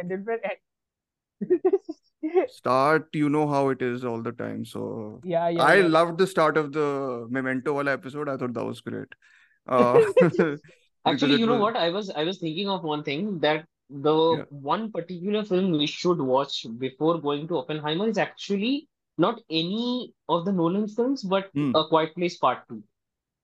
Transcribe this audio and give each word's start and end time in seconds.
ended 0.00 0.26
where 0.26 0.40
Start, 2.48 3.08
you 3.14 3.28
know 3.30 3.48
how 3.48 3.70
it 3.70 3.80
is 3.80 4.04
all 4.04 4.22
the 4.22 4.32
time. 4.32 4.64
So 4.64 5.20
yeah, 5.24 5.48
yeah. 5.48 5.62
I 5.62 5.76
yeah. 5.76 5.86
loved 5.86 6.18
the 6.18 6.26
start 6.26 6.56
of 6.56 6.72
the 6.72 7.26
Memento 7.30 7.72
wala 7.72 7.92
episode. 7.92 8.28
I 8.28 8.36
thought 8.36 8.52
that 8.54 8.64
was 8.64 8.80
great. 8.80 9.08
Uh, 9.66 10.00
Actually, 11.06 11.36
you 11.36 11.46
know 11.46 11.54
was 11.54 11.62
what? 11.62 11.76
I 11.76 11.88
was 11.90 12.10
I 12.10 12.24
was 12.24 12.38
thinking 12.38 12.68
of 12.68 12.82
one 12.82 13.02
thing 13.02 13.38
that 13.40 13.64
the 13.88 14.36
yeah. 14.38 14.44
one 14.50 14.92
particular 14.92 15.44
film 15.44 15.72
we 15.72 15.86
should 15.86 16.20
watch 16.20 16.66
before 16.78 17.20
going 17.20 17.48
to 17.48 17.58
Oppenheimer 17.58 18.08
is 18.08 18.18
actually 18.18 18.88
not 19.16 19.40
any 19.50 20.12
of 20.28 20.44
the 20.44 20.52
Nolan 20.52 20.88
films, 20.88 21.22
but 21.22 21.50
Hmm. 21.54 21.72
A 21.74 21.88
Quiet 21.88 22.14
Place 22.14 22.36
Part 22.36 22.68
Two. 22.68 22.82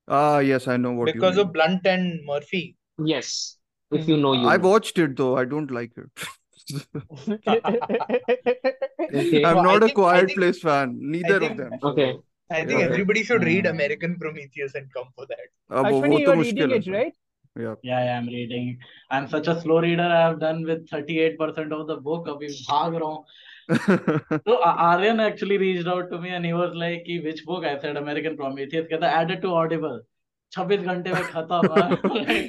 Ah, 0.07 0.39
yes, 0.39 0.67
I 0.67 0.77
know 0.77 0.91
what 0.93 1.05
because 1.05 1.35
you 1.35 1.41
mean. 1.41 1.47
of 1.47 1.53
Blunt 1.53 1.85
and 1.85 2.25
Murphy. 2.25 2.77
Yes, 2.97 3.57
if 3.91 4.05
hmm. 4.05 4.11
you 4.11 4.17
know 4.17 4.33
you. 4.33 4.47
I 4.47 4.57
watched 4.57 4.97
it 4.97 5.15
though. 5.17 5.37
I 5.37 5.45
don't 5.45 5.71
like 5.71 5.91
it. 5.97 6.27
Okay. 9.13 9.43
I'm 9.43 9.55
Well, 9.55 9.63
not 9.63 9.77
a 9.77 9.85
think- 9.85 9.95
Quiet 9.95 10.25
think- 10.27 10.37
Place 10.37 10.59
fan. 10.59 10.97
Neither 10.99 11.43
of 11.43 11.57
them. 11.57 11.71
Okay. 11.81 12.17
I 12.49 12.65
think 12.65 12.79
Yeah. 12.79 12.85
everybody 12.85 13.23
should 13.23 13.43
read 13.43 13.65
hmm. 13.65 13.71
American 13.71 14.17
Prometheus 14.17 14.75
and 14.75 14.91
come 14.93 15.07
for 15.15 15.25
that. 15.27 15.47
अब 15.71 15.85
Ashwani, 15.85 16.19
you're 16.21 16.37
reading 16.37 16.71
it, 16.71 16.87
right? 16.87 17.13
Yeah, 17.59 17.75
yeah, 17.83 18.17
I'm 18.17 18.27
reading. 18.27 18.77
I'm 19.09 19.27
such 19.27 19.47
a 19.47 19.59
slow 19.61 19.79
reader. 19.81 20.03
I 20.03 20.21
have 20.21 20.39
done 20.39 20.63
with 20.63 20.87
38% 20.89 21.71
of 21.79 21.87
the 21.87 21.97
book. 21.97 22.27
अभी 22.27 22.47
भाग 22.69 22.95
रहा 22.95 23.15
So 23.69 24.63
Aryan 24.63 25.19
actually 25.19 25.57
reached 25.57 25.87
out 25.87 26.09
to 26.11 26.19
me 26.19 26.29
and 26.29 26.45
he 26.45 26.53
was 26.53 26.71
like, 26.73 27.03
which 27.23 27.45
book? 27.45 27.65
I 27.65 27.79
said 27.79 27.97
American 27.97 28.37
Prometheus. 28.37 28.87
He 28.89 28.95
added 28.95 29.41
to 29.41 29.49
Audible. 29.49 30.01
26 30.57 30.83
घंटे 30.83 31.13
में 31.13 31.23
खत्म. 31.23 32.01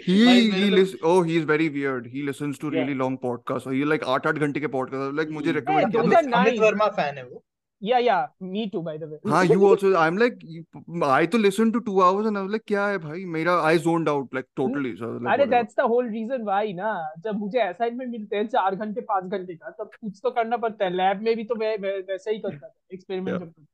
He 0.06 0.50
he 0.50 0.70
listen 0.70 1.00
oh 1.02 1.22
he's 1.22 1.44
very 1.44 1.68
weird 1.68 2.06
he 2.06 2.22
listens 2.22 2.58
to 2.58 2.70
yeah. 2.70 2.80
really 2.80 2.94
long 2.94 3.18
podcasts 3.18 3.62
so 3.62 3.70
he 3.70 3.84
like 3.84 4.04
8 4.06 4.26
8 4.26 4.38
घंटे 4.38 4.60
के 4.60 4.66
podcast 4.66 5.18
like 5.18 5.30
मुझे 5.30 5.52
Hmm. 5.52 5.68
Hey, 5.68 5.84
recommend 5.84 6.34
किया 6.34 6.44
Amit. 6.44 6.60
Verma 6.60 6.90
fan 7.00 7.16
है 7.16 7.24
वो. 7.24 7.44
Yeah 7.82 7.98
yeah 7.98 8.34
me 8.42 8.66
too 8.66 8.80
by 8.82 8.98
the 8.98 9.04
way 9.04 9.30
हाँ 9.30 9.44
you 9.44 9.68
also 9.68 9.94
I 9.96 10.08
am 10.08 10.18
like 10.18 11.04
I 11.04 11.26
तो 11.26 11.38
listen 11.38 11.70
to 11.70 11.80
2 11.80 12.02
hours 12.02 12.26
and 12.26 12.36
I 12.36 12.42
was 12.42 12.50
like 12.50 12.62
क्या 12.66 12.86
है 12.86 12.98
भाई? 12.98 13.24
मेरा 13.24 13.54
I 13.62 13.78
zoned 13.78 14.08
out 14.08 14.34
like 14.34 14.46
totally 14.56 14.90
अरे 15.32 15.46
that's 15.46 15.76
the 15.76 15.80
whole 15.80 16.10
reason 16.10 16.42
why 16.42 16.72
ना 16.72 17.14
जब 17.18 17.38
मुझे 17.38 17.60
असाइनमेंट 17.60 18.10
मिलते 18.10 18.36
हैं 18.36 18.48
4 18.48 18.74
घंटे 18.74 19.06
5 19.12 19.30
घंटे 19.30 19.54
का 19.54 19.70
तब 19.70 19.90
कुछ 20.00 20.20
तो 20.22 20.30
करना 20.30 20.56
पड़ता 20.56 20.84
है। 20.84 20.90
लैब 20.94 21.22
में 21.22 21.34
भी 21.36 21.44
तो 21.44 21.54
मैं 21.54 21.76
वैसे 21.78 22.30
ही 22.30 22.38
करता 22.38 22.68
था 22.68 22.74
एक्सपेरिमेंट 22.92 23.38
करता 23.38 23.66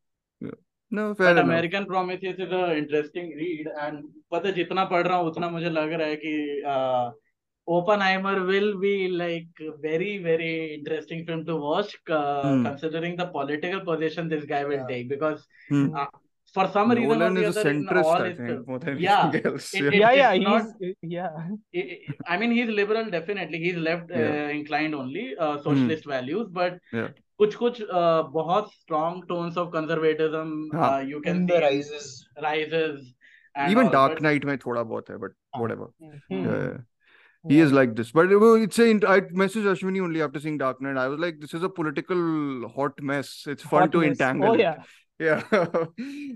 No, 0.92 1.04
fair 1.14 1.30
But 1.34 1.38
American 1.38 1.86
Prometheus 1.86 2.40
is 2.44 2.50
an 2.56 2.72
interesting 2.76 3.30
read 3.38 3.68
and 3.84 4.02
पता 4.30 4.50
जितना 4.50 4.84
पढ़ 4.84 5.06
रहा 5.06 5.16
हूँ 5.18 5.28
उतना 5.28 5.48
मुझे 5.48 5.70
लग 5.70 5.92
रहा 5.92 6.08
है 6.08 6.16
कि 6.16 6.34
uh, 6.66 7.23
Oppenheimer 7.67 8.45
will 8.45 8.79
be 8.79 9.07
like 9.09 9.47
a 9.61 9.71
very 9.81 10.17
very 10.17 10.73
interesting 10.73 11.25
film 11.25 11.45
to 11.45 11.55
watch 11.55 11.95
uh, 12.09 12.41
hmm 12.43 12.63
considering 12.63 13.15
the 13.15 13.27
political 13.27 13.81
position 13.91 14.27
this 14.29 14.45
guy 14.45 14.63
will 14.65 14.83
Yeah. 14.83 14.87
take 14.87 15.09
because 15.09 15.45
hmm 15.69 15.95
uh, 15.95 16.07
for 16.53 16.67
some 16.75 16.91
reason 16.91 17.11
or 17.11 17.15
Nolan 17.17 17.35
the 17.35 17.43
is 17.43 17.55
a 17.55 17.59
other 17.59 17.69
in 17.69 17.83
centrist 17.83 18.03
all 18.05 18.21
I 18.21 18.29
his 18.29 18.37
think 18.37 18.49
films 18.49 18.67
more 18.67 18.79
than 18.79 18.97
yeah 19.07 19.21
anything 19.25 19.51
else 19.51 19.73
it, 19.73 19.85
yeah 19.85 19.91
it 19.93 20.01
yeah 20.01 20.11
yeah 20.21 20.31
it's 20.33 20.43
not 20.49 20.65
he's 20.81 20.95
yeah 21.01 21.29
I 21.75 22.33
I 22.33 22.37
mean 22.37 22.51
he's 22.57 22.69
liberal 22.81 23.09
definitely 23.17 23.59
he's 23.65 23.77
left 23.89 24.09
yeah 24.11 24.31
uh, 24.31 24.49
inclined 24.59 24.95
only 24.95 25.25
uh, 25.37 25.53
hmm 25.57 25.63
socialist 25.69 26.05
values 26.15 26.47
but 26.59 26.79
yeah 26.99 27.09
कुछ 27.41 27.55
कुछ 27.55 27.81
uh, 27.99 28.23
बहुत 28.39 28.71
strong 28.77 29.21
tones 29.27 29.57
of 29.61 29.71
conservatism 29.75 30.49
हाँ 30.73 30.89
uh, 30.89 31.01
you 31.11 31.21
can 31.27 31.35
In 31.35 31.47
see 31.47 31.53
the 31.53 31.59
in 31.59 31.67
rises. 31.67 32.07
rises 32.49 33.13
and 33.55 33.71
even 33.71 33.85
all 33.85 33.91
Dark 33.97 34.13
but 34.15 34.21
Knight 34.27 34.45
में 34.45 34.57
थोड़ा 34.65 34.83
बहुत 34.83 35.09
है 35.09 35.19
but 35.25 35.31
हाँ. 35.55 35.61
whatever 35.61 35.87
hmm. 35.99 36.13
yeah, 36.29 36.37
hmm. 36.37 36.45
yeah. 36.45 36.77
He 37.46 37.58
yeah 37.58 37.64
is 37.64 37.72
like 37.72 37.94
this, 37.94 38.10
but 38.10 38.30
it's 38.30 38.78
a. 38.78 38.90
I 39.04 39.20
messaged 39.20 39.66
Ashwani 39.72 40.02
only 40.02 40.22
after 40.22 40.40
seeing 40.40 40.56
Dark 40.58 40.80
Knight. 40.80 40.96
I 40.96 41.08
was 41.08 41.20
like, 41.20 41.40
"This 41.40 41.52
is 41.54 41.62
a 41.62 41.68
political 41.68 42.68
hot 42.68 43.00
mess. 43.02 43.44
It's 43.46 43.62
fun 43.62 43.82
hot 43.82 43.92
to 43.92 44.02
mess 44.02 44.20
oh 44.22 44.22
entangle 44.22 44.54
it." 44.54 44.60
yeah 44.60 44.76
yeah, 45.24 45.42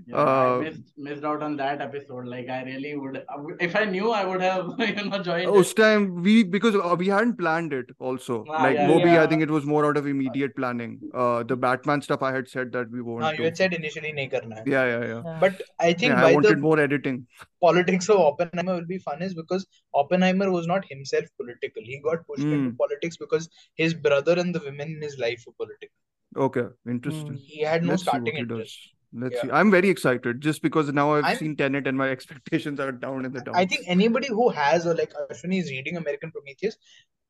yeah 0.06 0.16
uh, 0.16 0.60
missed, 0.62 0.92
missed 0.96 1.24
out 1.24 1.42
on 1.42 1.56
that 1.56 1.80
episode. 1.80 2.26
Like 2.26 2.48
i 2.48 2.62
really 2.62 2.94
would 2.96 3.22
if 3.60 3.76
i 3.76 3.84
knew 3.84 4.10
i 4.10 4.24
would 4.24 4.42
have 4.42 4.70
you 4.78 5.04
know 5.08 5.22
joined 5.28 5.50
oh 5.50 5.62
time 5.80 6.22
we 6.22 6.42
because 6.42 6.74
uh, 6.74 6.96
we 6.98 7.08
hadn't 7.08 7.38
planned 7.38 7.72
it 7.72 7.86
also. 7.98 8.44
Ah, 8.48 8.62
like 8.62 8.76
yeah, 8.76 8.86
moby 8.86 9.10
yeah. 9.10 9.22
i 9.22 9.26
think 9.26 9.42
it 9.42 9.50
was 9.50 9.64
more 9.74 9.84
out 9.86 9.96
of 9.96 10.06
immediate 10.06 10.56
planning. 10.56 10.98
Uh 11.14 11.42
the 11.42 11.56
batman 11.56 12.02
stuff 12.08 12.22
i 12.22 12.32
had 12.32 12.48
said 12.48 12.72
that 12.72 12.90
we 12.90 13.02
won't 13.02 13.24
ah, 13.24 13.30
you 13.30 13.44
had 13.44 13.56
said 13.56 13.74
initially 13.80 14.28
karna 14.36 14.56
hai. 14.56 14.64
yeah 14.66 14.86
yeah 14.94 15.06
yeah. 15.12 15.38
But 15.40 15.62
i 15.78 15.92
think 15.92 16.12
yeah, 16.12 16.26
i 16.26 16.34
wanted 16.34 16.66
more 16.68 16.78
editing. 16.88 17.26
politics 17.60 18.08
of 18.08 18.20
oppenheimer 18.24 18.74
will 18.74 18.90
be 18.94 18.98
fun 18.98 19.22
is 19.28 19.34
because 19.34 19.66
oppenheimer 19.94 20.50
was 20.50 20.66
not 20.66 20.84
himself 20.88 21.24
political. 21.36 21.82
He 21.82 22.00
got 22.04 22.26
pushed 22.26 22.42
mm. 22.42 22.52
into 22.52 22.76
politics 22.76 23.16
because 23.16 23.48
his 23.74 23.94
brother 23.94 24.38
and 24.38 24.54
the 24.54 24.60
women 24.60 24.88
in 24.96 25.02
his 25.02 25.18
life 25.18 25.44
were 25.46 25.52
political. 25.52 25.94
Okay, 26.36 26.64
interesting. 26.86 27.26
hmm. 27.28 27.34
He 27.36 27.62
had 27.62 27.82
no 27.82 27.90
Let's 27.90 28.02
see 28.02 28.06
what 28.06 28.10
starting 28.12 28.36
he 28.36 28.44
does. 28.44 28.50
interest. 28.50 28.78
Let's 29.12 29.34
Yeah. 29.36 29.42
see. 29.42 29.50
I'm 29.50 29.70
very 29.70 29.88
excited 29.88 30.40
just 30.40 30.60
because 30.62 30.92
now 30.92 31.14
I've 31.14 31.24
I'm 31.24 31.36
seen 31.36 31.56
Tenet 31.56 31.86
and 31.86 31.96
my 31.96 32.08
expectations 32.16 32.78
are 32.80 32.92
down 32.92 33.24
in 33.24 33.32
the 33.32 33.40
top. 33.40 33.56
I 33.56 33.64
think 33.64 33.84
anybody 33.86 34.28
who 34.28 34.48
has 34.50 34.86
or 34.86 34.94
like 34.94 35.12
Ashwani 35.30 35.60
is 35.60 35.70
reading 35.70 35.96
American 35.96 36.30
Prometheus, 36.30 36.76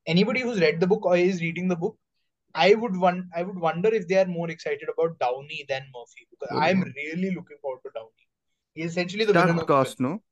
anybody 0.07 0.41
who's 0.41 0.61
read 0.61 0.81
the 0.81 0.87
book 0.87 1.05
or 1.07 1.17
is 1.17 1.41
reading 1.41 1.69
the 1.69 1.77
book, 1.77 1.97
I 2.55 2.75
would 2.75 2.97
want 2.97 3.27
I 3.37 3.43
would 3.45 3.59
wonder 3.59 3.95
if 3.95 4.09
they 4.09 4.19
are 4.19 4.27
more 4.27 4.51
excited 4.51 4.89
about 4.93 5.19
Downey 5.21 5.65
than 5.69 5.83
Murphy 5.95 6.27
because 6.31 6.49
Oh, 6.51 6.59
I'm 6.59 6.81
wow. 6.81 6.87
really 6.97 7.31
looking 7.35 7.59
forward 7.63 7.81
to 7.85 7.91
Downey. 7.95 8.27
He 8.75 8.83
is 8.83 8.93
essentially 8.93 9.25
the 9.25 9.33
villain 9.33 9.59
Stacked 9.59 9.61
of 9.61 9.67
the 9.69 9.73
film. 9.75 9.85
cast, 9.85 10.01
no? 10.01 10.23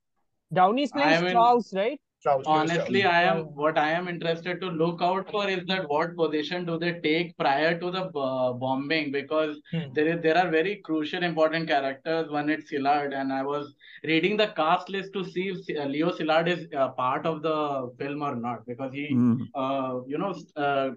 Downey's 0.55 0.91
I 0.93 0.97
playing 0.97 1.21
mean, 1.21 1.31
Strauss 1.31 1.31
right 1.31 1.31
Strauss, 1.31 1.73
Leo 1.73 2.06
honestly, 2.45 3.01
Strauss. 3.01 3.05
I 3.05 3.23
am 3.23 3.39
what 3.55 3.79
I 3.79 3.91
am 3.91 4.09
interested 4.09 4.61
to 4.61 4.67
look 4.69 5.01
out 5.03 5.31
for 5.31 5.49
is 5.49 5.65
that 5.67 5.89
what 5.89 6.17
position 6.17 6.65
do 6.65 6.79
they 6.79 6.93
take 7.01 7.37
prior 7.39 7.79
to 7.79 7.91
the 7.91 8.05
uh, 8.27 8.53
bombing 8.53 9.11
because 9.13 9.61
Hmm. 9.73 9.93
there 9.95 10.07
is 10.09 10.21
there 10.23 10.37
are 10.39 10.51
very 10.51 10.77
crucial 10.85 11.23
important 11.23 11.69
characters. 11.69 12.31
One 12.31 12.51
it's 12.51 12.71
Szilard, 12.71 13.15
and 13.21 13.33
I 13.33 13.43
was 13.43 13.75
reading 14.05 14.37
the 14.37 14.49
cast 14.49 14.89
list 14.89 15.13
to 15.15 15.25
see 15.25 15.49
if 15.55 15.77
uh, 15.79 15.85
Leo 15.85 16.11
Szilard 16.11 16.49
is 16.49 16.67
uh, 16.77 16.89
part 17.03 17.27
of 17.27 17.43
the 17.43 17.91
film 17.99 18.23
or 18.23 18.35
not 18.37 18.67
because 18.67 18.93
he 18.93 19.07
Hmm. 19.09 19.43
uh, 19.55 20.01
you 20.07 20.19
know, 20.19 20.35
uh, 20.57 20.91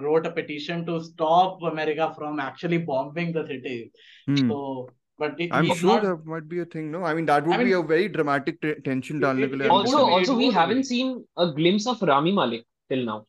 wrote 0.00 0.26
a 0.26 0.30
petition 0.30 0.84
to 0.86 1.00
stop 1.02 1.62
America 1.62 2.12
from 2.16 2.38
actually 2.40 2.78
bombing 2.78 3.32
the 3.32 3.46
city. 3.46 3.90
Hmm. 4.26 4.48
So, 4.48 4.88
but 5.18 5.40
it, 5.40 5.50
I'm 5.52 5.66
sure 5.74 5.94
not... 5.94 6.02
that 6.02 6.26
might 6.26 6.48
be 6.48 6.60
a 6.60 6.64
thing. 6.64 6.90
No, 6.90 7.04
I 7.04 7.14
mean 7.14 7.26
that 7.26 7.46
would 7.46 7.54
I 7.54 7.58
mean, 7.58 7.66
be 7.66 7.72
a 7.72 7.82
very 7.82 8.08
dramatic 8.08 8.60
t- 8.60 8.74
tension. 8.84 9.22
It, 9.22 9.60
it, 9.60 9.70
also, 9.70 9.98
also 9.98 10.36
we 10.36 10.50
haven't 10.50 10.84
seen 10.84 11.24
a 11.36 11.52
glimpse 11.52 11.86
of 11.86 12.02
Rami 12.02 12.32
Malek 12.32 12.64
till 12.88 13.04
now. 13.04 13.26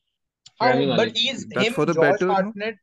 Oh, 0.59 0.73
Malek. 0.73 0.97
but 0.97 1.17
he's 1.17 1.45
That's 1.47 1.67
him, 1.67 1.73
for 1.73 1.85
the 1.85 1.93
George 1.93 2.19
better. 2.19 2.31
Hartnett. 2.31 2.75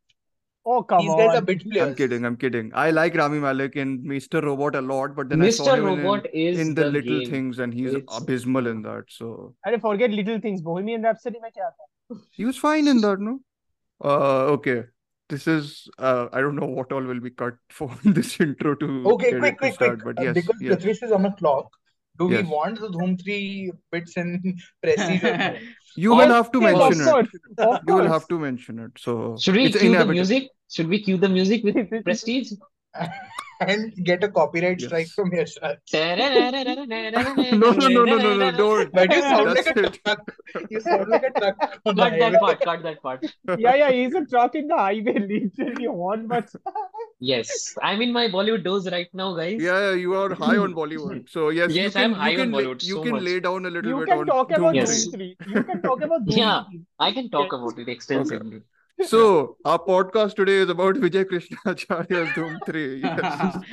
Oh 0.65 0.83
come 0.85 1.01
these 1.01 1.11
on! 1.11 1.21
Are. 1.21 1.37
I'm 1.37 1.95
kidding. 1.97 2.25
I'm 2.25 2.37
kidding. 2.37 2.71
I 2.73 2.91
like 2.93 3.17
Rami 3.17 3.41
Malek 3.41 3.75
in 3.75 4.05
Mr. 4.05 4.41
Robot 4.41 4.77
a 4.77 4.81
lot, 4.81 5.17
but 5.17 5.29
then 5.29 5.41
Mr. 5.41 5.47
I 5.47 5.51
saw 5.51 5.75
him 5.75 5.85
Robot 5.85 6.27
in, 6.27 6.55
is 6.55 6.61
in 6.61 6.75
the, 6.75 6.85
the 6.85 6.91
little 6.91 7.21
game. 7.21 7.31
things, 7.31 7.59
and 7.59 7.75
he's 7.75 7.95
it's... 7.95 8.17
abysmal 8.17 8.69
in 8.69 8.83
that. 8.83 9.05
So 9.09 9.57
I 9.67 9.77
forget 9.79 10.13
little 10.13 10.41
things. 10.41 10.63
Bohemian 10.63 11.03
Rhapsody. 11.03 11.39
He 12.31 12.45
was 12.45 12.57
fine 12.57 12.87
in 12.87 13.01
that, 13.01 13.19
no? 13.19 13.41
Uh, 14.05 14.45
okay. 14.57 14.85
This 15.33 15.47
is 15.49 15.89
uh, 15.99 16.29
I 16.33 16.41
don't 16.43 16.57
know 16.57 16.67
what 16.79 16.93
all 16.93 17.03
will 17.11 17.21
be 17.21 17.31
cut 17.31 17.55
for 17.71 17.91
this 18.05 18.39
intro 18.39 18.75
to 18.83 18.89
Okay, 19.13 19.31
get 19.31 19.41
quick, 19.41 19.55
it 19.55 19.73
to 19.73 19.77
quick, 19.77 19.79
quick. 19.79 20.05
but 20.05 20.23
yes, 20.25 20.35
because 20.35 20.61
yes, 20.61 20.77
Prithwish 20.77 21.03
is 21.07 21.13
on 21.19 21.23
the 21.23 21.31
clock, 21.31 21.71
do 22.19 22.27
we 22.27 22.43
want 22.43 22.81
the 22.81 22.89
Dhoom 22.97 23.15
3 23.23 23.73
bits 23.91 24.17
in 24.19 24.59
Prestige? 24.83 25.63
You 25.97 26.11
will 26.15 26.29
have 26.29 26.53
to 26.53 26.61
yes 26.61 26.75
of 26.75 26.81
mention 26.81 27.01
it. 27.01 27.11
course 27.11 27.83
You 27.89 27.95
will 27.95 28.09
have 28.17 28.29
to 28.29 28.39
mention 28.39 28.79
it. 28.79 28.93
So 28.99 29.37
should 29.39 29.55
we 29.55 29.65
it's 29.71 29.79
cue 29.79 29.97
the 29.97 30.07
music? 30.19 30.51
Should 30.71 30.89
we 30.89 31.03
cue 31.03 31.17
the 31.17 31.29
music 31.29 31.65
with 31.65 31.77
Prestige? 32.05 32.53
and 33.61 33.93
get 34.05 34.25
a 34.25 34.29
copyright 34.29 34.81
strike 34.81 35.13
from 35.15 35.31
Yashraj. 35.31 35.79
No, 37.53 37.73
no, 37.73 37.89
no, 37.89 38.05
no, 38.05 38.19
no, 38.19 38.35
no, 38.35 38.51
don't. 38.53 38.93
But 38.95 39.13
you 39.13 39.23
sound 39.23 39.55
That's 39.55 39.67
like 39.67 39.67
a 39.67 39.75
it. 39.85 39.99
truck. 40.05 40.33
You 40.69 40.81
sound 40.81 41.09
like 41.11 41.23
a 41.23 41.31
truck 41.31 41.57
on 41.87 41.97
Cut 41.97 42.19
that 42.19 42.33
highway. 42.33 42.39
part, 42.41 42.63
cut 42.63 42.83
that 42.83 43.03
part. 43.03 43.25
yeah 43.57 43.75
yeah 43.75 43.91
he's 43.91 44.15
a 44.15 44.25
truck 44.27 44.55
in 44.55 44.69
the 44.69 44.77
highway 44.77 45.19
literally 45.19 45.87
on 45.87 46.27
but 46.29 46.51
Yes, 47.21 47.75
I'm 47.81 48.03
in 48.03 48.13
my 48.13 48.27
Bollywood 48.29 48.65
dose 48.65 48.91
right 48.91 49.09
now, 49.15 49.35
guys. 49.37 49.63
Yeah, 49.63 49.91
yeah, 49.91 49.95
you 49.95 50.15
are 50.15 50.35
high 50.35 50.57
on 50.57 50.75
Bollywood. 50.75 51.29
So 51.29 51.51
yes, 51.51 51.71
you 51.77 51.85
Yes, 51.85 51.93
can 51.93 52.05
I'm 52.05 52.13
you 52.15 52.19
high 52.19 52.35
on 52.37 52.37
can 52.45 52.53
lay, 52.53 52.65
Bollywood 52.65 52.83
you 52.83 52.95
so 52.95 53.05
can 53.05 53.13
much. 53.13 53.25
lay 53.25 53.39
down 53.41 53.67
a 53.67 53.71
little 53.71 53.93
you 53.93 54.01
bit 54.01 54.09
can 54.09 54.19
on 54.19 54.27
talk 54.27 54.51
Dhoom 54.51 54.59
about 54.59 54.75
Yes. 54.75 54.91
Dhoom 54.91 55.11
3. 55.11 55.15
3 55.15 55.37
you 55.45 55.63
can 55.65 55.83
talk 55.83 56.03
about 56.03 56.27
Dhoom 56.27 56.39
Yeah, 56.39 56.65
I 56.99 57.13
can 57.13 57.31
talk 57.31 57.53
yes 57.53 57.53
about 57.53 57.79
it 57.79 57.89
Okay. 58.11 58.63
Extensively. 58.99 59.09
So 59.09 59.57
our 59.65 59.79
podcast 59.79 60.35
today 60.37 60.57
is 60.59 60.69
about 60.69 60.95
Vijay 60.97 61.27
Krishna 61.27 61.57
Acharya's 61.67 62.29
Dhoom 62.31 62.59
3. 62.67 63.01
Yes. 63.01 63.57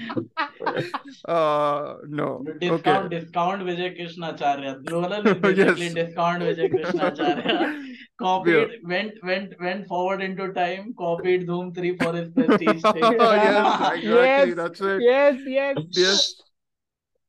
Uh 1.25 1.95
no. 2.07 2.44
Okay. 2.48 2.69
discount, 2.69 3.10
discount 3.16 3.62
Vijay 3.63 3.95
Krishna 3.95 4.30
Acharya. 4.33 4.77
Nolan 4.83 5.27
is 5.27 5.33
basically 5.42 5.86
Yes. 5.86 5.94
discount 5.94 6.44
Vijay 6.44 6.69
Krishna 6.71 7.07
Acharya. 7.07 7.44
Yeah. 7.45 7.83
Copied, 8.21 8.69
went, 8.83 9.13
went, 9.24 9.54
went 9.62 9.88
forward 9.88 10.21
into 10.21 10.51
time, 10.54 10.94
copied 10.98 11.48
Dhoom 11.48 11.74
3 11.75 11.98
for 11.98 12.13
his 12.13 12.30
prestige 12.30 12.81
thing. 12.81 13.04
yes, 13.04 13.94
exactly. 13.95 14.10
yes 14.10 14.56
That's 14.56 14.81
it. 14.81 15.01
yes 15.01 15.36
yes 15.45 15.77
Yes. 15.92 16.36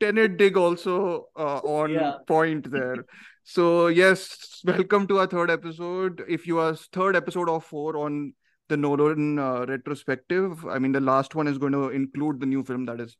Tenet 0.00 0.36
dig 0.36 0.56
also 0.56 1.26
uh, 1.36 1.58
on 1.58 1.90
Yeah. 1.90 2.12
point 2.26 2.70
there. 2.70 3.04
So 3.43 3.87
yes, 3.87 4.61
welcome 4.65 5.07
to 5.07 5.19
our 5.19 5.27
third 5.27 5.51
episode. 5.51 6.23
If 6.27 6.47
you 6.47 6.59
are 6.59 6.75
third 6.75 7.15
episode 7.15 7.49
of 7.49 7.63
four 7.63 7.97
on 7.97 8.33
the 8.69 8.77
Nolan 8.77 9.37
uh, 9.39 9.65
retrospective, 9.67 10.65
I 10.65 10.79
mean 10.79 10.91
the 10.91 10.99
last 11.01 11.35
one 11.35 11.47
is 11.47 11.57
going 11.57 11.73
to 11.73 11.89
include 11.89 12.39
the 12.39 12.47
new 12.47 12.63
film 12.63 12.85
that 12.85 12.99
is 12.99 13.17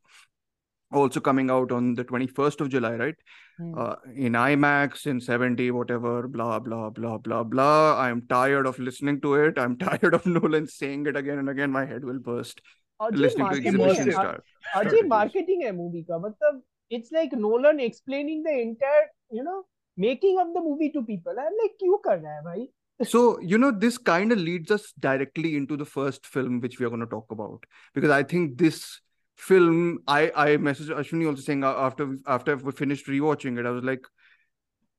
also 0.92 1.20
coming 1.20 1.50
out 1.50 1.72
on 1.72 1.94
the 1.94 2.04
21st 2.04 2.60
of 2.60 2.68
July, 2.68 2.94
right? 2.94 3.14
Hmm. 3.58 3.78
Uh, 3.78 3.94
in 4.14 4.32
IMAX, 4.32 5.06
in 5.06 5.20
70, 5.20 5.70
whatever, 5.72 6.28
blah, 6.28 6.58
blah, 6.58 6.90
blah, 6.90 7.18
blah, 7.18 7.42
blah. 7.42 7.98
I'm 8.00 8.26
tired 8.28 8.66
of 8.66 8.78
listening 8.78 9.20
to 9.22 9.34
it. 9.34 9.58
I'm 9.58 9.76
tired 9.78 10.14
of 10.14 10.26
Nolan 10.26 10.66
saying 10.66 11.06
it 11.06 11.16
again 11.16 11.38
and 11.38 11.48
again. 11.48 11.70
My 11.70 11.84
head 11.86 12.04
will 12.04 12.18
burst. 12.18 12.60
Ajay 13.02 13.16
Listening 13.22 13.46
to 13.46 13.54
marketing 13.54 13.74
exhibition 13.74 14.06
है 14.06 14.12
star. 14.12 14.36
Ajay 14.76 14.88
strategies. 14.88 15.08
marketing 15.08 15.62
है 15.64 15.72
movie 15.78 16.02
का 16.10 16.18
मतलब 16.18 16.62
it's 16.90 17.12
like 17.12 17.32
Nolan 17.32 17.80
explaining 17.86 18.42
the 18.42 18.54
entire 18.60 19.08
you 19.30 19.44
know 19.44 19.64
making 19.97 20.39
of 20.39 20.53
the 20.53 20.61
movie 20.61 20.91
to 20.91 21.03
people. 21.03 21.31
I'm 21.31 21.57
like, 21.61 21.75
you 21.79 21.99
kar 22.03 22.17
raha 22.17 22.67
so 23.03 23.39
you 23.39 23.57
know 23.57 23.71
this 23.71 23.97
kind 23.97 24.31
of 24.31 24.37
leads 24.37 24.69
us 24.69 24.93
directly 24.99 25.55
into 25.55 25.75
the 25.75 25.85
first 25.85 26.25
film 26.25 26.59
which 26.61 26.79
we 26.79 26.85
are 26.85 26.89
going 26.89 27.01
to 27.01 27.07
talk 27.07 27.31
about. 27.31 27.63
Because 27.95 28.11
i 28.11 28.21
think 28.21 28.57
this 28.57 29.01
film 29.37 29.99
i 30.07 30.31
i 30.35 30.49
messaged 30.57 30.95
ashwani 30.95 31.27
also 31.27 31.41
saying 31.41 31.63
uh, 31.63 31.73
after 31.73 32.15
after 32.27 32.55
we 32.57 32.71
finished 32.71 33.07
rewatching 33.07 33.57
it 33.57 33.65
i 33.65 33.71
was 33.71 33.83
like 33.83 34.05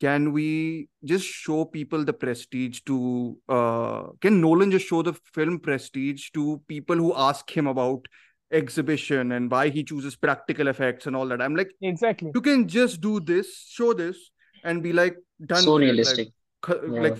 can 0.00 0.32
we 0.32 0.88
just 1.04 1.24
show 1.24 1.64
people 1.64 2.04
the 2.04 2.12
prestige 2.12 2.80
to 2.84 3.38
uh 3.48 4.02
can 4.20 4.40
nolan 4.40 4.72
just 4.72 4.88
show 4.88 5.00
the 5.00 5.12
film 5.32 5.60
prestige 5.60 6.30
to 6.30 6.60
people 6.66 6.96
who 6.96 7.14
ask 7.14 7.56
him 7.56 7.68
about 7.68 8.08
exhibition 8.52 9.32
and 9.32 9.50
why 9.50 9.68
he 9.68 9.82
chooses 9.82 10.14
practical 10.14 10.68
effects 10.68 11.06
and 11.06 11.16
all 11.16 11.26
that? 11.26 11.40
I'm 11.40 11.56
like 11.56 11.70
exactly. 11.80 12.32
You 12.34 12.40
can 12.40 12.68
just 12.68 13.00
do 13.00 13.18
this 13.20 13.66
show 13.68 13.92
this 13.92 14.31
and 14.64 14.82
be 14.82 14.92
like 14.92 15.16
done 15.46 15.62
so 15.62 15.78
realistic. 15.78 16.28
like, 16.68 16.80
yeah. 16.90 17.00
like, 17.00 17.18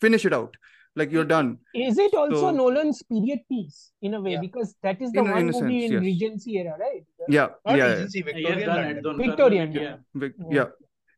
finish 0.00 0.24
it 0.24 0.32
out. 0.32 0.56
Like 0.94 1.10
you're 1.10 1.24
done. 1.24 1.58
Is 1.74 1.96
it 1.98 2.12
also 2.14 2.36
so, 2.36 2.50
nolan's 2.50 3.02
period 3.02 3.40
piece 3.48 3.92
in 4.02 4.12
a 4.14 4.20
way? 4.20 4.32
Yeah. 4.32 4.40
because 4.40 4.74
that 4.82 5.00
is 5.00 5.10
the 5.12 5.20
in, 5.20 5.30
one 5.30 5.38
in 5.38 5.46
movie 5.46 5.58
sense, 5.58 5.84
in 5.84 5.92
yes. 5.92 6.02
regency 6.02 6.58
era 6.58 6.76
right? 6.78 7.04
Yeah 7.28 7.48
Not 7.64 7.78
yeah, 7.78 7.86
regency, 7.86 8.22
victorian 8.22 8.58
yeah, 8.58 8.66
done, 8.66 9.02
done, 9.02 9.16
victorian 9.16 9.72
yeah. 9.72 9.96
Vic, 10.14 10.34
yeah. 10.50 10.66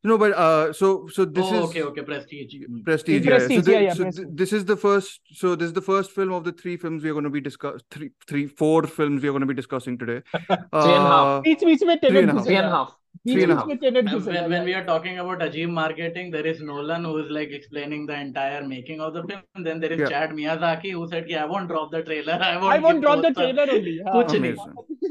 no 0.04 0.16
but 0.16 0.32
uh 0.32 0.72
so 0.72 1.08
so 1.08 1.24
this 1.24 1.44
oh, 1.44 1.54
is 1.56 1.70
okay 1.70 1.82
okay 1.82 2.02
prestige. 2.02 2.54
Prestige, 2.84 3.26
yeah, 3.26 3.38
so, 3.38 3.60
the, 3.60 3.82
yeah, 3.82 3.94
so 3.94 4.24
this 4.30 4.52
is 4.52 4.64
the 4.64 4.76
first 4.76 5.20
so 5.32 5.56
this 5.56 5.66
is 5.66 5.72
the 5.72 5.82
first 5.82 6.12
film 6.12 6.32
of 6.32 6.44
the 6.44 6.52
three 6.52 6.76
films 6.76 7.02
we 7.02 7.10
are 7.10 7.14
going 7.14 7.24
to 7.24 7.30
be 7.30 7.40
discuss 7.40 7.82
three 7.90 8.10
three 8.28 8.46
four 8.46 8.84
films 8.84 9.22
we 9.22 9.28
are 9.28 9.32
going 9.32 9.40
to 9.40 9.46
be 9.46 9.54
discussing 9.54 9.98
today. 9.98 10.22
Uh, 10.32 10.56
three 10.84 10.94
and 10.94 11.04
a 11.04 11.08
half. 11.08 11.38
Uh, 11.38 11.42
each 11.46 11.62
each. 11.64 12.94
When, 13.22 14.64
we 14.64 14.75
are 14.75 14.84
talking 14.84 15.19
about 15.19 15.40
Ajim 15.40 15.70
marketing, 15.70 16.31
there 16.31 16.46
is 16.46 16.61
Nolan 16.61 17.05
who 17.05 17.19
is 17.19 17.31
like 17.31 17.50
explaining 17.50 18.06
the 18.06 18.19
entire 18.19 18.66
making 18.66 19.00
of 19.00 19.14
the 19.14 19.22
film. 19.22 19.43
And 19.55 19.64
then 19.66 19.81
there 19.81 19.93
is 19.93 20.00
yeah. 20.00 20.08
Chad 20.08 20.31
Miyazaki 20.31 20.93
who 20.93 21.08
said, 21.08 21.25
"Yeah, 21.28 21.44
I 21.44 21.46
won't 21.46 21.69
drop 21.69 21.90
the 21.90 22.02
trailer. 22.02 22.34
I 22.34 22.56
won't. 22.56 22.72
I 22.75 22.78
won't 22.78 23.00
drop 23.00 23.22
the 23.22 23.32
trailer 23.32 23.66
only. 23.70 24.00
Yeah. 24.05 24.52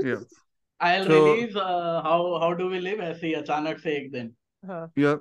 yeah. 0.04 0.16
I'll 0.80 1.06
so, 1.06 1.34
release. 1.34 1.56
Uh, 1.56 2.02
how 2.04 2.38
how 2.40 2.54
do 2.54 2.68
we 2.68 2.82
live? 2.82 3.00
I 3.00 3.14
see. 3.14 3.36
Achanak 3.36 3.80
se. 3.80 4.30
Huh. 4.68 4.88
Yeah 4.96 5.16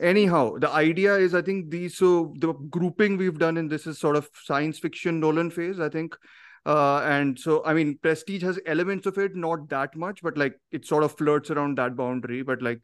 anyhow 0.00 0.56
the 0.58 0.70
idea 0.70 1.14
is 1.16 1.34
i 1.34 1.42
think 1.42 1.70
the 1.70 1.88
so 1.88 2.32
the 2.38 2.52
grouping 2.76 3.16
we've 3.16 3.38
done 3.38 3.56
in 3.56 3.68
this 3.68 3.86
is 3.86 3.98
sort 3.98 4.16
of 4.16 4.28
science 4.44 4.78
fiction 4.78 5.20
nolan 5.20 5.50
phase 5.50 5.78
i 5.78 5.88
think 5.88 6.16
uh, 6.66 6.98
and 7.00 7.38
so 7.38 7.64
I 7.64 7.72
mean 7.72 7.98
Prestige 8.02 8.42
has 8.42 8.58
elements 8.66 9.06
of 9.06 9.16
it, 9.18 9.34
not 9.34 9.68
that 9.70 9.96
much, 9.96 10.22
but 10.22 10.36
like 10.36 10.54
it 10.70 10.86
sort 10.86 11.04
of 11.04 11.16
flirts 11.16 11.50
around 11.50 11.78
that 11.78 11.96
boundary. 11.96 12.42
But 12.42 12.62
like 12.62 12.82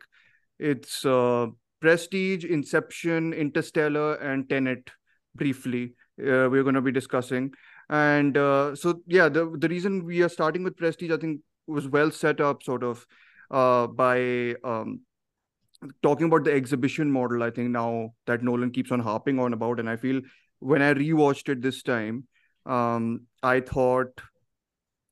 it's 0.58 1.04
uh 1.04 1.48
Prestige, 1.80 2.44
Inception, 2.44 3.34
Interstellar, 3.34 4.14
and 4.14 4.48
Tenet 4.48 4.90
briefly. 5.34 5.92
Uh, 6.18 6.48
we're 6.50 6.62
going 6.62 6.74
to 6.74 6.80
be 6.80 6.90
discussing. 6.90 7.52
And 7.90 8.36
uh, 8.36 8.74
so 8.74 9.02
yeah, 9.06 9.28
the 9.28 9.54
the 9.58 9.68
reason 9.68 10.04
we 10.04 10.22
are 10.22 10.30
starting 10.30 10.64
with 10.64 10.76
Prestige, 10.76 11.12
I 11.12 11.18
think, 11.18 11.40
was 11.66 11.86
well 11.86 12.10
set 12.10 12.40
up 12.40 12.62
sort 12.62 12.82
of 12.82 13.06
uh 13.50 13.86
by 13.86 14.54
um 14.64 15.00
talking 16.02 16.26
about 16.26 16.44
the 16.44 16.52
exhibition 16.52 17.10
model, 17.10 17.42
I 17.42 17.50
think 17.50 17.70
now 17.70 18.14
that 18.26 18.42
Nolan 18.42 18.70
keeps 18.70 18.90
on 18.90 19.00
harping 19.00 19.38
on 19.38 19.52
about, 19.52 19.78
and 19.78 19.88
I 19.88 19.96
feel 19.96 20.20
when 20.58 20.82
I 20.82 20.94
rewatched 20.94 21.48
it 21.48 21.60
this 21.60 21.82
time, 21.82 22.26
um, 22.66 23.22
I 23.42 23.60
thought 23.60 24.20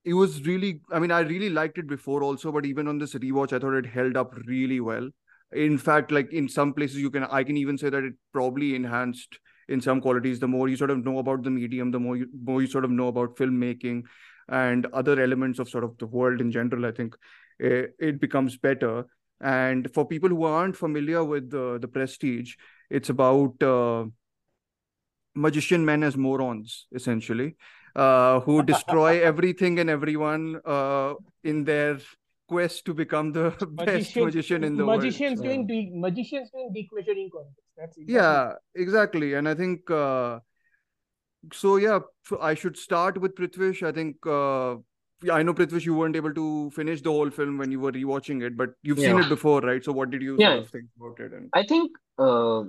it 0.05 0.15
was 0.15 0.43
really. 0.47 0.81
I 0.93 0.99
mean, 0.99 1.11
I 1.11 1.21
really 1.21 1.51
liked 1.51 1.79
it 1.79 1.87
before 1.87 2.23
also, 2.23 2.53
but 2.53 2.67
even 2.67 2.89
on 2.89 2.99
this 2.99 3.15
rewatch, 3.15 3.53
I 3.53 3.59
thought 3.59 3.75
it 3.75 3.87
held 3.87 4.17
up 4.17 4.35
really 4.47 4.81
well. 4.81 5.09
In 5.53 5.79
fact, 5.79 6.11
like 6.11 6.33
in 6.33 6.49
some 6.49 6.75
places, 6.75 6.99
you 6.99 7.11
can 7.11 7.25
I 7.25 7.45
can 7.45 7.57
even 7.57 7.79
say 7.79 7.91
that 7.91 8.05
it 8.05 8.15
probably 8.33 8.75
enhanced 8.75 9.39
in 9.69 9.81
some 9.81 10.01
qualities. 10.01 10.41
The 10.41 10.49
more 10.49 10.69
you 10.69 10.77
sort 10.77 10.91
of 10.91 11.05
know 11.05 11.19
about 11.19 11.43
the 11.43 11.51
medium, 11.51 11.91
the 11.91 12.01
more 12.01 12.17
you 12.17 12.29
more 12.45 12.61
you 12.61 12.67
sort 12.67 12.85
of 12.85 12.91
know 12.91 13.09
about 13.09 13.37
filmmaking 13.37 14.03
and 14.49 14.87
other 14.87 15.21
elements 15.21 15.59
of 15.59 15.69
sort 15.69 15.85
of 15.85 15.97
the 15.99 16.07
world 16.07 16.41
in 16.41 16.51
general. 16.53 16.85
I 16.85 16.93
think 16.93 17.17
eh, 17.63 17.87
it 17.99 18.21
becomes 18.21 18.59
better. 18.59 19.07
And 19.41 19.93
for 19.93 20.07
people 20.07 20.29
who 20.29 20.45
aren't 20.45 20.77
familiar 20.77 21.25
with 21.25 21.51
the 21.51 21.79
the 21.81 21.89
Prestige, 21.89 22.57
it's 22.91 23.09
about 23.11 23.63
uh, 23.63 24.05
magician 25.35 25.85
men 25.85 26.03
as 26.03 26.17
morons, 26.17 26.87
essentially, 26.93 27.57
uh, 27.97 28.41
who 28.41 28.63
destroy 28.63 29.23
everything 29.31 29.79
and 29.79 29.91
everyone 29.91 30.61
uh, 30.65 31.15
in 31.43 31.65
their 31.65 31.99
quest 32.49 32.85
to 32.85 32.95
become 32.95 33.33
the 33.33 33.51
best 33.71 34.17
magician 34.17 34.65
in 34.65 34.77
the 34.77 34.85
world. 34.87 34.99
magicians 34.99 35.41
world. 35.41 35.45
doing 35.51 35.67
de- 35.67 35.91
magicians 35.95 36.51
doing 36.51 36.73
deep 36.73 36.89
measuring 36.93 37.31
contest 37.31 37.69
that's 37.77 37.97
exactly 37.97 38.15
Yeah, 38.15 38.53
exactly. 38.75 39.35
And 39.35 39.49
I 39.49 39.55
think 39.55 39.91
uh, 39.91 40.41
so. 41.53 41.77
Yeah, 41.77 42.01
I 42.41 42.55
should 42.55 42.77
start 42.77 43.21
with 43.21 43.35
Prithwish. 43.35 43.83
I 43.83 43.93
think. 43.93 44.17
Uh, 44.27 44.77
I 45.33 45.43
know 45.43 45.55
Prithwish, 45.55 45.87
you 45.87 45.95
weren't 45.95 46.17
able 46.17 46.35
to 46.35 46.71
finish 46.73 47.01
the 47.01 47.11
whole 47.11 47.31
film 47.31 47.57
when 47.57 47.71
you 47.71 47.81
were 47.81 47.93
rewatching 47.93 48.43
it, 48.43 48.59
but 48.59 48.71
you've 48.83 48.99
seen 48.99 49.19
it 49.19 49.29
before, 49.29 49.61
right? 49.63 49.83
So 49.83 49.93
what 49.93 50.11
did 50.11 50.21
you 50.21 50.39
Yeah. 50.39 50.51
sort 50.51 50.65
of 50.65 50.71
think 50.71 50.85
about 50.99 51.21
it? 51.21 51.33
And 51.33 51.49
I 51.55 51.63
think 51.63 51.93
uh, 52.19 52.65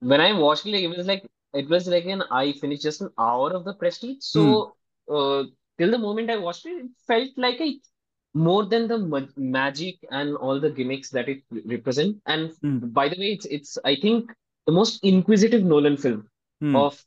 when 0.00 0.20
I 0.20 0.32
watched 0.32 0.64
it, 0.64 0.74
it 0.74 0.88
was 0.96 1.06
like 1.06 1.22
it 1.54 1.68
was 1.68 1.86
like 1.88 2.06
an 2.06 2.22
I 2.30 2.52
finished 2.52 2.82
just 2.82 3.00
an 3.00 3.10
hour 3.18 3.50
of 3.52 3.64
the 3.64 3.74
Prestige. 3.74 4.18
So 4.20 4.74
uh, 5.10 5.44
till 5.78 5.90
the 5.90 5.98
moment 5.98 6.30
I 6.30 6.36
watched 6.36 6.66
it, 6.66 6.76
it 6.84 6.90
felt 7.06 7.30
like 7.36 7.60
a 7.60 7.78
more 8.34 8.64
than 8.66 8.88
the 8.88 8.98
ma 8.98 9.20
magic 9.36 9.98
and 10.10 10.36
all 10.36 10.60
the 10.60 10.70
gimmicks 10.70 11.10
that 11.10 11.28
it 11.28 11.42
represent. 11.66 12.16
And 12.26 12.52
Hmm. 12.62 12.78
by 12.82 13.08
the 13.08 13.18
way, 13.18 13.32
it's 13.32 13.46
it's 13.46 13.78
I 13.84 13.96
think 13.96 14.32
the 14.66 14.72
most 14.72 15.04
inquisitive 15.04 15.62
Nolan 15.64 15.96
film 15.96 16.28
Hmm. 16.60 16.82
of 16.84 17.02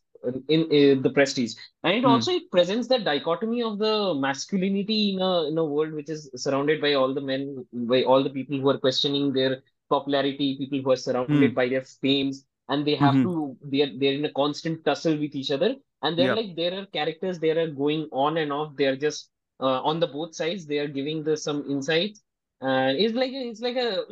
in, 0.50 0.64
in 0.72 1.02
the 1.02 1.10
Prestige, 1.10 1.54
and 1.84 1.96
it 1.96 2.04
Hmm. 2.04 2.06
also 2.06 2.32
it 2.32 2.50
presents 2.52 2.88
the 2.88 3.00
dichotomy 3.00 3.62
of 3.64 3.78
the 3.80 4.14
masculinity 4.16 5.14
in 5.14 5.22
a 5.22 5.44
in 5.48 5.58
a 5.58 5.66
world 5.66 5.94
which 5.94 6.10
is 6.10 6.30
surrounded 6.36 6.82
by 6.82 6.94
all 6.94 7.14
the 7.14 7.22
men, 7.22 7.66
by 7.74 8.04
all 8.04 8.24
the 8.24 8.30
people 8.30 8.60
who 8.60 8.70
are 8.70 8.78
questioning 8.78 9.34
their 9.34 9.62
popularity, 9.90 10.58
people 10.60 10.82
who 10.82 10.92
are 10.92 10.96
surrounded 11.08 11.46
Hmm. 11.46 11.56
by 11.56 11.68
their 11.70 11.84
fames, 11.84 12.46
and 12.70 12.86
they 12.86 12.96
have 12.96 13.16
Mhm. 13.16 13.24
to 13.24 13.58
they're 13.62 13.92
they're 14.00 14.14
in 14.14 14.26
a 14.26 14.32
constant 14.34 14.84
tussle 14.86 15.18
with 15.18 15.36
each 15.36 15.52
other, 15.52 15.76
and 16.02 16.18
they're 16.18 16.28
Yeah. 16.28 16.36
like 16.40 16.56
there 16.56 16.74
are 16.80 16.86
characters 16.88 17.40
they 17.40 17.52
are 17.52 17.68
going 17.72 18.08
on 18.12 18.38
and 18.38 18.52
off. 18.52 18.76
They're 18.76 18.96
just 18.98 19.30
uh, 19.60 19.82
on 19.84 20.00
the 20.00 20.08
both 20.08 20.36
sides. 20.36 20.66
They 20.66 20.80
are 20.80 20.88
giving 20.88 21.24
the 21.24 21.38
some 21.38 21.66
insights, 21.70 22.22
and 22.62 22.98
it's 22.98 23.14
like 23.16 23.32
a, 23.32 23.48
it's 23.50 23.62
like 23.62 23.78
a 23.78 24.06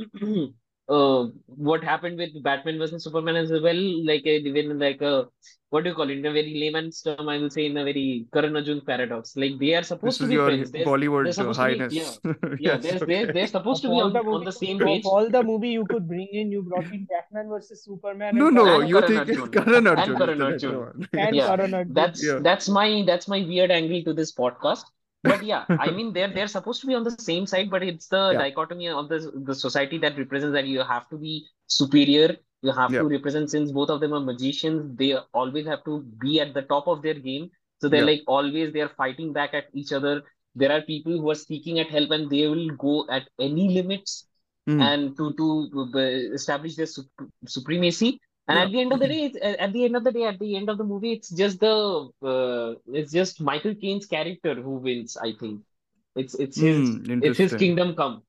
uh, 0.89 1.25
what 1.47 1.83
happened 1.83 2.17
with 2.17 2.31
Batman 2.43 2.77
versus 2.77 3.03
Superman 3.03 3.35
as 3.35 3.51
well. 3.51 4.05
Like 4.05 4.25
a, 4.25 4.37
even 4.37 4.77
like 4.79 5.01
a 5.01 5.25
what 5.69 5.83
do 5.83 5.89
you 5.89 5.95
call 5.95 6.07
it? 6.09 6.17
In 6.19 6.25
a 6.27 6.31
very 6.31 6.53
layman's 6.61 7.01
term, 7.01 7.27
I 7.27 7.37
will 7.39 7.49
say 7.49 7.65
in 7.65 7.75
a 7.77 7.83
very 7.83 8.27
Karan 8.31 8.55
Arjun 8.55 8.81
paradox. 8.85 9.35
Like 9.35 9.57
they 9.59 9.73
are 9.73 9.81
supposed 9.81 10.15
this 10.15 10.17
to 10.19 10.23
is 10.25 10.29
be 10.29 10.33
your 10.35 10.47
friends. 10.49 10.71
They're, 10.71 10.85
Bollywood 10.85 11.23
they're 11.23 11.29
uh, 11.29 11.31
supposed 11.33 11.59
be- 11.59 11.63
highness. 11.63 11.93
yeah. 11.93 12.11
yeah, 12.43 12.57
Yes, 12.59 12.83
they're, 12.83 12.99
they're, 12.99 13.23
okay. 13.23 13.31
they're 13.31 13.47
supposed 13.47 13.81
to 13.81 13.87
be 13.87 13.95
on, 13.95 14.13
the 14.13 14.19
on 14.19 14.43
the 14.43 14.51
same 14.51 14.79
of 14.81 14.85
page. 14.85 15.03
all 15.05 15.27
the 15.29 15.41
movie 15.41 15.69
you 15.69 15.85
could 15.85 16.07
bring 16.07 16.27
in, 16.31 16.51
you 16.51 16.61
brought 16.61 16.85
in 16.93 17.07
Batman 17.09 17.49
versus 17.49 17.83
Superman 17.83 18.35
No, 18.35 18.47
and 18.47 18.55
no, 18.55 18.81
And 18.81 18.89
you 18.89 19.01
think 19.01 19.19
Arjun. 19.19 19.49
Karan 19.51 19.87
And 19.87 19.87
Arjun 19.87 20.13
is 20.13 20.19
Karan 20.19 20.37
the 20.37 20.45
Arjun. 20.45 21.07
and 21.13 21.35
Yeah. 21.35 21.47
Karan 21.47 21.73
Arjun. 21.73 21.93
That's 21.93 22.23
Yeah. 22.27 22.39
that's 22.43 22.69
my 22.69 23.03
that's 23.07 23.27
my 23.27 23.39
weird 23.39 23.71
angle 23.71 24.03
to 24.03 24.13
this 24.13 24.31
podcast. 24.33 24.83
But 25.23 25.43
yeah, 25.43 25.65
I 25.69 25.89
mean 25.91 26.11
they're 26.13 26.31
they're 26.33 26.47
supposed 26.47 26.81
to 26.81 26.87
be 26.87 26.95
on 26.95 27.03
the 27.03 27.11
same 27.11 27.45
side, 27.47 27.69
but 27.69 27.83
it's 27.83 28.07
the 28.07 28.31
Yeah. 28.33 28.39
dichotomy 28.39 28.89
of 28.89 29.09
the 29.09 29.19
the 29.49 29.55
society 29.55 29.97
that 29.99 30.17
represents 30.17 30.53
that 30.53 30.67
you 30.67 30.81
have 30.83 31.07
to 31.09 31.17
be 31.17 31.45
superior. 31.67 32.35
You 32.61 32.71
have 32.71 32.91
Yeah. 32.93 32.99
to 33.03 33.07
represent 33.07 33.49
since 33.49 33.71
both 33.71 33.89
of 33.89 33.99
them 34.01 34.13
are 34.13 34.19
magicians, 34.19 34.97
they 34.97 35.15
always 35.33 35.65
have 35.65 35.83
to 35.85 36.01
be 36.25 36.39
at 36.41 36.53
the 36.53 36.63
top 36.63 36.87
of 36.87 37.01
their 37.01 37.13
game. 37.29 37.49
So 37.81 37.89
they're 37.89 38.01
Yeah. 38.05 38.11
like 38.11 38.23
always 38.27 38.73
they're 38.73 38.93
fighting 39.03 39.33
back 39.33 39.53
at 39.53 39.67
each 39.73 39.91
other. 39.93 40.23
There 40.55 40.71
are 40.71 40.81
people 40.81 41.17
who 41.19 41.29
are 41.31 41.35
seeking 41.47 41.79
at 41.79 41.89
help 41.89 42.11
and 42.11 42.29
they 42.29 42.47
will 42.47 42.69
go 42.87 43.05
at 43.09 43.27
any 43.39 43.69
limits 43.79 44.27
Hmm. 44.67 44.81
and 44.81 45.17
to 45.17 45.33
to 45.39 45.47
uh, 45.95 45.99
establish 46.39 46.75
their 46.75 46.85
sup- 46.85 47.29
supremacy. 47.45 48.19
And 48.47 48.57
Yeah. 48.57 48.59
at 48.59 48.71
the 48.71 48.81
end 48.81 48.91
of 48.93 48.99
the 48.99 49.07
day, 49.07 49.25
it's, 49.25 49.37
at 49.41 49.71
the 49.73 49.85
end 49.85 49.95
of 49.95 50.03
the 50.03 50.11
day, 50.11 50.23
at 50.25 50.39
the 50.39 50.55
end 50.55 50.69
of 50.69 50.77
the 50.77 50.83
movie, 50.83 51.13
it's 51.13 51.29
just 51.29 51.59
the 51.59 52.09
uh, 52.21 52.75
it's 52.93 53.11
just 53.11 53.41
Michael 53.41 53.73
Caine's 53.75 54.05
character 54.05 54.55
who 54.55 54.71
wins. 54.87 55.15
I 55.17 55.33
think 55.39 55.61
it's 56.15 56.35
it's 56.35 56.59
his 56.59 56.99
Hmm, 56.99 57.21
it's 57.21 57.37
his 57.37 57.55
kingdom 57.55 57.95
come. 57.95 58.23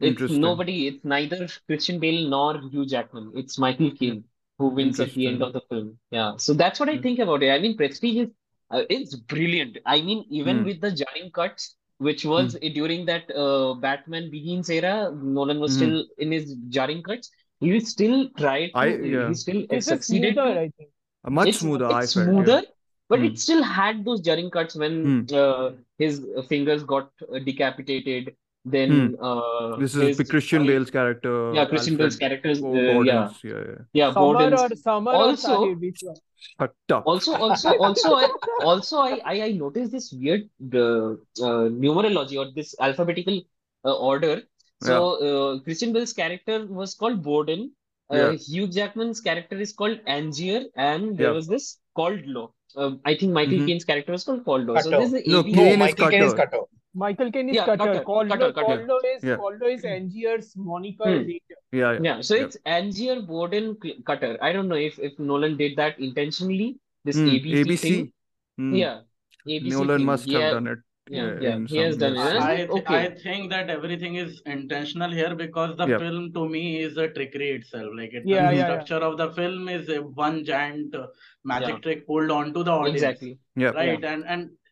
It's 0.00 0.28
nobody. 0.28 0.88
It's 0.88 1.04
neither 1.04 1.48
Christian 1.66 2.00
Bale 2.00 2.28
nor 2.28 2.60
Hugh 2.70 2.86
Jackman. 2.86 3.32
It's 3.34 3.58
Michael 3.58 3.90
Caine 3.92 4.24
who 4.58 4.68
wins 4.68 5.00
at 5.00 5.14
the 5.14 5.26
end 5.26 5.42
of 5.42 5.52
the 5.52 5.60
film. 5.70 5.98
Yeah. 6.10 6.36
So 6.36 6.54
that's 6.54 6.80
what 6.80 6.88
I 6.88 6.96
Hmm. 6.96 7.00
think 7.00 7.18
about 7.18 7.42
it. 7.42 7.50
I 7.50 7.58
mean, 7.58 7.76
Prestige 7.76 8.16
is 8.26 8.28
uh, 8.70 8.82
it's 8.90 9.16
brilliant. 9.16 9.78
I 9.86 10.02
mean, 10.02 10.24
even 10.30 10.62
Hmm. 10.62 10.64
with 10.64 10.80
the 10.80 10.92
jarring 10.92 11.30
cuts, 11.32 11.76
which 11.98 12.24
was 12.24 12.54
during 12.74 13.06
that 13.06 13.30
uh, 13.34 13.74
Batman 13.74 14.30
Begins 14.30 14.68
era, 14.70 15.10
Nolan 15.14 15.60
was 15.60 15.74
Hmm. 15.74 15.74
still 15.74 16.06
in 16.18 16.32
his 16.32 16.54
jarring 16.68 17.02
cuts. 17.02 17.30
He 17.60 17.80
still 17.80 18.28
tried 18.38 18.68
to. 18.68 18.78
I- 18.78 18.86
yeah. 19.14 19.28
He 19.28 19.34
still 19.34 19.62
This 19.70 19.84
is 19.84 19.92
succeeded. 19.92 20.34
smoother, 20.34 20.58
I 20.60 20.70
think. 20.76 20.90
Uh, 21.24 21.30
Much 21.30 21.48
it's 21.48 21.58
smoother, 21.60 21.86
it's 22.00 22.14
felt. 22.14 22.26
smoother, 22.26 22.62
but 23.08 23.18
Hmm. 23.18 23.24
it 23.26 23.38
still 23.38 23.62
had 23.62 24.04
those 24.04 24.20
jarring 24.20 24.50
cuts 24.50 24.76
when 24.76 24.94
Hmm. 25.06 25.34
uh, 25.44 25.70
his 25.98 26.20
fingers 26.48 26.84
got 26.84 27.10
uh, 27.32 27.38
decapitated. 27.40 28.34
Then 28.64 29.16
uh, 29.22 29.76
This 29.80 29.94
is 29.94 30.18
his 30.18 30.28
Christian 30.30 30.66
Bale's 30.66 30.90
character. 30.90 31.52
yeah, 31.54 31.64
Christian 31.64 31.96
Bale's 31.96 32.14
Alfred 32.14 32.24
character 32.24 32.50
is 32.50 32.60
Bo- 32.60 32.72
uh, 32.72 33.02
yeah, 33.02 33.30
Yeah, 33.42 33.50
yeah. 33.50 33.76
yeah, 34.00 34.12
Summer 34.12 34.24
Borden's. 34.32 34.60
or 34.62 34.76
Summer 34.76 35.10
or 35.12 35.22
Also- 35.28 35.48
Sahib, 35.64 35.80
which 35.80 36.00
one? 36.02 36.16
Shut 36.40 36.74
up. 36.96 37.06
Also, 37.06 37.34
also, 37.34 37.70
also, 37.78 38.14
I, 38.16 38.28
also, 38.62 38.98
I, 38.98 39.12
I, 39.24 39.42
I 39.46 39.52
noticed 39.52 39.90
this 39.92 40.12
weird 40.12 40.42
uh, 40.74 41.12
uh, 41.46 41.64
numerology 41.84 42.36
or 42.42 42.46
this 42.54 42.74
alphabetical 42.78 43.40
uh, 43.84 43.96
order. 43.96 44.42
So, 44.82 44.96
uh, 45.28 45.60
Christian 45.60 45.92
Bale's 45.92 46.12
character 46.12 46.66
was 46.66 46.94
called 46.94 47.22
Borden. 47.22 47.72
Uh, 48.10 48.16
Yeah. 48.16 48.32
Hugh 48.32 48.68
Jackman's 48.68 49.20
character 49.20 49.60
is 49.60 49.72
called 49.72 49.98
Angier, 50.06 50.66
and 50.76 51.16
there 51.18 51.28
Yeah. 51.28 51.32
was 51.32 51.46
this 51.46 51.78
Caldlow. 51.96 52.52
Uh, 52.76 52.92
I 53.04 53.14
think 53.16 53.32
Michael 53.32 53.58
Mhm. 53.58 53.66
Caine's 53.66 53.84
character 53.84 54.12
was 54.12 54.24
called 54.24 54.44
Caldlow. 54.44 54.80
So, 54.80 54.90
this 54.90 55.12
is 55.12 55.26
No, 55.26 55.40
AB 55.40 55.52
No, 55.52 55.64
is 55.64 55.78
Michael 55.78 56.10
Caine 56.10 56.22
is 56.22 56.34
Cutter. 56.34 56.50
Cutter. 56.50 56.64
Michael 56.94 57.30
Caine 57.32 57.48
is 57.50 57.56
Yeah, 57.56 57.64
Cutter. 57.66 57.84
Cutter, 57.84 58.04
Caldo, 58.04 58.28
Cutter, 58.34 58.52
Cutter. 58.52 58.86
Caldo 58.86 58.98
is 59.16 59.24
Yeah. 59.24 59.36
Caldo 59.36 59.66
is 59.74 59.84
Angier's 59.84 60.56
moniker 60.56 61.10
Hmm. 61.10 61.28
Yeah, 61.30 61.92
yeah. 61.92 61.98
Yeah, 62.02 62.20
so 62.20 62.34
Yeah. 62.36 62.44
it's 62.44 62.56
Angier, 62.66 63.20
Borden, 63.26 63.76
Cutter. 64.06 64.38
I 64.40 64.52
don't 64.52 64.68
know 64.68 64.76
if, 64.76 64.98
if 64.98 65.18
Nolan 65.18 65.56
did 65.56 65.76
that 65.76 65.98
intentionally, 65.98 66.78
this 67.04 67.16
Hmm. 67.16 67.28
ABC 67.28 67.60
ABC. 67.64 67.82
thing. 67.90 68.12
Hmm. 68.56 68.74
Yeah, 68.74 69.00
ABC 69.46 69.70
Nolan 69.76 69.98
thing. 69.98 70.06
must 70.06 70.26
Yeah, 70.26 70.40
have 70.40 70.52
done 70.54 70.66
it. 70.68 70.78
Yeah, 71.10 71.26
Yeah, 71.40 71.40
yeah, 71.40 71.56
in 71.56 71.66
he 71.66 71.78
has 71.78 71.96
done 71.96 72.16
it. 72.16 72.20
I 72.20 72.52
I 72.52 72.56
th 72.56 72.70
okay. 72.78 72.98
I 73.04 73.08
think 73.24 73.50
that 73.50 73.70
everything 73.70 74.14
is 74.16 74.42
intentional 74.46 75.10
here 75.20 75.34
because 75.34 75.76
the 75.80 75.86
Yeah. 75.92 75.98
film 76.04 76.32
to 76.34 76.48
me 76.54 76.62
is 76.86 76.96
a 76.96 77.08
trickery 77.08 77.50
itself. 77.58 77.90
Like 78.00 78.12
it, 78.12 78.24
Yeah, 78.26 78.50
the 78.50 78.56
yeah, 78.56 78.58
yeah. 78.58 78.64
structure 78.68 79.02
of 79.08 79.16
the 79.22 79.28
film 79.32 79.68
is 79.68 79.88
a 79.88 79.98
one 80.02 80.44
giant 80.44 80.94
uh, 80.94 81.06
magic 81.44 81.74
Yeah. 81.76 81.78
trick 81.86 82.06
pulled 82.06 82.30
onto 82.30 82.62
the 82.62 82.72
audience, 82.72 83.00
Exactly. 83.02 83.38
Yeah. 83.56 83.70
right? 83.70 84.04
And 84.04 84.24
and 84.26 84.42
it- 84.42 84.52
it- 84.52 84.67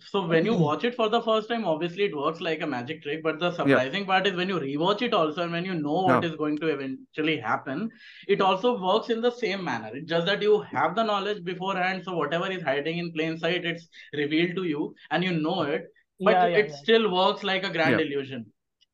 so 0.00 0.26
when 0.26 0.44
you 0.44 0.54
watch 0.54 0.84
it 0.84 0.94
for 0.94 1.08
the 1.08 1.22
first 1.22 1.48
time, 1.48 1.64
obviously 1.64 2.04
it 2.04 2.16
works 2.16 2.40
like 2.40 2.60
a 2.62 2.66
magic 2.66 3.02
trick. 3.02 3.22
But 3.22 3.38
the 3.38 3.52
surprising 3.52 4.04
part 4.06 4.26
is 4.26 4.34
when 4.34 4.48
you 4.48 4.58
rewatch 4.58 5.02
it 5.02 5.14
also, 5.14 5.42
and 5.42 5.52
when 5.52 5.64
you 5.64 5.74
know 5.74 6.02
what 6.02 6.24
Yeah. 6.24 6.24
is 6.24 6.36
going 6.36 6.58
to 6.58 6.66
eventually 6.68 7.38
happen, 7.38 7.90
it 8.28 8.40
also 8.40 8.80
works 8.80 9.10
in 9.10 9.20
the 9.20 9.30
same 9.30 9.64
manner. 9.64 9.90
It's 9.94 10.08
just 10.08 10.26
that 10.26 10.42
you 10.42 10.60
have 10.62 10.94
the 10.96 11.02
knowledge 11.04 11.44
beforehand, 11.44 12.02
so 12.04 12.16
whatever 12.16 12.50
is 12.50 12.62
hiding 12.62 12.98
in 12.98 13.12
plain 13.12 13.38
sight, 13.38 13.64
it's 13.64 13.88
revealed 14.12 14.56
to 14.56 14.64
you, 14.64 14.94
and 15.10 15.22
you 15.24 15.32
know 15.32 15.62
it 15.62 15.86
but 16.24 16.36
Yeah, 16.36 16.46
yeah, 16.46 16.62
it 16.62 16.70
yeah. 16.70 16.76
still 16.76 17.12
works 17.12 17.42
like 17.42 17.64
a 17.64 17.70
grand 17.70 17.98
Yeah. 17.98 17.98
illusion. 17.98 18.46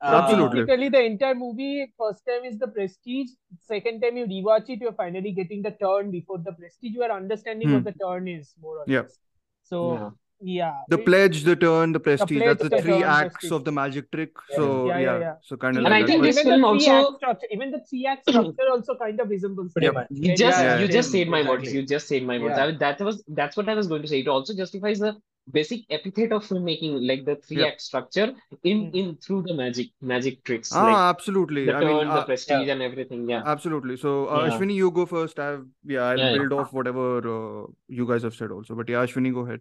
So 0.03 0.15
Absolutely. 0.15 0.65
basically, 0.65 0.89
the 0.89 1.03
entire 1.05 1.35
movie, 1.35 1.93
first 1.99 2.25
time 2.27 2.45
is 2.45 2.59
the 2.59 2.69
Prestige. 2.69 3.31
Second 3.61 4.01
time 4.01 4.17
you 4.17 4.27
rewatch 4.27 4.69
it, 4.71 4.81
you're 4.81 4.93
finally 4.95 5.33
getting 5.33 5.63
the 5.63 5.73
turn. 5.73 6.11
Before 6.11 6.39
the 6.39 6.53
Prestige, 6.53 6.93
you 6.95 7.03
are 7.03 7.13
understanding 7.13 7.69
Hmm. 7.69 7.71
what 7.71 7.85
the 7.85 7.93
turn 7.93 8.29
is 8.29 8.55
more 8.61 8.79
or 8.79 8.87
Yeah. 8.87 9.03
less. 9.03 9.19
So 9.65 10.09
Yeah. 10.41 10.65
yeah, 10.67 10.73
The 10.89 10.99
pledge, 10.99 11.43
the 11.45 11.57
turn, 11.57 11.93
the 11.93 12.01
prestige. 12.01 12.39
Pledge, 12.39 12.59
That's 12.59 12.63
the 12.63 12.69
the 12.77 12.83
three 12.83 12.93
turn, 13.01 13.03
acts 13.03 13.33
Prestige. 13.35 13.53
of 13.53 13.65
the 13.65 13.73
magic 13.73 14.11
trick. 14.11 14.33
Yeah. 14.51 14.57
So 14.57 14.87
Yeah, 14.89 14.99
yeah, 14.99 15.05
yeah, 15.05 15.19
yeah. 15.21 15.35
so 15.43 15.57
kind 15.57 15.77
of 15.77 15.85
And 15.85 15.93
like 15.93 16.05
I 16.05 16.07
think 16.07 16.21
But 16.21 16.27
this 16.27 16.39
even 16.39 16.61
film 16.61 16.63
the 16.79 16.85
three 16.85 16.93
also- 16.95 17.17
structure, 17.17 17.47
even 17.51 17.71
the 17.71 17.81
three 17.91 18.07
act 18.07 18.29
structure 18.31 18.69
also 18.71 18.95
kind 18.97 19.21
of 19.21 19.29
resembles 19.29 19.73
Pretty 19.73 19.87
that. 19.89 19.95
much. 19.95 20.07
You 20.11 20.37
just 20.37 20.59
Yeah, 20.61 20.79
you 20.81 20.89
just 20.89 21.11
said 21.11 21.29
my 21.29 21.43
words. 21.49 21.63
Exactly. 21.65 21.81
You 21.81 21.87
just 21.87 22.09
said 22.09 22.23
my 22.23 22.39
words. 22.39 22.55
Yeah. 22.57 22.67
I, 22.67 22.71
that 22.85 23.01
was 23.01 23.25
that's 23.29 23.57
what 23.57 23.69
I 23.69 23.75
was 23.75 23.89
going 23.89 24.03
to 24.03 24.09
say. 24.09 24.21
It 24.21 24.29
also 24.29 24.55
justifies 24.55 25.01
the 25.01 25.17
basic 25.51 25.85
epithet 25.89 26.31
of 26.31 26.45
filmmaking, 26.47 27.07
like 27.11 27.25
the 27.25 27.35
three 27.37 27.61
Yeah. 27.61 27.69
act 27.69 27.81
structure 27.81 28.35
in 28.65 28.81
Hmm. 28.91 28.97
in 29.03 29.17
through 29.17 29.43
the 29.49 29.55
magic 29.55 29.89
magic 30.03 30.45
tricks, 30.45 30.73
ah, 30.75 30.83
like 30.87 30.97
absolutely. 31.15 31.65
the 31.65 31.77
I 31.77 31.81
turn, 31.81 31.95
mean, 31.97 32.09
the 32.09 32.21
uh, 32.23 32.25
prestige, 32.27 32.69
and 32.69 32.83
everything. 32.83 33.29
Yeah. 33.31 33.43
absolutely. 33.47 33.97
So 33.97 34.29
uh, 34.29 34.45
Yeah. 34.45 34.51
Ashwani, 34.59 34.75
you 34.75 34.91
go 34.91 35.07
first. 35.07 35.39
I've 35.39 35.65
yeah, 35.85 36.03
I'll 36.11 36.19
Yeah, 36.19 36.31
yeah. 36.31 36.37
build 36.39 36.53
off 36.53 36.73
whatever 36.81 37.07
uh, 37.37 37.67
you 37.89 38.07
guys 38.07 38.23
have 38.29 38.35
said 38.35 38.51
also. 38.59 38.75
But 38.83 38.89
yeah, 38.91 39.05
Ashwani, 39.07 39.33
go 39.41 39.47
ahead 39.49 39.61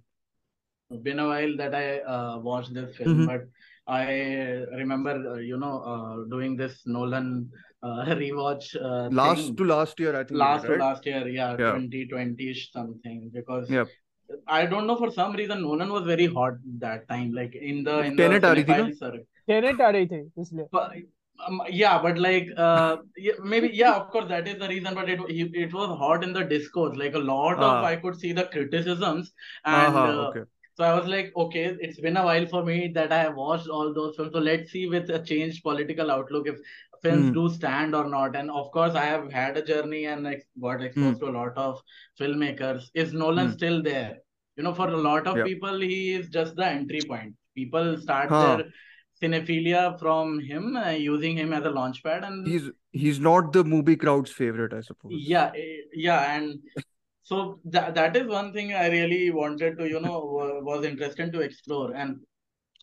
Been 1.03 1.19
a 1.21 1.27
while 1.27 1.57
that 1.57 1.75
I 1.75 2.01
uh, 2.01 2.39
watched 2.39 2.75
this 2.75 2.97
film, 2.97 3.21
Mhm. 3.21 3.27
but 3.27 3.45
I 3.87 4.03
remember, 4.81 5.15
uh, 5.31 5.37
you 5.51 5.57
know, 5.57 5.81
uh, 5.93 6.25
doing 6.33 6.57
this 6.57 6.83
Nolan 6.87 7.51
uh, 7.83 8.05
rewatch 8.19 8.67
uh, 8.89 9.09
Last 9.11 9.41
thing 9.47 9.57
to 9.57 9.65
last 9.65 9.99
year, 9.99 10.11
I 10.15 10.19
think. 10.19 10.33
you 10.33 10.39
last 10.39 10.63
did, 10.63 10.67
to 10.69 10.73
right? 10.75 10.81
last 10.81 11.07
year, 11.07 11.23
yeah, 11.29 11.57
Yeah. 11.63 11.73
2020-ish 11.79 12.61
something, 12.73 13.31
because 13.39 13.71
Yep. 13.71 13.89
I 14.47 14.67
don't 14.67 14.87
know 14.87 14.97
for 14.97 15.11
some 15.11 15.33
reason 15.41 15.63
Nolan 15.63 15.91
was 15.97 16.05
very 16.13 16.27
hot 16.27 16.61
that 16.85 17.09
time, 17.09 17.33
like 17.41 17.55
in 17.55 17.83
the 17.89 17.97
in 18.11 18.17
Tenet 18.21 18.43
the 18.43 18.49
आ 18.49 18.53
रही 18.53 18.65
थी 18.69 18.77
ना? 18.77 18.85
cinephile 18.85 18.97
circuit. 19.01 19.27
Tenet 19.49 19.81
आ 19.81 19.91
रहे 19.97 20.07
थे 20.13 20.23
इसलिए. 20.45 20.69
But, 20.71 20.95
um, 21.49 21.61
yeah, 21.81 21.99
but 22.07 22.19
like 22.19 22.49
uh, 22.69 22.97
yeah, 23.17 23.43
maybe 23.43 23.69
yeah, 23.83 23.95
of 23.95 24.09
course 24.15 24.29
that 24.29 24.47
is 24.55 24.59
the 24.63 24.69
reason. 24.69 24.95
But 24.95 25.09
it 25.17 25.29
he, 25.29 25.51
it 25.67 25.73
was 25.83 25.99
hot 26.07 26.23
in 26.31 26.33
the 26.33 26.45
discourse. 26.57 26.97
Like 27.05 27.15
a 27.15 27.27
lot 27.35 27.57
of 27.59 27.71
Ah. 27.75 27.85
I 27.93 27.97
could 27.97 28.19
see 28.25 28.33
the 28.41 28.45
criticisms, 28.57 29.33
and 29.65 29.97
Uh-huh, 29.97 30.09
uh, 30.09 30.27
okay. 30.29 30.49
so 30.78 30.84
I 30.84 30.94
was 30.94 31.08
like, 31.08 31.34
okay, 31.36 31.76
it's 31.82 32.00
been 32.00 32.18
a 32.18 32.24
while 32.24 32.46
for 32.46 32.64
me 32.64 32.90
that 32.94 33.12
I 33.12 33.20
have 33.24 33.36
watched 33.36 33.68
all 33.68 33.94
those 33.94 34.16
films. 34.16 34.34
So 34.34 34.40
let's 34.40 34.72
see 34.72 34.88
with 34.88 35.10
a 35.10 35.20
changed 35.20 35.64
political 35.64 36.12
outlook 36.12 36.48
if 36.48 36.58
films 37.02 37.26
Hmm. 37.26 37.34
do 37.34 37.50
stand 37.50 37.96
or 37.96 38.08
not. 38.08 38.36
And 38.36 38.52
of 38.52 38.72
course, 38.72 38.94
I 38.96 39.06
have 39.06 39.32
had 39.32 39.58
a 39.58 39.66
journey 39.66 40.06
and 40.06 40.28
got 40.62 40.84
exposed 40.84 41.20
to 41.22 41.28
a 41.30 41.36
lot 41.40 41.58
of 41.58 41.82
filmmakers. 42.20 42.86
Is 42.94 43.14
Nolan 43.14 43.50
Hmm. 43.50 43.54
still 43.54 43.82
there? 43.82 44.18
You 44.56 44.64
know, 44.64 44.74
for 44.74 44.88
a 44.90 44.98
lot 44.98 45.28
of 45.28 45.38
Yeah. 45.38 45.44
people, 45.44 45.80
he 45.80 46.14
is 46.14 46.30
just 46.30 46.56
the 46.56 46.66
entry 46.68 47.02
point. 47.08 47.36
People 47.56 47.98
start 47.98 48.30
Huh. 48.30 48.40
their 48.40 48.66
cinephilia 49.22 50.00
from 50.00 50.40
him, 50.40 50.76
uh, 50.76 50.90
using 50.92 51.38
him 51.38 51.54
as 51.54 51.66
a 51.66 51.70
launchpad, 51.70 52.24
and 52.28 52.46
He's 52.46 52.70
he's 52.92 53.20
not 53.20 53.52
the 53.54 53.64
movie 53.64 53.96
crowd's 53.96 54.32
favorite, 54.32 54.74
I 54.74 54.82
suppose. 54.82 55.14
yeah, 55.14 55.52
eh, 55.56 55.82
yeah, 55.94 56.36
and 56.38 56.60
so 57.28 57.60
that 57.76 57.96
that 57.96 58.16
is 58.18 58.28
one 58.28 58.54
thing 58.54 58.74
I 58.74 58.88
really 58.90 59.32
wanted 59.32 59.78
to, 59.80 59.88
you 59.90 60.00
know, 60.00 60.20
was 60.72 60.86
interested 60.86 61.34
to 61.34 61.42
explore 61.42 61.94
and 61.94 62.18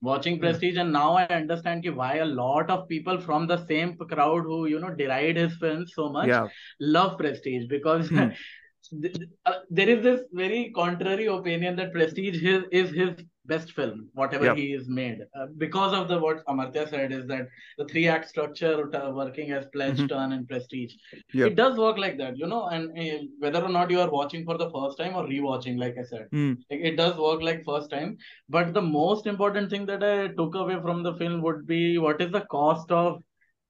watching 0.03 0.39
Prestige, 0.41 0.77
and 0.79 0.93
now 0.93 1.15
I 1.17 1.25
understand 1.27 1.83
ki 1.85 1.91
why 1.91 2.17
a 2.17 2.25
lot 2.27 2.71
of 2.71 2.89
people 2.89 3.21
from 3.21 3.47
the 3.47 3.59
same 3.67 3.97
crowd 3.97 4.43
who, 4.45 4.67
you 4.67 4.81
know, 4.81 4.91
deride 5.03 5.37
his 5.37 5.57
films 5.57 5.93
so 5.95 6.09
much 6.11 6.29
Yeah. 6.29 6.49
love 6.81 7.19
Prestige 7.19 7.67
because 7.69 8.11
Hmm. 8.11 8.29
th- 9.03 9.15
th- 9.15 9.29
uh, 9.47 9.61
there 9.71 9.89
is 9.89 10.03
this 10.03 10.21
very 10.33 10.73
contrary 10.77 11.27
opinion 11.27 11.77
that 11.77 11.93
Prestige 11.93 12.41
his, 12.43 12.65
is 12.73 12.91
his 13.03 13.13
best 13.47 13.73
film, 13.73 14.09
whatever 14.15 14.47
Yep. 14.47 14.57
he 14.57 14.73
is 14.73 14.89
made. 14.89 15.19
Uh, 15.39 15.47
because 15.59 15.93
of 15.93 16.09
the 16.09 16.19
what 16.19 16.45
Amartya 16.47 16.89
said 16.89 17.13
is 17.13 17.27
that 17.27 17.49
the 17.79 17.85
three 17.87 18.09
act 18.09 18.29
structure 18.29 18.95
uh, 18.97 19.11
working 19.11 19.51
as 19.53 19.67
pledge, 19.67 19.99
Mhm. 20.01 20.09
turn, 20.09 20.33
and 20.33 20.49
prestige. 20.49 20.95
Yep. 21.33 21.51
It 21.51 21.55
does 21.55 21.77
work 21.79 21.99
like 21.99 22.17
that, 22.19 22.39
you 22.39 22.47
know, 22.47 22.67
and 22.69 22.99
uh, 22.99 23.19
whether 23.39 23.63
or 23.63 23.69
not 23.69 23.91
you 23.91 24.01
are 24.01 24.11
watching 24.11 24.45
for 24.45 24.57
the 24.57 24.71
first 24.71 24.99
time 24.99 25.15
or 25.15 25.27
rewatching, 25.27 25.79
like 25.79 25.97
I 25.99 26.05
said, 26.05 26.29
like, 26.71 26.81
it 26.91 26.97
does 26.97 27.17
work 27.19 27.43
like 27.43 27.65
first 27.65 27.91
time. 27.91 28.17
But 28.49 28.73
the 28.73 28.83
most 28.83 29.27
important 29.27 29.71
thing 29.71 29.85
that 29.87 30.03
I 30.03 30.29
took 30.29 30.55
away 30.55 30.81
from 30.81 31.03
the 31.03 31.15
film 31.17 31.43
would 31.43 31.67
be 31.67 31.99
what 31.99 32.21
is 32.21 32.31
the 32.31 32.47
cost 32.59 32.91
of 32.91 33.23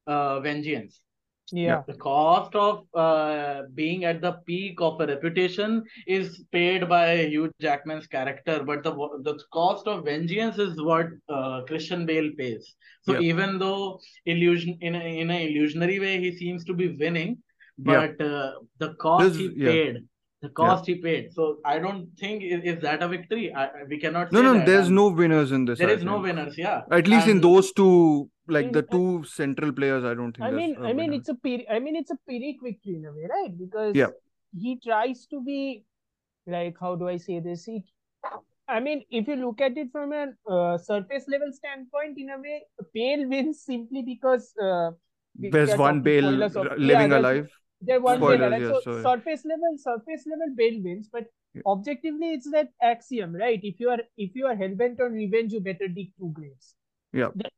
uh, 0.06 0.40
vengeance 0.40 1.00
Yeah. 1.52 1.82
the 1.86 1.94
cost 1.94 2.54
of 2.54 2.86
uh, 2.94 3.62
being 3.74 4.04
at 4.04 4.20
the 4.22 4.32
peak 4.46 4.80
of 4.80 5.00
a 5.00 5.06
reputation 5.06 5.82
is 6.06 6.42
paid 6.52 6.88
by 6.88 7.26
Hugh 7.26 7.50
Jackman's 7.60 8.06
character, 8.06 8.62
but 8.64 8.82
the 8.82 8.92
the 9.22 9.38
cost 9.52 9.86
of 9.86 10.04
vengeance 10.06 10.58
is 10.58 10.80
what 10.82 11.06
uh, 11.28 11.60
Christian 11.66 12.06
Bale 12.06 12.30
pays. 12.38 12.74
So 13.02 13.12
Yeah. 13.12 13.20
even 13.20 13.58
though 13.58 14.00
illusion 14.24 14.78
in 14.80 14.94
a, 14.94 15.04
in 15.20 15.30
a 15.30 15.46
illusionary 15.48 16.00
way 16.00 16.18
he 16.18 16.32
seems 16.36 16.64
to 16.64 16.74
be 16.74 16.88
winning, 17.04 17.36
Yeah. 17.78 18.06
but 18.16 18.24
uh, 18.24 18.52
the 18.78 18.94
cost 18.94 19.24
This- 19.28 19.36
he 19.36 19.50
yeah. 19.54 19.68
paid, 19.70 19.96
the 20.40 20.48
cost 20.48 20.86
he 20.86 20.94
paid. 20.96 21.32
So 21.34 21.58
I 21.64 21.78
don't 21.78 22.06
think 22.18 22.42
is, 22.42 22.60
is 22.74 22.82
that 22.82 23.02
a 23.02 23.08
victory. 23.08 23.52
I, 23.54 23.68
we 23.88 23.98
cannot 24.00 24.32
No, 24.32 24.38
say 24.40 24.44
no, 24.46 24.54
that. 24.54 24.66
there's 24.66 24.86
And 24.86 24.96
no 24.96 25.08
winners 25.08 25.52
in 25.52 25.66
this. 25.66 25.78
there 25.78 25.90
I 25.90 25.92
is 26.00 26.04
no 26.04 26.18
winners. 26.20 26.56
Yeah, 26.56 26.82
At 26.90 27.06
least 27.06 27.28
in 27.28 27.40
those 27.42 27.72
two, 27.72 28.30
like 28.48 28.72
the 28.72 28.82
two 28.82 29.24
central 29.24 29.72
players, 29.72 30.04
I 30.04 30.14
don't 30.14 30.32
think. 30.32 30.46
I 30.46 30.50
mean, 30.50 30.76
I 30.84 30.92
mean, 30.92 31.12
it's 31.12 31.28
a 31.28 31.34
pyrrhic, 31.34 31.66
I 31.70 31.78
mean, 31.78 31.96
it's 31.96 32.10
a 32.10 32.18
pyrrhic 32.28 32.56
victory 32.62 32.96
in 32.96 33.04
a 33.06 33.12
way, 33.12 33.26
right? 33.30 33.56
Because 33.58 33.94
Yeah. 33.96 34.08
he 34.56 34.78
tries 34.86 35.26
to 35.26 35.42
be 35.42 35.84
like, 36.46 36.76
how 36.80 36.94
do 36.96 37.08
I 37.08 37.16
say 37.16 37.40
this? 37.40 37.64
He, 37.64 37.84
I 38.68 38.80
mean, 38.80 39.04
if 39.10 39.28
you 39.28 39.36
look 39.36 39.60
at 39.60 39.76
it 39.76 39.92
from 39.92 40.12
a 40.12 40.26
uh, 40.50 40.78
surface 40.78 41.24
level 41.28 41.52
standpoint, 41.52 42.18
in 42.18 42.30
a 42.30 42.38
way, 42.38 42.62
Bale 42.94 43.28
wins 43.28 43.62
simply 43.62 44.02
because 44.02 44.52
uh, 44.62 44.90
There's 45.38 45.76
one 45.76 46.00
Bale 46.02 46.22
spoilers 46.22 46.56
yeah, 46.56 46.74
living 46.76 47.12
alive. 47.12 47.48
There 47.82 48.00
one 48.00 48.20
Bale, 48.20 48.26
Spoilers, 48.28 48.52
right? 48.52 48.62
yeah, 48.62 48.72
So 48.72 48.80
sorry. 48.80 49.02
surface 49.02 49.44
level, 49.44 49.76
surface 49.76 50.24
level, 50.26 50.54
Bale 50.56 50.82
wins, 50.82 51.08
but 51.12 51.26
objectively, 51.66 52.32
it's 52.32 52.50
that 52.50 52.68
axiom, 52.82 53.34
right? 53.34 53.60
If 53.62 53.80
you 53.80 53.90
are 53.90 53.98
if 54.16 54.34
you 54.34 54.46
are 54.46 54.54
hell 54.56 54.74
bent 54.74 55.00
on 55.00 55.12
revenge, 55.12 55.52
you 55.52 55.60
better 55.60 55.88
dig 55.88 56.12
two 56.18 56.30
graves. 56.32 56.74
Yeah. 57.12 57.28
That- 57.36 57.52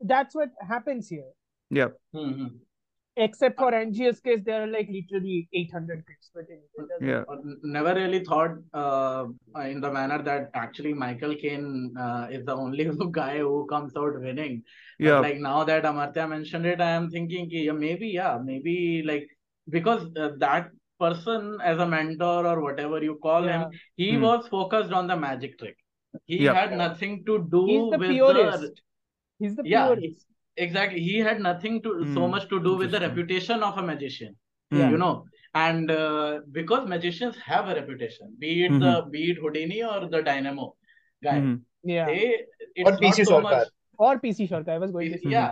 that's 0.00 0.34
what 0.34 0.50
happens 0.66 1.08
here. 1.08 1.30
Yeah. 1.70 1.88
Hmm. 2.12 2.46
Except 3.16 3.58
for 3.58 3.74
Angier's 3.74 4.20
case, 4.20 4.40
there 4.46 4.62
are 4.62 4.66
like 4.66 4.88
literally 4.88 5.48
800 5.52 6.06
clips. 6.06 6.30
But 6.34 6.44
anyway, 6.48 6.62
it 6.78 6.88
doesn't- 6.88 7.08
Yeah. 7.08 7.24
Never 7.62 7.94
really 7.94 8.24
thought 8.24 8.52
uh, 8.72 9.26
in 9.64 9.80
the 9.80 9.92
manner 9.92 10.22
that 10.22 10.50
actually 10.54 10.94
Michael 10.94 11.34
Caine 11.34 11.92
uh, 11.98 12.28
is 12.30 12.44
the 12.46 12.54
only 12.54 12.84
guy 13.10 13.38
who 13.38 13.66
comes 13.66 13.96
out 13.96 14.18
winning. 14.20 14.62
But 14.98 15.04
Yeah. 15.06 15.18
like 15.18 15.38
now 15.38 15.64
that 15.64 15.84
Amartya 15.84 16.28
mentioned 16.28 16.66
it, 16.66 16.80
I 16.80 16.90
am 16.90 17.10
thinking 17.10 17.50
ki, 17.50 17.64
yeah, 17.64 17.72
maybe, 17.72 18.08
yeah, 18.08 18.38
maybe 18.42 19.02
like 19.04 19.28
because 19.68 20.06
uh, 20.16 20.30
that 20.38 20.70
person 20.98 21.58
as 21.62 21.78
a 21.78 21.86
mentor 21.86 22.46
or 22.46 22.60
whatever 22.62 23.02
you 23.02 23.16
call 23.22 23.44
Yeah. 23.44 23.64
him, 23.64 23.70
he 23.96 24.14
Hmm. 24.14 24.22
was 24.22 24.48
focused 24.48 24.92
on 24.92 25.06
the 25.08 25.16
magic 25.16 25.58
trick. 25.58 25.76
He 26.26 26.44
Yeah. 26.44 26.54
had 26.54 26.76
nothing 26.76 27.24
to 27.26 27.38
do 27.50 27.66
He's 27.66 27.90
the 27.90 27.98
with 27.98 28.10
purist. 28.10 28.82
He's 29.40 29.56
the 29.56 29.64
yeah, 29.74 29.86
purest. 29.86 30.04
it's- 30.08 30.26
exactly. 30.66 31.00
He 31.08 31.18
had 31.30 31.40
nothing 31.48 31.76
to 31.88 31.90
so 32.14 32.22
Hmm. 32.24 32.30
much 32.36 32.46
to 32.54 32.62
do 32.68 32.72
with 32.82 32.90
the 32.96 33.00
reputation 33.08 33.62
of 33.68 33.78
a 33.82 33.84
magician 33.90 34.32
Yeah. 34.78 34.84
Hmm. 34.86 34.92
you 34.94 34.98
know 35.02 35.14
and 35.60 35.90
uh, 35.92 36.40
because 36.58 36.82
magicians 36.94 37.38
have 37.50 37.70
a 37.72 37.74
reputation 37.78 38.26
be 38.42 38.50
it 38.66 38.74
the 38.84 38.92
be 39.14 39.22
it 39.30 39.38
houdini 39.44 39.78
or 39.92 39.98
the 40.14 40.20
dynamo 40.28 40.66
guy 41.28 41.38
Mhm. 41.40 41.56
Yeah. 41.94 42.06
they 42.10 42.20
it's 42.82 42.90
Or 42.90 42.92
PC 43.04 43.24
so 43.30 43.32
Sorcar. 43.32 43.42
much 43.48 43.68
Or 44.08 44.12
PC 44.24 44.46
Sorcar. 44.52 44.74
I 44.76 44.78
was 44.84 44.92
going 44.98 45.10
to 45.14 45.18
say. 45.22 45.32
yeah 45.36 45.50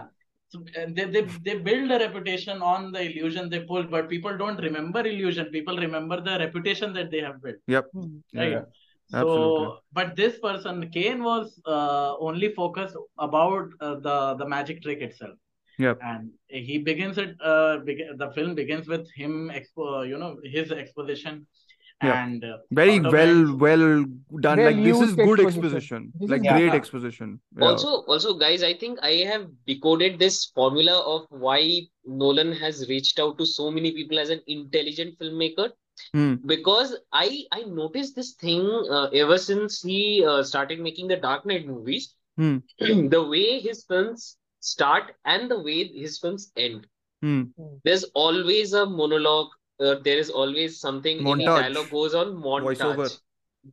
so, 0.52 0.60
they, 0.98 1.04
they 1.14 1.22
they 1.46 1.54
build 1.70 1.90
a 1.96 1.98
reputation 2.04 2.62
on 2.74 2.84
the 2.94 3.00
illusion 3.08 3.50
they 3.54 3.60
pull 3.70 3.82
but 3.94 4.06
people 4.14 4.36
don't 4.42 4.60
remember 4.68 5.00
illusion 5.14 5.48
people 5.56 5.76
remember 5.86 6.18
the 6.28 6.36
reputation 6.44 6.94
that 6.98 7.10
they 7.16 7.22
have 7.28 7.38
built 7.46 7.60
Hmm. 7.96 8.06
Yeah, 8.36 8.40
right 8.42 8.54
yeah. 8.56 8.64
So 9.10 9.78
but 9.92 10.16
this 10.16 10.38
person 10.38 10.88
Caine 10.90 11.22
was 11.22 11.60
uh, 11.66 12.16
only 12.18 12.52
focused 12.54 12.96
about 13.18 13.68
uh, 13.80 13.94
the 14.06 14.34
the 14.34 14.46
magic 14.46 14.82
trick 14.82 15.00
itself 15.00 15.36
Yep. 15.78 15.98
and 16.02 16.30
he 16.48 16.78
begins 16.78 17.18
it 17.18 17.36
uh, 17.40 17.78
beg- 17.78 18.18
the 18.22 18.30
film 18.32 18.54
begins 18.54 18.88
with 18.88 19.06
him 19.14 19.50
expo 19.58 20.06
you 20.08 20.18
know 20.18 20.36
his 20.44 20.72
exposition 20.72 21.46
Yep. 22.02 22.14
and 22.14 22.44
uh, 22.44 22.58
Very 22.70 23.00
well, 23.00 23.12
that- 23.46 23.56
well 23.58 24.04
done. 24.40 24.58
Like 24.64 24.76
this 24.84 25.00
is 25.00 25.14
good 25.16 25.40
exposition. 25.40 26.04
exposition. 26.04 26.12
Is 26.20 26.30
Like 26.30 26.42
good. 26.42 26.52
great 26.52 26.72
exposition. 26.72 27.40
Yeah. 27.58 27.64
Also, 27.70 27.88
also, 28.12 28.34
guys, 28.38 28.62
I 28.62 28.74
think 28.74 29.00
I 29.02 29.14
have 29.30 29.48
decoded 29.66 30.16
this 30.20 30.36
formula 30.54 31.00
of 31.14 31.26
why 31.30 31.80
Nolan 32.06 32.52
has 32.52 32.88
reached 32.88 33.18
out 33.18 33.36
to 33.38 33.44
so 33.44 33.68
many 33.72 33.90
people 33.90 34.20
as 34.20 34.30
an 34.30 34.40
intelligent 34.46 35.18
filmmaker. 35.18 35.70
Hmm. 36.12 36.34
Because 36.46 36.96
I 37.12 37.44
I 37.52 37.62
noticed 37.62 38.14
this 38.16 38.32
thing 38.34 38.62
uh, 38.90 39.08
ever 39.12 39.38
since 39.38 39.82
he 39.82 40.24
uh, 40.24 40.42
started 40.42 40.80
making 40.80 41.08
the 41.08 41.16
Dark 41.16 41.46
Knight 41.46 41.66
movies. 41.66 42.14
Hmm. 42.36 42.58
the 42.78 43.26
way 43.28 43.60
his 43.60 43.84
films 43.84 44.36
start 44.60 45.14
and 45.24 45.50
the 45.50 45.58
way 45.60 45.84
his 45.88 46.18
films 46.18 46.52
end. 46.56 46.86
Hmm. 47.22 47.44
There's 47.84 48.04
always 48.14 48.72
a 48.72 48.86
monologue. 48.86 49.48
Uh, 49.80 49.96
there 50.02 50.18
is 50.18 50.30
always 50.30 50.80
something. 50.80 51.18
Any 51.20 51.44
Montage. 51.44 51.46
dialogue 51.46 51.90
goes 51.90 52.14
on 52.14 52.34
montage. 52.36 52.78
Voiceover. 52.78 53.18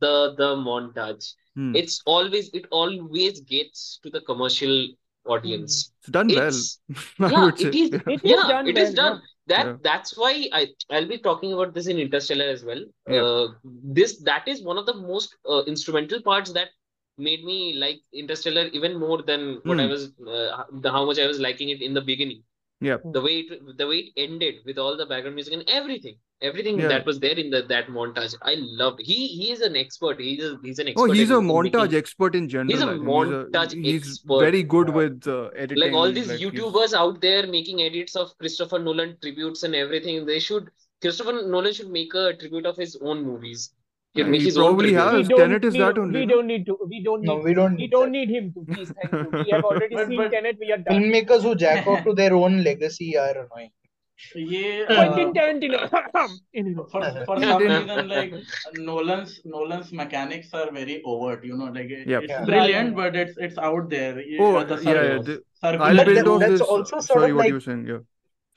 The 0.00 0.34
the 0.36 0.56
montage. 0.56 1.32
Hmm. 1.54 1.74
It's 1.74 2.02
always 2.06 2.50
it 2.50 2.66
always 2.70 3.40
gets 3.40 3.98
to 4.02 4.10
the 4.10 4.20
commercial 4.20 4.88
audience. 5.26 5.90
It's 6.00 6.10
done 6.10 6.30
It's 6.30 6.80
well. 7.18 7.30
Yeah, 7.30 7.44
would 7.46 7.58
say. 7.58 7.68
it 7.68 7.74
is 7.74 7.90
It 7.92 8.08
is 8.08 8.20
yeah, 8.24 8.48
done 8.48 8.68
it 8.68 8.78
is 8.78 8.94
well, 8.94 9.10
done. 9.10 9.22
That 9.46 9.66
Yeah. 9.66 9.76
that's 9.82 10.16
why 10.16 10.48
I 10.52 10.68
I'll 10.90 11.08
be 11.08 11.18
talking 11.18 11.52
about 11.52 11.74
this 11.74 11.86
in 11.86 11.98
Interstellar 11.98 12.44
as 12.46 12.64
well. 12.64 12.82
Yeah. 13.06 13.24
Uh, 13.24 13.48
this 13.64 14.18
that 14.22 14.46
is 14.48 14.62
one 14.62 14.78
of 14.78 14.86
the 14.86 14.94
most 14.94 15.36
uh, 15.48 15.62
instrumental 15.66 16.20
parts 16.22 16.52
that 16.52 16.68
made 17.18 17.44
me 17.44 17.74
like 17.74 18.00
Interstellar 18.12 18.66
even 18.72 18.98
more 18.98 19.22
than 19.22 19.60
what 19.64 19.80
I 19.80 19.86
Hmm. 19.86 19.86
was 19.86 20.12
uh, 20.26 20.64
the, 20.72 20.90
how 20.90 21.04
much 21.06 21.18
I 21.18 21.26
was 21.26 21.40
liking 21.40 21.70
it 21.70 21.82
in 21.82 21.94
the 21.94 22.00
beginning. 22.02 22.42
Yeah. 22.80 22.98
The 23.12 23.20
way 23.22 23.38
it 23.40 23.78
the 23.78 23.86
way 23.86 23.98
it 23.98 24.12
ended 24.22 24.56
with 24.66 24.78
all 24.78 24.96
the 24.96 25.06
background 25.06 25.34
music 25.34 25.54
and 25.54 25.64
everything, 25.66 26.16
everything 26.42 26.78
Yeah. 26.78 26.88
that 26.88 27.06
was 27.06 27.18
there 27.18 27.32
in 27.42 27.48
the 27.48 27.62
that 27.62 27.86
montage, 27.88 28.34
I 28.42 28.56
loved. 28.58 29.00
He 29.02 29.28
he 29.28 29.50
is 29.50 29.62
an 29.62 29.76
expert. 29.76 30.20
He's 30.20 30.44
a, 30.44 30.58
he's 30.62 30.78
an 30.78 30.88
expert. 30.88 31.10
Oh, 31.10 31.12
he's 31.12 31.30
a 31.30 31.34
montage 31.34 31.72
making- 31.72 31.98
expert 31.98 32.34
in 32.34 32.48
general. 32.50 32.68
He's 32.70 32.82
a 32.82 32.86
montage 32.86 33.72
he's 33.72 34.02
expert. 34.08 34.40
very 34.40 34.62
good 34.62 34.90
with 34.90 35.26
uh, 35.26 35.48
editing. 35.56 35.82
like 35.84 35.92
all 35.94 36.12
these 36.12 36.28
like 36.28 36.38
he's- 36.38 36.52
YouTubers 36.52 36.92
out 36.92 37.22
there 37.22 37.46
making 37.46 37.80
edits 37.80 38.14
of 38.14 38.36
Christopher 38.38 38.78
Nolan 38.78 39.16
tributes 39.22 39.62
and 39.62 39.74
everything. 39.74 40.26
They 40.26 40.38
should 40.38 40.68
Christopher 41.00 41.32
Nolan 41.46 41.72
should 41.72 41.90
make 41.90 42.12
a 42.14 42.34
tribute 42.34 42.66
of 42.66 42.76
his 42.76 42.96
own 43.00 43.24
movies. 43.24 43.70
He'll 44.16 44.24
Yeah, 44.24 44.30
make 44.32 44.40
he 44.40 44.46
his 44.46 44.56
probably 44.56 44.92
has. 44.94 45.28
Tenet 45.28 45.64
is 45.64 45.74
we, 45.74 45.78
that 45.80 45.94
don't- 45.94 46.06
only, 46.06 46.20
we 46.20 46.26
don't 46.34 46.46
need 46.46 46.66
to. 46.66 46.76
We 46.92 47.02
don't 47.06 47.20
need. 47.22 47.28
No, 47.28 47.36
we 47.48 47.54
don't 47.54 47.76
We 47.76 47.88
don't 47.96 48.10
need 48.18 48.30
him 48.36 48.52
to. 48.58 48.66
Please, 48.74 48.92
thank 49.00 49.12
you. 49.12 49.44
We 49.44 49.50
have 49.56 49.64
already 49.72 49.94
But- 49.94 50.08
seen 50.12 50.16
but- 50.24 50.30
Tenet. 50.36 50.56
We 50.66 50.72
are 50.76 50.78
done. 50.78 50.94
Filmmakers 51.02 51.42
who 51.48 51.54
jack 51.64 51.86
off 51.94 52.04
to 52.04 52.14
their 52.22 52.34
own 52.44 52.62
legacy 52.70 53.16
are 53.24 53.32
annoying. 53.42 53.72
ये 54.50 54.68
Quentin 54.90 55.28
uh, 55.30 55.32
Tarantino. 55.38 56.84
for 56.92 57.00
for 57.30 57.34
some 57.40 57.62
reason 57.62 58.08
like 58.12 58.32
Nolan's 58.86 59.34
Nolan's 59.54 59.90
mechanics 59.98 60.54
are 60.60 60.70
very 60.76 60.94
overt 61.04 61.44
you 61.48 61.56
know 61.58 61.66
like 61.74 61.90
it- 61.96 62.08
Yep. 62.12 62.22
it's 62.22 62.32
Yeah. 62.34 62.44
brilliant 62.50 62.96
but 63.00 63.18
it's 63.24 63.36
it's 63.48 63.58
out 63.58 63.90
there 63.90 64.14
Oh, 64.46 64.64
the 64.70 64.78
yeah, 64.86 64.94
yeah, 64.94 65.18
the- 65.28 65.36
I'll 65.62 65.78
But 66.00 66.06
build 66.12 66.28
off 66.34 66.40
that's 66.44 66.52
this. 66.52 66.60
also 66.76 66.96
sort 67.00 67.04
Sorry, 67.10 67.30
of 67.30 67.36
what 67.36 67.42
like- 67.42 67.48
you 67.54 67.58
were 67.60 67.66
saying? 67.68 67.84
Yeah. 67.92 67.98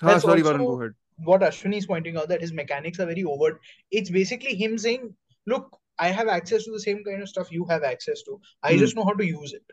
Ah, 0.01 0.07
That's 0.11 0.23
sorry, 0.29 0.41
also- 0.41 0.53
Varun, 0.53 0.65
go 0.69 0.79
ahead. 0.81 0.95
What 1.31 1.41
Ashwani 1.49 1.77
is 1.83 1.85
pointing 1.91 2.15
out 2.23 2.29
that 2.29 2.39
his 2.47 2.53
mechanics 2.53 2.99
are 3.05 3.09
very 3.13 3.25
overt. 3.35 3.59
It's 3.91 4.09
basically 4.09 4.55
him 4.63 4.77
saying, 4.77 5.13
"Look, 5.53 5.77
I 6.07 6.09
have 6.19 6.27
access 6.37 6.63
to 6.65 6.71
the 6.77 6.79
same 6.87 7.03
kind 7.09 7.21
of 7.27 7.29
stuff 7.33 7.51
you 7.57 7.65
have 7.73 7.83
access 7.91 8.23
to. 8.29 8.39
I 8.63 8.73
Hmm. 8.73 8.79
just 8.85 8.95
know 8.99 9.05
how 9.09 9.15
to 9.23 9.25
use 9.25 9.53
it." 9.59 9.65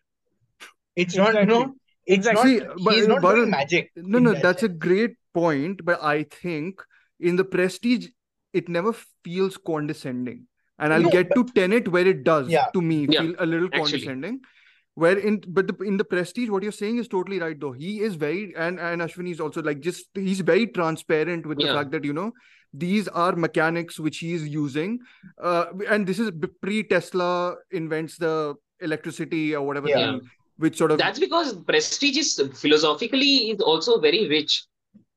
It's 1.05 1.17
not, 1.23 1.35
you 1.35 1.47
know, 1.53 1.63
it's 2.07 2.27
Exactly. 2.27 2.59
not. 2.59 2.79
See, 2.79 2.85
but- 2.85 2.95
he's 2.95 3.09
not 3.15 3.23
Varun- 3.23 3.35
doing 3.37 3.51
magic. 3.51 3.91
No, 3.97 4.19
in 4.19 4.25
no, 4.25 4.33
that 4.35 4.43
that's 4.49 4.63
a 4.63 4.69
great 4.89 5.17
point, 5.35 5.85
but 5.85 6.03
I 6.03 6.19
think 6.25 6.83
in 7.21 7.37
the 7.37 7.45
Prestige, 7.45 8.09
it 8.53 8.69
never 8.81 8.93
feels 9.25 9.57
condescending. 9.71 10.47
And 10.79 10.93
I'll 10.93 11.03
No, 11.03 11.11
get 11.11 11.35
to 11.35 11.45
Tenet 11.59 11.89
where 11.89 12.07
it 12.07 12.23
does, 12.25 12.49
Yeah. 12.49 12.67
to 12.75 12.83
me, 12.83 13.07
Yeah, 13.09 13.23
feel 13.23 13.35
a 13.39 13.47
little 13.47 13.69
actually. 13.73 13.83
condescending. 14.01 14.41
Where 14.95 15.19
in, 15.19 15.43
but 15.47 15.67
the, 15.69 15.85
in 15.85 15.99
the 15.99 16.05
Prestige, 16.11 16.49
what 16.49 16.63
you're 16.63 16.73
saying 16.73 16.99
is 16.99 17.09
totally 17.15 17.39
right, 17.39 17.59
though. 17.61 17.73
He 17.73 18.01
is 18.01 18.15
very, 18.15 18.55
and 18.57 18.81
and 18.81 19.03
Ashwani 19.07 19.33
is 19.37 19.41
also 19.47 19.63
like 19.63 19.81
just 19.81 20.07
he's 20.15 20.41
very 20.41 20.67
transparent 20.79 21.45
with 21.53 21.59
the 21.59 21.67
fact 21.79 21.91
that 21.97 22.05
you 22.11 22.15
know 22.19 22.33
these 22.77 23.09
are 23.09 23.35
mechanics 23.37 23.99
which 23.99 24.19
he 24.19 24.33
is 24.35 24.47
using, 24.47 24.99
uh, 25.43 25.67
and 25.89 26.07
this 26.07 26.19
is 26.19 26.31
pre 26.61 26.83
Tesla 26.83 27.57
invents 27.71 28.17
the 28.19 28.55
electricity 28.81 29.55
or 29.55 29.67
whatever 29.67 29.89
Yeah. 29.89 29.99
thing, 29.99 30.31
which 30.59 30.77
sort 30.77 30.91
of 30.91 30.99
That's 30.99 31.19
because 31.19 31.55
Prestige 31.65 32.19
is 32.19 32.31
philosophically 32.55 33.51
is 33.51 33.61
also 33.61 34.01
very 34.01 34.29
rich. 34.29 34.65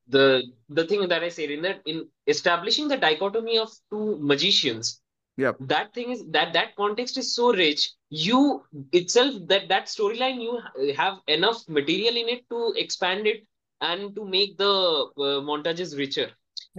The 0.08 0.44
the 0.70 0.86
thing 0.88 1.08
that 1.08 1.24
I 1.24 1.30
said 1.30 1.52
in 1.52 1.62
that 1.64 1.82
in 1.86 2.08
establishing 2.28 2.88
the 2.88 2.98
dichotomy 2.98 3.58
of 3.60 3.70
two 3.92 4.18
magicians. 4.20 5.02
yeah 5.38 5.54
That 5.74 5.94
thing 5.94 6.12
is 6.12 6.24
that 6.38 6.54
that 6.54 6.76
context 6.76 7.18
is 7.18 7.36
so 7.36 7.54
rich. 7.54 7.92
You 8.10 8.64
itself 8.92 9.36
that 9.52 9.68
that 9.70 9.86
storyline 9.86 10.42
you 10.46 10.60
have 10.96 11.20
enough 11.28 11.62
material 11.68 12.18
in 12.24 12.28
it 12.36 12.44
to 12.50 12.74
expand 12.76 13.28
it 13.28 13.46
and 13.82 14.16
to 14.16 14.26
make 14.26 14.58
the 14.58 14.72
uh, 14.72 15.40
montages 15.50 15.98
richer, 15.98 16.28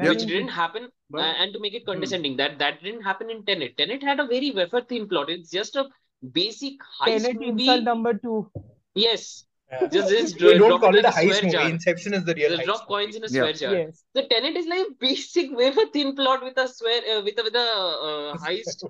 I 0.00 0.08
which 0.08 0.24
didn't 0.26 0.48
happen 0.48 0.88
but- 1.10 1.20
uh, 1.22 1.34
and 1.38 1.52
to 1.52 1.60
make 1.60 1.74
it 1.74 1.86
condescending. 1.86 2.36
That 2.36 2.58
that 2.58 2.82
didn't 2.82 3.02
happen 3.02 3.30
in 3.30 3.44
Tenet. 3.44 3.76
Tenet 3.78 4.02
had 4.02 4.20
a 4.20 4.26
very 4.26 4.50
wafer 4.50 4.80
thin 4.82 5.08
plot. 5.08 5.30
It's 5.30 5.50
just 5.50 5.76
a 5.76 5.86
basic 6.32 6.74
heist 7.00 7.22
Tenet 7.22 7.40
movie. 7.40 7.62
insult 7.68 7.84
number 7.84 8.14
two. 8.14 8.50
Yes, 8.94 9.44
Yeah. 9.72 9.86
just 9.96 10.10
just 10.10 10.38
They 10.44 10.58
don't 10.58 10.80
call 10.80 10.94
it 10.94 10.98
it 11.00 11.04
a 11.04 11.08
like 11.08 11.16
a 11.16 11.20
heist 11.20 11.42
movie. 11.44 11.52
jar. 11.56 11.68
Inception 11.74 12.14
is 12.14 12.24
the 12.24 12.34
real 12.34 12.50
Just 12.50 12.62
heist. 12.62 12.66
drop 12.70 12.86
coins 12.88 13.16
in 13.16 13.24
a 13.24 13.28
Yeah. 13.28 13.40
swear 13.42 13.52
jar. 13.62 13.74
Yes. 13.80 14.04
The 14.14 14.24
Tenet 14.32 14.56
is 14.62 14.66
like 14.66 14.86
a 14.86 14.92
basic 15.06 15.52
wafer 15.62 15.86
thin 15.92 16.14
plot 16.16 16.42
with 16.48 16.58
a 16.58 16.68
swear 16.68 17.00
uh, 17.16 17.22
with 17.28 17.38
a 17.38 17.44
with 17.50 17.54
a 17.54 17.68
uh, 18.08 18.36
heist. 18.46 18.84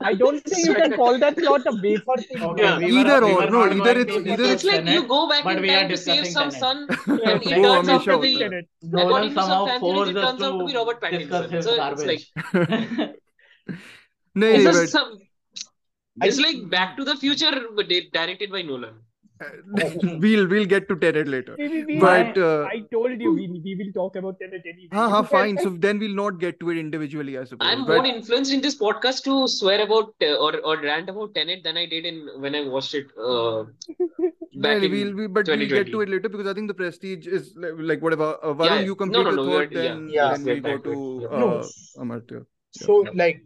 I 0.00 0.14
don't 0.14 0.42
think 0.44 0.66
you 0.66 0.74
can 0.74 0.92
call 0.94 1.18
that 1.18 1.36
plot 1.36 1.62
a 1.66 1.72
wafer 1.82 2.16
thing. 2.22 2.42
Okay, 2.42 2.62
Yeah. 2.62 2.78
we 2.78 2.98
Either 3.00 3.24
we 3.26 3.32
or, 3.32 3.36
were 3.40 3.50
no, 3.50 3.64
not 3.66 3.72
either 3.76 4.00
it's- 4.00 4.16
either 4.16 4.36
discuss 4.36 4.52
It's 4.54 4.64
like 4.64 4.86
you 4.94 5.02
go 5.06 5.28
back 5.28 5.44
but 5.44 5.58
in 5.58 5.66
time 5.72 5.88
to 5.90 5.96
save 5.96 6.26
some 6.26 6.50
Tenet. 6.50 6.60
sun, 6.60 6.86
and 7.06 7.42
it 7.42 7.48
turns 7.48 7.88
out 7.88 8.00
Amisha, 8.02 8.12
to 8.12 8.18
be 8.20 8.38
Tenet. 8.38 8.68
Nolan 8.82 9.06
according 9.06 9.28
to 9.30 9.34
some 9.34 9.44
somehow 9.50 9.66
fan 9.66 9.80
theories, 9.80 9.96
forced 9.96 10.10
it 10.10 10.16
us 10.16 10.30
turns 10.30 10.42
out 10.42 10.58
to 10.58 10.66
be 10.66 10.74
Robert 10.76 11.00
Pattinson. 11.02 11.62
So 11.62 11.74
it's 11.92 12.04
like 12.12 13.14
no, 14.34 14.46
it's 14.46 14.64
but 14.64 14.72
just 14.72 14.92
some. 14.92 15.18
It's 16.22 16.38
like 16.38 16.68
Back 16.70 16.96
to 16.98 17.04
the 17.04 17.16
Future, 17.16 17.52
directed 18.12 18.50
by 18.50 18.62
Nolan. 18.62 18.94
we'll 20.24 20.46
we'll 20.48 20.66
get 20.66 20.88
to 20.88 20.96
Tenet 20.96 21.28
later. 21.34 21.54
We- 21.58 21.68
we- 21.68 21.84
we- 21.90 21.98
But 22.00 22.36
uh, 22.38 22.64
I 22.72 22.80
told 22.92 23.20
you 23.24 23.32
we, 23.34 23.46
we 23.66 23.74
will 23.80 23.92
talk 23.98 24.16
about 24.16 24.38
Tenet 24.40 24.62
anyway. 24.72 24.88
huh, 24.92 25.08
huh, 25.08 25.22
fine. 25.34 25.56
So 25.58 25.70
then 25.70 25.98
we'll 25.98 26.14
not 26.14 26.38
get 26.38 26.58
to 26.60 26.70
it 26.70 26.78
individually, 26.78 27.38
I 27.38 27.44
suppose. 27.44 27.66
I'm 27.70 27.86
But 27.86 27.96
more 27.98 28.06
influenced 28.06 28.52
in 28.52 28.60
this 28.60 28.76
podcast 28.78 29.22
to 29.28 29.48
swear 29.48 29.82
about 29.86 30.14
uh, 30.22 30.34
or 30.46 30.52
or 30.60 30.76
rant 30.82 31.08
about 31.14 31.34
Tenet 31.34 31.64
than 31.64 31.76
I 31.76 31.86
did 31.86 32.04
in 32.12 32.20
when 32.46 32.54
I 32.54 32.62
watched 32.68 32.94
it 32.94 33.06
uh, 33.30 33.64
back 34.66 34.78
no, 34.78 34.84
in 34.88 34.92
we'll, 34.98 35.14
we, 35.22 35.26
but 35.38 35.46
we'll 35.54 35.68
get 35.68 35.90
to 35.96 36.00
it 36.02 36.08
later 36.08 36.28
because 36.28 36.46
I 36.46 36.54
think 36.54 36.68
the 36.68 36.74
Prestige 36.82 37.26
is 37.26 37.54
like, 37.56 37.72
like 37.92 38.02
whatever. 38.02 38.36
Uh, 38.42 38.54
Varun, 38.54 38.76
Yeah, 38.76 38.80
you 38.80 38.94
no, 38.98 39.00
complete 39.06 39.24
no, 39.24 39.30
the 39.30 39.36
no, 39.36 39.42
we 39.42 39.52
thought, 39.52 39.72
are- 39.72 39.82
yeah. 39.82 39.82
then 39.88 40.08
Yeah. 40.18 40.30
then 40.36 40.44
we'll 40.44 40.60
go 40.60 40.78
to 40.78 40.92
to 40.92 41.28
uh, 41.32 41.38
No. 41.38 41.50
Amartya. 42.04 42.44
So, 42.72 43.04
Yeah. 43.04 43.10
like, 43.24 43.42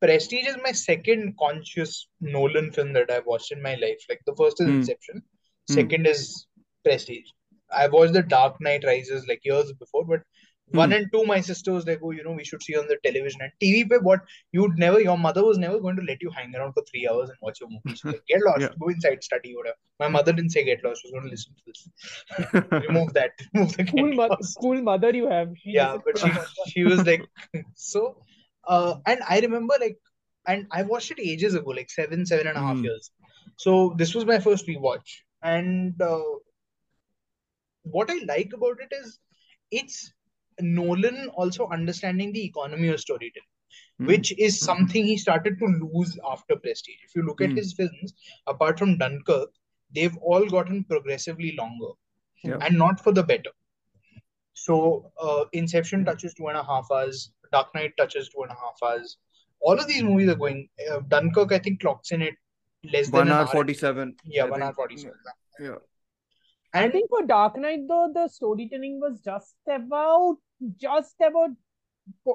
Prestige 0.00 0.46
is 0.48 0.56
my 0.62 0.72
second 0.72 1.34
conscious 1.42 2.08
Nolan 2.20 2.72
film 2.72 2.92
that 2.94 3.10
I've 3.10 3.24
watched 3.26 3.52
in 3.52 3.62
my 3.66 3.74
life. 3.76 4.02
Like, 4.08 4.22
the 4.26 4.34
first 4.40 4.60
is 4.60 4.66
Hmm. 4.68 4.74
Inception, 4.80 5.22
Hmm. 5.68 5.74
second 5.74 6.06
is 6.06 6.46
Prestige. 6.84 7.28
I 7.72 7.88
watched 7.88 8.12
The 8.12 8.22
Dark 8.22 8.60
Knight 8.60 8.84
Rises 8.84 9.26
like 9.28 9.40
years 9.44 9.72
before, 9.72 10.04
but 10.04 10.22
one 10.72 10.90
Hmm. 10.90 10.92
and 10.92 11.06
two, 11.12 11.24
my 11.24 11.40
sister 11.40 11.72
was 11.72 11.86
like, 11.86 12.00
"Oh, 12.02 12.10
you 12.12 12.24
know, 12.24 12.32
we 12.32 12.44
should 12.44 12.62
see 12.62 12.76
on 12.76 12.86
the 12.88 12.98
television 13.04 13.40
and 13.42 13.52
TV." 13.60 13.84
Pe 13.88 13.98
what 13.98 14.20
you'd 14.52 14.78
never, 14.78 15.00
your 15.00 15.18
mother 15.18 15.44
was 15.44 15.58
never 15.58 15.78
going 15.80 15.96
to 15.96 16.02
let 16.02 16.22
you 16.22 16.30
hang 16.30 16.54
around 16.54 16.72
for 16.72 16.82
three 16.90 17.06
hours 17.08 17.28
and 17.30 17.38
watch 17.42 17.60
a 17.60 17.66
movie. 17.74 17.94
She's 17.94 18.04
like, 18.12 18.26
"Get 18.26 18.42
lost, 18.44 18.60
Yeah. 18.62 18.68
go 18.80 18.88
inside, 18.88 19.22
study, 19.24 19.54
whatever." 19.56 19.76
My 20.00 20.08
mother 20.08 20.32
didn't 20.32 20.50
say 20.50 20.64
get 20.64 20.84
lost; 20.84 21.02
she 21.02 21.08
was 21.08 21.12
going 21.12 21.24
to 21.24 21.30
listen 21.30 21.54
to 21.54 21.62
this. 21.66 21.88
Remove 22.88 23.12
that. 23.14 23.32
Remove 23.54 23.76
the 23.76 23.84
Cool, 23.84 24.12
mo- 24.14 24.36
cool 24.60 24.82
mother 24.82 25.10
you 25.10 25.28
have. 25.28 25.52
She 25.56 25.70
Yeah, 25.70 25.96
but 26.04 26.18
she 26.18 26.32
she 26.72 26.84
was 26.84 27.06
like, 27.06 27.22
so, 27.74 28.16
uh, 28.66 28.96
and 29.06 29.20
I 29.28 29.40
remember 29.40 29.74
like, 29.80 29.98
and 30.46 30.66
I 30.70 30.82
watched 30.82 31.10
it 31.10 31.20
ages 31.20 31.54
ago, 31.54 31.70
like 31.70 31.90
seven, 31.90 32.26
seven 32.26 32.46
and 32.46 32.56
a 32.56 32.60
half 32.60 32.76
Hmm. 32.78 32.84
years. 32.84 33.10
So 33.56 33.94
this 33.98 34.14
was 34.14 34.24
my 34.26 34.38
first 34.38 34.66
rewatch, 34.66 35.20
and 35.44 36.00
uh, 36.02 36.22
what 37.84 38.10
I 38.10 38.18
like 38.26 38.52
about 38.54 38.78
it 38.80 38.92
is 38.92 39.18
it's 39.70 40.12
Nolan 40.60 41.28
also 41.34 41.68
understanding 41.68 42.32
the 42.32 42.44
economy 42.44 42.88
of 42.88 43.00
storytelling, 43.00 43.50
Hmm. 43.98 44.06
which 44.06 44.32
is 44.38 44.58
something 44.60 45.04
he 45.04 45.16
started 45.16 45.58
to 45.58 45.66
lose 45.66 46.18
after 46.30 46.56
Prestige. 46.56 47.02
If 47.04 47.14
you 47.16 47.22
look 47.22 47.42
at 47.42 47.50
Hmm. 47.50 47.56
his 47.56 47.72
films, 47.74 48.14
apart 48.46 48.78
from 48.78 48.98
Dunkirk, 48.98 49.50
they've 49.94 50.16
all 50.18 50.48
gotten 50.48 50.84
progressively 50.84 51.52
longer 51.58 51.92
Yeah. 52.44 52.58
and 52.60 52.78
not 52.78 53.00
for 53.00 53.12
the 53.12 53.22
better. 53.22 53.52
So, 54.54 55.12
uh, 55.20 55.44
Inception 55.52 56.04
touches 56.04 56.34
two 56.34 56.48
and 56.48 56.56
a 56.56 56.64
half 56.64 56.90
hours, 56.90 57.32
Dark 57.52 57.74
Knight 57.74 57.96
touches 57.96 58.28
two 58.28 58.42
and 58.42 58.52
a 58.52 58.54
half 58.54 58.78
hours. 58.82 59.18
All 59.60 59.78
of 59.78 59.86
these 59.88 60.02
movies 60.02 60.28
are 60.28 60.36
going. 60.36 60.68
Uh, 60.90 61.00
Dunkirk, 61.08 61.52
I 61.52 61.58
think, 61.58 61.80
clocks 61.80 62.12
in 62.12 62.22
at 62.22 62.34
less 62.92 63.06
than 63.06 63.18
One 63.18 63.26
an 63.28 63.32
hour 63.34 63.40
hour. 63.40 63.46
forty-seven. 63.48 64.16
Yeah, 64.24 64.44
I 64.44 64.50
one 64.50 64.62
hour 64.62 64.72
47. 64.74 65.12
Yeah. 65.60 65.76
I 66.72 66.88
think 66.90 67.08
for 67.08 67.22
Dark 67.24 67.56
Knight 67.56 67.80
though, 67.88 68.10
the 68.12 68.28
storytelling 68.28 69.00
was 69.00 69.20
just 69.20 69.54
about, 69.68 70.36
just 70.76 71.14
about 71.20 71.50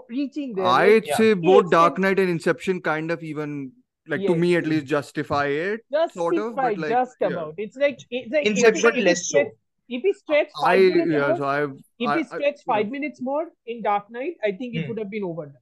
reaching 0.10 0.56
there. 0.56 0.66
I'd 0.66 1.06
Yeah. 1.06 1.18
say 1.18 1.34
both 1.34 1.64
it's 1.64 1.72
Dark 1.72 1.94
like- 1.94 2.00
Knight 2.00 2.20
and 2.20 2.30
Inception 2.30 2.82
kind 2.82 3.12
of 3.12 3.22
even 3.24 3.72
like 4.08 4.22
to 4.26 4.36
me 4.36 4.56
at 4.56 4.66
least 4.66 4.86
justify 4.86 5.48
it. 5.48 5.82
just 5.92 6.14
sort 6.16 6.38
of, 6.38 6.56
but 6.56 6.78
like, 6.78 6.90
just 6.90 7.16
yeah. 7.22 7.28
about. 7.28 7.54
It's 7.58 7.76
like 7.78 8.00
it's 8.10 8.32
like 8.32 8.46
if- 8.46 8.52
Inception 8.54 8.82
but 8.90 8.98
if 8.98 9.04
less 9.06 9.20
he 9.20 9.24
so. 9.24 9.30
stretch, 9.40 9.54
if 9.90 10.02
he 10.04 10.14
stretched 10.14 10.52
I 10.64 10.76
five 10.78 10.94
minutes 10.96 11.12
yeah, 11.12 11.28
more, 11.28 11.38
so 11.38 11.46
I've 11.46 11.72
if 12.00 12.10
I, 12.10 12.18
he 12.18 12.24
I 12.24 12.24
stretched 12.24 12.64
yeah. 12.66 12.74
five 12.74 12.90
minutes 12.90 13.22
more 13.22 13.46
in 13.68 13.82
Dark 13.84 14.10
Knight, 14.10 14.36
I 14.44 14.52
think 14.54 14.76
it 14.76 14.84
Hmm. 14.84 14.90
would 14.90 15.00
have 15.00 15.10
been 15.12 15.24
overdone. 15.24 15.54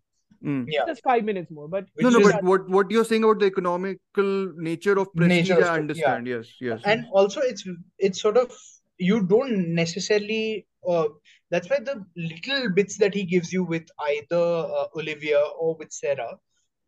Mm. 0.43 0.65
Yeah. 0.69 0.86
Just 0.88 1.04
five 1.04 1.23
minutes 1.23 1.50
more, 1.52 1.67
but 1.67 1.86
No, 2.00 2.10
no, 2.10 2.19
is- 2.19 2.32
but 2.32 2.43
what 2.43 2.69
what 2.69 2.91
you're 2.91 3.06
saying 3.06 3.23
about 3.23 3.39
the 3.39 3.45
economical 3.47 4.54
nature 4.56 4.97
of 5.00 5.13
prestige, 5.15 5.50
Nature 5.50 5.54
of 5.54 5.60
I 5.60 5.63
sto- 5.63 5.73
yeah. 5.76 5.80
understand. 5.82 6.28
Yes, 6.28 6.47
yes. 6.62 6.82
and 6.86 7.06
also 7.12 7.41
it's 7.41 7.63
it's 8.00 8.21
sort 8.21 8.38
of 8.38 8.52
you 8.97 9.21
don't 9.23 9.73
necessarily 9.76 10.65
uh, 10.88 11.08
that's 11.52 11.69
why 11.69 11.80
the 11.80 12.04
little 12.15 12.69
bits 12.71 12.97
that 12.97 13.13
he 13.13 13.23
gives 13.23 13.52
you 13.54 13.63
with 13.63 13.88
either 14.12 14.43
uh, 14.82 14.86
Olivia 14.95 15.39
or 15.60 15.76
with 15.80 15.91
Sarah 15.91 16.38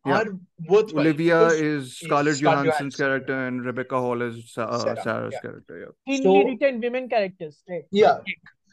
Yeah. 0.06 0.14
are 0.20 0.26
worthwhile 0.68 1.06
Olivia 1.06 1.40
is 1.48 1.98
Scarlett 1.98 2.38
Scarlett 2.38 2.42
Johansson's 2.42 2.98
Johansson, 2.98 3.06
character 3.06 3.48
and 3.48 3.66
Rebecca 3.66 4.00
Hall 4.00 4.22
is 4.22 4.54
uh, 4.58 4.80
Sarah, 4.80 5.02
Sarah's 5.04 5.34
yeah. 5.34 5.42
character. 5.48 5.80
Yeah. 5.84 5.92
thinly 6.08 6.42
So- 6.42 6.48
written 6.50 6.82
women 6.88 7.10
characters, 7.16 7.62
right? 7.70 7.84
yeah 7.92 8.20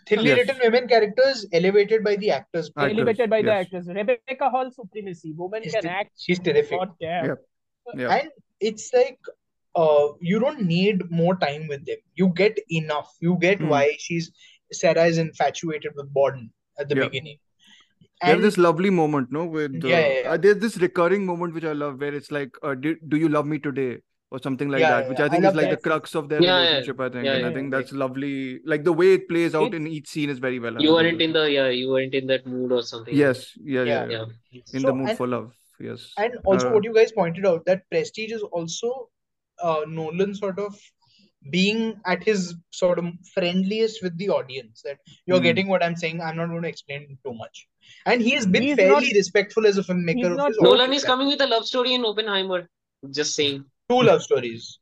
thinly 0.09 0.29
Yes. 0.31 0.39
written 0.41 0.59
women 0.65 0.89
characters 0.89 1.47
elevated 1.53 2.05
by 2.09 2.17
the 2.17 2.31
actors 2.31 2.71
Actors, 2.77 2.93
Elevated 2.99 3.31
by 3.31 3.43
the 3.43 3.53
actors. 3.53 3.89
Rebecca 4.01 4.51
Hall 4.51 4.71
supremacy. 4.71 5.33
Woman 5.37 5.63
She's 5.65 5.73
can 5.75 5.83
ter- 5.83 5.89
act. 6.01 6.13
she's 6.27 6.39
terrific 6.49 6.79
God 6.79 6.93
damn. 7.01 7.27
Yep. 7.31 7.39
Yeah. 8.03 8.15
and 8.17 8.31
it's 8.61 8.93
like 8.99 9.19
uh 9.77 10.07
you 10.21 10.39
don't 10.45 10.63
need 10.75 11.03
more 11.23 11.35
time 11.47 11.67
with 11.73 11.85
them 11.89 11.99
you 12.21 12.29
get 12.43 12.59
enough 12.83 13.11
you 13.21 13.37
get 13.49 13.59
Hmm. 13.65 13.69
why 13.75 13.83
she's 13.99 14.31
Sarah 14.73 15.05
is 15.15 15.19
infatuated 15.25 15.93
with 15.99 16.13
Borden 16.13 16.47
at 16.79 16.89
the 16.89 16.97
Yeah. 16.97 17.05
beginning 17.09 17.39
They 18.23 18.31
have 18.31 18.41
this 18.43 18.57
lovely 18.65 18.91
moment, 18.97 19.31
no? 19.37 19.41
With 19.55 19.75
uh, 19.85 19.89
Yeah, 19.89 19.99
yeah, 20.03 20.13
yeah. 20.21 20.29
uh, 20.33 20.37
there's 20.45 20.61
this 20.61 20.77
recurring 20.83 21.25
moment 21.31 21.53
which 21.57 21.65
I 21.71 21.73
love, 21.81 22.01
where 22.05 22.15
it's 22.19 22.31
like, 22.37 22.55
uh, 22.69 22.71
do, 22.85 22.93
"Do 23.15 23.19
you 23.23 23.29
love 23.35 23.49
me 23.51 23.59
today?" 23.67 23.89
Or 24.31 24.41
something 24.43 24.69
like 24.69 24.81
Yeah, 24.81 24.91
that, 24.91 25.03
yeah, 25.05 25.09
which 25.09 25.19
yeah. 25.19 25.25
I 25.25 25.29
I 25.29 25.31
think 25.31 25.45
is 25.45 25.55
like 25.55 25.71
that. 25.71 25.83
the 25.83 25.89
crux 25.89 26.15
of 26.15 26.29
their 26.29 26.43
Yeah, 26.43 26.49
yeah. 26.63 26.69
relationship. 26.69 27.01
I 27.01 27.09
think, 27.11 27.25
Yeah, 27.27 27.33
and 27.35 27.47
I 27.47 27.53
think 27.55 27.73
yeah. 27.73 27.79
that's 27.79 27.93
lovely. 27.93 28.61
Like 28.65 28.83
the 28.85 28.93
way 28.93 29.13
it 29.15 29.29
plays 29.29 29.55
out 29.55 29.69
It's- 29.69 29.81
in 29.81 29.87
each 29.87 30.09
scene 30.09 30.31
is 30.31 30.39
very 30.39 30.59
well. 30.59 30.81
You 30.83 30.93
weren't 30.95 31.23
in 31.23 31.33
the 31.33 31.45
yeah, 31.51 31.69
you 31.69 31.91
weren't 31.91 32.15
in 32.15 32.27
that 32.33 32.47
mood 32.47 32.73
or 32.73 32.83
something. 32.83 33.15
Yes, 33.15 33.53
yeah, 33.63 33.83
yeah, 33.85 34.05
Yeah. 34.05 34.11
yeah. 34.11 34.25
Yeah. 34.51 34.63
In 34.75 34.81
So, 34.81 34.87
the 34.89 34.95
mood 34.95 35.09
and- 35.11 35.19
for 35.19 35.27
love. 35.29 35.53
Yes. 35.79 36.13
And 36.17 36.37
also, 36.45 36.69
Uh, 36.71 36.73
what 36.75 36.85
you 36.85 36.93
guys 36.95 37.13
pointed 37.13 37.47
out 37.47 37.65
that 37.67 37.83
Prestige 37.91 38.33
is 38.33 38.43
also 38.43 39.11
uh, 39.63 39.83
Nolan 39.89 40.35
sort 40.35 40.59
of 40.59 40.79
being 41.51 41.99
at 42.07 42.23
his 42.23 42.55
sort 42.71 42.99
of 42.99 43.07
friendliest 43.35 44.03
with 44.03 44.17
the 44.19 44.29
audience. 44.29 44.83
That 44.83 44.99
you're 45.27 45.39
Hmm. 45.39 45.45
getting 45.45 45.69
what 45.69 45.83
I'm 45.83 45.95
saying. 45.97 46.21
I'm 46.21 46.37
not 46.37 46.49
going 46.49 46.63
to 46.63 46.69
explain 46.69 47.17
too 47.25 47.33
much. 47.35 47.67
And 48.05 48.21
he 48.21 48.31
has 48.33 48.47
been 48.47 48.63
He's 48.65 48.77
fairly 48.77 49.07
not- 49.11 49.15
respectful 49.21 49.67
as 49.67 49.79
a 49.79 49.83
filmmaker 49.83 50.31
of 50.33 50.37
not- 50.37 50.53
Nolan 50.61 50.93
is 50.93 51.05
coming 51.05 51.29
with 51.29 51.41
a 51.41 51.47
love 51.47 51.65
story 51.67 51.95
in 51.95 52.05
Oppenheimer. 52.05 52.69
Just 53.11 53.35
saying. 53.37 53.65
Two 53.89 54.03
love 54.03 54.23
stories. 54.23 54.79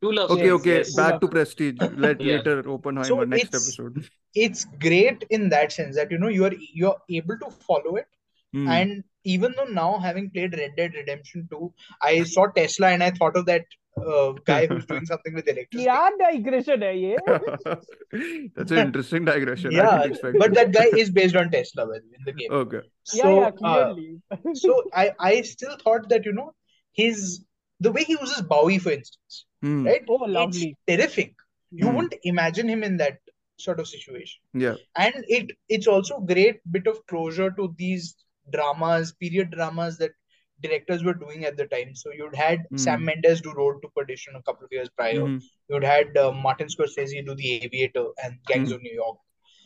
Two 0.00 0.12
love 0.12 0.30
okay, 0.30 0.46
stories. 0.46 0.60
Okay, 0.60 0.70
okay. 0.70 0.76
Yes. 0.78 0.94
Back 0.94 1.20
to 1.20 1.28
Prestige. 1.28 1.76
Let 1.96 2.20
yeah. 2.20 2.36
later 2.36 2.68
open 2.68 3.02
so 3.04 3.24
next 3.24 3.54
episode. 3.54 4.08
It's 4.34 4.64
great 4.80 5.24
in 5.30 5.48
that 5.50 5.72
sense 5.72 5.96
that 5.96 6.10
you 6.10 6.18
know 6.18 6.28
you 6.28 6.44
are 6.44 6.52
you're 6.72 6.96
able 7.08 7.38
to 7.38 7.50
follow 7.50 7.96
it. 7.96 8.06
Mm. 8.54 8.68
And 8.68 9.04
even 9.24 9.54
though 9.56 9.64
now 9.64 9.98
having 9.98 10.30
played 10.30 10.56
Red 10.56 10.76
Dead 10.76 10.92
Redemption 10.94 11.48
2, 11.50 11.72
I 12.02 12.22
saw 12.22 12.46
Tesla 12.46 12.88
and 12.88 13.02
I 13.02 13.10
thought 13.10 13.36
of 13.36 13.46
that 13.46 13.64
uh, 13.96 14.32
guy 14.44 14.66
who's 14.66 14.86
doing 14.86 15.06
something 15.06 15.34
with 15.34 15.48
electricity. 15.48 15.84
Yeah, 15.90 16.10
digression. 16.18 16.80
That's 18.54 18.70
an 18.70 18.78
interesting 18.78 19.24
digression. 19.24 19.72
Yeah, 19.72 20.06
but 20.38 20.54
that 20.54 20.72
guy 20.72 20.88
is 20.96 21.10
based 21.10 21.36
on 21.36 21.50
Tesla 21.50 21.84
in 21.94 22.24
the 22.24 22.32
game. 22.32 22.52
Okay. 22.52 22.80
So, 23.04 23.16
yeah, 23.16 23.40
yeah 23.40 23.46
uh, 23.46 23.50
clearly. 23.50 24.20
Uh, 24.30 24.36
so 24.54 24.84
I, 24.92 25.12
I 25.18 25.42
still 25.42 25.76
thought 25.82 26.08
that 26.08 26.24
you 26.24 26.32
know 26.32 26.52
his 26.92 27.44
the 27.80 27.92
way 27.92 28.04
he 28.04 28.16
uses 28.20 28.42
Bowie, 28.42 28.78
for 28.78 28.92
instance, 28.92 29.46
Hmm. 29.62 29.86
right? 29.86 30.02
Oh, 30.08 30.24
It's 30.24 30.32
lovely. 30.32 30.76
terrific. 30.86 31.34
You 31.70 31.88
Hmm. 31.88 31.94
wouldn't 31.96 32.14
imagine 32.24 32.68
him 32.68 32.82
in 32.84 32.96
that 32.98 33.18
sort 33.56 33.80
of 33.80 33.88
situation. 33.88 34.40
Yeah. 34.52 34.76
And 34.96 35.24
it 35.28 35.50
it's 35.68 35.86
also 35.86 36.18
great 36.20 36.60
bit 36.70 36.86
of 36.86 37.04
closure 37.06 37.50
to 37.52 37.74
these 37.78 38.14
dramas, 38.52 39.12
period 39.12 39.50
dramas 39.50 39.98
that 39.98 40.12
directors 40.60 41.02
were 41.04 41.14
doing 41.14 41.44
at 41.44 41.56
the 41.56 41.66
time. 41.66 41.94
So 41.94 42.12
you'd 42.12 42.34
had 42.36 42.66
Sam 42.76 43.00
Hmm. 43.00 43.06
Mendes 43.06 43.40
do 43.40 43.52
Road 43.52 43.80
to 43.82 43.88
Perdition 43.96 44.36
a 44.36 44.42
couple 44.42 44.64
of 44.66 44.72
years 44.72 44.88
prior. 45.00 45.20
Mhm. 45.26 45.42
You'd 45.68 45.84
had 45.84 46.16
uh, 46.16 46.30
Martin 46.32 46.68
Scorsese 46.68 47.24
do 47.26 47.34
The 47.34 47.52
Aviator 47.64 48.06
and 48.22 48.38
Gangs 48.46 48.68
Hmm. 48.70 48.74
of 48.76 48.82
New 48.82 48.94
York. 48.94 49.18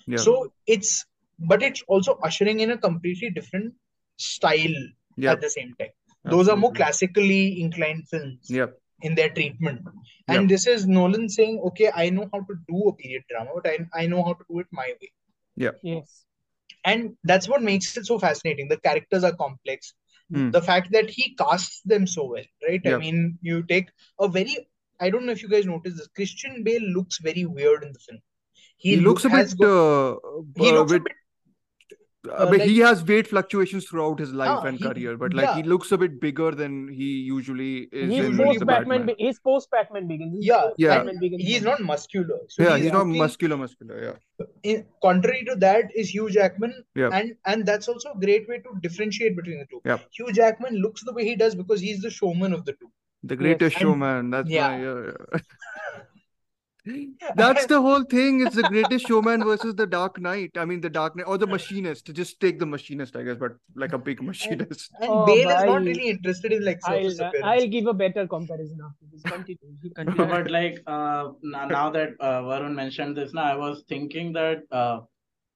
Yeah. 0.06 0.16
So 0.16 0.52
it's, 0.66 1.04
but 1.38 1.62
it's 1.62 1.82
also 1.88 2.18
ushering 2.30 2.60
in 2.60 2.70
a 2.70 2.78
completely 2.78 3.30
different 3.30 3.74
style 4.16 4.78
yeah. 5.16 5.32
at 5.32 5.40
the 5.40 5.50
same 5.50 5.74
time. 5.78 5.90
Those 6.24 6.48
are 6.48 6.56
more 6.56 6.72
classically 6.72 7.60
inclined 7.62 8.08
films 8.08 8.46
Yeah. 8.48 8.66
in 9.02 9.14
their 9.14 9.28
treatment. 9.30 9.82
And 10.26 10.48
this 10.48 10.66
is 10.66 10.86
Nolan 10.86 11.28
saying, 11.28 11.60
okay, 11.68 11.90
I 11.94 12.10
know 12.10 12.28
how 12.32 12.40
to 12.40 12.54
do 12.68 12.88
a 12.88 12.92
period 12.94 13.22
drama, 13.30 13.50
but 13.54 13.66
I, 13.70 13.78
I 14.02 14.06
know 14.06 14.22
how 14.22 14.34
to 14.34 14.44
do 14.50 14.58
it 14.60 14.66
my 14.70 14.92
way. 15.00 15.12
Yeah. 15.56 15.70
Yes. 15.82 16.24
And 16.84 17.16
that's 17.24 17.48
what 17.48 17.62
makes 17.62 17.96
it 17.96 18.06
so 18.06 18.18
fascinating. 18.18 18.68
The 18.68 18.76
characters 18.78 19.24
are 19.24 19.32
complex. 19.32 19.94
Hmm. 20.32 20.50
The 20.50 20.60
fact 20.60 20.92
that 20.92 21.08
he 21.08 21.34
casts 21.36 21.80
them 21.82 22.06
so 22.06 22.24
well, 22.26 22.44
right? 22.68 22.86
I 22.86 22.98
mean, 22.98 23.38
you 23.40 23.62
take 23.62 23.88
a 24.20 24.28
very, 24.28 24.68
I 25.00 25.08
don't 25.10 25.24
know 25.24 25.32
if 25.32 25.42
you 25.42 25.48
guys 25.48 25.64
noticed 25.64 25.96
this, 25.96 26.08
Christian 26.08 26.62
Bale 26.62 26.82
looks 26.82 27.18
very 27.18 27.46
weird 27.46 27.82
in 27.82 27.92
the 27.94 27.98
film. 27.98 28.20
He, 28.76 28.96
look- 28.96 29.22
looks 29.22 29.24
a 29.24 29.30
has 29.30 29.54
bit. 29.54 29.64
got- 29.66 30.12
uh, 30.16 30.42
he 30.56 30.68
uh, 30.70 30.74
looks 30.74 30.92
a 30.92 31.00
bit- 31.00 31.12
bit 32.28 32.34
uh, 32.34 32.42
uh, 32.44 32.50
but 32.50 32.58
like- 32.60 32.68
he 32.68 32.78
has 32.78 33.02
weight 33.10 33.26
fluctuations 33.32 33.86
throughout 33.88 34.18
his 34.24 34.32
life 34.40 34.50
Ah, 34.50 34.66
and 34.70 34.78
he- 34.78 34.84
career. 34.84 35.16
But 35.22 35.34
like 35.40 35.50
he 35.56 35.62
looks 35.72 35.92
a 35.96 35.98
bit 36.02 36.20
bigger 36.24 36.50
than 36.60 36.76
he 37.00 37.08
usually 37.30 37.72
is 38.02 38.10
He's 38.10 38.24
in 38.24 38.30
usually 38.32 38.44
post 38.50 38.58
the 38.64 38.66
Batman. 38.72 38.98
Batman. 39.06 39.16
He's 39.26 39.38
post 39.50 39.70
Batman 39.76 40.06
Begins. 40.12 40.34
He's 40.38 40.46
Yeah, 40.52 40.68
Yeah. 40.84 40.96
Batman 40.96 41.18
Begins. 41.24 41.42
he's 41.50 41.62
not 41.70 41.80
muscular. 41.92 42.38
So 42.48 42.62
Yeah, 42.62 42.74
he's 42.76 42.84
he's 42.84 42.92
not 42.92 43.06
looking- 43.06 43.18
muscular, 43.26 43.56
muscular. 43.66 44.02
Yeah. 44.06 44.16
in, 44.62 44.84
contrary 45.02 45.44
to 45.46 45.54
that 45.56 45.86
is 46.04 46.10
Hugh 46.14 46.30
Jackman, 46.30 46.72
Yeah. 46.94 47.10
and 47.12 47.34
and 47.44 47.66
that's 47.66 47.88
also 47.88 48.12
a 48.16 48.20
great 48.26 48.48
way 48.48 48.58
to 48.66 48.76
differentiate 48.88 49.34
between 49.40 49.58
the 49.64 49.66
two. 49.72 49.80
Yeah. 49.84 49.98
Hugh 50.20 50.32
Jackman 50.32 50.76
looks 50.86 51.02
the 51.10 51.12
way 51.12 51.24
he 51.24 51.34
does 51.44 51.56
because 51.64 51.80
he's 51.80 52.00
the 52.02 52.10
showman 52.20 52.52
of 52.52 52.64
the 52.64 52.74
two. 52.74 52.90
The 53.24 53.34
greatest 53.36 53.74
and- 53.76 53.82
showman. 53.82 54.30
That's 54.30 54.48
yeah. 54.48 54.68
my. 54.68 54.82
Yeah, 54.84 55.00
yeah. 55.08 55.40
That's 57.36 57.66
the 57.66 57.80
whole 57.80 58.04
thing. 58.04 58.40
It's 58.46 58.56
the 58.56 58.62
greatest 58.64 59.06
showman 59.06 59.44
versus 59.44 59.74
the 59.74 59.86
Dark 59.86 60.20
Knight. 60.20 60.52
I 60.56 60.64
mean, 60.64 60.80
the 60.80 60.90
Dark 60.90 61.16
Knight 61.16 61.26
or 61.26 61.38
the 61.38 61.46
Machinist. 61.46 62.12
Just 62.14 62.40
take 62.40 62.58
the 62.58 62.66
Machinist, 62.66 63.16
I 63.16 63.22
guess, 63.22 63.36
but 63.36 63.56
like 63.74 63.92
a 63.92 63.98
big 63.98 64.22
Machinist. 64.22 64.90
And 65.00 65.10
Oh, 65.10 65.26
Bale 65.26 65.50
is 65.50 65.64
not 65.64 65.82
really 65.82 66.08
interested 66.08 66.52
in 66.52 66.64
like 66.64 66.80
surface 66.82 67.20
I'll. 67.20 67.44
I'll 67.44 67.66
give 67.66 67.86
a 67.86 67.94
better 67.94 68.26
comparison 68.26 68.78
after 68.88 69.06
this. 69.12 69.22
Continue. 69.22 69.92
Continue. 69.96 70.26
but 70.26 70.50
like 70.50 70.82
uh, 70.86 71.28
now, 71.42 71.66
now 71.66 71.90
that 71.90 72.10
uh, 72.20 72.40
Varun 72.42 72.74
mentioned 72.74 73.16
this, 73.16 73.32
now 73.32 73.44
I 73.44 73.56
was 73.56 73.84
thinking 73.88 74.32
that 74.34 74.62
uh, 74.72 75.00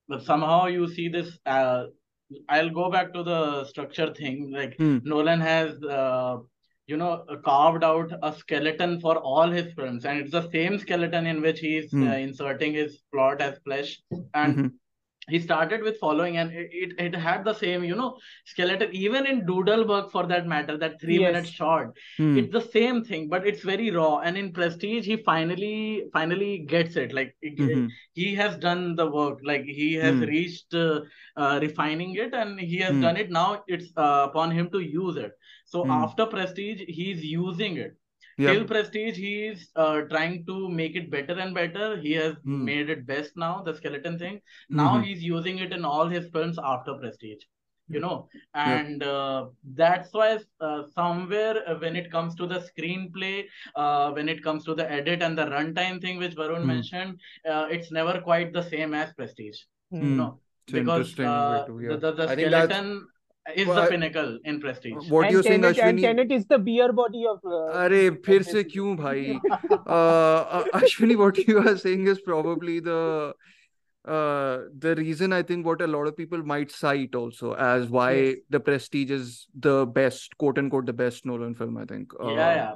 but 0.09 0.23
somehow 0.25 0.67
you 0.67 0.89
see 0.93 1.09
this. 1.09 1.39
Uh, 1.47 1.85
I'll 2.49 2.71
go 2.71 2.91
back 2.91 3.13
to 3.15 3.23
the 3.23 3.65
structure 3.67 4.13
thing. 4.15 4.51
Like 4.51 4.77
Hmm. 4.79 4.99
Nolan 5.05 5.41
has 5.41 5.83
uh, 5.83 6.39
you 6.87 6.97
know, 6.97 7.25
carved 7.45 7.85
out 7.85 8.13
a 8.23 8.33
skeleton 8.33 9.01
for 9.01 9.17
all 9.19 9.51
his 9.51 9.73
films, 9.75 10.05
and 10.05 10.19
it's 10.21 10.33
the 10.33 10.49
same 10.51 10.79
skeleton 10.79 11.27
in 11.27 11.41
which 11.41 11.61
he's 11.61 11.91
Hmm. 11.93 12.09
uh, 12.09 12.15
inserting 12.17 12.75
his 12.75 13.03
plot 13.13 13.41
as 13.41 13.59
flesh. 13.65 14.01
And 14.35 14.57
Mhm. 14.57 14.71
he 15.29 15.39
started 15.39 15.83
with 15.83 15.99
following, 15.99 16.37
and 16.39 16.51
it, 16.53 16.69
it, 16.73 16.95
it 16.99 17.15
had 17.15 17.45
the 17.45 17.53
same, 17.55 17.85
you 17.85 17.95
know, 17.95 18.19
skeleton. 18.45 18.91
Even 18.93 19.27
in 19.27 19.47
Doodlebug, 19.47 20.11
for 20.11 20.27
that 20.27 20.47
matter, 20.47 20.77
that 20.77 21.01
three 21.01 21.19
minute 21.21 21.47
short, 21.47 21.97
Hmm. 22.17 22.37
it's 22.39 22.53
the 22.53 22.61
same 22.61 23.05
thing, 23.05 23.29
but 23.29 23.47
it's 23.47 23.63
very 23.63 23.91
raw. 23.93 24.19
And 24.19 24.37
in 24.37 24.53
Prestige, 24.53 25.07
he 25.07 25.17
finally 25.19 26.03
finally 26.13 26.59
gets 26.75 26.97
it. 26.97 27.13
Like 27.13 27.37
it- 27.41 27.57
Mhm. 27.59 27.89
he 28.15 28.35
has 28.35 28.59
done 28.59 28.97
the 28.97 29.09
work. 29.19 29.39
Like 29.45 29.65
he 29.65 29.95
has 29.95 30.17
Hmm. 30.17 30.25
reached 30.35 30.75
uh, 30.75 31.01
uh, 31.37 31.59
refining 31.63 32.17
it, 32.17 32.35
and 32.35 32.59
he 32.61 32.79
has 32.79 32.95
Hmm. 32.97 33.03
done 33.03 33.17
it. 33.17 33.31
Now 33.31 33.63
it's 33.69 33.93
uh, 33.97 34.27
upon 34.31 34.51
him 34.51 34.71
to 34.71 34.81
use 34.81 35.17
it. 35.17 35.33
So 35.73 35.83
Hmm. 35.85 35.91
after 36.05 36.27
Prestige, 36.27 36.83
he's 37.01 37.25
using 37.25 37.77
it. 37.85 37.93
Yep. 38.39 38.53
Till 38.53 38.65
Prestige, 38.71 39.17
he's 39.25 39.63
uh, 39.77 40.01
trying 40.13 40.37
to 40.51 40.57
make 40.81 40.97
it 41.01 41.11
better 41.15 41.35
and 41.45 41.55
better. 41.59 41.87
He 42.05 42.13
has 42.21 42.35
Hmm. 42.45 42.65
made 42.71 42.91
it 42.95 43.07
best 43.11 43.37
now, 43.37 43.55
the 43.69 43.75
skeleton 43.81 44.19
thing. 44.23 44.39
Now 44.83 44.91
Mhm. 44.93 45.05
he's 45.07 45.23
using 45.31 45.59
it 45.67 45.73
in 45.79 45.85
all 45.95 46.09
his 46.17 46.29
films 46.37 46.59
after 46.75 46.95
Prestige. 47.03 47.45
You 47.95 48.01
know, 48.01 48.29
and 48.55 49.03
uh, 49.03 49.41
that's 49.81 50.13
why 50.19 50.29
uh, 50.67 50.83
somewhere 50.95 51.57
uh, 51.69 51.75
when 51.81 51.97
it 52.03 52.11
comes 52.13 52.35
to 52.37 52.47
the 52.53 52.61
screenplay, 52.69 53.35
uh, 53.77 54.13
when 54.19 54.31
it 54.35 54.43
comes 54.47 54.65
to 54.69 54.75
the 54.75 54.87
edit 54.99 55.25
and 55.27 55.37
the 55.41 55.47
runtime 55.55 56.01
thing, 56.05 56.23
which 56.23 56.37
Varun 56.43 56.63
Hmm. 56.63 56.69
mentioned, 56.75 57.21
uh, 57.55 57.67
it's 57.79 57.91
never 57.99 58.15
quite 58.29 58.53
the 58.59 58.63
same 58.63 58.95
as 59.03 59.13
Prestige. 59.13 59.61
Hmm. 59.91 60.01
Hmm. 60.05 60.17
No, 60.23 60.29
It's 60.67 60.73
because 60.79 61.09
interesting 61.11 61.27
uh, 61.35 61.65
to- 61.67 61.73
the, 61.73 61.83
yeah. 61.89 61.97
the, 62.05 62.13
the 62.21 62.29
I 62.29 62.37
skeleton 62.37 62.95
is 63.55 63.67
the 63.67 63.87
pinnacle 63.87 64.39
in 64.45 64.61
prestige. 64.61 65.11
What 65.11 65.27
and 65.27 65.33
you 65.33 65.43
saying, 65.43 65.63
Ashwani? 65.63 65.89
And 65.89 65.99
Tenet 66.01 66.33
is 66.33 66.47
the 66.47 66.59
beer 66.59 66.93
body 66.93 67.25
of. 67.29 67.41
Uh, 67.45 67.73
अरे 67.85 68.11
फिर 68.27 68.43
से 68.43 68.65
क्यों 68.65 68.97
भाई? 68.97 69.41
uh, 69.87 70.65
Ashwani, 70.75 71.17
what 71.17 71.39
you 71.49 71.59
are 71.59 71.77
saying 71.77 72.07
is 72.07 72.21
probably 72.21 72.81
the 72.81 73.35
uh, 74.05 74.59
the 74.79 74.95
reason 74.97 75.33
I 75.33 75.43
think 75.43 75.67
what 75.67 75.81
a 75.81 75.87
lot 75.87 76.07
of 76.07 76.17
people 76.17 76.43
might 76.43 76.71
cite 76.71 77.15
also 77.15 77.55
as 77.55 77.89
why 77.89 78.13
yes. 78.13 78.37
the 78.51 78.61
Prestige 78.61 79.11
is 79.11 79.47
the 79.55 79.87
best, 79.87 80.37
quote 80.39 80.59
unquote, 80.59 80.87
the 80.87 80.93
best 80.93 81.27
Nolan 81.27 81.55
film. 81.55 81.77
I 81.77 81.85
think. 81.85 82.13
Uh, 82.21 82.29
yeah, 82.31 82.55
yeah, 82.55 82.75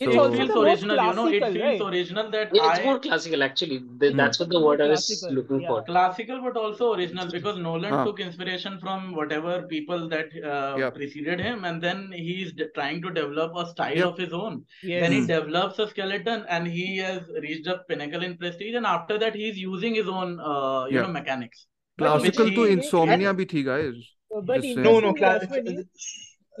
it's 0.00 0.02
it 0.02 0.12
feels 0.12 0.48
the 0.48 0.58
original, 0.60 0.96
you 0.96 1.14
know. 1.14 1.26
It 1.28 1.42
feels 1.44 1.58
right? 1.62 1.80
original 1.80 2.30
that 2.30 2.50
Yeah, 2.54 2.70
it's 2.70 2.80
I 2.80 2.84
more 2.84 2.98
classical 2.98 3.42
actually. 3.42 3.78
Th- 4.00 4.12
Hmm. 4.12 4.16
That's 4.20 4.38
what 4.40 4.48
the 4.50 4.58
More 4.60 4.68
word 4.70 4.80
I 4.80 4.88
was 4.88 5.06
classical, 5.06 5.34
looking 5.36 5.60
yeah. 5.62 5.68
for. 5.68 5.82
classical 5.84 6.40
but 6.46 6.56
also 6.56 6.94
original 6.94 7.30
because 7.30 7.58
Nolan 7.58 7.92
Huh. 7.92 8.04
took 8.04 8.20
inspiration 8.20 8.78
from 8.80 9.14
whatever 9.14 9.54
people 9.74 10.08
that 10.14 10.28
uh, 10.54 10.76
Yep. 10.78 10.94
preceded 10.94 11.40
him, 11.40 11.64
and 11.64 11.82
then 11.82 12.10
he's 12.12 12.52
de- 12.52 12.68
trying 12.80 13.02
to 13.02 13.10
develop 13.10 13.52
a 13.56 13.66
style 13.74 13.96
Yep. 13.96 14.06
of 14.06 14.18
his 14.18 14.32
own. 14.32 14.64
Yes. 14.82 15.02
Then 15.02 15.12
he 15.12 15.20
Hmm. 15.20 15.26
develops 15.26 15.78
a 15.78 15.88
skeleton, 15.88 16.44
and 16.48 16.66
he 16.66 16.88
has 16.98 17.22
reached 17.48 17.66
a 17.66 17.78
pinnacle 17.88 18.22
in 18.22 18.36
prestige. 18.36 18.74
And 18.74 18.86
after 18.86 19.18
that, 19.18 19.34
he's 19.34 19.56
using 19.58 19.94
his 19.94 20.08
own, 20.08 20.40
uh, 20.40 20.86
you 20.90 20.96
Yeah. 20.96 21.02
know, 21.02 21.08
mechanics. 21.20 21.66
Classical 21.98 22.50
to 22.58 22.62
and- 22.64 22.72
insomnia 22.82 23.32
bhi 23.40 23.48
thi 23.54 23.62
guys 23.62 23.94
But 24.46 24.64
No, 24.64 25.00
no, 25.00 25.10
interestingly, 25.10 25.18
cla- 25.18 25.40
Ashwani- 25.40 25.84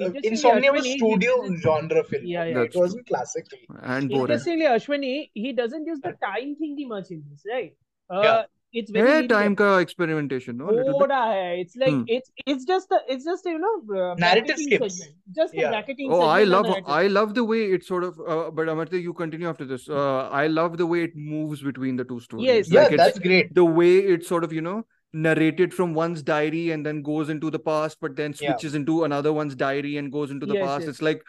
uh, 0.00 0.10
Insomnia 0.22 0.72
was 0.72 0.88
studio 0.90 1.54
genre 1.56 2.02
film. 2.04 2.24
Yeah, 2.24 2.44
yeah. 2.44 2.62
It 2.62 2.74
wasn't 2.74 3.06
classical. 3.06 3.58
And 3.82 4.08
boring. 4.08 4.22
Interestingly, 4.22 4.66
Ashwani, 4.66 5.30
he 5.34 5.52
doesn't 5.52 5.86
use 5.86 6.00
the 6.00 6.16
time 6.22 6.56
thingy 6.60 6.86
much 6.88 7.10
in 7.10 7.22
this, 7.30 7.42
right? 7.50 7.72
Uh, 8.10 8.22
yeah. 8.22 8.42
It's 8.76 8.90
very 8.90 9.20
yeah, 9.22 9.28
time 9.28 9.54
ka 9.54 9.76
experimentation. 9.78 10.56
No, 10.56 10.66
hai. 10.66 11.58
It's 11.64 11.76
like 11.76 11.90
hmm. 11.90 12.02
it's 12.08 12.32
it's 12.44 12.64
just 12.64 12.88
the 12.88 12.98
it's 13.06 13.24
just 13.24 13.44
you 13.46 13.60
know 13.64 13.74
uh, 13.96 14.14
narrative 14.16 14.58
skips. 14.58 14.98
Segment. 14.98 15.16
Just 15.36 15.54
yeah. 15.54 15.66
the 15.66 15.68
bracketing. 15.74 16.10
Oh, 16.10 16.22
I 16.22 16.42
love 16.42 16.66
I 16.84 17.06
love 17.06 17.36
the 17.36 17.44
way 17.44 17.60
it 17.76 17.84
sort 17.84 18.02
of. 18.02 18.18
Uh, 18.18 18.50
but 18.50 18.66
Amartya, 18.66 19.00
you 19.00 19.12
continue 19.12 19.48
after 19.48 19.64
this. 19.64 19.88
Uh, 19.88 20.28
I 20.28 20.48
love 20.48 20.76
the 20.76 20.86
way 20.86 21.04
it 21.04 21.14
moves 21.14 21.62
between 21.62 21.94
the 21.94 22.04
two 22.04 22.18
stories. 22.18 22.46
Yes, 22.46 22.72
like 22.72 22.90
yeah, 22.90 22.96
that's 22.96 23.20
great. 23.20 23.54
The 23.54 23.64
way 23.64 23.98
it 23.98 24.26
sort 24.26 24.42
of 24.42 24.52
you 24.52 24.60
know 24.60 24.84
narrated 25.14 25.72
from 25.72 25.94
one's 25.94 26.22
diary 26.22 26.70
and 26.72 26.84
then 26.84 27.00
goes 27.02 27.28
into 27.30 27.50
the 27.50 27.58
past, 27.58 27.98
but 28.00 28.16
then 28.16 28.34
Yeah. 28.40 28.50
switches 28.52 28.74
into 28.74 29.04
another 29.04 29.32
one's 29.32 29.54
diary 29.54 29.96
and 29.96 30.12
goes 30.12 30.30
into 30.30 30.46
the 30.46 30.54
Yes, 30.54 30.64
past. 30.66 30.80
yes. 30.82 30.88
It's 30.94 31.02
like 31.02 31.22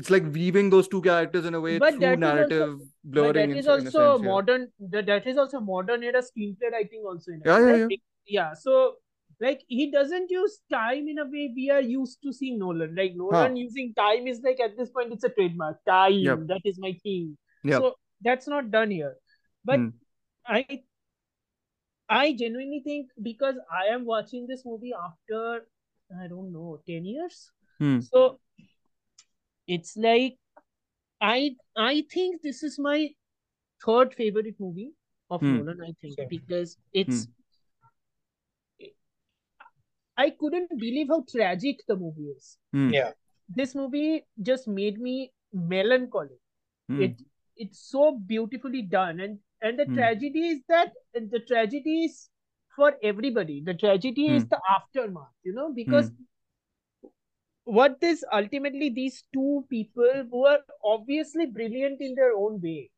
it's 0.00 0.08
like 0.12 0.24
weaving 0.34 0.68
those 0.70 0.86
two 0.88 1.00
characters 1.06 1.44
in 1.48 1.54
a 1.56 1.60
way 1.60 1.78
But 1.78 1.94
through 1.94 2.06
also- 2.06 2.20
narrative 2.20 2.78
But 2.78 3.10
blurring 3.14 3.32
that 3.34 3.50
in, 3.50 3.56
is 3.62 3.66
in 3.66 3.72
also. 3.72 4.04
Yeah. 4.18 4.24
modern. 4.26 4.62
That 4.94 5.06
that 5.06 5.26
is 5.32 5.36
also 5.42 5.60
modern 5.60 6.02
era 6.10 6.22
screenplay 6.28 6.70
writing 6.76 7.02
also. 7.12 7.32
In 7.32 7.42
Yeah, 7.46 7.58
yeah, 7.64 7.72
right? 7.82 8.00
Yeah. 8.36 8.54
So 8.54 8.96
like 9.40 9.64
he 9.68 9.90
doesn't 9.90 10.30
use 10.30 10.60
time 10.76 11.08
in 11.08 11.18
a 11.18 11.26
way 11.34 11.52
we 11.56 11.68
are 11.70 11.82
used 11.82 12.22
to 12.22 12.32
seeing 12.38 12.58
Nolan. 12.62 12.94
Like 13.00 13.16
Nolan 13.16 13.56
using 13.56 13.92
time 14.00 14.26
is 14.34 14.40
like 14.48 14.60
at 14.60 14.76
this 14.78 14.90
point 14.90 15.12
it's 15.18 15.24
a 15.24 15.28
trademark. 15.40 15.84
Time. 15.92 16.12
Yep. 16.30 16.46
That 16.54 16.72
is 16.72 16.78
my 16.86 16.92
thing. 17.02 17.36
Yep. 17.64 17.80
So 17.82 17.94
that's 18.30 18.48
not 18.56 18.70
done 18.70 18.90
here. 18.90 19.14
But 19.64 19.78
Hmm. 19.80 19.88
I 20.46 20.82
I 22.12 22.34
genuinely 22.38 22.80
think 22.84 23.10
because 23.22 23.56
I 23.80 23.86
am 23.94 24.04
watching 24.04 24.46
this 24.46 24.64
movie 24.66 24.92
after 25.04 25.66
I 26.22 26.28
don't 26.28 26.52
know 26.52 26.80
10 26.86 27.06
years. 27.06 27.50
Hmm. 27.78 28.00
So 28.00 28.38
it's 29.66 29.96
like 29.96 30.36
I 31.20 31.56
I 31.76 32.04
think 32.12 32.42
this 32.42 32.62
is 32.62 32.78
my 32.78 32.98
third 33.84 34.14
favorite 34.14 34.56
movie 34.58 34.90
of 35.30 35.40
Hmm. 35.40 35.56
Nolan, 35.58 35.80
I 35.80 35.92
think, 36.00 36.18
Same. 36.18 36.28
because 36.28 36.76
it's 36.92 37.28
I 40.16 40.30
couldn't 40.30 40.68
believe 40.78 41.08
how 41.08 41.24
tragic 41.30 41.80
the 41.88 41.96
movie 41.96 42.28
is. 42.36 42.58
Hmm. 42.72 42.90
Yeah. 42.90 43.12
This 43.48 43.74
movie 43.74 44.24
just 44.40 44.68
made 44.68 45.00
me 45.00 45.32
melancholic 45.52 46.38
Hmm. 46.88 47.00
it 47.06 47.16
it's 47.56 47.80
so 47.88 48.04
beautifully 48.28 48.80
done 48.82 49.20
and 49.20 49.38
and 49.62 49.78
the 49.78 49.86
Hmm. 49.86 49.94
tragedy 49.94 50.46
is 50.48 50.60
that 50.68 50.92
the 51.14 51.40
tragedy 51.52 52.04
is 52.06 52.28
for 52.76 52.94
everybody 53.02 53.60
the 53.64 53.74
tragedy 53.74 54.26
is 54.36 54.44
Hmm. 54.44 54.48
the 54.54 54.60
aftermath 54.76 55.34
you 55.44 55.54
know 55.54 55.72
because 55.72 56.10
what 57.64 58.00
this 58.00 58.24
ultimately 58.32 58.88
these 58.90 59.24
two 59.32 59.64
people 59.70 60.24
who 60.30 60.46
are 60.46 60.60
obviously 60.84 61.46
brilliant 61.46 62.00
in 62.00 62.14
their 62.14 62.32
own 62.34 62.60
way 62.60 62.90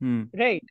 Hmm. 0.00 0.22
right 0.38 0.64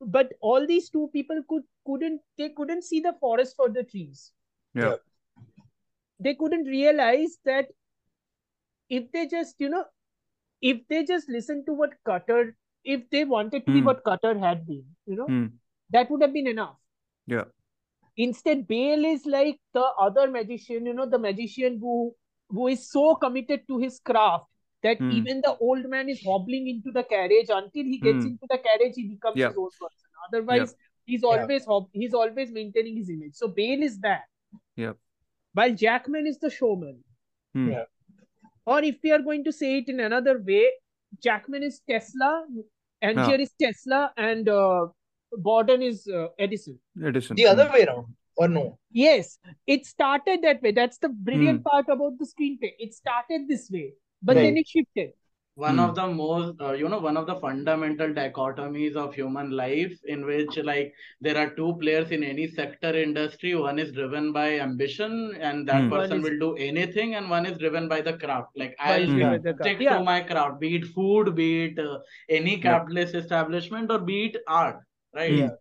but 0.00 0.32
all 0.40 0.66
these 0.66 0.88
two 0.90 1.08
people 1.12 1.42
could 1.48 1.62
couldn't 1.86 2.20
they 2.38 2.48
couldn't 2.50 2.82
see 2.84 3.00
the 3.00 3.14
forest 3.20 3.56
for 3.56 3.68
the 3.68 3.84
trees 3.84 4.32
Yeah. 4.74 4.96
they 6.20 6.34
couldn't 6.34 6.64
realize 6.64 7.38
that 7.44 7.68
if 8.88 9.10
they 9.12 9.26
just 9.26 9.54
you 9.58 9.68
know 9.68 9.84
if 10.60 10.78
they 10.88 11.04
just 11.04 11.28
listened 11.28 11.66
to 11.66 11.72
what 11.72 11.94
cutter 12.04 12.56
if 12.94 13.04
they 13.14 13.24
wanted 13.36 13.64
to 13.66 13.72
be 13.76 13.80
Hmm. 13.80 13.86
what 13.90 14.02
cutter 14.08 14.32
had 14.46 14.66
been 14.70 14.84
you 15.12 15.16
know 15.20 15.26
Hmm. 15.32 15.46
that 15.96 16.10
would 16.10 16.22
have 16.26 16.32
been 16.38 16.50
enough 16.56 16.76
Yeah. 17.34 17.46
instead 18.24 18.66
bale 18.72 19.04
is 19.12 19.24
like 19.36 19.58
the 19.78 19.86
other 20.08 20.26
magician 20.36 20.86
you 20.90 20.94
know 20.98 21.06
the 21.14 21.18
magician 21.24 21.78
who 21.86 21.94
who 22.58 22.68
is 22.74 22.84
so 22.90 23.04
committed 23.24 23.64
to 23.70 23.78
his 23.84 23.98
craft 24.10 24.46
that 24.86 24.98
Hmm. 25.04 25.10
even 25.18 25.40
the 25.46 25.54
old 25.68 25.88
man 25.94 26.08
is 26.14 26.20
hobbling 26.30 26.68
into 26.74 26.92
the 26.98 27.02
carriage 27.14 27.48
until 27.60 27.88
he 27.94 27.98
gets 28.06 28.24
Hmm. 28.24 28.30
into 28.32 28.46
the 28.54 28.58
carriage 28.68 28.94
he 29.00 29.06
becomes 29.14 29.40
Yeah. 29.42 29.48
his 29.54 29.58
own 29.64 29.72
person 29.80 30.22
otherwise 30.28 30.76
he's 31.12 31.24
Yeah. 31.26 31.32
always 31.32 31.66
hob- 31.72 31.90
he's 32.04 32.14
always 32.22 32.52
maintaining 32.60 32.96
his 33.02 33.10
image 33.16 33.34
so 33.42 33.48
bale 33.60 33.82
is 33.90 33.98
that 34.06 34.24
Yeah. 34.84 34.94
while 35.60 35.74
jackman 35.84 36.26
is 36.32 36.38
the 36.46 36.50
showman 36.60 36.96
Hmm. 37.58 37.68
Yeah. 37.72 37.84
or 38.74 38.78
if 38.92 39.02
we 39.06 39.12
are 39.16 39.22
going 39.30 39.44
to 39.48 39.52
say 39.60 39.68
it 39.80 39.88
in 39.94 40.00
another 40.08 40.36
way 40.52 40.64
jackman 41.26 41.62
is 41.70 41.76
tesla 41.90 42.30
and 43.02 43.18
Yeah. 43.18 43.26
here 43.28 43.40
is 43.40 43.50
tesla 43.62 44.12
and 44.16 44.48
uh, 44.48 44.86
borden 45.48 45.82
is 45.82 46.06
uh, 46.08 46.28
edison 46.38 46.78
Edison. 47.10 47.36
The 47.36 47.46
other 47.46 47.68
way 47.72 47.84
around, 47.84 48.06
or 48.36 48.48
no? 48.48 48.78
Yes, 48.90 49.38
it 49.66 49.84
started 49.86 50.42
that 50.42 50.62
way. 50.62 50.72
That's 50.72 50.98
the 50.98 51.08
brilliant 51.08 51.58
Hmm. 51.60 51.68
part 51.70 51.86
about 51.94 52.18
the 52.18 52.26
screenplay. 52.32 52.72
It 52.78 52.94
started 52.94 53.46
this 53.48 53.70
way, 53.70 53.92
but 54.22 54.34
then 54.34 54.56
it 54.56 54.68
shifted. 54.68 55.10
One 55.64 55.78
Hmm. 55.78 55.84
of 55.84 55.94
the 55.96 56.06
most 56.06 56.60
uh, 56.60 56.72
you 56.80 56.88
know 56.92 56.98
one 56.98 57.16
of 57.16 57.26
the 57.26 57.34
fundamental 57.42 58.10
dichotomies 58.18 58.96
of 59.02 59.14
human 59.14 59.50
life 59.60 59.94
in 60.14 60.24
which 60.30 60.56
like 60.70 60.92
there 61.26 61.38
are 61.42 61.50
two 61.58 61.68
players 61.82 62.10
in 62.16 62.22
any 62.30 62.46
sector 62.58 62.92
industry 63.02 63.54
one 63.54 63.78
is 63.84 63.92
driven 63.98 64.32
by 64.32 64.46
ambition 64.66 65.14
and 65.40 65.66
that 65.70 65.84
Hmm. 65.84 65.90
person 65.96 66.18
is- 66.18 66.24
will 66.26 66.38
do 66.44 66.50
anything 66.70 67.14
and 67.20 67.30
one 67.36 67.46
is 67.52 67.56
driven 67.64 67.88
by 67.94 68.00
the 68.08 68.14
craft 68.24 68.50
like 68.64 68.74
i'll 68.90 69.06
we 69.14 69.22
Yeah. 69.22 69.38
stick 69.62 69.80
yeah. 69.86 69.96
to 69.98 70.04
my 70.10 70.18
craft 70.32 70.60
be 70.64 70.72
it 70.80 70.86
food 70.98 71.34
be 71.40 71.48
it 71.68 71.78
uh, 71.86 71.98
any 72.40 72.56
capitalist 72.68 73.14
establishment 73.22 73.90
or 73.96 74.00
be 74.12 74.18
it 74.26 74.36
art 74.62 74.80
right 75.20 75.32
Yeah. 75.42 75.54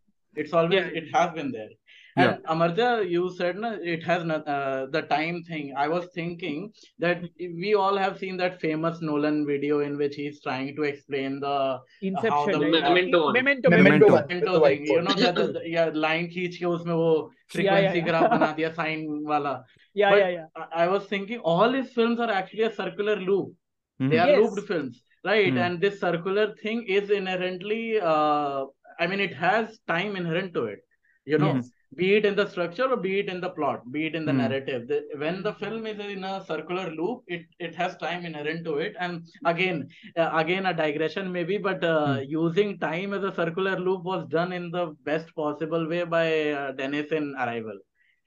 it's 0.44 0.54
always 0.62 0.80
Yeah. 0.82 1.00
it 1.04 1.08
has 1.18 1.34
been 1.40 1.52
there 1.58 1.74
Yeah. 2.17 2.31
and 2.37 2.45
Amartya, 2.53 3.09
you 3.09 3.31
said 3.35 3.57
na, 3.57 3.69
it 3.81 4.03
has 4.03 4.25
not, 4.25 4.47
uh, 4.49 4.87
the 4.91 5.03
time 5.03 5.43
thing. 5.45 5.75
I 5.77 5.87
was 5.89 6.07
thinking 6.15 6.73
that 6.99 7.23
we 7.39 7.75
all 7.75 7.97
have 7.97 8.19
seen 8.19 8.37
that 8.39 8.61
famous 8.61 9.01
Nolan 9.01 9.47
video 9.47 9.79
in 9.81 9.97
which 9.97 10.17
he's 10.17 10.41
trying 10.43 10.75
to 10.77 10.83
explain 10.83 11.39
the 11.41 11.79
Inception. 12.03 12.59
the 12.59 12.71
right? 12.73 12.83
Memento 12.83 13.25
one. 13.27 13.33
Memento. 13.35 13.71
Memento 13.71 13.71
Memento. 13.71 14.13
one. 14.13 14.27
Memento 14.29 14.53
the 14.59 14.61
thing, 14.67 14.87
you 14.87 14.93
whiteboard. 14.99 15.05
know, 15.05 15.15
that 15.23 15.35
the, 15.37 15.63
yeah, 15.67 15.91
line 16.07 16.27
खींच 16.35 16.57
के 16.59 16.67
उसमें 16.67 16.95
वो 16.95 17.31
yeah, 17.31 17.55
frequency 17.55 17.99
yeah. 18.01 18.09
graph 18.11 18.29
बना 18.35 18.51
दिया 18.59 18.75
sign 18.75 19.07
वाला. 19.33 19.55
Yeah, 19.95 20.11
But 20.11 20.19
yeah, 20.19 20.29
yeah. 20.29 20.47
I, 20.57 20.85
I 20.85 20.89
was 20.89 21.07
thinking 21.07 21.39
all 21.39 21.73
his 21.73 21.93
films 21.93 22.19
are 22.21 22.31
actually 22.31 22.65
a 22.65 22.75
circular 22.83 23.17
loop. 23.17 23.55
Mhm. 24.03 24.11
They 24.11 24.19
are 24.19 24.29
Yes. 24.29 24.39
looped 24.41 24.69
films, 24.69 25.03
right? 25.25 25.53
Hmm. 25.53 25.59
And 25.59 25.81
this 25.81 26.01
circular 26.01 26.55
thing 26.63 26.85
is 27.01 27.11
inherently, 27.11 28.01
uh, 28.01 28.65
I 28.99 29.07
mean, 29.07 29.21
it 29.21 29.35
has 29.35 29.79
time 29.87 30.17
inherent 30.17 30.55
to 30.55 30.65
it. 30.77 30.81
You 31.27 31.39
know, 31.39 31.55
Yes. 31.55 31.71
be 31.96 32.16
it 32.16 32.26
in 32.26 32.36
the 32.36 32.48
structure 32.50 32.88
or 32.92 32.98
be 32.98 33.20
it 33.20 33.30
in 33.30 33.40
the 33.42 33.50
plot, 33.50 33.90
be 33.92 34.06
it 34.08 34.16
in 34.16 34.26
the 34.26 34.32
Hmm. 34.32 34.40
narrative. 34.40 34.88
The, 34.88 35.04
when 35.18 35.42
the 35.44 35.54
film 35.54 35.86
is 35.88 36.00
in 36.00 36.24
a 36.24 36.44
circular 36.46 36.90
loop, 36.92 37.24
it 37.28 37.46
it 37.60 37.76
has 37.76 37.96
time 37.98 38.26
inherent 38.26 38.66
to 38.66 38.76
it. 38.78 38.96
And 39.00 39.28
again, 39.46 39.88
uh, 40.18 40.30
again 40.34 40.66
a 40.66 40.74
digression 40.74 41.32
maybe, 41.32 41.58
but 41.58 41.84
uh, 41.84 42.16
Hmm. 42.16 42.24
using 42.28 42.78
time 42.80 43.14
as 43.14 43.24
a 43.24 43.34
circular 43.34 43.78
loop 43.80 44.04
was 44.04 44.28
done 44.28 44.52
in 44.54 44.72
the 44.72 44.86
best 45.04 45.34
possible 45.36 45.88
way 45.88 46.04
by 46.04 46.28
uh, 46.52 46.72
Denis 46.74 47.12
in 47.12 47.34
Arrival. 47.38 47.80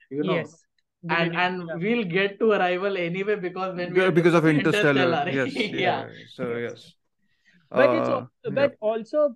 You 0.09 0.23
know, 0.23 0.33
Yes. 0.35 0.57
And 1.09 1.31
beginning, 1.31 1.39
and 1.39 1.67
yeah. 1.67 1.75
we'll 1.83 2.03
get 2.03 2.39
to 2.39 2.51
Arrival 2.51 2.97
anyway 2.97 3.35
because 3.35 3.75
when 3.75 3.93
we 3.93 3.99
Yeah, 3.99 4.07
are 4.07 4.11
because 4.11 4.33
of 4.33 4.43
doing 4.43 4.57
Interstellar. 4.59 5.29
Yes. 5.29 5.55
yeah. 5.55 5.79
Yeah. 5.79 6.07
So 6.35 6.47
Yes. 6.57 6.71
yes. 6.71 6.93
but 7.71 7.89
it's 7.97 8.09
Uh, 8.09 8.13
al- 8.15 8.29
yeah. 8.43 8.51
but 8.57 8.75
also 8.81 9.35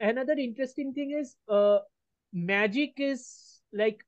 another 0.00 0.32
interesting 0.44 0.92
thing 0.92 1.12
is 1.20 1.36
uh 1.48 1.78
magic 2.32 2.94
is 2.98 3.20
like 3.74 4.04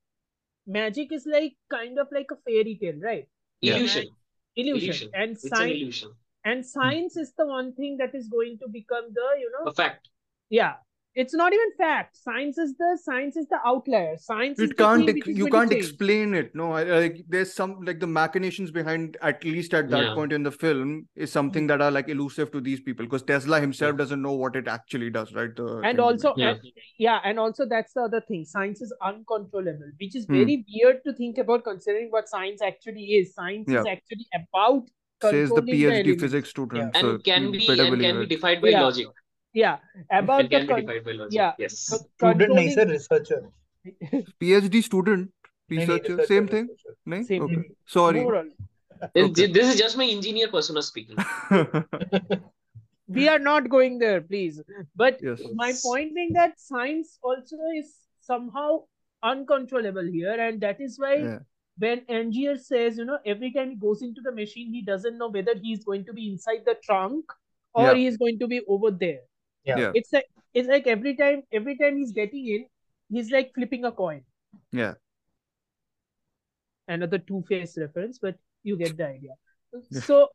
magic 0.67 1.13
is 1.13 1.27
like 1.27 1.57
kind 1.71 1.99
of 1.99 2.09
like 2.13 2.31
a 2.33 2.37
fairy 2.49 2.79
tale 2.81 3.01
right 3.03 3.29
Yeah. 3.61 3.77
Illusion. 3.77 4.09
illusion, 4.57 4.91
Illusion. 4.91 5.11
and 5.15 5.31
It's 5.33 5.45
an 5.45 5.51
science 5.57 5.81
illusion. 5.83 6.11
and 6.45 6.67
science 6.67 7.17
is 7.17 7.33
the 7.39 7.47
one 7.47 7.75
thing 7.75 7.97
that 7.99 8.15
is 8.15 8.29
going 8.29 8.59
to 8.59 8.69
become 8.69 9.13
the 9.15 9.29
you 9.39 9.51
know 9.55 9.67
A 9.71 9.75
fact. 9.75 10.09
yeah 10.51 10.75
it's 11.23 11.35
not 11.41 11.53
even 11.57 11.71
fact 11.79 12.17
science 12.17 12.59
is 12.63 12.73
the 12.81 12.89
science 13.03 13.37
is 13.41 13.47
the 13.53 13.59
outlier 13.71 14.17
science 14.25 14.59
is 14.65 14.71
it 14.71 14.77
can't 14.81 15.07
thing 15.07 15.17
ex- 15.21 15.29
you 15.41 15.47
can't 15.55 15.71
change. 15.71 15.83
explain 15.85 16.35
it 16.41 16.55
no 16.61 16.67
I, 16.73 16.83
like 16.85 17.17
there's 17.35 17.53
some 17.61 17.71
like 17.89 18.01
the 18.01 18.07
machinations 18.17 18.71
behind 18.71 19.17
at 19.31 19.45
least 19.45 19.73
at 19.81 19.89
that 19.95 20.05
Yeah. 20.09 20.15
point 20.19 20.35
in 20.39 20.43
the 20.49 20.53
film 20.65 20.93
is 21.27 21.33
something 21.33 21.67
that 21.73 21.81
are 21.87 21.91
like 21.91 22.11
elusive 22.17 22.51
to 22.57 22.61
these 22.69 22.81
people 22.89 23.07
because 23.07 23.23
tesla 23.31 23.61
himself 23.67 23.95
Yeah. 23.95 24.03
doesn't 24.03 24.23
know 24.29 24.35
what 24.43 24.57
it 24.63 24.69
actually 24.77 25.11
does 25.19 25.33
right 25.41 25.57
the 25.63 25.69
and 25.93 26.05
also 26.09 26.35
Yeah. 26.37 26.51
and, 26.51 26.61
yeah 26.99 27.21
and 27.25 27.39
also 27.47 27.67
that's 27.75 27.95
the 27.95 28.03
other 28.11 28.21
thing 28.29 28.45
science 28.45 28.83
is 28.89 28.95
uncontrollable 29.13 29.91
which 30.05 30.15
is 30.23 30.27
Hmm. 30.27 30.35
very 30.43 30.59
weird 30.75 31.03
to 31.09 31.15
think 31.23 31.39
about 31.47 31.65
considering 31.65 32.11
what 32.11 32.29
science 32.29 32.61
actually 32.73 33.09
is 33.21 33.35
science 33.35 33.69
is 33.81 33.87
actually 33.97 34.29
about 34.43 34.85
says 35.23 35.49
the 35.49 35.55
controlling 35.57 35.81
phd 35.81 35.95
elements. 36.01 36.23
physics 36.23 36.51
student 36.51 36.91
Yeah. 36.95 37.01
so 37.01 37.11
And 37.13 37.25
can 37.25 37.51
be 37.53 37.67
and 37.69 38.01
can 38.09 38.19
be 38.25 38.27
defined 38.27 38.61
by 38.67 38.69
Yeah. 38.69 38.83
logic. 38.83 39.07
Yeah 39.63 39.77
about 40.21 40.41
And 40.41 40.51
the 40.51 40.55
can 40.57 40.67
be 40.67 40.73
con- 40.73 40.81
defined 40.87 41.05
by 41.09 41.13
logic. 41.21 41.37
yeah. 41.41 41.53
Yes. 41.65 41.77
co- 41.91 42.01
Student 42.33 42.55
nahi, 42.61 42.73
sir, 42.77 42.87
researcher. 42.93 43.41
phd 44.45 44.83
student 44.91 45.31
Nahi, 45.31 45.77
nahi, 45.77 45.81
researcher 45.81 46.17
researcher, 46.17 46.27
same 46.35 46.49
thing 46.55 46.67
researcher. 46.73 46.97
nahi? 47.15 47.25
Same 47.31 47.43
okay 47.49 47.55
thing. 47.63 47.77
sorry 47.99 48.25
This, 49.15 49.25
Okay. 49.31 49.47
this 49.55 49.67
is 49.73 49.79
just 49.81 49.97
my 50.01 50.05
engineer 50.17 50.49
persona 50.53 50.83
speaking. 50.83 51.19
we 53.17 53.29
are 53.33 53.39
not 53.47 53.69
going 53.75 53.99
there 54.03 54.21
please 54.29 54.61
but 55.03 55.19
yes 55.27 55.43
my 55.63 55.73
point 55.83 56.15
being 56.15 56.33
that 56.37 56.55
science 56.63 57.19
also 57.33 57.57
is 57.81 57.91
somehow 58.31 58.69
uncontrollable 59.33 60.09
here 60.15 60.39
and 60.47 60.61
that 60.69 60.81
is 60.89 60.99
why 61.05 61.15
yeah 61.27 61.39
when 61.85 61.99
Angier 62.09 62.57
says, 62.59 62.97
you 62.97 63.05
know, 63.05 63.19
every 63.31 63.49
time 63.55 63.69
he 63.69 63.75
goes 63.77 64.01
into 64.01 64.23
the 64.27 64.33
machine, 64.37 64.69
he 64.73 64.81
doesn't 64.81 65.19
know 65.23 65.27
whether 65.29 65.55
he's 65.63 65.83
going 65.89 66.07
to 66.07 66.15
be 66.19 66.31
inside 66.31 66.63
the 66.69 66.75
trunk 66.83 67.35
or 67.75 67.83
Yeah. 67.89 67.93
he's 67.99 68.17
going 68.23 68.39
to 68.39 68.47
be 68.53 68.61
over 68.67 68.91
there. 69.03 69.19
Yeah. 69.67 69.79
Yeah. 69.79 69.91
It's 69.95 70.13
like 70.13 70.27
it's 70.55 70.69
like 70.69 70.87
every 70.87 71.17
time 71.17 71.43
every 71.53 71.77
time 71.77 71.97
he's 71.99 72.13
getting 72.13 72.47
in, 72.47 72.67
he's 73.11 73.31
like 73.31 73.53
flipping 73.55 73.85
a 73.85 73.93
coin. 73.93 74.23
yeah 74.73 74.95
Another 76.89 77.19
two-faced 77.19 77.79
reference, 77.79 78.19
but 78.19 78.37
you 78.63 78.77
get 78.77 78.97
the 78.97 79.07
idea. 79.07 79.33
Yeah. 79.91 80.01
So 80.01 80.31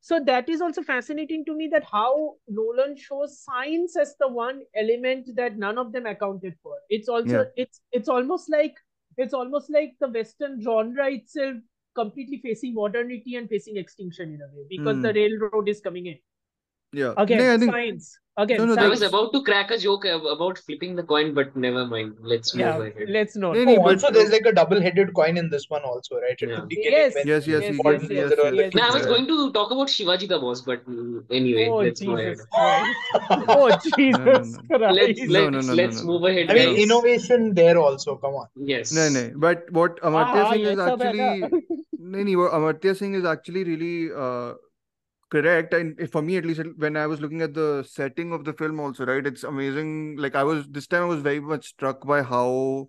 so 0.00 0.20
that 0.24 0.48
is 0.48 0.60
also 0.60 0.82
fascinating 0.82 1.44
to 1.46 1.54
me 1.54 1.68
that 1.72 1.84
how 1.90 2.34
Nolan 2.48 2.96
shows 2.96 3.38
science 3.42 3.96
as 3.96 4.14
the 4.20 4.28
one 4.28 4.62
element 4.76 5.30
that 5.36 5.56
none 5.56 5.78
of 5.78 5.92
them 5.92 6.06
accounted 6.06 6.56
for. 6.62 6.76
It's 6.90 7.08
also 7.08 7.38
Yeah. 7.38 7.44
it's 7.56 7.80
it's 7.92 8.08
almost 8.08 8.50
like 8.50 8.74
it's 9.16 9.32
almost 9.32 9.70
like 9.70 9.94
the 10.00 10.08
Western 10.08 10.60
genre 10.60 11.10
itself 11.10 11.56
completely 11.94 12.40
facing 12.42 12.74
modernity 12.74 13.36
and 13.36 13.48
facing 13.48 13.76
extinction 13.76 14.34
in 14.34 14.42
a 14.42 14.48
way 14.54 14.66
because 14.68 15.00
the 15.00 15.12
Hmm. 15.12 15.20
railroad 15.22 15.68
is 15.68 15.80
coming 15.80 16.06
in. 16.06 16.18
Yeah. 16.94 17.14
Again, 17.16 17.38
no, 17.38 17.54
I 17.54 17.58
think... 17.58 17.72
science. 17.72 18.18
Again, 18.36 18.58
no, 18.58 18.64
no, 18.66 18.74
science. 18.74 18.86
I 18.86 18.90
was 18.90 19.02
about 19.02 19.32
to 19.32 19.42
crack 19.44 19.70
a 19.70 19.78
joke 19.78 20.04
about 20.04 20.58
flipping 20.58 20.96
the 20.96 21.04
coin, 21.04 21.34
but 21.34 21.54
never 21.56 21.86
mind. 21.86 22.14
Let's 22.20 22.54
move 22.54 22.66
yeah, 22.66 22.78
ahead. 22.78 23.08
Let's 23.08 23.36
not. 23.36 23.56
Oh, 23.56 23.76
also, 23.88 24.10
there's 24.10 24.30
like 24.30 24.46
a 24.46 24.52
double-headed 24.52 25.14
coin 25.14 25.36
in 25.36 25.50
this 25.50 25.70
one 25.70 25.82
also, 25.82 26.20
right? 26.20 26.40
Yeah. 26.40 26.64
Yes. 26.70 27.14
Yes, 27.24 27.46
yes, 27.46 27.46
yes, 27.46 27.62
yes, 27.62 28.02
yes, 28.10 28.32
yes, 28.36 28.54
yes. 28.54 28.74
No, 28.74 28.82
I 28.82 28.90
was 28.90 29.06
going 29.06 29.28
to 29.28 29.52
talk 29.52 29.70
about 29.70 29.86
Shivaji 29.86 30.28
the 30.28 30.38
boss, 30.40 30.62
but 30.62 30.84
mm, 30.88 31.22
anyway, 31.30 31.68
oh, 31.68 31.76
let's 31.76 32.00
Jesus 32.00 32.46
oh, 33.30 33.78
Jesus 33.96 34.58
Christ. 34.58 34.58
Let's, 34.68 35.20
let's, 35.20 35.28
no, 35.28 35.48
no, 35.50 35.60
let's 35.60 36.02
move 36.02 36.24
ahead. 36.24 36.50
I 36.50 36.54
mean, 36.54 36.76
innovation 36.76 37.54
there 37.54 37.78
also, 37.78 38.16
come 38.16 38.34
on. 38.34 38.48
Yes. 38.56 38.92
No, 38.92 39.08
no. 39.08 39.30
But 39.36 39.66
ah, 39.68 39.72
what 39.78 40.00
Amartya 40.02 40.52
Singh 40.52 40.64
is 40.64 40.78
actually... 40.78 41.64
नहीं 42.04 42.24
नहीं 42.24 42.36
वो 42.36 42.46
Amartya 42.56 42.94
Singh 42.94 43.16
is 43.16 43.26
actually 43.26 43.62
really 43.64 43.96
correct. 45.30 45.74
And 45.74 46.10
for 46.10 46.22
me, 46.22 46.36
at 46.36 46.44
least, 46.44 46.62
when 46.76 46.96
I 46.96 47.06
was 47.06 47.20
looking 47.20 47.42
at 47.42 47.54
the 47.54 47.84
setting 47.88 48.32
of 48.32 48.44
the 48.44 48.52
film, 48.52 48.80
also, 48.80 49.04
right, 49.04 49.26
it's 49.26 49.44
amazing. 49.44 50.16
Like 50.16 50.34
I 50.34 50.44
was 50.44 50.66
this 50.68 50.86
time, 50.86 51.02
I 51.02 51.06
was 51.06 51.20
very 51.20 51.40
much 51.40 51.66
struck 51.66 52.06
by 52.06 52.22
how 52.22 52.88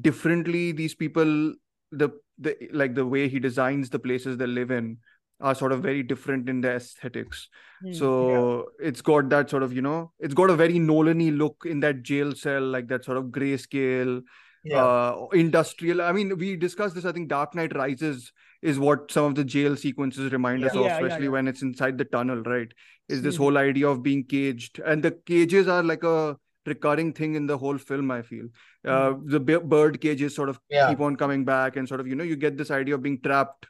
differently 0.00 0.72
these 0.72 0.94
people, 0.94 1.54
the 1.92 2.10
the 2.38 2.56
like 2.72 2.94
the 2.94 3.06
way 3.06 3.28
he 3.28 3.38
designs 3.38 3.90
the 3.90 3.98
places 3.98 4.36
they 4.36 4.46
live 4.46 4.70
in, 4.70 4.98
are 5.40 5.54
sort 5.54 5.72
of 5.72 5.82
very 5.82 6.02
different 6.02 6.48
in 6.48 6.60
their 6.60 6.76
aesthetics. 6.76 7.48
Hmm. 7.82 7.92
So 7.92 8.66
it's 8.80 9.02
got 9.02 9.28
that 9.30 9.50
sort 9.50 9.62
of, 9.62 9.72
you 9.72 9.82
know, 9.82 10.12
it's 10.18 10.34
got 10.34 10.50
a 10.50 10.56
very 10.56 10.78
Nolan-y 10.78 11.30
look 11.30 11.64
in 11.66 11.80
that 11.80 12.02
jail 12.02 12.34
cell, 12.34 12.62
like 12.62 12.88
that 12.88 13.04
sort 13.04 13.18
of 13.18 13.24
grayscale, 13.26 14.22
Yeah. 14.64 14.82
uh, 14.84 15.26
industrial. 15.32 16.00
I 16.02 16.12
mean, 16.12 16.36
we 16.38 16.56
discussed 16.56 16.94
this. 16.94 17.04
I 17.04 17.12
think 17.12 17.28
Dark 17.28 17.54
Knight 17.54 17.74
Rises 17.76 18.32
is 18.62 18.78
what 18.78 19.10
some 19.10 19.24
of 19.26 19.34
the 19.34 19.44
jail 19.44 19.76
sequences 19.76 20.32
remind 20.32 20.64
us 20.64 20.74
of, 20.74 20.82
Yeah, 20.82 20.86
yeah, 20.86 20.94
especially 20.96 21.24
yeah. 21.24 21.30
when 21.32 21.48
it's 21.48 21.60
inside 21.62 21.98
the 21.98 22.06
tunnel, 22.06 22.42
right? 22.42 22.72
Is 23.08 23.20
this 23.20 23.34
Mhm. 23.34 23.38
whole 23.38 23.58
idea 23.58 23.88
of 23.88 24.02
being 24.02 24.24
caged, 24.24 24.80
and 24.80 25.02
the 25.02 25.10
cages 25.12 25.68
are 25.68 25.82
like 25.82 26.02
a 26.02 26.36
recurring 26.66 27.12
thing 27.12 27.34
in 27.34 27.46
the 27.46 27.58
whole 27.58 27.76
film. 27.76 28.10
I 28.10 28.22
feel 28.22 28.46
uh, 28.86 29.10
Mm-hmm. 29.10 29.30
the 29.30 29.40
bi- 29.40 29.58
bird 29.58 30.00
cages 30.00 30.34
sort 30.34 30.48
of 30.48 30.58
Yeah. 30.70 30.88
keep 30.88 31.00
on 31.00 31.16
coming 31.16 31.44
back, 31.44 31.76
and 31.76 31.86
sort 31.86 32.00
of 32.00 32.06
you 32.06 32.14
know 32.14 32.24
you 32.24 32.36
get 32.36 32.56
this 32.56 32.70
idea 32.70 32.94
of 32.94 33.02
being 33.02 33.20
trapped 33.20 33.66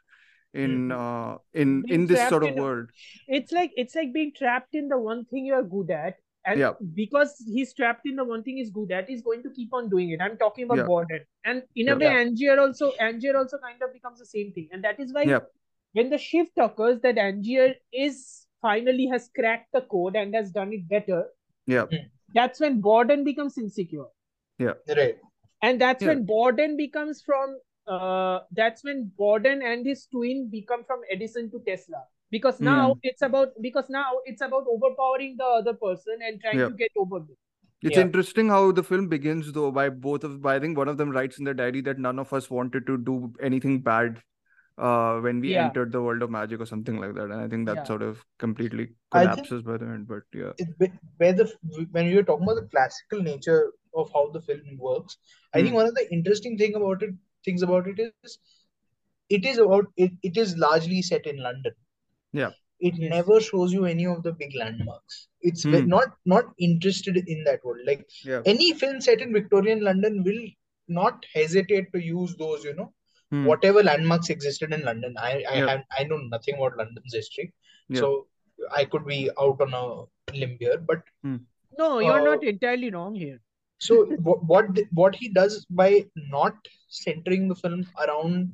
in 0.53 0.91
uh, 0.93 1.35
in 1.53 1.83
in 1.89 2.05
this 2.07 2.29
sort 2.29 2.43
of 2.43 2.51
in 2.55 2.61
world. 2.63 2.89
it's 3.27 3.51
like 3.51 3.71
it's 3.75 3.95
like 3.95 4.13
being 4.13 4.31
trapped 4.37 4.73
in 4.81 4.87
the 4.87 4.97
one 4.97 5.25
thing 5.25 5.45
you're 5.45 5.63
good 5.63 5.91
at 5.91 6.15
and 6.45 6.59
Yeah. 6.59 6.73
because 6.93 7.31
he's 7.55 7.73
trapped 7.73 8.05
in 8.05 8.15
the 8.15 8.23
one 8.23 8.43
thing 8.43 8.57
he's 8.57 8.69
good 8.69 8.91
at 8.91 9.09
he's 9.09 9.21
going 9.27 9.43
to 9.43 9.49
keep 9.57 9.73
on 9.73 9.89
doing 9.89 10.09
it 10.15 10.21
i'm 10.21 10.37
talking 10.37 10.65
about 10.65 10.77
Yeah. 10.81 10.85
Borden 10.93 11.21
and 11.43 11.63
in 11.75 11.89
a 11.89 11.91
Yeah. 11.91 11.97
way 12.03 12.23
Angier 12.23 12.57
also 12.65 12.91
Angier 13.07 13.35
also 13.41 13.57
kind 13.67 13.81
of 13.87 13.93
becomes 13.93 14.19
the 14.19 14.25
same 14.31 14.51
thing 14.57 14.67
and 14.71 14.83
that 14.83 14.99
is 15.05 15.13
why 15.13 15.23
Yeah. 15.23 15.39
when 15.93 16.09
the 16.09 16.17
shift 16.17 16.57
occurs 16.67 16.99
that 17.07 17.17
Angier 17.27 17.75
is 18.05 18.47
finally 18.61 19.07
has 19.13 19.29
cracked 19.39 19.71
the 19.73 19.81
code 19.95 20.15
and 20.15 20.35
has 20.35 20.51
done 20.51 20.73
it 20.79 20.87
better 20.95 21.21
Yeah. 21.67 21.85
that's 22.33 22.59
when 22.59 22.81
Borden 22.89 23.23
becomes 23.23 23.57
insecure 23.57 24.07
Yeah. 24.59 24.73
Right. 24.99 25.17
and 25.61 25.81
that's 25.81 26.03
Yeah. 26.03 26.09
when 26.13 26.25
Borden 26.25 26.77
becomes 26.77 27.21
from 27.21 27.57
uh 27.87 28.39
that's 28.59 28.83
when 28.83 29.01
Borden 29.23 29.61
and 29.71 29.85
his 29.85 30.07
twin 30.07 30.49
become 30.49 30.83
from 30.83 31.01
Edison 31.15 31.49
to 31.51 31.59
Tesla 31.67 31.99
because 32.31 32.59
now 32.59 32.95
it's 33.03 33.21
about 33.21 33.49
because 33.61 33.89
now 33.89 34.05
it's 34.25 34.41
about 34.41 34.65
overpowering 34.69 35.35
the 35.37 35.45
other 35.45 35.73
person 35.73 36.17
and 36.27 36.41
trying 36.41 36.59
Yeah. 36.59 36.69
to 36.69 36.73
get 36.75 36.91
over 36.97 37.19
them. 37.19 37.37
It's 37.81 37.97
Yeah. 37.97 38.01
interesting 38.03 38.47
how 38.49 38.71
the 38.71 38.83
film 38.83 39.07
begins 39.07 39.51
though 39.51 39.71
by 39.71 39.89
both 39.89 40.23
of 40.23 40.41
by 40.41 40.55
I 40.55 40.59
think 40.59 40.77
one 40.77 40.87
of 40.87 40.97
them 40.97 41.11
writes 41.11 41.37
in 41.39 41.45
their 41.45 41.53
diary 41.53 41.81
that 41.81 41.99
none 41.99 42.19
of 42.19 42.33
us 42.33 42.49
wanted 42.49 42.87
to 42.87 42.97
do 42.97 43.33
anything 43.41 43.81
bad 43.81 44.21
uh 44.77 45.19
when 45.25 45.39
we 45.39 45.51
Yeah. 45.51 45.65
entered 45.65 45.91
the 45.91 46.01
world 46.01 46.21
of 46.21 46.31
magic 46.31 46.59
or 46.59 46.65
something 46.65 46.97
like 46.99 47.13
that. 47.15 47.31
And 47.31 47.41
I 47.41 47.47
think 47.47 47.67
that 47.67 47.77
Yeah. 47.77 47.83
sort 47.83 48.01
of 48.01 48.23
completely 48.39 48.87
collapses 49.11 49.61
by 49.61 49.77
the 49.77 49.85
end. 49.85 50.07
But 50.07 50.23
yeah. 50.33 50.51
it, 50.57 50.91
where 51.17 51.33
the 51.33 51.45
when 51.91 52.07
we 52.07 52.15
were 52.15 52.23
talking 52.23 52.43
about 52.43 52.61
the 52.61 52.67
classical 52.73 53.21
nature 53.21 53.71
of 53.93 54.11
how 54.13 54.29
the 54.31 54.41
film 54.41 54.77
works, 54.77 55.17
I 55.53 55.61
think 55.61 55.69
Hmm. 55.69 55.75
one 55.81 55.87
of 55.87 55.95
the 55.95 56.11
interesting 56.11 56.57
thing 56.57 56.75
about 56.75 57.03
it 57.03 57.15
things 57.45 57.61
about 57.61 57.87
it 57.87 57.99
is 57.99 58.39
it 59.29 59.45
is 59.45 59.57
about 59.59 59.85
it, 59.95 60.11
it 60.23 60.37
is 60.37 60.57
largely 60.57 61.01
set 61.01 61.25
in 61.27 61.37
London. 61.37 61.73
Yeah. 62.41 62.51
It 62.87 62.95
Yes. 63.01 63.11
never 63.15 63.39
shows 63.47 63.73
you 63.77 63.85
any 63.91 64.05
of 64.13 64.21
the 64.27 64.33
big 64.41 64.55
landmarks. 64.61 65.17
It's 65.49 65.63
Hmm. 65.63 65.87
not 65.95 66.15
not 66.33 66.51
interested 66.67 67.17
in 67.35 67.43
that 67.47 67.63
world. 67.67 67.83
Like 67.89 68.03
Yeah. 68.31 68.41
any 68.53 68.67
film 68.83 68.99
set 69.07 69.21
in 69.25 69.33
Victorian 69.39 69.83
London 69.89 70.21
will 70.27 70.43
not 70.99 71.25
hesitate 71.33 71.87
to 71.93 72.01
use 72.07 72.35
those, 72.41 72.65
you 72.69 72.73
know, 72.79 72.89
Hmm. 73.31 73.45
whatever 73.51 73.83
landmarks 73.89 74.29
existed 74.35 74.73
in 74.79 74.83
London. 74.89 75.15
I 75.29 75.31
I 75.53 75.55
Yeah. 75.59 75.69
have 75.71 75.85
I 75.99 76.03
know 76.11 76.19
nothing 76.35 76.59
about 76.59 76.77
London's 76.83 77.15
history, 77.19 77.47
Yeah. 77.89 78.01
so 78.01 78.11
I 78.81 78.85
could 78.91 79.07
be 79.13 79.21
out 79.45 79.65
on 79.67 79.73
a 79.83 79.85
limb 80.41 80.57
here. 80.65 80.77
But 80.91 81.03
No, 81.79 81.87
you're 81.99 82.21
Uh, 82.21 82.29
not 82.31 82.43
entirely 82.53 82.89
wrong 82.97 83.15
here. 83.23 83.39
so 83.85 83.95
what 84.27 84.43
what 84.51 84.67
what 84.99 85.15
he 85.21 85.27
does 85.37 85.55
by 85.79 85.89
not 86.35 86.69
centering 86.99 87.49
the 87.49 87.57
film 87.63 87.81
around 88.03 88.45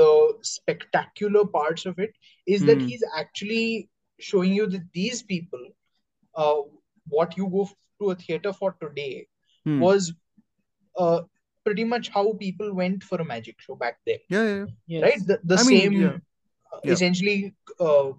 the 0.00 0.08
spectacular 0.54 1.44
parts 1.58 1.84
of 1.90 2.00
it 2.06 2.16
is 2.46 2.64
that 2.66 2.80
Hmm. 2.80 2.86
he's 2.88 3.04
actually 3.22 3.88
showing 4.18 4.52
you 4.54 4.66
that 4.74 4.84
these 4.92 5.22
people, 5.22 5.64
uh, 6.34 6.60
what 7.08 7.36
you 7.36 7.48
go 7.48 7.68
to 8.00 8.10
a 8.10 8.14
theater 8.26 8.52
for 8.52 8.72
today 8.84 9.26
Hmm. 9.64 9.80
was 9.80 10.12
uh, 11.04 11.22
pretty 11.64 11.84
much 11.84 12.08
how 12.08 12.32
people 12.34 12.72
went 12.72 13.02
for 13.02 13.20
a 13.20 13.24
magic 13.24 13.60
show 13.60 13.74
back 13.74 13.98
then, 14.06 14.18
Yeah, 14.30 14.44
yeah, 14.44 14.54
yeah. 14.54 14.66
Yes. 14.86 15.02
right? 15.02 15.26
The, 15.26 15.40
the 15.44 15.56
I 15.60 15.64
mean, 15.64 15.80
same, 15.80 15.92
yeah. 16.02 16.16
uh, 16.72 16.80
Yeah. 16.84 16.92
essentially, 16.92 17.54
uh, 17.80 18.12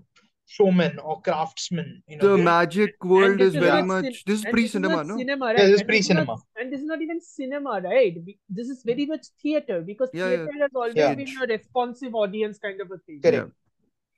showman 0.46 1.00
or 1.00 1.16
craftsman 1.22 2.04
in 2.08 2.20
a 2.22 2.28
The 2.28 2.36
way. 2.36 2.44
magic 2.44 3.04
world 3.04 3.42
is 3.42 3.56
is 3.56 3.62
very 3.64 3.82
much. 3.84 4.04
cin- 4.04 4.14
This 4.28 4.40
is 4.40 4.46
and 4.46 4.54
this 4.54 4.66
is 4.66 4.72
pre-cinema, 4.72 5.04
no? 5.04 5.18
cinema, 5.18 5.46
Yeah, 5.48 5.52
right? 5.54 5.58
this 5.58 5.74
is 5.74 5.82
And 5.82 5.90
this 5.90 6.00
is 6.00 6.10
not, 6.10 6.16
pre-cinema. 6.28 6.38
and 6.60 6.72
this 6.74 6.80
is 6.82 6.86
not 6.86 7.02
even 7.02 7.22
cinema, 7.22 7.82
right? 7.82 8.18
This 8.60 8.70
is 8.70 8.84
very 8.84 9.06
much 9.08 9.26
theater 9.42 9.82
because 9.82 10.10
Yeah, 10.14 10.30
yeah. 10.30 10.36
theater 10.46 10.54
has 10.62 10.72
always 10.76 10.96
Yeah. 10.96 11.16
been 11.16 11.34
a 11.44 11.48
responsive 11.48 12.14
audience 12.16 12.60
kind 12.60 12.80
of 12.82 12.92
a 12.92 13.00
thing. 13.00 13.22
Correct. 13.22 13.52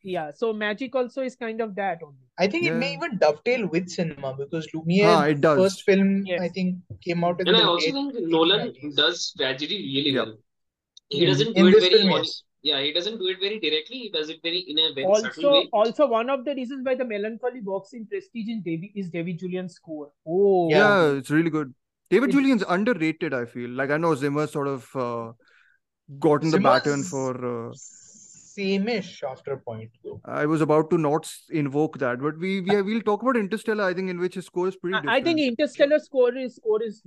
Yeah, 0.01 0.31
so 0.33 0.53
magic 0.53 0.95
also 0.95 1.21
is 1.21 1.35
kind 1.35 1.59
of 1.61 1.75
that 1.75 1.99
only. 2.01 2.25
I 2.37 2.47
think 2.47 2.65
it 2.65 2.73
may 2.73 2.93
even 2.93 3.17
dovetail 3.17 3.67
with 3.67 3.89
cinema 3.89 4.33
because 4.33 4.65
Ah, 4.67 4.77
Lumiere 4.77 5.29
it 5.31 5.41
does. 5.41 5.57
first 5.59 5.83
film 5.83 6.25
Yes. 6.25 6.41
I 6.41 6.47
think 6.47 6.77
came 7.01 7.23
out 7.23 7.41
in 7.41 7.47
And 7.49 7.57
the 7.57 7.61
I 7.61 7.65
also 7.65 7.85
late 7.85 8.13
think 8.13 8.29
Nolan 8.29 8.59
1990s. 8.67 8.95
does 8.95 9.33
tragedy 9.37 9.75
really 9.77 10.11
Yeah. 10.11 10.21
well. 10.23 10.37
He 11.09 11.25
doesn't 11.25 11.53
do 11.53 11.65
in 11.67 11.73
it 11.73 11.79
very 11.81 11.89
film, 11.97 12.11
yes. 12.11 12.43
yeah, 12.61 12.81
he 12.81 12.93
doesn't 12.93 13.17
do 13.17 13.27
it 13.27 13.39
very 13.41 13.59
directly. 13.59 13.97
He 13.97 14.09
does 14.09 14.29
it 14.29 14.39
very 14.41 14.59
in 14.59 14.79
a 14.79 14.93
very 14.93 15.05
subtle 15.15 15.25
Also, 15.25 15.51
way. 15.51 15.69
also 15.73 16.07
one 16.07 16.29
of 16.29 16.45
the 16.45 16.55
reasons 16.55 16.85
why 16.85 16.95
the 16.95 17.03
melancholy 17.05 17.59
works 17.61 17.91
in 17.93 18.05
Prestige 18.05 18.47
in 18.47 18.61
David 18.63 18.91
is 18.95 19.09
David 19.09 19.37
Julyan's 19.39 19.73
score. 19.75 20.11
Oh, 20.25 20.69
Yeah. 20.69 20.77
Yeah, 20.77 21.17
it's 21.17 21.29
really 21.29 21.49
good. 21.49 21.73
David 22.09 22.29
It- 22.29 22.33
Julyan's 22.33 22.63
underrated, 22.67 23.33
I 23.33 23.45
feel. 23.45 23.69
Like 23.71 23.89
I 23.89 23.97
know 23.97 24.15
Zimmer 24.15 24.47
sort 24.47 24.67
of 24.67 24.89
uh, 24.95 25.33
gotten 26.19 26.51
the 26.51 26.59
baton 26.59 27.03
for. 27.03 27.31
Uh, 27.69 27.73
same-ish 28.59 29.23
after 29.31 29.53
a 29.53 29.59
point 29.69 29.89
though. 30.03 30.19
I 30.25 30.45
was 30.53 30.61
about 30.67 30.89
to 30.91 30.97
not 31.05 31.31
invoke 31.63 31.97
that, 32.05 32.21
but 32.27 32.37
we 32.45 32.53
we 32.61 32.81
we'll 32.91 33.07
talk 33.09 33.21
about 33.27 33.41
Interstellar. 33.45 33.85
I 33.85 33.93
think 33.99 34.09
in 34.15 34.19
which 34.25 34.39
his 34.41 34.45
score 34.51 34.67
is 34.73 34.77
pretty 34.85 34.97
I, 35.07 35.17
I 35.17 35.23
think 35.29 35.39
Interstellar 35.47 35.99
score 36.07 36.35
is 36.45 36.55
score 36.61 36.81
is 36.89 37.01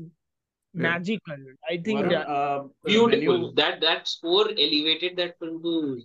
magical. 0.74 1.36
I 1.70 1.76
think 1.88 2.00
Varun, 2.00 2.10
that, 2.10 2.28
uh, 2.28 2.64
Beautiful. 2.84 3.52
That 3.60 3.80
that 3.80 4.08
score 4.08 4.48
elevated 4.50 5.16
that 5.22 5.38
film 5.38 5.62
to 5.68 6.00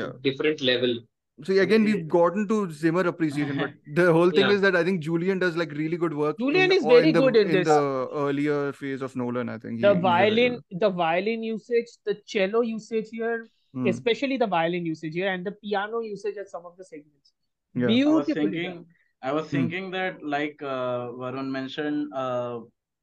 Yeah. 0.00 0.12
different 0.28 0.60
level. 0.72 1.00
So 1.48 1.54
again, 1.62 1.84
we've 1.84 2.06
gotten 2.14 2.46
to 2.48 2.56
Zimmer 2.78 3.02
appreciation, 3.10 3.56
but 3.60 3.70
the 3.98 4.12
whole 4.16 4.30
thing 4.30 4.48
Yeah. 4.48 4.56
is 4.56 4.60
that 4.64 4.76
I 4.76 4.82
think 4.88 5.02
Julyan 5.04 5.40
does 5.44 5.56
like 5.60 5.70
really 5.72 5.96
good 6.02 6.16
work. 6.22 6.38
Julyan 6.42 6.66
in, 6.66 6.72
is 6.72 6.82
very 6.82 7.08
in 7.10 7.14
the, 7.14 7.20
good 7.20 7.36
in 7.42 7.46
in 7.46 7.54
this. 7.54 7.68
the 7.68 8.08
earlier 8.24 8.72
phase 8.80 9.00
of 9.08 9.14
Nolan. 9.22 9.48
I 9.54 9.56
think 9.62 9.80
the 9.80 9.94
he's 9.94 10.02
very 10.02 10.02
violin, 10.02 10.58
good. 10.58 10.80
the 10.84 10.90
violin 10.90 11.42
usage, 11.42 11.96
the 12.10 12.16
cello 12.34 12.60
usage 12.60 13.08
here, 13.12 13.48
Hmm. 13.72 13.86
especially 13.86 14.36
the 14.36 14.46
violin 14.46 14.84
usage 14.84 15.14
here, 15.14 15.32
and 15.32 15.46
the 15.46 15.52
piano 15.52 16.00
usage 16.00 16.36
at 16.36 16.48
some 16.48 16.66
of 16.66 16.76
the 16.76 16.84
segments. 16.84 17.32
Yeah. 17.74 17.88
I 17.88 18.12
was 18.14 18.26
thinking. 18.26 18.84
I 19.22 19.32
was 19.32 19.44
Hmm. 19.46 19.50
thinking 19.56 19.90
that 19.92 20.22
like 20.24 20.62
uh, 20.62 21.12
Varun 21.22 21.50
mentioned, 21.50 22.12
uh, 22.14 22.60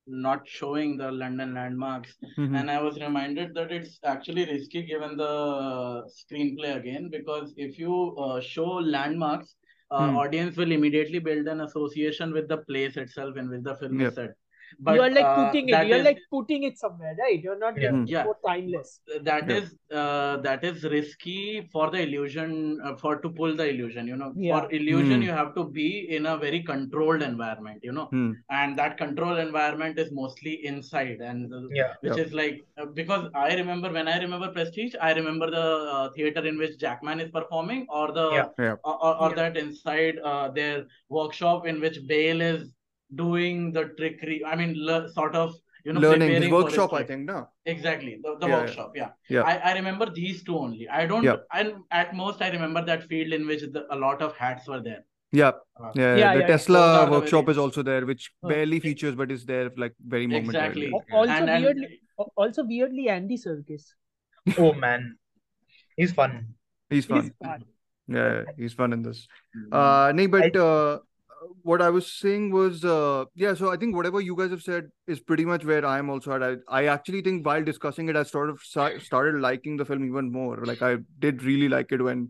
not 0.07 0.47
showing 0.47 0.97
the 0.97 1.11
London 1.11 1.53
landmarks, 1.53 2.15
Mhm. 2.37 2.57
and 2.59 2.71
I 2.71 2.81
was 2.81 2.99
reminded 2.99 3.53
that 3.55 3.71
it's 3.71 3.99
actually 4.03 4.45
risky 4.45 4.81
given 4.83 5.15
the 5.17 5.31
screenplay 6.17 6.75
again 6.75 7.09
because 7.09 7.53
if 7.57 7.77
you 7.79 8.15
uh, 8.25 8.39
show 8.41 8.67
landmarks, 8.95 9.55
uh, 9.91 10.07
Hmm. 10.09 10.17
audience 10.23 10.57
will 10.57 10.71
immediately 10.71 11.19
build 11.19 11.47
an 11.47 11.61
association 11.61 12.33
with 12.33 12.47
the 12.49 12.57
place 12.69 12.97
itself 12.97 13.37
in 13.37 13.49
which 13.49 13.63
the 13.63 13.75
film 13.75 13.99
Yep. 13.99 14.07
is 14.09 14.15
set. 14.15 14.35
You 14.71 14.75
But 14.79 14.99
are 14.99 15.09
like 15.11 15.25
uh, 15.25 15.45
putting 15.45 15.69
it, 15.69 15.87
you 15.87 15.93
are 15.95 15.97
is- 15.99 16.05
like 16.05 16.19
putting 16.31 16.63
it 16.63 16.77
somewhere, 16.77 17.15
right? 17.19 17.41
You're 17.41 17.57
not 17.59 17.77
Yeah. 17.79 17.91
making 17.91 18.07
Yeah. 18.15 18.23
more 18.25 18.37
timeless. 18.45 18.99
that 19.29 19.49
Yeah. 19.49 19.57
is 19.57 19.75
uh, 20.01 20.37
that 20.45 20.63
is 20.69 20.83
risky 20.83 21.67
for 21.71 21.89
the 21.91 21.99
illusion 22.05 22.79
uh, 22.83 22.95
for 23.01 23.15
to 23.25 23.29
pull 23.29 23.55
the 23.55 23.67
illusion 23.73 24.07
you 24.11 24.17
know 24.21 24.33
Yeah. 24.35 24.59
for 24.59 24.71
illusion 24.79 25.21
Hmm. 25.21 25.27
you 25.27 25.31
have 25.31 25.53
to 25.55 25.63
be 25.77 25.87
in 26.17 26.25
a 26.25 26.35
very 26.37 26.61
controlled 26.69 27.21
environment 27.27 27.79
you 27.89 27.93
know 27.97 28.05
Hmm. 28.15 28.31
and 28.49 28.77
that 28.81 28.97
controlled 28.97 29.39
environment 29.43 29.97
is 30.03 30.11
mostly 30.11 30.53
inside 30.71 31.21
and 31.29 31.53
Yeah. 31.79 31.93
which 32.01 32.17
Yep. 32.17 32.25
is 32.25 32.33
like 32.41 32.57
uh, 32.77 32.85
because 32.99 33.29
i 33.33 33.55
remember 33.61 33.91
when 33.97 34.07
i 34.07 34.17
remember 34.25 34.49
prestige 34.57 34.95
i 35.01 35.13
remember 35.13 35.49
the 35.57 35.65
uh, 35.97 36.09
theater 36.17 36.45
in 36.51 36.57
which 36.63 36.77
jackman 36.85 37.19
is 37.25 37.31
performing 37.39 37.85
or 37.89 38.05
the 38.11 38.27
Yeah. 38.37 38.49
Yeah. 38.65 38.75
or, 38.83 38.95
or, 39.07 39.13
or 39.23 39.29
Yeah. 39.29 39.35
that 39.41 39.57
inside 39.57 40.19
uh, 40.31 40.49
their 40.59 40.85
workshop 41.09 41.65
in 41.67 41.79
which 41.79 41.99
bale 42.07 42.41
is 42.41 42.73
doing 43.15 43.71
the 43.71 43.85
trickery 43.97 44.43
i 44.45 44.55
mean 44.55 44.73
le- 44.77 45.09
sort 45.11 45.35
of 45.35 45.53
you 45.85 45.93
know 45.93 46.01
Learning 46.01 46.41
his 46.41 46.51
workshop, 46.51 46.91
I 46.91 47.01
think. 47.03 47.23
No. 47.25 47.47
Exactly, 47.65 48.19
the, 48.21 48.35
the 48.41 48.47
Yeah, 48.47 48.53
yeah. 48.55 48.59
workshop. 48.61 48.91
Yeah. 48.93 49.09
Yeah. 49.29 49.43
I, 49.43 49.53
I 49.69 49.73
remember 49.75 50.09
these 50.13 50.43
two 50.43 50.57
only. 50.57 50.89
I 50.89 51.05
don't, 51.05 51.23
Yeah. 51.23 51.37
and 51.53 51.75
at 51.91 52.13
most, 52.13 52.41
I 52.41 52.49
remember 52.49 52.83
that 52.83 53.03
field 53.07 53.31
in 53.31 53.47
which 53.47 53.61
the, 53.61 53.85
a 53.89 53.95
lot 53.95 54.21
of 54.21 54.35
hats 54.35 54.67
were 54.67 54.81
there. 54.81 55.05
Yeah. 55.31 55.51
Uh, 55.81 55.91
Yeah, 55.95 56.15
Yeah, 56.17 56.33
the 56.33 56.39
yeah, 56.41 56.47
Tesla 56.47 56.81
Those 57.05 57.11
workshop 57.11 57.47
is 57.47 57.57
also 57.57 57.83
there, 57.83 58.05
which 58.05 58.29
barely 58.43 58.81
features 58.81 59.15
but 59.15 59.31
is 59.31 59.45
there 59.45 59.71
like 59.77 59.93
very 60.05 60.27
momentarily. 60.27 60.87
Exactly. 60.87 60.91
Al- 61.13 61.19
Also 61.19 61.31
And, 61.31 61.49
and 61.49 61.63
weirdly, 61.63 62.01
also 62.35 62.63
weirdly, 62.65 63.07
Andy 63.07 63.37
Serkis. 63.37 63.93
Oh 64.57 64.73
man, 64.73 65.15
he's 65.95 66.11
fun. 66.11 66.55
He's 66.89 67.05
He's 67.05 67.05
fun. 67.05 67.31
fun. 67.41 67.63
Yeah, 68.09 68.43
he's 68.57 68.73
fun 68.73 68.91
in 68.91 69.03
this. 69.03 69.25
Mm. 69.55 69.71
Uh, 69.71 70.11
no, 70.11 70.27
but 70.27 70.55
uh, 70.55 70.99
what 71.63 71.81
I 71.81 71.89
was 71.89 72.11
saying 72.11 72.51
was, 72.51 72.83
uh, 72.83 73.25
yeah. 73.35 73.53
So 73.53 73.71
I 73.71 73.77
think 73.77 73.95
whatever 73.95 74.21
you 74.21 74.35
guys 74.35 74.51
have 74.51 74.61
said 74.61 74.89
is 75.07 75.19
pretty 75.19 75.45
much 75.45 75.65
where 75.65 75.85
I 75.85 75.99
am 75.99 76.09
also 76.09 76.33
at. 76.33 76.43
I, 76.43 76.55
I 76.69 76.85
actually 76.87 77.21
think 77.21 77.45
while 77.45 77.63
discussing 77.63 78.09
it, 78.09 78.15
I 78.15 78.23
sort 78.23 78.49
of 78.49 78.59
si- 78.63 78.99
started 78.99 79.39
liking 79.41 79.77
the 79.77 79.85
film 79.85 80.05
even 80.05 80.31
more. 80.31 80.57
Like 80.65 80.81
I 80.81 80.97
did 81.19 81.43
really 81.43 81.69
like 81.69 81.91
it 81.91 82.01
when 82.01 82.29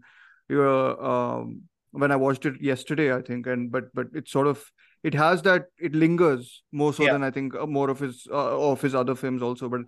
you 0.50 0.58
were, 0.58 1.04
um, 1.04 1.64
when 1.92 2.12
I 2.12 2.16
watched 2.16 2.46
it 2.46 2.62
yesterday, 2.62 3.14
I 3.14 3.22
think. 3.22 3.48
And 3.48 3.72
but 3.72 3.86
but 3.94 4.08
it 4.14 4.28
sort 4.28 4.48
of 4.48 4.64
it 5.04 5.14
has 5.14 5.42
that 5.44 5.66
it 5.80 5.94
lingers 5.96 6.64
more 6.72 6.94
so 6.94 7.04
Yeah. 7.04 7.14
than 7.14 7.24
I 7.24 7.32
think 7.32 7.56
uh, 7.56 7.66
more 7.66 7.90
of 7.90 8.00
his 8.00 8.28
uh, 8.32 8.72
of 8.72 8.82
his 8.82 8.96
other 8.96 9.16
films 9.16 9.42
also. 9.42 9.70
But 9.70 9.82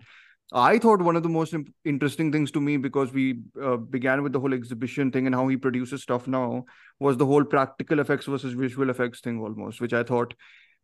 I 0.52 0.78
thought 0.78 1.00
one 1.00 1.14
of 1.16 1.22
the 1.22 1.28
most 1.28 1.54
interesting 1.84 2.32
things 2.32 2.50
to 2.52 2.60
me 2.60 2.76
because 2.76 3.12
we 3.12 3.40
uh, 3.62 3.76
began 3.76 4.22
with 4.22 4.32
the 4.32 4.40
whole 4.40 4.52
exhibition 4.52 5.12
thing 5.12 5.26
and 5.26 5.34
how 5.34 5.46
he 5.46 5.56
produces 5.56 6.02
stuff 6.02 6.26
now 6.26 6.64
was 6.98 7.16
the 7.16 7.26
whole 7.26 7.44
practical 7.44 8.00
effects 8.00 8.26
versus 8.26 8.52
visual 8.54 8.90
effects 8.90 9.20
thing 9.20 9.40
almost, 9.40 9.80
which 9.80 9.92
I 9.92 10.02
thought 10.02 10.34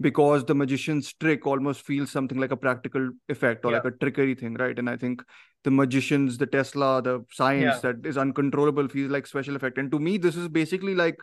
because 0.01 0.45
the 0.45 0.55
magician's 0.55 1.13
trick 1.15 1.47
almost 1.47 1.81
feels 1.81 2.11
something 2.13 2.39
like 2.39 2.51
a 2.53 2.57
practical 2.57 3.11
effect 3.29 3.65
or 3.65 3.71
Yeah. 3.73 3.79
like 3.79 3.87
a 3.87 3.97
trickery 3.97 4.35
thing, 4.35 4.55
right? 4.55 4.79
And 4.79 4.91
I 4.91 4.97
think 4.97 5.23
the 5.65 5.71
magicians, 5.71 6.37
the 6.39 6.47
Tesla, 6.47 7.01
the 7.03 7.25
science 7.33 7.81
Yeah. 7.83 7.93
that 7.93 8.07
is 8.07 8.19
uncontrollable 8.19 8.89
feels 8.89 9.11
like 9.11 9.27
special 9.27 9.57
effect. 9.57 9.79
And 9.79 9.91
to 9.91 9.99
me, 9.99 10.19
this 10.19 10.37
is 10.37 10.49
basically 10.49 10.95
like 10.95 11.17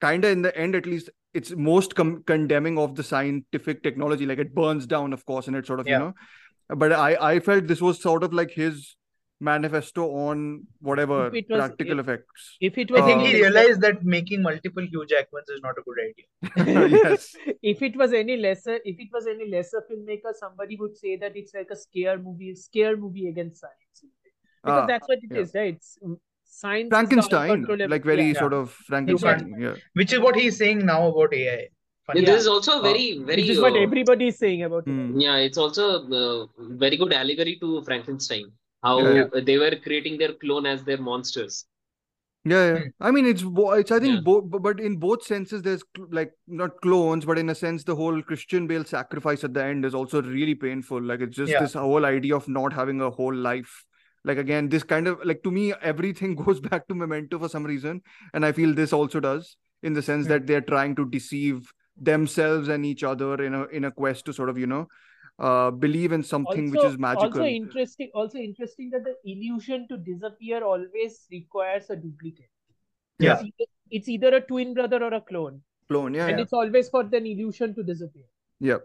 kind 0.00 0.24
of 0.24 0.30
in 0.32 0.42
the 0.42 0.56
end, 0.56 0.74
at 0.74 0.84
least, 0.86 1.10
it's 1.32 1.50
most 1.52 1.94
com- 1.94 2.22
condemning 2.24 2.78
of 2.78 2.94
the 2.94 3.02
scientific 3.02 3.82
technology. 3.82 4.26
Like 4.26 4.38
it 4.38 4.54
burns 4.54 4.86
down, 4.86 5.12
of 5.14 5.24
course, 5.24 5.46
and 5.46 5.56
it 5.56 5.66
sort 5.66 5.80
of, 5.80 5.88
Yeah. 5.88 5.94
you 5.98 6.04
know, 6.04 6.14
but 6.76 6.92
I 6.92 7.16
I 7.34 7.40
felt 7.40 7.66
this 7.66 7.80
was 7.80 8.00
sort 8.00 8.22
of 8.24 8.32
like 8.32 8.50
his 8.50 8.96
manifesto 9.40 10.04
on 10.24 10.42
whatever 10.88 11.16
it 11.34 11.46
was- 11.50 11.58
practical 11.60 11.98
if- 11.98 12.04
effects. 12.08 12.56
If 12.60 12.78
it 12.78 12.90
was 12.90 13.00
Uh, 13.00 13.06
think 13.06 13.20
any 13.22 13.30
he 13.32 13.40
realized 13.42 13.80
that 13.80 14.04
making 14.04 14.42
multiple 14.42 14.84
Hugh 14.92 15.04
Jackmans 15.12 15.50
is 15.56 15.60
not 15.62 15.74
a 15.78 15.82
good 15.88 16.02
idea. 16.08 16.90
yes. 17.04 17.34
if 17.62 17.82
it 17.82 17.96
was 17.96 18.12
any 18.12 18.36
lesser, 18.36 18.76
if 18.84 19.00
it 19.06 19.08
was 19.12 19.26
any 19.26 19.48
lesser 19.50 19.82
filmmaker, 19.90 20.34
somebody 20.42 20.76
would 20.76 20.96
say 20.96 21.16
that 21.16 21.36
it's 21.36 21.54
like 21.54 21.70
a 21.70 21.76
scare 21.76 22.18
movie, 22.18 22.54
scare 22.54 22.96
movie 22.96 23.26
against 23.28 23.60
science. 23.60 24.04
Because 24.64 24.82
Ah, 24.82 24.86
that's 24.86 25.08
what 25.08 25.18
it 25.22 25.36
is, 25.36 25.52
yeah. 25.54 25.60
right? 25.60 25.74
It's, 25.74 25.98
mm, 26.04 26.16
science 26.44 26.88
Frankenstein, 26.90 27.64
like 27.88 28.04
very 28.04 28.28
yeah. 28.28 28.38
sort 28.38 28.52
of 28.52 28.70
Frankenstein. 28.70 29.54
Yeah. 29.58 29.74
Which 29.94 30.12
is 30.12 30.20
what 30.20 30.36
he's 30.36 30.56
saying 30.56 30.86
now 30.86 31.08
about 31.08 31.34
AI. 31.34 31.68
Funny. 32.06 32.24
This 32.24 32.40
is 32.42 32.46
also 32.48 32.80
a 32.80 32.82
very, 32.82 33.18
very. 33.18 33.42
Which 33.42 33.50
is 33.50 33.60
what 33.60 33.74
uh, 33.74 33.80
everybody 33.80 34.28
is 34.28 34.38
saying 34.38 34.64
about 34.64 34.86
it. 34.86 34.90
Hmm. 34.90 35.20
Yeah, 35.20 35.36
it's 35.36 35.56
also 35.56 36.02
a 36.02 36.46
very 36.58 36.96
good 36.96 37.12
allegory 37.12 37.58
to 37.60 37.82
Frankenstein. 37.82 38.46
How 38.82 38.98
Yeah. 39.00 39.26
they 39.50 39.56
were 39.58 39.76
creating 39.82 40.18
their 40.18 40.32
clone 40.32 40.66
as 40.66 40.82
their 40.82 40.98
monsters. 40.98 41.66
Yeah, 42.44 42.74
yeah. 42.74 42.80
I 43.00 43.12
mean, 43.12 43.26
it's 43.26 43.42
bo- 43.42 43.70
it's 43.74 43.92
I 43.92 44.00
think 44.00 44.14
Yeah. 44.16 44.20
both, 44.22 44.46
but 44.62 44.80
in 44.80 44.96
both 44.96 45.22
senses, 45.22 45.62
there's 45.62 45.84
cl- 45.96 46.08
like 46.10 46.32
not 46.48 46.80
clones, 46.80 47.24
but 47.24 47.38
in 47.38 47.48
a 47.50 47.54
sense, 47.54 47.84
the 47.84 47.94
whole 47.94 48.20
Christian 48.20 48.66
Bale 48.66 48.84
sacrifice 48.84 49.44
at 49.44 49.54
the 49.54 49.62
end 49.64 49.84
is 49.84 49.94
also 49.94 50.20
really 50.22 50.56
painful. 50.56 51.00
Like 51.00 51.20
it's 51.20 51.36
just 51.36 51.52
Yeah. 51.52 51.60
this 51.60 51.74
whole 51.74 52.04
idea 52.04 52.34
of 52.34 52.48
not 52.48 52.72
having 52.72 53.00
a 53.00 53.10
whole 53.10 53.32
life. 53.34 53.84
Like 54.24 54.38
again, 54.38 54.68
this 54.68 54.82
kind 54.82 55.06
of 55.06 55.20
like 55.24 55.44
to 55.44 55.52
me, 55.52 55.72
everything 55.82 56.34
goes 56.46 56.58
back 56.58 56.88
to 56.88 56.96
Memento 56.96 57.38
for 57.38 57.48
some 57.48 57.64
reason, 57.64 58.02
and 58.34 58.44
I 58.44 58.50
feel 58.50 58.74
this 58.74 58.92
also 58.92 59.20
does 59.20 59.56
in 59.84 59.92
the 59.92 60.02
sense 60.02 60.26
Hmm. 60.26 60.32
that 60.32 60.46
they're 60.48 60.60
trying 60.72 60.96
to 60.96 61.06
deceive 61.08 61.72
themselves 62.10 62.68
and 62.76 62.86
each 62.90 63.02
other 63.12 63.32
in 63.46 63.54
a 63.54 63.64
in 63.80 63.84
a 63.88 63.90
quest 64.02 64.24
to 64.26 64.32
sort 64.38 64.48
of 64.52 64.58
you 64.58 64.66
know 64.66 64.86
uh 65.48 65.70
believe 65.82 66.12
in 66.16 66.22
something 66.30 66.70
which 66.70 66.84
is 66.84 66.98
magical. 66.98 67.42
Also 67.42 67.44
interesting, 67.44 68.10
also 68.22 68.38
interesting 68.38 68.90
that 68.94 69.04
the 69.10 69.14
illusion 69.34 69.86
to 69.92 69.96
disappear 70.08 70.62
always 70.64 71.26
requires 71.30 71.90
a 71.90 71.96
duplicate. 71.96 72.50
Yeah. 73.18 73.34
It's 73.34 73.44
either, 73.44 73.70
it's 73.90 74.08
either 74.08 74.34
a 74.36 74.40
twin 74.40 74.74
brother 74.74 75.02
or 75.04 75.14
a 75.14 75.20
clone, 75.20 75.62
Clone, 75.88 76.14
yeah, 76.14 76.26
and 76.26 76.38
yeah, 76.38 76.42
it's 76.44 76.52
always 76.52 76.88
for 76.88 77.02
an 77.02 77.26
illusion 77.34 77.74
to 77.76 77.82
disappear. 77.82 78.24
yeah. 78.60 78.78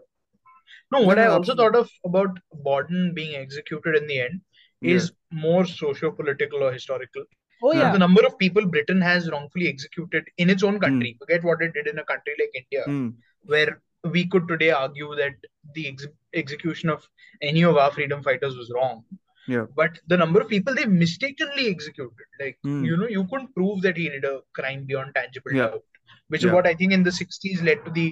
No, 0.92 1.00
what 1.08 1.18
I 1.18 1.26
also 1.26 1.54
thought 1.58 1.76
of 1.76 1.90
about 2.04 2.38
Borden 2.52 3.12
being 3.14 3.34
executed 3.34 3.96
in 4.00 4.06
the 4.06 4.20
end 4.20 4.40
Yeah. 4.80 4.96
is 4.96 5.12
more 5.44 5.64
socio-political 5.66 6.62
or 6.66 6.72
historical. 6.72 7.24
Oh 7.62 7.72
Yeah. 7.72 7.80
yeah. 7.80 7.92
The 7.92 7.98
number 7.98 8.24
of 8.26 8.38
people 8.38 8.66
Britain 8.66 9.00
has 9.00 9.30
wrongfully 9.30 9.68
executed 9.68 10.24
in 10.38 10.50
its 10.50 10.62
Hmm. 10.62 10.68
own 10.68 10.80
country. 10.80 11.16
Forget 11.20 11.44
what 11.44 11.62
it 11.62 11.72
did 11.74 11.86
in 11.88 11.98
a 11.98 12.04
country 12.04 12.34
like 12.40 12.54
India, 12.62 12.84
Hmm. 12.86 13.08
where 13.54 13.80
we 14.16 14.26
could 14.26 14.46
today 14.48 14.70
argue 14.70 15.14
that 15.16 15.34
the 15.74 15.88
ex- 15.88 16.06
execution 16.42 16.88
of 16.90 17.08
any 17.42 17.64
of 17.70 17.76
our 17.76 17.90
freedom 17.96 18.22
fighters 18.22 18.56
was 18.56 18.70
wrong. 18.74 19.04
Yeah. 19.48 19.66
But 19.80 19.98
the 20.06 20.16
number 20.16 20.40
of 20.42 20.48
people 20.48 20.74
they 20.74 20.86
mistakenly 20.86 21.66
executed, 21.74 22.26
like 22.40 22.58
Hmm. 22.62 22.84
you 22.84 22.96
know, 22.96 23.08
you 23.16 23.24
couldn't 23.32 23.54
prove 23.54 23.82
that 23.82 23.96
he 23.96 24.08
did 24.08 24.24
a 24.24 24.40
crime 24.60 24.84
beyond 24.84 25.14
tangible 25.14 25.52
Yeah. 25.58 25.68
doubt, 25.68 25.84
which 26.28 26.42
Yeah. 26.44 26.50
is 26.50 26.54
what 26.58 26.66
I 26.66 26.74
think 26.74 26.92
in 26.98 27.02
the 27.02 27.12
60s 27.20 27.62
led 27.70 27.84
to 27.86 27.90
the 27.90 28.08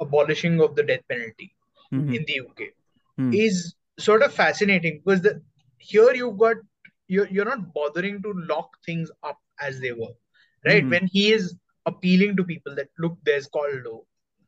abolishing 0.00 0.60
of 0.60 0.76
the 0.76 0.84
death 0.90 1.04
penalty 1.08 1.48
Mhm. 1.92 2.14
in 2.16 2.24
the 2.30 2.36
UK 2.46 2.68
Hmm. 3.18 3.32
is 3.34 3.74
sort 3.98 4.22
of 4.22 4.32
fascinating 4.32 4.98
because 5.04 5.22
the 5.22 5.32
here 5.78 6.12
you've 6.20 6.38
got 6.38 6.56
you're 7.08 7.28
you're 7.28 7.44
not 7.44 7.72
bothering 7.74 8.22
to 8.22 8.32
lock 8.52 8.70
things 8.86 9.10
up 9.22 9.38
as 9.60 9.80
they 9.80 9.92
were, 9.92 10.14
right? 10.66 10.84
Mhm. 10.84 10.90
When 10.90 11.06
he 11.12 11.32
is 11.32 11.54
appealing 11.86 12.36
to 12.36 12.44
people 12.44 12.74
that 12.76 12.88
look, 12.98 13.18
there's 13.24 13.46
call 13.46 13.68
law. 13.86 14.00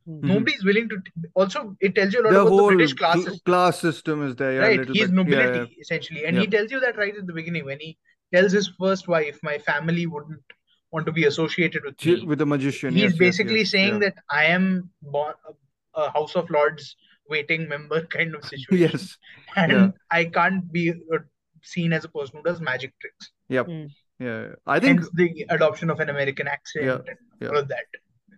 Mhm. 0.09 0.23
Nobody's 0.33 0.65
willing 0.65 0.89
to. 0.91 0.99
Also, 1.35 1.77
it 1.81 1.95
tells 1.95 2.13
you 2.15 2.23
a 2.23 2.25
lot 2.25 2.33
The 2.33 2.41
about 2.43 2.57
the 2.57 2.67
British 2.77 2.95
class 2.95 3.15
cl- 3.15 3.25
system, 3.25 3.41
class 3.45 3.81
system 3.81 4.23
is 4.29 4.37
there, 4.37 4.53
yeah, 4.55 4.61
right? 4.61 4.79
He's 4.81 4.87
bit. 4.87 4.97
Yeah, 5.11 5.15
nobility 5.23 5.77
essentially, 5.81 6.25
and 6.25 6.39
he 6.39 6.47
tells 6.47 6.71
you 6.71 6.81
that 6.81 6.97
right 6.97 7.17
at 7.17 7.27
the 7.27 7.33
beginning 7.33 7.65
when 7.67 7.81
he 7.81 7.99
tells 8.35 8.53
his 8.53 8.69
first 8.79 9.09
wife, 9.09 9.39
"My 9.43 9.59
family 9.59 10.07
wouldn't 10.07 10.43
want 10.91 11.07
to 11.07 11.13
be 11.13 11.25
associated 11.25 11.85
with 11.85 12.05
yeah. 12.07 12.15
me." 12.17 12.27
With 12.33 12.39
the 12.39 12.47
magician, 12.47 12.95
He's 12.95 13.03
yes, 13.03 13.11
yes, 13.13 13.19
basically 13.19 13.59
yes, 13.61 13.71
saying 13.71 13.93
yeah. 13.95 13.99
that 14.09 14.15
I 14.31 14.45
am 14.47 14.91
born 15.03 15.35
a, 15.49 16.01
a 16.01 16.11
House 16.13 16.35
of 16.37 16.51
Lords 16.51 16.97
waiting 17.29 17.69
member 17.69 18.01
kind 18.17 18.35
of 18.35 18.45
situation, 18.53 18.91
Yes, 18.91 19.17
and 19.57 19.73
yeah. 19.73 19.91
I 20.11 20.25
can't 20.25 20.71
be 20.73 20.91
uh, 20.91 21.19
seen 21.63 21.93
as 21.93 22.05
a 22.05 22.09
person 22.09 22.39
who 22.39 22.43
does 22.43 22.61
magic 22.61 22.93
tricks. 23.01 23.31
Yep. 23.49 23.67
Mm. 23.67 23.91
Yeah. 24.19 24.47
I 24.67 24.81
think 24.81 25.01
Hence 25.01 25.11
the 25.15 25.47
adoption 25.49 25.91
of 25.91 26.01
an 26.01 26.09
American 26.11 26.47
accent 26.47 26.85
Yeah, 26.87 26.99
and 27.07 27.19
yeah. 27.41 27.49
all 27.49 27.57
of 27.59 27.69
that. 27.69 27.85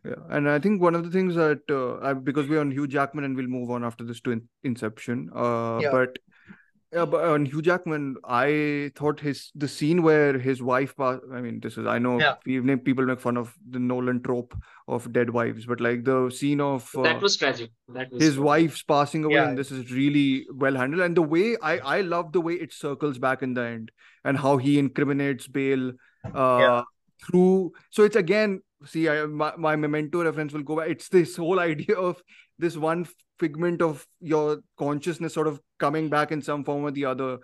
Yeah, 0.05 0.14
and 0.31 0.49
I 0.51 0.59
think 0.59 0.83
one 0.83 0.95
of 0.97 1.05
the 1.05 1.11
things 1.11 1.35
that 1.37 1.61
uh, 1.70 1.99
I, 2.05 2.12
because 2.12 2.49
we're 2.49 2.61
on 2.61 2.70
Hugh 2.73 2.89
Jackman 2.89 3.25
and 3.25 3.37
we'll 3.37 3.47
move 3.47 3.70
on 3.70 3.85
after 3.85 4.05
this 4.05 4.20
to 4.23 4.33
in- 4.33 4.49
Inception. 4.64 5.31
Uh, 5.35 5.79
Yeah. 5.81 5.91
but 5.93 6.18
yeah, 6.93 7.05
but 7.07 7.24
on 7.24 7.47
Hugh 7.47 7.62
Jackman, 7.62 8.16
I 8.24 8.93
thought 8.97 9.20
his 9.20 9.51
the 9.55 9.68
scene 9.68 10.03
where 10.03 10.38
his 10.38 10.62
wife 10.62 10.95
passed. 10.97 11.22
I 11.32 11.40
mean, 11.40 11.61
this 11.61 11.78
is 11.78 11.86
I 11.86 11.99
know 11.99 12.20
Yeah. 12.20 12.34
people 12.45 13.07
make 13.07 13.20
fun 13.20 13.36
of 13.36 13.55
the 13.68 13.78
Nolan 13.78 14.22
trope 14.22 14.55
of 14.88 15.12
dead 15.12 15.30
wives, 15.30 15.64
but 15.66 15.80
like 15.80 16.05
the 16.05 16.30
scene 16.30 16.61
of 16.61 16.90
uh, 16.97 17.03
That 17.03 17.22
was 17.22 17.36
tragic. 17.36 17.70
That 17.88 18.12
was 18.12 18.22
his 18.22 18.34
tragic. 18.34 18.45
wife's 18.45 18.82
passing 18.82 19.24
away, 19.24 19.34
Yeah. 19.36 19.49
and 19.49 19.59
this 19.59 19.70
is 19.70 19.90
really 19.93 20.47
well 20.53 20.74
handled. 20.76 21.03
And 21.03 21.16
the 21.16 21.22
way 21.22 21.57
I 21.62 21.78
I 21.78 22.01
love 22.03 22.32
the 22.32 22.40
way 22.40 22.55
it 22.55 22.72
circles 22.72 23.18
back 23.18 23.43
in 23.43 23.55
the 23.55 23.62
end 23.62 23.90
and 24.24 24.36
how 24.36 24.57
he 24.59 24.78
incriminates 24.78 25.49
Bale 25.49 25.93
uh 26.34 26.59
Yeah. 26.61 26.82
through. 27.24 27.72
So 27.90 28.03
it's 28.05 28.16
again, 28.16 28.61
see, 28.84 29.09
I, 29.09 29.24
my 29.26 29.53
my 29.57 29.76
memento 29.76 30.24
reference 30.24 30.53
will 30.53 30.62
go 30.62 30.76
back. 30.76 30.90
It's 30.90 31.09
this 31.09 31.36
whole 31.36 31.59
idea 31.70 31.97
of 31.97 32.22
this 32.63 32.77
one 32.77 33.07
figment 33.43 33.83
of 33.83 34.07
your 34.21 34.61
consciousness 34.79 35.35
sort 35.35 35.49
of 35.53 35.61
coming 35.85 36.09
back 36.09 36.33
in 36.33 36.41
some 36.41 36.65
form 36.65 36.85
or 36.85 36.91
the 37.01 37.05
other. 37.05 37.39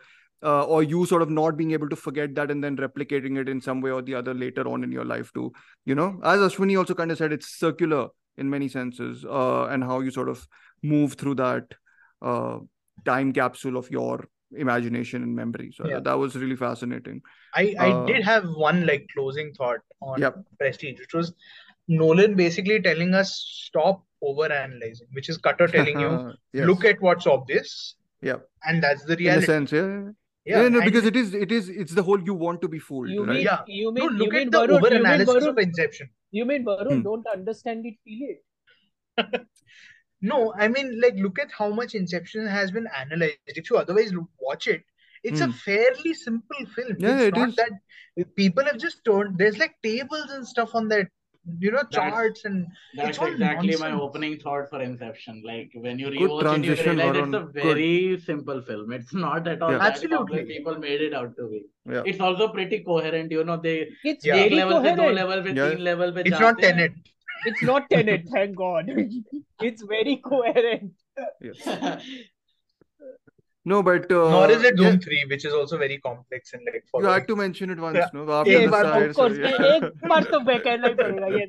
Uh, 0.48 0.62
or 0.72 0.84
you 0.84 1.04
sort 1.10 1.20
of 1.20 1.30
not 1.36 1.56
being 1.60 1.72
able 1.76 1.88
to 1.92 1.96
forget 2.00 2.32
that 2.34 2.50
and 2.52 2.62
then 2.64 2.76
replicating 2.76 3.38
it 3.40 3.48
in 3.52 3.60
some 3.60 3.80
way 3.86 3.90
or 3.94 4.02
the 4.02 4.14
other 4.18 4.32
later 4.42 4.68
on 4.72 4.84
in 4.84 4.92
your 4.96 5.04
life 5.04 5.32
too 5.38 5.46
you 5.84 5.96
know 6.00 6.04
as 6.32 6.42
ashwani 6.44 6.76
also 6.82 6.94
kind 7.00 7.10
of 7.14 7.18
said 7.20 7.32
it's 7.36 7.48
circular 7.62 8.06
in 8.44 8.48
many 8.52 8.68
senses 8.74 9.24
uh, 9.38 9.64
and 9.64 9.82
how 9.82 9.98
you 9.98 10.12
sort 10.18 10.28
of 10.34 10.46
move 10.92 11.14
through 11.14 11.34
that 11.40 11.74
uh, 12.22 12.58
time 13.10 13.32
capsule 13.32 13.76
of 13.82 13.90
your 13.96 14.28
imagination 14.66 15.24
and 15.24 15.34
memory 15.34 15.72
so 15.80 15.88
Yeah. 15.94 15.98
that 16.10 16.16
was 16.24 16.36
really 16.36 16.60
fascinating 16.64 17.20
I, 17.62 17.64
I 17.88 17.90
Uh, 17.96 18.06
did 18.12 18.22
have 18.32 18.44
one 18.68 18.86
like 18.86 19.08
closing 19.16 19.52
thought 19.54 19.80
on 20.00 20.20
Yep. 20.20 20.36
Prestige, 20.60 21.00
which 21.00 21.14
was 21.14 21.34
Nolan 21.88 22.34
basically 22.34 22.80
telling 22.82 23.14
us 23.14 23.32
stop 23.66 24.04
over 24.22 24.50
analyzing, 24.52 25.06
which 25.12 25.28
is 25.28 25.38
Cutter 25.38 25.66
telling 25.78 25.98
you 26.00 26.34
Yes. 26.52 26.66
look 26.66 26.84
at 26.84 27.00
what's 27.00 27.26
obvious, 27.26 27.94
yeah 28.22 28.36
and 28.64 28.82
that's 28.82 29.04
the 29.04 29.14
in 29.14 29.18
a 29.18 29.20
reality. 29.20 29.46
sense 29.46 29.72
yeah 29.72 29.86
yeah, 29.86 30.10
Yeah, 30.44 30.62
yeah 30.62 30.68
no 30.68 30.80
because 30.82 31.04
it 31.06 31.16
is 31.16 31.34
it 31.34 31.52
is 31.52 31.68
it's 31.68 31.94
the 31.94 32.02
whole 32.02 32.20
you 32.30 32.34
want 32.34 32.60
to 32.62 32.68
be 32.68 32.78
fooled 32.78 33.08
You 33.10 33.24
right 33.26 33.34
mean 33.36 33.44
Yeah. 33.44 33.60
you 33.66 33.92
no, 33.96 34.06
mean 34.06 34.10
look 34.22 34.28
you 34.28 34.32
at 34.32 34.38
mean 34.38 34.50
the 34.50 34.58
Varun, 34.58 34.76
over 34.78 34.88
you 34.88 34.94
mean 34.94 35.04
analysis 35.04 35.44
of 35.52 35.58
Inception. 35.58 36.10
you 36.30 36.44
mean 36.44 36.64
Varun 36.64 36.98
Hmm. 36.98 37.02
don't 37.10 37.26
understand 37.34 37.86
it, 37.86 37.94
feel 38.04 38.28
it. 38.34 38.42
No, 40.20 40.52
I 40.58 40.66
mean, 40.66 41.00
like, 41.00 41.14
look 41.16 41.38
at 41.38 41.52
how 41.56 41.70
much 41.70 41.94
Inception 41.94 42.46
has 42.46 42.72
been 42.72 42.88
analyzed. 43.00 43.38
If 43.46 43.70
you 43.70 43.76
otherwise 43.76 44.12
watch 44.40 44.66
it, 44.66 44.82
it's 45.22 45.40
a 45.40 45.46
Hmm. 45.46 45.52
fairly 45.52 46.12
simple 46.14 46.66
film. 46.74 46.96
Yeah, 46.98 47.20
it's 47.20 47.28
it 47.28 47.36
not 47.36 47.50
is. 47.50 47.56
that 47.56 47.70
people 48.36 48.64
have 48.64 48.78
just 48.78 49.04
turned, 49.04 49.38
there's 49.38 49.58
like 49.58 49.76
tables 49.82 50.30
and 50.30 50.46
stuff 50.46 50.74
on 50.74 50.88
that, 50.88 51.06
you 51.58 51.70
know 51.70 51.82
charts 51.90 52.42
that's, 52.42 52.44
and 52.44 52.66
that's 52.94 53.18
exactly 53.18 53.68
nonsense. 53.68 53.80
my 53.80 53.92
opening 53.92 54.38
thought 54.38 54.68
for 54.70 54.80
inception 54.82 55.42
like 55.44 55.70
when 55.74 55.98
you 55.98 56.08
rewatch 56.08 56.58
it 56.58 56.64
you 56.64 56.74
realize 56.84 57.16
it's 57.16 57.34
a 57.34 57.44
very 57.52 58.08
good. 58.08 58.22
simple 58.22 58.62
film 58.62 58.92
it's 58.92 59.14
not 59.14 59.48
at 59.48 59.62
all 59.62 59.72
yeah. 59.72 59.78
absolutely 59.90 60.44
people 60.44 60.78
made 60.78 61.00
it 61.00 61.14
out 61.14 61.34
to 61.36 61.48
be 61.48 61.62
yeah. 61.90 62.02
it's 62.04 62.20
also 62.20 62.48
pretty 62.48 62.80
coherent 62.80 63.30
you 63.30 63.44
know 63.44 63.56
they 63.56 63.88
it's 64.04 64.24
yeah. 64.24 64.34
Very 64.34 64.56
level 64.56 64.78
coherent. 64.78 64.98
Pe 65.00 65.12
level 65.12 65.42
pe 65.42 65.54
yeah. 65.54 65.84
level 65.90 66.12
pe 66.12 66.22
it's 66.24 66.40
not 66.40 66.58
tenet 66.58 66.92
it's 67.46 67.62
not 67.62 67.90
tenet 67.90 68.28
thank 68.32 68.56
god 68.56 68.90
it's 69.60 69.82
very 69.82 70.16
coherent 70.16 70.92
yes. 71.40 72.02
No, 73.64 73.82
but 73.82 74.10
uh, 74.10 74.30
nor 74.30 74.50
is 74.50 74.62
it 74.62 74.76
Dhoom 74.76 74.92
yeah. 74.92 74.98
Three, 74.98 75.24
which 75.28 75.44
is 75.44 75.52
also 75.52 75.78
very 75.78 75.98
complex 75.98 76.52
and 76.54 76.62
like. 76.72 76.84
Following. 76.90 77.08
You 77.08 77.12
had 77.12 77.28
to 77.28 77.36
mention 77.36 77.70
it 77.70 77.78
once, 77.78 77.98
no? 78.14 78.30
After 78.30 78.50
yeah, 78.50 78.66
the 78.66 79.08
of 79.08 79.16
course, 79.16 79.36
so, 79.36 79.42
yeah. 79.42 79.76
एक 79.76 80.08
बार 80.08 80.24
तो 80.30 80.40
back 80.46 80.62
करना 80.64 80.88
ही 80.88 80.94
पड़ेगा 80.94 81.26
ये. 81.38 81.46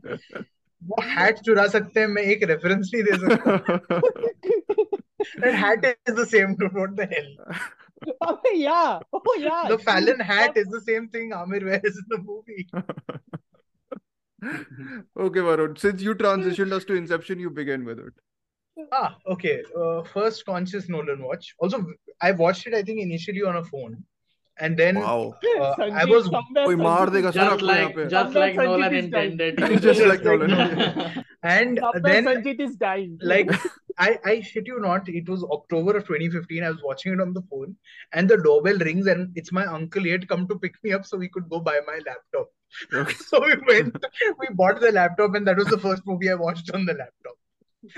वो 0.89 0.95
hat 1.03 1.39
चुरा 1.45 1.67
सकते 1.75 1.99
हैं 1.99 2.07
मैं 2.07 2.23
एक 2.33 2.43
reference 2.51 2.87
नहीं 2.93 3.03
दे 3.03 3.13
सकता. 3.25 3.49
And 5.43 5.53
hat 5.55 5.85
is 6.07 6.15
the 6.15 6.25
same 6.25 6.55
to 6.57 6.65
what 6.79 6.95
the 6.95 7.05
hell. 7.05 7.31
अबे 8.23 8.55
yeah, 8.55 8.99
oh 9.13 9.35
yeah. 9.37 9.67
The 9.69 9.77
Fallon 9.77 10.19
hat 10.19 10.57
is 10.57 10.67
the 10.67 10.81
same 10.81 11.09
thing 11.09 11.33
Amir 11.33 11.65
wears 11.65 11.97
in 11.97 12.05
the 12.09 12.17
movie. 12.17 12.67
okay, 15.17 15.39
Varun. 15.39 15.77
Since 15.77 16.01
you 16.01 16.15
transitioned 16.15 16.71
us 16.71 16.85
to 16.85 16.95
Inception, 16.95 17.39
you 17.39 17.49
begin 17.49 17.83
with 17.85 17.99
it. 17.99 18.13
ah 18.92 19.16
okay 19.34 19.62
uh, 19.80 20.02
first 20.14 20.44
conscious 20.46 20.88
Nolan 20.88 21.22
watch 21.22 21.54
also 21.58 21.84
I 22.20 22.32
watched 22.32 22.66
it 22.66 22.74
I 22.74 22.82
think 22.82 23.00
initially 23.00 23.42
on 23.42 23.56
a 23.56 23.64
phone 23.64 24.02
and 24.58 24.76
then 24.76 24.96
wow 24.96 25.34
uh, 25.60 25.74
I 26.00 26.04
Sanjeev, 26.04 26.10
was 26.14 26.26
somewhere 26.32 26.66
कोई 26.66 26.76
मार 26.86 27.06
Sanjeev 27.06 27.14
देगा 27.14 27.30
is 27.30 27.36
sir 27.36 27.44
just 27.44 27.52
आपको 27.52 27.66
dying. 27.66 27.80
यहाँ 27.80 27.86
like 27.86 27.96
पे 27.96 28.08
just 28.10 28.32
Somewhere 28.32 28.46
like 28.46 28.56
Nolan 28.56 28.92
Sanjeev 28.92 28.98
is 29.04 29.10
dying. 29.14 29.32
intended. 29.32 29.56
Just 29.58 29.70
like 29.72 29.82
Just 29.82 30.02
like 30.10 30.22
Nolan. 30.24 31.24
and 31.54 31.78
Somewhere 31.84 32.02
then 32.08 32.24
Sanjeev 32.30 32.60
is 32.66 32.76
dying. 32.76 33.18
like 33.22 33.50
I, 34.04 34.18
I 34.26 34.40
shit 34.40 34.66
you 34.66 34.78
not, 34.80 35.08
it 35.08 35.28
was 35.28 35.42
October 35.56 35.96
of 35.98 36.06
2015. 36.06 36.64
I 36.64 36.70
was 36.70 36.82
watching 36.82 37.12
it 37.12 37.20
on 37.24 37.32
the 37.32 37.42
phone, 37.50 37.76
and 38.12 38.28
the 38.28 38.38
doorbell 38.46 38.78
rings, 38.88 39.06
and 39.12 39.36
it's 39.42 39.52
my 39.58 39.64
uncle. 39.66 40.02
He 40.02 40.10
had 40.14 40.26
come 40.32 40.48
to 40.48 40.58
pick 40.64 40.78
me 40.82 40.92
up 40.96 41.04
so 41.10 41.16
we 41.16 41.28
could 41.36 41.48
go 41.48 41.60
buy 41.60 41.74
my 41.90 41.98
laptop. 42.06 42.48
Okay. 43.02 43.14
So 43.28 43.40
we 43.44 43.54
went, 43.68 44.04
we 44.40 44.48
bought 44.62 44.80
the 44.80 44.90
laptop, 44.90 45.36
and 45.36 45.46
that 45.46 45.56
was 45.62 45.68
the 45.74 45.78
first 45.78 46.02
movie 46.12 46.30
I 46.30 46.34
watched 46.34 46.72
on 46.80 46.86
the 46.90 46.94
laptop. 47.02 47.36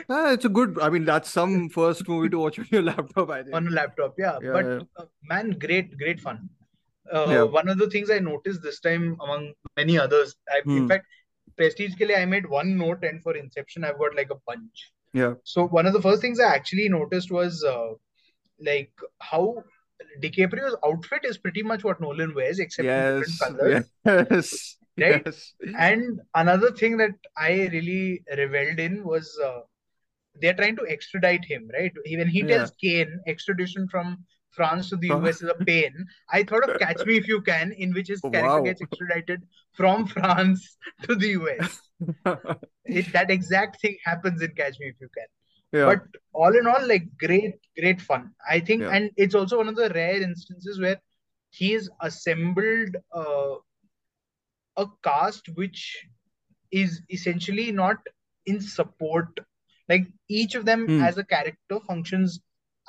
Ah, 0.09 0.32
it's 0.34 0.45
a 0.45 0.49
good. 0.49 0.77
I 0.79 0.89
mean, 0.89 1.05
that's 1.05 1.29
some 1.29 1.69
first 1.69 2.07
movie 2.07 2.29
to 2.29 2.39
watch 2.39 2.59
on 2.59 2.67
your 2.71 2.84
laptop. 2.84 3.29
I 3.29 3.43
think. 3.43 3.55
On 3.55 3.67
a 3.67 3.71
laptop, 3.71 4.13
yeah. 4.17 4.38
Yeah, 4.41 4.51
but 4.51 4.65
yeah. 4.65 4.79
Uh, 4.97 5.05
man, 5.23 5.51
great, 5.51 5.97
great 5.97 6.19
fun. 6.19 6.49
Uh, 7.11 7.25
Yeah. 7.29 7.43
One 7.43 7.67
of 7.67 7.77
the 7.77 7.89
things 7.89 8.09
I 8.11 8.19
noticed 8.19 8.61
this 8.61 8.79
time, 8.79 9.17
among 9.21 9.53
many 9.77 9.97
others, 9.97 10.36
I, 10.49 10.59
in 10.65 10.77
Hmm. 10.84 10.88
fact, 10.88 11.05
Prestige 11.57 11.95
ke 11.95 12.05
liye 12.09 12.17
I 12.19 12.25
made 12.25 12.47
one 12.47 12.77
note, 12.77 13.03
and 13.03 13.21
for 13.23 13.36
Inception, 13.36 13.84
I've 13.84 13.97
got 13.97 14.15
like 14.15 14.29
a 14.32 14.39
bunch. 14.51 14.86
Yeah. 15.13 15.34
So 15.43 15.65
one 15.67 15.86
of 15.86 15.93
the 15.93 16.01
first 16.01 16.21
things 16.21 16.39
I 16.39 16.53
actually 16.55 16.88
noticed 16.89 17.32
was 17.32 17.63
uh, 17.63 17.89
like 18.59 18.91
how 19.19 19.63
DiCaprio's 20.21 20.75
outfit 20.86 21.25
is 21.25 21.38
pretty 21.38 21.63
much 21.63 21.84
what 21.84 21.99
Nolan 21.99 22.34
wears, 22.36 22.59
except 22.59 22.86
in 22.86 22.93
Yes. 22.93 23.32
different 23.32 23.59
colors. 23.59 23.91
Yes. 24.05 24.77
Right? 24.97 25.21
Yes. 25.25 25.53
And 25.79 26.21
another 26.36 26.71
thing 26.71 26.97
that 26.97 27.11
I 27.36 27.51
really 27.73 28.23
reveled 28.38 28.79
in 28.79 29.03
was 29.03 29.38
uh, 29.43 29.61
they're 30.36 30.53
trying 30.53 30.75
to 30.77 30.88
extradite 30.88 31.45
him, 31.45 31.69
right? 31.73 31.93
He- 32.05 32.17
When 32.17 32.27
he 32.27 32.39
Yeah. 32.39 32.57
tells 32.57 32.71
Caine 32.82 33.19
extradition 33.27 33.88
from 33.89 34.25
France 34.51 34.89
to 34.89 34.97
the 34.97 35.07
US 35.09 35.41
is 35.41 35.49
a 35.49 35.65
pain, 35.65 36.05
I 36.29 36.43
thought 36.43 36.69
of 36.69 36.79
Catch 36.79 37.05
Me 37.05 37.17
If 37.17 37.27
You 37.27 37.41
Can, 37.41 37.71
in 37.73 37.93
which 37.93 38.07
his 38.09 38.21
character 38.21 38.47
wow. 38.47 38.61
gets 38.61 38.82
extradited 38.82 39.43
from 39.73 40.07
France 40.15 40.77
to 41.03 41.15
the 41.15 41.29
US. 41.39 41.79
It, 42.86 43.11
that 43.13 43.29
exact 43.32 43.79
thing 43.82 43.97
happens 44.03 44.41
in 44.41 44.51
Catch 44.55 44.79
Me 44.79 44.88
If 44.88 44.95
You 44.99 45.09
Can. 45.17 45.27
yeah. 45.71 45.86
But 45.86 46.21
all 46.34 46.55
in 46.57 46.67
all, 46.67 46.86
like 46.88 47.05
great, 47.17 47.55
great 47.79 48.01
fun. 48.01 48.32
I 48.49 48.59
think, 48.59 48.82
Yeah. 48.82 48.89
and 48.95 49.11
it's 49.15 49.36
also 49.36 49.57
one 49.57 49.69
of 49.69 49.75
the 49.75 49.89
rare 49.89 50.21
instances 50.21 50.79
where 50.79 50.99
he's 51.51 51.89
assembled 52.01 52.95
uh, 53.13 53.55
a 54.77 54.86
cast 55.03 55.47
which 55.55 56.05
is 56.71 57.01
essentially 57.09 57.71
not 57.71 57.97
in 58.45 58.59
support. 58.61 59.27
Like 59.91 60.07
each 60.41 60.55
of 60.61 60.65
them 60.71 60.85
Hmm. 60.89 61.01
as 61.11 61.17
a 61.23 61.25
character 61.35 61.79
functions 61.87 62.39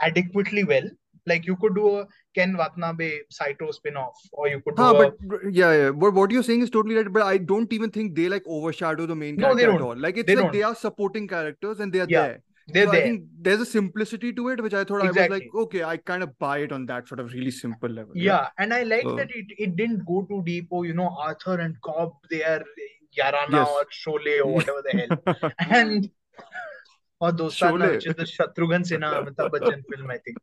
adequately 0.09 0.65
well. 0.75 0.91
Like 1.31 1.45
you 1.47 1.55
could 1.63 1.75
do 1.79 1.89
a 1.99 2.07
Ken 2.37 2.57
Watanabe 2.61 3.09
Saito 3.35 3.71
spin-off, 3.75 4.15
or 4.33 4.49
you 4.53 4.61
could 4.61 4.75
do 4.79 4.83
Huh, 4.83 4.95
a 4.95 5.11
but 5.33 5.43
yeah, 5.59 5.73
yeah. 5.81 5.91
But 6.05 6.15
what 6.21 6.33
you're 6.37 6.43
saying 6.47 6.63
is 6.63 6.71
totally 6.77 6.97
right. 7.01 7.13
But 7.19 7.23
I 7.33 7.37
don't 7.51 7.73
even 7.77 7.91
think 7.97 8.17
they 8.17 8.29
like 8.33 8.43
overshadow 8.47 9.07
the 9.11 9.15
main 9.21 9.37
No, 9.37 9.55
they 9.55 9.63
character 9.63 9.75
at 9.75 9.79
don't. 9.79 9.89
all. 9.89 10.01
Like 10.07 10.17
it's 10.23 10.27
They 10.31 10.35
like 10.41 10.47
don't. 10.47 10.53
they 10.61 10.63
are 10.71 10.75
supporting 10.75 11.29
characters 11.35 11.79
and 11.87 11.93
they 11.99 12.01
are 12.01 12.09
Yeah, 12.15 12.23
there. 12.27 12.41
they're 12.79 12.87
So 12.87 12.93
I 12.99 13.03
think 13.03 13.23
there's 13.49 13.61
a 13.67 13.67
simplicity 13.75 14.33
to 14.41 14.49
it, 14.55 14.63
which 14.67 14.75
I 14.75 14.83
thought 14.85 15.05
I 15.05 15.13
was 15.13 15.31
like, 15.37 15.47
okay, 15.67 15.85
I 15.85 15.97
kind 16.13 16.25
of 16.29 16.33
buy 16.47 16.57
it 16.67 16.73
on 16.79 16.87
that 16.87 17.07
sort 17.13 17.21
of 17.27 17.33
really 17.39 17.53
simple 17.59 17.89
level. 18.01 18.17
Yeah, 18.17 18.49
and 18.59 18.75
I 18.75 18.83
like 18.95 19.03
So- 19.11 19.15
that 19.21 19.31
it, 19.43 19.55
it 19.67 19.77
didn't 19.83 20.05
go 20.07 20.23
too 20.33 20.43
deep. 20.51 20.69
Oh, 20.73 20.83
you 20.83 20.95
know, 21.03 21.11
Arthur 21.29 21.61
and 21.67 21.81
Cobb, 21.83 22.15
they 22.31 22.43
are 22.55 22.65
Yarana 23.21 23.61
Yes. 23.61 23.69
or 23.79 23.85
Sholay 24.01 24.37
or 24.45 24.51
whatever 24.55 24.83
the 24.91 24.99
hell. 24.99 25.53
And 25.83 26.11
or 27.23 27.31
Dostana, 27.41 27.73
Sholay. 27.73 27.91
which 27.95 28.07
is 28.11 28.17
the 28.21 28.29
Shatrughan 28.35 28.85
Sinha 28.91 29.11
Amitabh 29.19 29.51
Bachchan 29.57 29.83
film, 29.91 30.11
I 30.17 30.19
think. 30.27 30.39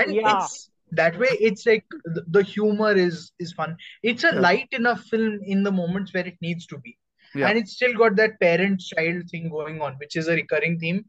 And 0.00 0.14
Yeah. 0.18 0.34
it's 0.34 0.54
that 1.00 1.18
way. 1.22 1.32
It's 1.48 1.64
like 1.70 1.84
the, 2.16 2.22
the 2.36 2.42
humor 2.52 2.92
is 3.06 3.16
is 3.46 3.52
fun. 3.60 3.76
It's 4.12 4.24
a 4.30 4.32
Yeah. 4.34 4.40
light 4.48 4.78
enough 4.80 5.02
film 5.14 5.38
in 5.56 5.62
the 5.68 5.72
moments 5.80 6.14
where 6.18 6.26
it 6.32 6.38
needs 6.48 6.66
to 6.72 6.78
be, 6.86 6.92
Yeah. 7.40 7.48
and 7.48 7.58
it's 7.62 7.74
still 7.80 7.94
got 8.02 8.16
that 8.22 8.38
parent-child 8.44 9.28
thing 9.32 9.48
going 9.56 9.80
on, 9.88 9.98
which 10.04 10.16
is 10.22 10.28
a 10.34 10.36
recurring 10.42 10.78
theme 10.84 11.00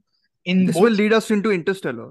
in 0.53 0.65
This 0.67 0.75
both. 0.75 0.83
will 0.87 0.97
lead 1.03 1.13
us 1.19 1.29
into 1.37 1.51
Interstellar 1.59 2.09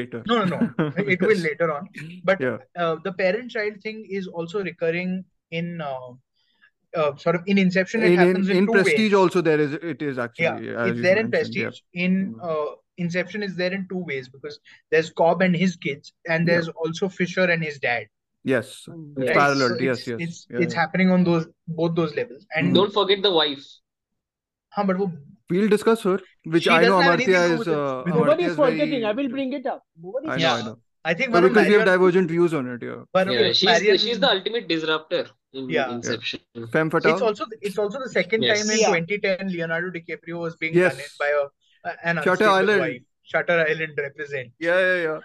later. 0.00 0.22
No, 0.32 0.38
no, 0.44 0.58
no. 0.60 0.92
It 1.14 1.20
will 1.30 1.42
later 1.48 1.68
on. 1.76 1.88
But 2.30 2.40
Yeah. 2.48 2.58
uh, 2.84 2.94
the 3.08 3.12
parent-child 3.24 3.80
thing 3.86 3.98
is 4.20 4.26
also 4.26 4.64
recurring 4.70 5.12
in 5.62 5.68
uh, 5.90 6.08
uh, 6.96 7.14
sort 7.16 7.36
of 7.36 7.42
in 7.46 7.58
Inception. 7.58 8.02
It 8.02 8.06
In 8.06 8.12
in, 8.12 8.18
happens 8.18 8.48
in, 8.48 8.56
in 8.58 8.66
two 8.66 8.72
Prestige 8.72 8.98
ways. 9.12 9.14
also 9.14 9.40
there 9.40 9.60
is 9.60 9.72
it 9.74 10.02
is 10.02 10.18
actually 10.18 10.68
as 10.74 10.88
it's 10.90 10.96
you 10.96 11.02
there 11.02 11.16
in 11.18 11.30
mentioned, 11.30 11.54
yeah. 11.54 11.62
Prestige. 11.64 11.80
In 11.94 12.34
Mm. 12.34 12.44
uh, 12.50 12.76
Inception 12.98 13.42
is 13.44 13.54
there 13.56 13.72
in 13.72 13.86
two 13.88 13.98
ways 13.98 14.28
because 14.28 14.58
there's 14.90 15.10
Cobb 15.10 15.42
and 15.42 15.54
his 15.54 15.76
kids, 15.76 16.12
and 16.26 16.46
Yeah. 16.46 16.54
there's 16.54 16.68
also 16.68 17.08
Fisher 17.08 17.44
and 17.44 17.62
his 17.62 17.78
dad. 17.78 18.06
Yes. 18.44 18.86
Mm. 18.88 19.12
It's 19.18 19.26
Right. 19.28 19.36
parallel. 19.36 19.68
So 19.76 19.82
yes, 19.88 19.98
it's 19.98 20.08
yes. 20.08 20.18
it's 20.28 20.46
Yeah, 20.50 20.58
it's 20.66 20.74
yeah. 20.74 20.80
happening 20.80 21.10
on 21.10 21.24
those 21.24 21.46
both 21.68 21.94
those 21.94 22.14
levels. 22.16 22.46
And 22.56 22.70
Mm. 22.72 22.74
Don't 22.80 22.92
forget 22.92 23.22
the 23.22 23.32
wife. 23.32 23.66
हाँ, 24.76 24.86
but 24.86 24.96
वो 24.96 25.10
We'll 25.50 25.68
discuss 25.72 26.02
her, 26.02 26.18
which 26.44 26.64
She 26.64 26.70
I 26.70 26.82
know 26.82 26.88
doesn't 26.88 27.02
have 27.04 27.12
anything 27.14 27.34
Amartya 27.34 27.60
is 27.60 27.68
uh, 27.68 28.02
With- 28.06 28.14
Amartya 28.14 28.16
Nobody 28.16 28.44
is 28.44 28.50
is 28.50 28.56
forgetting. 28.56 29.04
I 29.10 29.12
will 29.20 29.28
bring 29.36 29.52
it 29.58 29.66
up. 29.66 29.82
Nobody 30.06 30.28
I 30.28 30.34
is 30.36 30.42
know, 30.42 30.50
I 30.56 30.62
know. 30.66 30.78
I 31.04 31.14
think 31.14 31.30
No, 31.30 31.36
one 31.36 31.44
of 31.44 31.52
because 31.54 31.68
we 31.68 31.74
have 31.74 31.86
divergent 31.86 32.28
views 32.34 32.52
on 32.58 32.66
it, 32.72 32.82
yeah. 32.82 32.98
one 33.18 33.28
of 33.28 33.34
Yeah, 33.34 33.52
she's 33.52 33.80
the, 33.86 33.96
she's 34.02 34.20
the 34.24 34.30
ultimate 34.30 34.68
disruptor 34.72 35.22
in 35.52 35.68
Yeah. 35.68 35.90
Inception. 35.92 36.40
Femme 36.72 36.90
it's 36.94 37.22
also 37.22 37.44
it's 37.60 37.78
also 37.78 37.98
the 37.98 38.08
second 38.10 38.42
Yes. 38.42 38.60
time 38.60 38.70
in 38.70 38.80
Yeah. 38.80 38.86
2010 38.88 39.48
Leonardo 39.48 39.90
DiCaprio 39.90 40.38
was 40.38 40.56
being 40.56 40.74
Yes. 40.74 40.96
done 40.96 41.04
by 41.18 41.28
a, 41.28 41.90
a- 41.90 41.96
an 42.08 42.22
Shutter 42.22 42.48
Island. 42.48 42.80
wife. 42.80 43.02
Shutter 43.22 43.58
Island 43.68 43.92
represent. 43.98 44.52
Yeah, 44.58 44.78
yeah, 44.80 45.02
yeah. 45.02 45.18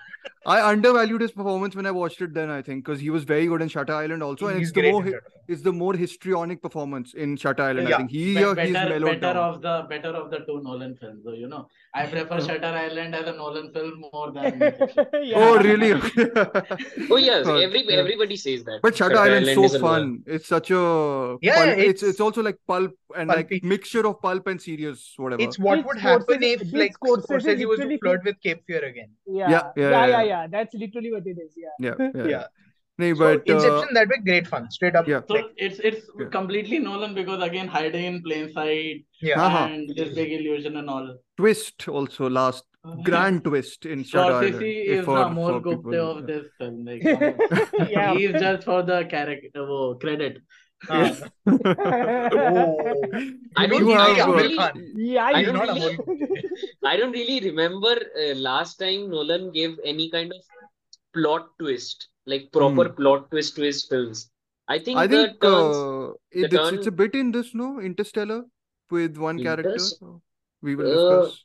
I 0.46 0.62
undervalued 0.70 1.22
his 1.22 1.32
performance 1.32 1.74
when 1.74 1.86
I 1.86 1.92
watched 1.92 2.22
it 2.22 2.34
then, 2.34 2.50
I 2.50 2.62
think, 2.62 2.84
because 2.84 3.00
he 3.00 3.10
was 3.10 3.24
very 3.24 3.48
good 3.48 3.62
in 3.62 3.70
Shutter 3.70 3.94
Island 3.94 4.22
also. 4.22 4.48
And 4.48 4.60
He's 4.60 4.70
it's 4.70 4.76
the 4.76 4.82
great 4.82 4.92
more 4.92 5.22
in 5.48 5.56
hi- 5.56 5.60
Shutter 5.60 5.62
Island. 5.62 5.62
it's 5.62 5.62
the 5.64 5.72
more 5.74 5.94
histrionic 5.94 6.62
performance 6.62 7.14
in 7.14 7.38
Shutter 7.38 7.64
Island. 7.64 7.88
I 7.94 7.98
think 7.98 8.12
he 8.12 8.18
Be- 8.18 8.40
here 8.40 8.56
he's 8.56 8.74
better, 8.74 8.90
mellowed 8.90 9.20
better 9.22 9.34
down. 9.34 9.54
of 9.54 9.62
the 9.62 9.86
better 9.90 10.10
of 10.10 10.32
the 10.32 10.40
two 10.40 10.62
Nolan 10.64 10.96
films, 10.96 11.24
though. 11.24 11.34
You 11.34 11.48
know, 11.48 11.68
I 11.94 12.06
prefer 12.08 12.40
Shutter 12.42 12.66
Island 12.66 13.16
as 13.16 13.28
a 13.28 13.34
Nolan 13.34 13.72
film 13.74 14.04
more 14.14 14.32
than 14.32 14.60
yeah. 15.24 15.36
Oh, 15.36 15.58
really? 15.60 15.92
Oh 17.12 17.18
yes, 17.18 17.48
every 17.48 17.84
yeah. 17.88 17.98
everybody 17.98 18.36
says 18.36 18.64
that. 18.64 18.80
But 18.82 18.96
Shutter 18.96 19.16
Shutter 19.16 19.32
Island 19.32 19.48
is 19.48 19.72
so 19.72 19.78
a 19.78 19.80
fun. 19.80 20.24
It's 20.26 20.48
such 20.48 20.72
a 20.72 21.38
Yeah, 21.42 21.56
pulp. 21.56 21.68
yeah, 21.68 21.74
It's 21.74 22.04
it's 22.04 22.04
it's 22.04 22.20
also 22.20 22.42
like 22.42 22.58
pulp 22.68 22.94
and 23.16 23.28
like 23.30 23.52
mixture 23.64 24.06
of 24.08 24.22
pulp 24.22 24.48
and 24.48 24.62
serious, 24.62 25.14
whatever. 25.18 25.42
It's 25.42 25.60
what 25.60 25.76
Did 25.76 25.86
would 25.86 25.98
happen 26.00 26.40
Scorsese- 26.42 26.54
if 26.54 26.60
did 26.62 26.74
like 26.74 26.94
Scorsese 27.00 27.26
Scorsese 27.28 27.66
was 27.68 27.80
to 27.80 27.98
flirt 28.00 28.24
with 28.24 28.40
Cape 28.42 28.64
Fear 28.66 28.86
again. 28.86 29.10
Yeah. 29.28 29.50
Yeah, 29.50 29.72
yeah, 29.76 29.90
yeah, 29.90 29.90
yeah, 29.92 30.08
yeah, 30.08 30.24
yeah. 30.24 30.48
That's 30.48 30.74
literally 30.74 31.12
what 31.12 31.26
it 31.28 31.38
is. 31.38 31.54
Yeah. 31.56 31.96
Yeah, 31.98 32.26
yeah. 32.36 32.46
Yeah. 33.00 33.06
yeah. 33.08 33.14
No, 33.14 33.16
So 33.16 33.20
but 33.38 33.50
uh, 33.50 33.54
Inception 33.56 33.94
that 33.96 34.08
way, 34.08 34.16
great 34.26 34.48
fun. 34.48 34.70
Straight 34.72 34.96
up. 34.96 35.08
yeah. 35.08 35.22
So 35.28 35.34
Like, 35.36 35.46
it's 35.58 35.80
it's 35.80 36.06
Yeah. 36.20 36.28
completely 36.30 36.80
Nolan 36.80 37.14
because 37.16 37.42
again 37.42 37.68
hiding 37.68 38.06
in 38.06 38.22
plain 38.24 38.52
sight 38.54 39.06
yeah. 39.22 39.42
Uh-huh. 39.46 39.66
and 39.72 39.90
this 39.96 40.14
big 40.16 40.32
illusion 40.32 40.78
and 40.78 40.90
all. 40.90 41.16
twist 41.38 41.88
also 41.88 42.30
last 42.30 42.64
grand 43.04 43.44
twist 43.44 43.86
in 43.86 44.04
Shutter 44.04 44.34
Island. 44.34 44.56
Scorsese 44.56 44.86
if 44.86 45.00
is 45.00 45.06
for- 45.06 45.18
the 45.18 45.30
more 45.30 45.54
for 45.54 45.62
Gupte 45.62 45.92
people- 45.92 46.12
of 46.12 46.28
this 46.28 46.46
film. 46.58 46.86
Like, 46.86 47.06
uh, 47.06 47.88
yeah. 47.90 48.14
he's 48.18 48.32
just 48.34 48.64
for 48.66 48.84
the 48.84 49.06
character 49.06 49.66
wo, 49.66 49.96
credit. 49.96 50.38
Uh, 50.90 51.16
oh. 51.48 52.78
I 53.56 53.64
You 53.64 53.68
don't 53.70 53.86
mean 53.86 53.88
You 53.88 53.94
I 53.94 54.08
like 54.08 54.18
don't 54.18 54.30
Amir 54.30 54.60
uh, 54.60 54.72
really 54.74 54.94
Yeah, 54.96 55.24
I 55.26 55.44
don't 55.44 55.60
really- 55.60 56.44
I 56.86 56.98
don't 56.98 57.12
really 57.12 57.40
remember 57.50 57.94
uh, 58.24 58.34
last 58.36 58.78
time 58.78 59.10
Nolan 59.10 59.52
gave 59.52 59.78
any 59.86 60.10
kind 60.12 60.32
of 60.34 60.42
plot 61.14 61.48
twist, 61.60 62.10
like 62.26 62.52
proper 62.52 62.90
plot 62.90 63.30
twist 63.32 63.56
to 63.58 63.64
his 63.64 63.86
films. 63.86 64.30
I 64.68 64.80
think 64.80 64.98
I 64.98 65.08
think 65.08 65.42
turns 65.42 65.76
uh, 65.76 66.12
it, 66.32 66.54
it's, 66.54 66.72
it's 66.72 66.88
a 66.88 66.92
bit 66.92 67.16
in 67.16 67.32
this, 67.32 67.54
no? 67.54 67.80
Interstellar 67.80 68.44
with 68.90 69.18
one 69.18 69.42
character. 69.44 69.76
Interst- 69.76 70.22
We 70.62 70.76
will 70.76 70.92
Uh, 70.92 71.22
discuss 71.26 71.44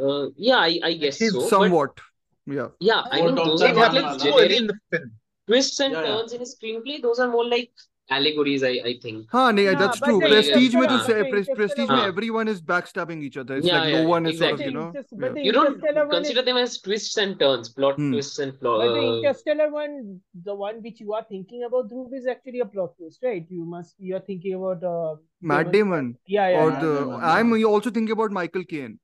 uh, 0.00 0.26
yeah, 0.36 0.56
I, 0.58 0.80
I 0.84 0.92
guess 0.94 1.18
His 1.18 1.32
so. 1.32 1.40
But 1.40 1.48
somewhat. 1.48 1.98
Yeah. 2.46 2.68
yeah, 2.80 3.02
I 3.10 3.20
Or 3.20 3.26
think 3.26 3.36
Dr. 3.38 3.48
those 3.50 3.62
are 3.62 3.74
more 3.74 3.84
like 3.84 3.94
happens 3.94 4.02
Mann. 4.02 4.18
too 4.18 4.38
early 4.38 4.48
generic 4.48 4.60
in 4.60 4.66
the 4.68 4.78
film. 4.90 5.12
twists 5.46 5.80
and 5.80 5.92
Yeah, 5.92 6.00
yeah. 6.00 6.06
turns 6.06 6.32
in 6.32 6.40
his 6.40 6.56
screenplay. 6.56 7.02
Those 7.02 7.18
are 7.18 7.28
more 7.28 7.44
like 7.46 7.70
allegories 8.10 8.62
i 8.62 8.72
i 8.90 8.94
think 9.02 9.26
huh, 9.30 9.50
no, 9.52 9.62
yeah, 9.62 9.74
that's 9.74 10.00
true 10.00 10.18
prestige 10.20 10.74
yeah, 10.74 10.80
mein 10.80 10.90
yeah. 10.90 11.30
prestige, 11.30 11.56
prestige 11.56 11.88
mein 11.88 12.04
everyone 12.12 12.48
is 12.52 12.60
backstabbing 12.60 13.22
each 13.22 13.36
other 13.36 13.56
it's 13.56 13.66
yeah, 13.66 13.80
like 13.80 13.92
yeah, 13.92 14.02
no 14.02 14.08
one 14.08 14.26
exactly. 14.26 14.66
is 14.66 14.72
sort 14.72 14.96
of, 14.96 15.06
you 15.12 15.22
know 15.22 15.26
but 15.26 15.36
yeah. 15.36 15.42
you 15.42 15.52
don't 15.52 16.10
consider 16.10 16.42
them 16.42 16.56
as 16.56 16.78
twists 16.78 17.16
and 17.24 17.38
turns 17.38 17.68
plot 17.68 17.96
hmm. 17.96 18.12
twists 18.12 18.38
and 18.38 18.58
plot 18.60 18.80
but 18.84 18.94
the 18.94 19.02
interstellar 19.16 19.66
uh, 19.66 19.80
one 19.80 20.20
the 20.44 20.54
one 20.54 20.80
which 20.82 21.00
you 21.00 21.12
are 21.12 21.24
thinking 21.28 21.64
about 21.64 21.90
Dhruv 21.90 22.14
is 22.20 22.26
actually 22.26 22.60
a 22.60 22.70
plot 22.76 22.96
twist 22.96 23.22
right 23.22 23.44
you 23.48 23.64
must 23.64 23.94
you 23.98 24.16
are 24.16 24.24
thinking 24.30 24.54
about 24.54 24.82
uh, 24.82 25.16
Matt 25.42 25.72
Damon 25.72 26.16
yeah 26.26 26.48
yeah 26.48 26.62
or 26.62 26.70
the 26.70 27.18
I'm 27.34 27.52
also 27.64 27.90
thinking 27.90 28.12
about 28.12 28.30
Michael 28.30 28.64
Caine 28.64 28.98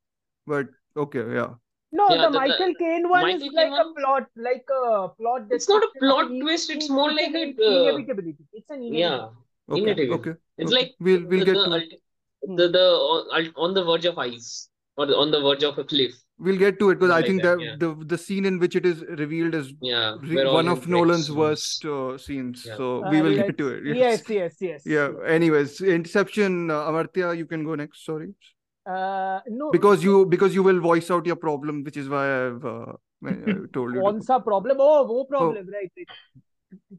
but 0.46 0.66
okay 0.96 1.26
yeah 1.34 1.54
no, 1.98 2.04
Yeah, 2.10 2.16
the, 2.16 2.22
the- 2.22 2.30
the- 2.32 2.38
Michael 2.40 2.72
Caine 2.82 3.08
one 3.08 3.22
Michael 3.26 3.46
is 3.48 3.52
Caine 3.56 3.70
like 3.72 3.80
a 3.80 3.84
one- 3.84 3.94
plot, 3.98 4.24
like 4.48 4.66
a 4.76 5.08
plot. 5.18 5.42
It's 5.58 5.68
not 5.68 5.82
a 5.88 5.90
plot 6.00 6.28
twist, 6.40 6.70
it's 6.76 6.88
more 6.90 7.10
it's 7.10 7.20
like 7.20 7.34
an 7.42 7.54
a, 7.60 7.66
uh, 7.68 7.82
inevitability. 7.82 8.44
It's 8.52 8.70
an 8.70 8.82
inevitability. 8.82 8.98
yeah, 8.98 9.28
inevitability. 9.68 9.76
okay 9.76 9.82
inevitable. 9.82 10.14
okay 10.20 10.34
It's 10.58 10.72
okay. 10.72 10.80
like 10.80 10.92
we'll 11.08 11.24
we'll 11.32 11.44
the, 11.44 11.50
get 11.52 11.54
the, 11.60 11.64
to 11.64 11.74
ult- 11.78 12.58
the 12.60 12.68
the 12.76 12.86
on, 13.14 13.52
on 13.68 13.74
the 13.78 13.84
verge 13.90 14.06
of 14.12 14.18
ice 14.18 14.68
or 14.96 15.06
on 15.24 15.30
the 15.36 15.40
verge 15.48 15.62
of 15.70 15.78
a 15.78 15.84
cliff. 15.92 16.12
we'll 16.46 16.58
get 16.62 16.78
to 16.80 16.86
it 16.92 16.98
because 17.00 17.12
I 17.16 17.22
think 17.26 17.42
that, 17.46 17.58
that 17.58 17.64
yeah. 17.64 17.74
the 17.82 17.88
the 18.12 18.18
scene 18.24 18.44
in 18.50 18.58
which 18.62 18.74
it 18.80 18.86
is 18.90 19.02
revealed 19.22 19.54
is 19.60 19.68
Yeah, 19.88 20.16
re- 20.30 20.46
one 20.56 20.68
of 20.74 20.88
Nolan's 20.94 21.28
breaks 21.28 21.28
loose. 21.28 21.42
worst 21.44 21.84
uh, 21.96 22.18
scenes 22.24 22.64
Yeah. 22.68 22.76
so 22.80 22.88
Uh, 23.04 23.10
we 23.12 23.20
will 23.26 23.36
let's- 23.38 23.48
get 23.50 23.58
to 23.62 23.68
it 23.74 23.86
Yes, 24.00 24.24
yes, 24.38 24.56
yes. 24.68 24.80
yeah 24.94 25.08
anyways 25.36 25.76
Interception, 25.98 26.58
uh, 26.76 26.80
Amartya 26.90 27.30
you 27.42 27.46
can 27.52 27.64
go 27.70 27.76
next 27.82 28.04
sorry 28.10 28.28
uh, 28.86 29.40
no 29.48 29.70
because 29.70 30.04
you 30.04 30.26
because 30.26 30.54
you 30.54 30.62
will 30.62 30.78
voice 30.78 31.10
out 31.10 31.24
your 31.24 31.36
problem 31.36 31.82
which 31.84 31.96
is 31.96 32.06
why 32.06 32.46
i've 32.46 32.64
uh, 32.66 32.92
told 33.72 33.94
you 33.94 34.04
on 34.04 34.20
problem? 34.42 34.76
oh. 34.78 35.04
wo 35.04 35.24
problem 35.24 35.66
oh. 35.66 35.72
right, 35.72 35.90
right. 35.96 36.08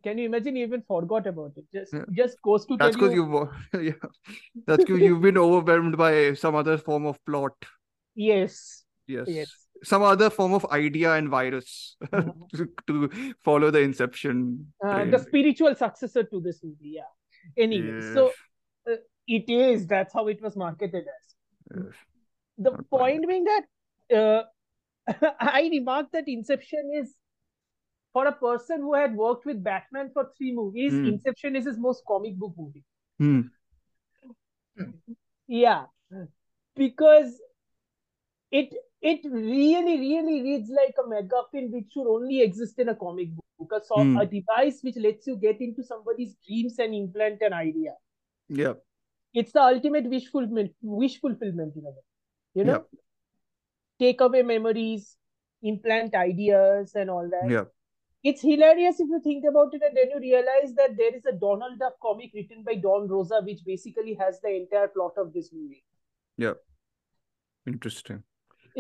Can 0.04 0.18
you 0.18 0.26
imagine 0.26 0.56
you 0.56 0.66
even 0.66 0.82
forgot 0.82 1.28
about 1.28 1.52
it? 1.58 1.66
Just 1.74 1.94
yeah. 1.94 2.06
just 2.12 2.42
goes 2.42 2.66
to 2.66 2.78
that's 2.78 2.96
because 2.96 3.14
you... 3.14 3.26
you 3.26 3.38
uh, 3.74 3.80
yeah. 3.80 3.92
That's 4.66 4.84
because 4.84 5.02
you've 5.02 5.22
been 5.22 5.38
overwhelmed 5.38 5.98
by 5.98 6.34
some 6.34 6.56
other 6.56 6.78
form 6.78 7.06
of 7.06 7.24
plot. 7.26 7.54
Yes. 8.16 8.84
Yes, 9.08 9.28
yes. 9.28 9.52
some 9.84 10.02
other 10.02 10.30
form 10.30 10.54
of 10.54 10.66
idea 10.72 11.14
and 11.14 11.30
virus 11.30 11.96
uh-huh. 12.12 12.32
to, 12.56 12.70
to, 12.88 13.34
follow 13.44 13.70
the 13.70 13.80
inception 13.80 14.66
uh, 14.84 15.06
the 15.06 15.20
spiritual 15.20 15.76
successor 15.76 16.24
to 16.24 16.42
this 16.42 16.64
movie 16.64 16.96
yeah. 16.96 17.12
Anyway 17.56 18.02
yes. 18.02 18.14
so 18.16 18.32
it 19.28 19.48
is 19.48 19.86
that's 19.86 20.12
how 20.12 20.28
it 20.28 20.42
was 20.42 20.56
marketed 20.56 21.04
as. 21.04 21.35
The 22.58 22.72
point 22.90 23.28
being 23.28 23.46
that 23.46 23.64
uh, 24.16 24.44
I 25.40 25.70
remarked 25.72 26.14
that 26.14 26.28
Inception 26.28 26.92
is 26.96 27.16
for 28.14 28.28
a 28.28 28.32
person 28.32 28.82
who 28.82 28.94
had 28.96 29.16
worked 29.16 29.46
with 29.46 29.64
Batman 29.64 30.12
for 30.14 30.32
three 30.38 30.54
movies. 30.54 30.94
Hmm. 30.94 31.10
Inception 31.10 31.56
is 31.56 31.66
his 31.66 31.78
most 31.78 32.04
comic 32.08 32.36
book 32.38 32.54
movie. 32.58 32.84
Hmm. 33.20 33.42
Yeah, 35.48 35.86
because 36.76 37.42
it 38.52 38.70
it 39.02 39.20
really 39.32 40.00
really 40.00 40.42
reads 40.42 40.70
like 40.70 40.96
a 41.00 41.04
MacGuffin 41.08 41.70
which 41.72 41.92
should 41.94 42.08
only 42.08 42.42
exist 42.42 42.80
in 42.80 42.90
a 42.90 42.96
comic 42.96 43.30
book. 43.36 43.72
A, 43.74 43.84
so, 43.86 44.02
Hmm. 44.02 44.18
a 44.18 44.26
device 44.26 44.80
which 44.82 44.96
lets 44.98 45.28
you 45.28 45.36
get 45.38 45.62
into 45.62 45.84
somebody's 45.84 46.36
dreams 46.46 46.80
and 46.80 46.94
implant 46.96 47.42
an 47.42 47.54
idea. 47.54 47.94
Yeah. 48.50 48.74
It's 49.36 49.52
the 49.52 49.62
ultimate 49.62 50.10
wish 50.10 50.28
fulfillment. 50.32 50.72
Wish 50.82 51.20
fulfillment 51.20 51.76
in 51.76 51.86
a 51.86 51.90
way. 51.90 52.04
You 52.56 52.64
know, 52.64 52.86
take 54.00 54.22
away 54.22 54.42
memories, 54.42 55.18
implant 55.62 56.16
ideas, 56.16 56.94
and 56.96 57.10
all 57.10 57.30
that. 57.30 57.50
Yeah. 57.50 57.66
It's 58.24 58.42
hilarious 58.42 59.00
if 59.00 59.08
you 59.08 59.20
think 59.24 59.44
about 59.48 59.74
it, 59.74 59.84
and 59.88 59.96
then 59.96 60.10
you 60.10 60.20
realize 60.20 60.74
that 60.78 60.98
there 60.98 61.16
is 61.16 61.26
a 61.26 61.34
Donald 61.34 61.78
Duck 61.78 61.94
comic 62.02 62.32
written 62.34 62.64
by 62.64 62.76
Don 62.76 63.08
Rosa, 63.08 63.42
which 63.44 63.60
basically 63.66 64.18
has 64.20 64.40
the 64.42 64.50
entire 64.50 64.88
plot 64.88 65.12
of 65.18 65.32
this 65.34 65.52
movie. 65.54 65.84
Yeah. 66.38 66.54
Interesting. 67.68 68.24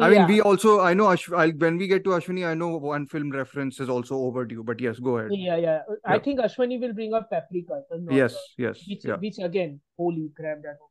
I 0.01 0.09
mean, 0.09 0.27
we 0.27 0.41
also, 0.41 0.81
I 0.81 0.93
know, 0.93 1.05
Ashw- 1.09 1.35
I'll, 1.35 1.51
when 1.51 1.77
we 1.77 1.87
get 1.87 2.03
to 2.03 2.09
Ashwani, 2.11 2.45
I 2.45 2.53
know 2.53 2.75
one 2.77 3.07
film 3.07 3.29
reference 3.31 3.79
is 3.79 3.89
also 3.89 4.15
overdue. 4.17 4.63
But 4.63 4.81
yes, 4.81 4.99
go 4.99 5.17
ahead. 5.17 5.31
Yeah, 5.33 5.55
yeah. 5.55 5.81
I 6.05 6.15
Yeah. 6.15 6.19
think 6.21 6.39
Ashwani 6.39 6.79
will 6.81 6.93
bring 6.93 7.13
up 7.13 7.29
Paprika. 7.29 7.81
Yes, 8.09 8.33
wrong. 8.33 8.41
yes, 8.57 8.83
Which, 8.87 9.05
yeah. 9.05 9.15
which 9.15 9.39
again, 9.39 9.79
holy 9.97 10.31
crap, 10.35 10.61
that 10.63 10.77
one. 10.79 10.89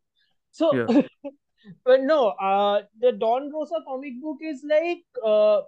So, 0.53 0.75
Yeah. 0.75 1.03
but 1.85 2.03
no, 2.03 2.29
uh, 2.29 2.83
the 3.01 3.13
Don 3.13 3.51
Rosa 3.53 3.77
comic 3.87 4.21
book 4.23 4.39
is 4.43 4.65
like 4.69 5.05
uh, 5.25 5.61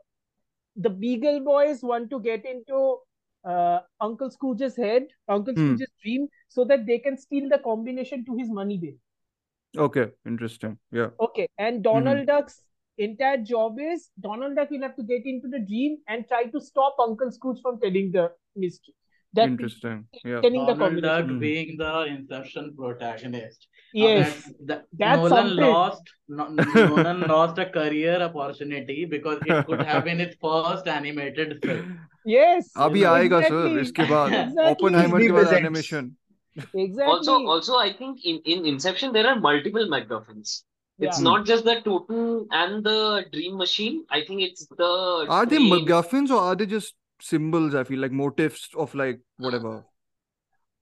the 0.76 0.89
Beagle 0.91 1.41
Boys 1.41 1.82
want 1.82 2.09
to 2.11 2.20
get 2.20 2.45
into 2.47 2.99
uh, 3.45 3.80
Uncle 4.01 4.30
Scrooge's 4.30 4.76
head, 4.76 5.05
Uncle 5.28 5.53
Hmm. 5.55 5.66
Scrooge's 5.66 5.93
dream, 6.03 6.28
so 6.49 6.64
that 6.64 6.87
they 6.87 6.99
can 6.99 7.16
steal 7.18 7.49
the 7.51 7.59
combination 7.59 8.24
to 8.24 8.37
his 8.37 8.49
money 8.51 8.78
bill. 8.78 9.84
Okay, 9.84 10.07
interesting. 10.26 10.78
Yeah. 10.91 11.09
Okay, 11.20 11.49
and 11.59 11.82
Donald 11.82 12.26
Duck's 12.26 12.62
entire 12.98 13.38
job 13.38 13.78
is 13.80 14.10
Donald 14.20 14.56
Duck 14.56 14.70
will 14.72 14.82
have 14.82 14.96
to 14.96 15.04
get 15.04 15.26
into 15.26 15.48
the 15.48 15.60
dream 15.60 15.98
and 16.08 16.28
try 16.28 16.44
to 16.46 16.60
stop 16.62 16.96
Uncle 17.00 17.32
Scrooge 17.32 17.62
from 17.62 17.80
telling 17.80 18.12
the 18.12 18.32
mystery. 18.56 18.94
That 19.34 19.48
Interesting. 19.48 20.00
Yeah. 20.26 20.42
telling 20.42 20.66
the 20.70 20.74
Donald 20.74 21.02
Duck 21.04 21.20
combination. 21.26 21.36
Mhm. 21.36 21.39
being 21.39 21.78
the 21.82 21.92
Inception 22.14 22.66
protagonist. 22.80 23.68
Now 23.94 24.08
Yes, 24.08 24.34
that, 24.44 24.66
that 24.68 24.86
That's 25.04 25.18
Nolan 25.22 25.48
something. 25.48 25.66
lost 25.66 26.12
no, 26.28 26.48
Nolan 26.50 27.22
lost 27.32 27.58
a 27.58 27.66
career 27.78 28.18
opportunity 28.22 29.06
because 29.06 29.39
it 29.46 29.66
could 29.70 29.82
have 29.92 30.04
been 30.10 30.20
his 30.20 30.36
first 30.48 30.88
animated 30.96 31.54
film. 31.66 31.94
yes. 32.26 32.72
अभी 32.88 33.02
know, 33.04 33.14
आएगा 33.14 33.39
sir 33.42 33.54
exactly, 33.54 33.82
इसके 33.82 34.10
बाद 34.10 34.34
exactly. 34.34 34.72
Oppenheimer 34.74 35.20
Disney 35.20 35.28
के 35.28 35.34
बाद 35.34 35.46
presents. 35.46 35.60
Animation 35.60 36.12
Exactly. 36.58 37.04
Also, 37.12 37.34
also, 37.56 37.76
I 37.82 37.94
think 38.02 38.26
in, 38.26 38.39
in 38.54 38.66
Inception 38.74 39.14
there 39.18 39.28
are 39.34 39.39
multiple 39.39 39.86
MacGuffins. 39.96 40.56
It's 40.99 41.19
Yeah. 41.19 41.25
not 41.25 41.45
just 41.47 41.65
the 41.65 41.81
Totem 41.83 42.47
and 42.51 42.83
the 42.83 43.25
Dream 43.33 43.57
Machine. 43.57 44.05
I 44.11 44.23
think 44.25 44.41
it's 44.43 44.67
the 44.67 45.27
Are 45.29 45.45
they 45.45 45.57
train. 45.57 45.71
MacGuffins 45.73 46.31
or 46.31 46.39
are 46.41 46.57
they 46.57 46.67
just 46.67 46.95
symbols? 47.21 47.75
I 47.75 47.85
feel 47.85 47.99
like 48.01 48.13
motifs 48.13 48.71
of 48.75 48.95
like 48.95 49.21
whatever. 49.37 49.85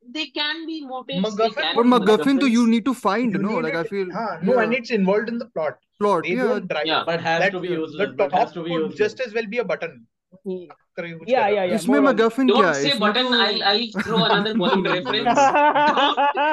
They 0.06 0.26
can 0.26 0.66
be 0.66 0.84
motifs. 0.86 1.34
They 1.36 1.48
MacGuffin- 1.48 1.54
can 1.62 1.76
But 1.76 1.82
be 1.82 1.88
MacGuffin, 1.90 2.40
though, 2.40 2.46
you 2.46 2.66
need 2.68 2.84
to 2.84 2.94
find, 2.94 3.32
You 3.32 3.38
no? 3.38 3.48
need 3.56 3.62
Like 3.64 3.74
I 3.74 3.84
feel 3.84 4.06
Huh, 4.12 4.38
no, 4.42 4.58
and 4.58 4.72
it's 4.74 4.90
involved 4.90 5.28
in 5.28 5.38
the 5.38 5.46
plot. 5.46 5.78
plot. 5.98 6.22
They 6.24 6.34
Yeah, 6.34 6.44
don't 6.44 6.68
drive. 6.68 6.86
Yeah. 6.86 7.02
But 7.06 7.20
has 7.20 7.40
That 7.40 7.52
to 7.52 7.60
be 7.60 7.68
the 7.68 7.74
useless. 7.74 8.16
top 8.18 8.32
has 8.32 8.52
to 8.52 8.62
be 8.62 8.70
could 8.76 8.94
just 8.96 9.18
as 9.20 9.32
well 9.34 9.46
be 9.46 9.58
a 9.58 9.64
button 9.64 10.06
yeah, 10.46 11.48
yeah, 11.48 11.64
yeah. 11.64 11.74
इसमें 11.74 12.00
मैं 12.00 12.14
क्या 12.16 12.28
है? 12.28 12.46
Don't 12.46 12.74
say 12.74 12.98
button. 12.98 13.26
तो... 13.26 13.40
I'll 13.44 13.62
I'll 13.62 14.02
throw 14.02 14.24
another 14.24 14.54
bowling 14.54 14.84
reference. 14.84 15.40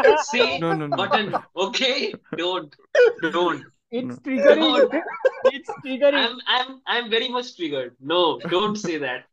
Don't 0.07 0.19
say 0.29 0.59
button. 0.89 1.35
Okay? 1.55 2.13
Don't 2.37 2.75
don't. 3.31 3.63
It's 3.91 4.19
triggering. 4.19 5.01
It's 5.45 5.69
triggering. 5.85 6.23
I'm 6.23 6.39
I'm 6.47 6.81
I'm 6.87 7.09
very 7.09 7.29
much 7.29 7.55
triggered. 7.57 7.95
No, 7.99 8.39
don't 8.55 8.77
say 8.77 8.97
that. 8.97 9.25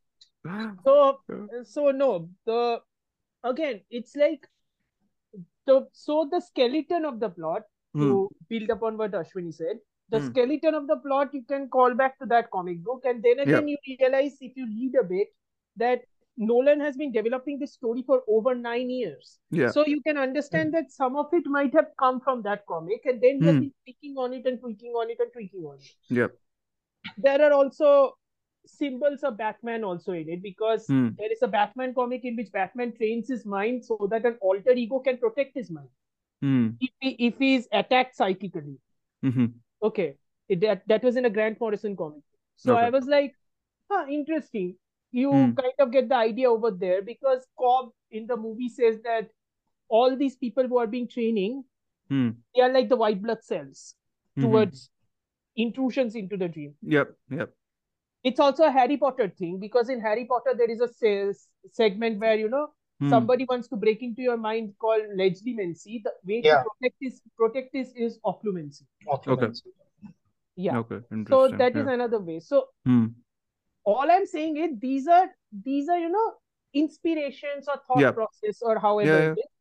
So 0.85 1.21
so 1.65 1.91
no 1.91 2.29
the 2.47 2.81
again 3.45 3.81
it's 3.91 4.17
like 4.17 4.49
the 5.67 5.87
so 5.93 6.29
the 6.31 6.41
skeleton 6.41 7.05
of 7.05 7.21
the 7.21 7.29
plot 7.29 7.63
mm. 7.97 8.03
to 8.03 8.29
build 8.49 8.71
upon 8.71 8.97
what 8.97 9.13
Ashwani 9.13 9.55
said 9.55 9.79
the 10.11 10.21
Hmm. 10.21 10.27
skeleton 10.27 10.75
of 10.75 10.87
the 10.87 10.97
plot 10.97 11.35
you 11.35 11.43
can 11.43 11.69
call 11.69 11.95
back 11.95 12.19
to 12.19 12.27
that 12.27 12.51
comic 12.51 12.83
book, 12.83 13.03
and 13.05 13.23
then 13.23 13.41
again 13.41 13.69
you 13.69 13.77
realize 14.01 14.37
if 14.41 14.57
you 14.57 14.67
read 14.67 14.95
a 15.01 15.05
bit 15.05 15.29
that 15.77 16.03
Nolan 16.37 16.81
has 16.81 16.97
been 16.97 17.13
developing 17.13 17.59
this 17.59 17.73
story 17.75 18.03
for 18.03 18.23
over 18.29 18.55
nine 18.55 18.91
years. 18.91 19.39
Yeah. 19.51 19.71
So 19.71 19.85
you 19.87 20.01
can 20.03 20.17
understand 20.17 20.73
that 20.75 20.93
some 20.93 21.17
of 21.17 21.33
it 21.33 21.47
might 21.47 21.75
have 21.75 21.91
come 21.99 22.21
from 22.21 22.43
that 22.43 22.65
comic, 22.67 23.05
and 23.07 23.21
then 23.21 23.41
he 23.41 23.47
has 23.47 23.57
Hmm. 23.57 23.61
been 23.61 23.75
tweaking 23.85 24.17
on 24.19 24.33
it 24.33 24.47
and 24.47 24.61
tweaking 24.61 24.93
on 24.93 25.11
it 25.11 25.19
and 25.21 25.33
tweaking 25.33 25.65
on 25.65 25.77
it. 25.77 25.95
Yeah. 26.11 26.29
There 27.17 27.43
are 27.43 27.53
also 27.53 28.17
symbols 28.67 29.23
of 29.25 29.37
Batman 29.37 29.85
also 29.85 30.13
in 30.13 30.29
it 30.29 30.43
because 30.43 30.87
Hmm. 30.87 31.09
there 31.19 31.31
is 31.33 31.43
a 31.43 31.49
Batman 31.49 31.95
comic 31.95 32.25
in 32.25 32.37
which 32.37 32.53
Batman 32.53 32.93
trains 32.97 33.29
his 33.29 33.45
mind 33.47 33.85
so 33.85 34.07
that 34.11 34.25
an 34.25 34.37
alter 34.41 34.73
ego 34.73 35.01
can 35.01 35.19
protect 35.19 35.55
his 35.55 35.71
mind 35.71 35.89
Hmm. 36.41 36.69
if 36.81 36.91
he 37.01 37.11
if 37.29 37.39
he 37.39 37.55
is 37.57 37.69
attacked 37.73 38.17
psychically. 38.17 38.79
Mhm. 39.23 39.55
Okay, 39.83 40.15
it, 40.49 40.61
that 40.61 40.83
that 40.89 41.03
was 41.03 41.17
in 41.17 41.25
a 41.25 41.31
Grant 41.31 41.61
Morrison 41.61 41.97
comic. 41.97 42.23
So 42.57 42.75
I 42.77 42.91
was 42.91 43.07
like, 43.07 43.35
huh, 43.91 44.07
interesting. 44.11 44.77
You 45.13 45.31
Hmm. 45.33 45.53
kind 45.55 45.73
of 45.79 45.93
get 45.93 46.09
the 46.09 46.17
idea 46.17 46.51
over 46.51 46.71
there 46.71 47.03
because 47.03 47.47
Cobb 47.59 47.91
in 48.11 48.27
the 48.27 48.37
movie 48.37 48.69
says 48.69 49.01
that 49.05 49.31
all 49.89 50.17
these 50.17 50.37
people 50.37 50.67
who 50.69 50.79
are 50.79 50.87
being 50.87 51.09
training, 51.09 51.65
Hmm. 52.09 52.31
they 52.55 52.63
are 52.63 52.73
like 52.73 52.89
the 52.89 52.97
white 52.97 53.23
blood 53.23 53.43
cells 53.43 53.95
Mhm. 54.37 54.43
towards 54.43 54.91
intrusions 55.57 56.15
into 56.15 56.37
the 56.37 56.49
dream. 56.49 56.75
Yep. 56.83 57.15
Yep. 57.31 57.55
It's 58.25 58.41
also 58.41 58.65
a 58.65 58.71
Harry 58.71 58.97
Potter 58.97 59.29
thing 59.29 59.59
because 59.61 59.89
in 59.89 60.01
Harry 60.01 60.27
Potter 60.27 60.55
there 60.57 60.71
is 60.71 60.81
a 60.81 60.89
se- 60.89 61.35
segment 61.73 62.19
where 62.21 62.37
you 62.37 62.49
know 62.49 62.75
Hmm. 63.01 63.11
somebody 63.11 63.45
wants 63.49 63.69
to 63.69 63.77
break 63.77 64.03
into 64.03 64.23
your 64.23 64.37
mind 64.37 64.73
called 64.81 65.03
legilimency. 65.17 66.03
The 66.03 66.13
way 66.27 66.41
Yeah. 66.45 66.63
to 66.63 66.71
protect 66.71 66.97
this 67.01 67.21
protect 67.37 67.73
this 67.73 67.93
is 67.95 68.19
occlumency. 68.25 68.83
Occupancy. 69.07 69.71
Yeah. 70.57 70.79
Okay. 70.79 70.99
So 71.09 71.15
Interesting. 71.17 71.59
that 71.59 71.77
is 71.77 71.87
yeah. 71.87 71.93
another 71.95 72.19
way. 72.21 72.41
So 72.41 72.65
Hmm. 72.85 73.07
all 73.85 74.11
I'm 74.11 74.27
saying 74.27 74.57
is 74.57 74.73
these 74.87 75.07
are 75.07 75.29
these 75.69 75.89
are 75.89 75.99
you 75.99 76.09
know 76.09 76.27
inspirations 76.75 77.69
or 77.69 77.77
thought 77.87 78.01
Yeah. 78.01 78.11
process 78.13 78.63
or 78.63 78.79
however 78.79 79.11
Yeah, 79.13 79.33
it 79.33 79.39
is. 79.39 79.55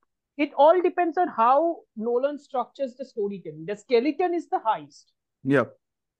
It 0.46 0.54
all 0.64 0.82
depends 0.82 1.18
on 1.18 1.28
how 1.36 1.82
Nolan 1.96 2.38
structures 2.40 2.96
the 2.96 3.06
storytelling. 3.06 3.66
The 3.66 3.76
skeleton 3.76 4.34
is 4.40 4.48
the 4.50 4.60
heist. 4.66 5.06
Yeah. 5.44 5.66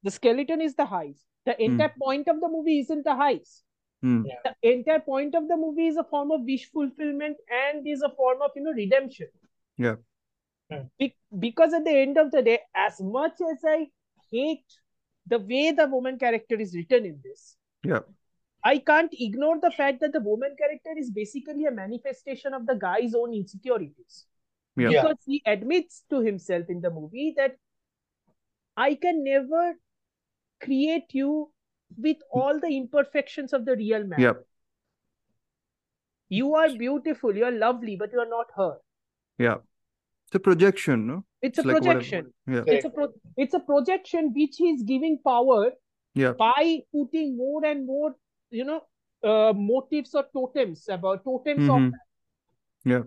The 0.04 0.12
skeleton 0.12 0.62
is 0.62 0.76
the 0.76 0.86
heist. 0.86 1.24
The 1.46 1.56
entire 1.64 1.94
point 2.04 2.28
of 2.28 2.40
the 2.42 2.50
movie 2.50 2.80
isn't 2.80 3.04
the 3.04 3.12
heist. 3.24 3.62
Hmm. 4.02 4.24
The 4.44 4.56
entire 4.62 5.00
point 5.00 5.34
of 5.36 5.48
the 5.48 5.58
movie 5.58 5.88
is 5.88 5.98
a 5.98 6.04
form 6.04 6.32
of 6.32 6.42
wish 6.42 6.70
fulfillment 6.72 7.38
and 7.50 7.88
is 7.88 8.02
a 8.04 8.10
form 8.10 8.42
of 8.42 8.52
you 8.56 8.64
know 8.64 8.72
redemption. 8.72 9.28
Yeah. 9.78 9.96
Be- 11.00 11.16
because 11.40 11.74
at 11.74 11.86
the 11.86 11.92
end 11.92 12.18
of 12.18 12.32
the 12.32 12.42
day, 12.42 12.60
as 12.76 13.00
much 13.02 13.40
as 13.42 13.64
I 13.66 13.88
hate 14.32 14.66
the 15.26 15.40
way 15.40 15.72
the 15.72 15.88
woman 15.88 16.20
character 16.20 16.56
is 16.56 16.76
written 16.76 17.06
in 17.06 17.20
this, 17.24 17.58
Yeah. 17.84 18.02
I 18.64 18.80
can't 18.80 19.14
ignore 19.14 19.60
the 19.62 19.72
fact 19.72 20.02
that 20.02 20.12
the 20.14 20.20
woman 20.20 20.56
character 20.58 20.92
is 20.98 21.10
basically 21.10 21.66
a 21.66 21.72
manifestation 21.72 22.54
of 22.54 22.66
the 22.66 22.76
guy's 22.76 23.16
own 23.16 23.34
insecurities. 23.34 24.26
Yeah. 24.76 24.90
Yeah. 24.90 25.02
Because 25.02 25.18
he 25.26 25.42
admits 25.46 26.04
to 26.10 26.22
himself 26.22 26.66
in 26.70 26.82
the 26.82 26.92
movie 26.92 27.34
that 27.38 27.56
I 28.76 28.96
can 28.96 29.24
never 29.24 29.74
create 30.62 31.14
you 31.14 31.52
with 31.96 32.18
all 32.32 32.60
the 32.60 32.76
imperfections 32.76 33.54
of 33.54 33.66
the 33.66 33.76
real 33.76 34.04
man. 34.04 34.20
Yep. 34.20 34.46
You 36.30 36.56
are 36.56 36.70
beautiful, 36.70 37.36
you 37.36 37.46
are 37.46 37.52
lovely, 37.52 37.96
but 37.96 38.12
you 38.12 38.20
are 38.20 38.28
not 38.30 38.48
her. 38.56 38.78
Yeah. 39.38 39.58
It's 40.28 40.36
a 40.36 40.40
projection, 40.40 41.08
no? 41.08 41.24
It's 41.42 41.58
a 41.58 41.62
like 41.62 41.76
whatever- 41.76 41.94
projection. 41.96 42.34
Yeah. 42.48 42.64
It's 42.68 42.86
a 42.86 42.90
pro- 42.90 43.14
it's 43.38 43.54
a 43.54 43.60
projection 43.62 44.34
which 44.36 44.60
is 44.60 44.84
giving 44.84 45.20
power 45.24 45.72
Yeah. 46.16 46.34
by 46.34 46.80
putting 46.92 47.38
more 47.38 47.64
and 47.66 47.86
more, 47.86 48.16
you 48.50 48.66
know, 48.66 48.82
uh, 49.24 49.54
motives 49.56 50.14
or 50.14 50.26
totems 50.34 50.88
about 50.90 51.24
totems 51.24 51.70
of 51.70 51.80
Mhm. 51.80 51.92
Yeah. 52.86 53.04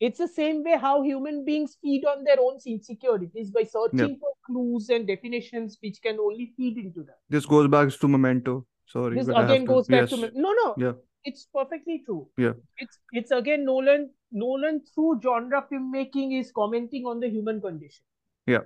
It's 0.00 0.18
the 0.18 0.28
same 0.28 0.62
way 0.64 0.76
how 0.76 1.02
human 1.02 1.44
beings 1.44 1.76
feed 1.80 2.04
on 2.04 2.24
their 2.24 2.38
own 2.40 2.58
insecurities 2.66 3.50
by 3.50 3.62
searching 3.62 4.18
for 4.18 4.32
clues 4.46 4.88
and 4.90 5.06
definitions 5.06 5.78
which 5.82 6.00
can 6.02 6.18
only 6.18 6.52
feed 6.56 6.78
into 6.78 7.02
that. 7.04 7.18
This 7.28 7.46
goes 7.46 7.68
back 7.68 7.90
to 7.90 8.08
Memento. 8.08 8.66
Sorry, 8.86 9.16
This 9.16 9.26
but 9.26 9.36
I 9.36 9.40
have 9.42 9.50
again 9.50 9.62
to- 9.62 9.72
goes 9.72 9.86
back 9.88 10.10
yes. 10.10 10.10
to 10.10 10.30
no, 10.34 10.52
no. 10.52 10.74
Yeah. 10.78 10.92
It's 11.24 11.46
perfectly 11.52 12.02
true. 12.06 12.28
Yeah. 12.38 12.52
It's 12.78 12.98
it's 13.12 13.30
again 13.32 13.64
Nolan. 13.64 14.10
Nolan 14.32 14.80
through 14.94 15.20
genre 15.22 15.64
filmmaking 15.70 16.38
is 16.40 16.52
commenting 16.52 17.04
on 17.06 17.18
the 17.20 17.28
human 17.28 17.60
condition. 17.60 18.02
Yeah. 18.46 18.60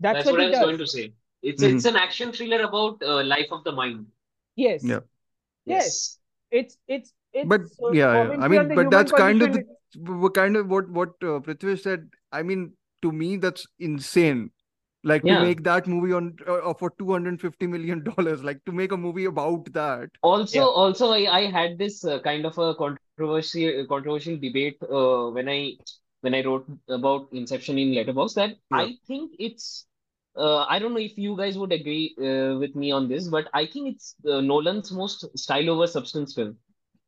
That's, 0.00 0.24
That's 0.24 0.26
what, 0.26 0.32
what 0.34 0.40
I 0.40 0.44
he 0.44 0.50
was 0.50 0.58
does. 0.58 0.66
going 0.66 0.78
to 0.78 0.86
say. 0.86 1.12
It's 1.42 1.62
Mhm. 1.62 1.74
it's 1.76 1.84
an 1.84 1.96
action 1.96 2.32
thriller 2.32 2.60
about 2.62 3.02
uh, 3.02 3.22
life 3.24 3.50
of 3.50 3.64
the 3.64 3.72
mind. 3.72 4.06
Yes. 4.56 4.84
Yeah. 4.84 5.00
Yes. 5.64 6.18
It's 6.50 6.76
it's 6.86 7.12
it's. 7.32 7.48
But 7.48 7.62
uh, 7.82 7.90
yeah, 7.92 8.12
yeah. 8.32 8.36
I 8.40 8.48
mean, 8.48 8.74
but 8.74 8.90
that's 8.90 9.12
kind 9.12 9.42
of 9.42 9.52
the 9.54 10.30
kind 10.34 10.56
of 10.56 10.68
what 10.68 10.88
what 10.90 11.10
uh, 11.22 11.38
Prithvi 11.48 11.78
said. 11.80 12.08
I 12.32 12.42
mean, 12.42 12.72
to 13.02 13.12
me, 13.12 13.36
that's 13.36 13.66
insane. 13.78 14.50
Like 15.04 15.26
to 15.28 15.36
make 15.36 15.62
that 15.64 15.86
movie 15.86 16.12
on 16.12 16.36
uh, 16.46 16.74
for 16.74 16.90
two 16.98 17.12
hundred 17.12 17.40
fifty 17.40 17.66
million 17.66 18.04
dollars, 18.16 18.42
like 18.44 18.64
to 18.66 18.72
make 18.72 18.92
a 18.92 18.96
movie 18.96 19.24
about 19.26 19.72
that. 19.72 20.10
Also, 20.22 20.60
Yeah. 20.60 20.68
also, 20.70 21.10
I, 21.12 21.38
I 21.38 21.50
had 21.50 21.78
this 21.78 22.04
uh, 22.04 22.18
kind 22.20 22.44
of 22.44 22.58
a 22.58 22.74
controversial 22.74 23.86
controversial 23.86 24.36
debate 24.36 24.76
uh, 24.82 25.30
when 25.30 25.48
I 25.48 25.78
when 26.22 26.34
I 26.34 26.42
wrote 26.44 26.66
about 26.88 27.28
Inception 27.32 27.78
in 27.78 27.90
Letterboxd 27.94 28.34
that 28.34 28.56
Yeah. 28.70 28.86
I 28.86 28.98
think 29.06 29.32
it's 29.38 29.86
uh, 30.36 30.64
I 30.68 30.78
don't 30.80 30.92
know 30.92 31.00
if 31.00 31.16
you 31.16 31.36
guys 31.36 31.56
would 31.56 31.72
agree 31.72 32.14
uh, 32.18 32.58
with 32.58 32.74
me 32.74 32.90
on 32.90 33.08
this, 33.08 33.28
but 33.28 33.48
I 33.54 33.66
think 33.66 33.94
it's 33.94 34.16
uh, 34.28 34.40
Nolan's 34.40 34.90
most 34.90 35.26
style 35.38 35.70
over 35.70 35.86
substance 35.86 36.34
film. 36.34 36.58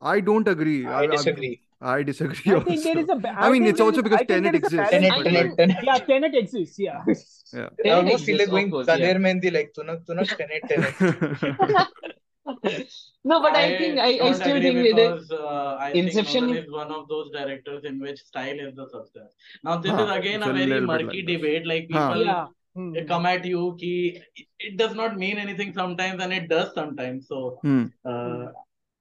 I 0.02 0.20
don't 0.20 0.46
agree. 0.46 0.92
I 0.92 1.06
disagree. 1.06 1.62
I 1.82 2.02
disagree. 2.02 2.52
I 2.52 2.54
also. 2.56 2.66
think 2.68 2.82
there 2.84 2.98
is 2.98 3.08
a. 3.08 3.16
ba- 3.16 3.34
I 3.38 3.50
mean, 3.50 3.62
think 3.62 3.72
it's 3.72 3.80
also 3.80 4.02
because 4.02 4.20
I 4.20 4.24
Tenet 4.24 4.52
there 4.52 4.54
is 4.54 4.72
a 4.72 4.82
exists. 4.82 4.90
Tenet, 4.90 5.24
Tenet, 5.24 5.56
Tenet. 5.56 5.76
Yeah, 5.82 5.98
Tenet 5.98 6.34
exists. 6.34 6.78
Yeah. 6.78 7.02
yeah. 7.54 7.68
I 7.86 7.90
almost 7.90 8.24
feel 8.24 8.38
like 8.38 8.50
going 8.50 8.70
course, 8.70 8.86
yeah. 8.86 8.96
Taner 8.96 9.18
Mehndi, 9.26 9.52
like 9.52 9.72
Tunak 9.78 10.04
Tunak 10.04 10.28
Tenet 10.36 10.62
Tenet. 10.68 11.86
No, 13.22 13.40
but 13.42 13.54
I 13.54 13.76
think 13.78 13.98
I, 13.98 14.18
I 14.28 14.32
still 14.32 14.60
think 14.60 14.76
with 14.76 14.86
it. 14.86 14.94
because 14.96 15.30
uh, 15.30 15.76
I 15.78 15.90
Inception 15.92 16.46
think 16.46 16.46
Nolan 16.46 16.56
is- 16.56 16.64
is 16.64 16.72
one 16.72 16.90
of 16.92 17.08
those 17.08 17.30
directors 17.32 17.84
in 17.84 18.00
which 18.00 18.18
style 18.20 18.58
is 18.58 18.74
the 18.74 18.88
substance. 18.88 19.34
Now 19.62 19.76
this 19.76 19.92
Huh, 19.92 20.04
is 20.06 20.16
again 20.16 20.42
a 20.42 20.50
a 20.50 20.52
very 20.52 20.80
murky 20.80 21.04
like 21.22 21.26
debate. 21.26 21.66
Like 21.66 21.88
Huh. 21.92 22.08
people 22.08 22.24
Yeah. 22.24 22.46
Hmm. 22.76 22.92
they 22.92 23.04
come 23.04 23.26
at 23.26 23.44
you 23.44 23.76
ki 23.78 23.92
it 24.58 24.76
does 24.76 24.94
not 24.94 25.16
mean 25.18 25.38
anything 25.38 25.72
sometimes 25.72 26.22
and 26.22 26.32
it 26.32 26.48
does 26.48 26.72
sometimes. 26.74 27.28
So 27.28 27.58
Hmm. 27.62 27.84
uh, 28.04 28.46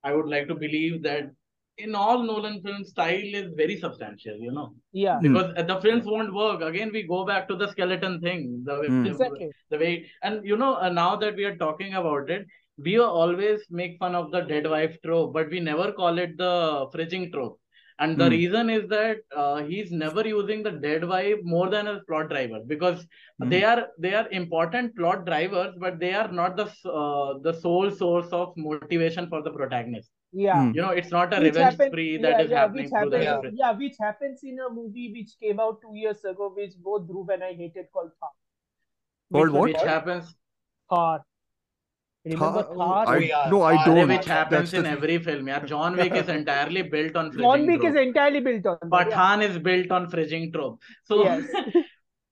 I 0.03 0.13
would 0.13 0.27
like 0.27 0.47
to 0.47 0.55
believe 0.55 1.01
that 1.03 1.31
in 1.79 1.95
all 1.95 2.23
Nolan 2.23 2.61
films, 2.61 2.89
style 2.89 3.33
is 3.41 3.53
very 3.55 3.77
substantial. 3.77 4.37
You 4.47 4.51
know, 4.51 4.67
Yeah. 4.93 5.17
Hmm. 5.19 5.33
because 5.33 5.53
uh, 5.57 5.63
the 5.63 5.79
films 5.81 6.05
won't 6.05 6.33
work. 6.33 6.61
Again, 6.61 6.91
we 6.93 7.03
go 7.03 7.25
back 7.25 7.47
to 7.49 7.55
the 7.55 7.67
skeleton 7.71 8.19
thing. 8.21 8.63
The, 8.65 8.75
Hmm. 8.87 9.03
the- 9.03 9.09
Exactly. 9.11 9.51
the 9.71 9.77
way 9.77 10.05
and 10.23 10.45
you 10.45 10.57
know 10.57 10.75
uh, 10.75 10.89
now 10.89 11.15
that 11.15 11.35
we 11.35 11.45
are 11.45 11.55
talking 11.57 11.93
about 11.93 12.29
it 12.29 12.45
we 12.87 12.97
always 12.99 13.61
make 13.69 13.97
fun 13.99 14.15
of 14.15 14.31
the 14.31 14.41
dead 14.51 14.67
wife 14.73 14.95
trope 15.05 15.33
but 15.33 15.49
we 15.49 15.59
never 15.59 15.91
call 15.91 16.17
it 16.17 16.37
the 16.37 16.53
fridging 16.93 17.25
trope 17.33 17.58
and 17.99 18.17
the 18.21 18.25
Hmm. 18.25 18.31
reason 18.31 18.69
is 18.75 18.83
that 18.89 19.17
uh, 19.43 19.57
he's 19.69 19.91
never 19.91 20.23
using 20.27 20.63
the 20.67 20.71
dead 20.85 21.03
wife 21.13 21.39
more 21.55 21.69
than 21.73 21.87
a 21.93 21.95
plot 22.09 22.29
driver 22.33 22.59
because 22.73 22.99
Hmm. 23.41 23.49
they 23.53 23.63
are 23.71 23.81
they 24.05 24.13
are 24.19 24.27
important 24.41 24.95
plot 24.99 25.25
drivers 25.29 25.73
but 25.83 25.99
they 26.03 26.13
are 26.21 26.29
not 26.41 26.55
the 26.61 26.67
uh, 26.99 27.29
the 27.47 27.53
sole 27.65 27.91
source 28.03 28.31
of 28.41 28.53
motivation 28.69 29.29
for 29.33 29.41
the 29.47 29.53
protagonist 29.59 30.09
Yeah. 30.45 30.57
Hmm. 30.63 30.71
you 30.77 30.81
know 30.85 30.91
it's 31.01 31.11
not 31.17 31.33
a 31.35 31.37
Which 31.37 31.47
revenge 31.49 31.75
happen- 31.77 31.91
spree 31.93 32.09
that 32.25 32.35
yeah, 32.37 32.43
is 32.45 32.51
yeah, 32.51 32.59
happening 32.63 32.83
which 32.89 32.93
through 32.97 33.09
the 33.15 33.21
happens, 33.25 33.45
every- 33.45 33.57
yeah, 33.63 33.71
which 33.83 33.95
happens 34.07 34.43
in 34.51 34.59
a 34.67 34.69
movie 34.79 35.07
which 35.17 35.31
came 35.45 35.59
out 35.67 35.79
two 35.85 35.95
years 36.01 36.23
ago, 36.33 36.49
which 36.59 36.75
both 36.89 37.07
Dhruv 37.11 37.33
and 37.35 37.43
I 37.51 37.53
hated, 37.63 37.87
called 37.97 38.11
Thar. 38.19 38.29
Called 39.37 39.51
what? 39.57 39.69
which 39.69 39.81
happens 39.93 40.35
Thar. 40.93 41.25
Remember 42.33 42.67
oh, 42.69 42.81
I, 42.81 43.31
oh, 43.45 43.49
no, 43.49 43.61
I 43.63 43.85
don't. 43.85 44.07
Which 44.07 44.25
happens 44.25 44.71
That's 44.71 44.85
in 44.85 44.85
every 44.85 45.17
film. 45.19 45.47
Yeah. 45.47 45.59
John 45.65 45.95
Wick 45.95 46.13
is 46.13 46.29
entirely 46.29 46.81
built 46.81 47.15
on 47.15 47.31
fridging 47.31 47.41
John 47.41 47.67
Wick 47.67 47.81
trope. 47.81 47.95
is 47.95 48.01
entirely 48.01 48.39
built 48.39 48.65
on. 48.65 48.77
Pathaan 48.89 49.41
yeah. 49.41 49.47
is 49.47 49.59
built 49.59 49.91
on 49.91 50.09
fridging 50.09 50.51
trope. 50.53 50.79
So, 51.03 51.23
yes. 51.23 51.43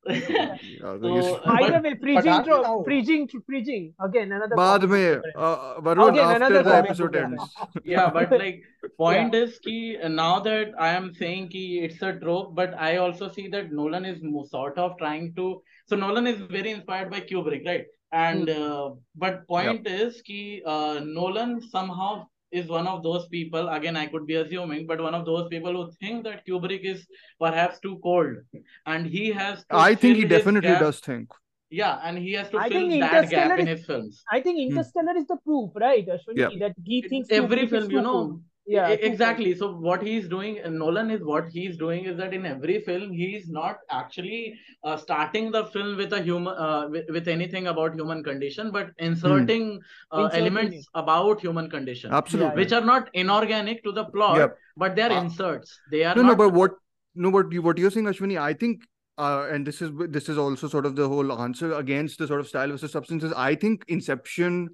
either 0.10 1.82
way, 1.82 1.96
fridging 1.96 2.46
trope, 2.46 2.88
fridging. 2.88 3.94
Again, 4.00 4.32
another. 4.32 4.56
Bad 4.56 4.84
me. 4.90 5.18
But 5.36 6.00
after 6.00 6.64
the 6.64 6.76
episode 6.76 7.16
ends. 7.16 7.44
yeah, 7.84 8.10
but 8.10 8.32
like, 8.32 8.64
point 8.98 9.36
is 9.36 9.60
ki, 9.60 9.98
now 10.08 10.40
that 10.40 10.72
I 10.80 10.90
am 10.90 11.14
saying 11.14 11.50
it's 11.52 12.02
a 12.02 12.14
trope, 12.14 12.56
but 12.56 12.74
I 12.78 12.98
also 12.98 13.30
see 13.30 13.48
that 13.50 13.72
Nolan 13.72 14.06
is 14.06 14.22
sort 14.50 14.78
of 14.78 14.98
trying 14.98 15.34
to. 15.36 15.62
So 15.88 15.96
Nolan 15.96 16.28
is 16.28 16.40
very 16.42 16.72
inspired 16.72 17.10
by 17.10 17.22
Kubrick, 17.22 17.66
right? 17.66 17.86
And 18.26 18.50
uh, 18.50 18.92
but 19.24 19.48
point 19.48 19.88
is 19.94 20.22
ki 20.30 20.40
uh, 20.66 21.00
Nolan 21.04 21.56
somehow 21.62 22.12
is 22.60 22.70
one 22.76 22.88
of 22.92 23.02
those 23.08 23.26
people. 23.34 23.70
Again, 23.78 23.98
I 24.02 24.06
could 24.14 24.26
be 24.30 24.36
assuming, 24.42 24.86
but 24.92 25.02
one 25.08 25.18
of 25.18 25.26
those 25.26 25.50
people 25.56 25.74
who 25.80 25.84
think 26.04 26.24
that 26.28 26.46
Kubrick 26.48 26.86
is 26.94 27.04
perhaps 27.46 27.82
too 27.88 28.00
cold, 28.04 28.38
and 28.86 29.06
he 29.18 29.26
has. 29.42 29.60
To 29.66 29.82
I 29.88 29.96
think 29.96 30.18
he 30.24 30.26
definitely 30.26 30.70
gap- 30.70 30.86
does 30.88 31.02
think. 31.10 31.38
Yeah, 31.70 32.00
and 32.10 32.18
he 32.26 32.34
has 32.40 32.50
to 32.52 32.60
I 32.66 32.70
fill 32.70 32.90
think 32.90 33.02
that 33.02 33.12
gap 33.12 33.24
Interstellar 33.24 33.58
in 33.64 33.68
is- 33.68 33.78
his 33.78 33.86
films. 33.88 34.24
I 34.32 34.42
think 34.42 34.60
Interstellar 34.66 35.18
is 35.22 35.28
the 35.32 35.38
proof, 35.48 35.72
right, 35.88 36.08
Ashwani? 36.18 36.38
Yeah. 36.44 36.60
That 36.62 36.76
he 36.92 37.02
thinks 37.08 37.30
Every 37.40 37.58
Kubrick 37.58 37.64
is 37.64 37.70
film, 37.72 37.92
you 37.92 38.02
know, 38.02 38.14
cool. 38.14 38.42
Yeah, 38.70 38.88
too 38.90 38.98
cool. 38.98 39.06
exactly. 39.10 39.56
So 39.56 39.72
what 39.74 40.02
he's 40.04 40.28
doing, 40.28 40.60
uh, 40.64 40.70
Nolan 40.70 41.10
is 41.10 41.22
what 41.24 41.46
he's 41.50 41.78
doing 41.78 42.06
is 42.06 42.18
that 42.18 42.34
in 42.34 42.46
every 42.46 42.82
film 42.82 43.12
he's 43.14 43.48
not 43.48 43.78
actually 43.90 44.60
uh, 44.84 44.98
starting 44.98 45.52
the 45.52 45.66
film 45.68 45.96
with 45.96 46.12
a 46.12 46.22
human 46.22 46.54
uh, 46.58 46.88
with, 46.90 47.06
with 47.10 47.28
anything 47.30 47.68
about 47.68 47.94
human 47.96 48.24
condition, 48.24 48.72
but 48.72 48.90
inserting, 49.00 49.80
uh, 50.14 50.24
Inserting 50.26 50.42
elements 50.42 50.76
it. 50.80 50.86
about 50.96 51.40
human 51.40 51.70
condition, 51.70 52.12
Absolutely. 52.12 52.56
which 52.64 52.74
are 52.74 52.82
not 52.82 53.10
inorganic 53.14 53.84
to 53.86 53.94
the 53.94 54.04
plot, 54.06 54.38
Yep. 54.38 54.58
but 54.76 54.96
they 54.98 55.04
are 55.04 55.12
Uh, 55.12 55.22
inserts. 55.24 55.80
They 55.90 56.04
are 56.04 56.16
no, 56.16 56.24
not. 56.24 56.30
no, 56.30 56.36
but 56.36 56.54
what 56.54 56.72
no, 57.16 57.30
what 57.30 57.52
you 57.52 57.62
what 57.62 57.78
you're 57.78 57.90
saying, 57.92 58.06
Ashwani, 58.08 58.38
I 58.40 58.54
think 58.54 58.84
uh, 59.18 59.48
and 59.50 59.66
this 59.66 59.82
is 59.82 59.92
this 60.10 60.28
is 60.30 60.38
also 60.38 60.68
sort 60.68 60.86
of 60.86 60.96
the 60.98 61.08
whole 61.08 61.32
answer 61.42 61.72
against 61.74 62.20
the 62.20 62.28
sort 62.28 62.40
of 62.42 62.48
style 62.48 62.70
versus 62.70 62.92
substances. 62.92 63.32
I 63.36 63.56
think 63.56 63.86
Inception 63.88 64.70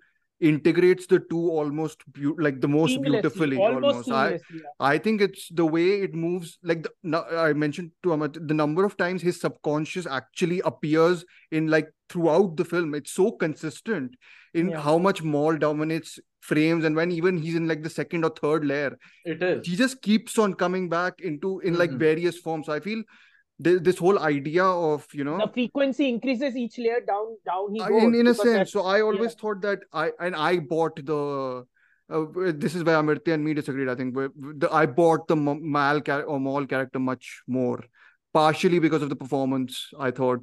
integrates 0.49 1.07
the 1.07 1.19
two 1.31 1.43
almost 1.59 2.01
beau- 2.13 2.35
like 2.37 2.59
the 2.61 2.67
most 2.67 2.97
Seamlessly, 2.97 3.11
beautifully 3.11 3.57
almost 3.57 4.09
almost. 4.09 4.11
I, 4.11 4.31
yeah. 4.31 4.59
I 4.79 4.97
think 4.97 5.21
it's 5.21 5.47
the 5.49 5.65
way 5.65 6.01
it 6.01 6.13
moves. 6.13 6.57
Like 6.63 6.83
the, 6.83 6.91
no, 7.03 7.23
I 7.23 7.53
mentioned 7.53 7.91
to 8.03 8.09
Amit, 8.09 8.39
the 8.47 8.53
number 8.53 8.83
of 8.83 8.97
times 8.97 9.21
his 9.21 9.39
subconscious 9.39 10.05
actually 10.05 10.59
appears 10.65 11.25
in 11.51 11.67
like 11.67 11.87
throughout 12.09 12.57
the 12.57 12.65
film. 12.65 12.93
It's 12.93 13.13
so 13.13 13.31
consistent 13.31 14.15
in 14.53 14.69
Yeah. 14.69 14.81
how 14.81 14.97
much 14.97 15.23
Mal 15.23 15.57
dominates 15.57 16.19
frames, 16.41 16.83
and 16.83 16.95
when 16.95 17.11
even 17.11 17.37
he's 17.37 17.55
in 17.55 17.67
like 17.69 17.83
the 17.83 17.89
second 17.89 18.25
or 18.25 18.29
third 18.29 18.65
layer, 18.65 18.97
it 19.25 19.41
is. 19.41 19.65
he 19.65 19.77
just 19.77 20.01
keeps 20.01 20.37
on 20.37 20.53
coming 20.53 20.89
back 20.89 21.21
into 21.21 21.59
in 21.61 21.77
like 21.77 21.91
Mhm. 21.91 21.99
various 21.99 22.37
forms. 22.37 22.65
So 22.65 22.73
I 22.73 22.81
feel 22.81 23.01
this 23.63 23.97
whole 23.97 24.19
idea 24.19 24.63
of 24.65 25.07
you 25.13 25.23
know 25.23 25.37
The 25.37 25.51
frequency 25.53 26.09
increases 26.09 26.55
each 26.55 26.77
layer 26.77 27.01
down, 27.01 27.37
down 27.45 27.73
he 27.73 27.79
goes. 27.79 28.03
in 28.03 28.15
in 28.15 28.27
a 28.27 28.33
sense. 28.33 28.71
So 28.71 28.85
I 28.85 29.01
always 29.01 29.33
thought 29.43 29.61
that 29.61 29.79
I 29.91 30.11
and 30.19 30.35
I 30.35 30.59
bought 30.59 31.05
the. 31.11 31.65
Uh, 32.09 32.25
this 32.63 32.75
is 32.75 32.83
where 32.83 32.97
Amirti 33.01 33.33
and 33.33 33.43
me 33.45 33.53
disagreed. 33.53 33.89
I 33.89 33.95
think 33.95 34.15
where- 34.15 34.31
the, 34.63 34.69
I 34.71 34.85
bought 34.85 35.27
the 35.27 35.35
M- 35.35 35.71
Mal 35.77 36.01
or 36.27 36.39
Maul 36.39 36.65
character 36.73 36.99
much 36.99 37.41
more, 37.47 37.79
partially 38.33 38.79
because 38.79 39.01
of 39.01 39.09
the 39.09 39.15
performance. 39.15 39.79
I 39.97 40.11
thought 40.11 40.41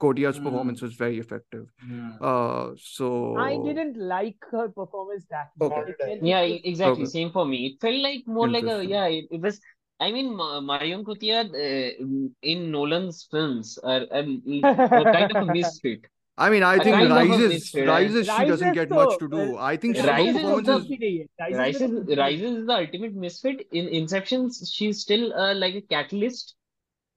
Kodia's 0.00 0.38
Hmm. 0.38 0.44
performance 0.44 0.80
was 0.86 0.94
very 0.94 1.18
effective. 1.18 1.66
Hmm. 1.86 2.08
Uh, 2.20 2.70
so 2.76 3.36
I 3.36 3.50
didn't 3.66 3.96
like 4.14 4.36
her 4.50 4.68
performance 4.70 5.26
that 5.36 5.50
much. 5.60 5.70
Okay. 5.72 5.94
Felt- 6.00 6.22
Yeah, 6.32 6.40
it 6.40 6.52
was- 6.52 6.60
exactly. 6.72 7.02
Okay. 7.02 7.10
Same 7.18 7.30
for 7.30 7.44
me. 7.52 7.60
It 7.68 7.80
felt 7.86 8.02
like 8.08 8.26
more 8.26 8.48
like 8.48 8.64
a 8.64 8.82
yeah. 8.96 9.06
It, 9.20 9.26
it 9.30 9.40
was. 9.48 9.60
I 10.02 10.10
mean, 10.10 10.36
Marion 10.66 11.04
Cotillard 11.04 11.50
uh, 11.54 12.04
in 12.42 12.70
Nolan's 12.72 13.28
films 13.30 13.78
are, 13.78 14.06
kind 14.10 15.36
of 15.36 15.48
a 15.48 15.52
misfit. 15.52 16.06
I 16.36 16.48
mean, 16.50 16.62
I 16.62 16.78
think 16.78 16.96
rises, 17.10 17.74
rises, 17.74 18.26
she 18.26 18.44
doesn't 18.46 18.72
get 18.72 18.90
much 18.90 19.18
to 19.18 19.28
do. 19.28 19.58
I 19.58 19.76
think 19.76 19.96
rises, 19.98 20.42
rises, 21.38 22.16
rises 22.16 22.52
is 22.58 22.66
the 22.66 22.74
ultimate 22.74 23.14
misfit. 23.14 23.68
In 23.70 23.86
Inception, 23.88 24.50
she's 24.50 25.00
still 25.02 25.32
uh, 25.34 25.54
like 25.54 25.74
a 25.74 25.82
catalyst. 25.82 26.54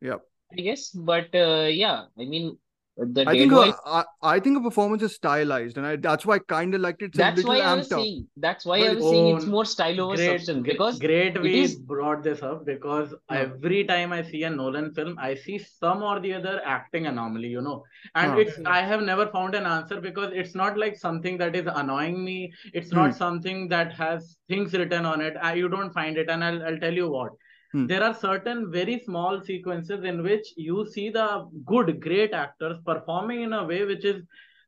Yeah. 0.01 0.17
I 0.51 0.61
guess, 0.61 0.89
but 0.91 1.33
uh, 1.33 1.67
yeah, 1.71 2.03
I 2.19 2.25
mean, 2.25 2.57
the 2.97 3.25
I 3.27 3.33
think 3.33 3.51
her, 3.51 3.57
wife. 3.57 3.75
I, 3.85 4.03
I 4.23 4.39
think 4.39 4.57
her 4.57 4.63
performance 4.63 5.03
is 5.03 5.15
stylized, 5.15 5.77
and 5.77 5.85
I 5.85 5.97
that's 5.97 6.25
why 6.25 6.35
I 6.35 6.39
kind 6.39 6.73
of 6.75 6.79
liked 6.81 7.01
it. 7.01 7.07
It's 7.07 7.17
That's 7.17 7.35
little 7.37 7.51
why 7.53 7.59
I 7.59 7.73
was 7.75 7.87
amped 7.89 7.91
up. 7.91 7.99
saying. 7.99 8.27
That's 8.37 8.65
why 8.65 8.79
But 8.79 8.85
I 8.85 8.89
was 8.89 8.97
it's- 8.99 9.09
saying 9.11 9.35
it's 9.35 9.45
more 9.45 9.65
style 9.65 9.99
over 10.01 10.15
Great, 10.15 10.27
substance 10.39 10.63
because 10.65 10.99
great 10.99 11.41
we 11.41 11.59
is- 11.61 11.75
brought 11.75 12.23
this 12.23 12.41
up 12.41 12.65
because 12.65 13.13
Yeah. 13.29 13.37
every 13.39 13.83
time 13.83 14.13
I 14.13 14.21
see 14.23 14.43
a 14.43 14.49
Nolan 14.49 14.93
film, 14.93 15.17
I 15.19 15.35
see 15.35 15.57
some 15.57 16.03
or 16.03 16.19
the 16.21 16.33
other 16.33 16.61
acting 16.65 17.07
anomaly, 17.07 17.49
you 17.49 17.61
know. 17.61 17.83
And 18.15 18.31
Huh. 18.31 18.37
it's 18.37 18.59
I 18.65 18.81
have 18.81 19.01
never 19.01 19.27
found 19.27 19.55
an 19.55 19.65
answer 19.65 19.99
because 19.99 20.31
it's 20.33 20.55
not 20.55 20.77
like 20.77 20.95
something 20.95 21.37
that 21.39 21.55
is 21.55 21.67
annoying 21.67 22.23
me. 22.23 22.53
It's 22.73 22.91
Hmm. 22.91 22.95
not 23.01 23.15
something 23.15 23.67
that 23.69 23.91
has 23.93 24.37
things 24.47 24.73
written 24.73 25.05
on 25.05 25.19
it. 25.19 25.35
I, 25.41 25.53
you 25.55 25.67
don't 25.67 25.91
find 25.91 26.17
it, 26.17 26.29
and 26.29 26.43
I'll 26.43 26.63
I'll 26.63 26.79
tell 26.79 26.93
you 26.93 27.09
what. 27.09 27.33
Hmm. 27.74 27.86
There 27.86 28.02
are 28.02 28.14
certain 28.14 28.70
very 28.70 28.98
small 29.04 29.40
sequences 29.42 30.04
in 30.04 30.22
which 30.22 30.48
you 30.56 30.86
see 30.86 31.08
the 31.10 31.48
good, 31.66 32.00
great 32.00 32.32
actors 32.32 32.78
performing 32.84 33.42
in 33.42 33.52
a 33.52 33.64
way 33.64 33.84
which 33.84 34.04
is 34.04 34.22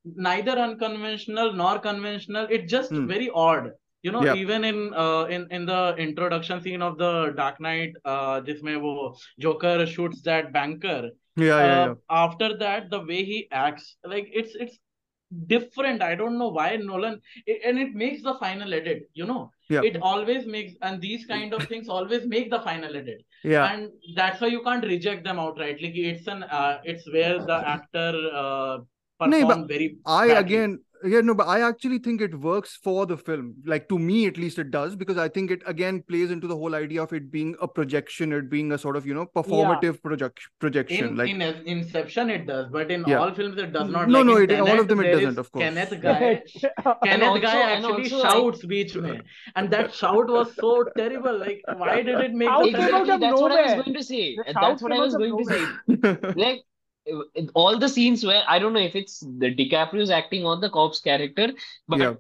neither 0.05 0.53
unconventional 0.53 1.53
nor 1.53 1.79
conventional. 1.79 2.47
It's 2.51 2.71
just 2.71 2.91
Hmm. 2.91 3.07
very 3.07 3.31
odd. 3.35 3.71
You 4.03 4.11
know, 4.13 4.25
Yeah. 4.25 4.35
even 4.35 4.65
in 4.65 4.79
uh, 4.95 5.25
in 5.31 5.47
in 5.51 5.67
the 5.67 5.95
introduction 6.05 6.61
scene 6.61 6.83
of 6.83 6.99
the 6.99 7.11
Dark 7.37 7.61
Knight, 7.61 7.99
uh, 8.05 8.41
जिसमें 8.49 8.75
वो 8.87 8.95
Joker 9.39 9.87
shoots 9.87 10.23
that 10.23 10.53
banker. 10.53 11.11
Yeah, 11.37 11.45
yeah, 11.47 11.61
uh, 11.67 11.87
yeah. 11.89 11.95
After 12.23 12.49
that, 12.63 12.91
the 12.91 13.01
way 13.11 13.25
he 13.25 13.39
acts, 13.53 13.97
like 14.15 14.29
it's 14.33 14.57
it's 14.57 14.79
different. 15.48 16.02
I 16.02 16.16
don't 16.16 16.38
know 16.38 16.50
why 16.50 16.76
Nolan, 16.78 17.22
it, 17.46 17.62
and 17.66 17.80
it 17.80 17.94
makes 17.94 18.24
the 18.24 18.36
final 18.36 18.74
edit. 18.74 19.10
You 19.14 19.26
know, 19.26 19.52
Yeah. 19.70 19.82
it 19.84 19.98
always 20.02 20.46
makes, 20.46 20.74
and 20.82 21.02
these 21.02 21.26
kind 21.26 21.54
of 21.54 21.68
things 21.68 21.90
always 21.90 22.26
make 22.26 22.50
the 22.50 22.62
final 22.62 22.96
edit 22.96 23.26
Yeah, 23.44 23.74
and 23.74 23.92
that's 24.16 24.40
why 24.42 24.48
you 24.48 24.62
can't 24.64 24.86
reject 24.86 25.24
them 25.24 25.40
outright 25.40 25.82
like 25.82 25.96
it's 25.96 26.28
an 26.28 26.44
uh, 26.44 26.80
it's 26.84 27.12
where 27.12 27.40
the 27.40 27.58
actor 27.76 28.14
uh, 28.34 28.78
No, 29.26 29.46
but 29.48 29.68
very 29.68 29.98
I 30.06 30.28
again 30.28 30.80
yeah 31.04 31.22
no 31.22 31.34
but 31.34 31.48
i 31.48 31.62
actually 31.62 32.00
think 32.00 32.22
it 32.22 32.34
works 32.40 32.76
for 32.84 33.06
the 33.06 33.16
film 33.18 33.54
like 33.66 33.88
to 33.90 33.98
me 34.00 34.26
at 34.28 34.38
least 34.38 34.58
it 34.58 34.72
does 34.72 34.96
because 34.96 35.18
i 35.18 35.28
think 35.30 35.52
it 35.52 35.62
again 35.66 36.02
plays 36.08 36.32
into 36.32 36.48
the 36.48 36.56
whole 36.56 36.74
idea 36.76 37.02
of 37.04 37.14
it 37.14 37.30
being 37.32 37.56
a 37.62 37.68
projection 37.68 38.34
it 38.34 38.50
being 38.50 38.72
a 38.72 38.78
sort 38.78 38.96
of 38.96 39.06
you 39.06 39.14
know 39.14 39.26
performative 39.36 40.02
project 40.02 40.40
projection 40.60 41.10
In, 41.10 41.16
like 41.18 41.30
in 41.30 41.42
Inception, 41.42 42.30
it 42.30 42.48
does, 42.48 42.68
but 42.72 42.90
in 42.92 43.04
Yeah. 43.08 43.18
all 43.20 43.34
films, 43.34 43.58
it 43.58 43.72
does 43.74 43.90
not. 43.90 44.08
No, 44.10 44.20
like 44.20 44.26
no, 44.28 44.38
in 44.38 44.50
it- 44.52 44.60
all 44.60 44.80
of 44.80 44.88
them 44.88 45.00
it 45.02 45.12
doesn't, 45.12 45.38
of 45.38 45.52
course. 45.52 45.64
Kenneth 45.64 46.02
Guy, 46.02 46.42
Kenneth 47.04 47.28
also- 47.28 47.42
Guy 47.42 47.62
actually 47.74 48.12
also 48.12 48.22
I- 48.22 48.32
shouts 48.32 48.66
beach 48.66 48.96
mein. 48.96 49.22
And 49.56 49.70
that 49.72 49.94
shout 49.94 50.28
was 50.28 50.56
so 50.56 50.84
terrible. 50.98 51.38
Like, 51.38 51.62
why 51.76 52.02
did 52.02 52.20
it 52.20 52.34
make 52.34 52.48
Shout 52.50 52.64
the 52.66 52.72
came 52.72 52.82
film- 52.82 52.96
out 52.96 53.02
Exactly, 53.02 53.14
of 53.16 53.20
that's 53.22 53.42
what 53.42 53.52
I 53.52 53.62
was 53.76 53.84
going 53.86 53.94
to 53.98 54.04
say. 54.04 54.38
That's 54.38 54.54
shout 54.54 54.82
what 54.82 54.92
I 54.94 55.00
was 55.00 55.16
out 55.16 55.22
of 55.22 55.30
going 55.30 55.46
to 55.46 55.54
say. 55.54 56.34
Like 56.46 56.62
all 57.54 57.78
the 57.80 57.90
scenes 57.90 58.26
where 58.26 58.44
I 58.48 58.60
don't 58.60 58.74
know 58.74 58.80
if 58.80 58.96
it's 58.96 59.20
the 59.20 59.54
DiCaprio's 59.56 60.10
acting 60.10 60.46
or 60.46 60.58
the 60.58 60.70
Cobb's 60.70 61.00
character, 61.00 61.50
but 61.88 62.00
Yeah. 62.00 62.16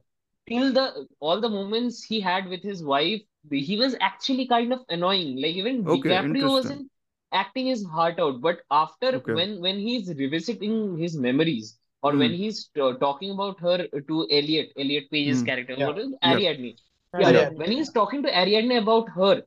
till 0.49 0.71
the 0.73 1.07
all 1.19 1.41
the 1.41 1.49
moments 1.49 2.03
he 2.03 2.19
had 2.19 2.47
with 2.47 2.63
his 2.63 2.83
wife, 2.83 3.21
he 3.51 3.77
was 3.77 3.95
actually 4.01 4.47
kind 4.47 4.73
of 4.73 4.81
annoying. 4.89 5.37
Like 5.41 5.55
even 5.55 5.85
Okay, 5.85 6.09
DiCaprio 6.09 6.51
wasn't 6.51 6.89
acting 7.33 7.67
his 7.67 7.85
heart 7.85 8.19
out, 8.19 8.41
but 8.41 8.61
after 8.71 9.19
Okay. 9.19 9.33
when 9.37 9.61
when 9.61 9.77
he's 9.79 10.09
revisiting 10.15 10.97
his 10.97 11.17
memories 11.17 11.77
or 12.01 12.15
when 12.15 12.31
Hmm. 12.31 12.33
he's 12.33 12.69
uh, 12.81 12.93
talking 12.97 13.31
about 13.31 13.59
her 13.59 13.87
to 14.07 14.27
Elliot, 14.31 14.71
Elliot 14.77 15.09
Page's 15.11 15.41
Hmm. 15.41 15.43
character, 15.43 15.77
Yeah. 15.77 15.85
what 15.85 15.97
is 15.99 16.13
Ariadne? 16.23 16.77
Yeah, 17.17 17.31
Yeah. 17.31 17.49
when 17.55 17.71
he's 17.71 17.91
talking 17.91 18.23
to 18.23 18.29
Ariadne 18.29 18.77
about 18.81 19.09
her, 19.09 19.43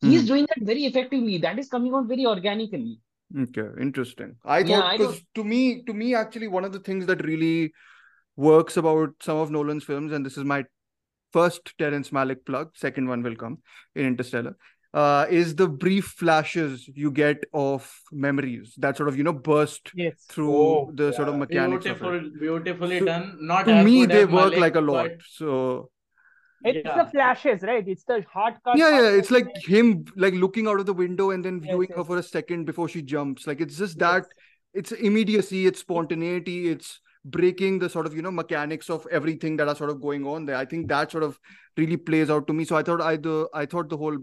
he's 0.00 0.24
Hmm. 0.24 0.26
doing 0.26 0.46
that 0.48 0.64
very 0.66 0.84
effectively. 0.86 1.38
That 1.38 1.58
is 1.58 1.68
coming 1.68 1.94
out 1.94 2.06
very 2.06 2.26
organically. 2.26 2.98
Okay, 3.38 3.68
interesting. 3.80 4.36
I 4.44 4.62
thought 4.62 4.84
I 4.84 4.96
because 4.98 5.22
to 5.34 5.44
me, 5.44 5.82
to 5.84 5.94
me, 5.94 6.14
actually, 6.14 6.48
one 6.48 6.64
of 6.64 6.72
the 6.72 6.80
things 6.80 7.06
that 7.06 7.24
really 7.24 7.72
works 8.36 8.76
about 8.76 9.10
some 9.22 9.38
of 9.38 9.50
Nolan's 9.50 9.84
films, 9.84 10.12
and 10.12 10.24
this 10.24 10.36
is 10.36 10.44
my 10.44 10.64
first 11.32 11.76
Terrence 11.78 12.10
Malick 12.10 12.44
plug, 12.44 12.70
second 12.76 13.08
one 13.08 13.22
will 13.22 13.36
come 13.36 13.58
in 13.94 14.04
Interstellar, 14.06 14.56
uh, 14.92 15.26
is 15.30 15.54
the 15.54 15.68
brief 15.68 16.04
flashes 16.04 16.88
you 16.94 17.10
get 17.10 17.44
of 17.54 17.90
memories 18.12 18.74
that 18.78 18.96
sort 18.98 19.08
of 19.08 19.16
you 19.16 19.24
know 19.24 19.32
burst 19.32 19.92
Yes. 19.94 20.26
through 20.28 20.52
Oh, 20.52 20.92
the 20.94 21.12
sort 21.12 21.28
of 21.28 21.34
yeah. 21.34 21.40
mechanics 21.40 21.86
of 21.86 22.02
Beautiful, 22.02 22.20
it. 22.20 22.40
beautifully 22.40 22.98
So, 23.00 23.06
done. 23.06 23.38
Not 23.40 23.66
To 23.66 23.72
as 23.72 23.84
me, 23.84 24.04
good 24.04 24.10
they 24.10 24.22
as 24.24 24.28
work 24.28 24.52
Malick, 24.52 24.60
like 24.60 24.74
a 24.74 24.80
lot. 24.80 25.08
but 25.08 25.20
So 25.26 25.90
It's 26.64 26.84
Yeah. 26.84 27.04
the 27.04 27.10
flashes, 27.10 27.62
right? 27.62 27.86
It's 27.86 28.04
the 28.04 28.24
hard 28.32 28.54
cut. 28.64 28.76
yeah, 28.78 28.90
yeah, 29.00 29.10
it's 29.10 29.30
like 29.30 29.48
him 29.56 30.04
like 30.16 30.34
looking 30.34 30.66
out 30.68 30.80
of 30.80 30.86
the 30.86 30.92
window 30.94 31.30
and 31.30 31.44
then 31.44 31.60
Yes, 31.62 31.66
viewing 31.68 31.88
her 31.90 31.98
yes, 31.98 32.06
for 32.06 32.18
a 32.18 32.22
second 32.22 32.64
before 32.66 32.88
she 32.88 33.02
jumps. 33.02 33.46
Like 33.46 33.60
it's 33.60 33.76
just 33.78 33.98
Yes. 33.98 34.24
that 34.24 34.26
it's 34.74 34.92
immediacy, 34.92 35.66
it's 35.66 35.80
spontaneity, 35.80 36.68
it's 36.68 37.00
breaking 37.24 37.78
the 37.78 37.88
sort 37.88 38.06
of 38.06 38.14
you 38.16 38.22
know 38.22 38.30
mechanics 38.32 38.90
of 38.90 39.06
everything 39.10 39.56
that 39.56 39.68
are 39.68 39.76
sort 39.76 39.90
of 39.90 40.00
going 40.00 40.26
on 40.26 40.44
there. 40.46 40.56
I 40.56 40.64
think 40.64 40.88
that 40.88 41.10
sort 41.12 41.22
of 41.22 41.38
really 41.76 41.96
plays 41.96 42.28
out 42.30 42.46
to 42.48 42.52
me. 42.52 42.64
So 42.64 42.76
I 42.76 42.82
thought 42.82 43.00
I 43.00 43.16
the 43.16 43.48
I 43.54 43.64
thought 43.66 43.88
the 43.88 43.96
whole 43.96 44.16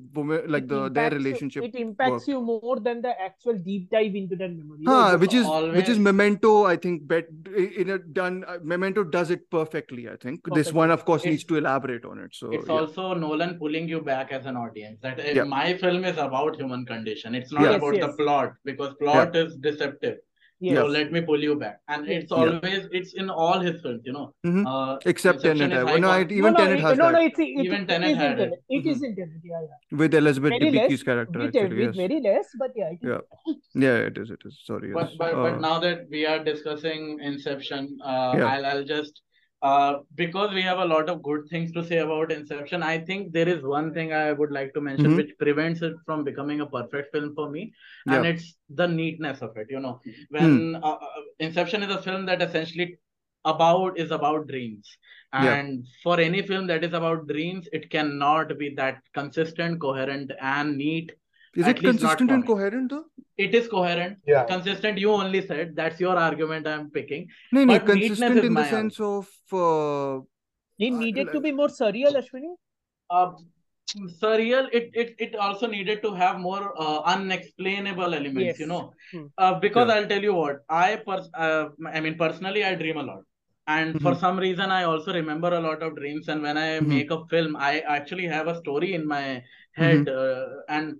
like 0.47 0.67
the 0.67 0.89
their 0.89 1.05
impacts 1.05 1.11
you- 1.13 1.17
relationship. 1.17 1.63
It 1.63 1.75
impacts 1.75 2.11
worked. 2.11 2.27
you 2.27 2.41
more 2.41 2.79
than 2.81 3.01
the 3.01 3.13
actual 3.21 3.57
deep 3.57 3.89
dive 3.89 4.13
into 4.15 4.35
that 4.35 4.51
memory. 4.55 4.83
Huh, 4.85 5.17
which 5.17 5.33
is 5.33 5.47
which 5.77 5.87
is 5.87 5.97
Memento. 5.97 6.65
I 6.65 6.75
think 6.75 7.07
bet 7.07 7.27
in 7.55 7.89
a 7.91 7.97
done 7.99 8.43
uh, 8.45 8.57
Memento 8.61 9.03
does 9.05 9.31
it 9.31 9.49
perfectly. 9.49 10.09
I 10.09 10.17
think 10.17 10.41
this 10.53 10.73
one, 10.73 10.91
of 10.91 11.05
course, 11.05 11.21
It's- 11.21 11.31
needs 11.31 11.43
to 11.45 11.55
elaborate 11.55 12.03
on 12.05 12.19
it. 12.19 12.35
So 12.35 12.51
It's 12.51 12.67
yeah. 12.67 12.73
also 12.73 13.13
Nolan 13.13 13.57
pulling 13.57 13.87
you 13.87 14.01
back 14.01 14.31
as 14.33 14.45
an 14.45 14.57
audience. 14.57 14.99
That 15.01 15.19
uh, 15.19 15.23
Yeah. 15.33 15.43
my 15.45 15.73
film 15.77 16.03
is 16.03 16.17
about 16.17 16.57
human 16.57 16.85
condition. 16.85 17.33
It's 17.33 17.51
not 17.53 17.63
Yeah. 17.63 17.75
about 17.77 17.95
Yes, 17.95 18.05
the 18.05 18.23
plot 18.23 18.53
because 18.65 18.93
plot 18.95 19.35
is 19.35 19.55
deceptive. 19.57 20.17
Yes. 20.61 20.77
So 20.77 20.85
let 20.87 21.11
me 21.13 21.21
pull 21.21 21.41
you 21.41 21.55
back. 21.55 21.79
And 21.87 22.05
it's 22.13 22.31
always 22.33 22.87
it's 22.91 23.13
in 23.13 23.29
all 23.29 23.59
his 23.61 23.81
films, 23.81 24.01
you 24.05 24.11
know. 24.11 24.33
Mhm. 24.45 24.63
Uh, 24.71 24.97
Except 25.05 25.37
Inception 25.37 25.69
Tenet. 25.69 25.87
is 25.87 25.93
I- 25.95 25.99
no, 25.99 26.09
I- 26.09 26.17
icon- 26.19 26.31
even 26.39 26.53
no, 26.53 26.59
Tenet 26.59 26.79
it- 26.79 26.81
has 26.87 26.97
no, 26.97 27.05
that 27.05 27.11
no, 27.13 27.21
it's, 27.27 27.39
it, 27.39 27.47
Even 27.67 27.81
it 27.83 27.87
Tenet 27.91 28.09
is 28.11 28.17
had 28.17 28.31
in 28.33 28.39
it. 28.39 28.43
Tenet. 28.43 28.63
It 28.69 28.83
Mhm. 28.83 28.91
is 28.93 29.03
in 29.03 29.15
Tenet, 29.19 29.41
yeah, 29.51 29.61
yeah. 29.61 29.97
with 30.01 30.13
Elizabeth 30.21 30.49
Very 30.57 30.71
less, 30.71 30.91
Debicki's 30.91 31.03
character. 31.03 31.39
With, 31.39 31.55
Actually, 31.55 31.77
with 31.85 31.95
yes. 31.95 31.95
very 32.03 32.19
less, 32.27 32.47
but 32.63 32.71
yeah. 32.75 32.89
It 32.91 32.99
is. 33.01 33.09
Yeah. 33.13 33.53
Yeah, 33.85 33.97
it 34.09 34.17
is. 34.17 34.29
It 34.31 34.41
is. 34.45 34.59
Sorry. 34.65 34.91
But 34.91 35.07
yes. 35.09 35.15
but, 35.23 35.33
Uh, 35.33 35.43
but 35.43 35.61
now 35.61 35.79
that 35.79 36.05
we 36.09 36.25
are 36.25 36.43
discussing 36.51 37.19
Inception, 37.31 37.97
uh, 38.03 38.33
Yeah. 38.37 38.45
I'll 38.51 38.65
I'll 38.73 38.83
just 38.83 39.21
uh 39.61 39.93
because 40.15 40.53
we 40.53 40.61
have 40.61 40.79
a 40.79 40.85
lot 40.85 41.09
of 41.09 41.21
good 41.21 41.47
things 41.49 41.71
to 41.73 41.83
say 41.83 41.97
about 41.97 42.31
Inception. 42.31 42.81
I 42.81 42.97
think 42.97 43.33
there 43.33 43.49
is 43.49 43.61
one 43.63 43.93
thing 43.93 44.13
I 44.13 44.31
would 44.31 44.51
like 44.51 44.73
to 44.75 44.81
mention 44.81 45.11
Mhm. 45.11 45.17
which 45.17 45.33
prevents 45.37 45.81
it 45.81 45.95
from 46.05 46.23
becoming 46.23 46.61
a 46.61 46.65
perfect 46.65 47.11
film 47.11 47.35
for 47.35 47.49
me, 47.49 47.73
and 48.07 48.23
Yeah. 48.23 48.31
it's 48.31 48.47
the 48.69 48.87
neatness 48.87 49.41
of 49.41 49.57
it. 49.57 49.67
You 49.69 49.81
know, 49.81 49.99
when 50.29 50.75
uh, 50.75 50.97
uh, 51.09 51.21
Inception 51.39 51.83
is 51.83 51.93
a 51.95 52.01
film 52.01 52.25
that 52.27 52.41
essentially 52.41 52.97
about 53.45 53.97
is 53.97 54.11
about 54.11 54.47
dreams 54.47 54.87
Yeah. 55.33 55.55
and 55.55 55.85
for 56.03 56.19
any 56.19 56.41
film 56.41 56.67
that 56.67 56.83
is 56.83 56.93
about 56.93 57.27
dreams 57.27 57.69
it 57.71 57.89
cannot 57.89 58.57
be 58.57 58.67
that 58.79 58.97
consistent 59.13 59.79
coherent 59.79 60.33
and 60.41 60.75
neat 60.77 61.13
is 61.55 61.67
it 61.67 61.79
consistent 61.81 62.31
and 62.31 62.45
coherent 62.45 62.89
though? 62.91 63.05
It 63.45 63.55
is 63.59 63.67
coherent 63.73 64.17
Yeah. 64.31 64.43
consistent 64.53 64.97
you 65.03 65.11
only 65.17 65.41
said 65.49 65.75
that's 65.75 65.99
your 66.05 66.15
argument 66.27 66.67
i'm 66.71 66.89
picking 66.97 67.27
No, 67.57 67.61
no, 67.63 67.73
But 67.73 67.87
neatness 67.87 68.09
consistent 68.19 68.39
in 68.39 68.53
the 68.53 68.61
my 68.61 68.69
sense 68.75 68.99
of 69.11 69.27
uh, 69.65 70.19
It 70.87 70.93
I- 70.93 70.99
needed 71.03 71.31
to 71.35 71.39
be 71.45 71.51
more 71.59 71.69
surreal, 71.77 72.13
Ashwani. 72.21 72.51
uh, 73.17 73.29
surreal 74.21 74.67
it, 74.79 74.89
it 75.03 75.15
it 75.27 75.35
also 75.45 75.67
needed 75.75 76.01
to 76.05 76.11
have 76.21 76.35
more 76.47 76.63
uh, 76.85 76.99
unexplainable 77.13 78.13
elements 78.19 78.45
Yes. 78.49 78.59
you 78.63 78.67
know 78.71 78.81
Hmm. 79.13 79.25
uh, 79.43 79.53
because 79.65 79.87
Yeah. 79.89 79.95
i'll 79.95 80.09
tell 80.11 80.27
you 80.29 80.35
what 80.41 80.59
i 80.69 80.89
pers- 81.07 81.31
uh, 81.45 81.65
i 81.95 81.99
mean 82.05 82.17
personally 82.23 82.63
i 82.69 82.73
dream 82.81 82.99
a 83.03 83.05
lot 83.11 83.23
and 83.77 83.97
for 84.03 84.13
Mhm. 84.13 84.19
some 84.25 84.37
reason 84.45 84.75
i 84.79 84.83
also 84.91 85.15
remember 85.19 85.51
a 85.59 85.63
lot 85.67 85.81
of 85.87 85.95
dreams 86.01 86.29
and 86.33 86.45
when 86.47 86.59
i 86.65 86.69
Mhm. 86.79 86.87
make 86.95 87.15
a 87.17 87.19
film 87.33 87.57
i 87.69 87.73
actually 87.97 88.27
have 88.35 88.51
a 88.53 88.57
story 88.61 88.91
in 88.99 89.07
my 89.15 89.23
head 89.81 90.07
uh, 90.19 90.45
and 90.77 90.95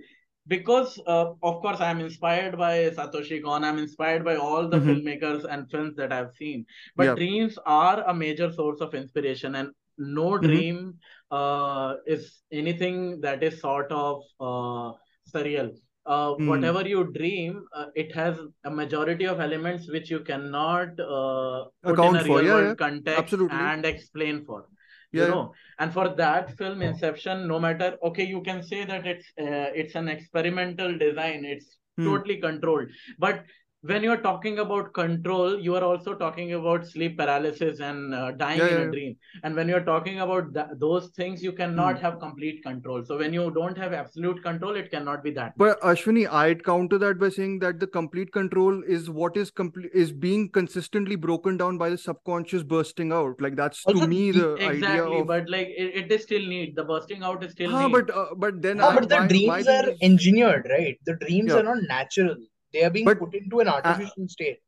because 0.48 1.00
uh, 1.08 1.32
of 1.44 1.62
course 1.62 1.80
i'm 1.80 2.00
inspired 2.00 2.58
by 2.58 2.74
satoshi 3.00 3.42
kon 3.44 3.64
i'm 3.64 3.78
inspired 3.78 4.24
by 4.26 4.36
all 4.36 4.68
the 4.68 4.78
Mhm. 4.78 4.88
filmmakers 4.88 5.46
and 5.50 5.70
films 5.72 5.96
that 5.96 6.12
i've 6.12 6.32
seen 6.40 6.66
but 6.96 7.08
Yeah. 7.10 7.16
dreams 7.16 7.60
are 7.66 8.04
a 8.08 8.14
major 8.14 8.52
source 8.52 8.82
of 8.82 8.94
inspiration 9.02 9.56
and 9.56 9.70
no 9.98 10.30
Mhm. 10.32 10.42
dream 10.48 10.98
uh, 11.32 11.96
is 12.08 12.42
anything 12.52 13.22
that 13.22 13.44
is 13.44 13.60
sort 13.62 13.92
of 13.92 14.24
uh, 14.40 14.92
surreal. 15.34 15.70
Uh, 16.06 16.34
Mm. 16.40 16.48
Whatever 16.48 16.88
you 16.88 17.04
dream, 17.14 17.66
uh, 17.72 17.88
it 17.94 18.14
has 18.16 18.38
a 18.64 18.72
majority 18.72 19.26
of 19.26 19.40
elements 19.40 19.90
which 19.92 20.10
you 20.10 20.22
cannot 20.22 21.00
uh, 21.00 21.66
put 21.84 21.94
Account 21.94 22.16
in 22.16 22.22
a 22.22 22.24
for, 22.24 22.42
real 22.42 22.46
yeah, 22.46 22.54
world 22.54 22.70
yeah. 22.70 22.76
context 22.84 23.24
Absolutely. 23.24 23.58
and 23.60 23.86
explain 23.86 24.44
for. 24.46 24.66
Yeah, 25.12 25.24
You 25.26 25.30
know, 25.32 25.53
and 25.80 25.93
for 25.93 26.10
that 26.16 26.55
film, 26.57 26.82
Inception, 26.82 27.47
no 27.47 27.60
matter 27.60 27.97
okay, 28.03 28.24
you 28.26 28.41
can 28.41 28.62
say 28.64 28.86
that 28.86 29.07
it's 29.07 29.28
uh, 29.39 29.72
it's 29.82 29.95
an 29.95 30.07
experimental 30.07 30.97
design. 30.97 31.45
It's 31.45 31.78
Hmm. 31.97 32.05
totally 32.05 32.38
controlled, 32.38 32.88
but 33.18 33.43
when 33.82 34.03
you're 34.03 34.17
talking 34.17 34.59
about 34.59 34.93
control, 34.93 35.57
you 35.57 35.73
are 35.73 35.84
also 35.84 36.13
talking 36.13 36.53
about 36.53 36.86
sleep 36.86 37.17
paralysis 37.17 37.80
and 37.80 38.13
uh, 38.13 38.32
dying 38.32 38.59
Yeah, 38.59 38.65
in 38.67 38.71
yeah, 38.73 38.88
a 38.88 38.91
dream. 38.91 39.17
And 39.43 39.55
when 39.55 39.69
you're 39.69 39.84
talking 39.86 40.19
about 40.19 40.53
th- 40.53 40.65
those 40.80 41.07
things, 41.15 41.41
you 41.41 41.53
cannot 41.53 41.95
Hmm. 41.95 42.01
have 42.01 42.19
complete 42.19 42.61
control. 42.61 43.05
So 43.05 43.17
when 43.17 43.32
you 43.34 43.51
don't 43.51 43.77
have 43.77 43.93
absolute 43.93 44.43
control, 44.43 44.75
it 44.75 44.91
cannot 44.91 45.23
be 45.23 45.32
that. 45.32 45.53
But 45.57 45.80
Ashwani, 45.82 46.27
I'd 46.30 46.63
counter 46.65 46.97
that 46.97 47.19
by 47.19 47.30
saying 47.30 47.59
that 47.59 47.80
the 47.80 47.88
complete 47.88 48.34
control 48.34 48.84
is 48.86 49.09
what 49.09 49.38
is 49.38 49.49
complete 49.49 49.91
is 49.93 50.11
being 50.11 50.49
consistently 50.49 51.15
broken 51.15 51.55
down 51.55 51.77
by 51.77 51.89
the 51.89 51.97
subconscious 51.97 52.63
bursting 52.63 53.13
out. 53.13 53.39
Like 53.39 53.55
that's 53.55 53.86
to 53.86 53.93
Also, 53.93 54.07
me 54.07 54.32
the- 54.32 54.57
the 54.57 54.65
idea 54.65 54.71
exactly, 54.73 55.19
of. 55.21 55.27
but 55.27 55.49
like 55.49 55.67
it, 55.69 55.95
it 56.03 56.11
is 56.11 56.23
still 56.23 56.45
need 56.45 56.75
The 56.75 56.84
bursting 56.84 57.23
out 57.23 57.43
is 57.45 57.53
still 57.53 57.71
Huh, 57.71 57.88
neat. 57.88 57.93
but 57.93 58.09
uh, 58.09 58.25
but 58.36 58.61
then 58.61 58.82
Ah, 58.82 58.89
I, 58.91 58.95
but 58.99 59.07
the 59.09 59.15
my, 59.15 59.21
my 59.21 59.27
dreams 59.30 59.65
thing 59.65 59.80
are 59.80 59.89
is- 59.89 59.99
engineered, 60.01 60.67
right? 60.69 60.97
The 61.05 61.15
dreams 61.15 61.53
Yeah. 61.53 61.59
are 61.59 61.63
not 61.63 61.84
natural. 61.88 62.36
They 62.74 62.84
are 62.84 62.89
being 62.89 63.05
But- 63.05 63.20
put 63.20 63.34
into 63.36 63.59
an 63.59 63.67
artificial 63.67 64.28
state. 64.28 64.59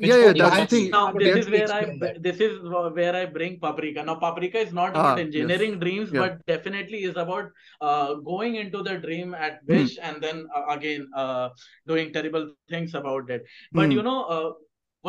Yeah, 0.00 0.16
yeah, 0.18 0.32
that's 0.38 0.56
the 0.58 0.66
thing. 0.66 0.90
Now 0.90 1.12
this 1.12 1.36
is 1.38 1.46
where 1.52 1.70
I 1.72 1.78
explain 1.78 1.98
that. 2.00 2.22
this 2.22 2.40
is 2.46 2.58
where 2.96 3.16
I 3.16 3.24
bring 3.24 3.58
Paprika. 3.58 4.02
Now 4.04 4.16
Paprika 4.16 4.58
is 4.58 4.72
not 4.78 4.90
Ah, 4.94 5.00
about 5.00 5.18
yes. 5.18 5.24
engineering 5.26 5.78
dreams, 5.80 6.10
Yeah. 6.12 6.20
but 6.20 6.46
definitely 6.50 7.04
is 7.04 7.16
about 7.16 7.46
uh, 7.80 8.14
going 8.32 8.56
into 8.56 8.82
the 8.82 8.98
dream 8.98 9.32
at 9.34 9.60
Hmm. 9.66 9.72
wish 9.76 9.94
and 10.02 10.20
then 10.26 10.46
uh, 10.54 10.64
again 10.76 11.08
uh, 11.16 11.48
doing 11.86 12.12
terrible 12.12 12.50
things 12.68 12.94
about 12.94 13.30
it. 13.30 13.46
But 13.72 13.86
Hmm. 13.86 13.92
you 13.92 14.02
know, 14.02 14.18
uh, 14.36 14.52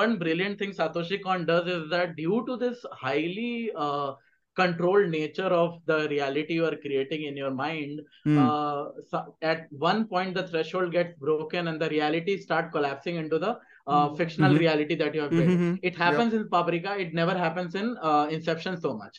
one 0.04 0.18
brilliant 0.18 0.58
thing 0.60 0.72
Satoshi 0.72 1.22
Kon 1.28 1.46
does 1.46 1.68
is 1.68 1.90
that 1.90 2.16
due 2.16 2.46
to 2.48 2.56
this 2.66 2.86
highly 3.06 3.72
uh, 3.76 4.14
controlled 4.62 5.10
nature 5.16 5.52
of 5.64 5.72
the 5.92 6.00
reality 6.14 6.54
you 6.60 6.66
are 6.70 6.78
creating 6.86 7.24
in 7.30 7.36
your 7.44 7.52
mind, 7.64 8.02
Hmm. 8.26 8.38
uh, 8.46 8.82
so 9.12 9.22
at 9.54 9.66
one 9.90 10.02
point 10.14 10.34
the 10.40 10.46
threshold 10.52 10.92
gets 10.98 11.18
broken 11.28 11.68
and 11.72 11.82
the 11.86 11.90
reality 11.98 12.38
start 12.48 12.72
collapsing 12.78 13.18
into 13.24 13.40
the 13.46 13.52
uh, 13.92 14.08
Mhm. 14.08 14.18
fictional 14.18 14.52
Mhm. 14.54 14.60
reality 14.64 14.96
that 15.02 15.16
you 15.18 15.22
have 15.26 15.32
built. 15.40 15.54
Mhm. 15.60 15.80
It 15.90 15.96
happens 16.06 16.34
in 16.40 16.44
Paprika. 16.56 16.92
It 17.04 17.14
never 17.20 17.36
happens 17.46 17.74
in 17.82 17.88
uh, 18.10 18.28
Inception 18.38 18.76
so 18.84 18.92
much. 18.98 19.16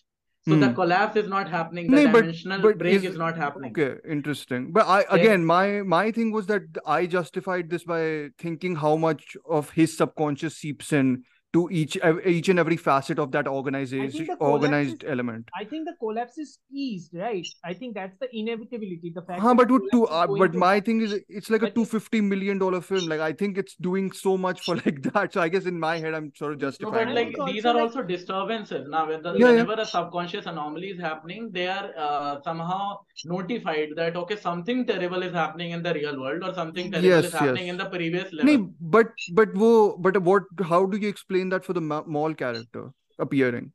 So 0.49 0.53
Hmm. 0.55 0.61
the 0.65 0.69
collapse 0.77 1.17
is 1.23 1.27
not 1.33 1.49
happening. 1.55 1.89
The 1.95 2.05
but- 2.13 2.21
dimensional 2.21 2.61
but 2.67 2.79
break 2.83 2.95
is- 2.99 3.09
is, 3.09 3.17
not 3.23 3.41
happening. 3.41 3.73
Okay, 3.79 3.89
interesting. 4.19 4.69
But 4.77 4.87
I 4.99 5.01
again, 5.17 5.45
my 5.51 5.65
my 5.97 6.05
thing 6.19 6.31
was 6.37 6.47
that 6.53 6.79
I 6.99 7.01
justified 7.17 7.69
this 7.75 7.85
by 7.95 8.03
thinking 8.45 8.77
how 8.85 8.95
much 9.09 9.37
of 9.59 9.73
his 9.81 9.97
subconscious 10.03 10.57
seeps 10.63 10.93
in 11.01 11.11
to 11.53 11.69
each 11.71 11.97
each 12.27 12.49
and 12.49 12.59
every 12.59 12.77
facet 12.77 13.19
of 13.19 13.33
that 13.33 13.49
I 13.49 13.51
organization 13.51 14.11
think 14.11 14.29
the 14.29 14.37
collapse 14.37 14.91
organized 14.91 15.03
is, 15.05 15.11
element. 15.11 15.49
I 15.59 15.65
think 15.65 15.87
the 15.87 15.95
collapse 15.99 16.39
is 16.39 16.59
eased 16.73 17.13
right? 17.15 17.47
I 17.65 17.75
think 17.75 17.95
that's 17.95 18.17
the 18.19 18.29
inevitability. 18.33 19.13
The 19.15 19.23
fact 19.23 19.47
Huh, 19.47 19.55
but 19.55 19.69
the 19.69 19.75
would 19.75 19.83
two, 19.91 20.05
uh, 20.07 20.27
but 20.29 20.53
to 20.53 20.59
my 20.59 20.75
happen. 20.75 20.85
thing 20.85 21.01
is 21.01 21.15
it's 21.29 21.51
like 21.51 21.63
a 21.63 21.67
But 21.67 21.75
two 21.75 21.85
it, 21.85 21.87
fifty 21.87 22.21
million 22.21 22.59
dollar 22.59 22.81
film. 22.81 23.09
Like 23.09 23.21
I 23.21 23.33
think 23.33 23.59
it's 23.59 23.75
doing 23.77 24.13
so 24.13 24.37
much 24.37 24.61
for 24.63 24.77
like 24.77 25.03
that. 25.13 25.33
So 25.33 25.41
I 25.41 25.49
guess 25.49 25.65
in 25.67 25.79
my 25.79 25.99
head 25.99 26.15
I'm 26.15 26.33
sort 26.37 26.53
of 26.53 26.61
No, 26.61 26.69
justifying 26.69 27.07
but 27.07 27.15
like 27.15 27.33
think 27.35 27.47
these 27.47 27.65
are 27.65 27.79
also 27.79 28.03
disturbances. 28.03 28.87
Now, 28.89 29.09
when 29.09 29.23
the, 29.23 29.35
Yeah, 29.35 29.51
yeah. 29.53 29.65
whenever 29.65 29.75
a 29.81 29.87
subconscious 29.87 30.47
anomaly 30.47 30.89
is 30.89 31.01
happening, 31.01 31.51
they 31.53 31.67
are 31.69 31.91
uh, 31.97 32.41
somehow 32.43 32.99
notified 33.25 33.89
that 33.97 34.17
okay, 34.17 34.37
something 34.37 34.87
terrible 34.87 35.23
is 35.23 35.33
happening 35.33 35.71
in 35.73 35.83
the 35.83 35.95
real 35.95 36.19
world 36.21 36.43
or 36.43 36.53
something 36.55 36.91
terrible 36.91 37.25
is 37.25 37.33
happening 37.33 37.67
yes. 37.67 37.73
in 37.73 37.77
the 37.79 37.87
previous 37.87 38.33
Nee, 38.43 38.57
level. 38.57 38.71
but 38.81 39.09
but 39.35 39.55
wo, 39.55 39.97
but 39.99 40.21
what? 40.23 40.43
How 40.69 40.87
do 40.87 40.97
you 40.99 41.09
explain 41.09 41.40
that 41.49 41.65
for 41.65 41.73
the 41.73 41.81
ma- 41.81 42.05
Mal 42.07 42.35
character 42.35 42.93
appearing? 43.19 43.73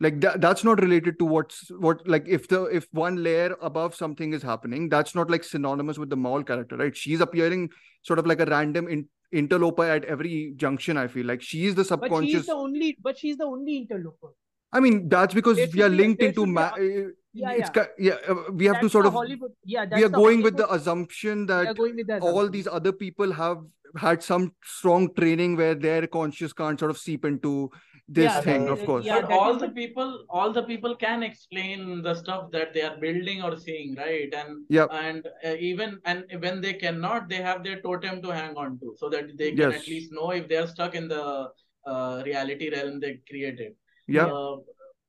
Like 0.00 0.20
that, 0.22 0.40
that's 0.40 0.64
not 0.64 0.80
related 0.80 1.18
to 1.18 1.24
what's 1.26 1.70
what. 1.70 2.06
Like 2.08 2.26
if 2.26 2.48
the 2.48 2.64
if 2.64 2.88
one 2.92 3.22
layer 3.22 3.56
above 3.60 3.94
something 3.94 4.32
is 4.32 4.42
happening, 4.42 4.88
that's 4.88 5.14
not 5.14 5.30
like 5.30 5.44
synonymous 5.44 5.98
with 5.98 6.10
the 6.10 6.16
Mal 6.16 6.42
character, 6.42 6.76
right? 6.76 6.96
She's 6.96 7.20
appearing 7.20 7.70
sort 8.02 8.18
of 8.18 8.26
like 8.26 8.40
a 8.40 8.46
random 8.46 8.88
in, 8.88 9.08
interloper 9.30 9.84
at 9.84 10.04
every 10.06 10.54
junction. 10.56 10.96
I 10.96 11.06
feel 11.06 11.26
like 11.26 11.42
she's 11.42 11.74
the 11.74 11.84
subconscious. 11.84 12.32
but 12.32 12.38
she's 12.38 12.46
the 12.46 12.54
only, 12.54 12.98
but 13.02 13.18
she's 13.18 13.36
the 13.36 13.44
only 13.44 13.76
interloper. 13.76 14.28
I 14.72 14.80
mean, 14.80 15.08
that's 15.08 15.34
because 15.34 15.58
we 15.74 15.82
are 15.82 15.88
linked 15.88 16.22
into 16.22 16.46
ma- 16.46 16.72
a, 16.78 16.82
eh, 16.82 17.06
yeah, 17.32 17.50
it's 17.52 17.70
yeah. 17.74 17.84
ki- 17.84 18.04
yeah. 18.06 18.16
uh, 18.28 18.52
We 18.52 18.66
have 18.66 18.80
to 18.80 18.88
sort 18.88 19.06
of 19.06 19.12
Hollywood. 19.12 19.52
Yeah, 19.64 19.84
we 19.94 20.04
are 20.04 20.08
the 20.08 20.16
going 20.16 20.42
with 20.42 20.56
the 20.56 20.72
assumption 20.72 21.46
that 21.46 21.76
going 21.76 21.96
with 21.96 22.06
the 22.08 22.18
all 22.20 22.48
these 22.48 22.66
other 22.66 22.92
people 22.92 23.32
have 23.32 23.58
had 23.96 24.22
some 24.22 24.52
strong 24.64 25.12
training 25.14 25.56
where 25.56 25.74
their 25.74 26.06
conscious 26.06 26.52
can't 26.52 26.78
sort 26.78 26.90
of 26.90 26.98
seep 26.98 27.24
into 27.24 27.70
this 28.08 28.24
Yeah, 28.24 28.40
thing, 28.40 28.64
that, 28.66 28.72
of 28.72 28.84
course. 28.84 29.04
yeah, 29.04 29.20
But 29.20 29.32
all 29.32 29.54
the 29.56 29.66
the 29.66 29.72
people, 29.72 30.24
all 30.28 30.52
the 30.52 30.62
people 30.62 30.94
can 30.96 31.22
explain 31.22 32.02
the 32.02 32.14
stuff 32.14 32.50
that 32.52 32.72
they 32.74 32.82
are 32.82 32.96
building 32.96 33.42
or 33.42 33.56
seeing, 33.56 33.94
right? 33.96 34.32
And 34.34 34.64
yeah 34.68 34.86
and 34.90 35.26
uh, 35.44 35.54
even 35.58 36.00
and 36.04 36.24
when 36.40 36.60
they 36.60 36.74
cannot, 36.74 37.28
they 37.28 37.36
have 37.36 37.62
their 37.64 37.80
totem 37.80 38.22
to 38.22 38.30
hang 38.30 38.56
on 38.56 38.78
to, 38.80 38.94
so 38.96 39.08
that 39.10 39.36
they 39.38 39.50
can 39.50 39.70
Yes. 39.70 39.82
at 39.82 39.88
least 39.88 40.12
know 40.12 40.30
if 40.30 40.48
they 40.48 40.56
are 40.56 40.66
stuck 40.66 40.94
in 40.94 41.08
the 41.08 41.48
uh, 41.86 42.22
reality 42.24 42.70
realm 42.70 43.00
they 43.00 43.20
created. 43.28 43.74
Yeah. 44.06 44.26
Uh, 44.26 44.56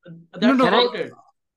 No, 0.07 0.13
that's 0.41 0.57
no. 0.57 0.89
Can 0.91 1.11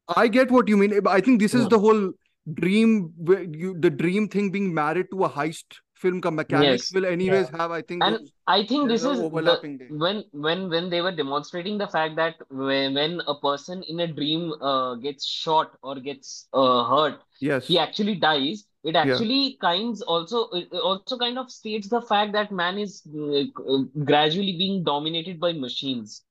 I? 0.09 0.12
about 0.12 0.24
it. 0.24 0.28
I 0.28 0.28
get 0.28 0.50
what 0.50 0.68
you 0.68 0.76
mean. 0.76 1.07
I 1.07 1.20
think 1.20 1.40
this 1.40 1.55
is 1.55 1.62
Yeah. 1.62 1.68
the 1.68 1.78
whole 1.78 2.12
dream, 2.55 3.12
you, 3.52 3.76
the 3.78 3.90
dream 3.90 4.28
thing 4.28 4.50
being 4.50 4.74
married 4.74 5.07
to 5.12 5.24
a 5.24 5.28
heist 5.30 5.80
film. 5.94 6.20
Ka 6.20 6.30
mechanics 6.30 6.92
Yes. 6.92 6.92
will 6.92 7.05
Yeah. 7.05 7.11
anyways 7.11 7.48
have, 7.48 7.70
I 7.70 7.82
think, 7.82 8.02
And 8.02 8.14
those, 8.16 8.32
I 8.46 8.66
think 8.66 8.88
this 8.88 9.05
is 9.05 9.18
the 9.18 9.86
when 9.88 10.24
when 10.32 10.68
when 10.70 10.90
they 10.90 11.00
were 11.00 11.12
demonstrating 11.12 11.78
the 11.78 11.86
fact 11.88 12.16
that 12.16 12.36
when, 12.50 12.94
when 12.94 13.20
a 13.26 13.34
person 13.40 13.82
in 13.84 14.00
a 14.00 14.07
dream 14.07 14.52
uh, 14.61 14.94
gets 14.96 15.24
shot 15.26 15.78
or 15.82 16.00
gets 16.00 16.48
uh, 16.52 16.84
hurt, 16.84 17.20
Yes. 17.40 17.66
he 17.66 17.78
actually 17.78 18.16
dies. 18.16 18.64
It 18.84 18.94
Yeah. 18.94 19.00
actually 19.02 19.59
kinds 19.61 20.02
also 20.02 20.48
it 20.50 20.72
also 20.72 21.16
kind 21.18 21.38
of 21.38 21.50
states 21.50 21.88
the 21.88 22.02
fact 22.02 22.32
that 22.32 22.52
man 22.52 22.78
is 22.78 23.02
uh, 23.07 23.78
gradually 24.05 24.57
being 24.59 24.84
dominated 24.84 25.40
by 25.40 25.52
machines. 25.52 26.22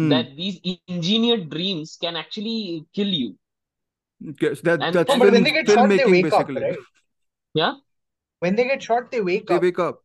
Hmm. 0.00 0.08
That 0.10 0.36
these 0.36 0.58
engineered 0.88 1.50
dreams 1.50 1.96
can 2.00 2.16
actually 2.16 2.86
kill 2.94 3.08
you. 3.08 3.36
Yes, 4.40 4.60
that 4.62 4.80
And 4.80 4.94
that's 4.94 5.10
No, 5.10 5.14
and 5.14 5.20
but 5.20 5.32
when 5.32 5.44
they 5.44 5.50
get 5.52 5.66
shot, 5.66 5.88
they 5.88 6.04
filmmaking 6.04 6.22
wake 6.22 6.32
up, 6.32 6.48
right? 6.48 6.78
yeah. 7.54 7.74
When 8.40 8.56
they 8.56 8.64
get 8.64 8.82
shot, 8.82 9.10
they 9.10 9.20
wake 9.20 9.48
They 9.48 9.56
up. 9.56 9.62
wake 9.62 9.78
up. 9.78 10.00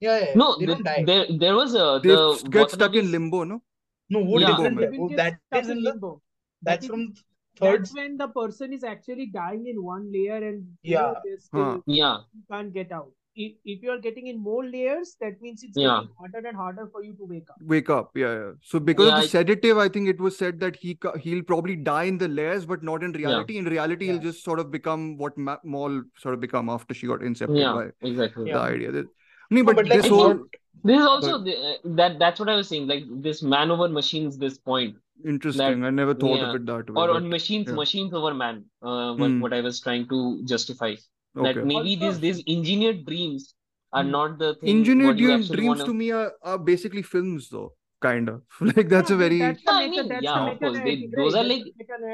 Yeah, 0.00 0.18
yeah. 0.18 0.36
No, 0.36 0.46
They 0.58 0.66
the, 0.66 0.74
don't 0.74 0.84
die. 0.84 1.04
there 1.06 1.26
there 1.44 1.54
was 1.54 1.74
a 1.74 2.00
They 2.02 2.10
the 2.10 2.20
get 2.50 2.70
stuck 2.70 2.94
in 2.94 3.10
limbo, 3.12 3.44
no? 3.44 3.62
No, 4.08 4.20
wo 4.20 4.38
yeah. 4.40 4.48
Limbo 4.48 4.62
different. 4.62 4.80
में. 4.80 4.90
They 4.90 4.98
wo- 4.98 5.02
will 5.04 5.08
get 5.08 5.18
That 5.24 5.38
stuck 5.46 5.62
is 5.64 5.68
in 5.70 5.78
in 5.78 5.84
limbo. 5.84 6.22
That's 6.62 6.84
is 6.84 6.90
from 6.90 7.14
third. 7.60 7.80
that's 7.80 7.94
when 7.94 8.16
the 8.16 8.28
person 8.28 8.72
is 8.72 8.84
actually 8.84 9.26
dying 9.26 9.66
in 9.66 9.82
one 9.82 10.10
layer 10.12 10.40
and 10.50 10.66
you 10.82 10.94
Yeah. 10.94 11.12
know 11.12 11.36
still 11.38 11.64
Huh. 11.64 11.80
yeah 11.86 12.18
you 12.34 12.42
can't 12.50 12.72
get 12.72 12.92
out. 12.92 13.12
If, 13.44 13.52
if 13.74 13.82
you 13.86 13.90
are 13.94 13.98
getting 14.06 14.26
in 14.32 14.38
more 14.46 14.62
layers, 14.64 15.10
that 15.24 15.40
means 15.44 15.62
it's 15.66 15.78
yeah 15.82 15.94
getting 16.00 16.14
harder 16.22 16.42
and 16.52 16.56
harder 16.62 16.86
for 16.94 17.02
you 17.04 17.12
to 17.20 17.28
wake 17.32 17.50
up. 17.54 17.62
Wake 17.74 17.90
up, 17.96 18.10
yeah, 18.22 18.32
yeah. 18.40 18.50
So 18.72 18.80
because 18.90 19.08
of 19.12 19.14
the 19.20 19.26
I- 19.26 19.32
sedative, 19.34 19.82
I 19.84 19.88
think 19.96 20.12
it 20.14 20.20
was 20.26 20.38
said 20.42 20.60
that 20.66 20.76
he 20.84 20.96
he'll 21.26 21.42
probably 21.52 21.76
die 21.90 22.04
in 22.14 22.18
the 22.24 22.28
layers, 22.40 22.66
but 22.74 22.86
not 22.90 23.02
in 23.08 23.14
yeah 23.14 23.24
reality. 23.24 23.58
In 23.64 23.70
reality, 23.76 24.06
Yeah. 24.06 24.12
he'll 24.14 24.22
just 24.30 24.44
sort 24.50 24.64
of 24.64 24.70
become 24.78 25.06
what 25.24 25.38
Ma- 25.50 25.58
Mal 25.76 26.00
sort 26.26 26.34
of 26.38 26.40
become 26.46 26.68
after 26.78 26.98
she 27.02 27.06
got 27.12 27.20
incepted 27.32 27.60
yeah 27.64 27.72
by 27.80 28.08
exactly 28.14 28.44
the 28.44 28.56
Yeah. 28.56 28.64
idea. 28.78 28.92
That, 28.98 29.06
no, 29.50 29.60
No, 29.60 29.64
but 29.70 29.76
but 29.82 29.86
like 29.92 30.00
this 30.02 30.10
I 30.10 30.14
whole 30.16 30.34
think 30.34 30.58
this 30.88 30.96
is 30.98 31.04
but 31.04 31.10
also 31.14 31.38
the, 31.46 31.54
uh, 31.70 31.94
that 32.00 32.18
that's 32.24 32.40
what 32.42 32.48
I 32.48 32.56
was 32.58 32.68
saying 32.72 32.86
like 32.90 33.04
this 33.28 33.42
man 33.54 33.70
over 33.76 33.88
machines 34.00 34.38
this 34.44 34.58
point 34.58 34.94
that 35.22 35.30
interesting. 35.32 35.82
I 35.84 35.90
never 35.96 36.14
thought 36.14 36.36
yeah 36.42 36.50
of 36.50 36.54
it 36.58 36.66
that 36.68 36.90
way, 36.90 37.02
or 37.02 37.08
but 37.08 37.16
on 37.16 37.28
machines 37.32 37.66
yeah. 37.72 37.74
machines 37.80 38.14
over 38.20 38.32
man 38.42 38.60
uh 38.90 39.08
what 39.22 39.30
Hmm. 39.30 39.40
what 39.46 39.52
I 39.52 39.60
was 39.66 39.80
trying 39.86 40.06
to 40.12 40.20
justify 40.52 40.92
that 41.34 41.62
maybe 41.62 41.96
Also, 41.96 41.96
these 41.96 42.20
these 42.20 42.42
engineered 42.46 43.04
dreams 43.06 43.54
are 43.92 44.02
hmm. 44.02 44.10
not 44.16 44.38
the 44.38 44.54
thing 44.56 44.76
Engineered 44.76 45.18
you 45.18 45.38
dreams 45.50 45.82
want 45.82 45.82
to 45.84 45.94
me 45.94 46.10
are, 46.10 46.32
are 46.42 46.58
basically 46.58 47.02
films, 47.02 47.48
though. 47.50 47.74
Kind 48.00 48.28
of 48.28 48.42
like 48.60 48.88
that's 48.88 49.10
yeah, 49.10 49.10
a 49.10 49.16
very 49.16 49.38
that's 49.38 49.62
the 49.62 49.72
Yeah, 49.72 49.78
I 49.78 49.88
mean, 49.88 50.08
that's 50.08 50.24
yeah, 50.24 50.40
of 50.52 50.58
course. 50.58 50.80
They 50.80 51.06
those 51.14 51.34
are 51.34 51.44
like 51.44 51.64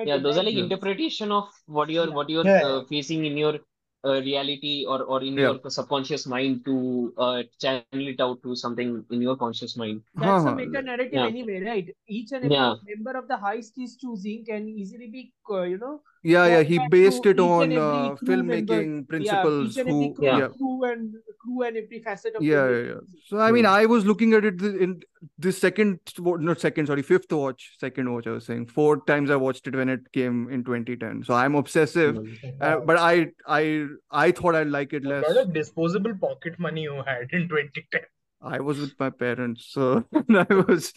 yeah, 0.04 0.18
those 0.18 0.36
are 0.38 0.42
like 0.44 0.54
yeah. 0.54 0.60
interpretation 0.64 1.32
of 1.32 1.48
what 1.66 1.88
you're 1.90 2.10
what 2.12 2.28
you're 2.28 2.44
Yeah, 2.44 2.60
uh, 2.60 2.84
facing 2.88 3.24
in 3.24 3.36
your 3.36 3.58
uh, 4.04 4.20
reality 4.20 4.84
or 4.88 5.02
or 5.02 5.22
in 5.22 5.38
Yeah. 5.38 5.48
your 5.48 5.60
subconscious 5.68 6.26
mind 6.26 6.64
to 6.66 7.12
uh, 7.18 7.42
channel 7.60 8.08
it 8.14 8.20
out 8.20 8.42
to 8.42 8.54
something 8.56 9.04
in 9.10 9.22
your 9.22 9.36
conscious 9.36 9.76
mind. 9.76 10.02
Huh, 10.18 10.24
That's 10.26 10.44
a 10.44 10.50
huh. 10.50 10.56
meta 10.56 10.82
narrative 10.82 11.12
Yeah, 11.12 11.26
anyway, 11.32 11.62
right? 11.64 11.88
Each 12.08 12.32
and 12.32 12.44
every 12.44 12.56
yeah, 12.56 12.74
member 12.84 13.16
of 13.18 13.28
the 13.28 13.36
heist 13.36 13.72
is 13.78 13.96
choosing 13.96 14.44
can 14.44 14.68
easily 14.68 15.08
be, 15.08 15.32
uh, 15.50 15.62
you 15.62 15.78
know, 15.78 16.02
Yeah, 16.26 16.46
yeah. 16.46 16.62
He 16.62 16.78
based 16.88 17.24
it 17.26 17.38
on 17.38 17.76
uh, 17.76 18.14
crew 18.16 18.42
member. 18.42 18.74
filmmaking 18.74 18.96
Yeah, 18.98 19.42
principles. 19.42 19.76
Who, 19.76 20.14
crew, 20.14 20.26
yeah, 20.26 20.38
yeah, 20.38 20.48
crew 20.48 20.84
and 20.84 21.14
crew 21.40 21.62
and 21.62 21.76
every 21.76 22.00
facet 22.02 22.34
of 22.34 22.42
yeah, 22.42 22.68
yeah, 22.68 22.82
yeah. 22.90 23.00
So 23.28 23.38
I 23.38 23.52
mean. 23.52 23.66
I 23.66 23.86
was 23.86 24.04
looking 24.04 24.32
at 24.34 24.44
it 24.44 24.60
in 24.60 25.02
this 25.38 25.58
second, 25.58 26.00
not 26.18 26.60
second, 26.60 26.86
sorry, 26.86 27.02
fifth 27.02 27.32
watch, 27.32 27.76
second 27.78 28.12
watch. 28.12 28.26
I 28.26 28.30
was 28.30 28.46
saying 28.46 28.66
four 28.66 29.04
times 29.04 29.30
I 29.30 29.36
watched 29.36 29.66
it 29.68 29.76
when 29.76 29.88
it 29.88 30.00
came 30.12 30.48
in 30.50 30.64
2010. 30.64 31.22
So 31.24 31.34
I'm 31.34 31.54
obsessive, 31.54 32.18
uh, 32.60 32.78
but 32.80 32.98
I, 32.98 33.28
I, 33.46 33.86
I 34.10 34.32
thought 34.32 34.54
I'd 34.54 34.68
like 34.68 34.92
it 34.92 35.04
A 35.04 35.08
lot 35.08 35.22
less. 35.22 35.36
of 35.36 35.52
disposable 35.52 36.16
pocket 36.20 36.58
money 36.58 36.82
you 36.82 37.02
had 37.06 37.28
in 37.32 37.48
2010. 37.48 38.00
I 38.40 38.60
was 38.60 38.78
with 38.80 38.98
my 38.98 39.10
parents, 39.10 39.66
so 39.66 40.04
I 40.30 40.46
was 40.68 40.92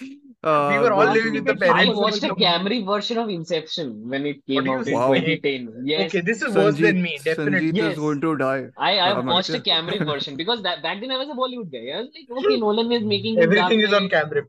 We 0.67 0.77
uh 0.77 0.79
were 0.79 0.93
all 0.93 1.05
living 1.05 1.33
with 1.33 1.45
the 1.45 1.55
to. 1.55 1.59
Ultimate 1.59 1.75
I 1.75 1.89
watched 1.89 2.23
a 2.23 2.29
disposable. 2.29 2.35
Camry 2.35 2.85
version 2.85 3.17
of 3.17 3.29
Inception 3.29 4.07
when 4.09 4.25
it 4.25 4.45
came 4.45 4.69
out 4.69 4.87
in 4.87 5.01
Wow. 5.01 5.13
say? 5.13 5.41
2010. 5.41 5.81
Yes, 5.85 6.11
Okay, 6.11 6.21
this 6.21 6.41
is 6.41 6.55
worse 6.55 6.79
than 6.79 7.01
me, 7.01 7.19
definitely. 7.23 7.71
Sanjeet 7.71 7.77
is 7.91 7.95
going 7.97 8.21
to 8.21 8.37
die. 8.37 8.67
I 8.77 8.99
I 8.99 9.13
Uh, 9.13 9.21
watched 9.33 9.53
a 9.53 9.59
Manisha. 9.59 9.65
Camry 9.69 10.03
version 10.11 10.37
because 10.37 10.61
that 10.63 10.81
back 10.83 11.01
then 11.01 11.11
I 11.11 11.17
was 11.17 11.29
a 11.29 11.33
Bollywood 11.41 11.71
guy. 11.71 11.85
I 11.97 12.01
was 12.01 12.09
like, 12.15 12.29
okay, 12.39 12.57
Nolan 12.65 12.91
is 12.91 13.03
making 13.03 13.39
Everything 13.41 13.81
is 13.81 13.93
on 13.93 14.07
Knight. 14.07 14.11
camera. 14.11 14.43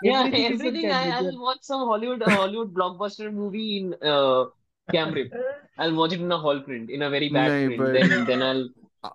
Yeah, 0.00 0.28
Everything 0.32 0.50
everything. 0.52 0.90
I, 0.90 1.08
camera. 1.08 1.14
I'll 1.18 1.40
watch 1.40 1.62
some 1.62 1.80
Hollywood 1.88 2.22
a 2.22 2.30
Hollywood 2.30 2.72
blockbuster 2.74 3.32
movie 3.32 3.78
in 3.78 3.94
uh 4.02 4.46
Cam 4.92 5.12
Rip. 5.12 5.32
I'll 5.78 5.94
watch 5.94 6.12
it 6.12 6.20
in 6.20 6.32
a 6.32 6.38
hall 6.38 6.60
print, 6.60 6.90
in 6.90 7.02
a 7.02 7.10
very 7.10 7.30
bad 7.30 7.60
Nahi, 7.60 7.64
print. 7.64 7.92
but 7.92 7.92
Then 7.92 8.24
then 8.26 8.42
I'll 8.42 8.68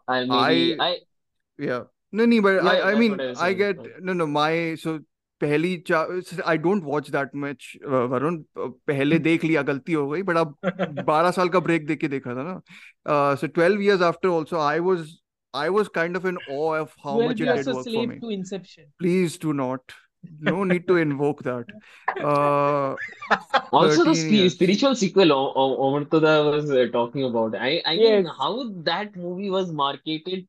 I'll 0.08 0.32
maybe 0.32 0.60
I 0.78 0.78
I 0.80 1.00
yeah 1.58 1.84
no 2.14 2.26
no 2.26 2.42
but 2.42 2.64
yeah, 2.64 2.70
I 2.72 2.92
I 2.92 2.96
mean 3.02 3.20
I 3.22 3.48
I 3.48 3.54
get 3.64 3.78
no 4.10 4.14
no 4.14 4.28
my 4.28 4.52
so 4.84 5.00
पहली 5.42 5.72
चा 5.88 6.06
I 6.52 6.56
don't 6.66 6.84
watch 6.90 7.10
that 7.16 7.34
much 7.46 7.66
uh, 7.86 8.06
Varun 8.14 8.38
पहले 8.88 9.20
देख 9.20 9.44
लिया 9.44 9.62
गलती 9.70 9.94
हो 9.94 10.08
गई 10.10 10.22
but 10.30 10.38
अब 10.44 10.56
12 11.10 11.32
साल 11.40 11.50
का 11.56 11.60
break 11.68 11.88
देख 11.88 12.00
के 12.00 12.08
देखा 12.08 12.36
था 12.36 12.44
ना 12.50 12.56
uh, 13.14 13.36
so 13.44 13.48
12 13.60 13.82
years 13.88 14.06
after 14.12 14.34
also 14.38 14.62
I 14.68 14.80
was 14.92 15.12
I 15.64 15.70
was 15.70 15.90
kind 15.98 16.22
of 16.22 16.30
in 16.32 16.38
awe 16.60 16.76
of 16.84 16.94
how 17.08 17.18
much 17.26 17.42
it 17.42 17.52
did 17.56 17.74
work 17.74 17.90
for 17.96 18.08
me 18.14 18.20
to 18.22 18.32
Inception. 18.38 18.86
please 19.04 19.38
do 19.48 19.54
not 19.60 19.98
no 20.50 20.64
need 20.64 20.88
to 20.88 20.96
invoke 21.08 21.44
that 21.50 21.76
uh 22.32 22.96
Also, 23.78 24.04
the 24.08 24.14
13 24.14 24.34
years 24.38 24.54
spiritual 24.54 24.96
sequel 24.96 25.32
O- 25.36 25.54
O- 25.62 25.78
Omartoda 25.86 26.34
was 26.48 26.72
uh, 26.72 26.86
talking 26.96 27.24
about. 27.28 27.56
I 27.68 27.72
I 27.92 27.94
yes. 28.00 28.24
mean, 28.24 28.32
how 28.40 28.52
that 28.90 29.16
movie 29.22 29.50
was 29.56 29.72
marketed 29.80 30.44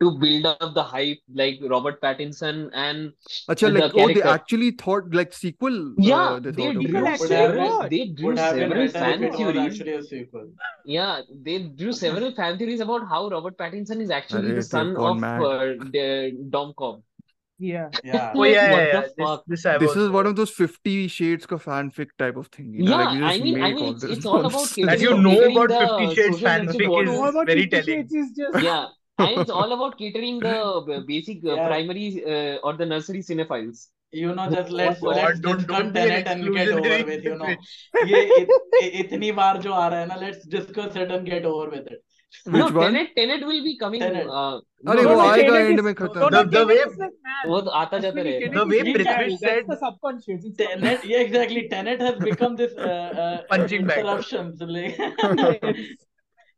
to 0.00 0.18
build 0.18 0.46
up 0.46 0.74
the 0.74 0.82
hype, 0.82 1.18
like 1.32 1.58
Robert 1.62 2.00
Pattinson 2.00 2.70
and 2.72 3.12
Acha, 3.48 3.72
the 3.72 3.72
like 3.72 3.90
oh 3.94 4.08
they 4.08 4.22
character. 4.22 4.22
actually 4.22 4.70
thought 4.72 5.12
like 5.14 5.32
sequel 5.32 5.96
Yeah, 5.96 6.36
uh, 6.36 6.40
they 6.40 6.52
they 6.52 6.72
thought 6.72 6.76
drew 6.76 7.06
it 7.06 7.06
actually 7.06 7.26
several. 7.28 7.88
They 7.88 8.08
drew 8.08 8.36
Would 8.36 8.38
several 8.38 8.88
fan 8.88 9.30
theories. 9.30 9.80
actually 9.80 9.94
a 9.94 10.02
sequel. 10.02 10.50
Yeah, 10.84 11.22
they 11.30 11.64
drew 11.68 11.92
several 11.92 12.32
fan 12.34 12.56
theories 12.58 12.80
about 12.80 13.06
how 13.08 13.28
Robert 13.28 13.58
Pattinson 13.58 14.00
is 14.00 14.10
actually 14.10 14.40
Arey, 14.40 14.54
the 14.54 14.62
son 14.62 14.96
of 14.96 15.18
uh, 15.38 15.74
the 15.92 16.36
Dom 16.50 16.72
Cobb. 16.78 17.02
Yeah. 17.58 17.90
Yeah. 18.02 18.30
Oh 18.34 18.44
yeah, 18.44 18.68
what 18.68 18.84
yeah, 18.84 18.86
yeah. 18.88 19.02
the 19.02 19.12
This 19.16 19.30
fuck? 19.30 19.44
this 19.46 19.66
I've 19.66 19.82
this 19.82 19.96
is 19.96 20.10
one 20.10 20.26
of 20.26 20.36
those 20.36 20.50
50 20.50 21.08
shades 21.08 21.46
ka 21.46 21.56
fanfic 21.56 22.10
type 22.18 22.36
of 22.36 22.46
thing 22.48 22.72
you 22.74 22.82
know 22.84 22.94
like 22.94 23.10
Yeah, 23.10 23.12
you 23.12 23.26
I 23.26 23.38
mean, 23.38 23.58
I 23.60 23.72
mean, 23.72 23.86
it's 23.94 24.04
it's 24.04 24.24
all 24.26 24.44
about 24.46 24.72
That 24.82 25.00
you 25.00 25.14
know 25.14 25.46
about 25.46 25.72
Fifty 25.74 26.08
Shades 26.08 26.38
social 26.38 26.48
fanfic 26.48 26.94
justice 26.94 26.94
is 26.96 26.98
know 27.02 27.24
about 27.28 27.50
very 27.52 27.66
Fifty 27.70 27.76
telling. 27.76 28.08
Is 28.14 28.32
just 28.36 28.58
Yeah, 28.60 28.86
and 29.19 29.39
it's 29.41 29.51
all 29.61 29.71
about 29.77 29.97
catering 29.97 30.39
the 30.45 30.53
b- 30.87 31.01
basic 31.07 31.43
uh, 31.45 31.55
Yeah. 31.55 31.67
primary 31.67 32.07
uh, 32.35 32.55
or 32.69 32.73
the 32.83 32.85
nursery 32.93 33.21
cinephiles. 33.31 33.83
you 34.21 34.31
know 34.37 34.43
just 34.49 34.71
What- 34.71 34.79
let's 34.79 34.99
what- 35.05 35.15
let's 35.19 35.39
don't- 35.43 35.61
discuss 35.61 35.77
don't 35.77 35.93
be 35.93 36.01
an 36.01 36.09
Tenet 36.09 36.27
and 36.31 36.41
get 36.57 36.67
over 36.73 36.81
exclusionary 36.81 37.05
with 37.11 37.23
you 37.27 37.35
know 37.37 37.47
situation. 37.53 38.09
ये 38.09 38.19
इत, 38.41 38.51
इ- 38.81 38.91
इतनी 39.03 39.31
बार 39.39 39.57
जो 39.63 39.71
आ 39.83 39.87
रहा 39.93 39.99
है 40.01 40.07
ना 40.11 40.17
let's 40.23 40.43
discuss 40.55 40.99
it 41.03 41.13
and 41.15 41.29
get 41.35 41.47
over 41.53 41.69
with 41.77 41.87
it 41.95 42.01
No, 42.45 42.51
Which 42.53 42.75
one? 42.75 42.83
Tenet, 42.85 43.09
Tenet 43.17 43.43
will 43.47 43.59
be 43.65 43.71
coming. 43.81 44.03
Tenet. 44.03 44.29
Uh, 44.37 44.53
अरे 44.91 45.01
no, 45.01 45.09
वो 45.09 45.09
no, 45.09 45.17
no, 45.17 45.25
आएगा 45.31 45.49
Tenet 45.49 45.67
end 45.71 45.81
is- 45.81 45.85
में 45.87 45.91
no, 45.91 45.97
खत्म 45.99 46.21
no, 46.23 46.29
The- 46.35 46.39
the 46.53 46.53
Tenet 46.53 46.69
way- 46.71 46.77
is 46.85 46.95
like 47.01 47.17
mad. 47.27 47.43
वो 47.51 47.59
तो 47.67 47.73
आता 47.81 47.99
जाता 48.05 48.07
Actually, 48.07 48.23
रहेगा 48.29 48.47
Tenet 48.47 48.55
The 48.55 48.63
is 48.63 48.71
way 48.71 48.79
like 48.87 48.95
Prithvish 48.95 49.33
mad. 49.33 49.43
said- 49.43 49.59
That's 49.59 49.73
the 49.73 49.77
subconscious. 49.83 50.47
It's 50.51 50.57
Tenet 50.63 51.05
yeah 51.11 51.25
exactly 51.27 51.63
Tenet 51.75 52.01
has 52.07 52.17
become 52.29 52.55
this 52.63 52.73
uh, 52.87 52.97
uh, 53.25 53.35
Punching 53.53 53.85
bag. 53.91 54.01
interruptions 54.05 54.65
like 54.77 54.97
subconscious. 54.97 56.06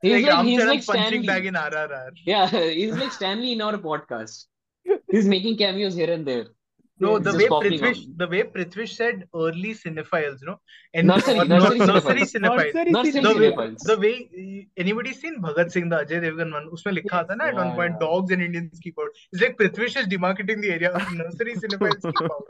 He's 0.03 0.23
like 0.25 0.33
like, 0.33 0.47
he's 0.47 0.65
like 0.65 0.87
punching 0.87 1.27
bag 1.27 1.47
in 1.47 1.55
RRR. 1.55 2.11
Yeah, 2.25 2.49
he's 2.81 2.97
like 2.97 3.13
Stanley 3.13 3.53
in 3.53 3.61
our 3.61 3.77
podcast. 3.77 4.47
He's 5.11 5.27
making 5.27 5.59
cameos 5.59 5.95
here 5.95 6.11
and 6.11 6.27
there. 6.27 6.47
No, 7.01 7.19
the 7.19 7.33
way 7.33 7.47
Prithwish, 7.47 8.07
the 8.17 8.29
way 8.29 8.43
Prithwish 8.43 8.95
said 8.95 9.25
early 9.35 9.75
cinephiles, 9.75 10.43
you 10.43 10.49
know, 10.49 10.61
and 10.93 11.07
nursery, 11.07 11.39
or, 11.39 11.45
nursery, 11.47 11.79
nursery 11.79 12.21
cinephiles. 12.23 12.75
Nursery, 12.75 12.91
nursery 12.91 13.21
the, 13.23 13.39
way, 13.39 13.77
the 13.85 13.99
way 13.99 14.69
anybody 14.77 15.15
seen 15.15 15.41
Bhagat 15.41 15.73
Singh, 15.73 15.89
the 15.89 15.97
Ajay 15.97 16.21
Devgan 16.25 16.53
one, 16.53 16.69
उसमें 16.75 16.93
लिखा 16.93 17.27
था 17.31 17.37
ना 17.37 17.49
at 17.49 17.55
one 17.55 17.73
point 17.75 17.99
dogs 17.99 18.31
and 18.31 18.43
Indians 18.43 18.79
keep 18.83 18.99
out. 18.99 19.09
It's 19.33 19.41
like 19.41 19.57
Prithwish 19.57 19.97
is 19.97 20.07
demarketing 20.09 20.61
the 20.61 20.73
area 20.73 20.91
of 20.91 21.15
nursery 21.15 21.57
cinephiles 21.57 22.03
keep 22.03 22.23
out. 22.23 22.45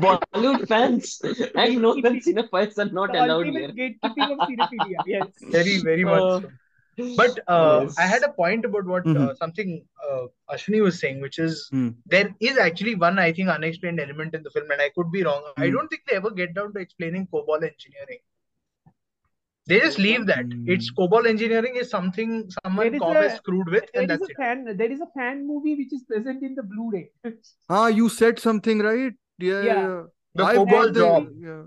Bollywood 0.34 0.66
fans, 0.66 1.20
and 1.54 1.82
northern 1.82 2.20
cinephiles 2.20 2.78
are 2.78 2.90
not 2.90 3.14
allowed 3.14 3.46
here. 3.46 3.68
Gatekeeping 3.68 4.32
of 4.32 4.48
cinephilia, 4.48 4.98
yes. 5.06 5.26
Very, 5.42 5.78
very 5.78 6.04
much. 6.04 6.22
Uh, 6.22 6.40
so. 6.40 6.50
But 6.96 7.38
uh, 7.48 7.80
Yes. 7.84 7.98
I 7.98 8.02
had 8.02 8.22
a 8.22 8.32
point 8.32 8.64
about 8.64 8.84
what 8.84 9.06
uh, 9.06 9.12
Mhm. 9.14 9.36
something 9.38 9.70
uh, 10.08 10.26
Ashwani 10.50 10.82
was 10.82 10.98
saying, 11.00 11.20
which 11.20 11.38
is 11.38 11.68
Hmm. 11.70 11.90
there 12.06 12.34
is 12.40 12.58
actually 12.58 12.94
one, 12.96 13.18
I 13.18 13.32
think, 13.32 13.48
unexplained 13.48 14.00
element 14.00 14.34
in 14.34 14.42
the 14.42 14.50
film, 14.50 14.70
and 14.70 14.80
I 14.80 14.90
could 14.90 15.10
be 15.10 15.22
wrong. 15.22 15.42
I 15.56 15.66
Hmm. 15.68 15.72
don't 15.76 15.88
think 15.88 16.02
they 16.10 16.16
ever 16.16 16.30
get 16.30 16.54
down 16.54 16.74
to 16.74 16.80
explaining 16.80 17.26
COBOL 17.32 17.64
engineering. 17.70 18.20
They 19.66 19.78
just 19.80 19.98
leave 19.98 20.26
that. 20.26 20.44
It's 20.66 20.88
Hmm. 20.90 20.96
COBOL 21.00 21.26
engineering 21.26 21.76
is 21.76 21.88
something 21.88 22.30
someone 22.62 22.86
There 22.86 22.94
is 22.96 23.00
Cobb 23.00 23.16
a- 23.16 23.22
has 23.22 23.36
screwed 23.36 23.68
with, 23.68 23.84
There 23.92 24.02
and 24.02 24.10
is 24.10 24.18
that's 24.18 24.28
a 24.28 24.32
it. 24.32 24.36
fan. 24.36 24.64
There 24.76 24.90
is 24.90 25.00
a 25.00 25.06
fan 25.18 25.46
movie 25.46 25.76
which 25.76 25.92
is 25.92 26.02
present 26.02 26.42
in 26.42 26.54
the 26.56 26.62
Blu-ray. 26.64 27.10
Ah, 27.70 27.86
you 27.86 28.08
said 28.08 28.38
something, 28.38 28.80
right? 28.80 29.12
Yeah, 29.38 29.48
yeah. 29.48 29.62
Yeah. 29.64 29.86
yeah. 29.88 30.02
The 30.34 30.44
I 30.44 30.56
COBOL 30.56 30.92
job. 30.94 31.28
Yeah. 31.38 31.62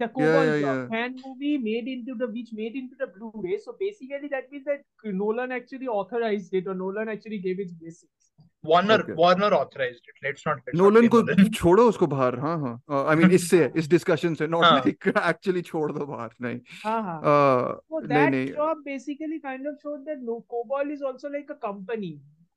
Takuba 0.00 0.20
yeah, 0.20 0.44
yeah, 0.44 0.54
is 0.54 0.64
a 0.64 0.88
fan 0.88 1.16
movie 1.24 1.58
made 1.58 1.88
into 1.88 2.14
the 2.14 2.26
which 2.28 2.52
made 2.52 2.74
into 2.74 2.96
the 2.98 3.06
Blu-ray. 3.06 3.58
So 3.58 3.76
basically, 3.78 4.28
that 4.28 4.50
means 4.50 4.64
that 4.64 4.82
Nolan 5.04 5.52
actually 5.52 5.88
authorized 5.88 6.54
it, 6.54 6.66
or 6.66 6.74
Nolan 6.74 7.08
actually 7.08 7.38
gave 7.38 7.60
its 7.60 7.72
blessings. 7.72 8.20
Warner 8.64 9.04
Warner 9.18 9.52
authorised 9.52 10.08
it 10.08 10.24
let's 10.24 10.44
not 10.46 10.74
Nolan 10.76 11.08
को 11.14 11.22
छोड़ो 11.48 11.86
उसको 11.88 12.06
बाहर 12.06 12.38
हाँ 12.38 12.56
हाँ 12.60 13.04
I 13.08 13.16
mean 13.16 13.30
इससे 13.32 13.70
इस 13.76 13.88
discussion 13.90 14.34
से 14.40 14.46
not 14.46 14.64
like 14.64 15.06
actually 15.08 15.62
छोड़ 15.62 15.90
दो 15.92 16.06
बाहर 16.06 16.34
नहीं 16.42 16.58
हाँ 16.84 17.02
हाँ 17.02 18.02
that 18.06 18.34
job 18.56 18.82
basically 18.84 19.38
kind 19.38 19.66
of 19.68 19.76
showed 19.82 20.00
that 20.06 20.18
no 20.22 20.38
Cobol 20.48 20.92
is 20.92 21.04
also 21.04 21.28
like 21.28 21.50
a 21.50 21.54
company 21.66 22.12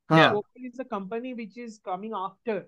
Cobol 0.10 0.65
is 0.65 0.82
a 0.82 0.84
company 0.91 1.34
which 1.34 1.57
is 1.57 1.80
coming 1.86 2.14
after 2.15 2.65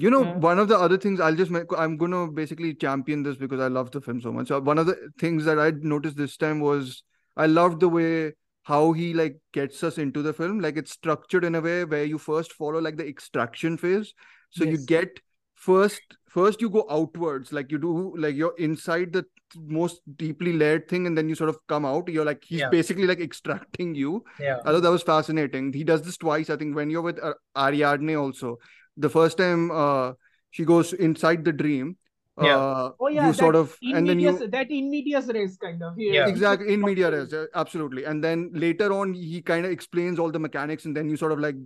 company 0.00 0.24
which 0.28 0.32
is 0.32 0.32
coming 0.32 0.32
after. 0.32 0.32
Hmm. 0.32 0.32
you 0.32 0.32
know? 0.32 0.32
Yeah. 0.32 0.36
one 0.36 0.58
of 0.58 0.68
the 0.68 0.78
other 0.78 0.98
things 0.98 1.20
I'll 1.20 1.34
just 1.36 1.50
make, 1.50 1.64
I'm 1.76 1.96
gonna 1.96 2.30
basically 2.30 2.74
champion 2.74 3.22
this 3.22 3.36
because 3.36 3.60
I 3.60 3.68
love 3.68 3.90
the 3.90 4.00
film 4.00 4.20
so 4.20 4.32
much. 4.32 4.48
So 4.48 4.60
one 4.60 4.78
of 4.78 4.86
the 4.86 5.10
things 5.18 5.44
that 5.44 5.58
I 5.58 5.70
noticed 5.70 6.16
this 6.16 6.36
time 6.36 6.60
was 6.60 7.02
I 7.36 7.46
loved 7.46 7.80
the 7.80 7.88
way 7.88 8.32
how 8.64 8.92
he 8.92 9.12
like 9.12 9.38
gets 9.52 9.82
us 9.82 9.98
into 9.98 10.22
the 10.22 10.32
film. 10.32 10.60
Like 10.60 10.76
it's 10.76 10.92
structured 10.92 11.44
in 11.44 11.54
a 11.56 11.60
way 11.60 11.84
where 11.84 12.04
you 12.04 12.18
first 12.18 12.52
follow 12.52 12.80
like 12.80 12.96
the 12.96 13.06
extraction 13.06 13.76
phase. 13.76 14.14
So 14.50 14.64
you 14.64 14.78
get 14.78 15.20
first 15.54 16.00
first 16.28 16.60
you 16.60 16.70
go 16.70 16.86
outwards, 16.90 17.52
like 17.52 17.70
you 17.70 17.78
do 17.78 18.14
like 18.16 18.34
you're 18.36 18.54
inside 18.58 19.12
the 19.12 19.24
most 19.56 20.00
deeply 20.16 20.52
layered 20.52 20.88
thing, 20.88 21.06
and 21.06 21.16
then 21.18 21.28
you 21.28 21.34
sort 21.34 21.50
of 21.50 21.58
come 21.68 21.84
out. 21.84 22.08
You're 22.08 22.24
like 22.24 22.44
he's 22.44 22.60
Yeah. 22.60 22.68
basically 22.70 23.06
like 23.06 23.20
extracting 23.20 23.94
you. 23.94 24.24
Yeah. 24.40 24.58
I 24.64 24.72
thought 24.72 24.82
that 24.82 24.90
was 24.90 25.02
fascinating. 25.02 25.72
He 25.72 25.84
does 25.84 26.02
this 26.02 26.16
twice. 26.16 26.48
I 26.50 26.56
think 26.56 26.74
when 26.76 26.90
you're 26.90 27.02
with 27.02 27.22
uh, 27.22 27.34
Ariadne 27.56 28.16
also, 28.16 28.58
the 28.96 29.08
first 29.08 29.38
time 29.38 29.70
uh, 29.70 30.12
she 30.50 30.64
goes 30.64 30.92
inside 30.92 31.44
the 31.44 31.52
dream, 31.52 31.96
Yeah. 32.40 32.56
uh, 32.56 32.90
Oh 33.00 33.08
yeah, 33.08 33.26
you 33.26 33.32
sort 33.32 33.54
that 33.54 33.60
of 33.60 33.76
in 33.82 33.96
and 33.96 34.08
then 34.08 34.20
you 34.20 34.32
that 34.48 34.70
in 34.70 34.90
medias 34.90 35.26
res 35.28 35.56
kind 35.56 35.82
of. 35.82 35.98
Yeah. 35.98 36.26
exactly 36.28 36.72
in 36.72 36.80
media 36.80 37.10
res, 37.10 37.32
uh, 37.32 37.46
absolutely. 37.54 38.04
And 38.04 38.22
then 38.22 38.50
later 38.54 38.92
on, 38.92 39.14
he 39.14 39.40
kind 39.42 39.64
of 39.66 39.72
explains 39.72 40.18
all 40.18 40.30
the 40.30 40.38
mechanics, 40.38 40.84
and 40.84 40.96
then 40.96 41.08
you 41.08 41.16
sort 41.16 41.32
of 41.32 41.40
like 41.40 41.56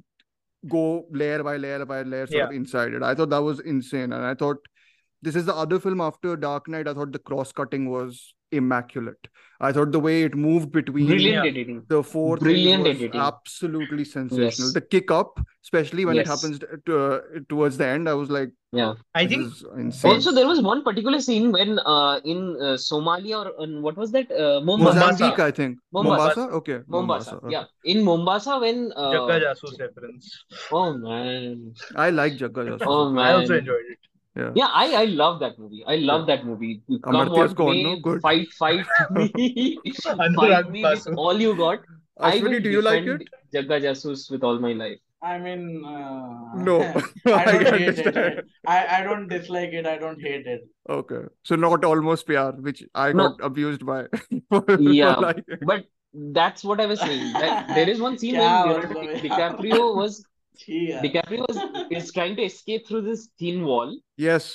go 0.69 1.07
layer 1.11 1.43
by 1.43 1.57
layer 1.57 1.85
by 1.85 2.03
layer 2.03 2.27
sort 2.27 2.45
of 2.45 2.51
inside 2.51 2.95
it. 2.95 3.03
I 3.03 3.15
thought 3.15 3.31
that 3.31 3.43
was 3.43 3.61
insane, 3.61 4.13
and 4.13 4.25
I 4.25 4.35
thought 4.35 4.59
this 5.27 5.37
is 5.43 5.47
the 5.51 5.55
other 5.67 5.79
film 5.89 6.01
after 6.09 6.37
Dark 6.49 6.69
Knight. 6.75 6.89
I 6.89 6.95
thought 6.99 7.13
the 7.19 7.19
cross 7.31 7.53
cutting 7.61 7.91
was 7.91 8.19
immaculate. 8.53 9.29
I 9.67 9.73
thought 9.77 9.91
the 9.95 10.01
way 10.07 10.15
it 10.27 10.35
moved 10.43 10.71
between 10.75 11.07
Brilliant 11.11 11.45
Yeah. 11.45 11.51
editing. 11.51 11.79
the 11.93 12.01
four 12.11 12.37
Brilliant 12.43 12.85
was 12.85 12.97
editing. 12.97 13.21
absolutely 13.29 14.05
sensational. 14.05 14.69
Yes. 14.69 14.73
The 14.77 14.83
kick 14.95 15.11
up, 15.19 15.41
especially 15.65 16.05
when 16.09 16.19
it 16.23 16.29
happens 16.33 16.61
to, 16.61 16.99
uh, 16.99 17.19
towards 17.53 17.79
the 17.83 17.87
end, 17.95 18.09
I 18.13 18.15
was 18.23 18.31
like, 18.37 18.53
Yeah. 18.81 18.93
I 19.21 19.27
think 19.27 19.53
insane. 19.85 20.13
Also, 20.13 20.33
there 20.39 20.47
was 20.53 20.61
one 20.69 20.83
particular 20.89 21.21
scene 21.27 21.51
when 21.57 21.79
uh, 21.95 22.21
in 22.33 22.41
uh, 22.69 22.75
Somalia 22.87 23.39
or 23.47 23.65
in, 23.65 23.77
what 23.87 23.97
was 24.03 24.13
that? 24.17 24.31
Uh, 24.31 24.61
Mombasa. 24.71 25.01
Mozambique, 25.07 25.41
I 25.49 25.51
think. 25.61 25.79
Mombasa. 25.99 26.41
Mombasa, 26.41 26.57
okay. 26.61 26.79
Mombasa. 26.97 27.37
okay. 27.37 27.53
Yeah. 27.57 27.65
In 27.95 28.05
Mombasa, 28.11 28.59
when. 28.67 28.93
Uh, 28.95 29.11
Jagga 29.15 29.39
Jasoos 29.47 29.79
reference. 29.87 30.31
oh, 30.81 30.93
man. 31.07 31.73
I 32.09 32.11
like 32.11 32.35
Jagga 32.45 32.67
Jasoos. 32.71 32.87
Oh, 32.97 33.11
man. 33.11 33.25
I 33.25 33.33
also 33.39 33.57
enjoyed 33.63 33.89
it. 33.95 34.06
Yeah. 34.37 34.51
yeah, 34.55 34.69
I 34.73 35.03
I 35.03 35.05
love 35.05 35.41
that 35.41 35.59
movie. 35.59 35.83
I 35.87 35.97
love 35.97 36.29
yeah. 36.29 36.37
that 36.37 36.47
movie. 36.47 36.83
You 36.89 36.99
come 36.99 37.17
on, 37.17 38.21
fight, 38.21 38.49
fight 38.53 38.85
me, 39.11 39.79
fight 40.03 40.71
me 40.71 40.83
with 40.83 41.09
all 41.17 41.41
you 41.41 41.57
got. 41.57 41.81
Ashwani, 42.21 42.35
I 42.35 42.43
will 42.43 42.61
do 42.61 42.71
you 42.71 42.83
like 42.83 43.05
it? 43.05 43.23
Jagga 43.55 43.81
Jasoos 43.81 44.31
with 44.31 44.43
all 44.43 44.59
my 44.59 44.73
life. 44.73 44.99
I 45.23 45.39
mean, 45.39 45.85
uh, 45.85 46.55
no, 46.55 46.81
I 47.27 47.45
don't 47.45 47.67
I 47.67 47.79
hate 47.79 47.99
it. 47.99 48.45
I, 48.67 48.99
I 48.99 49.03
don't 49.03 49.29
dislike 49.29 49.73
it. 49.73 49.87
I 49.87 49.97
don't 49.97 50.21
hate 50.21 50.47
it. 50.47 50.69
Okay, 50.89 51.23
so 51.43 51.57
not 51.57 51.85
almost 51.85 52.27
PR, 52.27 52.51
which 52.69 52.85
I 52.95 53.13
no. 53.13 53.31
got 53.31 53.45
abused 53.45 53.87
by. 53.87 54.05
yeah, 54.79 55.33
but 55.63 55.87
that's 56.13 56.63
what 56.63 56.81
I 56.81 56.87
was 56.87 57.01
saying. 57.01 57.33
There 57.33 57.89
is 57.89 58.01
one 58.01 58.19
scene 58.19 58.37
where 58.37 58.83
DiCaprio 58.83 59.97
was 59.97 60.25
Gee, 60.65 60.91
यार. 60.91 61.03
DiCaprio 61.05 61.47
was 61.49 61.59
is 61.91 62.13
trying 62.13 62.37
to 62.37 62.43
escape 62.43 62.87
through 62.89 63.03
this 63.11 63.29
thin 63.39 63.65
wall. 63.65 63.97
Yes. 64.29 64.49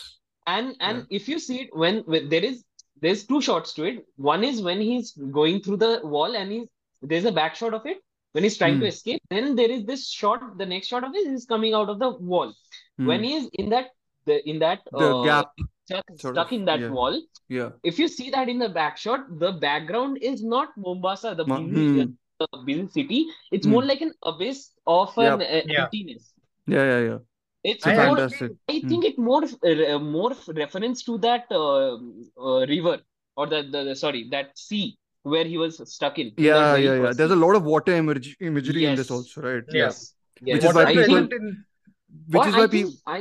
and 0.51 0.75
and 0.89 1.01
if 1.17 1.27
you 1.31 1.35
see 1.45 1.55
it 1.63 1.73
when, 1.81 1.97
when 2.11 2.23
there 2.29 2.45
is 2.45 2.63
there's 3.03 3.19
two 3.31 3.39
shots 3.47 3.73
to 3.75 3.83
it 3.89 3.97
one 4.27 4.43
is 4.47 4.61
when 4.67 4.79
he's 4.85 5.11
going 5.35 5.59
through 5.65 5.77
the 5.83 5.89
wall 6.13 6.37
and 6.39 6.51
he's 6.55 7.11
there's 7.11 7.27
a 7.31 7.33
back 7.39 7.55
shot 7.59 7.75
of 7.79 7.85
it 7.91 7.99
when 8.37 8.47
he's 8.47 8.57
trying 8.61 8.79
to 8.79 8.85
Hmm. 8.87 8.93
escape 8.93 9.21
then 9.35 9.51
there 9.59 9.69
is 9.75 9.83
this 9.91 10.07
shot 10.21 10.47
the 10.63 10.67
next 10.71 10.87
shot 10.93 11.05
of 11.09 11.19
it 11.21 11.27
is 11.35 11.45
coming 11.53 11.75
out 11.81 11.91
of 11.95 11.99
the 12.05 12.09
wall 12.31 12.55
Hmm. 12.97 13.11
when 13.11 13.27
he's 13.29 13.45
in 13.65 13.69
that 13.75 13.91
the 14.31 14.39
in 14.53 14.63
that 14.65 14.81
the 15.03 15.11
uh, 15.11 15.21
gap. 15.29 15.53
stuck, 15.85 16.09
sort 16.23 16.35
stuck 16.35 16.51
of, 16.51 16.57
in 16.59 16.65
that 16.71 16.79
yeah. 16.87 16.95
wall 16.97 17.21
Yeah. 17.59 17.69
if 17.93 17.99
you 18.05 18.07
see 18.17 18.27
that 18.37 18.49
in 18.55 18.65
the 18.65 18.71
back 18.81 18.97
shot 19.05 19.29
the 19.45 19.53
background 19.67 20.17
is 20.33 20.43
not 20.57 20.75
mombasa 20.87 21.35
the 21.43 21.47
Ma- 21.53 21.61
busy, 21.61 21.87
hmm. 22.01 22.11
the 22.41 22.47
busy 22.71 22.87
city 22.99 23.21
it's 23.59 23.67
Hmm. 23.67 23.77
more 23.77 23.85
like 23.93 24.01
an 24.09 24.13
abyss 24.33 24.65
of 24.87 25.13
Yeah. 25.17 25.33
an 25.35 25.41
uh, 25.41 25.61
Yeah. 25.65 25.83
emptiness 25.83 26.33
Yeah, 26.67 26.85
yeah, 26.91 26.99
yeah. 27.09 27.17
it's 27.63 27.85
I 27.85 27.93
more 27.95 28.17
Fantastic. 28.17 28.51
I 28.69 28.79
Hmm. 28.79 28.87
think 28.89 29.05
it 29.05 29.17
more 29.17 29.43
uh, 29.43 29.99
more 29.99 30.31
reference 30.61 31.03
to 31.07 31.17
that 31.25 31.45
uh, 31.51 31.95
uh, 32.49 32.65
river 32.73 32.99
or 33.35 33.47
the, 33.47 33.61
the 33.73 33.83
the- 33.89 33.95
sorry 33.95 34.27
that 34.31 34.57
sea 34.57 34.97
where 35.23 35.45
he 35.45 35.57
was 35.63 35.75
stuck 35.93 36.17
in. 36.21 36.27
in 36.27 36.43
Yeah, 36.43 36.75
yeah, 36.75 36.93
yeah. 36.93 37.05
first 37.07 37.17
There's 37.19 37.31
a 37.31 37.35
lot 37.35 37.55
of 37.55 37.63
water 37.73 37.93
imagery, 37.95 38.35
imagery 38.39 38.85
in 38.85 38.95
this 38.95 39.11
also, 39.11 39.41
right? 39.41 39.63
Yeah. 39.69 39.83
Yes, 39.83 40.15
yes. 40.41 40.55
Which 40.55 40.65
is 40.69 40.73
why 40.79 40.83
I 40.85 40.95
people- 40.95 41.27
think, 41.27 41.55
Which 42.35 42.41
or 42.41 42.47
is 42.49 42.55
I 42.55 42.59
why 42.59 42.67
think, 42.67 42.87
people, 42.87 42.99
I 43.15 43.19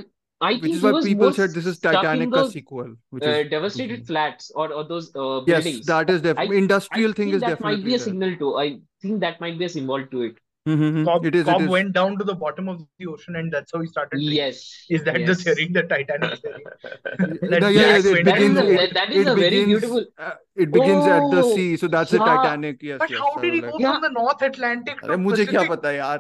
I 0.49 0.53
which 0.55 0.73
is 0.77 0.83
why 0.83 0.93
people 1.03 1.33
said 1.39 1.51
this 1.59 1.67
is 1.67 1.79
Titanic 1.79 2.35
a 2.35 2.45
sequel, 2.51 2.95
which 3.11 3.25
uh, 3.25 3.31
is 3.41 3.51
devastated 3.51 4.01
Mhm. 4.01 4.07
flats 4.07 4.51
or, 4.55 4.73
or 4.73 4.85
those 4.93 5.15
uh, 5.15 5.43
yes, 5.47 5.67
that 5.91 6.09
is 6.15 6.23
definitely 6.23 6.57
industrial 6.65 7.11
I 7.11 7.19
thing 7.19 7.27
think 7.27 7.35
is 7.43 7.43
that 7.43 7.61
might 7.61 7.85
be 7.85 7.95
a 7.95 7.99
there. 7.99 8.07
signal 8.07 8.37
too. 8.45 8.57
I 8.63 8.81
think 9.03 9.21
that 9.27 9.41
might 9.45 9.59
be 9.59 9.67
a 9.67 9.69
symbol 9.69 10.07
to 10.15 10.23
it. 10.31 10.39
Mhm. 10.69 11.05
Cobb, 11.07 11.25
It 11.25 11.35
is. 11.35 11.43
It 11.43 11.51
Cobb 11.51 11.63
is. 11.63 11.69
went 11.69 11.93
down 11.95 12.19
to 12.19 12.25
the 12.25 12.35
bottom 12.35 12.69
of 12.69 12.81
the 12.99 13.07
ocean 13.07 13.37
and 13.37 13.51
that's 13.53 13.73
how 13.73 13.81
he 13.81 13.87
started. 13.87 14.11
drinking. 14.11 14.33
Yes. 14.37 14.85
Is 14.91 15.05
that 15.05 15.15
the 15.15 15.21
yes. 15.21 15.43
theory, 15.43 15.69
the 15.73 15.83
Titanic 15.85 16.39
theory? 16.41 16.65
No, 17.43 17.69
yeah, 17.69 17.81
yeah, 17.81 18.01
Jack 18.01 18.05
it 18.05 18.13
went 18.13 18.25
That 18.27 18.43
is 18.43 18.57
a, 18.57 18.67
It, 18.69 18.77
that, 18.77 18.95
that 18.95 19.11
is 19.13 19.27
it 19.27 19.31
a 19.31 19.35
very 19.35 19.51
begins. 19.51 19.67
beautiful. 19.67 20.05
Uh, 20.19 20.33
it 20.65 20.71
begins 20.77 21.07
oh, 21.07 21.17
at 21.17 21.31
the 21.35 21.43
oh, 21.43 21.55
sea 21.55 21.77
so 21.83 21.89
that's 21.95 22.13
yeah. 22.13 22.19
the 22.19 22.25
titanic 22.25 22.83
yes 22.83 22.99
but 22.99 23.11
yes, 23.11 23.21
how 23.21 23.41
did 23.43 23.55
he 23.55 23.61
go 23.61 23.69
like, 23.69 23.81
yeah. 23.81 23.99
the 24.07 24.11
north 24.17 24.43
atlantic 24.49 25.01
to 25.11 25.19
mujhe 25.27 25.45
kya 25.53 25.65
pata 25.73 25.93
yaar 25.99 26.19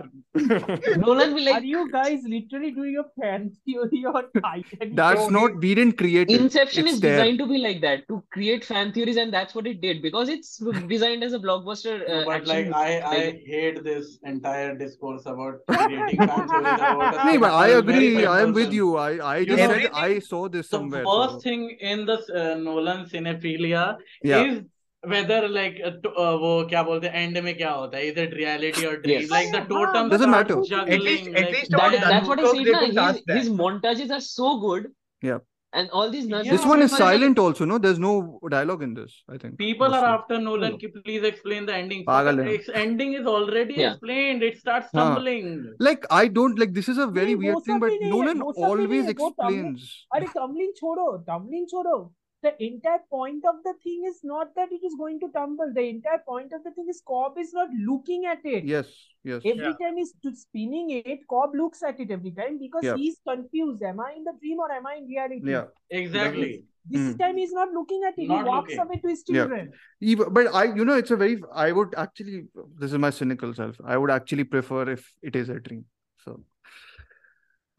nolan 1.04 1.34
will 1.36 1.46
like 1.48 1.58
are 1.60 1.68
you 1.72 1.82
guys 1.94 2.26
literally 2.34 2.70
doing 2.78 2.96
a 3.02 3.06
fan 3.20 3.46
theory 3.64 4.02
on 4.12 4.28
titanic 4.36 4.94
that's 5.00 5.26
not 5.36 5.56
we 5.64 5.74
didn't 5.80 5.96
create 6.02 6.30
inception 6.36 6.86
it. 6.86 6.92
is 6.92 7.00
there. 7.00 7.16
designed 7.16 7.42
to 7.42 7.48
be 7.52 7.58
like 7.66 7.80
that 7.86 8.06
to 8.12 8.22
create 8.36 8.64
fan 8.70 8.92
theories 8.96 9.20
and 9.24 9.36
that's 9.38 9.58
what 9.58 9.70
it 9.72 9.80
did 9.86 10.02
because 10.06 10.32
it's 10.36 10.52
designed 10.94 11.28
as 11.28 11.36
a 11.40 11.42
blockbuster 11.46 11.96
uh, 12.08 12.20
no, 12.20 12.24
but 12.30 12.46
like 12.52 12.72
I, 12.84 12.90
I 13.14 13.20
hate 13.54 13.82
this 13.90 14.18
entire 14.34 14.76
discourse 14.84 15.26
about 15.34 15.60
creating 15.72 16.26
fan 16.32 16.48
theories 16.54 16.86
about 16.86 17.24
no, 17.30 17.38
but 17.46 17.52
I 17.52 17.68
agree 17.82 18.24
I 18.24 18.40
am 18.40 18.52
person. 18.52 18.54
with 18.54 18.72
you 18.80 18.96
I 18.96 19.10
I 19.34 19.44
just 19.44 19.62
know, 19.62 19.70
said 19.74 19.90
I 20.06 20.18
saw 20.30 20.42
this 20.48 20.68
the 20.68 20.76
somewhere 20.76 21.04
first 21.04 21.34
so. 21.34 21.40
thing 21.40 21.62
in 21.80 22.06
the 22.06 22.18
uh, 22.40 22.54
nolan 22.66 23.04
cinephilia 23.12 23.84
is 24.30 24.60
whether 25.02 25.48
like 25.48 25.80
uh, 25.82 25.90
uh, 25.90 26.36
वो 26.40 26.68
क्या 26.70 26.82
बोलते 26.82 27.08
हैं 27.08 27.28
and 27.28 27.38
में 27.44 27.56
क्या 27.56 27.70
होता 27.72 27.96
है 27.96 28.08
is 28.08 28.18
it 28.20 28.34
reality 28.34 28.86
और 28.86 28.96
dream 29.02 29.22
like 29.30 29.52
the 29.52 29.66
totem 29.68 30.10
doesn't 30.10 30.28
matter 30.28 30.54
juggling 30.72 31.30
that's 31.36 32.28
what 32.28 32.40
i 32.40 32.50
said 32.50 32.94
na 32.98 33.06
his, 33.12 33.22
his 33.28 33.48
montages 33.62 34.12
are 34.16 34.24
so 34.26 34.58
good 34.66 34.90
yeah 35.22 35.40
and 35.72 35.90
all 35.90 36.10
these 36.10 36.26
yeah, 36.26 36.42
this 36.42 36.64
one 36.66 36.82
is 36.82 36.90
silent 36.90 37.38
like, 37.38 37.44
also 37.44 37.64
no 37.64 37.78
there's 37.78 37.98
no 37.98 38.40
dialogue 38.50 38.82
in 38.82 38.94
this 38.94 39.12
i 39.28 39.36
think 39.38 39.56
people 39.58 39.88
mostly. 39.88 39.98
are 39.98 40.14
after 40.14 40.38
nolan 40.38 40.76
ki 40.78 40.88
please 40.88 41.26
explain 41.30 41.66
the 41.66 41.74
ending 41.74 42.04
Pagal 42.04 42.40
its 42.54 42.70
ending 42.84 43.12
is 43.14 43.26
already 43.34 43.74
yeah. 43.74 43.92
explained 43.92 44.42
it 44.42 44.58
starts 44.58 44.88
stumbling 44.88 45.46
Haan. 45.50 45.76
like 45.88 46.08
i 46.10 46.26
don't 46.38 46.58
like 46.58 46.72
this 46.78 46.88
is 46.88 46.98
a 46.98 47.06
very 47.06 47.36
weird 47.36 47.62
thing 47.68 47.78
but 47.78 47.92
nolan 48.14 48.42
always 48.70 49.12
explains 49.16 49.90
are 50.18 50.24
टमलिन 50.38 50.72
chodo 50.82 51.06
टमलिन 51.30 51.68
chodo 51.74 51.96
the 52.42 52.52
entire 52.64 53.00
point 53.10 53.44
of 53.44 53.56
the 53.64 53.74
thing 53.84 54.04
is 54.06 54.20
not 54.22 54.54
that 54.54 54.72
it 54.72 54.82
is 54.84 54.94
going 54.98 55.20
to 55.20 55.28
tumble 55.34 55.72
the 55.74 55.82
entire 55.88 56.22
point 56.26 56.52
of 56.52 56.64
the 56.64 56.70
thing 56.70 56.86
is 56.88 57.02
Cobb 57.06 57.38
is 57.38 57.52
not 57.52 57.68
looking 57.90 58.26
at 58.26 58.44
it 58.44 58.64
yes 58.64 58.88
yes 59.24 59.42
every 59.44 59.62
Yeah. 59.64 59.72
time 59.82 59.96
he's 59.96 60.14
spinning 60.42 60.90
it 60.90 61.26
Cobb 61.28 61.54
looks 61.54 61.82
at 61.82 62.00
it 62.00 62.10
every 62.10 62.32
time 62.32 62.58
because 62.58 62.84
Yeah. 62.84 62.94
he's 62.96 63.20
confused 63.28 63.82
am 63.82 64.00
I 64.00 64.14
in 64.16 64.24
the 64.24 64.32
dream 64.40 64.58
or 64.58 64.72
am 64.72 64.86
I 64.86 64.96
in 64.96 65.06
reality 65.06 65.42
yeah 65.44 65.64
Exactly. 65.90 66.64
this 66.88 67.00
Mm. 67.00 67.18
time 67.18 67.36
he's 67.36 67.52
not 67.52 67.72
looking 67.72 68.02
at 68.08 68.14
it 68.18 68.26
Not 68.28 68.44
he 68.44 68.50
walks 68.50 68.70
looking. 68.70 68.78
away 68.84 68.96
to 69.02 69.08
his 69.08 69.24
Yeah. 69.28 69.42
children 69.42 69.72
even 70.00 70.32
but 70.32 70.54
I 70.54 70.64
you 70.74 70.84
know 70.84 70.94
it's 70.94 71.10
a 71.10 71.16
very 71.16 71.40
I 71.52 71.72
would 71.72 71.94
actually 71.96 72.44
this 72.78 72.92
is 72.92 72.98
my 72.98 73.10
cynical 73.10 73.52
self 73.54 73.76
I 73.84 73.96
would 73.96 74.10
actually 74.10 74.44
prefer 74.44 74.90
if 74.90 75.06
it 75.22 75.36
is 75.36 75.48
a 75.50 75.60
dream 75.60 75.84
so 75.84 75.99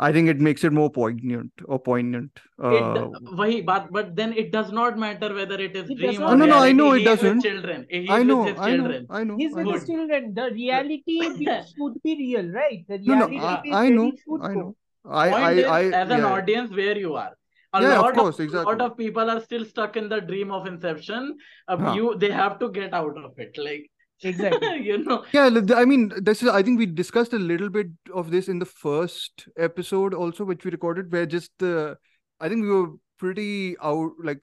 I 0.02 0.11
think 0.11 0.30
it 0.30 0.40
makes 0.40 0.64
it 0.64 0.73
more 0.73 0.90
poignant 0.90 1.52
or 1.65 1.78
poignant. 1.80 2.32
Uh, 2.61 3.10
it, 3.44 3.65
but, 3.65 3.91
but 3.91 4.15
then 4.15 4.34
it 4.34 4.52
does 4.52 4.72
not 4.72 4.98
matter 4.98 5.32
whether 5.34 5.60
it 5.60 5.76
is 5.76 5.90
it 5.90 5.98
dream 5.99 6.23
or 6.23 6.36
no, 6.36 6.45
no, 6.45 6.57
I 6.57 6.72
know 6.72 6.94
it 6.94 7.03
doesn't. 7.03 7.41
Children. 7.41 7.86
He 7.88 8.10
I 8.10 8.23
know, 8.23 8.48
I 8.48 8.72
know, 8.72 8.78
children. 8.78 9.07
I 9.11 9.23
know. 9.23 9.38
He's 9.38 9.53
with 9.53 9.68
his 9.68 9.86
children. 9.86 10.34
The 10.34 10.49
reality 10.52 11.22
should 11.22 12.02
be 12.03 12.15
real, 12.18 12.52
right? 12.52 12.84
The 12.88 12.98
reality 12.98 13.38
no, 13.38 13.41
no, 13.41 13.45
I, 13.45 13.86
I 13.86 13.90
know, 13.90 14.11
I 14.41 14.53
know. 14.53 14.76
I, 15.06 15.30
I, 15.30 15.52
is, 15.52 15.65
I, 15.65 15.84
as 15.84 16.10
an 16.10 16.19
yeah. 16.19 16.32
audience, 16.32 16.72
where 16.72 16.98
you 16.98 17.15
are. 17.15 17.36
A 17.73 17.82
yeah, 17.82 17.99
lot 17.99 18.10
of 18.10 18.18
course, 18.18 18.40
of, 18.40 18.45
exactly. 18.45 18.73
lot 18.73 18.82
of 18.82 18.98
people 18.98 19.30
are 19.30 19.40
still 19.40 19.65
stuck 19.65 19.95
in 19.95 20.10
the 20.10 20.19
dream 20.19 20.52
of 20.52 20.68
inception. 20.68 21.38
Uh, 21.68 21.78
huh. 21.78 21.94
You 21.94 22.18
they 22.18 22.32
have 22.32 22.60
to 22.60 22.69
get 22.69 22.94
out 22.94 23.18
of 23.18 23.34
it. 23.38 23.56
Like 23.57 23.90
exactly 24.23 24.77
you 24.84 25.03
know, 25.03 25.23
Yeah, 25.34 25.49
I 25.76 25.85
mean, 25.85 26.11
this 26.18 26.41
is, 26.43 26.49
I 26.49 26.61
think 26.64 26.77
we 26.80 26.85
discussed 26.85 27.34
a 27.34 27.39
little 27.39 27.69
bit 27.69 27.88
of 28.14 28.31
this 28.31 28.48
in 28.48 28.60
the 28.60 28.65
first 28.65 29.48
episode 29.57 30.14
also, 30.14 30.43
which 30.43 30.64
we 30.65 30.72
recorded, 30.72 31.11
where 31.11 31.26
just 31.26 31.52
the, 31.60 31.98
I 32.39 32.49
think 32.49 32.64
we 32.64 32.69
were 32.69 32.89
pretty 33.18 33.76
out, 33.81 34.11
like 34.23 34.39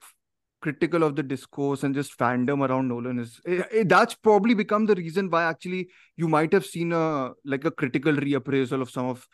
critical 0.61 1.03
of 1.03 1.15
the 1.15 1.23
discourse 1.23 1.83
and 1.83 1.95
just 1.95 2.17
fandom 2.17 2.67
around 2.67 2.89
Nolan 2.89 3.19
is, 3.19 3.39
eh, 3.47 3.61
eh, 3.71 3.83
that's 3.85 4.15
probably 4.15 4.53
become 4.53 4.85
the 4.85 4.95
reason 4.95 5.29
why 5.29 5.43
actually 5.43 5.89
you 6.17 6.27
might 6.27 6.51
have 6.53 6.65
seen 6.65 6.91
a, 6.91 7.31
like 7.45 7.65
a 7.65 7.71
critical 7.71 8.13
reappraisal 8.13 8.81
of 8.81 8.89
some 8.89 9.05
of 9.07 9.27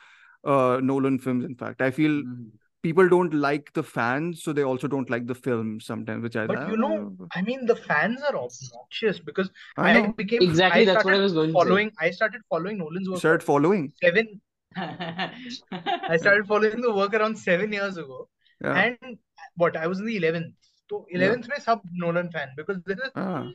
uh, 0.44 0.80
Nolan 0.82 1.20
films. 1.20 1.46
In 1.46 1.56
fact, 1.56 1.82
I 1.82 1.92
feel 1.92 2.12
Mm 2.12 2.52
people 2.86 3.10
don't 3.10 3.34
like 3.34 3.74
the 3.74 3.84
fans, 3.92 4.44
so 4.44 4.54
they 4.58 4.64
also 4.72 4.88
don't 4.88 5.10
like 5.14 5.26
the 5.32 5.38
film 5.46 5.70
sometimes, 5.86 6.22
which 6.28 6.36
I. 6.42 6.46
But 6.52 6.70
you 6.72 6.78
know, 6.78 6.98
I 7.38 7.42
mean, 7.42 7.66
the 7.72 7.76
fans 7.76 8.22
are 8.30 8.36
obnoxious 8.42 9.20
because 9.30 9.50
I, 9.76 9.94
I 10.00 10.08
became 10.24 10.44
exactly 10.48 10.84
I 10.84 10.86
that's 10.90 11.06
what 11.06 11.16
I 11.16 11.24
was 11.28 11.34
going 11.40 11.54
following. 11.60 11.92
I 12.08 12.12
started 12.12 12.44
following 12.56 12.78
Nolan's 12.84 13.10
work. 13.10 13.20
Started 13.26 13.46
following 13.52 13.92
seven. 14.04 14.40
I 14.78 16.18
started 16.18 16.48
following 16.54 16.82
the 16.88 16.94
work 17.02 17.16
around 17.16 17.40
seven 17.48 17.74
years 17.80 17.98
ago, 18.06 18.30
yeah. 18.64 18.80
and 18.84 19.18
what 19.64 19.82
I 19.84 19.88
was 19.88 20.00
in 20.06 20.06
the 20.12 20.18
eleventh. 20.24 20.54
So 20.90 21.06
eleventh 21.10 21.52
yeah. 21.52 21.62
sub 21.68 21.82
Nolan 22.06 22.32
fan 22.40 22.50
because 22.64 22.84
this 22.86 23.06
is. 23.10 23.12
Ah. 23.28 23.48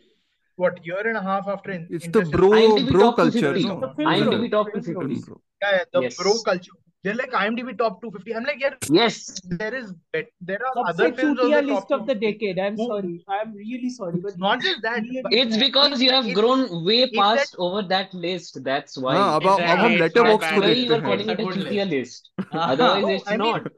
What 0.56 0.84
year 0.84 1.02
and 1.08 1.16
a 1.16 1.22
half 1.26 1.46
after? 1.48 1.70
In, 1.74 1.86
it's 1.88 2.06
the 2.14 2.22
bro 2.32 2.56
bro 2.86 3.12
culture. 3.18 3.52
No. 3.58 3.94
IMDb 3.98 4.50
top 4.54 4.66
50. 4.74 4.92
Yeah, 4.92 5.36
yeah, 5.62 5.84
the 5.92 6.00
yes. 6.02 6.16
bro 6.18 6.34
culture 6.48 6.80
they're 7.02 7.14
like 7.14 7.30
IMDb 7.30 7.76
top 7.78 8.02
250. 8.02 8.34
I'm 8.34 8.44
like, 8.44 8.60
yeah, 8.60 8.74
yes, 8.90 9.40
there 9.44 9.74
is 9.74 9.94
there 10.40 10.58
are 10.66 10.88
other 10.88 11.12
films 11.12 11.40
on 11.40 11.50
the 11.50 11.62
list 11.62 11.90
of 11.90 12.06
the 12.06 12.14
decade. 12.14 12.58
I'm 12.58 12.76
sorry, 12.76 13.24
I'm 13.26 13.54
really 13.54 13.88
sorry, 13.88 14.20
but 14.20 14.38
not 14.38 14.60
just 14.60 14.82
that. 14.82 15.02
It's 15.30 15.56
because 15.56 16.02
you 16.02 16.10
have 16.10 16.32
grown 16.34 16.84
way 16.84 17.10
past 17.10 17.52
that... 17.52 17.58
over 17.58 17.82
that 17.88 18.12
list. 18.12 18.62
That's 18.62 18.98
why. 18.98 19.14
हाँ 19.16 19.40
अब 19.40 19.46
अब 19.46 19.60
हम 19.82 19.98
Letterboxd 19.98 20.58
को 20.58 20.74
you 20.76 21.00
calling 21.02 21.30
it 21.30 21.40
a 21.40 21.44
चूतिया 21.44 21.90
list. 21.90 22.30
Otherwise, 22.52 23.22
it's 23.22 23.30
not. 23.44 23.70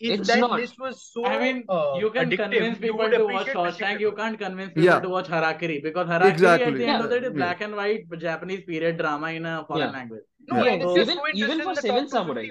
If 0.00 0.18
it's 0.18 0.28
that 0.28 0.40
not. 0.40 0.58
list 0.58 0.80
was 0.80 1.00
so, 1.12 1.24
I 1.24 1.38
mean, 1.38 1.64
uh, 1.68 1.94
you 1.96 2.10
can 2.10 2.28
convince 2.30 2.78
people 2.78 3.08
to 3.08 3.24
watch 3.24 3.46
Shawshank. 3.46 4.00
You 4.00 4.10
can't 4.12 4.36
convince 4.36 4.72
people 4.72 4.84
yeah. 4.84 4.98
to 4.98 5.08
watch 5.08 5.28
Harakiri 5.28 5.80
because 5.80 6.08
Harakiri 6.08 6.30
exactly. 6.30 6.72
at 6.72 6.78
the 6.78 6.84
end 6.84 6.98
yeah. 6.98 7.04
of 7.04 7.10
the 7.10 7.20
day, 7.20 7.28
black 7.28 7.60
and 7.60 7.76
white 7.76 8.18
Japanese 8.18 8.64
period 8.64 8.98
drama 8.98 9.28
in 9.28 9.46
a 9.46 9.64
foreign 9.68 9.82
yeah. 9.82 9.90
language. 9.90 10.24
No, 10.48 10.64
yeah, 10.64 10.76
no, 10.76 10.96
even 10.98 11.18
even 11.34 11.62
for 11.62 11.74
seven 11.74 12.08
samurai. 12.08 12.48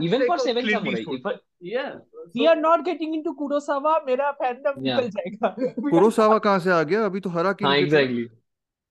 even 0.00 0.26
for 0.26 0.38
seven 0.38 0.68
samurai. 0.68 1.04
If, 1.08 1.22
yeah. 1.60 1.94
We 2.34 2.46
are 2.46 2.56
not 2.56 2.84
getting 2.84 3.14
into 3.14 3.34
Kurosawa. 3.34 3.94
मेरा 4.06 4.32
fandom 4.40 4.82
yeah. 4.82 5.00
निकल 5.00 5.10
जाएगा. 5.10 5.54
Kurosawa 5.92 6.40
कहाँ 6.40 6.58
से 6.58 6.70
आ 6.70 6.82
गया? 6.82 7.04
अभी 7.06 7.20
तो 7.20 7.30
हरा 7.30 7.54
हाँ, 7.62 7.76
exactly. 7.78 8.28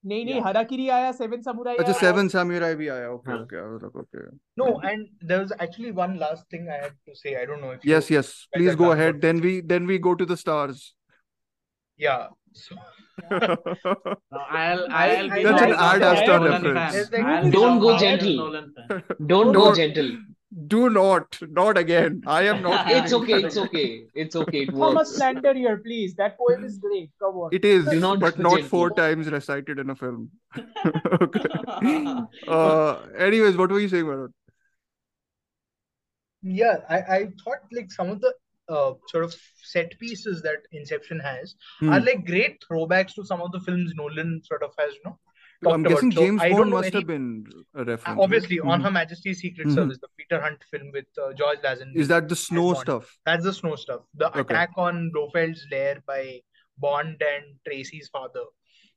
नहीं 0.03 0.26
नहीं 0.26 0.41
हराकिरी 0.45 0.88
आया 0.95 1.11
सेवन 1.11 1.41
सामुराई 1.41 1.76
अच्छा 1.81 1.93
सेवन 1.99 2.27
सामुराई 2.30 2.76
भी 2.81 2.88
आया 2.95 3.10
okay 3.11 3.35
okay 3.35 3.88
okay 3.99 4.26
no 4.61 4.65
and 4.89 5.07
there 5.23 5.39
was 5.39 5.53
actually 5.61 5.91
one 5.99 6.15
last 6.19 6.53
thing 6.53 6.68
I 6.69 6.77
had 6.80 6.93
to 7.06 7.14
say 7.22 7.34
I 7.35 7.45
don't 7.45 7.60
know 7.61 7.73
if 7.73 7.88
yes 7.89 8.11
yes 8.11 8.34
please 8.56 8.76
go 8.81 8.89
ahead 8.89 9.19
then 9.22 9.39
we 9.41 9.60
then 9.73 9.88
we 9.88 9.97
go 10.07 10.14
to 10.22 10.26
the 10.26 10.35
stars 10.43 10.84
yeah 11.99 12.18
then 13.17 13.39
this. 13.39 13.49
we 13.49 13.59
then 13.59 13.69
we 13.69 13.75
go 13.75 13.75
to 13.75 13.75
the 13.75 13.75
stars 13.75 13.75
Yeah. 13.75 13.75
So 13.83 14.17
No, 14.31 14.39
I'll 14.49 14.91
I- 14.91 15.15
I'll 15.15 15.29
be 15.29 15.43
That's 15.43 15.61
the 15.61 15.67
an 15.67 15.69
biggest 15.69 15.81
Ad 15.81 16.01
Astra 16.03 16.39
Nolan 16.39 16.63
reference. 16.63 16.93
fan. 16.93 17.01
It's 17.01 17.11
like- 17.11 17.25
I'll 17.25 17.43
be 17.45 17.51
Don't 17.51 17.79
go 17.79 17.97
gentle. 17.97 18.37
Don't 19.27 19.53
go 19.53 19.73
gentle. 19.75 20.11
do 20.67 20.89
not 20.89 21.37
not 21.55 21.77
again 21.77 22.21
I 22.25 22.43
am 22.43 22.61
not 22.61 22.89
It's 22.97 23.13
okay. 23.13 23.43
It's 23.43 23.57
okay. 23.57 24.05
It's 24.13 24.35
okay. 24.41 24.61
It 24.63 24.71
How 24.83 24.91
much 24.97 25.07
works. 25.07 25.57
here, 25.57 25.77
please? 25.77 26.15
That 26.15 26.37
poem 26.37 26.63
is 26.63 26.77
great. 26.77 27.09
Come 27.19 27.35
on. 27.45 27.49
it 27.57 27.65
is 27.65 27.85
Do 27.85 27.99
not 27.99 28.19
but 28.21 28.37
not 28.39 28.51
gentle. 28.55 28.69
four 28.69 28.91
times 28.91 29.29
recited 29.29 29.79
in 29.79 29.89
a 29.89 29.95
film 29.95 30.29
okay 31.21 31.49
uh 32.47 33.01
anyways 33.17 33.57
what 33.57 33.69
were 33.71 33.79
you 33.79 33.89
saying 33.89 34.05
Varun? 34.05 34.31
yeah, 36.43 36.77
I, 36.89 36.97
I 37.17 37.19
thought 37.43 37.61
like 37.71 37.91
some 37.91 38.09
of 38.09 38.21
the 38.21 38.33
uh, 38.69 38.93
sort 39.07 39.23
of 39.23 39.35
set 39.63 39.97
pieces 39.99 40.41
that 40.41 40.57
Inception 40.71 41.19
has 41.19 41.55
Hmm. 41.79 41.89
are 41.93 41.99
like 41.99 42.25
great 42.25 42.63
throwbacks 42.69 43.13
to 43.15 43.25
some 43.25 43.41
of 43.41 43.51
the 43.51 43.59
films 43.59 43.93
Nolan 43.95 44.41
sort 44.43 44.63
of 44.63 44.71
has, 44.79 44.93
you 44.95 45.01
know, 45.05 45.19
I'm 45.71 45.83
guessing 45.83 46.11
about. 46.11 46.21
James 46.21 46.41
don't 46.41 46.51
Bond 46.57 46.69
must 46.71 46.87
any- 46.87 46.95
have 46.99 47.07
been 47.07 47.45
a 47.75 47.83
reference 47.85 48.19
obviously 48.21 48.59
right? 48.59 48.71
on 48.71 48.79
Mhm. 48.81 48.83
Her 48.85 48.91
Majesty's 48.91 49.39
Secret 49.39 49.67
Mhm. 49.67 49.75
Service, 49.75 49.99
the 49.99 50.07
Peter 50.17 50.39
Hunt 50.41 50.63
film 50.71 50.91
with 50.91 51.05
uh, 51.21 51.33
George 51.33 51.59
Lazenby. 51.59 51.95
is 51.95 52.07
that 52.09 52.27
the 52.29 52.35
snow 52.35 52.73
stuff 52.73 53.17
That's 53.25 53.43
the 53.43 53.53
snow 53.53 53.75
stuff. 53.75 54.01
The 54.15 54.27
Okay. 54.29 54.39
attack 54.41 54.71
on 54.77 55.11
Blofeld's 55.15 55.65
lair 55.71 56.01
by 56.05 56.41
Bond 56.77 57.21
and 57.21 57.45
Tracy's 57.67 58.09
father. 58.09 58.43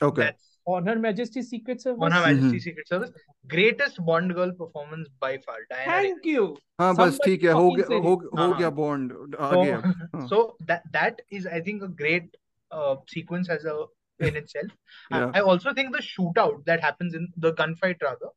okay 0.03 0.23
That's 0.23 0.58
On 0.74 0.86
Her 0.88 0.96
Majesty's 1.04 1.50
Secret 1.50 1.82
Service. 1.82 2.00
on 2.08 2.14
Her 2.16 2.20
Mhm. 2.20 2.36
Majesty's 2.36 2.64
Secret 2.66 2.88
Service. 2.88 3.10
Greatest 3.54 3.98
Bond 4.10 4.34
girl 4.36 4.52
performance 4.60 5.10
by 5.24 5.32
far. 5.46 5.58
Diana 5.72 5.98
Rigg. 5.98 6.12
Thank 6.12 6.26
you. 6.34 6.46
हाँ 6.82 6.94
बस 6.96 7.18
Somebody 7.18 7.26
ठीक 7.26 7.44
है 7.44 7.52
हो 7.58 7.64
fucking 7.64 7.78
गया 7.80 7.88
said 7.90 8.06
हो 8.06 8.14
it. 8.14 8.30
हो 8.38 8.38
हाँ. 8.44 8.58
गया 8.60 8.70
बॉन्ड 8.78 9.12
So, 9.36 9.42
आगे 9.50 9.72
अब 9.72 9.84
हाँ. 10.16 10.28
so 10.30 10.40
that 10.72 10.86
that 10.94 11.20
is, 11.40 11.50
I 11.58 11.62
think, 11.68 11.84
a 11.90 11.92
great 12.04 12.32
uh, 12.78 12.96
sequence 13.16 13.50
as 13.58 13.66
a 13.74 13.76
in 14.30 14.36
itself. 14.44 14.72
I- 15.12 15.20
Yeah. 15.20 15.32
I, 15.36 15.42
also 15.52 15.74
think 15.80 15.92
the 15.98 16.02
shootout 16.08 16.64
that 16.72 16.82
happens 16.88 17.14
in 17.20 17.28
the 17.46 17.52
gunfight 17.60 18.02
rather 18.08 18.32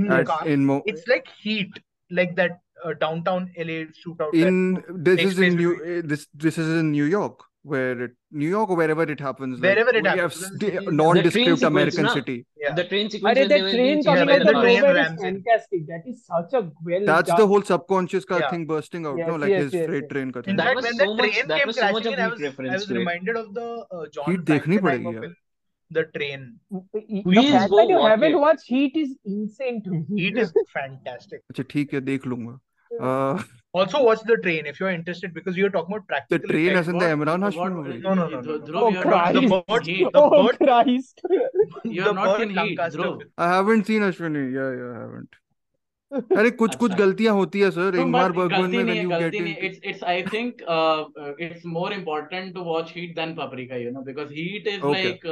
in 0.00 0.08
the 0.12 0.18
At- 0.22 0.26
car, 0.32 0.40
in 0.54 0.64
Mo- 0.70 0.82
it's 0.92 1.06
like 1.12 1.28
heat, 1.44 1.78
like 2.18 2.34
that 2.40 2.58
uh, 2.84 2.94
downtown 3.04 3.46
LA 3.68 3.78
shootout. 4.00 4.32
that 4.32 4.46
in 4.50 4.60
this 5.08 5.16
takes 5.22 5.32
is 5.32 5.38
in 5.38 5.44
place 5.44 5.58
New 5.60 5.70
between- 5.76 5.98
eh, 5.98 6.02
this 6.14 6.26
this 6.46 6.58
is 6.64 6.70
in 6.82 6.90
New 6.96 7.08
York 7.16 7.44
where 7.64 8.04
it 8.04 8.12
New 8.42 8.48
York 8.50 8.70
or 8.70 8.76
wherever 8.76 9.04
it 9.14 9.20
happens. 9.20 9.60
Wherever 9.60 9.90
it 10.00 10.02
we 10.04 10.08
have 10.08 10.18
happens, 10.18 10.44
s- 10.44 10.50
the 10.50 10.58
the 10.58 10.70
city 10.76 10.86
is- 10.92 10.94
nondescript 11.00 11.34
sequence, 11.34 11.62
American 11.68 12.04
na? 12.04 12.12
city. 12.14 12.36
Yeah. 12.62 12.74
The 12.78 12.84
train 12.92 13.10
sequence 13.14 13.22
But 13.28 13.40
when 13.40 13.48
they 13.52 13.58
that 13.58 13.64
were 13.66 13.72
train 13.74 13.96
reaching 13.98 14.04
coming 14.04 14.30
when 14.32 14.40
out 14.44 14.46
the 14.50 14.54
of 14.56 14.62
train 14.62 14.80
nowhere 14.80 14.92
is 14.92 15.00
rams 15.00 15.22
in. 15.30 15.34
fantastic. 15.42 15.82
That 15.90 16.08
is 16.12 16.22
such 16.30 16.54
a 16.60 16.62
well 16.90 17.04
That's 17.10 17.28
done. 17.32 17.40
the 17.42 17.46
whole 17.52 17.66
subconscious 17.72 18.24
ka 18.32 18.38
Yeah. 18.44 18.50
thing 18.54 18.64
bursting 18.72 19.10
out, 19.12 19.18
Yes, 19.22 19.28
no? 19.32 19.36
Like 19.44 19.50
yes, 19.56 19.62
his 19.64 19.74
yes, 19.80 19.86
freight 19.90 20.02
yes. 20.06 20.12
train 20.14 20.32
ka 20.38 20.40
In 20.40 20.48
thing. 20.48 20.56
That 20.62 20.70
fact, 20.70 20.76
was 20.80 20.84
when 20.90 20.94
so 20.94 21.04
the 21.04 21.14
much- 21.20 21.34
train 21.34 21.52
that 21.52 21.58
came 21.60 21.72
was 21.74 21.80
so 21.82 21.92
much 21.98 22.02
crashing 22.08 22.12
a 22.12 22.16
in, 22.16 22.24
I 22.24 22.28
weak 22.30 22.38
was, 22.38 22.42
I 22.42 22.50
reference 22.50 22.72
was 22.78 22.86
to 22.86 22.94
it. 22.94 22.98
reminded 23.02 23.36
of 23.44 23.52
the 23.60 23.68
uh, 23.98 24.06
John 24.16 24.30
Heat 24.32 24.44
देखनी 24.54 24.80
Frankenheimer 24.80 24.88
पड़ेगी 24.88 25.20
film, 25.26 25.36
The 25.98 26.02
Train. 26.16 26.42
The 26.70 27.22
Please 27.28 27.52
fact 27.52 27.70
go 27.70 27.76
that 27.78 27.88
you 27.92 28.00
watch 28.00 28.10
haven't 28.10 28.34
it. 28.40 28.42
watched 28.48 28.66
Heat 28.74 28.96
is 29.04 29.14
insane 29.36 29.78
to 29.86 29.90
me. 29.94 30.02
Heat 30.24 30.36
is 30.46 30.52
fantastic. 30.74 31.40
अच्छा 31.50 31.62
ठीक 31.76 31.94
है 31.94 32.00
देख 32.10 32.26
लूंगा. 32.32 32.58
Uh, 32.99 33.43
also 33.73 34.03
watch 34.03 34.21
the 34.25 34.37
train 34.37 34.65
if 34.65 34.79
you're 34.79 34.89
interested 34.89 35.33
because 35.33 35.57
you're 35.57 35.69
talking 35.69 35.95
about 35.95 36.07
practical. 36.07 36.47
The 36.47 36.53
train 36.53 36.77
as 36.77 36.87
in 36.87 36.97
the 36.97 37.05
Imran 37.05 37.47
Hashmi 37.47 37.71
movie. 37.71 37.99
No, 37.99 38.13
no, 38.13 38.27
no. 38.27 38.41
no. 38.41 38.59
Dhruv, 38.59 38.81
oh, 38.81 39.01
Christ. 39.01 39.33
The 39.33 39.41
bird, 39.41 39.85
the 39.85 40.03
bird, 40.03 40.11
oh, 40.15 40.51
Christ. 40.57 41.21
You're 41.83 42.13
not 42.13 42.41
in 42.41 42.49
heat, 42.51 42.79
I 43.37 43.47
haven't 43.47 43.85
seen 43.87 44.01
Ashwini. 44.01 44.53
Yeah, 44.53 44.71
yeah, 44.81 44.97
I 44.97 45.01
haven't. 45.01 45.35
अरे 46.13 46.49
कुछ 46.51 46.75
कुछ 46.81 46.91
गलतियाँ 46.95 47.33
होती 47.35 47.59
है 47.59 47.69
sir 47.71 47.95
एक 47.99 48.11
बार 48.11 48.31
Bergman 48.31 48.75
में 48.75 48.83
when 48.83 49.01
you 49.03 49.09
get 49.19 49.33
it's 49.35 49.79
it's 49.83 50.03
I 50.03 50.21
think 50.33 50.61
it's 51.41 51.65
more 51.65 51.93
important 51.93 52.53
to 52.55 52.61
watch 52.63 52.93
Heat 52.95 53.15
than 53.15 53.33
Paprika 53.35 53.75
you 53.75 53.91
know 53.91 54.01
because 54.01 54.33
Heat 54.33 54.67
is 54.67 54.85
like 54.85 55.25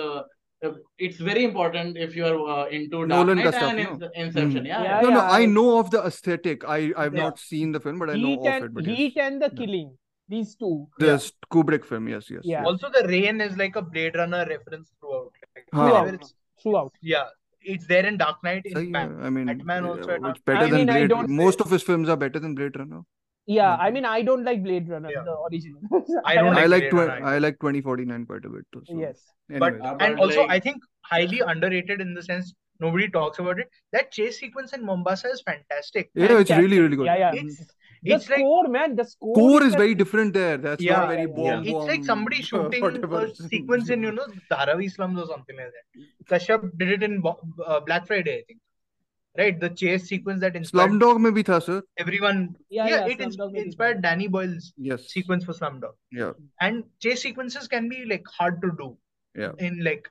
it's 0.98 1.18
very 1.18 1.44
important 1.44 1.98
if 1.98 2.16
you 2.16 2.26
are 2.26 2.66
uh, 2.66 2.66
into 2.68 3.06
Nolan 3.06 3.38
Dark 3.38 3.56
Knight 3.56 3.80
and 3.80 4.00
no? 4.00 4.10
Inception. 4.16 4.64
Mm. 4.64 4.68
Yeah, 4.68 4.84
yeah, 4.84 4.96
yeah, 4.96 5.02
no, 5.02 5.10
no, 5.10 5.20
I 5.20 5.46
know 5.46 5.80
of 5.80 5.92
the 5.92 6.02
aesthetic. 6.04 6.64
I 6.66 6.94
I've 6.98 7.16
yeah. 7.16 7.24
not 7.24 7.40
seen 7.40 7.72
the 7.72 7.80
film, 7.80 8.00
but 8.00 8.10
I 8.10 8.16
know 8.16 8.28
Heat 8.28 8.40
of 8.40 8.64
it. 8.64 8.74
But 8.74 8.86
Heat 8.86 9.14
yes. 9.16 9.32
and 9.32 9.42
the 9.42 9.50
Killing. 9.50 9.98
These 10.30 10.56
two. 10.56 10.88
This 10.98 11.32
Kubrick 11.52 11.86
film, 11.86 12.08
yes, 12.08 12.30
yes. 12.30 12.66
Also, 12.66 12.90
the 12.90 13.06
rain 13.08 13.42
is 13.42 13.58
like 13.58 13.76
a 13.76 13.82
Blade 13.82 14.16
Runner 14.16 14.46
reference 14.50 14.90
throughout. 15.00 15.32
Like, 15.56 15.68
throughout. 15.72 16.32
throughout. 16.62 16.94
Yeah, 17.02 17.26
it's 17.62 17.86
there 17.88 18.06
in 18.06 18.18
Dark 18.18 18.44
Knight. 18.44 18.66
In 18.66 18.94
yeah, 18.94 19.10
I 19.22 19.30
mean, 19.30 19.48
Batman 19.48 19.86
also. 19.86 20.18
It's 20.24 20.40
better 20.46 20.60
I 20.60 20.70
than 20.70 20.86
mean, 20.88 21.08
Blade. 21.08 21.30
Most 21.30 21.60
of 21.60 21.70
his 21.70 21.84
films 21.84 22.08
are 22.08 22.18
better 22.18 22.40
than 22.40 22.56
Blade 22.56 22.80
Runner. 22.80 23.02
Yeah. 23.46 23.76
I 23.76 23.92
mean, 23.92 24.06
I 24.06 24.22
don't 24.22 24.44
like 24.46 24.64
Blade 24.64 24.90
Runner, 24.90 25.10
Yeah. 25.12 25.24
the 25.24 25.36
original. 25.52 25.82
I 26.26 26.36
don't 26.36 26.58
I 26.58 26.66
like 26.66 26.84
like 26.84 26.92
Blade 26.92 27.08
tw- 27.08 27.24
I 27.24 27.38
like 27.40 27.60
2049 27.60 28.26
quite 28.26 28.46
a 28.46 28.50
bit 28.50 28.66
too 28.74 28.82
so. 28.86 28.98
Yes. 29.00 29.20
But 29.50 29.74
Anyways. 29.74 29.98
And 30.00 30.20
also, 30.20 30.48
I 30.48 30.60
think 30.60 30.82
highly 31.02 31.40
underrated 31.42 32.00
in 32.02 32.14
the 32.14 32.24
sense 32.24 32.54
nobody 32.80 33.10
talks 33.10 33.40
about 33.40 33.60
it. 33.60 33.70
That 33.92 34.12
chase 34.12 34.40
sequence 34.40 34.74
in 34.74 34.86
Mombasa 34.86 35.30
is 35.30 35.42
fantastic. 35.46 36.10
yeah 36.16 36.40
it's 36.40 36.50
really 36.52 36.80
really 36.80 36.96
good 36.96 37.06
Yeah, 37.06 37.18
yeah. 37.26 37.32
It's 37.44 37.58
The 38.06 38.14
it's 38.16 38.30
like 38.30 38.40
score, 38.40 38.68
man. 38.68 38.96
The 38.96 39.06
score. 39.06 39.36
core 39.36 39.64
is 39.64 39.72
the- 39.74 39.78
very 39.82 39.96
different 40.00 40.34
there 40.34 40.58
that's 40.58 40.82
Yeah, 40.88 40.98
not 41.02 41.10
very 41.10 41.22
yeah, 41.22 41.36
bomb 41.36 41.68
it's 41.74 41.86
like 41.92 42.04
somebody 42.04 42.42
shooting 42.50 42.82
whatever 42.86 43.22
a 43.26 43.36
sequence 43.36 43.90
in 43.90 44.04
you 44.08 44.12
know 44.18 44.26
Dharavi 44.52 44.90
slums 44.96 45.20
or 45.22 45.28
something 45.28 45.56
like 45.62 45.72
that. 45.76 45.86
Kashyap 46.32 46.66
did 46.82 46.92
it 46.98 47.04
in 47.10 47.22
uh, 47.26 47.80
Black 47.82 48.08
Friday, 48.08 48.36
I 48.40 48.44
think 48.48 48.60
Right, 49.39 49.59
the 49.61 49.69
chase 49.71 50.09
sequence 50.09 50.41
that 50.41 50.57
inspired 50.57 50.91
Slumdog 50.91 51.19
में 51.25 51.33
भी 51.35 51.43
था 51.49 51.59
sir 51.65 51.75
everyone. 52.05 52.39
Yeah, 52.77 52.87
Yeah, 52.89 52.97
yeah. 53.07 53.13
it 53.15 53.21
ins- 53.21 53.37
Slumdog 53.37 53.53
Millionaire. 53.53 53.67
inspired 53.67 54.03
Danny 54.07 54.27
Boyle's 54.37 54.73
yes 54.77 55.05
sequence 55.13 55.45
for 55.45 55.53
Slumdog. 55.59 55.93
yeah 56.21 56.33
And 56.61 56.83
chase 57.07 57.23
sequences 57.27 57.69
can 57.75 57.89
be 57.89 58.05
like 58.13 58.27
hard 58.39 58.61
to 58.63 58.71
do. 58.81 58.89
Yeah. 59.43 59.53
In 59.59 59.85
like, 59.85 60.09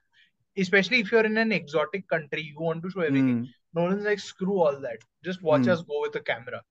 especially 0.58 1.02
if 1.02 1.12
you're 1.12 1.26
in 1.32 1.38
an 1.38 1.52
exotic 1.52 2.08
country, 2.08 2.42
you 2.42 2.60
want 2.68 2.84
to 2.84 2.90
show 2.90 3.02
everything. 3.02 3.34
Hmm. 3.40 3.80
Nolan's 3.80 4.06
like, 4.06 4.20
screw 4.20 4.60
all 4.68 4.80
that. 4.88 5.00
Just 5.30 5.44
watch 5.44 5.66
Hmm. 5.66 5.72
us 5.76 5.82
go 5.92 6.00
with 6.06 6.14
the 6.14 6.22
camera. 6.32 6.62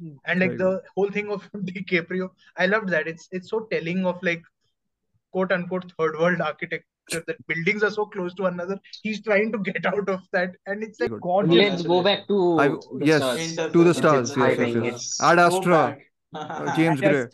Hmm. 0.00 0.14
And 0.24 0.40
like 0.40 0.56
Very 0.56 0.58
the 0.62 0.82
whole 0.94 1.10
thing 1.18 1.30
of 1.30 1.50
DiCaprio, 1.70 2.30
I 2.56 2.66
loved 2.66 2.88
that. 2.96 3.06
It's 3.14 3.28
it's 3.40 3.50
so 3.50 3.60
telling 3.74 4.06
of 4.06 4.22
like 4.30 4.42
quote 5.32 5.52
unquote 5.52 5.92
third 5.98 6.18
world 6.24 6.40
architecture 7.11 7.23
that 7.27 7.47
buildings 7.47 7.83
are 7.83 7.91
so 7.91 8.05
close 8.05 8.33
to 8.35 8.45
another. 8.45 8.79
He's 9.01 9.21
trying 9.21 9.51
to 9.51 9.59
get 9.59 9.85
out 9.85 10.09
of 10.09 10.21
that. 10.33 10.55
And 10.65 10.83
it's 10.83 10.99
like 10.99 11.11
Good. 11.11 11.21
Gorgeous. 11.21 11.55
Let's 11.55 11.81
go 11.83 12.03
back 12.03 12.27
to 12.27 12.59
I, 12.59 12.67
the 12.67 12.99
yes 13.03 13.53
stars. 13.53 13.71
to 13.71 13.83
the 13.83 13.93
stars 13.93 14.37
yes 14.37 14.57
yes 14.57 14.83
yes 14.83 15.21
Ad 15.21 15.39
Astra 15.39 15.97
uh, 16.33 16.75
James 16.75 17.01
Gray 17.01 17.27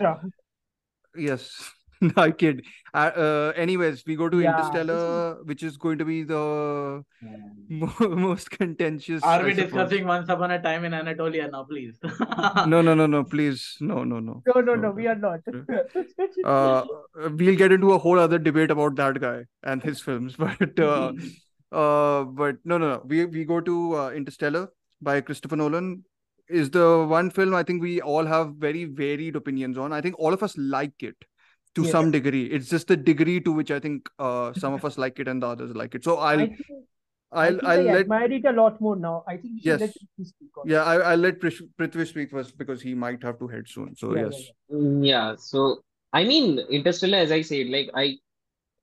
Yes. 1.15 1.71
I 2.15 2.31
kid. 2.31 2.65
Uh, 2.93 3.11
uh, 3.15 3.53
anyways, 3.55 4.03
we 4.05 4.15
go 4.15 4.29
to 4.29 4.39
Yeah, 4.39 4.51
Interstellar, 4.51 5.43
which 5.43 5.63
is 5.63 5.77
going 5.77 5.97
to 5.97 6.05
be 6.05 6.23
the 6.23 7.03
mo- 7.69 7.93
most 7.99 8.51
contentious. 8.51 9.23
Are 9.23 9.43
we 9.43 9.53
discussing 9.53 10.05
Once 10.05 10.29
Upon 10.29 10.51
a 10.51 10.61
Time 10.61 10.85
in 10.85 10.93
Anatolia 10.93 11.47
now, 11.47 11.63
please? 11.63 11.97
No, 12.67 12.81
no, 12.81 12.93
no, 12.93 13.05
no. 13.07 13.23
Please, 13.23 13.77
no, 13.79 14.03
no, 14.03 14.19
no. 14.19 14.43
No, 14.45 14.61
no, 14.61 14.75
no. 14.75 14.91
We 14.91 15.07
are 15.07 15.15
not. 15.15 15.39
Uh, 16.43 16.85
we'll 17.15 17.55
get 17.55 17.71
into 17.71 17.93
a 17.93 17.97
whole 17.97 18.19
other 18.19 18.39
debate 18.39 18.71
about 18.71 18.95
that 18.95 19.19
guy 19.19 19.45
and 19.63 19.81
his 19.83 20.01
films, 20.01 20.35
but 20.37 20.79
uh, 20.79 21.11
uh, 21.71 22.23
but 22.23 22.57
no, 22.63 22.77
no, 22.77 22.89
no. 22.89 23.01
We 23.05 23.25
we 23.25 23.45
go 23.45 23.59
to 23.61 23.95
uh, 23.95 24.09
Interstellar 24.11 24.69
by 25.01 25.21
Christopher 25.21 25.55
Nolan. 25.55 26.03
Is 26.49 26.69
the 26.69 27.05
one 27.05 27.29
film 27.29 27.53
I 27.53 27.63
think 27.63 27.81
we 27.81 27.99
all 28.01 28.25
have 28.25 28.53
very 28.55 28.85
varied 28.85 29.35
opinions 29.35 29.77
on. 29.77 29.91
I 29.91 29.99
think 29.99 30.17
all 30.17 30.33
of 30.33 30.43
us 30.43 30.55
like 30.57 31.03
it 31.03 31.15
to 31.77 31.85
Yes. 31.85 31.91
some 31.93 32.11
degree. 32.11 32.45
It's 32.47 32.69
just 32.69 32.87
the 32.87 32.97
degree 32.97 33.39
to 33.41 33.51
which 33.53 33.71
I 33.71 33.79
think 33.79 34.09
uh, 34.19 34.53
some 34.53 34.73
of 34.73 34.85
us 34.85 34.97
like 35.05 35.19
it 35.19 35.27
and 35.27 35.41
the 35.43 35.47
others 35.47 35.75
like 35.75 35.95
it. 35.95 36.03
So 36.03 36.17
I'll 36.17 36.41
I 36.41 36.47
think, 36.47 36.59
I 37.31 37.47
I'll 37.47 37.59
think 37.59 37.71
I'll 37.73 37.79
I 37.79 37.87
let 37.97 38.01
admire 38.01 38.31
it 38.31 38.45
a 38.45 38.51
lot 38.51 38.81
more 38.81 38.95
now. 38.95 39.23
I 39.27 39.37
think 39.37 39.61
Yes. 39.63 39.81
let 39.81 39.89
him 40.17 40.25
speak 40.25 40.57
on 40.57 40.69
yeah 40.69 40.83
I, 40.83 40.95
I'll 41.11 41.17
let 41.27 41.39
Prithvi 41.39 42.07
speak 42.07 42.31
first 42.31 42.57
because 42.57 42.81
he 42.81 42.93
might 42.95 43.23
have 43.23 43.39
to 43.39 43.47
head 43.47 43.67
soon. 43.67 43.95
So 43.95 44.13
Yeah, 44.13 44.21
yeah, 44.21 44.29
yes, 44.29 44.51
Mm, 44.71 45.05
Yeah, 45.07 45.35
so 45.37 45.83
I 46.13 46.23
mean, 46.23 46.59
Interstellar, 46.59 47.17
as 47.19 47.31
I 47.31 47.41
said, 47.41 47.67
like 47.67 47.89
I 47.93 48.17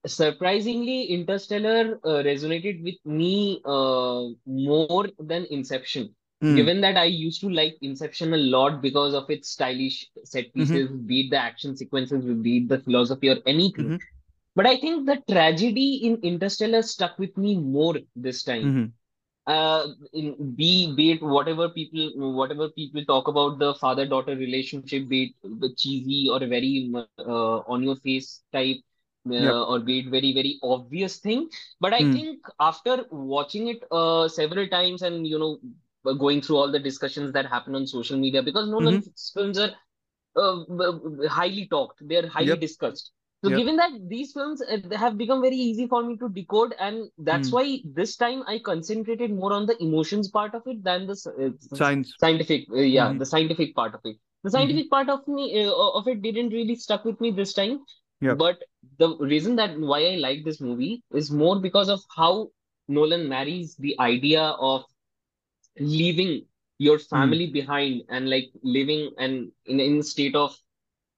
surprisingly, 0.06 1.04
Interstellar 1.06 1.98
uh, 2.04 2.22
resonated 2.30 2.82
with 2.84 2.96
me 3.04 3.60
uh, 3.64 4.28
more 4.46 5.08
than 5.18 5.46
Inception. 5.50 6.14
Hmm. 6.44 6.60
Given 6.60 6.80
that 6.82 6.96
I 6.96 7.04
used 7.04 7.40
to 7.42 7.50
like 7.50 7.76
Inception 7.82 8.32
a 8.34 8.38
lot 8.38 8.82
because 8.82 9.14
of 9.14 9.30
its 9.30 9.50
stylish 9.50 10.08
set 10.24 10.52
Mm-hmm. 10.54 10.54
pieces, 10.54 10.90
be 10.90 11.20
it 11.22 11.30
the 11.30 11.36
action 11.38 11.76
sequences, 11.76 12.24
be 12.24 12.58
it 12.58 12.68
the 12.68 12.78
philosophy 12.78 13.28
or 13.28 13.38
anything. 13.46 13.94
Mhm. 13.94 14.12
But 14.54 14.66
I 14.66 14.76
think 14.78 15.06
the 15.06 15.22
tragedy 15.30 15.96
in 16.04 16.16
Interstellar 16.22 16.82
stuck 16.82 17.18
with 17.18 17.36
me 17.36 17.56
more 17.58 17.96
this 18.16 18.42
time. 18.42 18.74
Mhm. 18.74 18.94
uh 19.46 19.86
in 20.12 20.54
be 20.58 20.70
be 20.96 21.04
it 21.12 21.22
whatever 21.22 21.68
people 21.68 22.04
whatever 22.40 22.68
people 22.70 23.04
talk 23.10 23.26
about 23.28 23.58
the 23.58 23.74
father 23.74 24.06
daughter 24.06 24.34
relationship 24.36 25.08
be 25.08 25.18
it 25.26 25.60
the 25.62 25.70
cheesy 25.82 26.28
or 26.30 26.42
a 26.42 26.46
very 26.46 26.72
uh, 27.06 27.42
on 27.54 27.66
your 27.66 27.80
face 27.82 28.24
type 28.38 28.64
uh, 29.18 29.38
Yep. 29.38 29.58
or 29.70 29.78
be 29.78 29.98
it 30.00 30.06
very 30.06 30.32
very 30.32 30.52
obvious 30.62 31.18
thing 31.18 31.48
but 31.80 31.92
I 31.92 32.04
Hmm. 32.04 32.16
think 32.16 32.38
after 32.60 33.04
watching 33.10 33.68
it 33.68 33.82
uh, 33.90 34.28
several 34.28 34.66
times 34.68 35.02
and 35.02 35.26
you 35.26 35.38
know 35.38 35.58
going 36.12 36.40
through 36.40 36.56
all 36.56 36.70
the 36.70 36.78
discussions 36.78 37.32
that 37.32 37.46
happen 37.46 37.74
on 37.74 37.86
social 37.86 38.16
media 38.16 38.42
because 38.42 38.68
Nolan's 38.68 39.30
films 39.32 39.58
are 39.58 39.70
uh, 40.36 40.58
highly 41.28 41.66
talked 41.68 41.98
they're 42.08 42.28
highly 42.28 42.56
Yep. 42.56 42.58
discussed 42.58 43.10
so 43.42 43.50
Yep. 43.50 43.58
given 43.58 43.76
that 43.76 43.90
these 44.08 44.32
films 44.32 44.60
uh, 44.62 44.78
have 44.96 45.16
become 45.16 45.40
very 45.42 45.56
easy 45.56 45.86
for 45.86 46.02
me 46.02 46.16
to 46.16 46.28
decode, 46.28 46.74
and 46.80 47.10
that's 47.18 47.50
Hmm. 47.50 47.52
why 47.52 47.78
this 47.84 48.16
time 48.16 48.42
I 48.46 48.58
concentrated 48.58 49.30
more 49.30 49.52
on 49.52 49.66
the 49.66 49.76
emotions 49.82 50.28
part 50.30 50.54
of 50.54 50.62
it 50.66 50.82
than 50.82 51.06
the 51.06 51.12
uh, 51.38 51.74
Science. 51.74 52.16
scientific, 52.16 52.66
uh, 52.72 52.76
yeah, 52.76 53.12
Mhm. 53.12 53.18
the 53.18 53.26
scientific 53.26 53.74
part 53.74 53.94
of 53.94 54.00
it. 54.04 54.16
The 54.44 54.50
scientific 54.50 54.90
part 54.90 55.08
of 55.10 55.26
me 55.28 55.64
uh, 55.66 55.72
of 55.72 56.08
it 56.08 56.22
didn't 56.22 56.50
really 56.50 56.74
stuck 56.76 57.04
with 57.04 57.20
me 57.20 57.30
this 57.30 57.52
time. 57.52 57.80
Yep. 58.20 58.38
But 58.38 58.62
the 58.98 59.16
reason 59.18 59.56
that 59.56 59.78
why 59.78 60.04
I 60.12 60.16
like 60.16 60.44
this 60.44 60.60
movie 60.60 61.02
is 61.12 61.30
more 61.30 61.60
because 61.60 61.88
of 61.88 62.00
how 62.16 62.50
Nolan 62.88 63.28
marries 63.28 63.76
the 63.76 63.96
idea 64.00 64.42
of 64.42 64.84
leaving 65.78 66.44
your 66.78 66.98
family 66.98 67.46
behind 67.50 68.02
and 68.08 68.28
like 68.30 68.50
living 68.62 69.10
and 69.18 69.50
in 69.66 69.80
in 69.80 70.02
state 70.02 70.34
of 70.34 70.54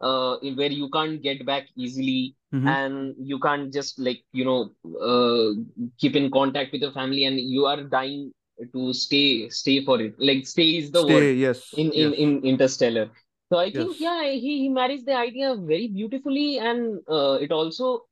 uh 0.01 0.37
in 0.43 0.57
where 0.57 0.70
you 0.70 0.89
can't 0.91 1.23
get 1.23 1.45
back 1.47 1.66
easily 1.77 2.35
Mhm. 2.53 2.66
and 2.69 3.15
you 3.19 3.39
can't 3.39 3.73
just 3.73 3.99
like 3.99 4.23
you 4.33 4.45
know 4.45 4.70
uh 5.11 5.53
keep 5.99 6.16
in 6.16 6.31
contact 6.31 6.73
with 6.73 6.83
your 6.83 6.93
family 6.93 7.24
and 7.24 7.41
you 7.41 7.65
are 7.66 7.83
dying 7.83 8.33
to 8.73 8.93
stay 8.93 9.49
stay 9.49 9.85
for 9.85 10.01
it 10.01 10.15
like 10.19 10.47
stay 10.47 10.69
is 10.78 10.91
the 10.91 11.03
Stay. 11.03 11.15
word 11.15 11.37
Yes. 11.37 11.73
in 11.77 11.93
in 11.93 12.11
yes. 12.11 12.19
in 12.24 12.31
Interstellar. 12.45 13.11
So 13.53 13.59
I 13.59 13.70
think 13.70 13.97
Yes. 13.97 14.01
yeah 14.01 14.23
he 14.45 14.53
he 14.62 14.69
marries 14.69 15.05
the 15.05 15.16
idea 15.16 15.55
very 15.57 15.89
beautifully 15.89 16.59
and 16.59 17.01
uh, 17.09 17.39
it 17.41 17.53
also 17.53 18.05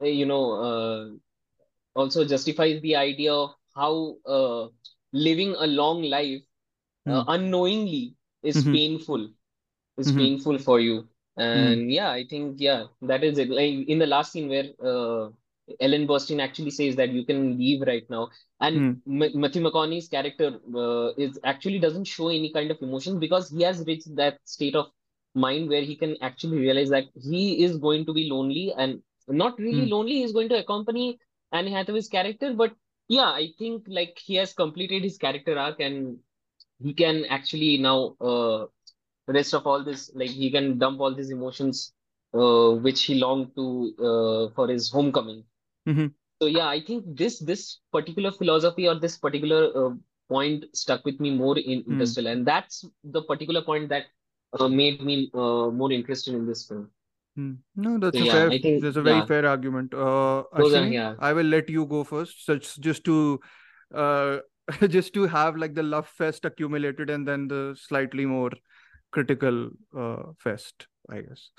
you 0.00 0.26
know 0.26 0.44
uh, 0.66 1.04
also 1.94 2.24
justifies 2.24 2.80
the 2.82 2.96
idea 2.96 3.32
of 3.34 3.50
how 3.74 4.16
uh, 4.26 4.68
living 5.12 5.54
a 5.58 5.66
long 5.66 6.02
life 6.02 6.42
uh, 7.06 7.24
unknowingly 7.28 8.14
is 8.42 8.64
Mhm. 8.64 8.76
painful 8.76 9.28
is 9.98 10.12
Mhm. 10.12 10.12
painful 10.12 10.58
for 10.58 10.80
you 10.80 11.08
and 11.36 11.90
yeah 11.92 12.10
I 12.10 12.24
think 12.28 12.56
yeah 12.60 12.84
that 13.02 13.22
is 13.24 13.38
it 13.38 13.50
like 13.50 13.88
in 13.88 13.98
the 13.98 14.06
last 14.06 14.32
scene 14.32 14.48
where 14.48 14.68
uh, 14.84 15.30
Ellen 15.80 16.06
Burstyn 16.06 16.40
actually 16.40 16.70
says 16.70 16.96
that 16.96 17.10
you 17.10 17.24
can 17.24 17.58
leave 17.58 17.82
right 17.86 18.08
now 18.10 18.28
and 18.60 18.82
Hmm. 18.82 19.02
M- 19.06 19.40
Matthew 19.40 19.62
McConaughey's 19.62 20.08
character 20.08 20.58
uh, 20.74 21.08
is 21.16 21.38
actually 21.44 21.78
doesn't 21.78 22.04
show 22.04 22.28
any 22.28 22.52
kind 22.52 22.70
of 22.70 22.80
emotion 22.82 23.18
because 23.18 23.50
he 23.50 23.62
has 23.62 23.84
reached 23.86 24.14
that 24.16 24.38
state 24.44 24.74
of 24.76 24.86
mind 25.34 25.68
where 25.68 25.82
he 25.82 25.96
can 25.96 26.16
actually 26.22 26.58
realize 26.58 26.90
that 26.90 27.04
he 27.14 27.62
is 27.64 27.76
going 27.78 28.04
to 28.06 28.12
be 28.12 28.28
lonely 28.30 28.72
and 28.76 29.02
not 29.28 29.58
really 29.58 29.86
Hmm. 29.86 29.88
lonely. 29.88 30.14
He's 30.20 30.32
going 30.32 30.48
to 30.50 30.58
accompany 30.58 31.18
Anne 31.52 31.66
Hathaway's 31.68 32.08
character, 32.08 32.52
but 32.54 32.72
yeah, 33.08 33.30
I 33.30 33.52
think 33.58 33.84
like 33.88 34.18
he 34.18 34.34
has 34.36 34.52
completed 34.54 35.02
his 35.02 35.18
character 35.18 35.58
arc 35.58 35.80
and 35.80 36.18
he 36.80 36.94
can 36.94 37.24
actually 37.26 37.78
now 37.78 38.16
uh 38.20 38.66
rest 39.28 39.54
of 39.54 39.66
all 39.66 39.84
this 39.84 40.10
like 40.14 40.30
he 40.30 40.50
can 40.50 40.78
dump 40.78 41.00
all 41.00 41.14
these 41.14 41.30
emotions 41.30 41.94
uh 42.34 42.70
which 42.86 43.04
he 43.04 43.14
longed 43.16 43.54
to 43.56 43.94
uh 44.10 44.54
for 44.54 44.68
his 44.68 44.90
homecoming. 44.90 45.44
Mhm. 45.86 46.14
So 46.42 46.48
yeah, 46.48 46.68
I 46.68 46.80
think 46.84 47.04
this 47.16 47.38
this 47.40 47.80
particular 47.92 48.30
philosophy 48.32 48.88
or 48.88 48.94
this 48.98 49.18
particular 49.18 49.62
uh, 49.76 49.94
point 50.28 50.64
stuck 50.74 51.04
with 51.04 51.20
me 51.20 51.30
more 51.30 51.58
in 51.58 51.82
Hmm. 51.88 51.88
Interstellar, 51.88 52.32
and 52.32 52.46
that's 52.46 52.84
the 53.04 53.22
particular 53.22 53.62
point 53.62 53.88
that 53.90 54.06
uh, 54.58 54.68
made 54.68 55.02
me 55.02 55.30
uh, 55.34 55.68
more 55.70 55.92
interested 55.92 56.34
in 56.34 56.46
this 56.46 56.66
film. 56.68 56.90
Hmm. 57.38 57.52
No, 57.76 57.98
that's 57.98 58.18
So 58.18 58.24
a 58.24 58.26
yeah, 58.26 58.32
fair, 58.32 58.50
I 58.50 58.58
think 58.58 58.82
that's 58.82 58.96
a 58.96 59.02
very 59.02 59.20
yeah, 59.20 59.26
fair 59.26 59.46
argument. 59.46 59.94
Uh, 59.94 60.42
those 60.56 60.74
are 60.74 60.80
Ashwani, 60.80 60.92
yeah. 60.92 61.14
I 61.20 61.32
will 61.32 61.46
let 61.46 61.70
you 61.70 61.86
go 61.86 62.02
first, 62.02 62.44
such 62.44 62.80
just 62.80 63.04
to, 63.04 63.40
uh, 63.94 64.38
just 64.88 65.14
to 65.14 65.26
have 65.28 65.56
like 65.56 65.74
the 65.74 65.84
love 65.84 66.08
fest 66.08 66.44
accumulated 66.44 67.10
and 67.10 67.28
then 67.28 67.46
the 67.46 67.76
slightly 67.80 68.26
more 68.26 68.50
critical 69.12 69.70
uh 69.96 70.22
fest, 70.38 70.88
I 71.08 71.20
guess. 71.20 71.50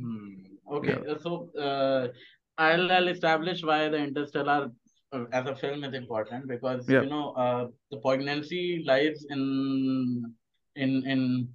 Hmm. 0.00 0.34
Okay, 0.72 0.98
Yeah. 1.06 1.18
so 1.22 1.50
uh, 1.58 2.08
I'll, 2.56 2.90
I'll 2.90 3.08
establish 3.08 3.62
why 3.62 3.88
the 3.88 3.98
Interstellar 3.98 4.70
uh, 5.12 5.24
as 5.32 5.46
a 5.46 5.54
film 5.56 5.84
is 5.84 5.94
important 5.94 6.48
because 6.48 6.88
Yeah. 6.88 7.02
you 7.02 7.08
know 7.10 7.32
uh, 7.32 7.66
the 7.90 7.98
poignancy 7.98 8.82
lies 8.86 9.26
in 9.30 10.34
in 10.76 11.04
in 11.06 11.48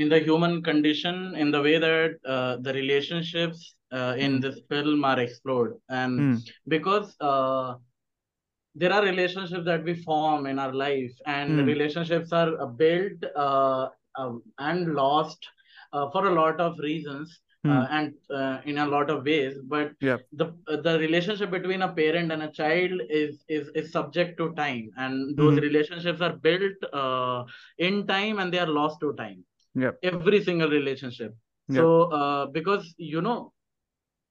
in 0.00 0.08
the 0.08 0.20
human 0.28 0.62
condition 0.62 1.34
in 1.36 1.50
the 1.50 1.62
way 1.66 1.78
that 1.78 2.12
uh, 2.36 2.56
the 2.66 2.72
relationships 2.80 3.74
uh, 3.92 4.14
in 4.26 4.32
Hmm. 4.34 4.40
this 4.46 4.58
film 4.68 5.04
are 5.12 5.18
explored 5.26 5.74
and 5.88 6.18
Hmm. 6.20 6.36
because 6.76 7.16
uh, 7.20 7.74
there 8.74 8.92
are 8.92 9.02
relationships 9.04 9.64
that 9.64 9.84
we 9.84 9.94
form 9.94 10.46
in 10.46 10.58
our 10.58 10.72
life 10.72 11.12
and 11.26 11.58
Hmm. 11.58 11.66
relationships 11.72 12.32
are 12.32 12.52
uh, 12.60 12.66
built 12.66 13.24
uh, 13.36 13.88
uh, 14.16 14.32
and 14.58 14.94
lost 14.94 15.48
uh, 15.92 16.08
for 16.10 16.26
a 16.26 16.34
lot 16.40 16.60
of 16.60 16.78
reasons 16.78 17.40
Hmm. 17.64 17.70
uh, 17.72 17.86
and 17.90 18.14
uh, 18.40 18.58
in 18.64 18.78
a 18.78 18.86
lot 18.94 19.10
of 19.10 19.24
ways 19.24 19.54
but 19.74 19.92
Yeah. 20.00 20.18
the 20.40 20.46
the 20.86 20.94
relationship 21.04 21.50
between 21.50 21.82
a 21.82 21.92
parent 22.00 22.32
and 22.32 22.42
a 22.42 22.50
child 22.60 23.00
is 23.20 23.44
is 23.48 23.68
is 23.82 23.92
subject 23.98 24.36
to 24.38 24.46
time 24.62 24.90
and 24.96 25.36
those 25.40 25.56
Mhm. 25.56 25.62
relationships 25.68 26.20
are 26.28 26.36
built 26.48 26.88
uh, 27.02 27.44
in 27.88 28.06
time 28.14 28.38
and 28.38 28.52
they 28.52 28.62
are 28.66 28.72
lost 28.80 29.00
to 29.00 29.12
time 29.24 29.40
Yeah. 29.74 29.92
every 30.02 30.42
single 30.42 30.70
relationship 30.70 31.34
Yeah. 31.68 31.76
so 31.76 32.02
uh, 32.20 32.46
because 32.46 32.94
you 32.98 33.20
know 33.22 33.52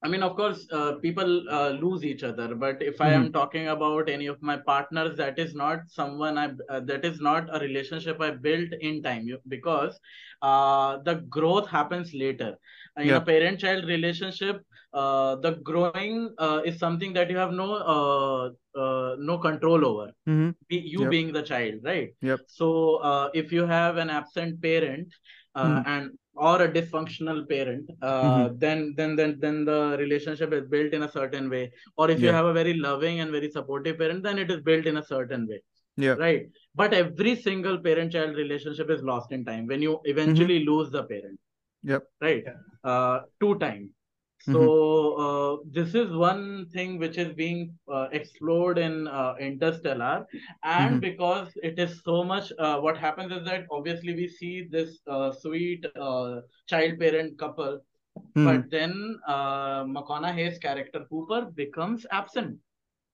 I 0.03 0.07
mean, 0.10 0.24
of 0.24 0.36
course, 0.36 0.68
uh, 0.72 0.94
people 1.02 1.49
uh, 1.49 1.70
lose 1.70 2.03
each 2.06 2.24
other. 2.24 2.56
But 2.56 2.82
if 2.82 3.02
I 3.02 3.10
Mhm. 3.10 3.14
am 3.14 3.32
talking 3.32 3.68
about 3.70 4.10
any 4.10 4.28
of 4.28 4.41
my 4.41 4.57
partners, 4.57 5.18
that 5.18 5.40
is 5.40 5.56
not 5.56 5.80
someone 5.90 6.38
I 6.38 6.52
uh, 6.70 6.82
that 6.82 7.06
is 7.06 7.20
not 7.20 7.49
a 7.56 7.60
relationship 7.60 8.22
I 8.22 8.32
built 8.32 8.70
in 8.82 9.02
time 9.02 9.28
because 9.48 9.99
uh, 10.41 10.98
the 11.06 11.16
growth 11.38 11.68
happens 11.70 12.14
later. 12.14 12.56
In 12.98 13.10
Yeah. 13.10 13.16
a 13.16 13.22
parent-child 13.22 13.86
relationship, 13.86 14.61
uh, 14.94 15.36
the 15.38 15.52
growing 15.64 16.34
uh, 16.38 16.61
is 16.66 16.80
something 16.80 17.14
that 17.14 17.30
you 17.30 17.38
have 17.38 17.52
no 17.52 17.74
uh, 17.95 18.49
uh, 18.80 19.16
no 19.20 19.38
control 19.38 19.86
over. 19.86 20.11
Mhm. 20.28 20.56
Be, 20.68 20.78
you 20.78 21.02
Yep. 21.02 21.10
being 21.11 21.34
the 21.34 21.41
child, 21.44 21.76
right? 21.84 22.10
Yep. 22.22 22.40
So 22.48 22.95
uh, 22.98 23.30
if 23.34 23.52
you 23.52 23.66
have 23.66 23.98
an 23.98 24.10
absent 24.10 24.61
parent 24.61 25.07
uh, 25.56 25.68
Mhm. 25.68 25.84
and 25.88 26.11
or 26.36 26.61
a 26.64 26.72
dysfunctional 26.72 27.48
parent, 27.49 27.90
uh, 28.02 28.49
then 28.57 28.94
then 28.98 29.16
then 29.16 29.38
then 29.40 29.66
the 29.66 29.95
relationship 29.99 30.53
is 30.53 30.66
built 30.70 30.94
in 30.94 31.03
a 31.03 31.11
certain 31.11 31.49
way. 31.49 31.72
Or 31.98 32.10
if 32.10 32.22
you 32.22 32.32
have 32.32 32.45
a 32.45 32.53
very 32.53 32.76
loving 32.76 33.20
and 33.20 33.32
very 33.32 33.49
supportive 33.52 33.98
parent, 33.98 34.24
then 34.24 34.40
it 34.40 34.49
is 34.49 34.61
built 34.61 34.86
in 34.86 34.98
a 34.98 35.03
certain 35.03 35.48
way, 35.48 35.61
Yeah. 35.98 36.14
right? 36.14 36.48
But 36.76 36.94
every 36.94 37.36
single 37.36 37.78
parent-child 37.78 38.38
relationship 38.38 38.90
is 38.90 39.03
lost 39.03 39.34
in 39.34 39.44
time 39.44 39.68
when 39.68 39.82
you 39.82 39.99
eventually 40.06 40.60
lose 40.66 40.90
the 40.91 41.03
parent, 41.03 41.40
Yep. 41.84 42.03
right? 42.22 42.44
Yeah. 42.45 42.90
Uh, 42.91 43.22
to 43.41 43.56
time. 43.66 43.90
So 44.41 45.14
uh, 45.24 45.57
this 45.70 45.95
is 45.95 46.11
one 46.16 46.68
thing 46.74 46.98
which 46.98 47.18
is 47.18 47.34
being 47.34 47.78
uh, 47.91 48.07
explored 48.11 48.78
in 48.78 49.07
uh, 49.07 49.36
Interstellar, 49.40 50.26
and 50.64 50.95
Mhm. 50.95 51.02
because 51.02 51.52
it 51.61 51.78
is 51.78 52.02
so 52.03 52.24
much, 52.24 52.52
uh, 52.57 52.80
what 52.80 52.98
happens 52.98 53.34
is 53.34 53.44
that 53.45 53.66
obviously 53.70 54.16
we 54.16 54.28
see 54.30 54.64
this 54.64 54.99
uh, 55.07 55.32
sweet 55.32 55.86
uh, 55.95 56.41
child-parent 56.68 57.38
couple, 57.38 57.80
Mhm. 58.38 58.45
but 58.48 58.70
then 58.72 59.20
uh, 59.28 59.84
McConaughey's 59.84 60.57
character 60.60 61.06
Cooper 61.10 61.41
becomes 61.64 62.06
absent, 62.11 62.57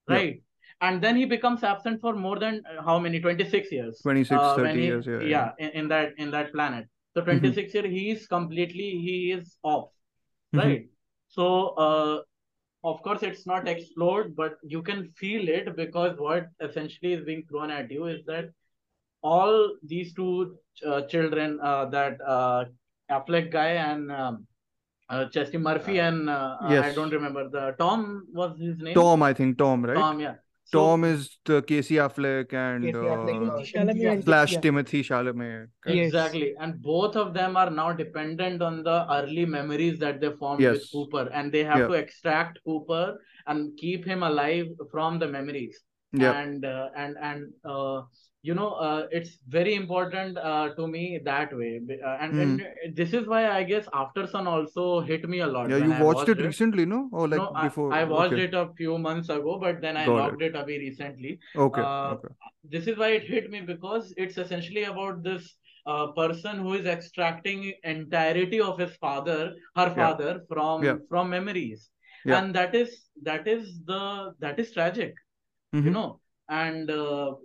Yeah. 0.07 0.15
right? 0.15 0.41
And 0.81 1.01
then 1.01 1.15
he 1.15 1.25
becomes 1.25 1.63
absent 1.63 2.01
for 2.01 2.13
more 2.13 2.37
than 2.37 2.61
how 2.85 2.99
many? 2.99 3.19
26 3.19 3.71
years. 3.71 3.99
26, 4.01 4.39
Uh, 4.39 4.55
30 4.55 4.79
he, 4.79 4.85
years, 4.85 5.07
yeah, 5.07 5.21
yeah. 5.21 5.27
yeah, 5.27 5.67
in, 5.67 5.69
in 5.81 5.87
that 5.87 6.13
in 6.25 6.31
that 6.31 6.51
planet. 6.53 6.85
So 7.15 7.21
26 7.21 7.73
years, 7.73 7.85
he 7.99 8.11
is 8.11 8.27
completely 8.27 8.89
he 9.07 9.31
is 9.31 9.57
off, 9.63 9.89
Mhm. 10.53 10.59
right? 10.63 10.83
So 11.35 11.45
uh, 11.85 12.21
of 12.83 13.01
course 13.03 13.23
it's 13.23 13.45
not 13.45 13.67
explored, 13.67 14.35
but 14.35 14.57
you 14.63 14.81
can 14.81 15.09
feel 15.17 15.49
it 15.49 15.75
because 15.75 16.17
what 16.17 16.47
essentially 16.61 17.13
is 17.13 17.25
being 17.25 17.43
thrown 17.49 17.71
at 17.71 17.91
you 17.91 18.05
is 18.05 18.21
that 18.27 18.51
all 19.21 19.75
these 19.83 20.13
two 20.13 20.57
uh, 20.85 21.01
children, 21.13 21.59
uh, 21.61 21.85
that 21.85 22.19
uh, 22.25 22.65
Affleck 23.11 23.51
guy 23.51 23.71
and 23.87 24.11
um, 24.11 24.47
uh, 25.09 25.25
Chesty 25.25 25.57
Murphy 25.57 25.99
and 25.99 26.29
uh, 26.29 26.57
uh, 26.61 26.81
I 26.83 26.93
don't 26.93 27.11
remember 27.11 27.49
the 27.49 27.75
Tom 27.77 28.27
was 28.33 28.57
his 28.59 28.77
name. 28.77 28.95
Tom, 28.95 29.23
I 29.23 29.33
think 29.33 29.57
Tom, 29.57 29.85
right? 29.85 29.95
Tom, 29.95 30.19
yeah. 30.19 30.35
So 30.67 30.79
Tom 30.79 31.03
is 31.03 31.37
the 31.45 31.61
Casey 31.61 31.95
Affleck 31.95 32.51
and 32.53 32.83
Casey 32.85 32.97
Affleck, 32.97 33.49
uh, 33.49 33.55
uh, 33.55 33.63
Timothée 33.63 34.11
and- 34.11 34.23
slash 34.23 34.53
yeah. 34.53 34.59
Timothée 34.61 35.01
Chalamet. 35.09 35.67
Yes. 35.85 36.07
Exactly. 36.07 36.55
And 36.59 36.81
both 36.81 37.15
of 37.15 37.33
them 37.35 37.55
are 37.55 37.69
now 37.69 37.93
dependent 37.93 38.63
on 38.63 38.81
the 38.81 39.05
early 39.13 39.45
memories 39.45 39.99
that 39.99 40.19
they 40.21 40.31
formed 40.31 40.61
with 40.65 40.91
Cooper. 40.91 41.29
And 41.31 41.51
they 41.51 41.63
have 41.63 41.77
Yeah. 41.79 41.87
to 41.87 41.93
extract 41.93 42.59
Cooper 42.65 43.15
and 43.45 43.77
keep 43.77 44.05
him 44.05 44.23
alive 44.23 44.65
from 44.91 45.19
the 45.19 45.27
memories. 45.27 45.79
Yeah. 46.13 46.31
And 46.41 46.65
uh, 46.65 46.89
and 46.95 47.15
and 47.21 47.53
uh, 47.63 48.01
you 48.47 48.53
know, 48.57 48.71
uh, 48.87 49.07
it's 49.19 49.37
very 49.47 49.73
important 49.75 50.37
uh, 50.37 50.69
to 50.77 50.87
me 50.87 51.19
that 51.27 51.55
way. 51.59 51.81
Uh, 51.91 52.17
and, 52.21 52.39
and 52.39 52.95
this 52.99 53.13
is 53.19 53.27
why 53.27 53.39
I 53.49 53.63
guess 53.63 53.87
Aftersun 54.01 54.45
also 54.55 55.01
hit 55.01 55.27
me 55.27 55.39
a 55.39 55.47
lot 55.47 55.65
Hmm. 55.65 55.71
Yeah, 55.71 55.85
you 55.85 55.93
I 55.93 56.03
watched 56.03 56.29
it 56.29 56.39
it. 56.39 56.45
recently, 56.45 56.85
no? 56.85 57.09
Or 57.11 57.27
like 57.27 57.39
no, 57.39 57.53
before? 57.61 57.91
I 57.99 58.03
watched 58.03 58.33
okay. 58.33 58.43
it 58.43 58.53
a 58.53 58.67
few 58.77 58.97
months 58.97 59.29
ago, 59.29 59.57
but 59.65 59.81
then 59.81 59.97
I 59.97 60.05
Got 60.05 60.17
it. 60.17 60.21
logged 60.21 60.41
it 60.49 60.55
away 60.55 60.77
recently. 60.77 61.39
Okay. 61.55 61.81
Uh, 61.81 62.13
okay. 62.15 62.33
this 62.75 62.87
is 62.87 62.97
why 62.97 63.09
it 63.19 63.23
hit 63.23 63.49
me 63.49 63.61
because 63.61 64.13
it's 64.17 64.37
essentially 64.37 64.83
about 64.83 65.23
this 65.23 65.55
uh, 65.87 66.07
person 66.19 66.59
who 66.59 66.73
is 66.73 66.85
extracting 66.85 67.73
entirety 67.83 68.59
of 68.59 68.79
his 68.79 68.95
father 69.07 69.41
her 69.75 69.87
Yeah. 69.89 69.95
father 69.99 70.31
from 70.53 70.83
Yeah. 70.83 70.97
from 71.09 71.29
memories 71.35 71.89
Yeah. 72.25 72.37
and 72.37 72.55
that 72.59 72.73
is 72.83 72.95
that 73.29 73.47
is 73.55 73.75
the 73.91 74.01
that 74.45 74.59
is 74.63 74.71
tragic 74.77 75.21
you 75.73 75.81
Mhm. 75.81 75.93
know 75.97 76.07
and 76.49 76.89
uh, 76.89 77.35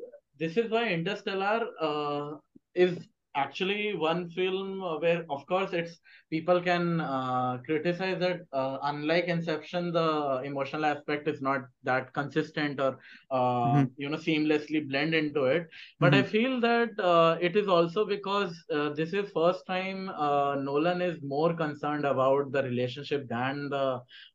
this 0.41 0.57
is 0.59 0.71
why 0.71 0.89
interstellar 0.89 1.67
uh, 1.81 2.33
is 2.75 2.99
actually 3.37 3.95
one 3.95 4.29
film 4.31 4.81
where 5.01 5.25
of 5.31 5.47
course 5.47 5.73
it's 5.73 6.01
people 6.31 6.61
can 6.61 7.01
uh, 7.01 7.59
criticize 7.67 8.19
that 8.21 8.41
uh, 8.53 8.79
unlike 8.85 9.25
inception 9.27 9.93
the 9.93 10.43
emotional 10.45 10.85
aspect 10.87 11.29
is 11.29 11.41
not 11.43 11.63
that 11.85 12.13
consistent 12.15 12.81
or 12.81 12.99
uh, 13.31 13.83
Mhm. 13.83 13.91
you 13.97 14.09
know 14.11 14.17
seamlessly 14.17 14.87
blend 14.89 15.15
into 15.15 15.45
it 15.45 15.67
but 16.01 16.15
i 16.15 16.23
Mhm. 16.23 16.31
feel 16.35 16.61
that 16.61 16.91
uh, 17.13 17.37
it 17.41 17.57
is 17.57 17.69
also 17.69 18.05
because 18.07 18.55
uh, 18.73 18.91
this 19.01 19.13
is 19.13 19.31
first 19.41 19.67
time 19.67 20.09
uh, 20.29 20.55
nolan 20.69 21.01
is 21.11 21.19
more 21.23 21.53
concerned 21.55 22.05
about 22.05 22.53
the 22.53 22.63
relationship 22.71 23.29
than 23.29 23.69
the 23.71 23.87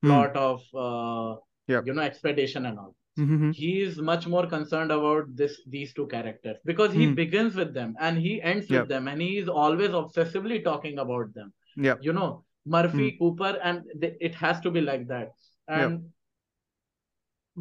Hmm. 0.04 0.08
plot 0.08 0.36
of 0.36 0.62
uh, 0.88 1.36
Yeah. 1.68 1.82
you 1.84 1.94
know 1.94 2.02
expedition 2.12 2.66
and 2.66 2.80
all 2.80 2.96
Mhm. 3.18 3.52
he 3.52 3.82
is 3.82 4.00
much 4.02 4.28
more 4.28 4.46
concerned 4.48 4.92
about 4.92 5.36
this 5.36 5.60
these 5.76 5.94
two 5.94 6.08
characters 6.08 6.58
because 6.66 6.94
he 6.94 7.06
Hmm. 7.06 7.16
begins 7.22 7.56
with 7.56 7.74
them 7.74 7.96
and 8.00 8.18
he 8.18 8.42
ends 8.42 8.70
Yeah. 8.70 8.80
with 8.80 8.90
them 8.90 9.08
and 9.08 9.22
he 9.22 9.38
is 9.38 9.48
always 9.50 9.90
obsessively 10.02 10.64
talking 10.64 11.00
about 11.00 11.34
them 11.34 11.54
Yeah. 11.76 11.96
you 12.00 12.14
know 12.14 12.44
murphy 12.66 13.12
Hmm. 13.12 13.18
cooper 13.20 13.54
and 13.64 13.84
th- 14.02 14.18
it 14.20 14.36
has 14.36 14.60
to 14.62 14.72
be 14.72 14.82
like 14.82 15.08
that 15.08 15.34
and 15.68 16.12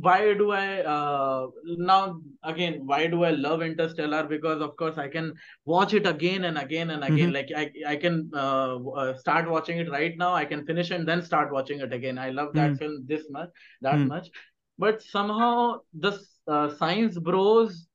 why 0.06 0.35
do 0.35 0.51
i 0.51 0.81
uh, 0.94 1.47
now 1.90 2.20
again 2.43 2.81
why 2.86 3.06
do 3.06 3.22
i 3.24 3.31
love 3.31 3.62
interstellar 3.62 4.22
because 4.32 4.60
of 4.60 4.76
course 4.76 4.98
i 4.98 5.06
can 5.09 5.32
watch 5.64 5.94
it 5.94 6.06
again 6.06 6.44
and 6.44 6.59
again 6.59 6.90
and 6.90 7.05
again 7.05 7.31
Mhm. 7.31 7.35
like 7.36 7.51
i 7.60 7.64
i 7.86 7.94
can 8.05 8.16
uh, 8.35 8.76
uh, 9.02 9.14
start 9.22 9.48
watching 9.48 9.78
it 9.78 9.90
right 9.90 10.16
now 10.24 10.32
i 10.35 10.44
can 10.44 10.64
finish 10.70 10.90
and 10.90 11.06
then 11.06 11.22
start 11.22 11.52
watching 11.59 11.81
it 11.81 11.93
again 11.93 12.18
i 12.18 12.31
love 12.40 12.55
that 12.55 12.72
Hmm. 12.72 12.78
film 12.82 12.97
this 13.12 13.28
much 13.31 13.51
that 13.82 14.01
Hmm. 14.01 14.09
much 14.14 14.28
but 14.78 15.02
somehow 15.02 15.80
the 15.92 16.18
uh, 16.48 16.68
science 16.74 17.18
bros 17.18 17.86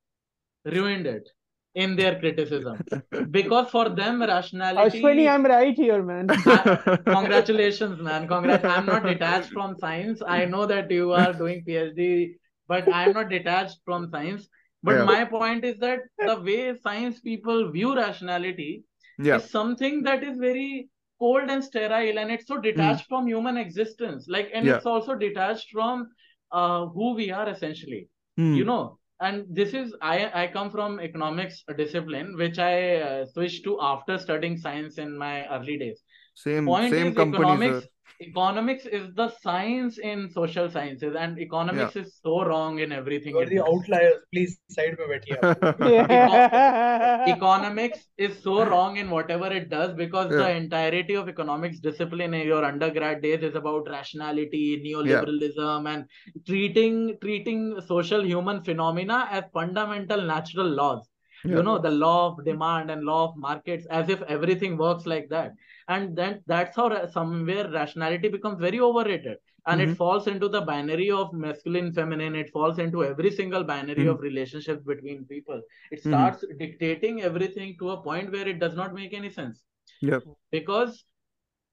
ruined 0.66 1.08
it 1.08 1.30
in 1.76 1.96
their 1.96 2.20
criticism. 2.20 2.82
Because 3.32 3.70
for 3.70 3.90
them 3.90 4.22
rationality 4.22 5.02
Ashwani, 5.02 5.30
I'm 5.30 5.46
right 5.46 5.76
here, 5.76 6.02
man. 6.04 6.28
congratulations 7.06 8.02
man. 8.02 8.28
Congrats. 8.28 8.66
I'm 8.66 8.86
not 8.86 9.04
detached 9.04 9.52
from 9.52 9.76
science. 9.80 10.22
I 10.26 10.46
know 10.46 10.66
that 10.66 10.90
you 10.92 11.12
are 11.14 11.34
doing 11.34 11.64
phd 11.68 12.36
but 12.68 12.88
i'm 12.94 13.14
not 13.14 13.30
detached 13.30 13.80
from 13.86 14.10
science. 14.10 14.48
But 14.82 14.96
Yeah. 14.96 15.04
my 15.06 15.26
point 15.26 15.66
is 15.66 15.78
that 15.80 16.04
the 16.20 16.40
way 16.40 16.76
science 16.84 17.20
people 17.20 17.72
view 17.72 17.96
rationality 17.96 18.84
yeah. 19.18 19.38
is 19.38 19.50
something 19.50 20.04
that 20.04 20.24
is 20.24 20.38
very 20.38 20.90
cold 21.20 21.50
and 21.50 21.64
sterile 21.64 22.20
and 22.20 22.32
it's 22.32 22.48
so 22.48 22.58
detached 22.58 23.08
from 23.10 23.28
human 23.28 23.58
existence. 23.58 24.28
Like 24.30 24.50
and 24.54 24.66
Yeah. 24.66 24.78
it's 24.78 24.86
also 24.86 25.16
detached 25.16 25.70
from 25.72 26.08
uh, 26.52 26.86
who 26.88 27.14
we 27.16 27.32
are 27.32 27.50
essentially 27.50 28.08
Hmm. 28.38 28.56
you 28.56 28.64
know 28.64 28.98
and 29.22 29.46
this 29.60 29.74
is 29.74 29.94
i 30.02 30.16
i 30.44 30.48
come 30.48 30.70
from 30.72 31.00
economics 31.00 31.64
discipline 31.78 32.36
which 32.38 32.58
i 32.60 32.76
uh, 33.10 33.26
switched 33.34 33.64
to 33.64 33.78
after 33.82 34.18
studying 34.18 34.58
science 34.58 34.98
in 34.98 35.18
my 35.18 35.34
early 35.58 35.78
days 35.78 36.04
same, 36.44 36.66
Point 36.66 36.92
same 36.94 37.14
company, 37.14 37.44
economics, 37.44 37.84
sir. 37.84 37.90
economics 38.22 38.86
is 38.86 39.14
the 39.16 39.30
science 39.42 39.98
in 39.98 40.30
social 40.30 40.70
sciences, 40.70 41.16
and 41.20 41.38
economics 41.38 41.96
yeah. 41.96 42.04
is 42.04 42.18
so 42.24 42.46
wrong 42.46 42.80
in 42.80 42.94
everything. 42.94 43.36
You're 43.36 43.46
the 43.46 43.60
outliers. 43.60 44.22
Please 44.34 44.58
side 44.70 44.96
me, 44.98 45.06
Econ- 45.42 47.28
Economics 47.28 48.08
is 48.18 48.42
so 48.42 48.64
wrong 48.64 48.96
in 48.96 49.10
whatever 49.10 49.48
it 49.48 49.70
does 49.70 49.94
because 49.94 50.32
yeah. 50.32 50.38
the 50.38 50.52
entirety 50.52 51.16
of 51.16 51.28
economics 51.28 51.80
discipline 51.80 52.34
in 52.34 52.48
your 52.48 52.64
undergrad 52.64 53.22
days 53.22 53.44
is 53.44 53.56
about 53.56 53.90
rationality, 53.90 54.82
neoliberalism, 54.86 55.84
yeah. 55.86 55.94
and 55.94 56.06
treating 56.48 57.18
treating 57.22 57.82
social 57.86 58.24
human 58.24 58.64
phenomena 58.64 59.28
as 59.30 59.44
fundamental 59.54 60.22
natural 60.22 60.68
laws. 60.68 61.10
You 61.44 61.64
know 61.64 61.78
the 61.80 61.90
law 61.90 62.32
of 62.32 62.46
demand 62.46 62.92
and 62.92 63.04
law 63.04 63.30
of 63.30 63.38
markets 63.38 63.86
as 63.90 64.10
if 64.10 64.22
everything 64.24 64.78
works 64.78 65.06
like 65.06 65.30
that 65.30 65.54
and 65.90 66.16
then 66.16 66.42
that's 66.48 66.76
how 66.76 66.88
somewhere 67.08 67.70
rationality 67.72 68.30
becomes 68.30 68.60
very 68.66 68.80
overrated 68.88 69.38
and 69.68 69.82
Mhm. 69.82 69.90
it 69.92 69.98
falls 70.02 70.28
into 70.34 70.50
the 70.56 70.62
binary 70.70 71.10
of 71.20 71.34
masculine 71.46 71.92
feminine 72.00 72.36
it 72.42 72.52
falls 72.58 72.80
into 72.86 73.04
every 73.08 73.32
single 73.40 73.66
binary 73.72 74.06
Mhm. 74.06 74.12
of 74.14 74.22
relationships 74.28 74.84
between 74.92 75.26
people 75.34 75.62
it 75.92 76.02
Mhm. 76.04 76.10
starts 76.12 76.46
dictating 76.64 77.22
everything 77.32 77.76
to 77.82 77.92
a 77.96 78.02
point 78.10 78.32
where 78.38 78.48
it 78.54 78.60
does 78.66 78.76
not 78.82 78.94
make 79.02 79.16
any 79.22 79.32
sense 79.40 79.64
Yep. 80.12 80.24
because 80.58 81.04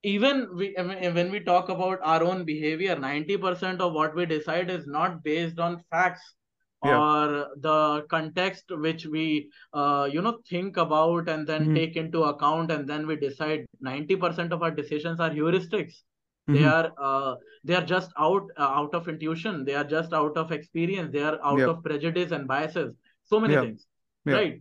even 0.03 0.43
we 0.57 0.67
I 0.79 0.83
mean, 0.89 1.15
when 1.15 1.31
we 1.31 1.41
talk 1.41 1.69
about 1.75 2.01
our 2.15 2.23
own 2.31 2.45
behavior 2.45 2.97
90% 3.05 3.81
of 3.81 3.93
what 4.01 4.15
we 4.15 4.27
decide 4.33 4.71
is 4.71 4.87
not 4.87 5.23
based 5.25 5.59
on 5.69 5.79
facts 5.91 6.27
Yeah. 6.85 6.99
or 7.01 7.49
the 7.57 8.07
context 8.11 8.65
which 8.71 9.07
we 9.07 9.51
uh, 9.73 10.09
you 10.13 10.21
know 10.21 10.39
think 10.49 10.77
about 10.77 11.29
and 11.29 11.47
then 11.47 11.69
Mhm. 11.69 11.75
take 11.75 11.97
into 11.97 12.25
account 12.25 12.71
and 12.71 12.87
then 12.89 13.07
we 13.07 13.17
decide 13.17 13.65
90% 13.83 14.53
of 14.53 14.63
our 14.63 14.71
decisions 14.71 15.19
are 15.19 15.31
heuristics 15.31 16.03
they 16.47 16.61
Mhm. 16.61 16.73
are 16.73 16.93
uh, 17.09 17.35
they 17.65 17.75
are 17.75 17.85
just 17.95 18.13
out 18.19 18.51
uh, 18.59 18.71
out 18.81 18.95
of 18.95 19.09
intuition 19.09 19.65
they 19.65 19.75
are 19.75 19.87
just 19.95 20.13
out 20.13 20.37
of 20.37 20.53
experience 20.53 21.11
they 21.17 21.23
are 21.31 21.39
out 21.43 21.59
Yep. 21.59 21.69
of 21.71 21.83
prejudice 21.83 22.31
and 22.39 22.47
biases 22.47 22.95
so 23.25 23.41
many 23.41 23.55
Yeah. 23.55 23.63
things 23.63 23.87
Yeah. 24.27 24.35
right 24.35 24.61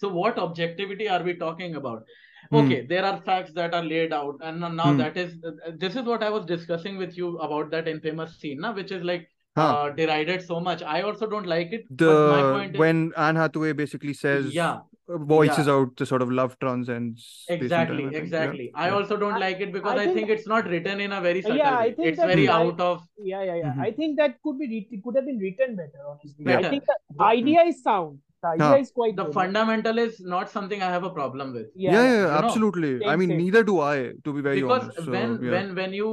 so 0.00 0.08
what 0.08 0.38
objectivity 0.46 1.08
are 1.18 1.22
we 1.22 1.34
talking 1.44 1.76
about 1.82 2.02
Hmm. 2.50 2.56
okay 2.62 2.80
there 2.94 3.04
are 3.10 3.20
facts 3.28 3.52
that 3.60 3.74
are 3.74 3.84
laid 3.92 4.12
out 4.22 4.40
and 4.40 4.60
now- 4.60 4.90
Hmm. 4.90 4.96
that 5.04 5.16
is 5.26 5.36
this 5.84 5.94
is 6.02 6.02
what 6.14 6.22
i 6.30 6.32
was 6.38 6.50
discussing 6.56 6.96
with 7.04 7.16
you 7.22 7.30
about 7.50 7.70
that 7.76 7.86
infamous 7.96 8.34
scene 8.40 8.60
na, 8.66 8.72
which 8.80 8.90
is 9.00 9.04
like 9.12 9.30
Huh. 9.56 9.62
uh, 9.62 9.90
derided 9.90 10.42
so 10.46 10.58
much 10.60 10.82
i 10.82 11.00
also 11.02 11.26
don't 11.32 11.46
like 11.46 11.72
it 11.72 11.84
but 11.90 12.06
my 12.30 12.40
the 12.42 12.52
point 12.54 12.74
is 12.74 12.78
when 12.80 13.12
Anne 13.16 13.36
Hathaway 13.36 13.72
basically 13.72 14.12
says 14.12 14.52
yeah 14.52 14.78
uh, 15.08 15.18
voices 15.32 15.68
yeah 15.68 15.74
out 15.74 15.94
the 15.96 16.06
sort 16.10 16.22
of 16.22 16.32
love 16.38 16.56
transcends 16.64 17.44
and 17.48 17.62
exactly 17.62 18.02
time, 18.06 18.14
I 18.14 18.18
exactly 18.22 18.64
Yeah. 18.72 18.80
i 18.84 18.86
Yeah. 18.88 18.94
also 18.96 19.16
don't 19.16 19.34
I- 19.34 19.42
like 19.44 19.60
it 19.60 19.72
because 19.76 19.92
I 19.92 20.02
i 20.02 20.06
think, 20.06 20.16
think- 20.16 20.30
it's 20.30 20.48
not 20.54 20.66
written 20.74 21.00
in 21.06 21.12
a 21.12 21.20
very 21.28 21.42
subtle 21.42 21.58
Yeah, 21.62 21.78
I 21.78 21.92
think 21.92 22.08
it's 22.08 22.18
that 22.22 22.32
very 22.34 22.48
I- 22.48 22.56
out 22.62 22.80
of 22.80 23.06
yeah, 23.32 23.44
yeah, 23.50 23.54
yeah. 23.62 23.72
Mhm. 23.74 23.86
I 23.88 23.92
think 23.92 24.16
that 24.24 24.36
could 24.42 24.58
be 24.58 24.68
writ- 24.74 25.02
could 25.04 25.14
have 25.20 25.26
been 25.30 25.38
written 25.38 25.76
better, 25.76 26.02
honestly. 26.10 26.44
Yeah. 26.52 26.58
I 26.58 26.70
think 26.74 26.84
the 26.92 26.96
The- 27.16 27.24
idea 27.30 27.62
is 27.74 27.80
sound. 27.90 28.18
The 28.44 28.50
idea 28.54 28.66
Huh. 28.66 28.76
is 28.84 28.90
quite 28.98 29.16
the 29.16 29.24
good. 29.24 29.34
fundamental 29.34 29.98
is 30.04 30.20
not 30.32 30.50
something 30.54 30.82
i 30.86 30.90
have 30.94 31.04
a 31.08 31.10
problem 31.18 31.52
with 31.58 31.68
Yeah, 31.84 32.02
yeah, 32.02 32.24
you 32.24 32.40
know, 32.44 32.48
absolutely. 32.48 32.90
I 33.12 33.16
mean, 33.16 33.30
same. 33.30 33.38
neither 33.44 33.62
do 33.70 33.80
I, 33.80 33.96
to 34.26 34.32
be 34.38 34.42
very 34.46 34.60
because 34.60 34.82
honest. 34.82 35.04
So, 35.06 35.12
when 35.14 35.30
yeah. 35.44 35.50
when 35.54 35.74
when 35.78 35.92
you 35.98 36.10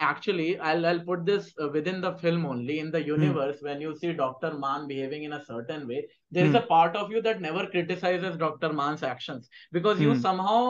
actually 0.00 0.46
I'll 0.70 0.86
I'll 0.90 1.00
put 1.10 1.24
this 1.30 1.50
uh, 1.64 1.68
within 1.76 2.00
the 2.06 2.12
film 2.22 2.46
only 2.52 2.78
in 2.84 2.90
the 2.96 3.02
Hmm. 3.02 3.10
universe 3.10 3.58
when 3.68 3.80
you 3.86 3.94
see 4.02 4.12
Dr. 4.22 4.52
Mann 4.64 4.86
behaving 4.92 5.24
in 5.28 5.34
a 5.34 5.42
certain 5.50 5.86
way 5.92 6.00
there 6.38 6.46
is 6.50 6.52
Hmm. 6.52 6.62
a 6.62 6.62
part 6.72 6.96
of 7.02 7.10
you 7.16 7.22
that 7.28 7.40
never 7.48 7.66
criticizes 7.74 8.36
Dr. 8.44 8.72
Mann's 8.80 9.02
actions 9.02 9.48
because 9.78 10.00
you 10.06 10.14
Hmm. 10.14 10.24
somehow 10.28 10.60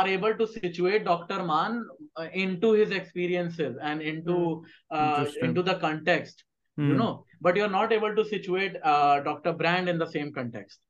are 0.00 0.06
able 0.16 0.36
to 0.42 0.46
situate 0.56 1.04
Dr. 1.04 1.40
Mann 1.52 1.80
uh, 2.16 2.28
into 2.44 2.72
his 2.72 2.90
experiences 3.00 3.76
and 3.82 4.02
into 4.02 4.38
uh, 4.90 5.24
into 5.48 5.62
the 5.70 5.76
context 5.86 6.44
you 6.86 6.94
Hmm. 6.94 6.98
know 7.00 7.24
but 7.40 7.56
you're 7.56 7.70
not 7.70 7.92
able 7.92 8.14
to 8.14 8.24
situate 8.24 8.76
uh, 8.82 9.20
Dr. 9.20 9.52
Brand 9.52 9.88
in 9.88 9.98
the 9.98 10.06
same 10.06 10.32
context 10.32 10.80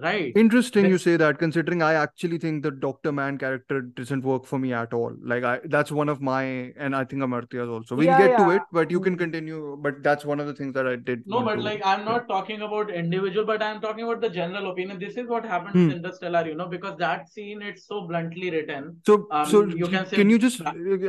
right 0.00 0.32
Interesting 0.36 0.86
you 0.86 0.98
say 0.98 1.16
that, 1.16 1.38
considering 1.38 1.82
I 1.82 1.94
actually 1.94 2.38
think 2.38 2.62
the 2.62 2.70
Dr. 2.70 3.12
Mann 3.12 3.38
character 3.38 3.80
doesn't 3.82 4.24
work 4.24 4.44
for 4.46 4.58
me 4.58 4.72
at 4.72 4.92
all. 4.94 5.12
Like 5.22 5.44
I 5.44 5.60
that's 5.64 5.90
one 5.90 6.08
of 6.08 6.20
my 6.20 6.42
and 6.76 6.94
I 6.94 7.04
think 7.04 7.22
Amartya's 7.22 7.68
also. 7.68 7.96
We'll 7.96 8.06
Yeah, 8.06 8.18
get 8.26 8.38
to 8.38 8.50
it, 8.50 8.62
but 8.72 8.90
you 8.90 9.00
can 9.00 9.16
continue. 9.18 9.76
But 9.80 10.02
that's 10.02 10.24
one 10.24 10.38
of 10.40 10.46
the 10.46 10.54
things 10.54 10.74
that 10.74 10.86
I 10.86 10.94
did. 10.96 11.22
No, 11.26 11.42
but 11.42 11.56
to- 11.56 11.62
like 11.62 11.82
I'm 11.84 12.00
yeah. 12.00 12.12
not 12.12 12.28
talking 12.28 12.62
about 12.62 12.90
individual, 12.90 13.44
but 13.44 13.62
I'm 13.62 13.80
talking 13.80 14.04
about 14.04 14.20
the 14.20 14.30
general 14.30 14.70
opinion. 14.70 14.98
This 15.00 15.16
is 15.16 15.26
what 15.26 15.44
happens 15.44 15.72
Hmm. 15.74 15.86
with 15.88 15.96
Interstellar, 15.96 16.46
you 16.46 16.54
know, 16.54 16.68
because 16.76 16.96
that 16.98 17.28
scene 17.28 17.62
it's 17.62 17.86
so 17.86 18.02
bluntly 18.12 18.50
written. 18.56 18.88
So, 19.06 19.18
Um, 19.30 19.46
so 19.46 19.64
you 19.66 19.88
can 19.96 20.06
say 20.06 20.16
can 20.16 20.30
you 20.30 20.38
just? 20.38 20.62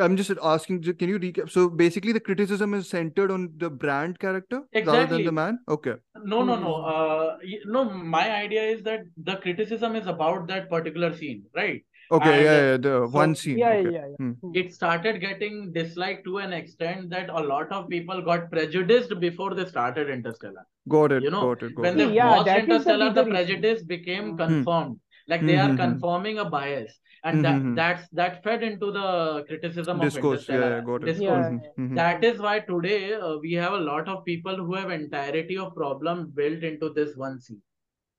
I'm 0.07 0.17
just 0.23 0.31
asking. 0.55 0.81
Can 1.03 1.09
you 1.15 1.19
recap? 1.19 1.49
So 1.57 1.69
basically, 1.69 2.11
the 2.19 2.25
criticism 2.31 2.73
is 2.73 2.89
centered 2.89 3.31
on 3.31 3.49
the 3.57 3.69
brand 3.69 4.19
character 4.19 4.61
rather 4.85 5.05
than 5.15 5.25
the 5.25 5.31
man. 5.43 5.59
Okay. 5.77 5.95
No, 6.35 6.43
no, 6.43 6.55
no. 6.65 6.75
Hmm. 6.81 6.93
Uh, 6.95 7.59
no. 7.77 7.85
My 8.17 8.25
idea 8.31 8.63
is 8.75 8.78
that 8.83 9.01
the 9.17 9.35
criticism 9.37 9.95
is 9.95 10.07
about 10.07 10.47
that 10.47 10.69
particular 10.69 11.13
scene, 11.15 11.43
right? 11.55 11.83
Okay. 12.11 12.33
And, 12.35 12.43
yeah, 12.43 12.61
yeah. 12.71 12.77
The 12.77 12.93
so- 13.07 13.07
one 13.07 13.35
scene. 13.35 13.57
Yeah, 13.57 13.73
okay. 13.73 13.91
yeah, 13.91 14.05
yeah. 14.07 14.15
Hmm. 14.17 14.31
Hmm. 14.41 14.51
It 14.55 14.73
started 14.73 15.19
getting 15.21 15.71
disliked 15.73 16.23
to 16.25 16.37
an 16.39 16.53
extent 16.53 17.09
that 17.11 17.29
a 17.29 17.39
lot 17.39 17.71
of 17.71 17.87
people 17.89 18.21
got 18.21 18.49
prejudiced 18.51 19.19
before 19.19 19.53
they 19.53 19.65
started 19.65 20.09
Interstellar. 20.09 20.65
Got 20.87 21.11
it. 21.11 21.23
You 21.23 21.29
know, 21.29 21.41
got 21.53 21.63
it. 21.63 21.75
Got 21.75 21.81
When 21.83 21.97
they 21.97 22.11
yeah, 22.13 22.31
watched 22.31 22.45
that 22.45 22.59
is 22.61 22.67
the 22.67 22.73
Interstellar, 22.73 23.13
the 23.13 23.25
prejudice 23.25 23.83
became 23.83 24.31
Hmm. 24.31 24.37
confirmed. 24.37 24.99
Like 25.27 25.45
they 25.45 25.57
are 25.57 25.67
Hmm, 25.69 25.75
hmm, 25.75 25.81
hmm. 25.81 25.91
confirming 25.91 26.39
a 26.39 26.45
bias, 26.45 26.93
and 27.23 27.45
that 27.45 27.61
Mhm. 27.61 27.75
that's 27.75 28.09
that 28.19 28.41
fed 28.43 28.63
into 28.63 28.87
the 28.91 29.43
criticism 29.49 29.97
of 29.99 30.05
Discourse. 30.05 30.47
Yeah, 30.49 30.55
Interstellar. 30.55 30.77
yeah. 30.77 30.85
Got 30.87 31.03
it. 31.03 31.05
Discourse. 31.05 31.45
Yeah, 31.45 31.49
Mhm, 31.51 31.61
yeah. 31.65 31.83
mhm. 31.83 31.95
That 31.99 32.23
is 32.29 32.39
why 32.45 32.53
today 32.69 33.13
uh, 33.13 33.37
we 33.43 33.51
have 33.53 33.73
a 33.73 33.83
lot 33.89 34.09
of 34.09 34.25
people 34.25 34.55
who 34.55 34.73
have 34.73 34.89
entirety 34.89 35.57
of 35.65 35.75
problem 35.75 36.31
built 36.39 36.63
into 36.63 36.89
this 36.93 37.15
one 37.15 37.39
scene. 37.39 37.61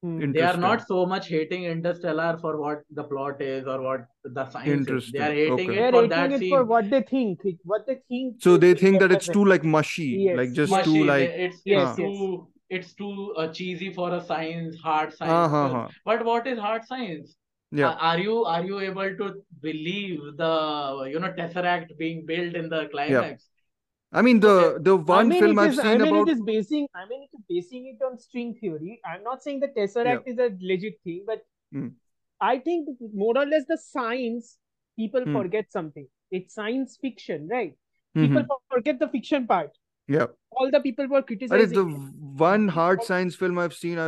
Hmm. 0.02 0.32
They 0.32 0.40
are 0.40 0.56
not 0.56 0.86
so 0.86 1.05
much 1.05 1.28
hating 1.28 1.64
Interstellar 1.64 2.39
for 2.40 2.59
what 2.59 2.82
the 2.90 3.05
plot 3.05 3.40
is 3.43 3.66
or 3.66 3.82
what 3.82 4.06
the 4.24 4.48
science 4.51 4.89
is. 4.89 5.10
They 5.12 5.18
are 5.18 5.32
hating 5.32 5.70
Okay. 5.70 5.78
it 5.89 5.90
for 5.90 6.02
rating 6.02 6.09
that 6.09 6.32
it 6.32 6.39
scene. 6.40 6.51
for 6.51 6.64
what 6.64 6.89
they 6.90 7.02
think, 7.02 7.40
what 7.64 7.86
they 7.86 7.97
think. 8.09 8.36
So 8.40 8.56
they 8.56 8.72
think 8.74 8.98
that 9.01 9.12
it's 9.12 9.28
too 9.28 9.44
like 9.44 9.62
mushy, 9.64 10.24
Yes, 10.27 10.36
like 10.36 10.52
just 10.52 10.72
yes. 10.72 10.85
too 10.85 11.05
like 11.05 11.28
it's 11.31 11.60
Yes, 11.64 11.90
it's 11.90 11.98
yes. 11.98 12.18
too 12.18 12.48
it's 12.70 12.94
too 12.94 13.35
uh, 13.36 13.48
cheesy 13.52 13.93
for 13.93 14.14
a 14.14 14.20
science 14.24 14.77
hard 14.81 15.12
science 15.12 15.32
uh-huh, 15.32 15.68
film. 15.68 15.81
huh. 15.82 15.89
But 16.05 16.24
what 16.24 16.47
is 16.47 16.59
hard 16.59 16.85
science? 16.85 17.36
Yeah. 17.70 17.90
Are, 17.90 17.98
are 18.14 18.18
you 18.18 18.44
are 18.44 18.64
you 18.64 18.81
able 18.81 19.16
to 19.22 19.35
believe 19.60 20.20
the 20.36 21.09
you 21.12 21.20
know 21.20 21.32
tesseract 21.32 21.97
being 21.98 22.24
built 22.27 22.55
in 22.55 22.68
the 22.68 22.89
climax? 22.90 23.48
yeah. 24.12 24.18
I 24.18 24.22
mean 24.22 24.40
the 24.40 24.78
the 24.81 24.97
I 25.14 25.22
one 25.22 25.28
mean, 25.28 25.40
film 25.40 25.59
it 25.59 25.62
I've 25.62 25.72
is, 25.72 25.78
I 25.78 25.82
seen 25.82 26.02
mean, 26.02 26.14
about 26.14 26.28
it 26.28 26.28
is 26.28 26.40
basing. 26.43 26.89
I 26.94 27.06
mean, 27.09 27.22
it 27.22 27.31
is 27.36 27.39
basing 27.51 27.86
it 27.93 28.05
on 28.09 28.18
string 28.24 28.55
theory. 28.60 29.01
I'm 29.12 29.22
not 29.24 29.43
saying 29.43 29.60
the 29.60 29.68
tesseract 29.81 30.32
is 30.35 30.39
a 30.39 30.51
legit 30.72 30.98
thing, 31.05 31.24
but 31.32 31.44
Hmm. 31.72 31.89
I 32.40 32.59
think 32.59 32.89
more 33.24 33.36
or 33.39 33.47
less 33.47 33.64
the 33.74 33.78
science 33.85 34.59
people 35.02 35.24
Hmm. 35.28 35.36
forget 35.40 35.70
something. 35.78 36.09
It's 36.39 36.55
science 36.55 36.97
fiction, 37.05 37.48
right? 37.56 37.77
Mhm. 38.16 38.28
People 38.28 38.60
forget 38.74 38.98
the 39.02 39.09
fiction 39.16 39.47
part. 39.51 39.77
Yeah. 40.14 40.27
All 40.60 40.70
the 40.74 40.81
people 40.85 41.06
were 41.10 41.18
Arre, 41.18 41.27
criticizing. 41.27 41.77
the 41.81 41.85
it. 41.86 42.14
one 42.44 42.64
hard 42.77 43.05
science 43.09 43.36
film 43.43 43.60
I've 43.64 43.74
seen, 43.81 44.01
I 44.05 44.06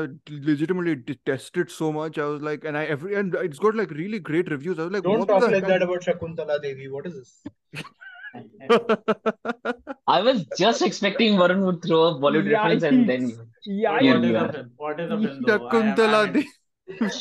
legitimately 0.48 0.96
detested 1.10 1.70
so 1.70 1.92
much. 1.98 2.18
I 2.18 2.26
was 2.32 2.42
like, 2.48 2.64
and 2.70 2.80
I 2.80 2.84
every 2.96 3.14
and 3.20 3.36
it's 3.50 3.60
got 3.66 3.76
like 3.82 3.90
really 3.90 4.18
great 4.30 4.50
reviews. 4.50 4.78
I 4.78 4.88
was 4.88 4.92
like, 4.92 5.04
Don't 5.10 5.20
what 5.20 5.28
talk 5.34 5.44
the 5.46 5.50
like 5.56 5.68
that 5.74 5.82
about 5.88 6.02
Shakuntala 6.08 6.60
Devi. 6.66 6.88
What 6.96 7.06
is 7.12 7.20
this? 7.20 7.32
I 10.06 10.20
was 10.22 10.44
just 10.58 10.82
expecting 10.82 11.34
Varun 11.36 11.64
would 11.66 11.82
throw 11.84 12.04
a 12.04 12.14
Bollywood 12.20 12.50
yeah, 12.50 12.62
reference 12.62 12.82
and 12.82 13.08
then 13.08 13.36
Yeah, 13.64 13.92
What, 13.92 14.24
is 14.24 14.34
are. 14.34 14.46
the 14.46 14.52
film? 14.52 14.70
What 14.76 15.00
is 15.00 15.08
the 15.10 15.18
film 15.18 15.42
though? 15.46 15.68
I 15.68 15.78
am, 15.78 15.96
Shakuntala 15.96 16.32
Devi. 16.32 16.48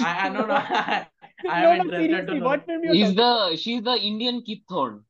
I, 0.02 0.26
I 0.26 0.30
no 0.30 0.46
no. 0.46 0.54
I, 0.54 1.08
I 1.50 1.62
no, 1.62 1.72
am 1.72 1.88
no, 1.88 2.00
interested 2.00 2.28
to 2.28 2.34
seriously, 2.34 2.40
know. 2.40 2.46
what 2.46 2.66
film 2.66 2.84
you're 2.84 2.94
he's 2.94 3.16
the 3.16 3.56
she's 3.58 3.84
the 3.84 3.96
Indian 3.96 4.42
Kip 4.42 4.60
Thorne. 4.70 5.04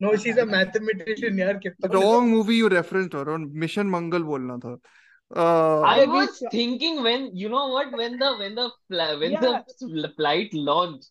No, 0.00 0.16
she's 0.16 0.36
a 0.38 0.46
mathematician. 0.46 1.36
यार 1.38 1.60
कितना 1.64 1.92
Wrong 1.94 2.28
movie 2.30 2.56
you 2.56 2.68
referenced 2.68 3.14
or 3.14 3.30
on 3.30 3.50
Mission 3.64 3.90
Mangal 3.90 4.22
बोलना 4.22 4.58
था. 4.64 4.78
Uh, 5.34 5.80
I 5.80 6.04
was 6.06 6.42
thinking 6.50 7.02
when 7.02 7.30
you 7.34 7.48
know 7.48 7.68
what 7.68 7.92
when 7.92 8.18
the 8.18 8.36
when 8.38 8.54
the 8.54 8.70
when 9.18 9.32
Yeah. 9.32 9.62
the 9.80 10.12
flight 10.16 10.52
launched 10.52 11.10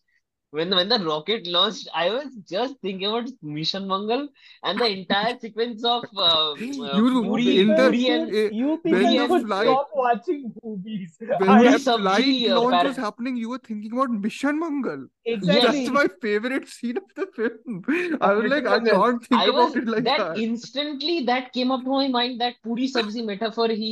when 0.52 0.69
when 0.78 0.90
the 0.90 0.99
rocket 0.99 1.48
launched 1.48 1.88
I 1.95 2.10
was 2.14 2.26
just 2.49 2.76
thinking 2.82 3.07
about 3.07 3.30
Mission 3.41 3.88
Mangal 3.88 4.28
and 4.64 4.80
the 4.80 4.88
entire 4.95 5.38
sequence 5.40 5.84
of 5.84 6.03
uh, 6.18 6.52
uh, 6.52 6.56
You- 6.56 7.22
Puri, 7.28 7.60
in 7.61 7.68
the- 7.69 7.76
Puri 7.76 8.07
and 8.15 8.34
you 8.61 8.78
people 8.84 9.28
the 9.40 9.45
flight- 9.45 9.68
stop 9.68 9.90
watching 9.95 10.53
movies. 10.64 11.15
when 11.19 11.49
I 11.49 11.72
the 11.72 11.80
flight 11.80 12.49
uh, 12.49 12.60
launch 12.61 12.88
was 12.90 12.98
happening, 12.98 13.38
you 13.38 13.49
were 13.49 13.61
thinking 13.69 13.94
about 13.94 14.11
Mission 14.11 14.60
Mangal. 14.60 15.07
exactly. 15.26 15.86
That's 15.86 15.90
my 15.99 16.06
favorite 16.26 16.68
scene 16.68 16.98
of 16.98 17.03
the 17.15 17.28
film. 17.38 18.18
I 18.22 18.34
was 18.34 18.52
like, 18.52 18.68
I 18.68 18.80
can't 18.90 19.23
think 19.26 19.41
I 19.41 19.49
was 19.49 19.72
about 19.73 19.84
it 19.84 19.88
like 19.95 20.03
that 20.03 20.18
that. 20.19 20.38
instantly 20.38 21.15
that 21.32 21.53
came 21.53 21.72
up 21.72 21.84
to 21.84 21.90
my 21.90 22.07
mind 22.18 22.41
that 22.41 22.56
Puri 22.64 22.88
Sabzi 22.98 23.26
metaphor 23.32 23.68
he 23.69 23.90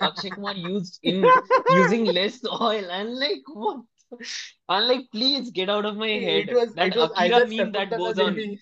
uh, 0.00 0.06
Akshay 0.06 0.30
Kumar 0.30 0.54
used 0.54 0.98
in 1.02 1.24
using 1.82 2.04
less 2.06 2.40
oil 2.60 2.90
and 2.98 3.14
like 3.26 3.42
what 3.52 3.80
I'm 4.68 4.88
like 4.88 5.06
please 5.12 5.50
get 5.50 5.68
out 5.70 5.84
of 5.84 5.96
my 5.96 6.08
head 6.08 6.48
It 6.48 6.54
was 6.54 6.74
that 6.74 6.88
it 6.94 6.96
was 6.96 7.10
Akira 7.16 7.46
meme 7.46 7.72
that 7.72 7.90
goes 7.90 8.18
on 8.18 8.34
Devi. 8.34 8.58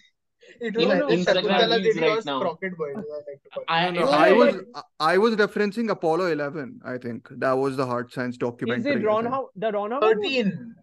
It 0.60 0.74
was 0.76 0.84
in 0.84 0.90
either 0.92 1.06
Instagram 1.16 1.58
Shakuntala 1.60 2.00
right 2.02 2.24
now. 2.24 2.38
Sprocket 2.40 2.76
Boy. 2.78 2.90
I 2.90 2.96
like 2.96 3.42
to 3.42 3.50
call 3.52 3.62
it. 3.62 3.68
I, 3.68 3.90
No, 3.90 4.00
if 4.02 4.06
no, 4.06 4.10
No, 4.10 4.18
I 4.18 4.32
was 4.32 4.56
I 5.00 5.18
was 5.18 5.34
referencing 5.36 5.90
Apollo 5.90 6.26
11. 6.32 6.80
I 6.84 6.98
think 6.98 7.28
that 7.44 7.52
was 7.52 7.76
the 7.76 7.86
hard 7.86 8.12
science 8.12 8.36
documentary. 8.36 8.78
Is 8.80 9.02
documentary. 9.02 9.04
it 9.04 9.12
Ron. 9.12 9.26
How 9.26 9.48
the 9.56 9.72
Ron 9.72 9.90
Howard 9.90 10.16
movie? 10.18 10.42
13. 10.42 10.74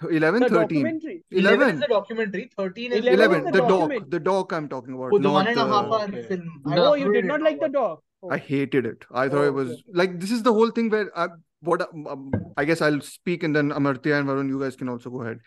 Th- 0.00 0.12
11, 0.12 0.40
The 0.42 0.48
13. 0.48 0.60
documentary. 0.60 1.24
11 1.30 1.68
is 1.74 1.80
the 1.80 1.86
documentary. 1.88 2.50
13 2.56 2.92
is 2.92 2.98
11 3.04 3.12
11, 3.18 3.44
the 3.44 3.50
the 3.52 3.68
doc. 3.68 3.92
The 4.16 4.20
doc 4.20 4.52
I'm 4.52 4.68
talking 4.68 4.94
about. 4.94 5.12
Oh, 5.12 5.18
the 5.18 5.22
not 5.28 5.32
one 5.34 5.46
and 5.48 5.58
a 5.58 5.66
half 5.66 5.84
the- 5.90 5.94
hour 5.96 6.04
Okay. 6.04 6.22
film. 6.28 6.48
The- 6.64 6.70
I 6.72 6.78
Oh, 6.86 6.94
you 6.94 7.12
did 7.12 7.24
not 7.26 7.42
like 7.42 7.60
the 7.60 7.66
WhatsApp. 7.66 7.72
dog. 7.72 7.98
Oh. 8.22 8.30
I 8.30 8.38
hated 8.38 8.86
it. 8.86 9.04
I 9.12 9.28
thought 9.28 9.44
Oh, 9.44 9.48
it 9.48 9.54
was 9.54 9.70
okay. 9.72 9.82
like 10.02 10.18
this 10.20 10.30
is 10.30 10.42
the 10.44 10.52
whole 10.52 10.70
thing 10.70 10.88
where 10.90 11.10
I, 11.18 11.28
what 11.62 11.82
um, 11.94 12.30
I 12.56 12.64
guess 12.64 12.82
I'll 12.82 13.00
speak 13.00 13.42
and 13.42 13.54
then 13.56 13.70
Amartya 13.70 14.18
and 14.18 14.28
Varun, 14.28 14.48
you 14.48 14.60
guys 14.60 14.76
can 14.76 14.88
also 14.88 15.10
go 15.10 15.22
ahead. 15.22 15.38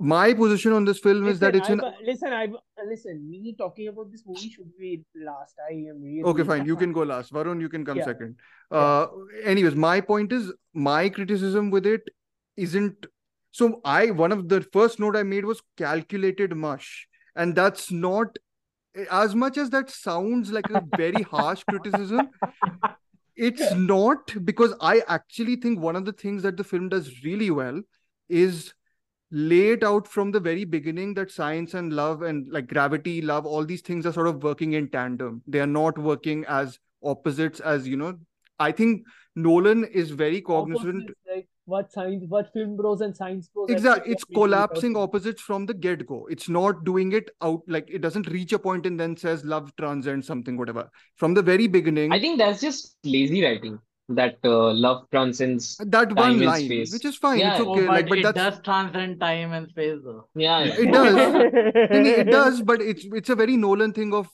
My 0.00 0.34
position 0.34 0.72
on 0.72 0.84
this 0.84 0.98
film 0.98 1.28
is 1.28 1.38
that 1.38 1.54
it's 1.56 1.68
Listen, 1.68 1.80
I've- 1.80 2.04
listen. 2.04 2.32
I've 2.32 2.54
listen. 2.88 3.30
Me 3.30 3.54
talking 3.56 3.88
about 3.88 4.10
this 4.10 4.24
movie 4.26 4.50
should 4.50 4.70
be 4.78 5.02
last. 5.24 5.54
I 5.68 5.72
am 5.72 6.02
really 6.02 6.22
okay, 6.24 6.42
fine. 6.42 6.66
You 6.66 6.76
can 6.76 6.92
go 6.92 7.02
last. 7.02 7.32
Varun, 7.32 7.60
you 7.60 7.68
can 7.68 7.84
come 7.84 7.98
Yeah. 7.98 8.04
second. 8.04 8.36
Uh, 8.70 9.06
anyways, 9.44 9.74
my 9.74 10.00
point 10.00 10.32
is 10.32 10.52
my 10.74 11.08
criticism 11.08 11.70
with 11.70 11.86
it 11.86 12.02
isn't 12.56 13.06
so. 13.52 13.80
I 13.84 14.10
one 14.10 14.32
of 14.32 14.48
the 14.48 14.60
first 14.72 14.98
note 14.98 15.16
I 15.16 15.22
made 15.22 15.44
was 15.44 15.62
calculated 15.76 16.56
mush, 16.56 17.06
and 17.36 17.54
that's 17.54 17.90
not 17.92 18.36
as 19.22 19.34
much 19.34 19.56
as 19.58 19.70
that 19.70 19.90
sounds 19.90 20.52
like 20.52 20.68
a 20.70 20.82
very 20.96 21.22
harsh 21.22 21.64
criticism. 21.70 22.28
It's 23.36 23.74
not 23.74 24.32
because 24.44 24.74
I 24.80 25.02
actually 25.08 25.56
think 25.56 25.80
one 25.80 25.96
of 25.96 26.04
the 26.04 26.12
things 26.12 26.42
that 26.42 26.56
the 26.56 26.64
film 26.64 26.88
does 26.88 27.24
really 27.24 27.50
well 27.50 27.80
is 28.28 28.72
lay 29.30 29.70
it 29.70 29.82
out 29.82 30.06
from 30.06 30.30
the 30.30 30.38
very 30.38 30.64
beginning 30.64 31.14
that 31.14 31.30
science 31.30 31.74
and 31.74 31.92
love 31.92 32.22
and 32.22 32.46
like 32.52 32.68
gravity, 32.68 33.20
love, 33.20 33.44
all 33.46 33.64
these 33.64 33.80
things 33.80 34.06
are 34.06 34.12
sort 34.12 34.28
of 34.28 34.42
working 34.42 34.74
in 34.74 34.88
tandem. 34.88 35.42
They 35.46 35.60
are 35.60 35.66
not 35.66 35.98
working 35.98 36.44
as 36.48 36.78
opposites 37.02 37.58
as 37.60 37.88
you 37.88 37.96
know. 37.96 38.18
I 38.58 38.70
think 38.70 39.02
Nolan 39.34 39.84
is 39.84 40.10
very 40.10 40.40
cognizant. 40.40 41.10
Like 41.28 41.48
what 41.66 41.92
science, 41.92 42.24
what 42.28 42.52
film 42.52 42.76
bros 42.76 43.00
and 43.00 43.16
science 43.16 43.48
bros. 43.48 43.70
Exactly. 43.70 44.12
It's 44.12 44.24
that 44.24 44.28
we 44.30 44.34
do 44.34 44.40
without 44.40 44.70
collapsing 44.70 44.96
opposites 44.96 45.40
from 45.42 45.66
the 45.66 45.74
get 45.74 46.06
go. 46.06 46.26
It's 46.30 46.48
not 46.48 46.84
doing 46.84 47.12
it 47.12 47.30
out 47.42 47.62
like 47.66 47.88
it 47.90 48.00
doesn't 48.00 48.28
reach 48.28 48.52
a 48.52 48.58
point 48.58 48.86
and 48.86 48.98
then 49.00 49.16
says 49.16 49.44
love 49.44 49.74
transcends 49.76 50.26
something, 50.26 50.56
whatever. 50.56 50.90
From 51.16 51.34
the 51.34 51.42
very 51.42 51.66
beginning, 51.66 52.12
I 52.12 52.20
think 52.20 52.38
that's 52.38 52.60
just 52.60 52.96
lazy 53.04 53.42
writing 53.44 53.78
that 54.10 54.36
uh, 54.44 54.70
love 54.74 55.06
transcends 55.10 55.76
that 55.78 56.10
time 56.10 56.16
one 56.16 56.30
and 56.32 56.44
line, 56.44 56.64
space. 56.66 56.92
which 56.92 57.06
is 57.06 57.16
fine. 57.16 57.38
Yeah. 57.38 57.52
It's 57.52 57.60
Oh, 57.60 57.70
okay. 57.72 57.86
but 57.86 57.88
Like, 57.88 58.08
but 58.10 58.18
it 58.18 58.22
that's 58.34 58.36
does 58.56 58.60
transcend 58.62 59.18
time 59.20 59.52
and 59.52 59.68
space 59.70 59.98
though. 60.04 60.28
yeah, 60.34 60.64
yeah. 60.64 60.74
it 60.78 60.92
does. 60.92 61.14
No, 61.90 62.00
no, 62.00 62.10
it 62.10 62.30
does, 62.30 62.60
but 62.62 62.82
it's 62.82 63.06
it's 63.12 63.30
a 63.30 63.34
very 63.34 63.56
Nolan 63.56 63.92
thing 63.94 64.12
of 64.12 64.28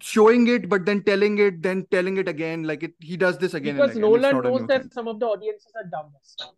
showing 0.00 0.46
it, 0.48 0.68
but 0.68 0.84
then 0.84 1.02
telling 1.02 1.38
it, 1.38 1.62
then 1.62 1.86
telling 1.90 2.16
it 2.16 2.28
again. 2.28 2.64
Like 2.64 2.82
it, 2.82 2.92
he 3.00 3.16
does 3.16 3.38
this 3.38 3.54
again 3.54 3.76
because 3.76 3.96
and 3.96 4.04
again. 4.04 4.22
Nolan 4.22 4.42
knows 4.42 4.66
that 4.68 4.82
thing. 4.82 4.90
some 4.90 5.08
of 5.08 5.20
the 5.20 5.26
audiences 5.26 5.72
are 5.76 5.84
dumb. 5.84 6.12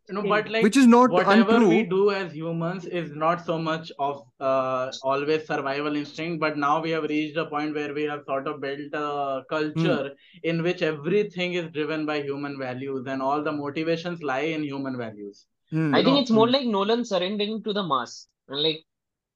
No, 0.08 0.22
but 0.22 0.48
like 0.48 0.62
which 0.62 0.76
is 0.76 0.86
not 0.86 1.10
whatever 1.10 1.66
we 1.66 1.82
do 1.84 2.10
as 2.10 2.32
humans 2.32 2.86
is 2.86 3.12
not 3.14 3.44
so 3.44 3.58
much 3.58 3.92
of 3.98 4.22
uh, 4.40 4.90
always 5.02 5.46
survival 5.46 5.96
instinct, 5.96 6.40
but 6.40 6.56
now 6.56 6.80
we 6.82 6.90
have 6.90 7.04
reached 7.04 7.36
a 7.36 7.46
point 7.46 7.74
where 7.74 7.94
we 7.94 8.04
have 8.04 8.20
sort 8.26 8.48
of 8.48 8.60
built 8.60 8.92
a 8.92 9.42
culture 9.48 10.12
in 10.42 10.62
which 10.62 10.82
everything 10.82 11.54
is 11.54 11.70
driven 11.72 12.06
by 12.06 12.20
human 12.22 12.58
values 12.58 13.06
and 13.06 13.22
all 13.22 13.42
the 13.42 13.52
motivations 13.52 14.22
lie 14.22 14.40
in 14.40 14.62
human 14.62 14.96
values. 14.96 15.46
Hmm, 15.70 15.94
I 15.94 16.02
think 16.02 16.20
it's 16.20 16.30
more 16.30 16.46
hmm, 16.46 16.54
like 16.54 16.66
Nolan 16.66 17.04
surrendering 17.04 17.62
to 17.64 17.72
the 17.72 17.82
mass 17.82 18.28
and 18.48 18.62
like 18.62 18.84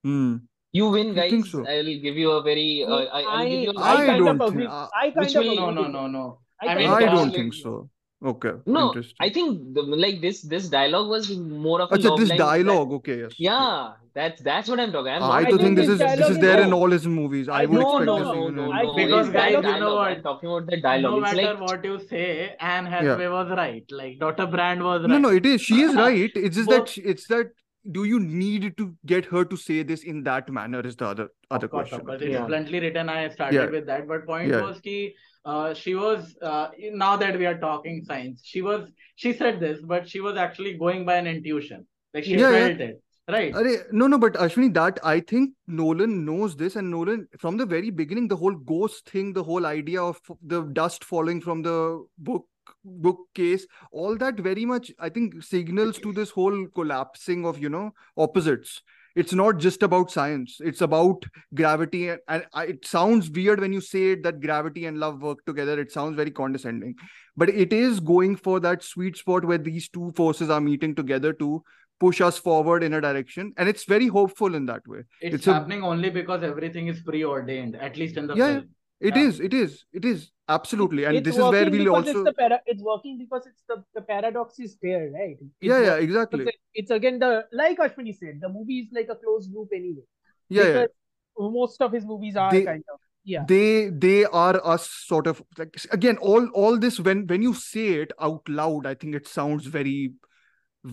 hmm. 0.04 0.36
You 0.72 0.88
win, 0.90 1.08
You 1.08 1.14
guys. 1.14 1.30
think 1.30 1.46
so? 1.46 1.66
I'll 1.66 1.84
give 2.06 2.16
you 2.16 2.30
a 2.32 2.42
very 2.42 2.84
uh, 2.86 2.94
I, 2.96 3.22
I'll 3.22 3.48
give 3.48 3.60
you 3.60 3.70
a 3.70 3.80
I 3.80 3.92
I 3.92 4.06
kind 4.06 4.24
don't 4.24 4.40
of 4.40 4.48
think- 4.48 4.50
agree. 4.52 4.66
I- 4.66 4.88
I 5.02 5.10
kind 5.10 5.36
of 5.36 5.44
will- 5.44 5.56
No, 5.56 5.70
no, 5.70 5.86
no, 5.88 6.06
no. 6.06 6.38
I 6.62 6.66
I 6.68 6.74
mean, 6.76 6.90
I 6.90 7.04
don't 7.06 7.32
think 7.32 7.54
so. 7.54 7.88
Okay, 8.22 8.50
No. 8.66 8.92
I 9.18 9.30
think 9.30 9.72
the, 9.74 9.80
like 9.82 10.20
this 10.20 10.42
this 10.42 10.68
dialogue 10.68 11.08
was 11.08 11.30
more 11.34 11.80
of 11.80 11.90
a 11.90 11.96
Acha, 11.96 12.04
log 12.10 12.18
this 12.20 12.28
line 12.28 12.38
that- 12.38 12.44
dialogue, 12.44 12.92
okay, 12.98 13.14
yes. 13.20 13.32
yeah, 13.38 13.92
that's 14.18 14.42
that's 14.42 14.68
what 14.68 14.78
I'm 14.78 14.92
talking. 14.92 15.10
I'm 15.14 15.22
I 15.22 15.40
not 15.40 15.48
think 15.48 15.60
think 15.62 15.76
this 15.78 15.86
this 15.86 16.00
is 16.00 16.18
this 16.18 16.26
is 16.28 16.36
is 16.36 16.38
there 16.42 16.60
in 16.64 16.74
all 16.78 16.90
his 16.90 17.06
movies. 17.06 17.48
I 17.48 17.62
I 17.62 17.64
would 17.64 17.80
No, 17.80 17.86
expect 17.86 18.06
no, 18.10 18.18
this 18.18 18.26
no, 18.26 18.42
even 18.42 18.56
no, 18.56 18.64
in 18.66 18.72
I 18.72 18.82
no. 18.82 18.94
Because 18.94 19.30
guys, 19.30 19.54
that 19.54 19.64
you 19.72 19.80
know 19.84 19.94
what? 19.94 20.10
I'm 20.12 20.22
talking 20.22 20.50
about 20.50 20.66
the 20.66 20.80
dialogue. 20.82 21.14
No 21.14 21.20
matter 21.20 21.42
like 21.46 21.60
what 21.68 21.82
you 21.92 21.96
say, 22.10 22.54
Anne 22.60 22.84
Hathaway 22.96 23.28
was 23.38 23.48
right. 23.62 23.96
Like 24.02 24.18
Dr. 24.18 24.46
Brand 24.58 24.84
was 24.90 25.00
No, 25.06 25.14
right. 25.14 25.22
no, 25.22 25.30
it 25.40 25.46
is. 25.46 25.62
She 25.62 25.80
is 25.88 25.94
right. 26.04 26.30
It's 26.44 26.56
just 26.62 26.68
that 26.68 26.90
she- 26.90 27.00
it's 27.14 27.26
that 27.28 27.52
do 27.90 28.04
you 28.04 28.20
need 28.20 28.76
to 28.76 28.94
get 29.06 29.24
her 29.24 29.44
to 29.44 29.56
say 29.56 29.82
this 29.82 30.02
in 30.02 30.22
that 30.24 30.50
manner 30.50 30.80
is 30.80 30.96
the 30.96 31.06
other 31.06 31.28
other 31.50 31.66
Of 31.66 31.70
course, 31.70 31.88
question. 31.88 32.00
of 32.00 32.06
course. 32.06 32.22
I 32.22 32.24
It's. 32.24 32.34
Yeah. 32.34 32.46
bluntly 32.46 32.80
written. 32.80 33.08
I 33.08 33.28
started 33.28 33.54
Yeah. 33.54 33.70
with 33.70 33.86
that, 33.86 34.06
but 34.06 34.26
point 34.26 34.48
Yeah. 34.50 34.62
was 34.62 34.80
ki, 34.80 35.14
uh, 35.44 35.74
she 35.74 35.94
was 35.94 36.36
uh, 36.42 36.68
now 36.92 37.16
that 37.16 37.38
we 37.38 37.46
are 37.46 37.58
talking 37.58 38.04
science, 38.04 38.42
she 38.44 38.62
was 38.62 38.90
she 39.16 39.32
said 39.32 39.60
this, 39.60 39.80
but 39.82 40.08
she 40.08 40.20
was 40.20 40.36
actually 40.36 40.74
going 40.82 41.04
by 41.06 41.16
an 41.16 41.26
intuition. 41.26 41.86
Like 42.14 42.24
she 42.24 42.32
Yeah, 42.34 42.50
yeah. 42.50 42.66
felt 42.68 42.80
it, 42.80 43.02
right? 43.28 43.54
Arey, 43.54 43.74
no, 43.92 44.06
no, 44.06 44.18
but 44.18 44.34
Ashwani, 44.34 44.72
that 44.74 44.98
I 45.04 45.20
think 45.20 45.52
Nolan 45.66 46.24
knows 46.24 46.56
this, 46.56 46.76
and 46.76 46.90
Nolan 46.90 47.26
from 47.38 47.56
the 47.56 47.66
very 47.66 47.90
beginning, 47.90 48.28
the 48.28 48.36
whole 48.36 48.54
ghost 48.54 49.08
thing, 49.08 49.32
the 49.32 49.42
whole 49.42 49.66
idea 49.66 50.02
of 50.02 50.20
the 50.42 50.62
dust 50.80 51.04
falling 51.04 51.40
from 51.40 51.62
the 51.62 51.76
book 52.18 52.46
bookcase, 52.84 53.66
all 53.92 54.16
that 54.18 54.38
very 54.38 54.64
much, 54.64 54.90
I 54.98 55.08
think, 55.08 55.42
signals 55.42 55.98
to 55.98 56.12
this 56.12 56.30
whole 56.30 56.66
collapsing 56.74 57.44
of 57.46 57.58
you 57.58 57.68
know 57.68 57.92
opposites. 58.16 58.82
It's 59.16 59.32
not 59.32 59.58
just 59.58 59.82
about 59.82 60.10
science; 60.10 60.58
it's 60.60 60.80
about 60.82 61.24
gravity, 61.54 62.08
and, 62.10 62.20
and 62.28 62.44
it 62.68 62.86
sounds 62.86 63.28
weird 63.30 63.60
when 63.60 63.72
you 63.72 63.80
say 63.80 64.12
it 64.12 64.22
that 64.22 64.40
gravity 64.40 64.86
and 64.86 64.98
love 64.98 65.20
work 65.22 65.44
together. 65.46 65.80
It 65.80 65.90
sounds 65.90 66.14
very 66.16 66.30
condescending, 66.30 66.94
but 67.36 67.48
it 67.48 67.72
is 67.72 67.98
going 68.00 68.36
for 68.36 68.60
that 68.60 68.84
sweet 68.84 69.16
spot 69.16 69.44
where 69.44 69.58
these 69.58 69.88
two 69.88 70.12
forces 70.12 70.48
are 70.48 70.60
meeting 70.60 70.94
together 70.94 71.32
to 71.34 71.62
push 71.98 72.20
us 72.22 72.38
forward 72.38 72.82
in 72.82 72.94
a 72.94 73.00
direction 73.00 73.52
and 73.58 73.68
it's 73.68 73.84
very 73.84 74.06
hopeful 74.06 74.54
in 74.54 74.64
that 74.64 74.80
way 74.88 75.00
It's, 75.20 75.34
it's 75.34 75.46
a- 75.46 75.52
happening 75.52 75.82
only 75.82 76.08
because 76.08 76.42
everything 76.42 76.86
is 76.86 77.00
preordained, 77.00 77.76
at 77.76 77.98
least 77.98 78.16
in 78.16 78.26
the 78.26 78.34
Yeah, 78.34 78.46
film. 78.54 78.68
It 79.00 79.16
Yeah. 79.16 79.22
is. 79.28 79.40
it 79.40 79.54
is 79.54 79.84
it 79.98 80.04
is 80.04 80.30
absolutely 80.48 81.04
and 81.04 81.16
it's 81.16 81.24
this 81.26 81.36
is 81.36 81.42
where 81.54 81.70
we'll 81.70 81.94
also 81.94 82.10
it's 82.10 82.24
the 82.24 82.32
para- 82.38 82.62
it's 82.66 82.82
working 82.82 83.18
because 83.18 83.46
it's 83.46 83.62
the, 83.68 83.82
the 83.94 84.02
paradox 84.02 84.58
is 84.58 84.76
there, 84.82 85.10
right? 85.10 85.36
It's 85.40 85.54
yeah 85.68 85.80
yeah 85.88 85.96
exactly 86.06 86.44
because 86.44 86.60
It's 86.74 86.90
again 86.90 87.18
the 87.18 87.46
like 87.52 87.78
Ashwani 87.78 88.14
said, 88.18 88.40
the 88.40 88.48
movie 88.48 88.80
is 88.80 88.88
like 88.92 89.08
a 89.08 89.16
closed 89.16 89.52
loop 89.54 89.70
anyway. 89.74 90.02
yeah 90.48 90.68
yeah 90.74 90.86
most 91.38 91.80
of 91.80 91.92
his 91.92 92.04
movies 92.04 92.36
are 92.36 92.50
They- 92.50 92.64
kind 92.64 92.84
of 92.92 92.98
yeah. 93.24 93.44
they 93.48 93.88
they 94.04 94.24
are 94.24 94.60
us 94.74 94.88
sort 94.90 95.26
of 95.26 95.42
like 95.58 95.76
again 95.96 96.16
all 96.18 96.48
all 96.62 96.78
this 96.84 96.98
when 97.08 97.26
when 97.32 97.42
you 97.46 97.52
say 97.54 97.86
it 98.04 98.12
out 98.28 98.48
loud 98.48 98.86
i 98.90 98.94
think 99.02 99.14
it 99.18 99.28
sounds 99.28 99.66
very 99.66 100.14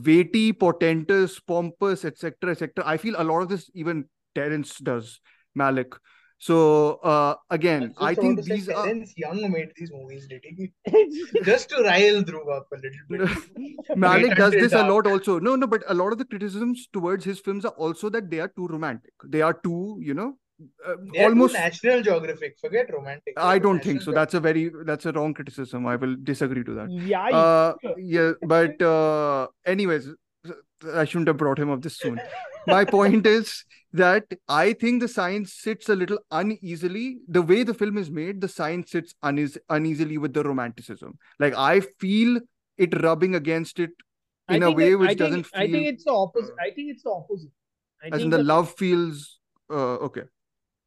weighty 0.08 0.52
portentous 0.64 1.40
pompous 1.40 2.04
etc 2.10 2.52
etc 2.52 2.84
i 2.86 2.98
feel 2.98 3.16
a 3.18 3.24
lot 3.24 3.42
of 3.42 3.50
this 3.50 3.70
even 3.74 4.04
terrence 4.36 4.76
does 4.92 5.20
malick 5.64 5.96
so 6.40 6.96
uh 7.12 7.36
again 7.50 7.94
I 7.98 8.10
i 8.10 8.16
think 8.16 8.38
want 8.38 8.48
to 8.48 8.54
these 8.54 8.70
are 8.70 8.86
Terence 8.86 9.14
Young 9.18 9.52
made 9.52 9.72
these 9.76 9.92
movies, 9.92 10.28
did 10.28 10.44
he? 10.46 10.72
Just 11.44 11.70
to 11.70 11.82
rile 11.84 12.22
Dhruv 12.24 12.56
up 12.56 12.68
a 12.72 12.78
little 12.78 13.06
bit. 13.10 13.98
Malick 14.06 14.36
does 14.36 14.52
Blatant 14.52 14.62
this 14.62 14.74
a 14.74 14.88
lot 14.88 15.08
also. 15.08 15.40
No, 15.40 15.56
no, 15.56 15.66
but 15.68 15.84
a 15.88 15.94
lot 15.94 16.12
of 16.12 16.20
the 16.20 16.26
criticisms 16.26 16.88
towards 16.94 17.26
his 17.26 17.40
films 17.40 17.66
are 17.66 17.74
also 17.88 18.10
that 18.10 18.30
they 18.30 18.40
are 18.40 18.50
too 18.50 18.68
romantic. 18.68 19.14
They 19.26 19.42
are 19.42 19.54
too, 19.54 19.98
you 20.00 20.14
know, 20.14 20.38
uh, 20.86 20.96
They 21.14 21.20
are 21.24 21.30
too 21.30 21.30
almost. 21.30 21.54
National 21.56 22.02
Geographic. 22.04 22.58
Forget 22.60 22.94
romantic. 22.94 23.36
They 23.36 23.42
I 23.42 23.56
are 23.56 23.60
don't 23.60 23.84
think 23.84 24.02
so. 24.04 24.12
That's 24.12 24.34
a 24.36 24.40
very 24.40 24.70
that's 24.86 25.06
a 25.08 25.12
wrong 25.12 25.34
criticism. 25.34 25.88
I 25.88 25.96
will 25.96 26.16
disagree 26.22 26.64
to 26.64 26.74
that. 26.76 26.92
yeah, 26.92 27.26
Uh, 27.42 27.74
yeah, 27.98 28.32
but 28.44 28.80
uh, 28.82 29.48
anyways, 29.66 30.10
I 30.94 31.06
shouldn't 31.06 31.28
have 31.28 31.38
brought 31.38 31.60
him 31.60 31.70
up 31.70 31.82
this 31.82 31.98
soon. 31.98 32.20
My 32.68 32.86
point 32.86 33.26
is 33.26 33.64
that 33.94 34.26
I 34.48 34.74
think 34.74 35.02
the 35.02 35.08
science 35.08 35.54
sits 35.54 35.90
a 35.90 35.96
little 35.96 36.20
uneasily. 36.32 37.20
The 37.28 37.42
way 37.42 37.64
the 37.64 37.74
film 37.74 37.98
is 37.98 38.12
made, 38.12 38.42
the 38.42 38.48
science 38.48 38.92
sits 38.92 39.16
uneas- 39.24 39.58
uneasily 39.70 40.18
with 40.18 40.34
the 40.34 40.44
romanticism. 40.44 41.18
Like 41.40 41.56
I 41.56 41.80
feel 42.00 42.40
it 42.78 43.02
rubbing 43.02 43.36
against 43.36 43.80
it 43.80 43.92
in 44.50 44.64
a 44.64 44.72
way 44.72 44.92
it- 44.92 44.96
which 44.96 45.10
I 45.10 45.14
doesn't 45.16 45.46
feel. 45.46 45.62
I 45.62 45.72
think 45.72 45.88
it's 45.88 46.04
the 46.04 46.12
opposite. 46.12 46.56
I 46.60 46.72
think 46.72 46.92
it's 46.92 47.04
the 47.04 47.10
opposite. 47.12 47.52
I 48.04 48.08
as 48.08 48.12
think 48.12 48.24
in 48.26 48.30
the 48.30 48.38
that- 48.38 48.44
love 48.44 48.72
feels. 48.76 49.40
Uh, 49.70 49.96
okay. 50.10 50.24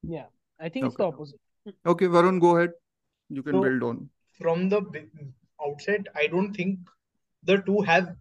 Yeah, 0.02 0.26
I 0.58 0.68
think 0.68 0.86
it's 0.86 0.96
the 0.96 1.04
opposite. 1.06 1.40
Okay, 1.84 2.06
Varun, 2.06 2.40
go 2.40 2.56
ahead. 2.56 2.72
You 3.28 3.42
can 3.42 3.54
So- 3.54 3.62
build 3.62 3.82
on. 3.82 4.08
from 4.38 4.68
the 4.68 4.80
be- 4.80 5.06
outset, 5.64 6.06
I 6.14 6.26
don't 6.26 6.54
think 6.54 6.78
the 7.42 7.58
two 7.58 7.80
have 7.82 8.16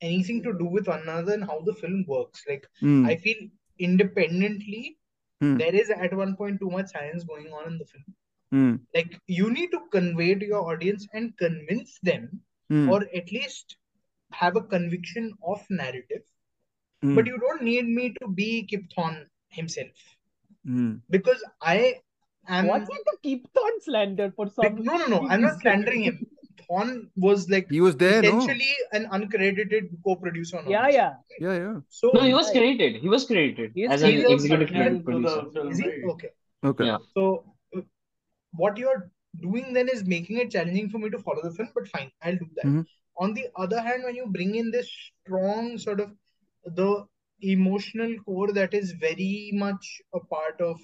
anything 0.00 0.42
to 0.44 0.52
do 0.58 0.64
with 0.66 0.88
one 0.88 1.02
another 1.02 1.34
and 1.34 1.44
how 1.44 1.60
the 1.60 1.74
film 1.74 2.04
works. 2.06 2.44
Like, 2.48 2.66
Hmm, 2.80 3.06
I 3.06 3.16
feel 3.16 3.36
independently, 3.78 4.96
Hmm. 5.40 5.56
there 5.58 5.74
is 5.74 5.90
at 5.90 6.14
one 6.14 6.36
point 6.36 6.60
too 6.60 6.70
much 6.70 6.90
science 6.90 7.24
going 7.24 7.52
on 7.52 7.66
in 7.72 7.78
the 7.78 7.86
film. 7.86 8.04
hmm, 8.52 8.74
Like, 8.94 9.18
you 9.26 9.50
need 9.52 9.70
to 9.72 9.80
convey 9.92 10.34
to 10.34 10.46
your 10.46 10.62
audience 10.72 11.06
and 11.12 11.36
convince 11.38 11.98
them, 12.10 12.42
hmm, 12.68 12.88
or 12.88 13.02
at 13.20 13.32
least 13.32 13.76
have 14.32 14.56
a 14.56 14.62
conviction 14.62 15.32
of 15.42 15.64
narrative. 15.70 16.24
hmm, 17.02 17.14
But 17.14 17.26
you 17.26 17.38
don't 17.38 17.62
need 17.62 17.86
me 17.86 18.14
to 18.20 18.28
be 18.28 18.64
Kip 18.64 18.84
Thorne 18.94 19.26
himself 19.48 20.08
hmm. 20.64 20.96
because 21.10 21.44
I 21.60 22.00
am. 22.48 22.66
What's 22.66 22.88
with 22.90 23.04
the 23.10 23.16
keep 23.22 23.46
on 23.56 23.80
slander 23.80 24.32
for 24.36 24.48
some? 24.48 24.64
Like, 24.64 24.78
no, 24.90 24.96
no, 24.96 25.06
no. 25.06 25.28
I'm 25.28 25.42
not 25.42 25.60
slandering 25.60 26.02
him. 26.02 26.26
Thorne 26.66 27.10
was 27.16 27.48
like 27.50 27.70
He 27.70 27.80
was 27.80 27.96
there, 27.96 28.22
no? 28.22 28.40
an 28.92 29.06
uncredited 29.16 29.88
co-producer. 30.04 30.58
on 30.58 30.68
Yeah, 30.70 30.86
this. 30.86 30.94
yeah. 30.94 31.14
Yeah, 31.40 31.56
yeah. 31.58 31.76
So 31.88 32.10
No, 32.14 32.20
he 32.22 32.34
was 32.34 32.46
Right. 32.46 32.56
credited. 32.56 33.02
He 33.02 33.08
was 33.08 33.26
credited 33.26 33.72
He 33.74 33.84
is 33.84 33.92
as 33.92 34.02
an 34.02 34.10
executive 34.10 34.68
Contributed 34.68 35.04
producer. 35.04 35.70
is 35.70 35.78
he 35.78 35.90
okay? 36.14 36.30
Okay. 36.64 36.86
Yeah. 36.86 36.98
So 37.14 37.44
what 38.52 38.76
you're 38.76 39.10
doing 39.42 39.72
then 39.72 39.88
is 39.88 40.04
making 40.04 40.38
it 40.38 40.50
challenging 40.50 40.88
for 40.90 40.98
me 40.98 41.10
to 41.10 41.18
follow 41.18 41.42
the 41.42 41.52
film, 41.52 41.68
but 41.74 41.86
fine, 41.88 42.10
I'll 42.22 42.36
do 42.36 42.48
that. 42.56 42.66
Mhm. 42.66 42.86
On 43.18 43.34
the 43.34 43.46
other 43.56 43.80
hand, 43.80 44.04
when 44.04 44.14
you 44.14 44.26
bring 44.26 44.54
in 44.54 44.70
this 44.70 44.90
strong 45.24 45.76
sort 45.78 46.00
of 46.00 46.10
the 46.80 47.04
emotional 47.40 48.16
core 48.24 48.52
that 48.52 48.74
is 48.74 48.92
very 48.92 49.50
much 49.54 50.00
a 50.14 50.20
part 50.20 50.60
of 50.60 50.80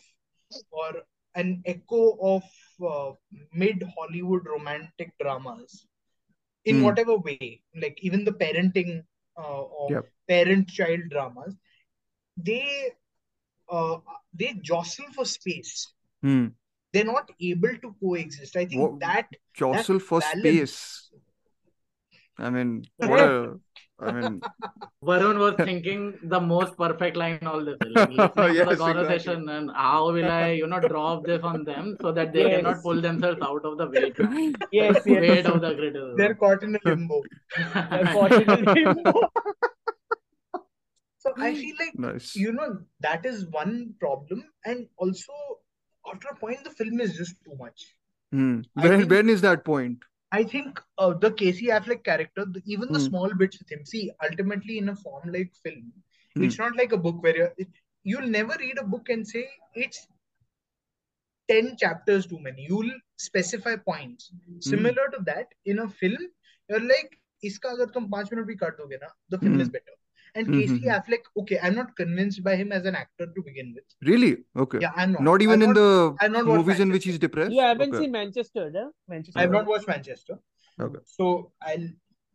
or 0.71 0.91
an 1.35 1.63
echo 1.67 2.17
of 2.21 2.45
uh, 2.91 3.13
mid 3.53 3.83
Hollywood 3.97 4.47
romantic 4.47 5.13
dramas 5.21 5.87
in 6.65 6.77
Hmm. 6.79 6.83
whatever 6.85 7.17
way, 7.17 7.63
like 7.75 7.99
even 8.03 8.25
the 8.25 8.33
parenting 8.33 9.05
uh, 9.37 9.63
or 9.63 9.91
Yep. 9.91 10.05
parent-child 10.29 11.09
dramas, 11.11 11.55
they 12.37 12.93
uh, 13.69 13.99
they 14.33 14.55
jostle 14.63 15.07
for 15.15 15.25
space. 15.25 15.93
Hmm. 16.23 16.47
They're 16.93 17.05
not 17.05 17.31
able 17.41 17.77
to 17.83 17.95
coexist. 18.01 18.57
I 18.57 18.67
think 18.67 18.81
What- 18.83 19.01
that 19.01 19.29
Jostle 19.55 19.99
for 19.99 20.21
balance- 20.21 20.41
space. 20.41 21.11
I 22.39 22.51
mean, 22.51 22.85
what 22.97 23.21
a. 23.21 23.61
I 24.01 24.11
mean, 24.13 24.41
Varun 25.05 25.39
was 25.39 25.55
thinking 25.57 26.19
the 26.25 26.41
most 26.41 26.77
perfect 26.77 27.17
line 27.17 27.39
in 27.41 27.47
all 27.47 27.65
this. 27.65 27.77
Like 27.81 28.09
listening 28.11 28.55
Yes, 28.57 28.69
the 28.69 28.77
conversation 28.77 29.49
and 29.49 29.71
how 29.75 30.11
will 30.13 30.31
I, 30.31 30.51
you 30.53 30.67
know, 30.67 30.81
drop 30.81 31.25
this 31.25 31.43
on 31.43 31.65
them 31.65 31.97
so 32.01 32.11
that 32.13 32.33
they 32.33 32.41
Yes. 32.49 32.57
cannot 32.57 32.83
pull 32.83 33.01
themselves 33.01 33.41
out 33.43 33.65
of 33.65 33.79
the 33.79 33.87
weight, 33.89 34.17
Yes, 34.73 35.03
yes. 35.07 35.07
weight 35.07 35.47
of 35.47 35.61
the 35.61 35.75
criticism. 35.75 36.17
they're 36.17 36.35
caught 36.35 36.63
in 36.65 36.75
a 36.75 36.81
limbo. 36.85 37.23
Unfortunately. 37.75 38.85
So 41.19 41.33
I 41.39 41.55
feel 41.55 41.75
like 41.81 41.99
nice. 41.99 42.37
you 42.37 42.53
know 42.53 42.81
that 43.01 43.25
is 43.25 43.47
one 43.47 43.95
problem, 43.99 44.45
and 44.67 44.87
also 44.99 45.33
after 46.13 46.29
a 46.29 46.37
point 46.37 46.63
the 46.65 46.71
film 46.71 47.01
is 47.01 47.17
just 47.17 47.37
too 47.45 47.55
much. 47.59 47.95
Hmm. 48.31 48.61
When, 48.75 48.99
think- 48.99 49.11
when 49.11 49.29
is 49.31 49.41
that 49.41 49.65
point? 49.65 50.01
I 50.35 50.45
think 50.45 50.81
uh, 50.99 51.13
the 51.25 51.31
Casey 51.33 51.67
Affleck 51.79 52.05
character, 52.05 52.45
the, 52.57 52.63
even 52.67 52.93
the 52.93 53.01
Hmm. 53.01 53.09
small 53.09 53.35
bits 53.43 53.59
with 53.61 53.71
him, 53.73 53.85
see, 53.85 54.11
ultimately 54.29 54.79
in 54.79 54.89
a 54.89 54.97
form 54.97 55.31
like 55.37 55.55
film, 55.65 55.93
Hmm. 56.37 56.45
it's 56.45 56.59
not 56.59 56.77
like 56.77 56.93
a 56.93 57.03
book 57.07 57.23
where 57.23 57.37
you're, 57.37 57.53
it, 57.59 57.69
you'll 58.05 58.29
never 58.39 58.57
read 58.59 58.79
a 58.79 58.85
book 58.95 59.09
and 59.11 59.27
say 59.27 59.49
it's 59.75 60.07
10 61.49 61.77
chapters 61.77 62.27
too 62.27 62.41
many. 62.41 62.67
You'll 62.69 62.93
specify 63.17 63.77
points. 63.77 64.33
Hmm. 64.47 64.61
Similar 64.61 65.09
to 65.17 65.23
that, 65.27 65.49
in 65.65 65.79
a 65.81 65.89
film, 65.89 66.19
you're 66.69 66.81
like, 66.81 67.19
iska 67.45 67.75
agar 67.75 67.87
tum 67.97 68.09
5 68.17 68.31
minute 68.33 68.47
bhi 68.53 68.59
cut 68.65 68.79
doge 68.79 68.99
na, 69.05 69.09
the 69.31 69.39
film 69.47 69.55
Hmm. 69.55 69.61
is 69.61 69.69
better. 69.79 69.97
And 70.37 70.47
Hmm, 70.49 70.53
Casey 70.59 70.79
hmm, 70.79 70.85
hmm. 70.85 70.89
Affleck, 70.91 71.21
okay, 71.41 71.59
I'm 71.63 71.75
not 71.77 71.95
convinced 71.97 72.43
by 72.43 72.57
him 72.57 72.73
as 72.73 72.85
an 72.87 72.95
actor 72.97 73.27
to 73.27 73.43
begin 73.43 73.73
with. 73.75 73.85
Really? 74.03 74.39
Okay. 74.57 74.79
Yeah, 74.81 74.93
I'm 74.97 75.13
not. 75.13 75.23
Not 75.23 75.43
even 75.43 75.63
I've 75.63 75.69
in 75.69 75.75
not, 75.75 75.75
the 75.75 76.17
I've 76.21 76.33
not 76.33 76.47
watched 76.47 76.59
movies 76.59 76.81
in 76.81 76.91
which 76.91 77.05
he's 77.05 77.19
depressed? 77.19 77.53
Yeah, 77.53 77.67
I 77.67 77.69
haven't 77.69 77.95
Okay. 77.95 78.05
seen 78.05 78.13
Manchester, 78.13 78.71
no? 78.71 78.91
Manchester. 79.09 79.39
I've 79.41 79.51
not 79.53 79.67
watched 79.67 79.87
Manchester. 79.89 80.39
Okay. 80.81 80.99
So 81.05 81.53
I'll 81.63 81.89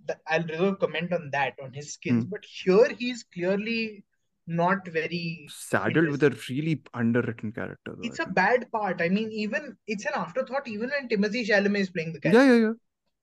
th- 0.08 0.20
I'll 0.28 0.44
reserve 0.44 0.80
comment 0.80 1.12
on 1.14 1.30
that 1.32 1.56
on 1.62 1.74
his 1.74 1.94
skills. 1.94 2.24
Hmm. 2.24 2.30
But 2.30 2.46
here 2.46 2.88
he's 2.98 3.24
clearly 3.34 4.06
not 4.48 4.88
very. 4.88 5.48
Saddled 5.50 6.10
with 6.10 6.24
a 6.24 6.36
really 6.50 6.82
underwritten 6.94 7.52
character. 7.52 7.96
Though, 7.96 8.02
It's 8.04 8.20
a 8.20 8.26
bad 8.28 8.72
part. 8.72 9.02
I 9.02 9.10
mean, 9.10 9.32
even 9.32 9.76
it's 9.88 10.06
an 10.06 10.14
afterthought. 10.16 10.68
Even 10.68 10.90
when 10.90 11.10
Timothée 11.10 11.46
Chalamet 11.46 11.80
is 11.82 11.90
playing 11.90 12.14
the 12.14 12.20
character, 12.22 12.46
Yeah, 12.46 12.54
yeah, 12.54 12.62
yeah. 12.62 12.74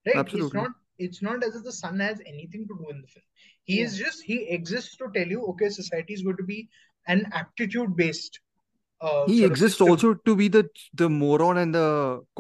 right? 0.06 0.16
Absolutely. 0.16 0.46
It's 0.46 0.54
not. 0.54 0.70
It's 0.98 1.22
not 1.22 1.44
as 1.44 1.56
if 1.56 1.62
the 1.64 1.72
son 1.72 2.00
has 2.00 2.20
anything 2.26 2.66
to 2.68 2.74
do 2.74 2.88
in 2.90 3.02
the 3.02 3.06
film. 3.06 3.24
He 3.66 3.80
is 3.82 3.98
just 3.98 4.22
he 4.22 4.38
exists 4.56 4.96
to 4.96 5.06
tell 5.14 5.26
you, 5.26 5.44
okay, 5.52 5.68
society 5.68 6.14
is 6.14 6.22
going 6.22 6.36
to 6.38 6.44
be 6.50 6.68
an 7.06 7.26
aptitude 7.32 7.96
based. 7.96 8.40
Uh, 9.00 9.26
He 9.26 9.44
exists 9.44 9.80
also 9.86 10.14
to 10.26 10.34
be 10.40 10.48
the 10.48 10.60
the 10.94 11.08
moron 11.14 11.58
and 11.62 11.74
the 11.74 11.88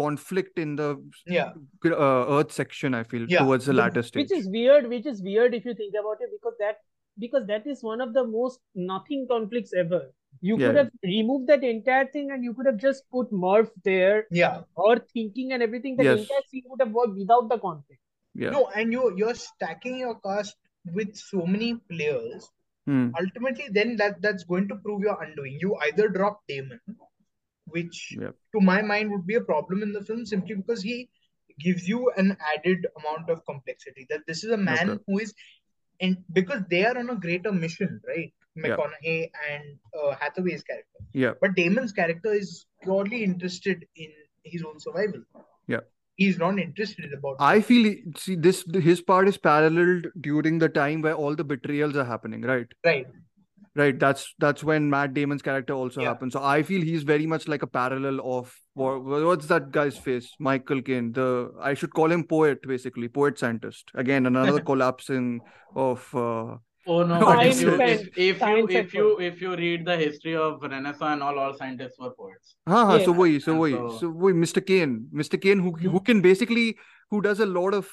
conflict 0.00 0.58
in 0.58 0.76
the 0.76 0.90
Yeah, 1.26 1.52
uh, 1.84 2.38
Earth 2.38 2.52
section. 2.58 2.94
I 2.94 3.02
feel 3.14 3.26
Yeah, 3.28 3.40
towards 3.40 3.66
the 3.66 3.72
the- 3.72 3.78
latter 3.80 4.02
stage. 4.10 4.22
which 4.30 4.36
is 4.38 4.48
weird 4.58 4.86
which 4.92 5.08
is 5.14 5.22
weird 5.30 5.54
if 5.58 5.66
you 5.70 5.74
think 5.80 5.98
about 6.02 6.22
it 6.26 6.30
because 6.36 6.56
that 6.60 6.78
because 7.24 7.46
that 7.50 7.66
is 7.74 7.82
one 7.88 8.00
of 8.06 8.14
the 8.14 8.24
most 8.30 8.60
nothing 8.92 9.26
conflicts 9.32 9.74
ever 9.82 10.00
you 10.48 10.56
Yeah, 10.58 10.66
could 10.66 10.76
yeah. 10.76 10.82
have 10.84 10.90
removed 11.10 11.46
that 11.50 11.62
entire 11.68 12.06
thing 12.14 12.30
and 12.36 12.44
you 12.48 12.54
could 12.56 12.66
have 12.70 12.78
just 12.86 13.04
put 13.18 13.30
Murph 13.44 13.70
there 13.90 14.26
yeah. 14.30 14.60
or 14.74 14.98
thinking 15.12 15.52
and 15.52 15.62
everything 15.66 15.96
that 16.00 16.04
Yes. 16.08 16.20
entire 16.24 16.42
scene 16.50 16.64
would 16.72 16.82
have 16.86 16.92
worked 17.00 17.16
without 17.24 17.48
the 17.52 17.58
conflict 17.58 18.00
yeah. 18.44 18.50
No, 18.56 18.62
and 18.80 18.92
you 18.98 19.04
you're 19.20 19.34
stacking 19.42 19.98
your 20.06 20.14
cast 20.26 20.56
with 20.92 21.16
so 21.16 21.46
many 21.46 21.74
players 21.90 22.50
Hmm. 22.88 23.06
ultimately 23.18 23.64
then 23.76 23.96
that 24.00 24.20
that's 24.22 24.44
going 24.44 24.68
to 24.68 24.76
prove 24.82 25.00
your 25.04 25.20
undoing 25.22 25.58
you 25.60 25.74
either 25.86 26.08
drop 26.08 26.42
damon 26.50 26.80
which 27.76 28.16
Yep. 28.20 28.34
to 28.54 28.60
my 28.60 28.80
mind 28.82 29.10
would 29.10 29.26
be 29.26 29.34
a 29.34 29.40
problem 29.40 29.82
in 29.82 29.92
the 29.92 30.02
film 30.10 30.24
simply 30.24 30.54
because 30.54 30.82
he 30.82 31.08
gives 31.58 31.88
you 31.88 32.10
an 32.22 32.36
added 32.54 32.86
amount 33.00 33.30
of 33.34 33.44
complexity 33.44 34.06
that 34.10 34.26
this 34.28 34.44
is 34.44 34.50
a 34.52 34.56
man 34.68 34.90
Okay. 34.90 35.02
who 35.06 35.18
is 35.18 35.34
and 36.00 36.18
because 36.32 36.62
they 36.70 36.84
are 36.84 36.96
on 37.02 37.10
a 37.10 37.16
greater 37.26 37.52
mission 37.64 38.00
right 38.12 38.32
Yeah. 38.54 38.62
mcconaughey 38.76 39.30
and 39.50 39.64
uh, 40.00 40.14
hathaway's 40.22 40.62
character 40.70 41.00
Yeah. 41.24 41.34
but 41.40 41.56
damon's 41.60 41.92
character 42.00 42.32
is 42.44 42.54
purely 42.86 43.24
interested 43.30 43.84
in 44.06 44.12
his 44.54 44.62
own 44.70 44.78
survival 44.86 45.22
Yeah. 45.74 45.84
He's 46.16 46.38
not 46.38 46.58
interested 46.58 47.12
about 47.12 47.36
I 47.38 47.60
feel 47.60 47.94
see 48.16 48.34
this 48.34 48.64
his 48.74 49.00
part 49.00 49.28
is 49.28 49.38
paralleled 49.38 50.08
during 50.20 50.58
the 50.58 50.68
time 50.68 51.02
where 51.02 51.14
all 51.14 51.34
the 51.34 51.44
betrayals 51.44 51.96
are 51.96 52.04
happening, 52.04 52.42
right? 52.42 52.66
right 52.84 53.06
Right. 53.76 53.98
That's 54.00 54.34
that's 54.38 54.64
when 54.64 54.88
Matt 54.88 55.12
Damon's 55.12 55.42
character 55.42 55.74
also 55.74 56.00
Yeah. 56.00 56.08
happens. 56.08 56.32
So 56.32 56.42
I 56.42 56.62
feel 56.62 56.80
he's 56.80 57.02
very 57.02 57.26
much 57.26 57.46
like 57.46 57.62
a 57.62 57.66
parallel 57.66 58.20
of 58.24 58.54
what, 58.72 59.04
what's 59.04 59.48
that 59.48 59.70
guy's 59.70 59.98
face? 59.98 60.34
Michael 60.38 60.80
Caine. 60.80 61.12
The 61.12 61.52
I 61.60 61.74
should 61.74 61.92
call 61.92 62.10
him 62.10 62.24
poet 62.24 62.66
basically, 62.66 63.08
poet 63.08 63.38
scientist. 63.38 63.90
Again, 63.94 64.24
another 64.24 64.60
collapsing 64.70 65.42
of. 65.74 66.14
Uh, 66.14 66.56
Oh 66.86 67.02
no! 67.02 67.18
If 67.40 67.60
you, 67.60 67.80
if, 67.82 68.08
if 68.16 68.40
you 68.40 68.68
if 68.68 68.94
you 68.94 69.18
if 69.18 69.40
you 69.40 69.56
read 69.56 69.84
the 69.84 69.96
history 69.96 70.36
of 70.36 70.62
Renaissance 70.62 71.02
and 71.02 71.22
all, 71.22 71.38
all 71.38 71.54
scientists 71.54 71.98
were 71.98 72.10
poets. 72.10 72.56
हाँ 72.68 72.84
हाँ, 72.86 73.04
so 73.04 73.14
वही, 73.14 73.40
so 73.42 73.54
वही, 73.54 74.00
so 74.00 74.12
वही, 74.12 74.34
Mr. 74.34 74.64
Caine, 74.64 75.06
Mr. 75.12 75.40
Caine 75.40 75.58
who 75.58 75.72
who 75.72 75.88
mm-hmm. 75.88 76.04
can 76.10 76.20
basically 76.20 76.76
who 77.10 77.20
does 77.20 77.40
a 77.40 77.46
lot 77.46 77.74
of 77.74 77.90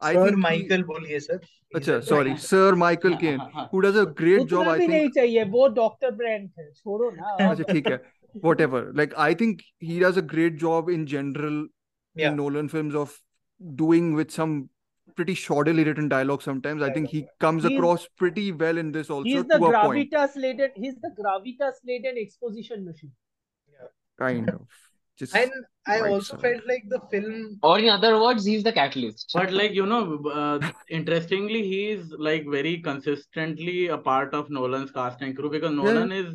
I 0.00 0.14
Sir 0.14 0.36
Michael 0.36 0.82
बोलिए 0.84 1.20
sir. 1.20 1.40
अच्छा, 1.76 2.00
sorry, 2.04 2.36
Sir 2.48 2.74
Michael 2.74 3.16
Caine, 3.16 3.40
who 3.70 3.82
does 3.82 3.96
a 3.96 4.06
great 4.06 4.48
job. 4.48 4.66
I 4.66 4.78
think. 4.78 4.90
नहीं 4.90 5.10
चाहिए, 5.18 5.44
वो 5.50 5.68
Dr. 5.74 6.12
Brand 6.20 6.48
है, 6.58 6.70
छोड़ो 6.72 7.10
ना. 7.10 7.36
अच्छा 7.50 7.72
ठीक 7.72 7.86
है, 7.86 8.00
whatever. 8.48 8.82
Like 8.92 9.16
I 9.16 9.34
think 9.34 9.62
he 9.78 10.00
does 10.00 10.16
a 10.16 10.26
great 10.34 10.56
job 10.56 10.88
in 10.88 11.06
general 11.06 11.66
yeah. 12.14 12.30
in 12.30 12.36
Nolan 12.36 12.68
films 12.68 12.94
of 12.94 13.18
doing 13.82 14.14
with 14.14 14.32
some 14.32 14.68
pretty 15.16 15.34
shoddily 15.34 15.84
written 15.86 16.08
dialogue 16.08 16.42
sometimes 16.42 16.82
I 16.82 16.92
think 16.92 17.08
he 17.08 17.26
comes 17.40 17.64
He's- 17.64 17.76
across 17.78 18.06
pretty 18.22 18.52
well 18.52 18.78
in 18.78 18.92
this 18.92 19.10
also 19.10 19.24
he's 19.24 19.44
the 19.44 19.58
to 19.58 19.66
a 19.66 19.80
point 19.80 20.10
gravitas 20.12 20.36
laden 20.36 20.70
he's 20.76 20.96
the 21.06 21.10
gravitas 21.20 21.82
laden 21.92 22.16
exposition 22.26 22.84
machine 22.84 23.12
Yeah. 23.74 23.88
kind 24.24 24.50
of 24.50 24.62
just 25.22 25.36
And 25.36 25.50
I 25.86 26.00
also 26.08 26.34
side. 26.36 26.40
felt 26.42 26.62
like 26.66 26.84
the 26.88 26.98
film. 27.10 27.58
Or 27.62 27.78
in 27.78 27.88
other 27.90 28.18
words, 28.20 28.46
he's 28.46 28.62
the 28.64 28.72
catalyst. 28.72 29.30
But 29.34 29.52
like 29.52 29.72
you 29.72 29.84
know, 29.84 30.00
uh, 30.42 30.70
interestingly, 30.88 31.60
he's 31.72 32.12
like 32.28 32.46
very 32.54 32.78
consistently 32.78 33.88
a 33.88 33.98
part 33.98 34.32
of 34.32 34.48
Nolan's 34.48 34.90
cast 34.90 35.20
and 35.20 35.36
crew 35.36 35.50
because 35.50 35.72
Yeah, 35.72 35.82
yeah. 35.84 35.92
Nolan 35.92 36.12
is 36.12 36.34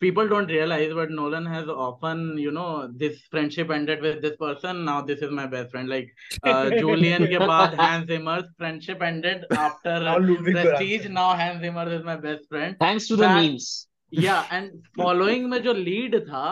people 0.00 0.28
don't 0.28 0.46
realize 0.46 0.92
but 0.94 1.10
nolan 1.10 1.46
has 1.46 1.68
often 1.68 2.38
you 2.38 2.50
know 2.50 2.88
this 3.02 3.20
friendship 3.30 3.70
ended 3.70 4.00
with 4.00 4.22
this 4.22 4.36
person 4.36 4.84
now 4.84 5.00
this 5.00 5.20
is 5.20 5.30
my 5.30 5.46
best 5.46 5.70
friend. 5.70 5.88
Like 5.88 6.14
uh, 6.44 6.64
julyan 6.82 7.26
ke 7.32 7.40
baad 7.52 7.76
hans 7.82 8.08
zimmer's 8.12 8.48
friendship 8.56 9.02
ended 9.02 9.44
after 9.66 9.98
prestige 10.48 11.08
now 11.08 11.28
hans 11.42 11.60
zimmer 11.62 11.88
is 11.98 12.04
my 12.04 12.16
best 12.16 12.48
friend. 12.48 12.76
Thanks 12.80 13.08
to 13.08 13.16
that, 13.16 13.34
the 13.34 13.48
memes. 13.48 13.86
Yeah 14.10 14.44
and 14.50 14.82
following 14.96 15.48
mein 15.54 15.70
lead 15.88 16.20
tha 16.32 16.44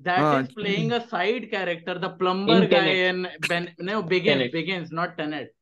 that 0.00 0.22
is 0.38 0.54
playing 0.54 0.88
hmm. 0.88 0.96
a 1.00 1.08
side 1.08 1.50
character 1.50 1.98
the 1.98 2.10
plumber 2.22 2.62
in 2.62 2.70
guy 2.70 2.86
in 3.10 3.28
ben 3.48 3.68
no 3.90 4.02
begins 4.14 4.50
begins 4.56 4.90
not 5.00 5.16
tenet. 5.18 5.54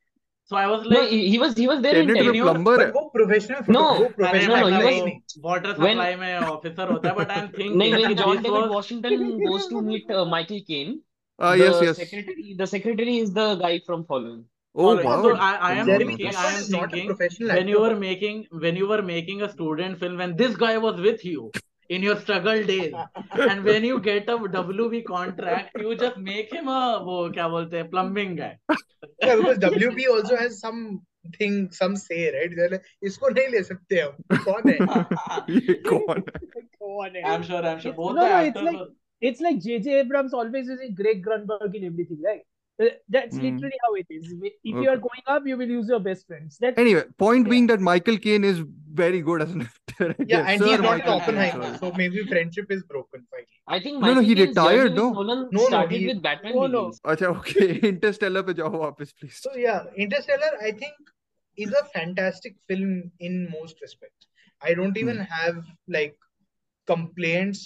So 0.49 0.56
I 0.56 0.65
was 0.72 0.84
No, 0.89 0.99
like, 0.99 1.10
he, 1.14 1.18
he 1.31 1.38
was 1.39 1.56
he 1.61 1.68
was 1.69 1.81
there 1.85 1.95
in 2.02 2.07
Tenet 2.07 2.18
में 2.18 2.23
Tenet. 2.23 2.35
you- 2.39 2.44
plumber 2.44 2.76
But 2.77 2.85
है 2.85 2.91
वो 2.98 3.02
professional 3.15 3.65
No, 3.76 3.81
वो 3.95 4.06
अरे 4.06 4.14
professional 4.19 4.61
no, 4.61 4.69
no, 4.69 4.77
पता 4.77 4.77
he 4.77 4.77
actor 4.77 4.85
was- 4.85 4.94
ही 4.94 5.02
नहीं, 5.02 5.07
नहीं 5.07 5.41
water 5.48 5.73
when- 5.85 5.98
supply 5.98 6.15
में 6.22 6.52
officer 6.52 6.85
होता 6.91 7.10
है, 7.10 7.15
but 7.18 7.34
I'm 7.38 7.49
thinking 7.57 7.76
नहीं 7.81 7.91
नहीं 7.95 8.15
John 8.22 8.38
this 8.38 8.45
David 8.45 8.61
was 8.61 8.69
Washington 8.76 9.26
goes 9.48 9.68
to 9.73 9.81
meet 9.89 10.14
uh, 10.19 10.23
Michael 10.35 10.61
Caine. 10.69 10.94
uh, 11.39 11.52
the 11.52 11.64
yes 11.64 11.81
yes 11.88 11.98
secretary 12.03 12.56
the 12.61 12.68
secretary 12.76 13.18
is 13.26 13.34
the 13.39 13.48
guy 13.65 13.73
from 13.89 14.06
Following. 14.11 14.39
oh 14.76 14.85
following. 14.85 15.06
wow 15.10 15.18
So 15.26 15.35
I, 15.49 15.52
I 15.69 15.73
am 15.81 15.85
Jeremy 15.91 16.15
thinking, 16.15 16.31
Piven 16.31 16.39
I 16.45 16.53
am 16.53 16.61
is 16.61 16.69
not 16.76 16.85
a 16.85 16.88
thinking 16.94 17.10
professional 17.11 17.52
when 17.57 17.68
you 17.73 17.81
actor. 17.84 17.94
were 17.95 17.99
making 18.07 18.39
when 18.68 18.80
you 18.84 18.88
were 18.94 19.02
making 19.10 19.44
a 19.48 19.49
student 19.57 19.99
film 20.06 20.18
when 20.23 20.38
this 20.44 20.56
guy 20.64 20.72
was 20.88 21.02
with 21.10 21.26
you 21.31 21.52
in 21.88 22.02
your 22.02 22.16
struggle 22.16 22.62
days 22.64 22.92
and 23.50 23.64
when 23.64 23.84
you 23.84 24.00
get 24.00 24.28
a 24.28 24.36
WB 24.38 25.04
contract 25.04 25.76
you 25.80 25.94
just 26.02 26.16
make 26.28 26.52
him 26.52 26.68
a 26.68 26.80
वो 27.09 27.16
क्या 27.34 27.48
बोलते 27.48 27.76
हैं 27.76 27.90
plumbing 27.90 28.36
guy 28.42 28.52
Yeah, 29.22 29.36
because 29.36 29.59
WB 29.59 30.06
also 30.12 30.36
has 30.36 30.59
something, 30.60 31.56
some 31.70 31.96
say, 31.96 32.20
right? 32.36 32.54
Like, 32.72 32.82
इसको 33.10 33.28
नहीं 33.34 33.48
ले 33.54 33.62
सकते 33.62 34.00
हम 34.00 34.44
कौन 34.44 34.68
है 34.70 34.76
ये 35.59 35.74
कौन 35.90 36.22
है 36.28 36.40
Come 36.82 36.96
on, 37.04 37.16
I'm 37.32 37.42
sure 37.50 37.62
I'm 37.72 37.80
sure 37.80 37.92
both 37.92 38.16
No, 38.16 38.26
no, 38.28 38.42
it's 38.50 38.60
like- 38.70 38.88
It's 39.28 39.40
like 39.40 39.59
J.J. 39.64 39.92
Abrams 39.98 40.32
always 40.34 40.66
using 40.70 40.94
Greg 41.00 41.20
Grunberg 41.24 41.74
in 41.80 41.84
everything, 41.88 42.20
right? 42.28 42.40
Uh, 42.80 42.88
That's 43.14 43.35
Hmm. 43.35 43.44
literally 43.44 43.77
how 43.84 43.94
it 43.99 44.06
is. 44.15 44.26
If 44.48 44.53
you 44.64 44.73
Okay. 44.80 44.88
are 44.89 44.98
going 45.03 45.23
up, 45.35 45.45
you 45.52 45.56
will 45.60 45.72
use 45.76 45.88
your 45.94 45.99
best 46.07 46.27
friends. 46.27 46.57
That's 46.64 46.77
anyway 46.81 47.06
point 47.23 47.48
Yeah. 47.48 47.53
being 47.53 47.68
that 47.72 47.85
Michael 47.88 48.18
Caine 48.26 48.44
is 48.49 48.60
very 48.99 49.22
good 49.30 49.41
as 49.45 49.56
an 49.56 49.64
actor 49.68 50.10
I 50.11 50.26
Yeah, 50.34 50.41
guess. 50.41 50.49
and 50.52 50.61
Sir 50.64 50.68
he's 50.68 50.84
not 50.84 50.84
in 50.84 50.84
Michael 50.84 51.14
Caine, 51.14 51.22
Oppenheimer, 51.22 51.64
sorry. 51.64 51.77
so 51.80 51.91
maybe 52.02 52.26
friendship 52.34 52.76
is 52.76 52.84
broken 52.91 53.23
finally. 53.31 53.57
I 53.77 53.80
think 53.85 53.99
No, 53.99 54.02
no, 54.02 54.14
Michael 54.14 54.27
he 54.30 54.35
Caine's 54.41 54.49
retired, 54.49 54.84
journey 54.91 54.95
no? 54.99 55.07
with 55.07 55.18
Nolan 55.22 55.41
No, 55.57 55.61
no, 55.64 55.68
started 55.72 55.99
he- 56.02 56.07
with 56.11 56.22
Batman 56.27 56.56
No, 56.60 56.68
no. 56.76 56.84
Begins. 56.84 57.02
अच्छा 57.14 57.31
okay 57.39 57.69
Interstellar 57.91 58.44
पे 58.52 58.57
जाओ 58.61 58.72
वापस 58.84 59.15
please 59.22 59.41
So 59.48 59.56
yeah, 59.64 59.89
Interstellar, 60.06 60.52
I 60.69 60.72
think, 60.84 61.11
is 61.65 61.73
a 61.81 61.84
fantastic 61.98 62.57
film 62.72 62.94
in 63.31 63.41
most 63.57 63.81
respects. 63.88 64.27
I 64.61 64.76
don't 64.81 65.02
even 65.06 65.18
have 65.35 65.60
like 65.98 66.15
complaints, 66.94 67.65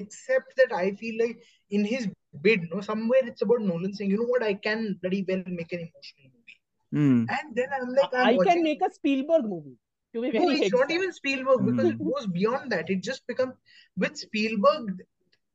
except 0.00 0.56
that 0.60 0.72
I 0.72 0.92
feel 1.02 1.16
like 1.24 1.38
in 1.70 1.84
his 1.84 2.08
bid, 2.42 2.62
you 2.62 2.68
no, 2.74 2.80
somewhere 2.80 3.20
it's 3.30 3.42
about 3.42 3.60
Nolan 3.70 3.94
saying, 3.94 4.10
you 4.10 4.18
know 4.18 4.30
what, 4.34 4.42
I 4.42 4.54
can 4.54 4.98
bloody 5.02 5.24
well 5.28 5.42
make 5.60 5.72
an 5.72 5.80
emotional 5.88 6.30
movie. 6.34 6.58
Hmm. 6.92 7.24
And 7.38 7.56
then 7.60 7.68
I'm 7.78 7.88
like, 7.94 8.12
I'm 8.12 8.26
I 8.26 8.32
watching. 8.34 8.52
can 8.52 8.62
make 8.70 8.82
a 8.88 8.92
Spielberg 8.92 9.44
movie. 9.54 9.76
To 10.14 10.22
be 10.22 10.30
No, 10.30 10.40
very 10.46 10.60
it's 10.60 10.74
not 10.74 10.90
even 10.96 11.12
Spielberg 11.12 11.64
because 11.68 11.90
it 11.92 11.98
Mhm. 11.98 12.08
goes 12.12 12.26
beyond 12.38 12.70
that. 12.72 12.90
It 12.96 13.02
just 13.02 13.26
becomes 13.26 13.54
with 13.96 14.16
Spielberg. 14.16 15.02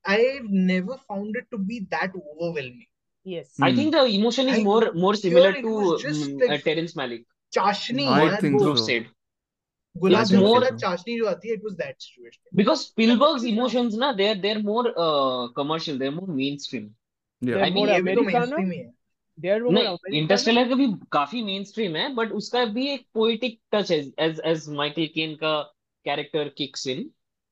I've 0.06 0.50
never 0.50 0.98
found 1.10 1.36
it 1.42 1.46
to 1.52 1.58
be 1.58 1.78
that 1.92 2.12
overwhelming. 2.16 2.88
Yes. 3.36 3.54
I 3.62 3.70
Hmm. 3.72 3.78
think 3.78 3.92
the 3.94 4.04
emotion 4.18 4.50
is 4.50 4.60
I- 4.60 4.64
more 4.64 4.92
more 5.06 5.14
similar 5.22 5.54
to 5.54 5.72
was 5.78 6.02
just 6.08 6.30
mm, 6.30 6.42
like- 6.42 6.52
uh, 6.60 6.64
Terrence 6.70 6.94
Malick. 7.02 7.24
Chashni, 7.56 8.06
I 8.08 8.26
man, 8.26 8.42
think 8.42 8.60
so. 8.68 8.76
said. 8.76 9.08
It's 9.96 10.32
more- 10.32 10.62
चाशनी 10.72 11.18
जो 11.18 11.26
आती 11.28 11.50
है, 11.50 11.56
it 11.58 11.64
was 11.64 11.76
that 11.78 12.02
situation. 12.02 12.42
Because 12.54 12.86
Spielberg's 12.88 13.44
emotions, 13.44 13.96
na, 13.98 14.14
they're 14.14 14.36
they're 14.36 14.62
more 14.62 14.86
uh, 15.06 15.48
commercial, 15.60 15.98
they're 15.98 16.12
more 16.22 16.28
mainstream. 16.28 16.96
yeah 17.42 17.56
They're 17.56 17.64
I 17.66 17.70
mean, 17.70 17.86
more 17.86 17.88
ये 17.96 18.02
भी 18.02 18.16
तो 18.16 18.24
mainstream 18.32 18.72
ही 18.72 18.78
है. 18.80 18.92
They're 19.38 19.60
more 19.64 19.74
नहीं. 19.74 20.22
Interstellar 20.22 20.68
का 20.70 20.76
भी 20.76 20.88
काफ़ी 21.12 21.44
मेन 21.44 21.64
स्ट्रीम 21.64 21.96
है 21.96 22.08
बट 22.16 22.32
उसका 22.42 22.64
भी 22.78 22.88
एक 22.94 23.06
पोएटिक 23.14 23.60
टच 23.74 23.92
है 23.92 24.00
एज 24.28 24.42
एज 24.54 24.68
माइकल 24.82 25.06
केन 25.16 25.36
का 25.44 25.62
character 26.06 26.54
kicks 26.58 26.88
in 26.96 27.10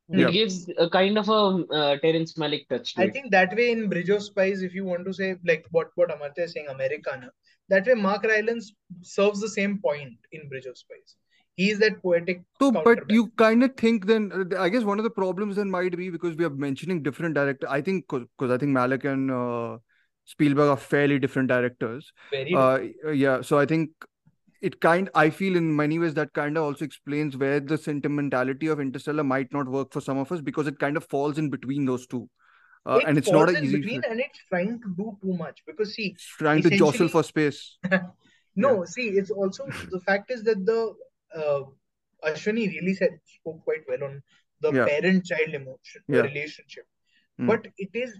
Yeah. 0.09 0.27
it 0.27 0.31
gives 0.33 0.57
a 0.83 0.85
kind 0.91 1.19
of 1.19 1.29
a 1.35 1.37
uh, 1.77 1.97
Terrence 2.01 2.35
Malick 2.41 2.61
touch 2.73 2.91
to 2.95 3.01
I 3.01 3.07
it. 3.07 3.13
think 3.15 3.25
that 3.31 3.53
way 3.59 3.63
in 3.71 3.79
Bridge 3.93 4.11
of 4.15 4.21
Spies, 4.25 4.61
if 4.67 4.75
you 4.77 4.83
want 4.89 5.07
to 5.07 5.13
say 5.17 5.27
like 5.49 5.65
what 5.77 5.89
what 6.01 6.13
Amartya 6.13 6.45
is 6.45 6.53
saying, 6.53 6.69
Americana, 6.73 7.27
that 7.73 7.89
way 7.91 7.95
Mark 8.03 8.27
Rylance 8.31 8.69
serves 9.09 9.41
the 9.45 9.49
same 9.55 9.73
point 9.87 10.29
in 10.37 10.45
Bridge 10.53 10.69
of 10.71 10.77
Spies. 10.83 11.17
He 11.57 11.71
is 11.71 11.79
that 11.79 12.01
poetic. 12.03 12.43
So, 12.61 12.71
but 12.71 13.09
you 13.09 13.31
kind 13.35 13.63
of 13.63 13.75
think 13.75 14.05
then, 14.05 14.31
uh, 14.31 14.61
I 14.61 14.69
guess 14.69 14.83
one 14.83 14.99
of 14.99 15.03
the 15.03 15.09
problems 15.09 15.55
then 15.55 15.71
might 15.71 15.97
be 15.97 16.11
because 16.11 16.37
we 16.37 16.45
are 16.45 16.51
mentioning 16.51 17.01
different 17.01 17.33
directors. 17.33 17.67
I 17.69 17.81
think 17.81 18.07
because 18.07 18.51
I 18.51 18.59
think 18.59 18.77
Malick 18.77 19.05
and 19.11 19.31
uh, 19.31 19.79
Spielberg 20.25 20.69
are 20.69 20.77
fairly 20.77 21.17
different 21.17 21.47
directors. 21.47 22.13
very 22.29 22.53
Uh, 22.53 22.79
yeah, 23.11 23.41
so 23.41 23.57
I 23.57 23.65
think 23.65 23.89
it 24.61 24.79
kind 24.81 25.09
I 25.15 25.31
feel 25.31 25.55
in 25.55 25.75
many 25.75 25.97
ways 25.97 26.13
that 26.13 26.31
kind 26.33 26.57
of 26.57 26.63
also 26.63 26.85
explains 26.85 27.35
where 27.35 27.59
the 27.59 27.77
sentimentality 27.77 28.67
of 28.67 28.79
Interstellar 28.79 29.23
might 29.23 29.51
not 29.51 29.67
work 29.67 29.91
for 29.91 29.99
some 29.99 30.19
of 30.19 30.31
us 30.31 30.41
because 30.41 30.67
it 30.67 30.77
kind 30.77 30.95
of 30.95 31.05
falls 31.05 31.39
in 31.39 31.49
between 31.49 31.85
those 31.85 32.05
two. 32.05 32.29
Uh, 32.85 32.99
it 33.01 33.07
and 33.07 33.17
it's 33.17 33.31
not 33.31 33.49
an 33.49 33.63
easy 33.63 33.77
between 33.77 34.03
fit. 34.03 34.11
and 34.11 34.19
it's 34.19 34.39
trying 34.47 34.79
to 34.79 34.93
do 34.95 35.17
too 35.23 35.33
much 35.33 35.63
because 35.65 35.95
see 35.95 36.09
It's 36.09 36.23
trying 36.37 36.61
to 36.61 36.69
jostle 36.69 37.09
for 37.09 37.23
space. 37.23 37.79
no 38.55 38.85
see 38.85 39.09
it's 39.09 39.29
also 39.29 39.67
the 39.91 39.99
fact 39.99 40.31
is 40.31 40.43
that 40.43 40.65
the 40.65 40.95
uh, 41.45 41.63
Ashwani 42.29 42.67
really 42.75 42.93
said 42.93 43.19
spoke 43.37 43.63
quite 43.63 43.83
well 43.89 44.03
on 44.09 44.21
the 44.61 44.73
Yeah. 44.73 44.85
parent 44.89 45.25
child 45.25 45.53
emotion 45.61 46.01
the 46.11 46.17
Yeah. 46.17 46.27
relationship 46.29 46.85
Hmm. 47.37 47.49
but 47.51 47.67
it 47.77 47.89
is 47.93 48.17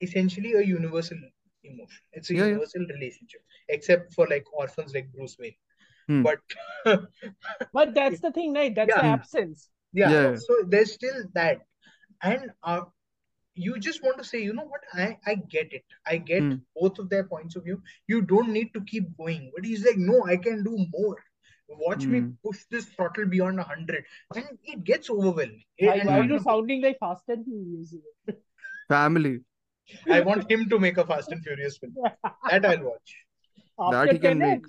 essentially 0.00 0.52
a 0.54 0.62
universal 0.62 1.18
emotion 1.64 2.02
it's 2.12 2.30
a 2.30 2.34
Yeah, 2.34 2.46
yeah. 2.46 2.46
universal 2.46 2.86
relationship 2.94 3.42
except 3.68 4.14
for 4.14 4.26
like 4.28 4.44
orphans 4.52 4.94
like 4.94 5.12
Bruce 5.14 5.36
Wayne 5.40 5.56
Hmm. 6.08 6.22
but 6.22 6.38
But 7.72 7.94
that's 7.94 8.20
the 8.20 8.30
thing, 8.32 8.54
right? 8.54 8.74
That's 8.74 8.94
the 8.94 9.04
absence. 9.04 9.70
yeah, 9.92 10.10
Yeah. 10.10 10.36
so 10.36 10.56
there's 10.68 10.92
still 10.92 11.24
that 11.34 11.58
and 12.22 12.50
uh, 12.62 12.82
you 13.54 13.78
just 13.78 14.02
want 14.02 14.18
to 14.18 14.24
say 14.24 14.42
you 14.42 14.52
know 14.54 14.66
what 14.74 14.82
i 14.94 15.18
i 15.26 15.34
get 15.54 15.72
it 15.72 15.84
i 16.06 16.16
get 16.16 16.42
Hmm. 16.42 16.54
both 16.76 16.98
of 16.98 17.08
their 17.10 17.24
points 17.24 17.56
of 17.56 17.64
view 17.64 17.82
you 18.08 18.22
don't 18.22 18.50
need 18.58 18.72
to 18.74 18.82
keep 18.92 19.16
going 19.16 19.50
but 19.54 19.64
he's 19.64 19.84
like 19.86 19.98
no 19.98 20.24
i 20.26 20.36
can 20.36 20.62
do 20.64 20.76
more 20.92 21.16
watch 21.78 22.08
me 22.08 22.20
Hmm. 22.20 22.30
push 22.44 22.58
this 22.70 22.86
throttle 22.86 23.26
beyond 23.26 23.56
100 23.58 24.04
and 24.36 24.44
it 24.64 24.84
gets 24.84 25.10
overwhelming 25.10 25.62
Why, 25.78 25.96
And 25.98 26.08
why 26.08 26.18
are 26.18 26.24
you 26.24 26.34
you 26.34 26.38
sounding 26.40 26.82
like 26.82 26.98
Fast 26.98 27.24
and 27.28 27.44
Furious? 27.44 27.94
Family. 28.88 29.40
i 30.16 30.20
want 30.20 30.50
him 30.50 30.68
to 30.68 30.78
make 30.78 30.98
a 30.98 31.04
fast 31.06 31.32
and 31.32 31.42
furious 31.44 31.78
film 31.78 31.94
that 32.50 32.64
i'll 32.72 32.84
watch 32.90 33.16
After 33.78 33.92
That 33.92 34.12
he 34.12 34.18
can 34.18 34.38
make. 34.38 34.66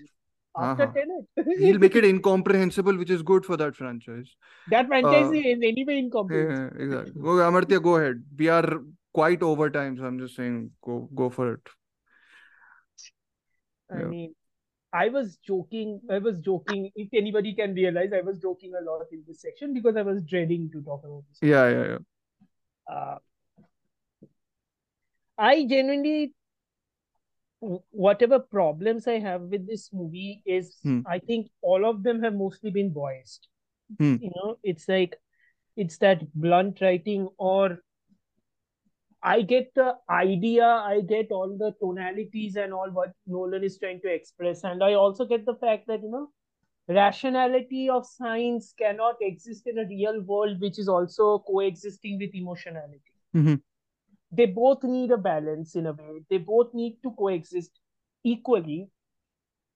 After 0.58 0.86
Uh-huh. 0.86 0.94
Tenet. 0.96 1.58
He'll 1.60 1.80
make 1.80 1.96
it 1.96 2.06
incomprehensible, 2.06 2.98
which 3.02 3.10
is 3.10 3.22
good 3.22 3.46
for 3.46 3.58
that 3.62 3.76
franchise. 3.76 4.32
That 4.74 4.88
franchise 4.88 5.30
Uh, 5.30 5.34
is 5.34 5.64
anyway 5.70 5.98
incomprehensible. 6.00 6.82
yeah, 6.82 6.84
exactly. 6.86 7.22
Go, 7.22 7.36
Amartya, 7.50 7.82
go 7.84 7.96
ahead. 7.98 8.24
We 8.38 8.50
are 8.50 8.70
quite 9.14 9.44
over 9.44 9.70
time, 9.70 9.98
so 9.98 10.06
I'm 10.06 10.20
just 10.20 10.36
saying, 10.36 10.72
go 10.90 11.10
go 11.22 11.30
for 11.30 11.54
it. 11.54 11.74
I 13.90 14.00
Yeah. 14.00 14.06
mean, 14.06 14.36
I 14.94 15.10
was 15.10 15.38
joking. 15.38 16.02
I 16.10 16.18
was 16.18 16.40
joking. 16.40 16.92
If 16.96 17.10
anybody 17.14 17.54
can 17.54 17.74
realize, 17.74 18.12
I 18.14 18.22
was 18.22 18.40
joking 18.40 18.74
a 18.76 18.84
lot 18.84 19.06
in 19.12 19.24
this 19.28 19.42
section 19.42 19.74
because 19.74 19.96
I 19.96 20.02
was 20.02 20.22
dreading 20.24 20.70
to 20.72 20.82
talk 20.82 21.04
about 21.04 21.24
this. 21.30 21.38
Yeah, 21.42 21.70
yeah, 21.70 21.88
yeah. 21.88 21.98
Uh, 22.94 23.18
I 25.38 25.66
genuinely, 25.66 26.34
whatever 27.60 28.40
problems 28.40 29.08
I 29.08 29.20
have 29.20 29.44
with 29.44 29.66
this 29.66 29.94
movie 29.94 30.42
is, 30.46 30.76
Hmm. 30.84 31.02
I 31.06 31.20
think 31.20 31.50
all 31.62 31.86
of 31.86 32.04
them 32.04 32.22
have 32.22 32.36
mostly 32.36 32.70
been 32.70 32.92
voiced. 32.92 33.48
Hmm. 33.98 34.18
You 34.20 34.32
know, 34.36 34.58
it's 34.64 34.90
like, 34.90 35.16
it's 35.78 35.98
that 36.00 36.34
blunt 36.34 36.82
writing, 36.82 37.30
or 37.38 37.80
I 39.24 39.42
get 39.44 39.74
the 39.76 39.96
idea, 40.10 40.66
I 40.66 41.02
get 41.02 41.32
all 41.32 41.56
the 41.58 41.74
tonalities 41.80 42.56
and 42.56 42.74
all 42.74 42.90
what 42.92 43.12
Nolan 43.28 43.64
is 43.64 43.78
trying 43.78 44.02
to 44.02 44.14
express, 44.14 44.64
and 44.64 44.84
I 44.84 44.94
also 44.94 45.26
get 45.26 45.46
the 45.46 45.56
fact 45.56 45.88
that, 45.88 46.02
you 46.02 46.10
know, 46.10 46.30
rationality 46.88 47.90
of 47.90 48.06
science 48.06 48.74
cannot 48.78 49.16
exist 49.22 49.68
in 49.68 49.78
a 49.80 49.86
real 49.86 50.22
world, 50.22 50.60
which 50.60 50.80
is 50.80 50.90
also 50.90 51.40
coexisting 51.40 52.18
with 52.20 52.34
emotionality 52.34 53.14
Mhm. 53.36 53.62
they 54.40 54.46
both 54.46 54.84
need 54.84 55.12
a 55.12 55.18
balance 55.18 55.76
in 55.76 55.86
a 55.88 55.94
way. 55.94 56.24
They 56.30 56.38
both 56.38 56.74
need 56.74 56.98
to 57.04 57.12
coexist 57.12 57.80
equally. 58.24 58.90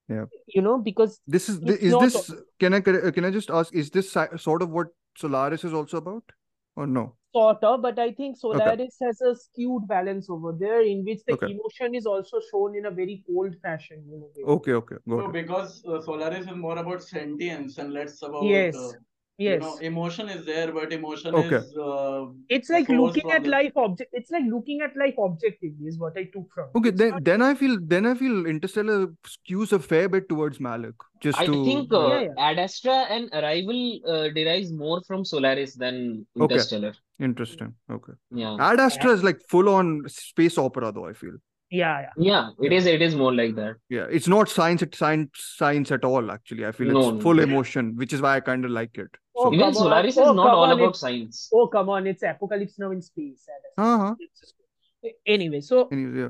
Yeah. 0.08 0.26
You 0.46 0.62
know, 0.62 0.78
because 0.78 1.20
This 1.26 1.48
is 1.48 1.56
is 1.86 1.92
not- 1.92 2.02
this 2.02 2.32
can 2.58 2.74
I 2.74 2.80
can 2.80 3.24
I 3.28 3.30
just 3.30 3.50
ask 3.50 3.74
is 3.74 3.90
this 3.90 4.10
sort 4.46 4.62
of 4.62 4.70
what 4.70 4.88
Solaris 5.16 5.64
is 5.64 5.74
also 5.74 5.98
about 5.98 6.32
or 6.74 6.86
no? 6.86 7.04
Sort 7.36 7.64
of 7.70 7.82
but 7.82 7.98
i 7.98 8.12
think 8.20 8.36
solaris 8.36 8.96
has 9.02 9.20
a 9.22 9.34
skewed 9.36 9.86
balance 9.88 10.30
over 10.30 10.52
there 10.64 10.82
in 10.82 11.04
which 11.04 11.24
the 11.26 11.36
Okay. 11.36 11.48
emotion 11.54 11.94
is 11.94 12.06
also 12.06 12.40
shown 12.50 12.76
in 12.76 12.86
a 12.86 12.90
very 12.90 13.22
cold 13.26 13.54
fashion 13.62 14.02
in 14.12 14.22
a 14.22 14.30
way. 14.38 14.50
Okay, 14.52 14.72
okay, 14.72 14.96
got 15.08 15.18
No, 15.18 15.28
it. 15.28 15.36
because 15.38 15.84
uh, 15.86 16.00
Solaris 16.00 16.46
is 16.46 16.56
more 16.56 16.78
about 16.78 17.02
sentience 17.02 17.78
and 17.78 17.92
less 17.92 18.22
about 18.22 18.52
yes 18.52 18.74
uh, 18.74 18.96
you 19.38 19.46
yes 19.50 19.60
know 19.62 19.76
emotion 19.86 20.28
is 20.34 20.44
there, 20.46 20.68
but 20.72 20.92
emotion 20.96 21.34
Okay. 21.40 21.56
is 21.56 21.76
uh, 21.86 22.20
it's 22.48 22.70
like 22.74 22.88
looking 22.88 23.30
at 23.36 23.42
the 23.46 23.50
life 23.54 23.74
object 23.82 24.14
it's 24.20 24.30
like 24.34 24.44
looking 24.52 24.80
at 24.86 24.96
life 25.02 25.18
objectively 25.24 25.86
is 25.90 25.98
what 26.04 26.16
i 26.20 26.24
took 26.36 26.46
from. 26.54 26.68
Okay, 26.80 26.88
It's 26.92 26.98
then 27.02 27.10
not- 27.16 27.24
then 27.24 27.42
I 27.48 27.54
feel 27.62 27.74
then 27.94 28.06
I 28.10 28.14
feel 28.22 28.46
Interstellar 28.52 28.98
skews 29.34 29.72
a 29.78 29.80
fair 29.88 30.08
bit 30.14 30.28
towards 30.30 30.58
Malick. 30.68 30.94
Just 31.26 31.38
I 31.42 31.46
to 31.50 31.58
think 31.66 31.92
yeah. 31.92 31.98
uh, 31.98 32.08
Yeah, 32.08 32.20
yeah. 32.28 32.46
Ad 32.50 32.58
Astra 32.64 32.96
and 33.16 33.28
Arrival 33.40 33.82
uh, 34.14 34.28
derives 34.38 34.72
more 34.72 35.02
from 35.10 35.24
Solaris 35.32 35.74
than 35.74 36.00
interstellar 36.36 36.46
Okay. 36.46 36.54
Interstellar. 36.54 36.94
interesting. 37.30 37.74
Okay. 37.98 38.12
Yeah. 38.44 38.56
Ad 38.70 38.80
Astra 38.86 39.10
is 39.18 39.22
like 39.22 39.40
full 39.56 39.68
on 39.68 39.92
space 40.08 40.56
opera 40.64 40.92
though, 40.92 41.06
I 41.12 41.12
feel. 41.24 41.36
yeah 41.76 41.94
yeah 42.02 42.10
Yeah, 42.26 42.66
it 42.66 42.72
is 42.74 42.84
it 42.90 43.02
is 43.04 43.14
more 43.20 43.30
like 43.36 43.54
that. 43.60 43.76
Yeah, 43.94 44.06
it's 44.18 44.28
not 44.32 44.50
science 44.56 44.82
at 44.84 44.94
science 45.04 45.46
science 45.62 45.90
at 45.96 46.04
all, 46.10 46.30
actually. 46.34 46.64
I 46.68 46.72
feel 46.80 46.92
No, 46.96 47.00
it's 47.06 47.14
no. 47.16 47.20
full 47.28 47.40
emotion, 47.46 47.88
which 48.02 48.12
is 48.18 48.22
why 48.26 48.34
I 48.36 48.42
kind 48.48 48.64
of 48.68 48.70
like 48.80 49.00
it. 49.04 49.10
Oh, 49.38 49.48
Even 49.52 49.58
come 49.60 49.68
on. 49.68 49.74
Solaris 49.74 50.16
Oh, 50.18 50.30
is 50.30 50.36
not 50.36 50.50
all 50.54 50.64
on, 50.64 50.70
about 50.72 50.82
it's- 50.84 51.00
science. 51.00 51.50
oh 51.52 51.66
come 51.68 51.88
on 51.90 52.06
it's 52.06 52.22
apocalypse 52.22 52.78
now 52.78 52.90
in 52.90 53.02
space 53.02 53.46
Ad 53.48 53.62
Astra. 53.70 53.94
uh-huh. 53.94 55.10
Anyway 55.26 55.60
so 55.60 55.88
Anyways, 55.92 56.16
yeah. 56.16 56.28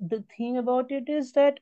the 0.00 0.22
thing 0.36 0.58
about 0.58 0.90
it 0.92 1.08
is 1.08 1.32
that 1.32 1.58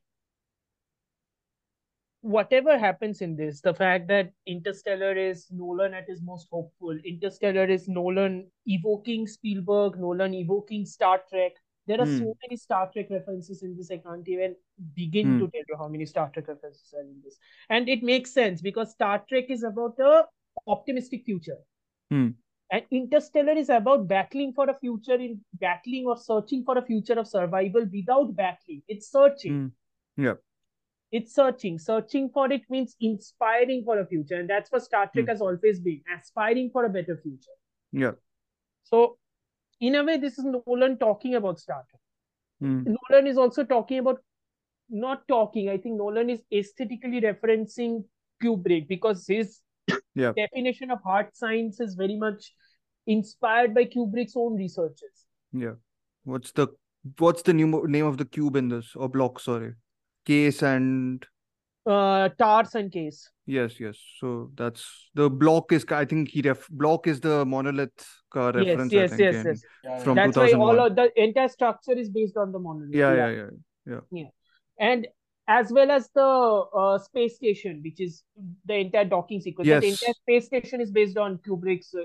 whatever 2.22 2.78
happens 2.78 3.20
in 3.20 3.36
this, 3.36 3.60
the 3.60 3.74
fact 3.74 4.08
that 4.08 4.32
Interstellar 4.46 5.12
is 5.16 5.46
Nolan 5.50 5.92
at 5.94 6.08
his 6.08 6.22
most 6.22 6.48
hopeful, 6.50 6.96
Interstellar 7.04 7.64
is 7.66 7.86
Nolan 7.86 8.50
evoking 8.66 9.26
Spielberg, 9.26 9.98
Nolan 9.98 10.32
evoking 10.34 10.86
Star 10.86 11.20
Trek. 11.28 11.52
There 11.86 12.00
are 12.00 12.06
Hmm. 12.06 12.18
so 12.18 12.34
many 12.42 12.56
Star 12.56 12.90
Trek 12.92 13.10
references 13.10 13.62
in 13.62 13.76
this. 13.76 13.90
I 13.90 13.98
can't 13.98 14.26
even 14.26 14.56
begin 14.94 15.32
Hmm. 15.34 15.38
to 15.40 15.50
tell 15.50 15.62
you 15.68 15.76
how 15.76 15.88
many 15.88 16.06
Star 16.06 16.30
Trek 16.30 16.48
references 16.48 16.94
are 16.94 17.02
in 17.02 17.20
this. 17.22 17.38
And 17.68 17.90
it 17.90 18.02
makes 18.02 18.32
sense 18.32 18.62
because 18.62 18.92
Star 18.92 19.18
Trek 19.28 19.50
is 19.50 19.62
about 19.62 19.98
a 19.98 20.26
optimistic 20.66 21.24
future. 21.24 21.58
Hmm. 22.10 22.28
And 22.70 22.82
Interstellar 22.90 23.52
is 23.52 23.68
about 23.68 24.08
battling 24.08 24.52
for 24.52 24.68
a 24.68 24.74
future 24.74 25.14
in 25.14 25.40
battling 25.54 26.06
or 26.06 26.16
searching 26.16 26.64
for 26.64 26.78
a 26.78 26.82
future 26.82 27.14
of 27.14 27.28
survival 27.28 27.86
without 27.92 28.34
battling. 28.34 28.82
It's 28.88 29.10
searching. 29.10 29.72
Hmm. 30.16 30.22
Yeah. 30.22 30.34
It's 31.12 31.34
searching. 31.34 31.78
Searching 31.78 32.30
for 32.30 32.50
it 32.52 32.62
means 32.68 32.96
inspiring 33.00 33.84
for 33.84 34.00
a 34.00 34.06
future. 34.06 34.40
And 34.40 34.50
that's 34.50 34.72
what 34.72 34.82
Star 34.82 35.08
Trek 35.12 35.26
Hmm. 35.26 35.30
has 35.30 35.40
always 35.40 35.78
been 35.80 36.02
aspiring 36.18 36.70
for 36.70 36.84
a 36.84 36.88
better 36.88 37.16
future. 37.16 37.52
Yeah. 37.92 38.12
So, 38.82 39.18
in 39.80 39.94
a 39.94 40.04
way, 40.04 40.16
this 40.16 40.38
is 40.38 40.44
Nolan 40.44 40.98
talking 40.98 41.34
about 41.34 41.60
Star 41.60 41.84
Trek. 41.88 42.00
Nolan 42.60 43.26
is 43.26 43.38
also 43.38 43.64
talking 43.64 43.98
about, 43.98 44.20
not 44.88 45.26
talking, 45.28 45.68
I 45.68 45.78
think 45.78 45.96
Nolan 45.96 46.30
is 46.30 46.42
aesthetically 46.52 47.20
referencing 47.20 48.04
Kubrick 48.42 48.88
because 48.88 49.26
his 49.26 49.60
Yeah. 50.14 50.32
definition 50.36 50.90
of 50.90 51.00
hard 51.02 51.28
science 51.34 51.80
is 51.80 51.94
very 51.94 52.16
much 52.16 52.52
inspired 53.06 53.74
by 53.74 53.84
Kubrick's 53.84 54.34
own 54.36 54.56
researches. 54.56 55.26
Yeah. 55.52 55.74
What's 56.24 56.52
the 56.52 56.68
what's 57.18 57.42
the 57.42 57.52
new 57.52 57.86
name 57.86 58.06
of 58.06 58.16
the 58.16 58.24
cube 58.24 58.56
in 58.56 58.68
this 58.68 58.92
or 58.96 59.08
block? 59.08 59.40
Sorry, 59.40 59.74
case 60.24 60.62
and 60.62 61.26
Uh, 61.86 62.30
Tars 62.38 62.74
and 62.74 62.90
Case. 62.90 63.30
yes, 63.44 63.78
yes. 63.78 63.98
So 64.18 64.50
that's 64.60 65.10
the 65.14 65.28
block 65.28 65.72
is. 65.72 65.84
I 65.90 66.06
think 66.06 66.30
he 66.30 66.40
ref 66.40 66.66
block 66.70 67.06
is 67.06 67.20
the 67.20 67.44
monolith 67.44 68.06
Yes, 68.34 68.54
reference. 68.54 68.92
yes, 68.92 69.12
I 69.12 69.16
think 69.16 69.20
yes, 69.20 69.44
yes. 69.46 69.62
yeah, 69.84 69.98
from 70.04 70.16
That's 70.16 70.36
why 70.36 70.52
all 70.52 70.80
of 70.86 70.96
the 70.96 71.10
entire 71.24 71.48
structure 71.48 71.92
is 72.04 72.08
based 72.08 72.38
on 72.38 72.52
the 72.52 72.58
monolith. 72.58 72.94
Yeah, 72.94 73.12
yeah, 73.14 73.50
yeah, 73.86 74.00
yeah. 74.10 74.30
and 74.78 75.06
as 75.48 75.70
well 75.72 75.90
as 75.90 76.08
the 76.14 76.22
uh, 76.22 76.98
space 76.98 77.36
station, 77.36 77.80
which 77.84 78.00
is 78.00 78.22
the 78.64 78.74
entire 78.76 79.04
docking 79.04 79.40
sequence. 79.40 79.68
Yes. 79.68 79.82
entire 79.82 80.14
space 80.14 80.46
station 80.46 80.80
is 80.80 80.90
based 80.90 81.18
on 81.18 81.38
Kubrick's 81.38 81.94
uh, 81.94 82.04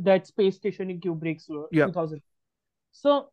that 0.00 0.26
space 0.26 0.56
station 0.56 0.90
in 0.90 1.00
Kubrick's 1.00 1.48
uh, 1.50 1.62
Yeah. 1.70 1.86
2000. 1.86 2.20
So 2.92 3.30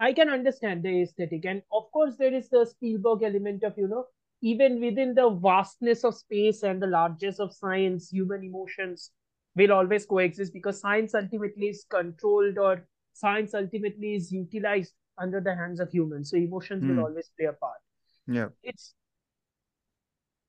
I 0.00 0.12
can 0.12 0.28
understand 0.28 0.82
the 0.82 1.02
aesthetic, 1.02 1.44
and 1.46 1.62
of 1.72 1.90
course 1.92 2.16
there 2.16 2.34
is 2.34 2.48
the 2.50 2.66
Spielberg 2.66 3.22
element 3.22 3.62
of 3.64 3.74
you 3.78 3.88
know 3.88 4.06
even 4.42 4.80
within 4.80 5.14
the 5.14 5.30
vastness 5.30 6.04
of 6.04 6.14
space 6.14 6.62
and 6.62 6.82
the 6.82 6.86
largesse 6.86 7.38
of 7.40 7.54
science, 7.54 8.10
human 8.10 8.44
emotions 8.44 9.10
will 9.54 9.72
always 9.72 10.04
coexist 10.04 10.52
because 10.52 10.80
science 10.80 11.14
ultimately 11.14 11.68
is 11.68 11.86
controlled 11.88 12.58
or 12.58 12.86
science 13.14 13.54
ultimately 13.54 14.14
is 14.14 14.30
utilized 14.30 14.92
under 15.18 15.40
the 15.40 15.54
hands 15.54 15.80
of 15.80 15.90
humans. 15.90 16.30
So 16.30 16.36
emotions 16.36 16.82
Hmm. 16.82 16.90
will 16.90 17.04
always 17.04 17.30
play 17.38 17.46
a 17.46 17.54
part 17.54 17.78
Yeah. 18.26 18.48
it's 18.62 18.94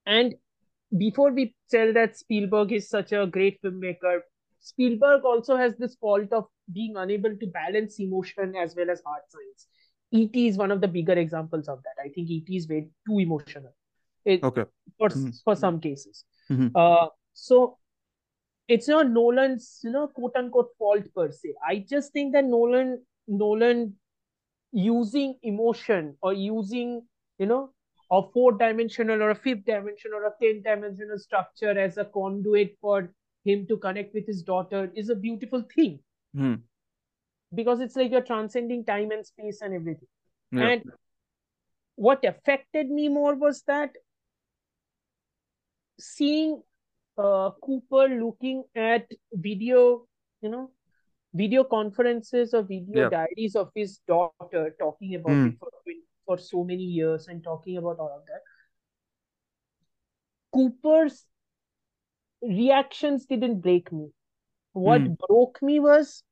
and 0.05 0.35
before 0.97 1.31
we 1.31 1.53
tell 1.69 1.91
that 1.93 2.17
Spielberg 2.17 2.71
is 2.71 2.89
such 2.89 3.11
a 3.11 3.27
great 3.27 3.61
filmmaker, 3.61 4.21
Spielberg 4.59 5.25
also 5.25 5.57
has 5.57 5.75
this 5.77 5.95
fault 5.95 6.31
of 6.31 6.45
being 6.73 6.95
unable 6.95 7.35
to 7.35 7.47
balance 7.47 7.99
emotion 7.99 8.55
as 8.55 8.75
well 8.75 8.89
as 8.89 9.01
hard 9.05 9.21
science. 9.27 9.67
E.T. 10.11 10.47
is 10.47 10.57
one 10.57 10.71
of 10.71 10.79
the 10.79 10.87
bigger 10.87 11.13
examples 11.13 11.67
of 11.67 11.83
that. 11.83 12.01
I 12.01 12.07
think 12.09 12.29
E.T. 12.29 12.55
is 12.55 12.69
way 12.69 12.87
too 13.05 13.19
emotional 13.19 13.73
it, 14.23 14.43
Okay. 14.43 14.63
for 14.97 15.09
Mhm. 15.09 15.43
for 15.43 15.55
some 15.55 15.79
cases. 15.81 16.23
Mhm. 16.49 16.71
Uh, 16.73 17.09
so 17.33 17.77
it's 18.67 18.87
not 18.87 19.09
Nolan's 19.09 19.81
you 19.83 19.91
know 19.91 20.07
quote 20.07 20.35
unquote 20.35 20.71
fault 20.77 21.13
per 21.13 21.31
se. 21.31 21.53
I 21.65 21.79
just 21.79 22.13
think 22.13 22.33
that 22.33 22.45
Nolan 22.45 23.05
Nolan 23.27 23.97
using 24.71 25.37
emotion 25.43 26.17
or 26.21 26.33
using 26.33 27.07
you 27.37 27.45
know 27.45 27.71
a 28.11 28.21
four 28.33 28.51
dimensional 28.53 29.21
or 29.21 29.31
a 29.31 29.35
fifth 29.35 29.65
dimension 29.65 30.11
or 30.13 30.25
a 30.25 30.31
10 30.41 30.61
dimensional 30.63 31.17
structure 31.17 31.77
as 31.77 31.97
a 31.97 32.05
conduit 32.05 32.77
for 32.81 33.09
him 33.43 33.65
to 33.67 33.77
connect 33.77 34.13
with 34.13 34.25
his 34.25 34.43
daughter 34.43 34.91
is 34.95 35.09
a 35.09 35.15
beautiful 35.15 35.63
thing 35.75 35.99
Hmm. 36.33 36.55
because 37.53 37.79
it's 37.79 37.95
like 37.95 38.11
you're 38.11 38.21
transcending 38.21 38.85
time 38.85 39.11
and 39.11 39.25
space 39.25 39.61
and 39.61 39.73
everything. 39.73 40.07
Yeah. 40.51 40.67
And 40.67 40.83
what 41.95 42.23
affected 42.25 42.89
me 42.89 43.09
more 43.09 43.35
was 43.35 43.63
that 43.67 43.91
seeing 45.99 46.61
uh, 47.17 47.51
Cooper 47.63 48.07
looking 48.07 48.63
at 48.75 49.07
video, 49.33 50.05
you 50.41 50.49
know, 50.49 50.71
video 51.33 51.63
conferences 51.63 52.53
or 52.53 52.61
video 52.63 53.03
Yeah. 53.03 53.09
diaries 53.09 53.55
of 53.55 53.71
his 53.75 53.99
daughter 54.07 54.75
talking 54.79 55.15
about 55.15 55.33
Hmm. 55.33 55.47
it 55.47 55.53
for, 55.59 55.69
for 56.27 56.37
so 56.37 56.63
many 56.63 56.83
years 56.83 57.27
and 57.29 57.43
talking 57.43 57.77
about 57.77 57.99
all 57.99 58.13
of 58.19 58.27
that. 58.27 58.43
Cooper's 60.53 61.25
reactions 62.41 63.25
didn't 63.25 63.61
break 63.61 63.91
me. 63.91 64.11
What 64.73 65.03
Hmm. 65.03 65.13
broke 65.27 65.61
me 65.61 65.79
was, 65.79 66.23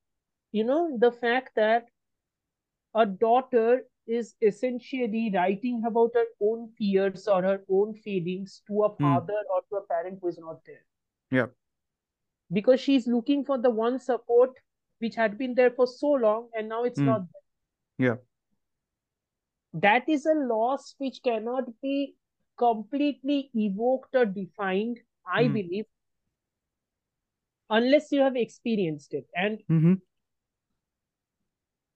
you 0.52 0.64
know, 0.64 0.98
the 0.98 1.12
fact 1.12 1.56
that 1.56 1.90
a 2.96 3.06
daughter 3.06 3.86
is 4.08 4.36
essentially 4.42 5.32
writing 5.34 5.84
about 5.86 6.12
her 6.16 6.26
own 6.42 6.70
fears 6.78 7.28
or 7.28 7.42
her 7.44 7.64
own 7.70 7.94
feelings 7.96 8.62
to 8.68 8.84
a 8.84 8.96
father 8.98 9.38
or 9.54 9.62
to 9.70 9.76
a 9.78 9.88
parent 9.88 10.20
who 10.22 10.28
is 10.30 10.38
not 10.40 10.64
there. 10.66 10.86
Yeah. 11.32 11.48
Because 12.52 12.80
she's 12.80 13.08
looking 13.08 13.46
for 13.46 13.58
the 13.58 13.70
one 13.70 14.00
support 14.00 14.60
which 15.00 15.16
had 15.16 15.38
been 15.38 15.56
there 15.56 15.72
for 15.72 15.88
so 15.88 16.12
long 16.12 16.50
and 16.56 16.70
now 16.70 16.84
it's 16.84 17.00
Hmm. 17.00 17.06
not 17.06 17.22
there. 17.32 17.42
Yeah. 18.10 18.16
That 19.76 20.08
is 20.08 20.26
a 20.26 20.34
loss 20.34 20.96
which 21.00 21.22
cannot 21.22 21.66
be 21.82 22.16
completely 22.58 23.50
evoked 23.54 24.16
or 24.16 24.26
defined, 24.26 25.00
I 25.28 25.48
Hmm. 25.48 25.54
believe, 25.54 25.86
unless 27.70 28.12
you 28.12 28.22
have 28.22 28.38
experienced 28.38 29.14
it. 29.14 29.28
And 29.36 29.62
Mhm. 29.70 30.02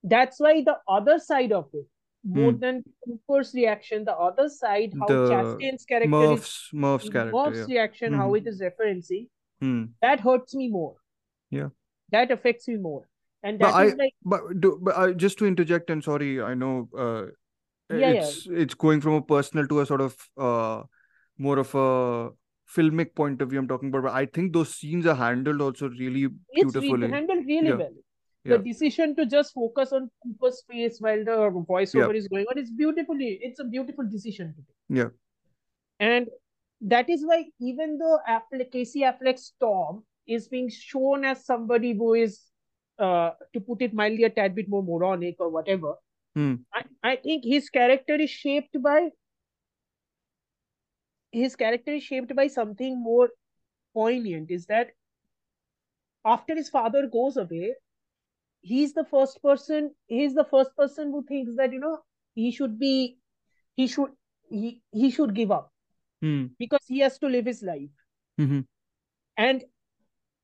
that's 0.03 0.39
why 0.39 0.61
the 0.63 0.77
other 0.87 1.19
side 1.19 1.53
of 1.53 1.69
it, 1.73 1.87
more 2.23 2.51
Hmm. 2.51 2.59
than 2.59 2.83
Cooper's 3.05 3.53
reaction, 3.53 4.03
the 4.03 4.17
other 4.27 4.49
side, 4.49 4.93
how 4.99 5.07
The 5.07 5.29
Chastain's 5.29 5.85
character 5.85 6.09
Murph's 6.09 6.69
Murph's 6.73 7.09
character. 7.09 7.31
Murph's 7.31 7.59
Yeah. 7.59 7.75
reaction, 7.75 8.13
how 8.13 8.29
Mhm. 8.31 8.37
it 8.39 8.47
is 8.47 8.61
referencing, 8.61 9.29
Hmm. 9.61 9.83
that 10.01 10.19
hurts 10.19 10.53
me 10.53 10.67
more. 10.67 10.97
Yeah. 11.49 11.69
That 12.09 12.31
affects 12.31 12.67
me 12.67 12.75
more. 12.75 13.07
And 13.41 13.57
But 13.57 13.71
that 13.71 13.85
is 13.87 13.93
I- 13.93 13.95
like, 13.95 14.15
But 14.25 14.59
do, 14.59 14.77
but 14.81 14.97
I, 14.97 15.13
just 15.13 15.37
to 15.39 15.45
interject, 15.45 15.89
and 15.89 16.03
sorry, 16.03 16.41
I 16.41 16.55
know 16.55 16.89
uh, 16.97 17.27
Yeah, 17.89 17.97
yeah. 17.97 18.11
it's 18.21 18.47
it's 18.47 18.73
going 18.73 19.01
from 19.01 19.13
a 19.13 19.21
personal 19.21 19.67
to 19.67 19.79
a 19.81 19.85
sort 19.85 20.01
of 20.01 20.15
uh, 20.37 20.83
more 21.37 21.57
of 21.57 21.73
a 21.73 22.29
filmic 22.75 23.15
point 23.15 23.41
of 23.41 23.49
view. 23.49 23.59
I'm 23.59 23.67
talking 23.67 23.89
about, 23.89 24.03
but 24.03 24.13
I 24.13 24.25
think 24.27 24.53
those 24.53 24.75
scenes 24.75 25.07
are 25.07 25.15
handled 25.15 25.61
also 25.61 25.89
really 25.89 26.27
it's 26.51 26.75
re- 26.75 27.09
handled 27.09 27.45
really 27.45 27.69
Yeah. 27.69 27.75
well. 27.75 27.91
The 28.45 28.57
decision 28.57 29.15
to 29.15 29.25
just 29.25 29.53
focus 29.53 29.91
on 29.91 30.09
Cooper's 30.23 30.63
face 30.67 30.99
while 30.99 31.23
the 31.23 31.31
voiceover 31.69 32.15
is 32.15 32.27
going 32.27 32.45
on 32.49 32.57
is 32.57 32.71
beautifully, 32.71 33.39
it's 33.41 33.59
a 33.59 33.63
beautiful 33.63 34.07
decision 34.09 34.53
to 34.55 34.61
take. 34.61 34.97
Yeah. 34.97 35.09
And 35.99 36.29
that 36.81 37.09
is 37.09 37.25
why 37.25 37.45
even 37.59 37.97
though 37.97 38.17
Affleck, 38.27 38.71
Casey 38.71 39.01
Affleck's 39.01 39.53
Tom 39.59 40.03
is 40.25 40.47
being 40.47 40.69
shown 40.69 41.25
as 41.25 41.45
somebody 41.45 41.93
who 41.93 42.13
is 42.13 42.39
uh, 42.97 43.31
to 43.53 43.59
put 43.59 43.81
it 43.81 43.93
mildly, 43.93 44.23
a 44.23 44.29
tad 44.29 44.55
bit 44.55 44.69
more 44.69 44.83
moronic 44.83 45.35
or 45.39 45.49
whatever. 45.49 45.95
Hmm. 46.35 46.55
I, 46.73 46.83
I 47.03 47.15
think 47.17 47.43
his 47.45 47.69
character 47.69 48.15
is 48.15 48.29
shaped 48.29 48.81
by 48.81 49.09
his 51.31 51.55
character 51.55 51.91
is 51.93 52.03
shaped 52.03 52.35
by 52.35 52.47
something 52.47 53.01
more 53.01 53.29
poignant. 53.93 54.51
Is 54.51 54.65
that 54.67 54.91
after 56.25 56.55
his 56.55 56.69
father 56.69 57.07
goes 57.07 57.37
away, 57.37 57.75
he's 58.61 58.93
the 58.93 59.05
first 59.05 59.41
person. 59.41 59.93
He's 60.07 60.33
the 60.35 60.45
first 60.45 60.75
person 60.75 61.11
who 61.11 61.23
thinks 61.25 61.55
that 61.57 61.71
you 61.73 61.79
know 61.79 61.99
he 62.35 62.51
should 62.51 62.79
be, 62.79 63.19
he 63.75 63.87
should 63.87 64.11
he 64.49 64.81
he 64.91 65.09
should 65.11 65.33
give 65.35 65.51
up 65.51 65.71
Hmm. 66.21 66.47
because 66.59 66.85
he 66.87 66.99
has 66.99 67.17
to 67.19 67.27
live 67.27 67.45
his 67.45 67.63
life. 67.63 67.91
Mhm. 68.39 68.65
And 69.37 69.63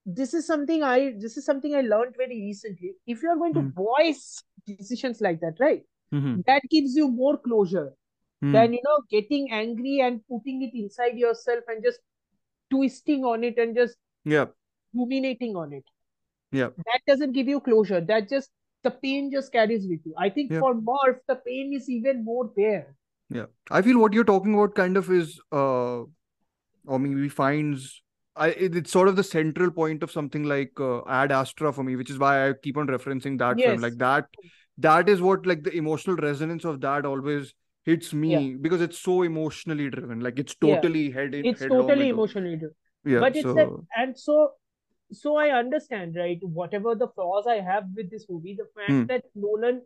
this 0.06 0.34
is 0.34 0.46
something 0.48 0.84
I 0.84 1.14
this 1.20 1.38
is 1.38 1.46
something 1.46 1.76
I 1.76 1.82
learned 1.82 2.16
very 2.18 2.40
recently. 2.42 2.94
If 3.08 3.24
you 3.24 3.30
are 3.30 3.38
going 3.38 3.54
to 3.56 3.62
Hmm. 3.62 3.70
voice 3.72 4.44
decisions 4.66 5.22
like 5.22 5.40
that, 5.42 5.56
right? 5.60 5.84
Mhm. 6.14 6.44
That 6.46 6.62
gives 6.70 6.96
you 6.96 7.08
more 7.10 7.38
closure 7.38 7.94
Hmm. 8.42 8.52
than 8.54 8.74
you 8.74 8.82
know 8.84 9.00
getting 9.10 9.52
angry 9.52 10.00
and 10.02 10.22
putting 10.28 10.62
it 10.64 10.74
inside 10.76 11.18
yourself 11.18 11.64
and 11.68 11.84
just 11.84 12.00
twisting 12.70 13.26
on 13.26 13.44
it 13.44 13.58
and 13.58 13.76
just 13.76 13.98
Yeah. 14.26 14.48
ruminating 14.94 15.56
on 15.56 15.74
it. 15.74 15.84
Yeah. 16.52 16.70
That 16.78 17.02
doesn't 17.08 17.34
give 17.34 17.48
you 17.48 17.60
closure. 17.60 18.02
That 18.02 18.30
just 18.30 18.52
the 18.84 18.92
pain 18.92 19.32
just 19.32 19.52
carries 19.52 19.88
with 19.88 20.06
you. 20.06 20.14
I 20.18 20.30
think 20.30 20.52
Yeah. 20.52 20.60
for 20.60 20.74
Murph, 20.76 21.22
the 21.28 21.36
pain 21.36 21.74
is 21.74 21.90
even 21.90 22.24
more 22.24 22.52
there. 22.56 22.96
Yeah, 23.30 23.48
I 23.72 23.82
feel 23.82 24.00
what 24.00 24.14
you're 24.14 24.24
talking 24.24 24.54
about 24.54 24.76
kind 24.76 24.98
of 24.98 25.10
is, 25.12 25.40
uh, 25.52 26.02
I 26.88 26.98
mean, 27.00 27.16
we 27.16 27.30
finds, 27.30 28.04
I 28.36 28.50
it, 28.50 28.76
it's 28.76 28.92
sort 28.92 29.08
of 29.08 29.16
the 29.16 29.24
central 29.24 29.72
point 29.72 30.04
of 30.04 30.12
something 30.12 30.44
like 30.44 30.72
uh, 30.80 31.02
Ad 31.08 31.32
Astra 31.32 31.72
for 31.74 31.84
me, 31.84 31.96
which 31.96 32.10
is 32.10 32.18
why 32.20 32.50
I 32.50 32.54
keep 32.54 32.78
on 32.78 32.88
referencing 32.88 33.38
that 33.40 33.62
film. 33.62 33.82
Like 33.82 33.98
that, 33.98 34.26
that 34.78 35.10
is 35.10 35.22
what 35.22 35.46
like 35.46 35.64
the 35.64 35.76
emotional 35.76 36.18
resonance 36.18 36.66
of 36.66 36.82
that 36.82 37.06
always 37.06 37.54
hits 37.84 38.14
me 38.14 38.56
because 38.56 38.82
it's 38.82 39.00
so 39.00 39.22
emotionally 39.22 39.90
driven. 39.90 40.20
Like 40.20 40.40
it's 40.40 40.56
Yeah. 40.62 40.76
totally 40.76 41.12
head 41.12 41.34
in. 41.34 41.46
It's 41.46 41.62
headlong 41.62 41.88
totally 41.88 42.10
emotionally 42.10 42.56
driven. 42.58 42.76
Yeah, 43.06 43.20
but 43.20 43.36
it's 43.36 43.44
so 43.44 43.56
that 43.56 43.70
and 43.96 44.18
so 44.18 44.52
so 45.12 45.36
i 45.38 45.50
understand 45.56 46.16
right 46.20 46.40
whatever 46.60 46.94
the 46.96 47.08
flaws 47.10 47.46
i 47.48 47.56
have 47.68 47.84
with 47.96 48.10
this 48.14 48.26
movie 48.30 48.56
the 48.60 48.66
fact 48.78 48.90
Hmm. 48.94 49.04
that 49.12 49.24
nolan 49.36 49.82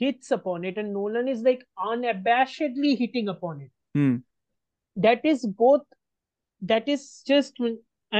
hits 0.00 0.30
upon 0.30 0.64
it 0.64 0.76
and 0.82 0.92
nolan 0.92 1.28
is 1.28 1.40
like 1.42 1.64
unabashedly 1.78 2.96
hitting 2.98 3.28
upon 3.28 3.62
it 3.62 3.70
Hmm. 3.94 4.16
that 4.96 5.24
is 5.24 5.46
both 5.46 5.82
that 6.72 6.88
is 6.94 7.02
just 7.30 7.60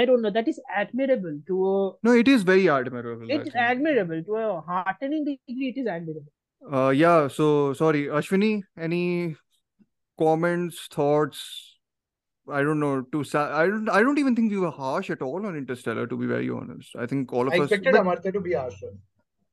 i 0.00 0.04
don't 0.10 0.22
know 0.26 0.30
that 0.36 0.48
is 0.52 0.60
admirable 0.82 1.36
to 1.50 1.58
a 1.72 1.74
no, 2.08 2.12
it 2.22 2.28
is 2.28 2.42
very 2.42 2.68
admirable. 2.68 3.26
It's 3.36 3.54
admirable 3.54 4.22
to 4.30 4.36
a 4.44 4.60
heartening 4.70 5.24
degree 5.30 5.68
it 5.74 5.80
is 5.84 5.86
admirable 5.98 6.32
Uh, 6.76 6.90
yeah. 6.98 7.28
So 7.32 7.46
sorry, 7.78 8.00
Ashwani. 8.18 8.52
Any 8.86 9.02
comments, 10.22 10.86
thoughts? 10.94 11.40
I 12.58 12.62
don't 12.68 12.80
know. 12.84 13.02
To 13.16 13.20
sa- 13.32 13.50
I 13.58 13.66
don't. 13.66 13.88
I 13.98 14.00
don't 14.06 14.18
even 14.22 14.36
think 14.38 14.50
we 14.54 14.58
were 14.58 14.70
harsh 14.70 15.10
at 15.10 15.22
all 15.26 15.46
on 15.50 15.56
Interstellar. 15.60 16.06
To 16.12 16.16
be 16.22 16.26
very 16.32 16.48
honest, 16.56 16.96
I 17.04 17.06
think 17.12 17.32
all 17.32 17.46
of 17.48 17.54
I 17.54 17.58
us. 17.58 17.70
expected 17.70 17.92
but- 17.98 18.04
Amartya 18.04 18.32
to 18.38 18.40
be 18.48 18.54
harsher. 18.62 18.92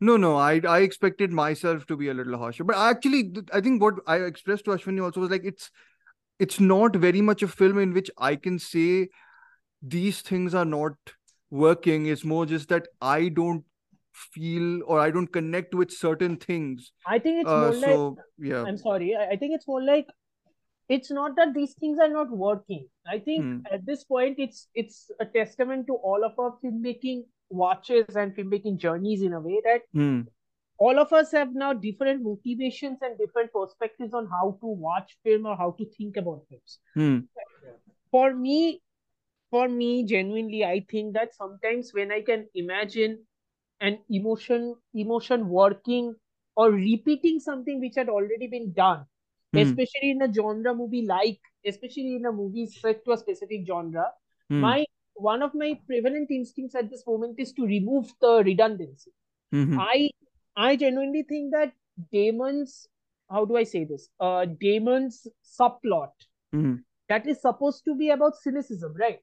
No, 0.10 0.18
no. 0.18 0.32
I 0.46 0.52
I 0.76 0.80
expected 0.88 1.32
myself 1.42 1.86
to 1.92 1.98
be 2.04 2.10
a 2.10 2.14
little 2.22 2.38
harsher, 2.38 2.64
but 2.72 2.76
actually, 2.86 3.24
th- 3.38 3.54
I 3.60 3.62
think 3.68 3.82
what 3.88 4.02
I 4.16 4.18
expressed 4.32 4.66
to 4.66 4.72
Ashwani 4.78 5.04
also 5.10 5.22
was 5.26 5.30
like 5.38 5.46
it's 5.54 5.70
it's 6.40 6.60
not 6.60 6.96
very 6.96 7.22
much 7.22 7.44
a 7.44 7.48
film 7.48 7.80
in 7.80 7.94
which 7.94 8.10
I 8.18 8.36
can 8.36 8.60
say 8.60 9.10
these 9.82 10.22
things 10.22 10.54
are 10.54 10.66
not 10.66 10.94
working. 11.50 12.08
It's 12.08 12.24
more 12.24 12.46
just 12.46 12.70
that 12.70 12.88
I 13.02 13.30
don't 13.30 13.64
feel 14.14 14.82
or 14.86 15.00
I 15.00 15.12
don't 15.12 15.28
connect 15.28 15.74
with 15.76 15.92
certain 15.92 16.38
things. 16.38 16.92
i 17.14 17.20
think 17.20 17.42
it's 17.44 17.52
Uh, 17.52 17.60
more 17.62 17.78
like 17.86 18.26
yeah. 18.50 18.66
I'm 18.66 18.78
sorry. 18.78 19.16
I, 19.16 19.30
I 19.32 19.38
think 19.38 19.56
it's 19.56 19.68
more 19.68 19.82
like 19.84 20.08
it's 20.90 21.12
not 21.12 21.36
that 21.38 21.54
these 21.54 21.74
things 21.74 22.00
are 22.00 22.10
not 22.10 22.30
working. 22.30 22.88
I 23.08 23.20
think 23.20 23.46
Hmm. 23.46 23.60
at 23.78 23.86
this 23.86 24.04
point 24.04 24.40
it's 24.46 24.68
it's 24.76 25.12
a 25.20 25.26
testament 25.26 25.88
to 25.88 25.96
all 25.96 26.26
of 26.30 26.38
our 26.38 26.58
filmmaking 26.64 27.24
watches 27.50 28.16
and 28.16 28.36
filmmaking 28.36 28.78
journeys 28.78 29.22
in 29.22 29.34
a 29.34 29.40
way 29.40 29.62
that 29.66 29.82
Hmm. 29.94 30.22
All 30.86 31.00
of 31.04 31.14
us 31.20 31.32
have 31.38 31.54
now 31.64 31.72
different 31.74 32.24
motivations 32.24 33.00
and 33.02 33.18
different 33.18 33.52
perspectives 33.54 34.14
on 34.22 34.28
how 34.36 34.46
to 34.62 34.68
watch 34.88 35.18
film 35.24 35.46
or 35.46 35.56
how 35.58 35.72
to 35.80 35.86
think 35.98 36.18
about 36.18 36.46
films. 36.50 36.80
Hmm. 36.96 37.20
For 38.12 38.34
me, 38.36 38.82
for 39.52 39.68
me, 39.70 40.06
genuinely, 40.06 40.66
I 40.66 40.86
think 40.90 41.14
that 41.16 41.34
sometimes 41.36 41.94
when 41.94 42.12
I 42.12 42.22
can 42.22 42.48
imagine 42.56 43.26
an 43.82 44.00
emotion 44.10 44.76
emotion 44.96 45.50
working 45.50 46.16
or 46.56 46.72
repeating 46.72 47.40
something 47.40 47.80
which 47.82 47.96
had 47.98 48.10
already 48.10 48.48
been 48.48 48.74
done 48.74 49.06
Hmm. 49.54 49.60
especially 49.62 50.12
in 50.12 50.22
a 50.22 50.34
genre 50.34 50.74
movie 50.76 51.04
like 51.06 51.40
especially 51.66 52.16
in 52.18 52.26
a 52.26 52.32
movie 52.32 52.68
set 52.68 53.04
to 53.06 53.12
a 53.14 53.18
specific 53.18 53.66
genre 53.68 54.06
Hmm. 54.50 54.62
my 54.62 54.86
one 55.16 55.42
of 55.44 55.54
my 55.56 55.80
prevalent 55.88 56.32
instincts 56.32 56.76
at 56.76 56.90
this 56.90 57.06
moment 57.08 57.40
is 57.40 57.54
to 57.54 57.66
remove 57.66 58.14
the 58.22 58.44
redundancy 58.46 59.12
Mhm. 59.52 59.78
i 59.80 60.10
i 60.56 60.76
genuinely 60.76 61.24
think 61.24 61.52
that 61.52 61.74
damon's 62.12 62.88
how 63.30 63.46
do 63.46 63.58
i 63.58 63.64
say 63.64 63.84
this 63.84 64.10
uh 64.20 64.46
damon's 64.66 65.28
subplot 65.60 66.12
Mhm. 66.56 66.84
that 67.10 67.28
is 67.28 67.42
supposed 67.42 67.84
to 67.86 67.96
be 67.96 68.10
about 68.10 68.36
cynicism 68.48 68.94
right 69.04 69.20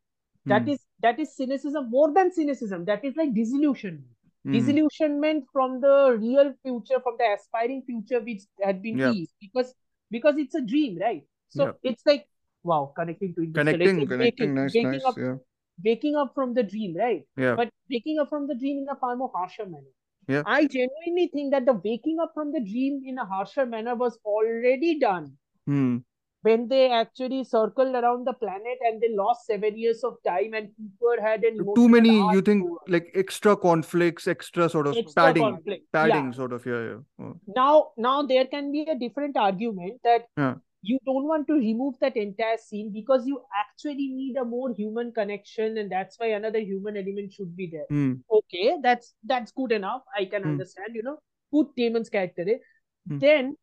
that 0.47 0.63
Hmm. 0.63 0.71
is 0.71 0.81
that 1.05 1.21
is 1.25 1.35
cynicism 1.37 1.91
more 1.91 2.13
than 2.15 2.33
cynicism 2.33 2.85
that 2.87 3.05
is 3.11 3.17
like 3.21 3.35
disillusionment 3.35 4.17
Hmm. 4.45 4.53
disillusionment 4.57 5.45
from 5.53 5.81
the 5.81 5.97
real 6.21 6.53
future 6.63 7.01
from 7.07 7.17
the 7.19 7.27
aspiring 7.35 7.83
future 7.91 8.21
which 8.29 8.43
had 8.63 8.83
been 8.87 8.99
Yeah. 9.03 9.13
teased 9.13 9.35
because 9.47 9.75
because 10.17 10.39
it's 10.45 10.55
a 10.55 10.65
dream 10.73 10.99
right 11.05 11.23
so 11.57 11.67
Yeah. 11.67 11.91
it's 11.93 12.07
like 12.13 12.27
wow 12.71 12.81
connecting 12.97 13.35
to 13.35 13.47
Connecting, 13.59 14.07
connecting, 14.07 14.19
waking, 14.25 14.55
nice, 14.55 14.75
waking 14.75 14.91
nice. 14.93 15.05
up 15.13 15.19
Yeah. 15.25 15.37
waking 15.85 16.17
up 16.23 16.35
from 16.35 16.55
the 16.55 16.63
dream 16.73 16.97
right 17.05 17.27
Yeah. 17.37 17.55
but 17.61 17.71
waking 17.97 18.19
up 18.25 18.29
from 18.35 18.47
the 18.53 18.57
dream 18.65 18.83
in 18.83 18.89
a 18.89 18.97
far 19.05 19.15
more 19.23 19.31
harsher 19.35 19.67
manner 19.67 19.95
Yeah. 20.29 20.43
i 20.47 20.67
genuinely 20.67 21.29
think 21.33 21.53
that 21.53 21.67
the 21.67 21.73
waking 21.85 22.19
up 22.23 22.33
from 22.35 22.53
the 22.53 22.61
dream 22.61 23.03
in 23.05 23.19
a 23.19 23.25
harsher 23.25 23.67
manner 23.67 23.95
was 23.95 24.19
already 24.25 24.99
done 24.99 25.33
Hmm. 25.67 25.99
when 26.43 26.69
they 26.69 26.91
actually 26.91 27.45
circled 27.45 27.95
around 27.95 28.27
the 28.27 28.33
planet 28.33 28.79
and 28.89 29.01
they 29.01 29.11
lost 29.17 29.47
seven 29.47 29.77
years 29.79 30.03
of 30.05 30.15
time 30.29 30.55
and 30.55 30.71
Cooper 30.77 31.21
had 31.23 31.45
an 31.45 31.59
Too 31.75 31.89
many, 31.95 32.15
you 32.37 32.41
think, 32.41 32.65
to- 32.67 32.79
like 32.95 33.11
extra 33.15 33.57
conflicts, 33.57 34.27
extra 34.27 34.69
sort 34.69 34.87
of 34.87 34.97
extra 34.97 35.23
padding, 35.23 35.43
conflict. 35.43 35.93
padding, 35.93 36.27
Yeah. 36.31 36.39
sort 36.39 36.55
of. 36.55 36.65
Yeah, 36.65 36.81
yeah. 36.87 37.27
Oh. 37.27 37.35
Now, 37.59 37.75
now 38.09 38.23
there 38.23 38.47
can 38.47 38.73
be 38.73 38.83
a 38.95 38.99
different 38.99 39.37
argument 39.37 40.01
that 40.03 40.27
Yeah. 40.39 40.55
You 40.83 40.99
don't 41.05 41.25
want 41.27 41.47
to 41.49 41.55
remove 41.55 41.95
that 42.01 42.17
entire 42.17 42.57
scene 42.57 42.91
because 42.93 43.27
you 43.27 43.43
actually 43.55 44.09
need 44.09 44.37
a 44.37 44.45
more 44.45 44.75
human 44.75 45.13
connection, 45.13 45.79
and 45.79 45.91
that's 45.93 46.19
why 46.19 46.29
another 46.29 46.59
human 46.59 46.97
element 46.97 47.33
should 47.33 47.57
be 47.57 47.67
there. 47.71 47.87
Hmm. 47.91 48.13
Okay, 48.31 48.77
that's 48.83 49.15
that's 49.25 49.53
good 49.53 49.73
enough. 49.73 50.03
I 50.17 50.25
can 50.25 50.45
Hmm. 50.45 50.49
understand. 50.53 50.95
You 50.95 51.03
know, 51.03 51.19
put 51.53 51.75
Damon's 51.77 52.09
character 52.09 52.43
in, 52.43 52.61
Hmm. 53.09 53.19
then 53.19 53.57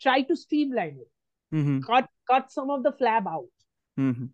try 0.00 0.22
to 0.22 0.36
streamline 0.36 0.98
it. 1.00 1.10
hmm 1.52 1.78
Cut 1.86 2.08
cut 2.30 2.52
some 2.52 2.70
of 2.70 2.82
the 2.82 2.92
flab 2.92 3.26
out. 3.26 3.48
hmm 3.96 4.26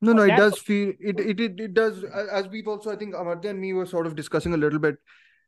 No, 0.00 0.12
no, 0.12 0.22
it 0.22 0.36
does 0.36 0.58
feel 0.58 0.92
it, 1.00 1.18
it 1.20 1.40
it 1.40 1.60
it 1.60 1.74
does 1.74 2.04
as 2.04 2.48
we've 2.48 2.68
also 2.68 2.90
I 2.92 2.96
think 2.96 3.14
Amartya 3.14 3.50
and 3.50 3.60
me 3.60 3.72
were 3.72 3.86
sort 3.86 4.06
of 4.06 4.14
discussing 4.16 4.54
a 4.54 4.56
little 4.56 4.78
bit. 4.78 4.96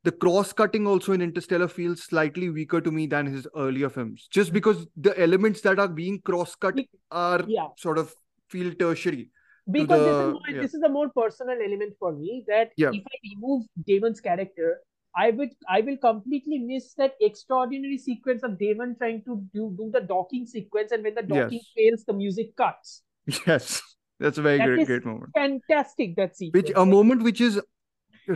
The 0.03 0.13
cross 0.13 0.53
cutting 0.53 0.87
also 0.87 1.13
in 1.13 1.21
Interstellar 1.21 1.69
feels 1.69 2.03
slightly 2.03 2.49
weaker 2.49 2.81
to 2.81 2.91
me 2.91 3.07
than 3.07 3.27
his 3.27 3.47
earlier 3.55 3.91
films, 3.91 4.29
just 4.31 4.53
because 4.53 4.87
the 4.97 5.19
elements 5.21 5.61
that 5.63 5.79
are 5.79 5.89
being 5.89 6.21
cross 6.23 6.55
cut 6.55 6.79
are 7.11 7.45
Yeah. 7.47 7.69
sort 7.77 7.99
of 7.99 8.15
feel 8.49 8.73
tertiary. 8.75 9.31
because 9.71 10.01
this 10.03 10.17
is 10.17 10.33
more, 10.33 10.41
yeah. 10.49 10.61
this 10.63 10.75
is 10.75 10.83
a 10.83 10.89
more 10.89 11.09
personal 11.11 11.59
element 11.65 11.93
for 11.99 12.13
me 12.13 12.45
that 12.49 12.73
Yeah. 12.77 12.91
if 12.93 13.05
I 13.07 13.19
remove 13.35 13.67
Damon's 13.87 14.21
character, 14.21 14.81
I 15.15 15.31
would 15.33 15.51
I 15.69 15.81
will 15.83 15.99
completely 15.99 16.59
miss 16.71 16.95
that 16.95 17.15
extraordinary 17.21 17.99
sequence 17.99 18.43
of 18.43 18.59
Damon 18.59 18.97
trying 18.97 19.23
to 19.25 19.37
do, 19.55 19.75
do 19.77 19.91
the 19.93 20.01
docking 20.01 20.47
sequence, 20.47 20.93
and 20.93 21.05
when 21.05 21.15
the 21.15 21.23
docking 21.23 21.61
Yes. 21.61 21.73
fails, 21.77 22.05
the 22.05 22.15
music 22.15 22.57
cuts. 22.57 23.03
Yes, 23.47 23.83
that's 24.19 24.39
a 24.39 24.43
very 24.43 24.59
That 24.59 24.67
great 24.67 24.87
great 24.87 25.05
moment. 25.05 25.31
Fantastic 25.35 26.17
that 26.17 26.37
sequence. 26.37 26.69
Which 26.71 26.73
a 26.75 26.87
moment 26.87 27.23
which 27.23 27.41
is 27.41 27.61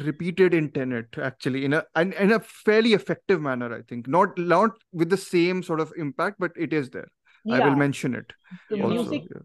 repeated 0.03 0.55
in 0.55 0.71
Tenet 0.71 1.07
actually 1.19 1.65
in 1.65 1.73
a 1.73 1.85
and 1.95 2.13
in 2.15 2.33
a 2.33 2.41
fairly 2.41 2.93
effective 2.95 3.41
manner. 3.41 3.75
I 3.75 3.83
think 3.83 4.09
not 4.09 4.37
not 4.39 4.71
with 4.93 5.11
the 5.11 5.17
same 5.17 5.63
sort 5.63 5.81
of 5.81 5.93
impact, 5.97 6.37
but 6.39 6.53
it 6.57 6.73
is 6.73 6.91
there. 6.91 7.09
I 7.51 7.61
will 7.61 7.77
mention 7.77 8.15
it 8.15 8.33
the 8.71 8.83
also. 8.83 8.95
music. 8.95 9.23
yeah. 9.31 9.43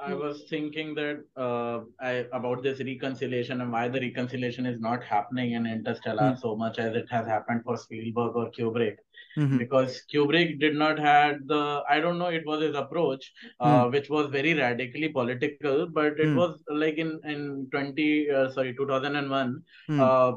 I 0.00 0.14
was 0.14 0.44
thinking 0.48 0.94
that 0.94 1.24
uh, 1.36 1.80
I 2.00 2.26
about 2.32 2.62
this 2.62 2.80
reconciliation 2.80 3.60
and 3.60 3.70
why 3.72 3.88
the 3.88 4.00
reconciliation 4.00 4.66
is 4.66 4.80
not 4.80 5.04
happening 5.04 5.52
in 5.52 5.66
Interstellar 5.66 6.30
Hmm. 6.30 6.40
so 6.44 6.56
much 6.56 6.78
as 6.78 6.94
it 6.96 7.08
has 7.10 7.26
happened 7.26 7.62
for 7.64 7.76
Spielberg 7.76 8.36
or 8.42 8.50
Kubrick. 8.58 8.96
Mhm. 9.38 9.58
because 9.58 9.96
Kubrick 10.12 10.58
did 10.60 10.74
not 10.82 10.98
had 10.98 11.46
the 11.52 11.60
I 11.88 12.00
don't 12.04 12.18
know 12.22 12.30
it 12.38 12.46
was 12.46 12.62
his 12.66 12.74
approach 12.82 13.26
uh, 13.60 13.84
which 13.96 14.08
was 14.16 14.30
very 14.36 14.54
radically 14.60 15.08
political 15.18 15.86
but 15.98 16.18
it 16.26 16.30
Hmm. 16.30 16.36
was 16.42 16.62
like 16.84 16.98
in 17.06 17.12
in 17.34 17.44
20 17.76 18.08
uh, 18.30 18.48
sorry 18.56 18.74
2001 18.80 19.62
Hmm. 19.88 20.00
uh, 20.00 20.32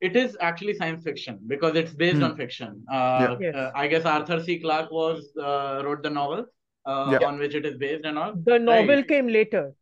it 0.00 0.16
is 0.16 0.36
actually 0.40 0.74
science 0.74 1.04
fiction 1.04 1.38
because 1.46 1.76
it's 1.76 1.94
based 1.94 2.18
Hmm. 2.18 2.24
on 2.30 2.36
fiction. 2.36 2.84
Uh, 2.90 3.36
Yes. 3.40 3.54
uh, 3.54 3.70
I 3.74 3.86
guess 3.88 4.04
Arthur 4.04 4.40
C. 4.42 4.58
Clarke 4.60 4.90
was 4.90 5.30
uh, 5.50 5.82
wrote 5.84 6.02
the 6.02 6.10
novel 6.10 6.46
uh, 6.86 7.18
Yeah. 7.20 7.26
on 7.28 7.38
which 7.38 7.54
it 7.54 7.66
is 7.66 7.76
based 7.76 8.04
and 8.04 8.18
all. 8.18 8.34
The 8.34 8.58
novel 8.58 8.96
Right. 8.96 9.08
came 9.08 9.28
later. 9.28 9.74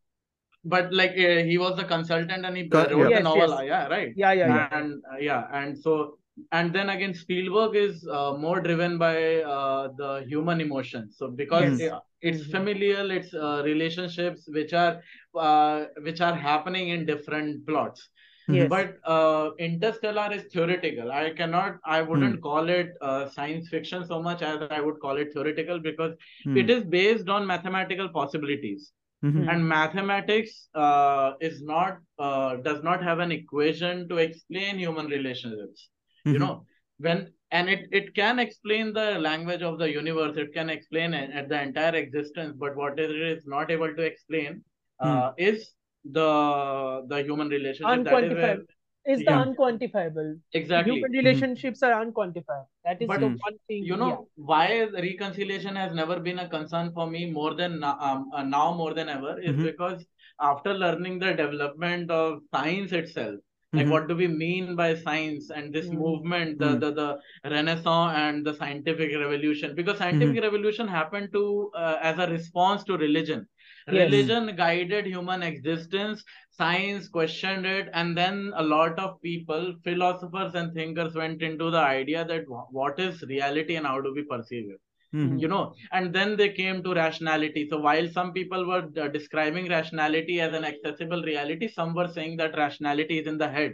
But 0.64 0.93
like 0.93 1.12
uh, 1.12 1.43
he 1.51 1.56
was 1.59 1.77
the 1.77 1.85
consultant 1.85 2.44
and 2.44 2.56
he 2.56 2.68
Co- 2.68 2.81
wrote 2.89 3.05
the 3.05 3.09
Yes, 3.10 3.24
novel. 3.24 3.48
yes. 3.51 3.59
uh, 3.59 3.62
Yeah, 3.62 3.86
right. 3.89 4.12
Yeah, 4.14 4.32
yeah, 4.32 4.48
yeah. 4.48 4.68
And 4.78 5.02
uh, 5.12 5.16
yeah, 5.18 5.47
and 5.52 5.78
so 5.78 6.18
and 6.52 6.72
then 6.74 6.90
again 6.90 7.14
Spielberg 7.14 7.77
is 7.77 8.06
uh, 8.06 8.35
more 8.36 8.60
driven 8.60 8.98
by 8.98 9.43
uh, 9.43 9.89
the 9.97 10.24
human 10.28 10.60
emotions. 10.60 11.16
So 11.18 11.28
because 11.28 11.81
Yes. 11.81 11.98
it's 12.20 12.43
Mhm. 12.47 12.51
familial, 12.51 13.10
it's 13.10 13.32
uh, 13.32 13.62
relationships 13.64 14.47
which 14.48 14.74
are 14.74 15.01
uh, 15.35 15.86
which 16.02 16.20
are 16.20 16.35
happening 16.35 16.90
in 16.90 17.06
different 17.06 17.66
plots. 17.66 18.09
Yes. 18.52 18.68
But 18.68 18.98
uh, 19.05 19.51
Interstellar 19.59 20.32
is 20.32 20.44
theoretical. 20.52 21.10
I 21.12 21.31
cannot, 21.31 21.77
I 21.85 22.02
wouldn't 22.02 22.40
Hmm. 22.40 22.43
call 22.43 22.68
it 22.68 22.90
uh, 23.01 23.28
science 23.28 23.68
fiction 23.68 24.05
so 24.06 24.22
much 24.22 24.43
as 24.43 24.60
I 24.62 24.74
would 24.77 24.93
call 24.94 25.10
it 25.12 25.27
theoretical 25.27 25.74
because 25.74 26.09
Hmm. 26.44 26.55
it 26.55 26.68
is 26.70 26.78
based 26.85 27.28
on 27.28 27.47
mathematical 27.47 28.09
possibilities. 28.09 28.93
Mhm. 29.22 29.48
And 29.48 29.66
mathematics 29.66 30.68
uh, 30.74 31.32
is 31.40 31.62
not, 31.62 31.98
uh, 32.18 32.56
does 32.56 32.82
not 32.82 33.02
have 33.02 33.18
an 33.18 33.32
equation 33.32 34.09
to 34.09 34.16
explain 34.18 34.78
human 34.78 35.06
relationships. 35.06 35.89
You 36.31 36.39
Mhm. 36.39 36.40
know, 36.40 36.64
when, 36.98 37.32
and 37.51 37.68
it, 37.68 37.89
it 37.93 38.14
can 38.14 38.39
explain 38.39 38.93
the 38.93 39.18
language 39.18 39.62
of 39.62 39.78
the 39.78 39.90
universe, 39.90 40.36
it 40.36 40.52
can 40.52 40.68
explain 40.70 41.14
it, 41.14 41.31
at 41.32 41.48
the 41.48 41.60
entire 41.60 41.94
existence, 41.97 42.55
but 42.59 42.77
what 42.77 42.98
it 42.98 43.10
is 43.10 43.47
not 43.47 43.70
able 43.70 43.94
to 43.94 44.02
explain 44.02 44.62
uh, 45.01 45.32
is 45.39 45.72
the 46.05 47.05
the 47.09 47.22
human 47.22 47.48
relationship. 47.48 48.05
That 48.05 48.27
is 48.27 48.32
where, 48.35 48.56
Unquantifiable. 48.56 48.66
It's 49.06 49.24
the 49.24 49.31
Yeah. 49.31 49.44
unquantifiable. 49.44 50.39
exactly. 50.52 50.94
Human 50.94 51.12
relationships 51.12 51.82
are 51.82 52.05
unquantifiable. 52.05 52.66
That 52.85 53.01
is 53.01 53.09
But- 53.09 53.20
the 53.20 53.28
one 53.28 53.59
thing. 53.66 53.85
you 53.85 53.97
know 53.97 54.28
why 54.36 54.85
reconciliation 54.93 55.74
has 55.77 55.94
never 55.94 56.20
been 56.20 56.39
a 56.39 56.48
concern 56.48 56.93
for 56.93 57.06
me 57.10 57.31
more 57.31 57.55
than 57.55 57.81
no- 57.81 57.97
um, 58.09 58.31
uh, 58.35 58.43
now 58.43 58.72
more 58.74 58.93
than 58.94 59.09
ever 59.09 59.39
is 59.40 59.56
Mhm. 59.56 59.64
because 59.70 60.05
after 60.40 60.74
learning 60.74 61.18
the 61.18 61.32
development 61.35 62.10
of 62.10 62.43
science 62.55 62.93
itself 62.93 63.39
like 63.78 63.86
Mhm. 63.86 63.90
what 63.94 64.09
do 64.10 64.14
we 64.20 64.27
mean 64.27 64.74
by 64.82 64.86
science 64.94 65.51
and 65.56 65.72
this 65.78 65.89
Mm. 65.89 65.98
movement 66.05 66.59
the, 66.62 66.70
Mm. 66.70 66.81
the 66.85 66.90
the 67.01 67.09
renaissance 67.56 68.14
and 68.22 68.44
the 68.47 68.55
scientific 68.60 69.12
revolution 69.24 69.74
because 69.81 69.98
scientific 69.98 70.43
revolution 70.48 70.89
happened 70.89 71.28
to 71.36 71.43
uh, 71.82 71.97
as 72.10 72.18
a 72.18 72.27
response 72.36 72.85
to 72.89 72.97
religion 73.06 73.47
Yes. 73.91 74.11
religion 74.11 74.55
guided 74.57 75.07
human 75.07 75.43
existence 75.43 76.23
science 76.51 77.09
questioned 77.09 77.67
it 77.67 77.89
and 77.95 78.17
then 78.17 78.53
a 78.57 78.62
lot 78.62 78.99
of 78.99 79.21
people 79.23 79.75
philosophers 79.85 80.55
and 80.55 80.75
thinkers 80.75 81.15
went 81.15 81.43
into 81.43 81.71
the 81.71 81.79
idea 81.79 82.25
that 82.25 82.45
what 82.81 82.99
is 82.99 83.23
reality 83.23 83.77
and 83.77 83.87
how 83.87 84.01
do 84.01 84.12
we 84.15 84.25
perceive 84.35 84.71
it 84.75 84.81
Mhm. 85.15 85.41
you 85.43 85.49
know 85.49 85.75
and 85.93 86.12
then 86.15 86.37
they 86.37 86.49
came 86.59 86.83
to 86.85 86.95
rationality 86.95 87.62
so 87.71 87.79
while 87.87 88.09
some 88.19 88.33
people 88.33 88.67
were 88.73 88.85
uh, 89.05 89.09
describing 89.09 89.69
rationality 89.69 90.41
as 90.41 90.55
an 90.59 90.65
accessible 90.73 91.23
reality 91.31 91.69
some 91.79 91.95
were 91.95 92.09
saying 92.19 92.37
that 92.43 92.57
rationality 92.65 93.19
is 93.23 93.27
in 93.27 93.39
the 93.39 93.49
head 93.59 93.73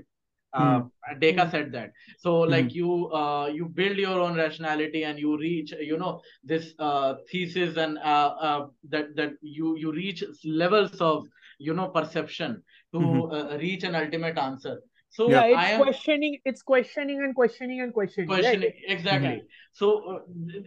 uh, 0.56 0.80
Deka 1.20 1.50
Hmm. 1.50 1.50
said 1.50 1.72
that. 1.72 1.92
So, 2.18 2.40
like 2.40 2.74
you, 2.74 3.10
uh, 3.12 3.46
you 3.46 3.66
build 3.66 3.98
your 3.98 4.20
own 4.20 4.36
rationality, 4.36 5.04
and 5.04 5.18
you 5.18 5.36
reach, 5.38 5.72
you 5.80 5.98
know, 5.98 6.20
this 6.44 6.74
uh, 6.78 7.14
thesis, 7.30 7.76
and 7.76 7.98
uh, 7.98 8.34
uh, 8.40 8.66
that 8.90 9.16
that 9.16 9.32
you 9.42 9.76
you 9.76 9.92
reach 9.92 10.24
levels 10.44 11.00
of, 11.00 11.26
you 11.58 11.74
know, 11.74 11.88
perception 11.88 12.62
to 12.92 13.00
Mhm. 13.00 13.28
uh, 13.32 13.56
reach 13.58 13.84
an 13.84 13.94
ultimate 13.94 14.38
answer. 14.38 14.80
So 15.10 15.26
yeah, 15.26 15.44
it's 15.46 15.70
am 15.70 15.82
questioning, 15.82 16.38
it's 16.44 16.62
questioning 16.62 17.20
and 17.22 17.34
questioning 17.34 17.80
and 17.80 17.92
questioning. 17.92 18.40
questioning 18.40 18.42
Right? 18.42 18.68
exactly 18.88 19.44
so 19.72 19.88
uh, 20.12 20.18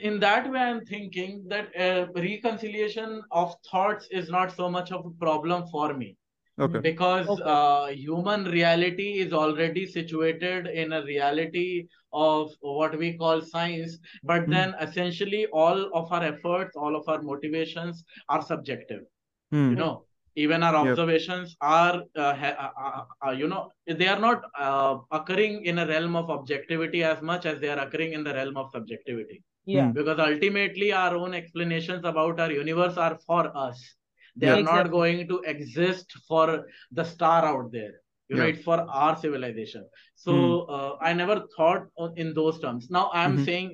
in 0.09 0.19
that 0.19 0.49
way 0.51 0.59
i'm 0.59 0.85
thinking 0.85 1.45
that 1.49 1.67
uh, 1.85 2.07
reconciliation 2.15 3.21
of 3.31 3.55
thoughts 3.69 4.07
is 4.11 4.29
not 4.29 4.55
so 4.55 4.69
much 4.69 4.91
of 4.91 5.05
a 5.05 5.11
problem 5.25 5.65
for 5.71 5.93
me 5.93 6.15
Okay. 6.59 6.79
because 6.81 7.27
Okay. 7.27 7.43
uh, 7.45 7.87
human 7.87 8.45
reality 8.45 9.19
is 9.19 9.33
already 9.33 9.85
situated 9.85 10.67
in 10.67 10.93
a 10.93 11.03
reality 11.03 11.87
of 12.13 12.51
what 12.61 12.97
we 12.97 13.17
call 13.17 13.41
science 13.41 13.97
but 14.23 14.47
Hmm. 14.47 14.51
then 14.51 14.75
essentially 14.81 15.45
all 15.47 15.79
of 16.01 16.11
our 16.11 16.23
efforts 16.23 16.75
all 16.75 16.95
of 16.95 17.07
our 17.07 17.21
motivations 17.21 18.03
are 18.29 18.41
subjective 18.41 19.03
Hmm. 19.51 19.73
you 19.73 19.77
know 19.77 20.05
even 20.35 20.63
our 20.63 20.75
Yep. 20.79 20.87
observations 20.87 21.55
are 21.61 22.03
uh, 22.15 22.33
ha- 22.35 22.57
uh, 22.65 22.71
uh, 22.87 23.05
uh, 23.27 23.31
you 23.31 23.47
know 23.47 23.71
they 23.87 24.07
are 24.07 24.19
not 24.19 24.43
uh, 24.57 24.97
occurring 25.11 25.63
in 25.65 25.79
a 25.79 25.87
realm 25.87 26.15
of 26.15 26.29
objectivity 26.29 27.03
as 27.03 27.21
much 27.21 27.45
as 27.45 27.59
they 27.59 27.69
are 27.69 27.79
occurring 27.85 28.13
in 28.13 28.23
the 28.23 28.33
realm 28.33 28.57
of 28.57 28.69
subjectivity 28.71 29.43
Yeah. 29.65 29.87
Hmm. 29.87 29.91
because 29.93 30.19
ultimately 30.19 30.91
our 30.91 31.15
own 31.15 31.33
explanations 31.33 32.05
about 32.05 32.39
our 32.39 32.51
universe 32.51 32.97
are 32.97 33.17
for 33.27 33.43
us 33.55 33.95
they 34.39 34.47
Yeah. 34.47 34.57
are 34.57 34.63
not 34.71 34.91
going 34.91 35.27
to 35.31 35.39
exist 35.53 36.13
for 36.27 36.65
the 36.99 37.03
star 37.13 37.39
out 37.51 37.71
there 37.77 37.93
you 38.29 38.37
know 38.37 38.45
Yeah. 38.45 38.51
it's 38.53 38.63
for 38.69 38.77
our 39.01 39.15
civilization 39.23 39.85
so 40.25 40.33
Hmm. 40.35 40.73
uh, 40.77 40.91
i 41.09 41.13
never 41.21 41.37
thought 41.55 41.87
in 42.23 42.33
those 42.39 42.59
terms 42.65 42.89
now 42.97 43.05
i'm 43.21 43.37
Mhm. 43.37 43.45
saying 43.47 43.69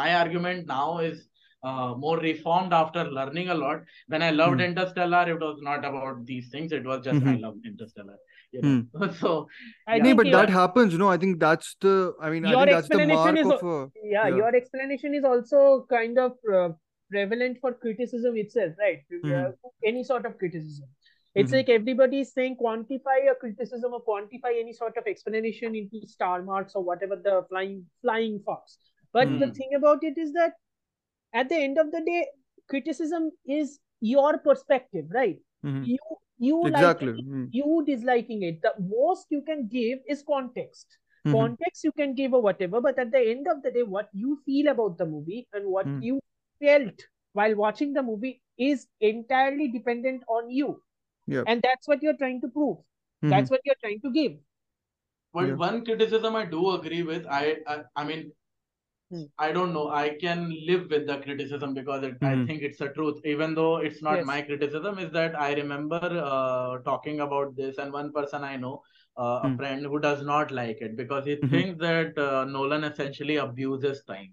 my 0.00 0.08
argument 0.22 0.66
now 0.74 0.88
is 1.10 1.22
uh, 1.68 1.94
more 2.04 2.18
reformed 2.18 2.74
after 2.82 3.04
learning 3.18 3.48
a 3.48 3.58
lot 3.64 3.80
when 4.14 4.22
i 4.22 4.30
loved 4.42 4.60
Hmm. 4.60 4.66
interstellar 4.68 5.24
it 5.34 5.40
was 5.48 5.62
not 5.70 5.84
about 5.92 6.24
these 6.32 6.50
things 6.56 6.72
it 6.80 6.84
was 6.92 7.00
just 7.08 7.22
i 7.32 7.36
Mhm. 7.36 7.42
love 7.46 7.56
interstellar 7.72 8.18
you 8.56 8.62
know 8.64 9.08
so 9.20 9.30
I 9.86 9.96
Yeah. 9.96 10.04
Think 10.04 10.16
but 10.18 10.30
that 10.32 10.50
happens, 10.50 10.92
you 10.92 10.98
know. 10.98 11.08
I 11.14 11.16
think 11.22 11.40
that's 11.40 11.76
the. 11.86 11.94
I 12.26 12.30
mean, 12.34 12.44
I 12.46 12.52
Your 12.52 12.60
think 12.60 12.70
that's 12.76 12.88
the 12.88 13.06
mark 13.06 13.38
is 13.42 13.50
of 13.54 13.64
a. 13.70 13.90
yeah, 14.12 14.28
yeah. 14.28 14.36
your 14.36 14.54
explanation 14.58 15.14
is 15.20 15.24
also 15.30 15.86
kind 15.90 16.18
of 16.18 16.32
uh, 16.58 16.68
prevalent 17.10 17.58
for 17.60 17.72
criticism 17.74 18.36
itself, 18.36 18.74
right? 18.78 19.00
Uh, 19.34 19.50
any 19.84 20.04
sort 20.04 20.26
of 20.26 20.38
criticism. 20.38 20.88
It's 21.34 21.52
Mhm. 21.52 21.56
like 21.58 21.68
everybody 21.68 22.20
is 22.20 22.32
saying 22.32 22.56
quantify 22.56 23.30
a 23.30 23.34
criticism 23.34 23.92
or 23.92 24.02
quantify 24.04 24.58
any 24.60 24.72
sort 24.72 24.96
of 24.96 25.06
explanation 25.06 25.74
into 25.74 26.06
star 26.06 26.42
marks 26.42 26.74
or 26.74 26.82
whatever 26.84 27.16
the 27.16 27.44
flying 27.48 27.84
flying 28.02 28.40
fox. 28.44 28.78
But 29.12 29.38
the 29.38 29.46
Mhm. 29.46 29.52
thing 29.52 29.74
about 29.74 30.04
it 30.04 30.16
is 30.18 30.32
that 30.34 30.54
at 31.32 31.48
the 31.48 31.56
end 31.56 31.78
of 31.78 31.90
the 31.90 32.00
day, 32.00 32.26
criticism 32.68 33.30
is 33.46 33.78
your 34.00 34.38
perspective, 34.38 35.06
right? 35.10 35.38
Mhm. 35.62 35.82
You 35.82 35.98
you 36.38 36.68
Exactly. 36.68 37.12
liking 37.12 37.24
Hmm. 37.24 37.44
you 37.50 37.84
disliking 37.86 38.42
it. 38.42 38.60
The 38.62 38.74
most 38.80 39.26
you 39.30 39.42
can 39.42 39.68
give 39.68 39.98
is 40.08 40.22
context 40.22 40.98
Mhm. 41.24 41.34
context 41.36 41.84
you 41.84 41.92
can 41.92 42.14
give 42.14 42.34
or 42.34 42.42
whatever 42.42 42.80
but 42.80 42.98
at 42.98 43.10
the 43.10 43.20
end 43.30 43.46
of 43.48 43.62
the 43.62 43.70
day 43.70 43.82
what 43.82 44.08
you 44.12 44.38
feel 44.44 44.68
about 44.68 44.98
the 44.98 45.06
movie 45.06 45.46
and 45.54 45.64
what 45.66 45.86
Hmm. 45.86 45.98
you 45.98 46.20
felt 46.60 47.06
while 47.32 47.54
watching 47.56 47.92
the 47.92 48.02
movie 48.02 48.40
is 48.58 48.86
entirely 49.00 49.68
dependent 49.68 50.22
on 50.28 50.50
you 50.50 50.82
Yep. 51.26 51.48
and 51.48 51.62
that's 51.62 51.88
what 51.88 52.02
you're 52.02 52.16
trying 52.24 52.40
to 52.40 52.48
prove 52.48 52.78
Mhm. 53.22 53.30
that's 53.30 53.50
what 53.50 53.60
you're 53.64 53.82
trying 53.82 54.00
to 54.00 54.12
give 54.12 54.34
But 55.34 55.48
Yeah. 55.48 55.56
one 55.56 55.84
criticism 55.84 56.34
I 56.34 56.46
do 56.46 56.70
agree 56.70 57.02
with, 57.02 57.26
I 57.26 57.58
I, 57.66 57.84
I 57.94 58.04
mean, 58.04 58.32
Hmm. 59.10 59.24
I 59.38 59.50
don't 59.52 59.72
know. 59.72 59.88
I 59.90 60.16
can 60.20 60.50
live 60.66 60.90
with 60.90 61.06
the 61.06 61.18
criticism 61.18 61.74
because 61.74 62.04
it, 62.04 62.16
I 62.22 62.36
Mhm. 62.36 62.46
think 62.46 62.62
it's 62.62 62.78
the 62.78 62.88
truth, 62.90 63.20
even 63.24 63.54
though 63.54 63.76
it's 63.78 64.02
not 64.02 64.16
Yes. 64.16 64.26
my 64.26 64.42
criticism. 64.42 64.98
Is 64.98 65.10
that 65.12 65.38
I 65.40 65.54
remember 65.54 66.00
uh, 66.24 66.78
talking 66.84 67.20
about 67.20 67.56
this, 67.56 67.78
and 67.78 67.92
one 67.92 68.12
person 68.12 68.44
I 68.44 68.56
know, 68.56 68.82
uh, 69.16 69.40
a 69.50 69.50
Hmm. 69.50 69.56
friend 69.56 69.84
who 69.84 69.98
does 69.98 70.22
not 70.24 70.50
like 70.52 70.80
it 70.80 70.96
because 70.96 71.24
he 71.26 71.36
Mhm. 71.42 71.48
thinks 71.50 71.80
that 71.80 72.16
uh, 72.18 72.44
Nolan 72.44 72.84
essentially 72.84 73.36
abuses 73.36 74.04
time. 74.04 74.32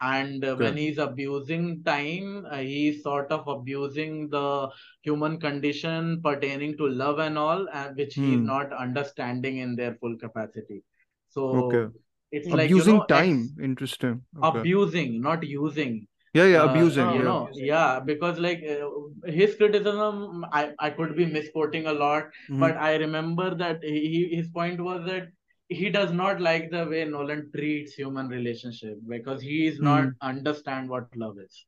And 0.00 0.44
uh, 0.44 0.56
when 0.56 0.76
he's 0.76 0.98
abusing 0.98 1.82
time, 1.84 2.46
uh, 2.50 2.58
he's 2.58 3.02
sort 3.02 3.30
of 3.30 3.46
abusing 3.48 4.28
the 4.30 4.70
human 5.02 5.38
condition 5.40 6.20
pertaining 6.22 6.76
to 6.78 6.86
love 6.88 7.18
and 7.18 7.36
all, 7.38 7.68
and 7.72 7.96
which 7.96 8.14
he's 8.14 8.38
Hmm. 8.38 8.46
not 8.46 8.72
understanding 8.72 9.58
in 9.58 9.76
their 9.76 9.94
full 9.96 10.16
capacity. 10.16 10.82
So 11.28 11.42
Okay. 11.64 11.84
it's 12.32 12.48
like 12.48 12.70
you 12.70 12.76
Abusing 12.76 12.96
know, 12.96 13.04
time. 13.06 13.42
ex- 13.42 13.64
Interesting. 13.70 14.22
Okay. 14.38 14.58
abusing, 14.60 15.20
not 15.20 15.44
using. 15.44 16.06
Yeah, 16.32 16.44
yeah, 16.46 16.62
Uh, 16.62 16.70
abusing. 16.70 17.06
Oh, 17.08 17.12
you 17.14 17.18
Yeah. 17.18 17.24
know, 17.24 17.48
yeah, 17.54 18.00
because 18.00 18.38
like 18.38 18.62
uh, 18.62 18.88
his 19.26 19.56
criticism, 19.56 20.44
I 20.52 20.72
I 20.78 20.90
could 20.90 21.16
be 21.16 21.26
misquoting 21.26 21.86
a 21.86 21.92
lot, 21.92 22.30
Mhm. 22.48 22.60
but 22.60 22.76
I 22.76 22.96
remember 22.96 23.54
that 23.62 23.82
he 23.82 24.28
his 24.34 24.48
point 24.48 24.80
was 24.80 25.04
that 25.06 25.28
he 25.70 25.88
does 25.90 26.12
not 26.12 26.40
like 26.40 26.70
the 26.70 26.84
way 26.86 27.04
Nolan 27.04 27.50
treats 27.54 27.94
human 27.94 28.28
relationship 28.28 28.98
because 29.08 29.40
he 29.42 29.66
is 29.66 29.80
not 29.80 30.04
Hmm. 30.04 30.10
understand 30.20 30.88
what 30.90 31.16
love 31.16 31.38
is. 31.38 31.66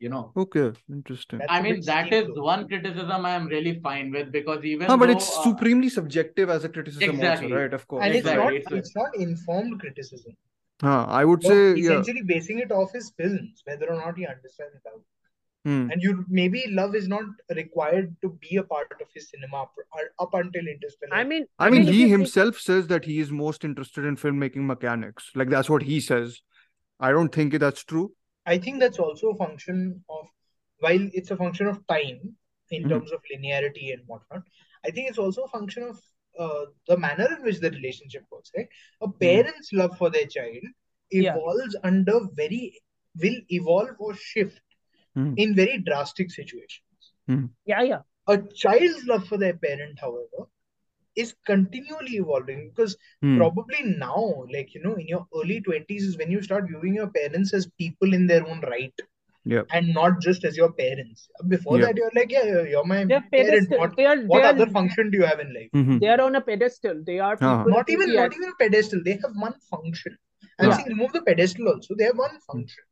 You 0.00 0.08
know, 0.08 0.32
Okay. 0.36 0.72
Interesting. 0.90 1.40
That's 1.40 1.50
I 1.52 1.60
a 1.60 1.62
mean 1.62 1.74
bit 1.74 1.84
that 1.86 2.06
steep, 2.06 2.14
is 2.20 2.34
though. 2.34 2.42
one 2.44 2.66
criticism 2.68 3.26
I 3.26 3.30
am 3.30 3.46
really 3.48 3.78
fine 3.80 4.10
with 4.10 4.32
because 4.32 4.64
even 4.64 4.88
Huh, 4.88 4.96
but 4.96 5.08
though 5.08 5.16
it's 5.16 5.28
uh, 5.38 5.42
supremely 5.42 5.90
subjective 5.90 6.48
as 6.48 6.64
a 6.64 6.70
criticism 6.70 7.16
Exactly. 7.16 7.48
also, 7.48 7.62
right? 7.62 7.74
Of 7.74 7.86
course. 7.86 8.04
And 8.04 8.14
it's 8.14 8.26
Exactly, 8.26 8.44
not 8.44 8.54
it's 8.54 8.72
a- 8.72 8.76
it's 8.76 8.96
not 8.96 9.16
informed 9.16 9.80
criticism. 9.80 10.36
Huh, 10.80 11.04
I 11.08 11.24
would 11.26 11.42
You're 11.42 11.74
say, 11.74 11.80
yeah. 11.80 12.00
essentially 12.00 12.22
basing 12.22 12.60
it 12.60 12.72
off 12.72 12.92
his 12.92 13.12
films, 13.18 13.62
whether 13.66 13.90
or 13.92 13.96
not 13.96 14.16
he 14.16 14.26
understands 14.26 14.76
love. 14.86 15.02
Hmm. 15.64 15.90
and 15.90 16.00
you 16.02 16.24
maybe 16.28 16.64
love 16.70 16.94
is 16.94 17.06
not 17.06 17.24
required 17.54 18.16
to 18.22 18.30
be 18.40 18.56
a 18.56 18.62
part 18.62 18.90
of 18.98 19.08
his 19.14 19.28
cinema 19.28 19.62
up, 19.64 19.74
up 20.18 20.32
until 20.32 20.66
Interstellar. 20.66 21.12
I 21.14 21.24
mean, 21.24 21.44
I 21.58 21.68
mean, 21.68 21.82
he 21.82 21.88
you 21.92 21.98
think- 22.06 22.12
himself 22.12 22.58
says 22.58 22.86
that 22.86 23.04
he 23.04 23.18
is 23.20 23.30
most 23.30 23.62
interested 23.62 24.06
in 24.06 24.16
filmmaking 24.16 24.64
mechanics. 24.64 25.30
Like 25.34 25.50
that's 25.50 25.68
what 25.68 25.82
he 25.82 26.00
says. 26.00 26.40
I 26.98 27.10
don't 27.12 27.34
think 27.34 27.58
that's 27.58 27.84
true. 27.84 28.14
I 28.46 28.56
think 28.56 28.80
that's 28.80 28.98
also 28.98 29.30
a 29.30 29.36
function 29.36 30.02
of 30.08 30.28
while 30.78 31.06
it's 31.12 31.30
a 31.30 31.36
function 31.36 31.66
of 31.66 31.86
time 31.86 32.36
in 32.70 32.84
Mhm. 32.84 32.88
terms 32.88 33.12
of 33.12 33.20
linearity 33.30 33.92
and 33.92 34.02
whatnot. 34.06 34.42
I 34.86 34.90
think 34.90 35.10
it's 35.10 35.18
also 35.18 35.42
a 35.42 35.48
function 35.48 35.82
of 35.82 36.00
uh, 36.38 36.64
the 36.86 36.96
manner 36.96 37.28
in 37.36 37.42
which 37.42 37.58
the 37.60 37.70
relationship 37.70 38.24
works. 38.30 38.50
Right, 38.56 38.68
a 39.02 39.08
parent's 39.10 39.72
love 39.74 39.98
for 39.98 40.08
their 40.10 40.26
child 40.26 40.62
Yeah. 41.10 41.34
evolves 41.36 41.76
under 41.82 42.20
very 42.32 42.80
will 43.20 43.40
evolve 43.50 43.96
or 43.98 44.14
shift 44.14 44.62
Mhm. 45.16 45.34
in 45.36 45.54
very 45.54 45.78
drastic 45.78 46.30
situations. 46.30 47.12
yeah, 47.66 47.82
yeah, 47.82 48.00
A 48.26 48.38
child's 48.62 49.06
love 49.06 49.26
for 49.26 49.38
their 49.38 49.54
parent, 49.54 49.98
however, 50.00 50.46
is 51.16 51.34
continually 51.46 52.16
evolving 52.16 52.68
because 52.70 52.96
Hmm. 53.22 53.36
probably 53.38 53.82
now, 53.84 54.44
like 54.52 54.74
you 54.74 54.82
know, 54.82 54.94
in 54.94 55.06
your 55.08 55.26
early 55.40 55.60
20s 55.60 56.04
is 56.04 56.16
when 56.18 56.30
you 56.30 56.42
start 56.42 56.68
viewing 56.68 56.94
your 56.94 57.08
parents 57.18 57.52
as 57.54 57.66
people 57.84 58.14
in 58.18 58.26
their 58.26 58.46
own 58.46 58.60
right 58.74 58.94
Yeah. 59.44 59.62
and 59.72 59.92
not 59.94 60.20
just 60.20 60.44
as 60.44 60.56
your 60.56 60.70
parents. 60.72 61.28
Before 61.48 61.78
Yeah. 61.78 61.86
that, 61.86 61.96
you're 61.96 62.12
like, 62.14 62.30
yeah, 62.36 62.44
yeah, 62.52 62.62
you're 62.74 62.84
my 62.92 63.04
they're 63.04 63.24
parent. 63.36 63.70
pedestal. 63.70 63.78
What, 63.78 63.96
They 63.96 64.06
are, 64.06 64.18
what 64.34 64.42
they 64.42 64.48
are, 64.48 64.54
other 64.54 64.66
function 64.78 65.10
do 65.10 65.18
you 65.18 65.24
have 65.32 65.40
in 65.46 65.54
life? 65.58 65.70
Mhm. 65.82 66.00
they 66.00 66.08
are 66.16 66.20
on 66.28 66.36
a 66.36 66.40
pedestal. 66.50 67.02
They 67.10 67.18
are 67.30 67.36
Uh-huh. 67.40 67.64
Not 67.76 67.90
even, 67.96 68.10
be 68.14 68.16
not 68.16 68.34
even 68.40 68.50
a 68.50 68.58
pedestal. 68.64 69.02
They 69.10 69.18
have 69.24 69.36
one 69.48 69.58
function. 69.74 70.16
I'm 70.58 70.68
Yeah. 70.70 70.76
saying 70.76 70.88
remove 70.94 71.12
the 71.18 71.22
pedestal 71.22 71.68
also. 71.74 71.94
They 72.02 72.04
have 72.12 72.18
one 72.26 72.38
function. 72.52 72.84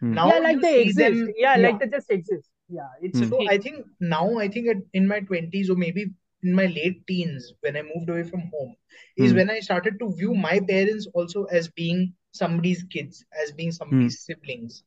Hmm. 0.00 0.14
Now 0.14 0.28
yeah, 0.28 0.38
like 0.38 0.60
they 0.60 0.82
exist. 0.82 0.98
them. 1.26 1.32
yeah, 1.36 1.56
like 1.56 1.78
they 1.80 1.86
just 1.88 2.10
exist. 2.10 2.48
Yeah, 2.68 2.88
it's 3.00 3.20
a 3.20 3.24
Hmm. 3.24 3.28
So 3.30 3.38
thing. 3.38 3.48
I 3.48 3.58
think 3.58 3.86
now, 4.00 4.38
I 4.38 4.48
think 4.48 4.68
at, 4.68 4.76
in 4.92 5.06
my 5.06 5.20
20s 5.20 5.70
or 5.70 5.76
maybe 5.76 6.06
in 6.42 6.52
my 6.52 6.66
late 6.66 7.06
teens, 7.06 7.52
when 7.60 7.76
I 7.76 7.82
moved 7.82 8.08
away 8.10 8.24
from 8.24 8.50
home, 8.52 8.76
is 9.16 9.32
Hmm. 9.32 9.36
when 9.38 9.50
I 9.50 9.60
started 9.60 9.98
to 10.00 10.12
view 10.14 10.34
my 10.34 10.60
parents 10.60 11.06
also 11.14 11.44
as 11.44 11.68
being 11.68 12.14
somebody's 12.32 12.82
kids, 12.84 13.24
as 13.42 13.52
being 13.52 13.72
somebody's 13.72 14.20
siblings, 14.20 14.82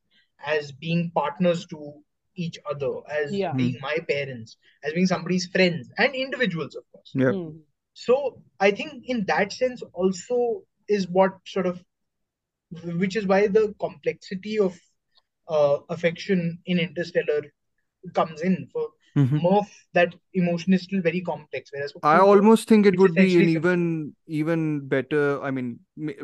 as 0.45 0.71
being 0.71 1.11
partners 1.15 1.65
to 1.67 1.93
each 2.35 2.57
other, 2.69 2.91
as 3.09 3.31
Yeah. 3.31 3.53
being 3.55 3.77
my 3.81 3.97
parents, 4.07 4.57
as 4.83 4.93
being 4.93 5.07
somebody's 5.07 5.47
friends 5.47 5.89
and 5.97 6.13
individuals, 6.15 6.75
of 6.75 6.83
course. 6.91 7.11
Yeah. 7.13 7.31
Hmm. 7.31 7.49
So 7.93 8.41
I 8.59 8.71
think 8.71 9.03
in 9.07 9.25
that 9.25 9.51
sense 9.51 9.81
also 9.93 10.63
is 10.87 11.07
what 11.07 11.33
sort 11.45 11.65
of, 11.67 11.83
which 12.83 13.15
is 13.15 13.25
why 13.25 13.47
the 13.47 13.73
complexity 13.79 14.59
of 14.59 14.79
uh, 15.49 15.79
affection 15.89 16.59
in 16.65 16.79
Interstellar 16.79 17.41
comes 18.13 18.41
in 18.41 18.69
for 18.71 18.89
Mhm. 19.15 19.41
Murph. 19.43 19.69
That 19.93 20.15
emotion 20.33 20.73
is 20.73 20.83
still 20.83 21.01
very 21.01 21.19
complex, 21.21 21.71
whereas 21.73 21.93
I 22.03 22.19
almost 22.19 22.67
think 22.69 22.85
it 22.85 22.97
would 22.99 23.15
be 23.15 23.35
an 23.37 23.49
even 23.49 24.13
even 24.27 24.87
better. 24.87 25.41
I 25.41 25.51
mean, 25.51 25.79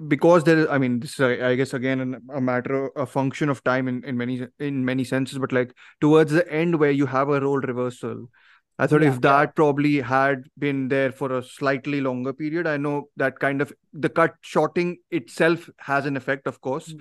because 0.07 0.43
there 0.43 0.60
is. 0.60 0.68
I 0.69 0.77
mean, 0.77 0.99
this 0.99 1.15
is, 1.19 1.19
I 1.19 1.56
guess, 1.56 1.73
again, 1.73 2.22
a 2.34 2.39
matter, 2.39 2.91
a 2.95 3.07
function 3.07 3.49
of 3.49 3.64
time 3.64 3.88
in 3.88 4.03
in 4.03 4.18
many 4.18 4.47
in 4.60 4.85
many 4.85 5.03
senses. 5.03 5.39
But 5.39 5.52
like 5.52 5.73
towards 5.99 6.31
the 6.31 6.45
end, 6.61 6.80
where 6.80 6.91
you 6.91 7.07
have 7.07 7.30
a 7.30 7.41
role 7.41 7.60
reversal, 7.60 8.30
I 8.77 8.88
thought 8.88 9.02
Yeah. 9.02 9.14
if 9.15 9.19
that 9.22 9.56
probably 9.56 9.99
had 10.14 10.47
been 10.68 10.88
there 10.88 11.11
for 11.11 11.31
a 11.31 11.43
slightly 11.43 12.02
longer 12.02 12.34
period, 12.34 12.68
I 12.68 12.77
know 12.77 13.10
that 13.26 13.39
kind 13.39 13.61
of 13.61 13.73
the 14.07 14.10
cut 14.10 14.35
shorting 14.41 14.97
itself 15.10 15.69
has 15.80 16.06
an 16.06 16.18
effect, 16.18 16.45
of 16.56 16.61
course. 16.61 16.93
Mm. 16.93 16.99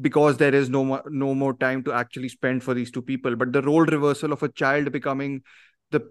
Because 0.00 0.36
there 0.38 0.54
is 0.54 0.68
no 0.68 0.84
more 0.84 1.02
no 1.08 1.34
more 1.34 1.54
time 1.54 1.82
to 1.84 1.92
actually 1.92 2.28
spend 2.28 2.62
for 2.64 2.74
these 2.74 2.90
two 2.90 3.02
people, 3.02 3.36
but 3.36 3.52
the 3.52 3.62
role 3.62 3.84
reversal 3.84 4.32
of 4.32 4.42
a 4.42 4.48
child 4.48 4.90
becoming 4.92 5.42
the 5.90 6.10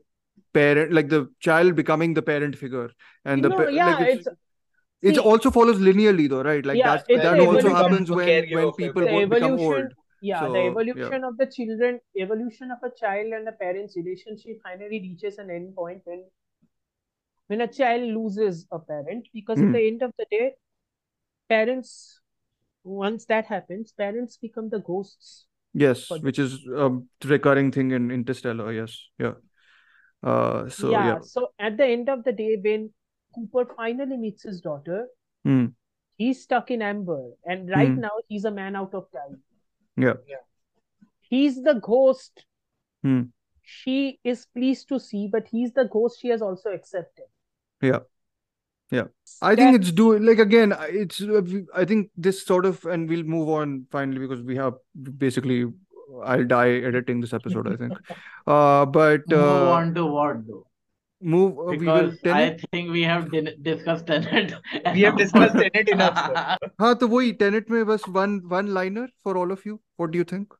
parent, 0.53 0.93
like 0.93 1.09
the 1.09 1.29
child 1.39 1.75
becoming 1.75 2.13
the 2.13 2.21
parent 2.21 2.57
figure, 2.57 2.91
and 3.25 3.43
the 3.43 3.49
no, 3.49 3.67
yeah, 3.69 3.89
like 3.89 3.99
it's, 3.99 4.27
it's 4.27 4.27
it 5.01 5.17
see, 5.17 5.19
also 5.19 5.51
follows 5.51 5.79
linearly 5.79 6.29
though, 6.29 6.43
right? 6.43 6.65
Like 6.65 6.81
Yeah, 6.81 6.83
that's 6.83 7.03
it's 7.07 7.23
that 7.23 7.39
also 7.39 7.69
happens 7.69 8.11
when 8.11 8.45
when 8.51 8.73
people 8.73 9.05
the 9.05 9.07
both 9.07 9.29
become 9.29 9.57
old. 9.59 9.93
Yeah, 10.21 10.47
So, 10.47 10.49
the 10.49 10.59
yeah. 10.93 11.13
evolution 11.13 11.23
of 11.25 11.37
the 11.37 11.45
children, 11.45 11.99
evolution 12.17 12.71
of 12.71 12.79
a 12.83 12.89
child 12.95 13.33
and 13.33 13.47
a 13.47 13.51
parent's 13.51 13.95
relationship 13.97 14.61
finally 14.63 14.99
reaches 15.01 15.37
an 15.37 15.51
end 15.51 15.75
point 15.75 16.01
when 16.05 16.25
when 17.47 17.61
a 17.61 17.67
child 17.67 18.03
loses 18.03 18.67
a 18.71 18.79
parent 18.79 19.27
because 19.33 19.61
at 19.61 19.71
Hmm. 19.71 19.73
the 19.73 19.87
end 19.87 20.01
of 20.01 20.13
the 20.17 20.25
day, 20.29 20.55
parents 21.49 22.21
once 22.83 23.25
that 23.25 23.45
happens, 23.45 23.93
parents 23.93 24.37
become 24.37 24.69
the 24.69 24.79
ghosts. 24.79 25.45
Yes, 25.73 26.09
which 26.09 26.37
is 26.37 26.65
a 26.67 26.91
recurring 27.25 27.71
thing 27.71 27.91
in 27.91 28.11
Interstellar. 28.11 28.71
Yes, 28.71 28.97
yeah. 29.17 29.33
Uh, 30.21 30.69
so 30.69 30.91
yeah, 30.91 31.05
yeah. 31.07 31.19
so 31.21 31.51
at 31.59 31.77
the 31.77 31.85
end 31.85 32.09
of 32.09 32.23
the 32.23 32.31
day, 32.31 32.57
when 32.63 32.91
Cooper 33.35 33.73
finally 33.75 34.17
meets 34.17 34.43
his 34.43 34.61
daughter, 34.61 35.07
Hmm. 35.43 35.65
he's 36.15 36.43
stuck 36.43 36.71
in 36.71 36.81
amber, 36.81 37.31
and 37.45 37.69
right 37.69 37.89
Hmm. 37.89 38.01
now 38.01 38.11
he's 38.27 38.45
a 38.45 38.51
man 38.51 38.75
out 38.75 38.93
of 38.93 39.11
time. 39.11 39.41
Yeah. 39.97 40.13
Yeah. 40.27 40.43
He's 41.21 41.61
the 41.61 41.73
ghost 41.73 42.45
Hmm. 43.01 43.23
she 43.61 44.19
is 44.23 44.45
pleased 44.45 44.87
to 44.89 44.99
see, 44.99 45.27
but 45.27 45.47
he's 45.47 45.73
the 45.73 45.85
ghost 45.85 46.19
she 46.19 46.29
has 46.29 46.41
also 46.41 46.69
accepted 46.69 47.25
yeah. 48.93 49.07
I 49.41 49.55
think 49.55 49.75
it's 49.77 49.91
doing 49.91 50.25
like 50.25 50.39
again 50.39 50.73
it's 51.03 51.21
i 51.75 51.85
think 51.85 52.11
this 52.15 52.45
sort 52.45 52.65
of 52.65 52.83
and 52.85 53.09
we'll 53.09 53.23
move 53.23 53.49
on 53.55 53.73
finally 53.95 54.19
because 54.25 54.41
we 54.51 54.55
have 54.55 54.75
basically 55.23 55.57
i'll 56.33 56.45
die 56.45 56.69
editing 56.91 57.19
this 57.25 57.33
episode 57.33 57.73
i 57.73 57.75
think. 57.75 57.93
Uh 58.53 58.85
but 58.85 59.21
uh, 59.31 59.41
move 59.41 59.67
on 59.73 59.93
to 59.95 60.05
what 60.05 60.47
though? 60.47 60.63
move 61.33 61.59
uh, 61.65 61.71
because 61.71 62.17
we 62.23 62.31
i 62.31 62.57
think 62.71 62.91
we 62.91 63.01
have 63.09 63.31
din- 63.31 63.53
discussed 63.67 64.07
tenet 64.11 64.53
we 64.93 65.05
have 65.07 65.17
discussed 65.21 65.55
tenet 65.55 65.91
enough 65.95 66.19
ha 66.83 66.89
to 67.03 67.09
wahi 67.13 67.31
tenet 67.43 67.71
mein 67.75 67.85
bas 67.91 68.07
one 68.17 68.35
one 68.55 68.73
liner 68.79 69.07
for 69.23 69.37
all 69.43 69.55
of 69.57 69.65
you. 69.69 69.79
What 69.97 70.11
do 70.11 70.17
you 70.23 70.27
think? 70.33 70.59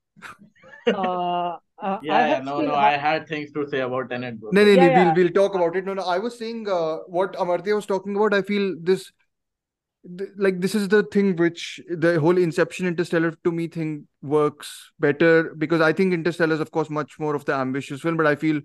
Uh 0.88 1.58
uh, 1.84 2.00
I 2.02 2.06
Yeah, 2.06 2.28
yeah, 2.28 2.40
no, 2.40 2.62
no, 2.62 2.76
ha- 2.76 2.88
I 2.88 2.98
had 2.98 3.28
things 3.28 3.52
to 3.54 3.68
say 3.68 3.82
about 3.82 4.10
Tenet. 4.10 4.40
bro. 4.40 4.52
No, 4.52 4.64
no, 4.64 4.76
no. 4.76 4.82
Yeah, 4.82 5.04
We'll 5.06 5.16
we'll 5.24 5.34
talk 5.34 5.56
about 5.56 5.76
it. 5.76 5.86
No, 5.86 5.94
no. 5.94 6.04
I 6.04 6.18
was 6.20 6.38
saying 6.38 6.68
uh, 6.70 6.98
what 7.08 7.34
Amartya 7.34 7.76
was 7.76 7.86
talking 7.86 8.16
about. 8.16 8.34
I 8.34 8.42
feel 8.42 8.76
this, 8.82 9.12
th- 10.18 10.30
like 10.38 10.62
this 10.62 10.76
is 10.76 10.88
the 10.88 11.04
thing 11.04 11.36
which 11.36 11.80
the 11.90 12.20
whole 12.20 12.38
Inception 12.38 12.88
Interstellar 12.88 13.32
to 13.44 13.52
me 13.52 13.68
thing 13.68 14.08
works 14.22 14.92
better 15.00 15.54
because 15.58 15.82
I 15.82 15.94
think 15.94 16.14
Interstellar 16.14 16.56
is 16.56 16.60
of 16.60 16.72
course 16.72 16.90
much 16.90 17.20
more 17.20 17.36
of 17.36 17.46
the 17.46 17.54
ambitious 17.54 18.02
film, 18.02 18.18
but 18.18 18.28
I 18.28 18.36
feel 18.36 18.62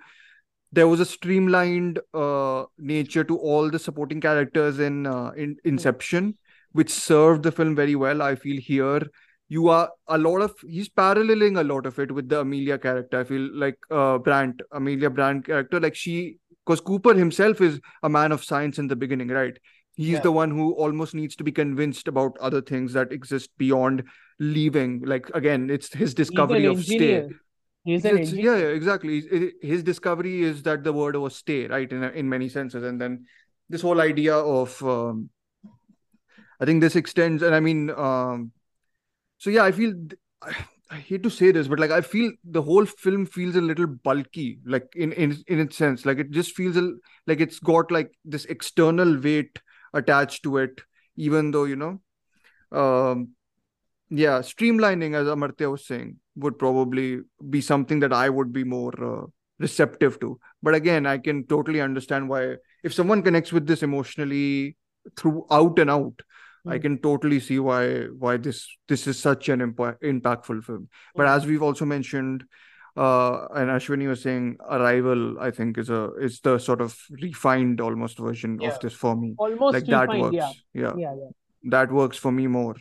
there 0.73 0.89
was 0.89 1.01
a 1.01 1.07
streamlined 1.07 1.99
uh, 2.13 2.65
nature 2.79 3.25
to 3.25 3.39
all 3.39 3.71
the 3.71 3.79
supporting 3.79 4.21
characters 4.21 4.79
in 4.79 5.07
uh, 5.07 5.31
in 5.37 5.57
Inception, 5.65 6.37
which 6.73 6.91
served 6.91 7.43
the 7.43 7.53
film 7.53 7.75
very 7.75 7.95
well. 7.95 8.23
I 8.23 8.35
feel 8.35 8.61
here 8.61 9.03
you 9.49 9.69
are 9.69 9.91
a 10.09 10.19
lot 10.19 10.43
of 10.43 10.55
he's 10.67 10.89
paralleling 10.89 11.57
a 11.57 11.65
lot 11.65 11.87
of 11.87 11.99
it 11.99 12.11
with 12.13 12.29
the 12.29 12.41
Amelia 12.41 12.79
character. 12.79 13.21
I 13.21 13.25
feel 13.25 13.49
like 13.55 13.79
uh 13.91 14.19
Brand, 14.19 14.63
Amelia 14.73 15.11
Brand 15.11 15.45
character, 15.47 15.81
like 15.81 15.95
she 15.95 16.39
because 16.67 16.81
Cooper 16.81 17.15
himself 17.15 17.61
is 17.63 17.81
a 18.03 18.09
man 18.11 18.31
of 18.31 18.45
science 18.45 18.79
in 18.79 18.89
the 18.89 18.97
beginning, 18.97 19.29
right? 19.29 19.59
He's 19.97 20.11
Yeah. 20.19 20.21
the 20.21 20.33
one 20.33 20.51
who 20.51 20.73
almost 20.75 21.15
needs 21.15 21.35
to 21.37 21.45
be 21.45 21.51
convinced 21.53 22.09
about 22.09 22.37
other 22.39 22.61
things 22.61 22.93
that 22.93 23.11
exist 23.13 23.51
beyond 23.59 24.05
leaving. 24.39 25.01
Like 25.05 25.31
again, 25.35 25.71
it's 25.71 25.93
his 25.95 26.13
discovery 26.15 26.67
of 26.67 26.85
stay. 26.85 27.29
He's 27.85 28.05
an 28.05 28.11
It's- 28.19 28.29
engineer. 28.29 28.45
yeah, 28.57 28.61
yeah, 28.63 28.75
exactly. 28.83 29.23
His- 29.23 29.53
His 29.63 29.83
discovery 29.83 30.43
is 30.43 30.63
that 30.65 30.85
the 30.85 30.93
word 30.93 31.17
was 31.17 31.37
stay, 31.37 31.67
right? 31.69 31.91
In 31.91 32.05
in 32.05 32.29
many 32.29 32.49
senses, 32.51 32.83
and 32.93 33.01
then 33.01 33.19
this 33.71 33.81
whole 33.81 34.01
idea 34.03 34.37
of, 34.37 34.77
um, 34.83 35.31
I 36.61 36.65
think 36.67 36.81
this 36.83 36.97
extends, 36.97 37.43
and 37.43 37.55
I 37.55 37.61
mean, 37.61 37.91
um, 37.91 38.53
so 39.39 39.51
yeah, 39.51 39.65
I 39.65 39.73
feel 39.73 39.95
I, 40.91 40.97
hate 40.97 41.23
to 41.23 41.31
say 41.31 41.53
this, 41.53 41.69
but 41.69 41.79
like 41.79 41.91
I 41.91 42.01
feel 42.01 42.33
the 42.45 42.63
whole 42.63 42.85
film 42.85 43.27
feels 43.27 43.57
a 43.57 43.61
little 43.61 43.87
bulky, 43.87 44.59
like 44.65 44.89
in 44.97 45.13
in 45.13 45.37
in 45.47 45.61
its 45.61 45.77
sense, 45.77 46.05
like 46.05 46.19
it 46.19 46.31
just 46.31 46.55
feels 46.55 46.77
a, 46.77 46.93
like 47.27 47.41
it's 47.41 47.59
got 47.59 47.91
like 47.91 48.13
this 48.25 48.45
external 48.47 49.19
weight 49.19 49.59
attached 49.95 50.43
to 50.45 50.59
it, 50.59 50.81
even 51.17 51.51
though 51.51 51.65
you 51.65 51.77
know, 51.77 52.01
um, 52.73 53.31
yeah, 54.11 54.39
streamlining, 54.41 55.15
as 55.15 55.27
Amartya 55.27 55.71
was 55.71 55.87
saying, 55.87 56.17
would 56.37 56.59
probably 56.59 57.21
be 57.49 57.61
something 57.61 58.01
that 58.01 58.13
I 58.13 58.29
would 58.29 58.53
be 58.53 58.65
more 58.65 59.23
uh, 59.23 59.27
receptive 59.59 60.19
to. 60.21 60.41
But 60.63 60.75
again, 60.75 61.07
I 61.07 61.19
can 61.19 61.47
totally 61.47 61.81
understand 61.81 62.29
why 62.29 62.57
if 62.83 62.95
someone 62.95 63.23
connects 63.23 63.53
with 63.53 63.67
this 63.67 63.83
emotionally 63.83 64.77
throughout 65.17 65.79
and 65.79 65.91
out, 65.91 66.21
I 66.67 66.77
Hmm. 66.77 66.83
can 66.83 66.99
totally 66.99 67.41
see 67.41 67.59
why 67.59 68.07
why 68.07 68.37
this 68.37 68.67
this 68.89 69.07
is 69.07 69.19
such 69.19 69.49
an 69.49 69.61
impa- 69.61 69.99
impactful 70.03 70.65
film. 70.65 70.89
But 71.15 71.27
Hmm. 71.27 71.37
as 71.37 71.47
we've 71.47 71.63
also 71.63 71.85
mentioned, 71.85 72.45
uh, 72.97 73.47
and 73.55 73.71
Ashwani 73.71 74.09
was 74.09 74.23
saying, 74.23 74.57
Arrival, 74.69 75.39
I 75.39 75.51
think 75.51 75.79
is 75.79 75.91
a 75.91 76.13
is 76.21 76.41
the 76.41 76.59
sort 76.59 76.81
of 76.81 76.97
refined 77.11 77.81
almost 77.81 78.19
version 78.19 78.59
Yeah. 78.61 78.69
of 78.69 78.81
this 78.81 78.95
for 78.95 79.15
me. 79.17 79.35
Almost 79.39 79.75
Like 79.75 79.87
that 79.87 80.09
works. 80.09 80.35
yeah. 80.35 80.53
yeah 80.75 80.95
Yeah, 80.97 81.15
yeah. 81.15 81.31
that 81.71 81.93
works 81.93 82.17
for 82.19 82.33
me 82.33 82.47
more 82.47 82.77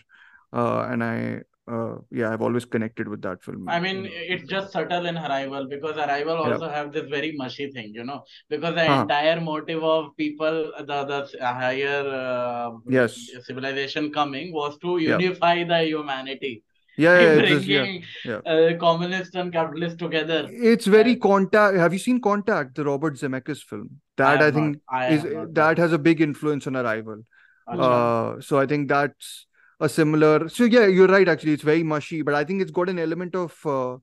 uh, 0.54 0.88
and 0.90 1.04
i 1.04 1.42
uh, 1.76 1.96
yeah, 2.12 2.32
I've 2.32 2.42
always 2.42 2.66
connected 2.66 3.08
with 3.08 3.22
that 3.24 3.44
film. 3.44 3.68
I 3.70 3.80
mean, 3.80 4.08
it's 4.12 4.48
just 4.50 4.72
subtle 4.72 5.06
in 5.06 5.18
Arrival 5.18 5.68
because 5.68 5.98
Arrival 5.98 6.36
Yeah. 6.36 6.54
also 6.54 6.70
have 6.70 6.92
this 6.94 7.08
very 7.10 7.32
mushy 7.42 7.70
thing, 7.72 7.92
you 7.94 8.04
know, 8.04 8.24
because 8.50 8.76
the 8.76 8.86
Huh. 8.86 9.02
entire 9.02 9.42
motive 9.42 9.84
of 9.84 10.16
people, 10.18 10.72
the 10.92 11.00
the 11.12 11.20
higher 11.42 12.00
uh, 12.22 12.72
Yes. 12.88 13.18
civilization 13.50 14.12
coming 14.12 14.54
was 14.54 14.78
to 14.86 14.98
Yeah. 14.98 15.18
unify 15.18 15.56
the 15.64 15.82
humanity, 15.84 16.54
yeah, 16.98 17.20
yeah, 17.22 17.42
just- 17.50 17.66
yeah. 17.68 17.82
bringing 17.82 18.04
yeah. 18.26 18.40
uh, 18.54 18.78
communist 18.86 19.36
and 19.36 19.52
capitalist 19.52 20.00
together. 20.00 20.40
It's 20.74 20.86
very 20.86 21.14
And- 21.18 21.22
contact. 21.22 21.78
Have 21.78 21.92
you 21.94 22.00
seen 22.00 22.22
Contact, 22.22 22.76
the 22.76 22.86
Robert 22.86 23.16
Zemeckis 23.16 23.62
film? 23.74 23.90
That 24.18 24.40
I, 24.42 24.46
have 24.46 24.54
think 24.54 24.78
not- 24.78 25.02
I 25.02 25.08
is 25.18 25.28
that 25.64 25.78
has 25.78 25.92
a 25.92 26.00
big 26.12 26.22
influence 26.22 26.66
on 26.66 26.76
Arrival. 26.86 27.26
Uh, 27.68 28.40
so 28.40 28.58
I 28.58 28.66
think 28.66 28.88
that's 28.88 29.47
a 29.80 29.88
similar. 29.90 30.50
So 30.50 30.64
yeah, 30.64 30.88
you're 30.88 31.08
right. 31.08 31.28
Actually, 31.28 31.54
it's 31.54 31.64
very 31.64 31.84
mushy, 31.84 32.22
but 32.22 32.34
I 32.34 32.44
think 32.44 32.62
it's 32.62 32.72
got 32.72 32.90
an 32.90 33.00
element 33.00 33.36
of 33.36 33.56
uh, 33.66 33.98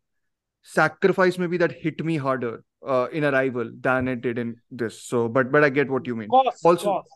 sacrifice 0.62 1.38
maybe 1.38 1.56
that 1.58 1.72
hit 1.72 2.04
me 2.04 2.16
harder 2.16 2.64
uh, 2.86 3.06
in 3.12 3.24
Arrival 3.24 3.70
than 3.80 4.08
it 4.08 4.20
did 4.20 4.38
in 4.38 4.56
this. 4.70 5.02
So, 5.02 5.28
but 5.28 5.50
but 5.52 5.64
I 5.64 5.70
get 5.70 5.90
what 5.90 6.06
you 6.06 6.16
mean. 6.16 6.28
Cost, 6.28 6.64
Also- 6.64 6.84
cost. 6.86 7.08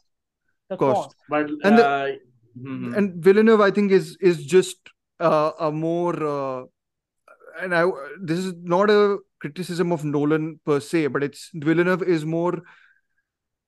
The 0.70 0.76
cost. 0.76 1.02
cost. 1.02 1.16
But 1.28 1.50
And 1.64 1.78
the- 1.78 1.86
uh, 1.86 2.08
mhm. 2.58 2.96
And 2.96 3.22
Villeneuve, 3.24 3.60
I 3.60 3.70
think, 3.70 3.90
is 3.92 4.16
is 4.20 4.44
just 4.44 4.76
uh, 5.20 5.52
a 5.58 5.70
more. 5.72 6.16
Uh, 6.32 6.64
and 7.60 7.74
I 7.74 7.84
this 8.20 8.38
is 8.38 8.52
not 8.74 8.90
a 8.90 9.18
criticism 9.40 9.92
of 9.92 10.04
Nolan 10.04 10.60
per 10.64 10.80
se, 10.80 11.06
but 11.08 11.22
it's 11.22 11.48
Villeneuve 11.54 12.02
is 12.02 12.24
more. 12.24 12.60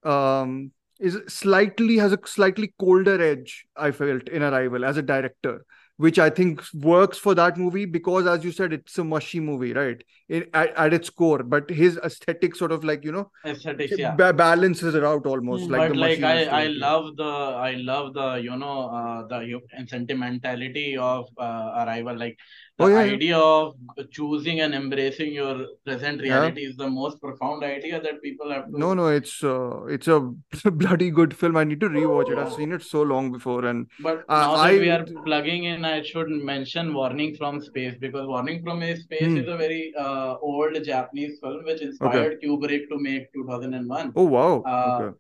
Um, 0.03 0.73
is 1.01 1.19
slightly 1.29 1.97
has 1.97 2.13
a 2.13 2.19
slightly 2.27 2.75
colder 2.79 3.21
edge. 3.23 3.67
I 3.77 3.91
felt 3.91 4.29
in 4.29 4.43
Arrival 4.43 4.85
as 4.85 4.97
a 4.97 5.03
director, 5.03 5.65
which 5.97 6.19
I 6.19 6.31
think 6.31 6.63
works 6.75 7.19
for 7.19 7.35
that 7.35 7.57
movie 7.57 7.85
because, 7.87 8.27
as 8.27 8.45
you 8.45 8.53
said, 8.53 8.73
it's 8.73 8.99
a 8.99 9.05
mushy 9.05 9.41
movie, 9.41 9.73
right? 9.73 10.03
In, 10.29 10.47
at, 10.55 10.71
at 10.77 10.93
its 10.95 11.11
core, 11.11 11.43
but 11.43 11.69
his 11.69 11.97
aesthetic 12.05 12.55
sort 12.55 12.71
of 12.71 12.85
like 12.85 13.05
you 13.05 13.11
know 13.13 13.31
aesthetics, 13.45 13.99
yeah. 13.99 14.13
ba- 14.15 14.33
balances 14.33 14.95
it 14.95 15.03
out 15.05 15.27
almost 15.27 15.69
Mm. 15.69 15.71
like 15.71 15.89
but 15.89 15.95
the 15.95 16.01
like 16.01 16.23
I, 16.23 16.45
I 16.45 16.67
love 16.69 17.17
the 17.17 17.25
I 17.25 17.73
love 17.73 18.15
the 18.15 18.35
you 18.35 18.57
know 18.57 18.89
uh, 18.91 19.27
the 19.27 19.61
and 19.73 19.89
sentimentality 19.89 20.97
of 20.97 21.27
uh, 21.37 21.85
arrival 21.85 22.17
like 22.17 22.39
the 22.81 22.85
Oh, 22.87 22.89
yeah, 22.89 23.05
yeah. 23.05 23.13
idea 23.15 23.39
of 23.39 23.75
choosing 24.19 24.61
and 24.67 24.75
embracing 24.75 25.33
your 25.39 25.55
present 25.85 26.21
Yeah. 26.21 26.41
reality 26.41 26.67
is 26.71 26.77
the 26.77 26.89
most 26.89 27.21
profound 27.21 27.65
idea 27.71 28.01
that 28.07 28.23
people 28.23 28.53
have 28.57 28.67
to 28.71 28.79
No, 28.85 28.91
no, 29.01 29.09
it's 29.21 29.35
uh, 29.53 29.85
it's 29.97 30.09
a 30.09 30.19
bloody 30.83 31.11
good 31.21 31.37
film. 31.43 31.57
I 31.63 31.65
need 31.71 31.81
to 31.87 31.91
rewatch 31.97 32.31
it. 32.35 32.39
I've 32.45 32.53
seen 32.61 32.73
it 32.79 32.83
so 32.91 33.03
long 33.15 33.31
before, 33.39 33.61
and 33.73 33.87
but 34.09 34.25
Uh, 34.29 34.41
now 34.47 34.57
that 34.63 34.81
we 34.85 34.91
are 34.97 35.05
plugging 35.29 35.65
in 35.73 35.85
I 35.93 35.97
should 36.11 36.31
mention 36.51 36.93
Warning 37.01 37.35
from 37.41 37.61
Space 37.71 37.97
because 38.07 38.27
Warning 38.35 38.63
from 38.69 38.85
Space 39.03 39.27
Hmm. 39.31 39.39
is 39.43 39.49
a 39.57 39.57
very 39.65 39.83
uh, 40.07 40.35
old 40.53 40.79
Japanese 40.91 41.39
film 41.45 41.65
which 41.71 41.83
inspired 41.89 42.39
Kubrick 42.45 42.89
to 42.93 42.99
make 43.09 43.33
2001 43.39 44.13
oh 44.17 44.29
wow, 44.37 44.53
Uh, 44.75 44.87
okay, 45.01 45.11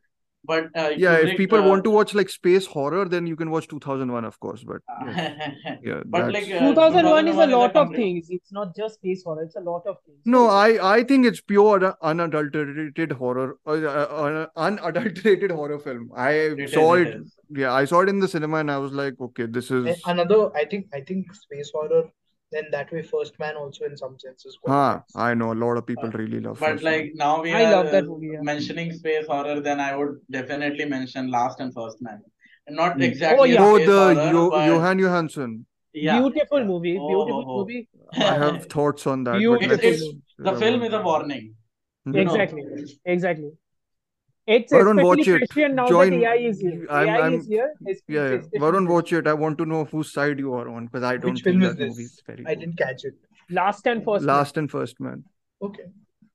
but 0.44 0.66
uh, 0.76 0.90
yeah. 0.96 1.16
If 1.16 1.36
people 1.36 1.58
uh, 1.58 1.68
want 1.68 1.84
to 1.84 1.90
watch 1.90 2.14
like 2.14 2.28
space 2.28 2.66
horror, 2.66 3.04
then 3.08 3.26
you 3.26 3.36
can 3.36 3.50
watch 3.50 3.68
2001, 3.68 4.24
of 4.24 4.38
course. 4.40 4.64
But 4.64 4.80
yeah, 5.06 5.52
yeah, 5.82 6.00
but 6.06 6.32
like 6.32 6.44
uh, 6.44 6.60
2001 6.60 7.28
is 7.28 7.36
a 7.36 7.46
2001 7.46 7.50
lot 7.50 7.76
of 7.76 7.94
things. 7.94 8.26
It's 8.30 8.52
not 8.52 8.74
just 8.76 8.94
space 8.96 9.22
horror. 9.24 9.42
It's 9.42 9.56
a 9.56 9.60
lot 9.60 9.82
of 9.86 9.96
things. 10.06 10.18
no, 10.24 10.46
I 10.48 10.94
I 10.94 11.04
think 11.04 11.26
it's 11.26 11.40
pure 11.40 11.94
unadulterated 12.02 13.12
horror, 13.12 13.58
uh, 13.66 13.72
uh, 13.72 14.46
unadulterated 14.56 15.50
horror 15.50 15.78
film. 15.78 16.10
I 16.16 16.30
It 16.32 16.60
is, 16.60 16.72
saw 16.72 16.94
it 16.94 17.08
it. 17.08 17.14
is. 17.20 17.36
Yeah, 17.50 17.72
I 17.72 17.84
saw 17.84 18.00
it 18.00 18.08
in 18.08 18.20
the 18.20 18.28
cinema, 18.28 18.58
and 18.58 18.70
I 18.70 18.78
was 18.78 18.92
like, 18.92 19.14
okay, 19.20 19.46
this 19.46 19.70
is. 19.70 20.00
Another, 20.06 20.40
I 20.56 20.64
think, 20.64 20.86
I 20.94 21.00
think 21.00 21.34
space 21.34 21.70
horror. 21.74 22.04
Then 22.52 22.64
that 22.72 22.90
way, 22.92 23.02
First 23.02 23.38
Man 23.38 23.56
also 23.56 23.84
in 23.84 23.96
some 23.96 24.18
senses. 24.18 24.58
Huh, 24.66 24.70
qualifies. 24.70 25.02
I 25.14 25.34
know 25.34 25.52
a 25.52 25.58
lot 25.64 25.76
of 25.76 25.86
people 25.86 26.10
really 26.10 26.40
love. 26.40 26.58
But 26.58 26.70
First 26.70 26.84
Man. 26.84 26.92
like 26.92 27.12
now 27.14 27.40
we 27.42 27.52
I 27.52 27.64
are 27.64 27.72
love 27.76 27.92
that 27.92 28.04
uh, 28.04 28.06
movie, 28.08 28.30
yeah. 28.32 28.40
mentioning 28.42 28.92
space 28.92 29.26
horror, 29.26 29.60
then 29.60 29.78
I 29.80 29.94
would 29.96 30.16
definitely 30.30 30.84
mention 30.86 31.30
Last 31.30 31.60
and 31.60 31.72
First 31.74 31.98
Man. 32.02 32.20
Not 32.68 32.94
Hmm. 32.94 33.02
exactly 33.02 33.52
yeah. 33.52 33.62
a 33.62 33.66
oh, 33.66 33.78
the 33.78 33.84
horror, 33.86 34.32
Yo- 34.32 34.50
but 34.50 34.68
Jóhann 34.68 35.00
Jóhannsson. 35.04 35.64
yeah, 35.92 36.18
beautiful 36.20 36.64
movie. 36.64 36.96
Oh, 37.00 37.08
Beautiful 37.08 37.44
oh, 37.46 37.50
oh. 37.52 37.58
movie. 37.58 37.88
I 38.14 38.34
have 38.44 38.66
thoughts 38.66 39.06
on 39.06 39.24
that. 39.24 39.32
but 39.32 39.38
Beautiful 39.38 39.68
let's- 39.76 39.84
It's- 39.84 40.14
The 40.38 40.52
film 40.56 40.82
is 40.82 40.92
a 40.92 41.02
warning. 41.02 41.54
You 42.06 42.12
know. 42.24 42.34
Exactly. 43.04 43.50
Exactly. 44.46 44.54
It's 44.56 44.72
Varun, 44.72 45.00
especially 45.00 45.40
watch 45.42 45.56
it. 45.56 45.74
now 45.74 45.88
Join- 45.88 46.10
that 46.10 46.22
AI 46.22 46.34
is 46.36 46.60
here. 46.60 46.86
I'm- 46.90 47.08
AI 47.08 47.20
I'm- 47.20 47.34
is 47.34 47.46
here. 47.46 47.74
It's, 47.86 48.00
Yeah, 48.08 48.26
it's 48.26 48.48
yeah. 48.52 48.60
Varun, 48.60 48.88
watch 48.88 49.12
it. 49.12 49.26
I 49.26 49.34
want 49.34 49.58
to 49.58 49.66
know 49.66 49.84
whose 49.84 50.12
side 50.12 50.38
you 50.38 50.54
are 50.54 50.68
on 50.68 50.86
because 50.86 51.02
I 51.02 51.16
don't 51.16 51.32
Which 51.34 51.42
think 51.42 51.60
film 51.60 51.60
that 51.60 51.70
is 51.72 51.76
this? 51.76 51.88
movie 51.90 52.02
is 52.04 52.22
very 52.26 52.46
I 52.46 52.54
good. 52.54 52.60
didn't 52.60 52.78
catch 52.78 53.04
it. 53.04 53.14
Last 53.50 53.86
and 53.86 54.04
first. 54.04 54.24
Man. 54.24 54.34
Last 54.36 54.56
and 54.56 54.70
First 54.70 55.00
Man. 55.00 55.24
Okay. 55.62 55.84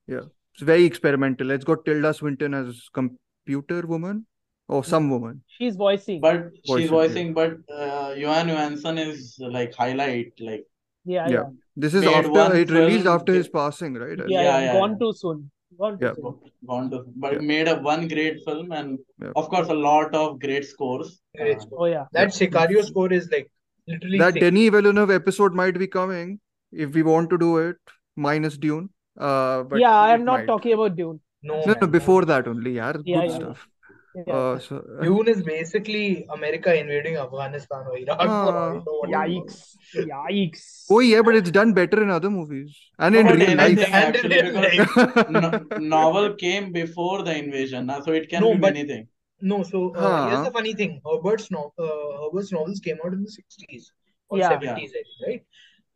Yeah, 0.07 0.21
it's 0.53 0.61
very 0.61 0.83
experimental. 0.85 1.49
It's 1.51 1.65
got 1.65 1.83
Tilda 1.85 2.13
Swinton 2.13 2.53
as 2.53 2.87
computer 2.93 3.85
woman 3.87 4.25
or 4.67 4.83
some 4.83 5.09
woman. 5.09 5.41
She's 5.47 5.75
voicing. 5.75 6.21
But 6.21 6.51
she's 6.63 6.89
Voicing, 6.89 6.89
voicing, 6.89 7.33
but 7.33 7.53
uh, 7.73 8.09
Jóhann 8.15 8.49
Jóhannsson 8.53 8.99
is 9.07 9.37
like 9.39 9.73
highlight, 9.73 10.33
like 10.39 10.65
yeah, 11.05 11.27
yeah. 11.27 11.33
yeah. 11.33 11.43
This 11.75 11.93
is 11.93 12.03
Made 12.05 12.13
after 12.13 12.55
it 12.55 12.69
released 12.69 13.05
after 13.07 13.33
his 13.33 13.47
passing, 13.49 13.93
right? 13.95 14.17
Yeah, 14.17 14.25
Yeah, 14.27 14.41
yeah, 14.43 14.59
yeah, 14.65 14.73
Gone 14.73 14.91
yeah. 14.91 14.97
too 14.99 15.13
soon. 15.13 15.51
Gone 15.79 15.97
Yeah. 16.01 16.13
soon. 16.15 16.35
gone 16.67 16.89
to, 16.91 17.03
but 17.23 17.33
Yeah. 17.33 17.39
made 17.51 17.67
a 17.67 17.75
one 17.87 18.07
great 18.07 18.43
film 18.45 18.71
and 18.71 18.99
Yeah. 19.23 19.31
of 19.35 19.49
course 19.49 19.69
a 19.69 19.73
lot 19.87 20.13
of 20.21 20.39
great 20.39 20.65
scores. 20.65 21.21
Great 21.37 21.57
Uh, 21.57 21.61
score. 21.65 21.79
Oh 21.81 21.85
yeah. 21.85 22.05
That 22.13 22.29
Sicario 22.39 22.83
score 22.91 23.11
is 23.13 23.29
like 23.31 23.49
literally 23.87 24.17
That 24.23 24.33
sick. 24.33 24.41
Denis 24.45 24.69
Villeneuve 24.77 25.11
episode 25.11 25.53
might 25.53 25.77
be 25.85 25.87
coming 25.87 26.39
if 26.71 26.93
we 26.93 27.03
want 27.03 27.29
to 27.35 27.37
do 27.37 27.57
it 27.57 27.77
minus 28.15 28.57
Dune. 28.57 28.89
Uh, 29.17 29.63
but 29.63 29.79
yeah, 29.79 29.97
I'm 29.97 30.25
not 30.25 30.39
might. 30.41 30.47
talking 30.53 30.73
about 30.73 30.95
Dune. 30.95 31.19
No, 31.43 31.55
No, 31.65 31.73
no, 31.73 31.79
man. 31.81 31.91
before 31.91 32.25
that 32.25 32.47
only, 32.47 32.71
yeah. 32.77 32.91
Good 32.93 33.07
Yeah, 33.15 33.23
yeah. 33.23 33.35
stuff. 33.35 33.67
Yeah. 34.15 34.33
Uh, 34.33 34.59
so, 34.59 34.81
Dune 35.01 35.27
is 35.27 35.41
basically 35.43 36.25
America 36.33 36.73
invading 36.73 37.17
Afghanistan 37.17 37.83
or 37.89 37.97
Iraq. 37.97 38.19
or 38.19 38.23
I 38.23 38.25
don't 38.73 38.85
know 38.85 38.99
what 38.99 39.09
it 39.09 39.43
was. 39.43 39.77
Yikes. 39.93 40.07
Yikes. 40.11 40.85
oh 40.89 40.99
yeah, 40.99 41.21
but 41.21 41.35
it's 41.35 41.51
done 41.51 41.73
better 41.73 42.01
in 42.03 42.09
other 42.09 42.29
movies 42.29 42.77
and 42.99 43.13
No, 43.15 43.19
in 43.21 43.25
but 43.27 43.35
real 43.35 43.59
anything 43.59 43.77
life. 43.77 43.93
And 43.93 44.15
actually 44.15 44.39
in 44.39 44.45
real 44.55 44.85
because 44.85 45.31
no, 45.31 45.79
novel 45.79 46.33
came 46.35 46.71
before 46.71 47.23
the 47.23 47.35
invasion, 47.37 47.89
uh, 47.89 48.01
so 48.03 48.11
it 48.13 48.29
can 48.29 48.41
No, 48.41 48.53
be 48.53 48.59
but- 48.59 48.75
anything. 48.77 49.07
No, 49.41 49.63
so 49.63 49.91
uh, 49.93 49.99
Huh. 50.01 50.29
here's 50.29 50.45
the 50.45 50.51
funny 50.51 50.73
thing. 50.73 51.01
Herbert's 51.05 51.51
no, 51.51 51.73
uh, 51.77 52.23
Herbert's 52.23 52.51
novels 52.53 52.79
came 52.79 52.97
out 53.05 53.11
in 53.13 53.21
the 53.23 53.29
60s 53.29 53.91
or 54.29 54.37
Yeah. 54.37 54.49
70s, 54.49 54.91
I 54.99 55.03
think, 55.03 55.27
right? 55.27 55.43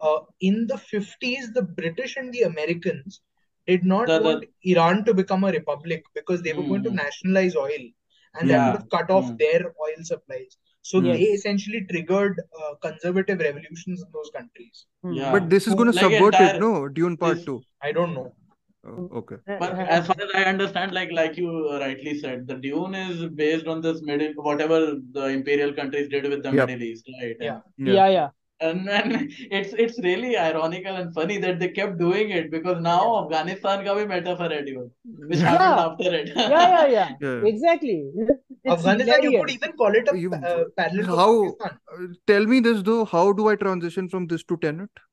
Uh, 0.01 0.19
in 0.41 0.67
the 0.67 0.75
50s, 0.75 1.53
the 1.53 1.61
British 1.61 2.17
and 2.17 2.33
the 2.33 2.41
Americans 2.43 3.21
did 3.65 3.85
not 3.85 4.07
The- 4.07 4.19
the- 4.19 4.25
want 4.25 4.45
Iran 4.63 5.05
to 5.05 5.13
become 5.13 5.45
a 5.45 5.51
republic 5.51 6.03
because 6.13 6.41
they 6.41 6.51
were 6.53 6.63
going 6.73 6.83
to 6.83 6.89
Hmm. 6.89 6.97
nationalize 7.05 7.55
oil 7.55 7.85
and 8.39 8.49
that 8.49 8.65
would 8.72 8.80
have 8.81 8.89
cut 8.89 9.10
off 9.10 9.27
Hmm. 9.30 9.38
their 9.38 9.61
oil 9.85 10.01
supplies. 10.03 10.57
So 10.81 10.99
Yes. 11.01 11.18
they 11.18 11.23
essentially 11.38 11.85
triggered 11.91 12.41
uh, 12.60 12.76
conservative 12.81 13.39
revolutions 13.39 14.01
in 14.01 14.07
those 14.18 14.30
countries. 14.35 14.85
Hmm. 15.03 15.14
Yeah. 15.14 15.31
But 15.31 15.49
this 15.49 15.68
is 15.68 15.73
going 15.76 15.91
to 15.91 15.95
Like 15.97 16.06
subvert 16.11 16.34
entire- 16.35 16.56
it, 16.56 16.60
no? 16.60 16.88
Dune 16.88 17.18
Part 17.18 17.35
this- 17.38 17.45
2. 17.45 17.61
I 17.81 17.91
don't 17.91 18.14
know. 18.14 18.34
Oh, 18.88 19.10
okay. 19.19 19.35
But 19.45 19.73
as 19.97 20.07
far 20.07 20.15
as 20.26 20.30
I 20.34 20.43
understand, 20.49 20.93
like 20.93 21.11
like 21.11 21.38
you 21.38 21.49
rightly 21.80 22.18
said, 22.19 22.47
the 22.47 22.56
Dune 22.65 22.95
is 22.95 23.26
based 23.41 23.68
on 23.68 23.81
this 23.81 24.01
middle 24.01 24.31
whatever 24.49 24.77
the 25.18 25.26
imperial 25.38 25.73
countries 25.80 26.07
did 26.14 26.23
with 26.34 26.43
the 26.43 26.51
Yep. 26.60 26.68
Middle 26.69 26.84
East, 26.84 27.10
right? 27.22 27.35
Yeah. 27.47 27.60
Yeah. 27.77 27.93
Yeah, 27.97 28.07
yeah 28.18 28.30
And, 28.60 28.88
and 28.88 29.14
it's 29.51 29.72
it's 29.84 29.98
really 30.05 30.28
ironical 30.42 30.96
and 30.98 31.12
funny 31.14 31.38
that 31.38 31.59
they 31.62 31.68
kept 31.78 31.98
doing 32.02 32.30
it 32.30 32.51
because 32.52 32.78
now 32.84 33.24
Afghanistan 33.24 33.82
ka 33.86 33.94
bhi 33.96 34.05
metaphor 34.12 34.48
hai 34.52 34.60
Dune, 34.68 34.84
which 35.32 35.40
Yeah. 35.40 35.48
happened 35.56 35.80
after 35.86 36.12
it. 36.20 36.30
Yeah, 36.36 36.68
yeah, 36.74 36.86
yeah. 36.92 37.10
Yeah. 37.24 37.48
Exactly. 37.51 37.96
It's 38.26 38.72
Afghanistan, 38.76 39.22
you 39.24 39.32
could 39.32 39.51
hilarious. 39.51 39.56
even 39.56 39.72
call 39.82 39.98
it 40.02 40.09
a 40.12 40.16
You- 40.26 40.32
uh, 40.32 40.64
parallel 40.82 41.10
to 41.10 41.16
how- 41.22 41.34
Pakistan. 41.64 41.80
Uh, 41.96 42.06
tell 42.32 42.46
me 42.55 42.60
this 42.68 42.80
though. 42.90 43.05
How 43.16 43.24
do 43.42 43.48
I 43.55 43.56
transition 43.64 44.09
from 44.14 44.28
this 44.34 44.44
to 44.52 44.56
Tenet? 44.66 45.05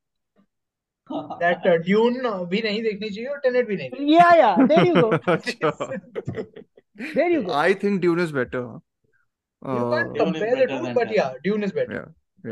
That 1.41 1.65
uh, 1.73 1.77
Dune 1.89 2.25
uh, 2.25 2.45
भी 2.55 2.61
नहीं 2.69 2.81
देखनी 2.83 3.09
चाहिए 3.09 3.27
और 3.35 3.41
Tenet 3.45 3.67
भी 3.67 3.75
नहीं 3.77 3.89
देखनी 3.89 4.09
Yeah, 4.15 4.33
yeah. 4.43 4.65
There 4.73 4.85
you 4.85 4.93
go. 4.93 5.09
Acha. 5.35 5.73
There 7.13 7.29
you 7.37 7.43
go. 7.43 7.53
I 7.53 7.73
think 7.85 8.01
Dune 8.07 8.19
is 8.27 8.31
better. 8.41 8.61
You 8.61 9.81
Uh, 9.81 9.89
can't 9.95 10.13
Dune 10.13 10.21
is 10.21 10.23
compare 10.23 10.51
the 10.51 10.61
better 10.61 10.67
two, 10.77 10.83
than 10.85 10.93
but 10.99 11.09
Tenet. 11.09 11.17
yeah, 11.17 11.33
Dune 11.47 11.63
is 11.69 11.73
better. 11.79 12.03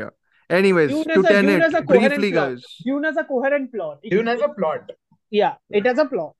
yeah. 0.02 0.10
Anyways, 0.49 0.89
Dune 0.91 1.03
to 1.05 1.09
has 1.13 1.25
a- 1.25 1.41
Dune 1.41 1.59
Tenet, 1.59 1.73
a 1.73 1.83
coherent 1.83 2.09
briefly, 2.15 2.31
plot. 2.31 2.49
guys. 2.49 2.63
Dune 2.85 3.03
has 3.03 3.17
a 3.17 3.23
coherent 3.23 3.73
plot. 3.73 3.99
It- 4.03 4.09
Dune 4.11 4.27
has 4.27 4.41
a 4.41 4.49
plot. 4.49 4.91
Yeah, 5.31 5.55
it 5.69 5.85
has 5.85 5.97
a 5.97 6.05
plot. 6.05 6.35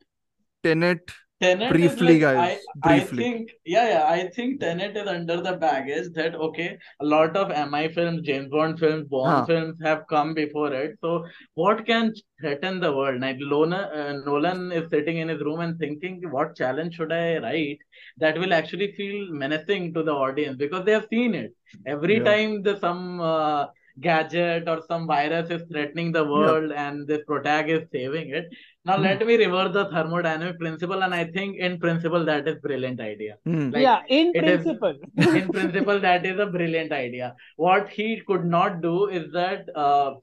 Tenet, 0.64 1.12
Tenet 1.42 1.70
Briefly, 1.72 2.14
like, 2.14 2.22
guys, 2.22 2.60
I, 2.84 3.00
briefly. 3.00 3.24
I 3.26 3.28
think, 3.28 3.52
yeah, 3.66 3.88
yeah, 3.90 4.06
I 4.08 4.30
think 4.30 4.62
Tenet 4.62 4.96
is 4.96 5.06
under 5.08 5.42
the 5.42 5.54
baggage 5.58 6.08
that, 6.14 6.34
okay, 6.34 6.78
a 7.02 7.06
lot 7.06 7.36
of 7.36 7.52
MI 7.52 7.90
films, 7.90 8.22
James 8.22 8.50
Bond 8.50 8.80
films, 8.80 9.08
Bond 9.10 9.30
Huh. 9.32 9.46
films 9.46 9.78
have 9.84 10.06
come 10.08 10.34
before 10.34 10.72
it. 10.74 10.96
So, 11.02 11.26
what 11.56 11.86
can 11.86 12.14
threaten 12.40 12.80
the 12.80 12.96
world? 12.96 13.20
Like, 13.22 13.38
Lona, 13.40 13.92
uh, 13.94 14.14
Nolan 14.26 14.72
is 14.72 14.90
sitting 14.90 15.18
in 15.18 15.28
his 15.28 15.42
room 15.42 15.60
and 15.60 15.78
thinking, 15.78 16.22
what 16.32 16.56
challenge 16.56 16.96
should 16.96 17.12
I 17.12 17.38
write 17.40 17.80
that 18.18 18.38
will 18.40 18.54
actually 18.54 18.94
feel 18.94 19.28
menacing 19.32 19.94
to 19.96 20.04
the 20.04 20.14
audience 20.14 20.56
because 20.58 20.86
they 20.86 20.94
have 20.94 21.08
seen 21.10 21.36
it. 21.36 21.54
Every 21.86 22.18
Yeah. 22.18 22.24
time 22.24 22.62
the 22.64 22.80
some 22.80 23.20
uh, 23.20 23.66
gadget 24.02 24.68
or 24.68 24.82
some 24.88 25.08
virus 25.08 25.50
is 25.50 25.64
threatening 25.72 26.12
the 26.12 26.24
world 26.24 26.72
and 26.72 27.08
this 27.08 27.22
protagonist 27.26 27.84
is 27.86 27.90
saving 27.92 28.30
it. 28.30 28.46
Now 28.86 28.98
Hmm. 28.98 29.04
let 29.04 29.26
me 29.26 29.36
reverse 29.38 29.74
the 29.74 29.86
thermodynamic 29.86 30.60
principle, 30.60 31.02
and 31.04 31.14
I 31.14 31.26
think 31.26 31.58
in 31.58 31.80
principle 31.80 32.26
that 32.26 32.48
is 32.48 32.60
brilliant 32.62 33.00
idea. 33.02 33.38
Hmm. 33.46 33.70
Like, 33.72 33.82
yeah, 33.84 34.02
in 34.10 34.32
it 34.36 34.44
is- 34.44 34.64
principle. 34.64 34.96
in 35.42 35.50
principle 35.50 36.00
that 36.00 36.26
is 36.26 36.40
a 36.40 36.46
brilliant 36.48 36.92
idea 36.92 37.36
what 37.58 37.90
he 37.90 38.22
could 38.28 38.46
not 38.46 38.82
do 38.82 39.08
is 39.08 39.32
that 39.32 39.66
uh, 39.76 40.14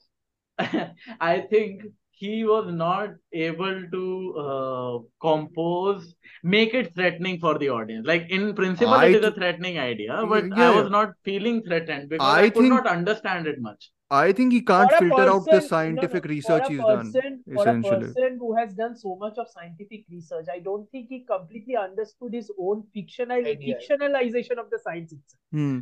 i 1.20 1.40
think 1.50 1.82
he 2.12 2.44
was 2.44 2.72
not 2.72 3.10
able 3.32 3.78
to 3.94 4.04
uh, 4.44 4.98
compose 5.20 6.14
make 6.42 6.74
it 6.74 6.94
threatening 6.94 7.38
for 7.38 7.56
the 7.58 7.68
audience 7.68 8.06
like 8.06 8.28
in 8.30 8.54
principle 8.54 8.94
I 8.94 9.06
it 9.06 9.16
is 9.16 9.24
a 9.24 9.30
threatening 9.32 9.78
idea 9.78 10.24
but 10.28 10.44
Yeah, 10.48 10.70
i 10.70 10.76
was 10.76 10.90
not 10.90 11.12
feeling 11.24 11.62
threatened 11.62 12.08
because 12.08 12.26
I 12.26 12.42
i, 12.42 12.50
could 12.50 12.62
think- 12.62 12.74
not 12.74 12.86
understand 12.86 13.46
it 13.46 13.60
much 13.60 13.92
I 14.14 14.30
think 14.38 14.52
he 14.52 14.60
can't 14.60 14.90
For 14.90 14.96
a 14.96 14.98
filter 15.02 15.22
out 15.34 15.44
the 15.46 15.50
person- 15.52 15.62
no, 15.62 15.68
scientific 15.68 16.24
no, 16.26 16.28
research 16.30 16.64
for 16.64 16.66
a 16.66 16.72
he's 16.72 16.80
done. 16.80 17.12
person, 17.12 17.44
For 17.46 17.54
a 17.54 17.60
essentially. 17.60 18.00
person 18.08 18.36
who 18.40 18.54
has 18.56 18.74
done 18.74 18.94
so 18.94 19.16
much 19.22 19.38
of 19.38 19.46
scientific 19.48 20.02
research, 20.10 20.50
I 20.54 20.58
don't 20.58 20.90
think 20.90 21.08
he 21.08 21.20
completely 21.20 21.76
understood 21.76 22.34
his 22.34 22.50
own 22.58 22.82
fictional 22.92 23.38
fictionalization 23.62 24.58
of 24.58 24.68
the 24.74 24.78
science 24.82 25.12
itself. 25.12 25.40
Hmm. 25.50 25.78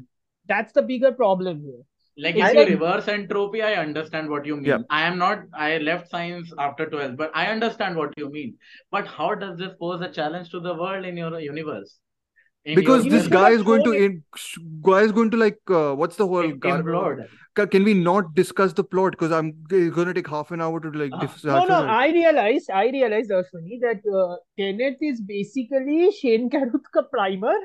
That's 0.47 0.73
the 0.73 0.82
bigger 0.82 1.11
problem 1.11 1.61
here. 1.65 1.82
Like 2.16 2.37
I 2.37 2.51
if 2.51 2.55
you 2.57 2.65
reverse 2.74 3.09
entropy 3.09 3.62
i 3.62 3.74
understand 3.74 4.28
what 4.28 4.47
you 4.47 4.57
mean 4.57 4.66
Yeah. 4.70 4.78
i 4.91 5.03
am 5.07 5.19
not 5.19 5.43
i 5.55 5.78
left 5.78 6.11
science 6.11 6.53
after 6.59 6.87
12 6.95 7.16
but 7.16 7.31
i 7.35 7.47
understand 7.47 7.97
what 7.97 8.12
you 8.23 8.31
mean 8.31 8.55
but 8.91 9.07
how 9.07 9.35
does 9.35 9.57
this 9.59 9.73
pose 9.81 10.01
a 10.01 10.11
challenge 10.20 10.51
to 10.51 10.61
the 10.61 10.74
world 10.85 11.05
in 11.15 11.16
your 11.24 11.35
universe 11.41 11.99
In 12.70 12.74
Because 12.78 13.05
your 13.07 13.12
this 13.12 13.28
guy 13.32 13.51
is 13.59 13.62
going 13.66 13.82
to 13.85 13.93
in, 14.07 14.16
guy 14.87 14.99
is 15.05 15.12
going 15.19 15.31
to 15.35 15.39
like 15.43 15.70
uh, 15.77 15.93
what's 16.01 16.19
the 16.23 16.27
whole 16.32 16.49
implode. 16.49 17.23
Can 17.74 17.87
we 17.89 17.95
not 18.01 18.35
discuss 18.41 18.74
the 18.81 18.85
plot? 18.95 19.15
Because 19.16 19.32
I'm 19.37 19.49
going 19.70 20.11
to 20.11 20.12
take 20.19 20.28
half 20.32 20.51
an 20.57 20.65
hour 20.66 20.82
to 20.87 20.91
like 21.03 21.16
Ah. 21.20 21.28
No, 21.45 21.62
no, 21.70 21.78
it. 21.87 21.89
I 21.95 22.11
realized, 22.16 22.69
I 22.81 22.82
realized, 22.97 23.32
Ashwini, 23.39 23.78
that 23.87 24.11
uh, 24.19 24.37
Tenet 24.61 25.07
is 25.12 25.23
basically 25.32 26.11
Shane 26.19 26.51
Carruth 26.57 26.93
का 26.99 27.07
primer. 27.16 27.57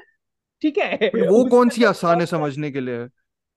ठीक 0.61 0.77
है 0.77 1.11
वो 1.15 1.43
कौन 1.57 1.69
सी 1.77 1.84
आसान 1.91 2.19
है- 2.19 2.30
समझने 2.30 2.72
के 2.72 2.81
लिए 2.88 3.05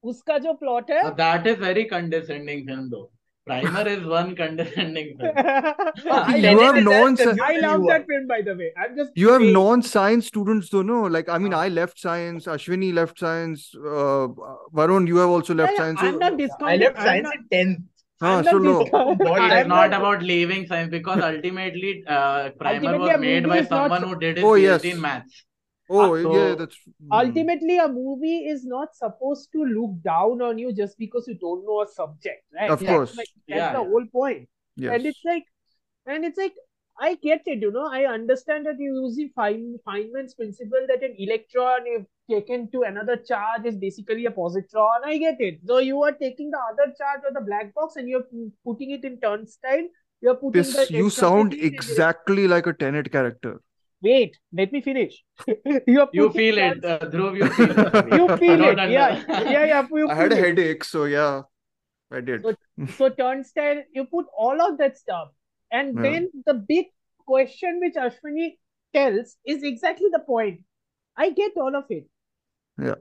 उसका 0.05 0.39
जो 0.39 0.53
प्लॉट 0.65 0.91
है 0.91 1.03
Uh, 1.03 1.15
that 1.21 1.47
is 1.47 1.57
very 1.69 1.85
condescending 1.93 2.67
film 2.67 2.91
though. 2.91 3.07
Primer 3.49 3.83
is 3.91 4.03
one 4.13 4.35
condescending 4.39 5.07
film. 5.19 5.37
You 5.37 6.13
have 6.13 6.75
that- 6.81 7.39
I 7.47 7.55
love 7.61 7.87
that 7.91 8.05
film 8.11 8.27
by 8.33 8.41
the 8.49 8.55
way. 8.55 8.69
I'm 8.77 8.97
just 8.99 9.13
You 9.23 9.31
have 9.35 9.41
saying. 9.45 9.53
non-science 9.55 10.27
students 10.33 10.69
though, 10.75 10.83
no? 10.91 10.99
Like 11.19 11.31
I 11.31 11.39
mean, 11.39 11.55
Ah. 11.55 11.63
I 11.69 11.69
left 11.69 11.99
science. 12.07 12.47
Ashwini 12.57 12.91
left 12.99 13.19
science. 13.25 13.65
Uh, 13.77 14.29
Varun, 14.81 15.09
you 15.15 15.17
have 15.23 15.31
also 15.39 15.55
left 15.63 15.73
yeah, 15.73 15.83
science. 15.85 16.03
I'm 16.03 16.13
So- 16.13 16.19
not 16.19 16.73
I 16.75 16.77
left 16.85 17.01
science 17.07 17.31
not- 17.31 17.41
in 17.41 17.49
10th. 17.57 17.87
हाँ, 18.27 18.37
so 18.51 18.59
God, 18.61 19.43
It 19.47 19.53
is 19.57 19.67
not 19.67 19.91
not- 19.91 19.93
about 20.03 20.23
leaving 20.35 20.67
science 20.67 20.91
because 20.99 21.21
ultimately 21.33 21.93
uh, 22.07 22.51
primer 22.63 22.89
Ultimately, 22.95 23.13
was 23.15 23.21
made 23.27 23.49
by 23.57 23.59
is 23.65 23.71
not- 23.71 23.91
someone 23.91 24.03
who 24.13 24.17
did 24.27 24.37
his 24.43 24.45
Oh, 24.53 24.55
PhD 24.57 24.63
yes. 24.69 24.85
in 24.95 25.01
maths. 25.09 25.45
Oh, 25.91 26.23
so 26.23 26.33
yeah, 26.37 26.55
that's 26.55 26.77
hmm. 26.85 27.13
ultimately 27.13 27.79
a 27.79 27.89
movie 27.89 28.47
is 28.55 28.65
not 28.65 28.95
supposed 28.95 29.51
to 29.53 29.65
look 29.65 30.03
down 30.03 30.43
on 30.43 30.59
you 30.59 30.73
just 30.73 30.99
because 30.99 31.27
you 31.27 31.35
don't 31.39 31.65
know 31.65 31.83
a 31.83 31.87
subject 31.89 32.45
right 32.55 32.71
Of 32.71 32.81
That's 32.81 32.91
course. 32.93 33.17
like- 33.17 33.29
that's 33.49 33.59
Yeah, 33.59 33.73
the 33.73 33.85
whole 33.85 34.07
point 34.13 34.49
yes. 34.77 34.95
and 34.95 35.07
it's 35.07 35.23
like 35.25 35.45
and 36.07 36.25
it's 36.25 36.39
like 36.39 36.55
i 37.01 37.15
get 37.15 37.43
it 37.47 37.61
you 37.63 37.71
know 37.71 37.87
i 37.99 38.05
understand 38.13 38.67
that 38.67 38.79
you're 38.79 39.01
using 39.03 39.31
Feyn- 39.39 39.77
feynman's 39.87 40.35
principle 40.35 40.87
that 40.89 41.03
an 41.03 41.15
electron 41.19 41.87
if 41.87 42.07
taken 42.31 42.71
to 42.73 42.83
another 42.83 43.17
charge 43.17 43.65
is 43.65 43.77
basically 43.77 44.27
a 44.27 44.31
positron 44.31 45.07
i 45.13 45.17
get 45.17 45.41
it 45.41 45.61
so 45.65 45.79
you 45.79 46.03
are 46.03 46.13
taking 46.13 46.51
the 46.51 46.61
other 46.73 46.93
charge 46.99 47.23
of 47.29 47.35
the 47.35 47.41
black 47.41 47.73
box 47.75 47.97
and 47.97 48.09
you're 48.09 48.27
putting 48.65 48.91
it 48.91 49.05
in 49.05 49.19
turnstile 49.21 49.87
you're 50.21 50.35
putting 50.35 50.61
This 50.63 50.75
the 50.75 50.87
you 50.95 51.11
sound 51.11 51.55
exactly 51.55 52.49
like 52.49 52.67
a 52.67 52.73
Tenet 52.73 53.11
character. 53.13 53.61
Wait 54.03 54.37
let 54.53 54.73
me 54.73 54.81
finish 54.81 55.15
you're 55.87 56.09
You 56.19 56.31
feel 56.33 56.59
it, 56.59 56.85
uh, 56.85 56.99
Dhruv. 57.01 57.37
You 57.37 57.49
feel 57.51 57.73
it. 57.79 58.13
you 58.19 58.37
feel 58.37 58.61
it 58.67 58.79
yeah 58.91 59.07
under- 59.29 59.51
yeah 59.51 59.65
yeah 59.65 59.87
you 59.93 60.09
I 60.15 60.15
had 60.15 60.33
a 60.33 60.37
feel 60.37 60.45
it. 60.45 60.47
headache, 60.47 60.85
so 60.85 61.05
yeah, 61.05 61.43
I 62.13 62.21
did. 62.21 62.43
So- 62.43 62.55
so 62.97 63.09
turnstile 63.09 63.83
you 63.93 64.05
put 64.05 64.27
all 64.37 64.61
of 64.67 64.79
that 64.79 64.97
stuff 64.97 65.29
and 65.73 65.97
Yeah. 65.97 66.03
then 66.11 66.31
the 66.47 66.55
big 66.55 66.87
question 67.27 67.81
which 67.85 67.95
ashwani 67.95 68.47
tells 68.95 69.37
is 69.45 69.65
exactly 69.71 70.07
the 70.13 70.21
point 70.21 70.61
i 71.17 71.31
get 71.41 71.53
all 71.65 71.75
of 71.81 71.91
it 71.97 72.07
Yeah. 72.81 72.95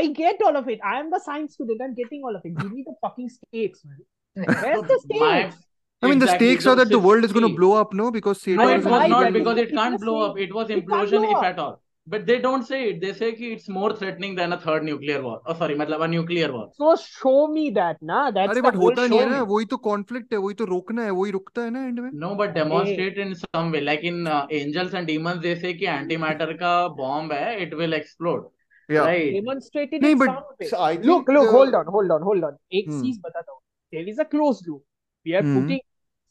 i 0.00 0.02
get 0.18 0.42
all 0.48 0.58
of 0.60 0.68
it 0.74 0.80
i 0.90 0.92
am 1.00 1.08
the 1.14 1.18
science 1.28 1.54
student 1.54 1.80
i'm 1.86 1.94
getting 1.94 2.22
all 2.28 2.36
of 2.40 2.44
it 2.50 2.54
give 2.60 2.70
me 2.76 2.84
the 2.90 2.94
fucking 3.06 3.30
stakes 3.38 3.80
man 3.86 4.46
where's 4.62 4.82
the 4.92 5.00
My- 5.22 5.48
stakes 5.48 5.64
I 6.02 6.08
mean, 6.08 6.16
exactly 6.22 6.46
the 6.48 6.52
stakes 6.52 6.66
are 6.66 6.74
that 6.76 6.88
the 6.90 6.98
world 6.98 7.24
is 7.24 7.32
going 7.32 7.48
to 7.48 7.54
blow 7.56 7.72
up, 7.74 7.92
no? 7.94 8.10
Because 8.10 8.40
Satan 8.42 8.62
No, 8.64 8.68
it 8.68 8.84
was 8.84 9.08
not 9.10 9.32
because 9.32 9.58
it 9.58 9.72
can't 9.72 10.00
blow 10.00 10.20
up. 10.22 10.38
It 10.38 10.54
was 10.54 10.68
implosion 10.68 11.26
if 11.30 11.42
at 11.42 11.58
all. 11.58 11.80
But 12.06 12.26
they 12.26 12.36
don't 12.40 12.64
say 12.68 12.78
it. 12.90 13.00
They 13.00 13.12
say 13.12 13.30
it's 13.48 13.68
more 13.68 13.94
threatening 13.98 14.34
than 14.34 14.52
a 14.52 14.56
third 14.62 14.82
nuclear 14.86 15.22
war. 15.22 15.40
Oh, 15.46 15.54
sorry, 15.54 15.76
मतलब 15.82 16.02
a 16.02 16.08
nuclear 16.14 16.48
war. 16.52 16.64
so 16.78 16.94
show 17.02 17.46
me 17.56 17.66
that 17.76 18.00
na 18.10 18.22
that's 18.38 18.56
अरे 18.56 18.62
होता 18.78 19.06
नहीं 19.06 19.18
है 19.18 19.26
show 19.26 19.30
ना 19.32 19.40
me. 19.42 19.46
वही 19.52 19.64
तो 19.74 19.76
conflict 19.84 20.32
है 20.32 20.38
वही 20.46 20.54
तो 20.62 20.64
रोकना 20.72 21.04
है 21.04 21.10
वही 21.20 21.30
रुकता 21.36 21.62
है 21.62 21.70
ना 21.76 21.84
एंड 21.86 22.00
में 22.00 22.10
No, 22.24 22.32
but 22.40 22.56
demonstrate 22.56 23.20
in 23.26 23.36
some 23.44 23.70
way. 23.76 23.82
Like 23.90 24.02
in 24.10 24.18
uh, 24.26 24.40
Angels 24.62 24.98
and 25.00 25.12
Demons, 25.12 25.40
they 25.46 25.54
say 25.62 25.72
कि 25.82 25.86
antimatter 25.94 26.50
का 26.64 26.72
bomb 26.96 27.30
है, 27.32 27.46
it 27.66 27.78
will 27.82 27.96
explode. 28.00 28.50
या 28.90 29.04
Right. 29.06 29.32
demonstrated 29.38 30.02
नहीं 30.02 30.12
in 30.12 30.18
but 30.24 30.32
some 30.34 30.56
way. 30.60 30.68
so 30.74 30.78
I 30.90 30.92
look 31.10 31.28
look 31.36 31.46
the- 31.46 31.56
hold 31.56 31.80
on 31.82 31.94
hold 31.98 32.10
on 32.18 32.22
hold 32.30 32.50
on 32.50 32.58
एक 32.80 32.90
Hmm. 32.90 33.02
चीज़ 33.02 33.20
बताता 33.26 33.52
हूँ 33.52 33.60
there 33.96 34.08
is 34.12 34.18
a 34.24 34.30
closed 34.34 34.66
loop 34.70 34.82
we 35.26 35.36
are 35.40 35.44
Hmm. 35.46 35.54
putting 35.60 35.80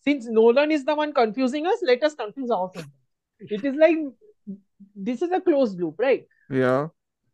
since 0.04 0.28
Nolan 0.28 0.72
is 0.72 0.86
the 0.86 0.96
one 0.96 1.14
confusing 1.14 1.68
us 1.68 1.80
let 1.84 2.04
us 2.04 2.16
confuse 2.16 2.52
ourselves 2.52 2.90
it 3.40 3.64
is 3.66 3.76
like 3.76 3.98
this 4.96 5.22
is 5.22 5.32
a 5.32 5.42
closed 5.42 5.80
loop 5.80 5.96
right 6.00 6.26
yeah 6.50 6.88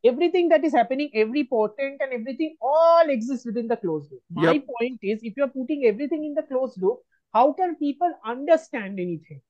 everything 0.06 0.49
that 0.49 0.64
is 0.64 0.73
happening 0.73 1.10
every 1.14 1.44
portent 1.44 2.02
and 2.06 2.14
everything 2.14 2.56
all 2.61 3.10
exists 3.10 3.45
within 3.45 3.68
the 3.68 3.77
closed 3.84 4.11
loop 4.11 4.22
my 4.31 4.53
Yep. 4.53 4.65
point 4.80 4.99
is 5.02 5.19
if 5.23 5.35
you 5.38 5.44
are 5.44 5.53
putting 5.60 5.85
everything 5.91 6.23
in 6.26 6.34
the 6.34 6.44
closed 6.44 6.81
loop 6.81 6.99
how 7.34 7.52
can 7.53 7.76
people 7.76 8.11
understand 8.34 8.99
anything 9.07 9.41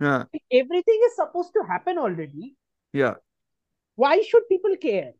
yeah 0.00 0.24
If 0.32 0.42
everything 0.64 1.00
is 1.08 1.14
supposed 1.16 1.52
to 1.58 1.62
happen 1.72 1.98
already 2.06 2.56
yeah 2.92 3.14
why 4.04 4.14
should 4.30 4.48
people 4.48 4.76
care 4.86 5.12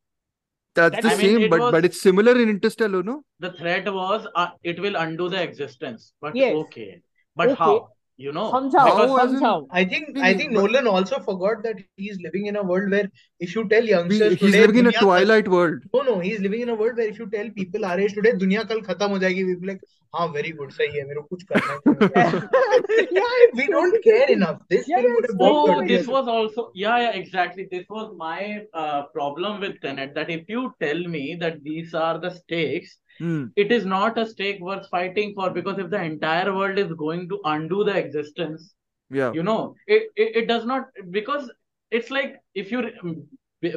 that's 0.75 0.97
That- 0.97 1.03
the 1.05 1.11
I 1.13 1.17
mean, 1.17 1.27
same 1.37 1.43
it 1.47 1.51
but 1.51 1.61
was- 1.61 1.73
but 1.73 1.85
it's 1.89 2.01
similar 2.09 2.33
in 2.45 2.49
Interstellar 2.57 3.03
no 3.11 3.17
The 3.45 3.51
threat 3.59 3.87
was 3.95 4.27
uh, 4.41 4.49
it 4.73 4.81
will 4.85 4.97
undo 4.97 5.29
the 5.35 5.41
existence. 5.43 6.13
But 6.25 6.37
Yes. 6.41 6.55
okay. 6.61 7.03
But 7.36 7.50
Okay. 7.50 7.64
how? 7.64 7.72
You 8.20 8.32
know? 8.36 8.46
समझाओ 8.54 8.88
How 8.96 9.04
as 9.18 9.34
in- 9.34 9.38
समझाओ 9.40 9.60
I 9.72 9.84
think 9.92 10.08
नहीं, 10.16 10.24
I 10.24 10.32
नहीं, 10.32 10.38
think 10.40 10.56
but- 10.56 10.64
Nolan 10.64 10.88
also 10.94 11.20
forgot 11.28 11.62
that 11.68 11.78
he's 12.06 12.18
living 12.24 12.48
in 12.52 12.58
a 12.62 12.64
world 12.72 12.96
where 12.96 13.10
if 13.48 13.54
you 13.58 13.62
tell 13.74 13.86
We- 13.88 13.92
youngsters 13.94 14.34
he's 14.34 14.42
today 14.42 14.64
living 14.64 14.80
in 14.82 14.90
a 14.90 14.90
दुनिया 14.90 15.00
कल- 15.00 15.08
twilight 15.08 15.48
world 15.54 15.86
No, 15.98 16.02
no, 16.10 16.16
he's 16.26 16.42
living 16.48 16.66
in 16.66 16.72
a 16.74 16.76
world 16.82 16.98
where 17.02 17.14
if 17.14 17.22
you 17.24 17.28
tell 17.38 17.54
people 17.62 17.88
our 17.92 18.02
age 18.08 18.18
today 18.18 18.34
दुनिया 18.42 18.64
कल 18.74 18.82
खत्म 18.90 19.10
हो 19.16 19.20
जाएगी 19.26 19.46
we'll 19.52 19.62
be 19.64 19.72
like 19.72 19.88
हाँ 20.18 20.28
very 20.36 20.52
good 20.60 20.72
सही 20.80 20.98
है 20.98 21.06
मेरे 21.08 21.22
को 21.22 21.28
कुछ 21.36 21.44
करना 21.54 21.74
है 21.74 22.30
yeah 23.18 23.34
we 23.62 23.66
don't 23.74 23.98
care 24.06 24.28
enough 24.36 24.60
this 24.74 24.88
Yeah, 24.92 25.02
film 25.02 25.10
yeah, 25.10 25.16
would 25.16 25.26
it's 25.26 25.34
have 25.34 25.42
bombed 25.42 25.60
Oh, 25.60 25.80
30 25.80 25.88
this 25.88 25.96
years 25.96 26.08
was 26.18 26.32
also 26.36 26.66
yeah, 26.84 26.98
yeah, 27.06 27.18
exactly. 27.24 27.68
This 27.74 27.86
was 27.98 28.08
my 28.22 28.40
uh, 28.74 29.02
problem 29.18 29.60
with 29.66 29.80
Tenet. 29.86 30.16
That 30.16 30.30
if 30.30 30.44
you 33.21 33.37
tell 33.37 33.63
me 33.63 33.63
that 33.63 33.65
these 33.65 33.65
are 33.65 33.65
the 33.65 33.65
stakes, 33.65 33.65
Hmm. 33.65 33.65
it 33.65 33.71
is 33.71 33.85
not 33.87 34.19
a 34.19 34.27
stake 34.27 34.61
worth 34.61 34.89
fighting 34.89 35.35
for 35.35 35.51
because 35.51 35.79
if 35.79 35.91
the 35.91 36.03
entire 36.03 36.55
world 36.55 36.79
is 36.79 36.93
going 36.95 37.29
to 37.29 37.41
undo 37.45 37.85
the 37.85 37.97
existence, 37.97 38.75
yeah 39.11 39.33
you 39.33 39.43
know, 39.43 39.75
it 39.87 40.11
it, 40.17 40.37
it 40.37 40.49
does 40.49 40.65
not 40.67 40.87
because 41.11 41.51
it's 41.91 42.11
like 42.11 42.41
if 42.55 42.71
you 42.73 42.81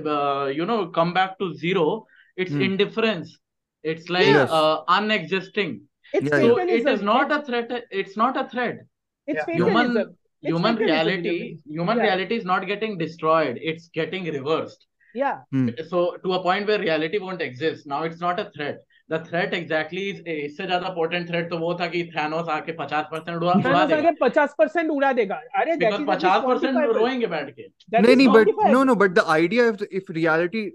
uh, 0.07 0.45
you 0.47 0.65
know 0.65 0.87
come 0.87 1.13
back 1.13 1.37
to 1.39 1.53
zero, 1.55 2.05
it's 2.35 2.51
Hmm. 2.51 2.61
indifference. 2.61 3.37
It's 3.83 4.09
like 4.09 4.25
Yes. 4.27 4.49
uh, 4.49 4.83
unexisting. 4.87 5.81
it's 6.13 6.29
Yeah, 6.29 6.37
yeah. 6.37 6.41
So 6.41 6.57
fatalism 6.57 6.87
it 6.87 6.93
is 6.93 7.01
not 7.01 7.31
a 7.31 7.45
threat. 7.45 7.71
It's 7.91 8.17
not 8.17 8.37
a 8.37 8.49
threat. 8.49 8.79
it's 9.27 9.39
Yeah. 9.39 9.53
Human 9.55 9.97
It's 10.41 10.49
human 10.49 10.75
reality 10.75 11.31
human. 11.31 11.61
human 11.77 11.97
Yeah. 11.97 12.03
reality 12.05 12.35
is 12.35 12.45
not 12.45 12.65
getting 12.67 12.97
destroyed 12.97 13.57
it's 13.71 13.87
getting 13.99 14.25
reversed 14.35 14.85
yeah 15.13 15.37
so 15.89 16.17
to 16.23 16.33
a 16.33 16.41
point 16.43 16.67
where 16.67 16.79
reality 16.79 17.17
won't 17.23 17.41
exist 17.41 17.87
now 17.93 18.03
it's 18.09 18.21
not 18.25 18.39
a 18.39 18.49
threat 18.55 18.77
the 19.11 19.23
threat 19.27 19.53
exactly 19.53 20.01
इससे 20.09 20.65
ज़्यादा 20.65 20.89
potent 20.95 21.27
threat 21.27 21.49
तो 21.49 21.57
वो 21.57 21.73
था 21.79 21.87
कि 21.87 22.03
Thanos 22.15 22.49
आके 22.55 22.71
पचास 22.79 23.05
percent 23.11 23.37
उड़ा 23.37 23.51
उड़ा 23.69 23.85
देगा 23.85 24.11
पचास 24.21 24.55
परसेंट 24.57 24.89
उड़ा 24.91 25.11
देगा 25.19 25.35
अरे 25.59 25.75
पचास 26.07 26.43
परसेंट 26.47 26.77
रोएँगे 26.95 27.27
बैठ 27.27 27.55
के 27.55 28.01
नहीं 28.01 28.15
नहीं 28.15 28.27
but 28.27 28.69
no 28.71 28.83
no 28.83 28.95
but 29.03 29.11
the 29.11 29.25
idea 29.37 29.67
if 29.67 29.83
if 29.91 30.11
reality 30.11 30.69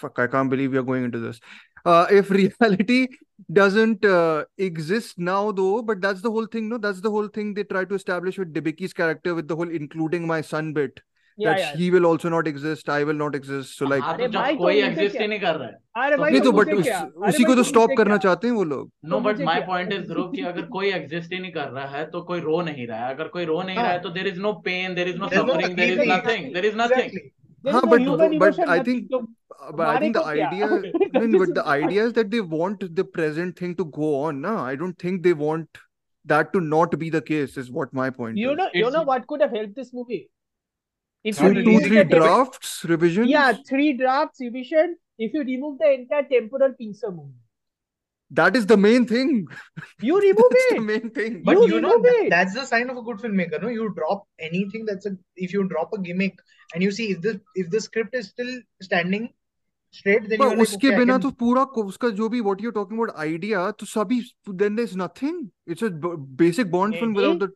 fuck 0.00 0.20
I 0.20 0.26
can't 0.36 0.50
believe 0.50 0.74
you 0.74 0.80
are 0.80 0.86
going 0.86 1.04
into 1.04 1.20
this 1.26 1.40
Uh, 1.86 2.06
if 2.10 2.30
reality 2.30 3.08
doesn't 3.52 4.04
uh, 4.06 4.44
exist 4.56 5.18
now, 5.18 5.52
though, 5.52 5.82
but 5.82 6.00
that's 6.00 6.22
the 6.22 6.30
whole 6.30 6.46
thing. 6.46 6.68
No, 6.68 6.78
that's 6.78 7.00
the 7.00 7.10
whole 7.10 7.28
thing 7.28 7.52
they 7.52 7.64
try 7.64 7.84
to 7.84 7.94
establish 7.94 8.38
with 8.38 8.54
Debicki's 8.54 8.94
character, 8.94 9.34
with 9.34 9.48
the 9.48 9.56
whole 9.56 9.68
including 9.68 10.26
my 10.26 10.40
son 10.40 10.72
bit. 10.72 11.02
Yeah, 11.37 11.51
that 11.51 11.59
yeah. 11.59 11.75
he 11.79 11.85
will 11.91 12.05
also 12.05 12.29
not 12.31 12.47
exist, 12.49 12.89
I 12.89 13.03
will 13.09 13.17
not 13.19 13.35
exist. 13.37 13.77
So 13.77 13.85
like, 13.85 14.01
हाँ 14.03 14.13
अरे 14.13 14.27
तो 14.27 14.39
भाई 14.39 14.51
जब 14.53 14.57
तो 14.57 14.63
कोई 14.63 14.73
मुझे 14.75 14.87
exist 14.87 15.11
क्या 15.11 15.21
ही 15.21 15.27
नहीं 15.27 15.39
कर 15.39 15.55
रहा 15.55 15.67
है 15.67 16.05
अरे 16.05 16.15
तो 16.15 16.21
भाई 16.21 16.31
नहीं 16.31 16.41
फिर 16.41 16.45
तो 16.45 16.51
तो 16.51 16.57
बट 16.57 16.67
मुझे 16.67 16.79
उस, 16.79 16.83
क्या 16.87 16.97
अरे 16.99 17.29
उसी 17.29 17.43
भाई 17.43 17.43
को 17.43 17.55
तो 17.55 17.61
तो 17.61 17.63
स्टॉप 17.69 17.89
मुझे 17.89 17.95
करना 17.97 18.17
क्या 18.17 18.29
चाहते 18.29 18.47
हैं 18.47 18.53
वो 18.55 18.63
लोग 18.71 18.89
नो 19.05 19.15
तो 19.15 19.19
बट 19.19 19.31
मुझे 19.31 19.45
माय 19.45 19.55
क्या 19.59 19.67
पॉइंट 19.67 19.93
इज 19.93 20.01
ध्रुव 20.09 20.31
कि 20.31 20.41
अगर 20.49 20.65
कोई 20.73 20.89
एग्जिस्ट 20.93 21.33
ही 21.33 21.39
नहीं 21.39 21.51
कर 21.51 21.69
रहा 21.69 21.85
है 21.95 22.05
तो 22.11 22.21
कोई 22.31 22.39
रो 22.47 22.61
नहीं 22.69 22.87
रहा 22.87 23.05
है 23.05 23.13
अगर 23.13 23.27
कोई 23.35 23.45
रो 23.51 23.61
नहीं 23.61 23.75
रहा 23.75 23.85
है 23.85 23.91
हाँ 23.91 24.01
तो 24.03 24.09
there 24.17 24.27
is 24.27 24.39
no 24.39 24.51
pain 24.65 24.95
there 24.95 25.07
is 25.09 25.17
no 25.17 25.27
there's 25.27 25.45
no 25.45 25.53
suffering 25.53 25.75
there 25.77 25.91
is 25.91 25.99
exactly 25.99 26.25
nothing 26.27 26.53
there 26.53 26.65
is 26.65 26.75
nothing 26.81 27.03
exactly 27.03 27.23
there 27.63 27.73
हाँ 27.73 27.81
is 27.81 27.87
no 27.87 27.91
but 27.93 28.03
human 28.07 28.35
but 28.43 28.49
emotion 28.49 28.73
I 28.73 28.77
nothing 28.77 28.83
think 28.89 29.07
तो 29.11 29.19
but 29.77 29.85
I 29.85 29.93
मारे 29.93 29.99
think 30.05 30.17
the 30.17 30.23
तो 30.23 30.33
क्या 30.33 30.49
idea 30.49 30.67
no, 30.67 30.81
that 30.81 31.29
no, 31.29 31.37
is 31.37 31.45
but 31.45 31.53
the 31.59 31.65
idea 31.75 32.07
is 32.09 32.17
that 32.19 32.33
they 32.35 32.41
want 32.57 32.83
the 32.99 33.05
present 33.19 33.61
thing 33.63 33.77
to 33.83 33.85
go 33.99 34.11
on 34.25 34.41
no 34.47 34.57
I 34.71 34.75
don't 34.83 34.99
think 35.05 35.23
they 35.29 35.33
want 35.45 35.81
that 36.25 36.51
to 36.57 36.61
not 36.73 36.99
be 37.05 37.09
the 37.17 37.23
case 37.31 37.57
is 37.63 37.71
what 37.79 37.95
my 38.01 38.09
point 38.19 38.43
you 38.43 38.51
is 38.51 38.59
know 38.61 38.69
you 38.73 38.83
It's- 38.83 38.93
know 38.97 39.05
what 39.13 39.25
could 39.33 39.45
have 39.47 39.57
helped 39.59 39.81
this 39.83 39.93
movie 40.01 40.21
If 41.24 41.38
two, 41.38 41.52
you 41.52 41.64
two 41.64 41.78
three 41.86 42.04
drafts 42.04 42.74
revisions 42.92 43.28
yeah 43.28 43.52
three 43.68 43.92
drafts 44.02 44.40
revision 44.40 44.96
if 45.18 45.32
you 45.32 45.42
remove 45.54 45.78
the 45.78 45.90
entire 45.94 46.24
temporal 46.34 46.72
pincer 46.80 47.10
movie 47.10 47.40
that 48.38 48.56
is 48.58 48.66
the 48.66 48.76
main 48.76 49.06
thing 49.06 49.30
you 50.00 50.20
remove 50.20 50.50
that's 50.54 50.64
it. 50.70 50.74
the 50.76 50.80
main 50.80 51.10
thing 51.18 51.42
But 51.48 51.58
You 51.58 51.66
you 51.74 51.80
know 51.80 51.96
that, 52.04 52.14
it. 52.24 52.30
that's 52.30 52.54
the 52.54 52.64
sign 52.66 52.90
of 52.90 52.96
a 52.96 53.02
good 53.08 53.18
filmmaker. 53.24 53.60
No, 53.62 53.68
you 53.68 53.88
drop 53.98 54.22
anything 54.46 54.86
that's 54.86 55.06
a 55.06 55.12
if 55.36 55.52
you 55.56 55.64
drop 55.72 55.92
a 55.92 55.98
gimmick 56.06 56.40
and 56.74 56.82
you 56.82 56.90
see 56.98 57.06
if 57.12 57.20
the 57.26 57.34
if 57.62 57.68
the 57.74 57.80
script 57.86 58.14
is 58.20 58.28
still 58.30 58.52
standing 58.86 59.28
straight, 59.98 60.28
then 60.28 60.38
but 60.38 60.44
you're 60.48 60.56
like, 60.56 60.66
उसके 60.68 60.88
okay, 60.88 60.96
बिना 61.00 61.18
can- 61.18 61.22
तो 61.26 61.30
पूरा 61.42 61.64
उसका 61.84 62.10
जो 62.22 62.28
भी 62.34 62.40
what 62.48 62.64
you're 62.66 62.76
talking 62.78 62.98
about 63.02 63.14
idea 63.26 63.66
तो 63.82 63.86
सभी 63.92 64.20
then 64.64 64.74
there's 64.80 64.96
nothing 65.04 65.38
it's 65.66 65.82
a 65.82 65.90
basic 66.44 66.70
Bond 66.70 66.98
film 67.02 67.14
without 67.20 67.38
the 67.44 67.50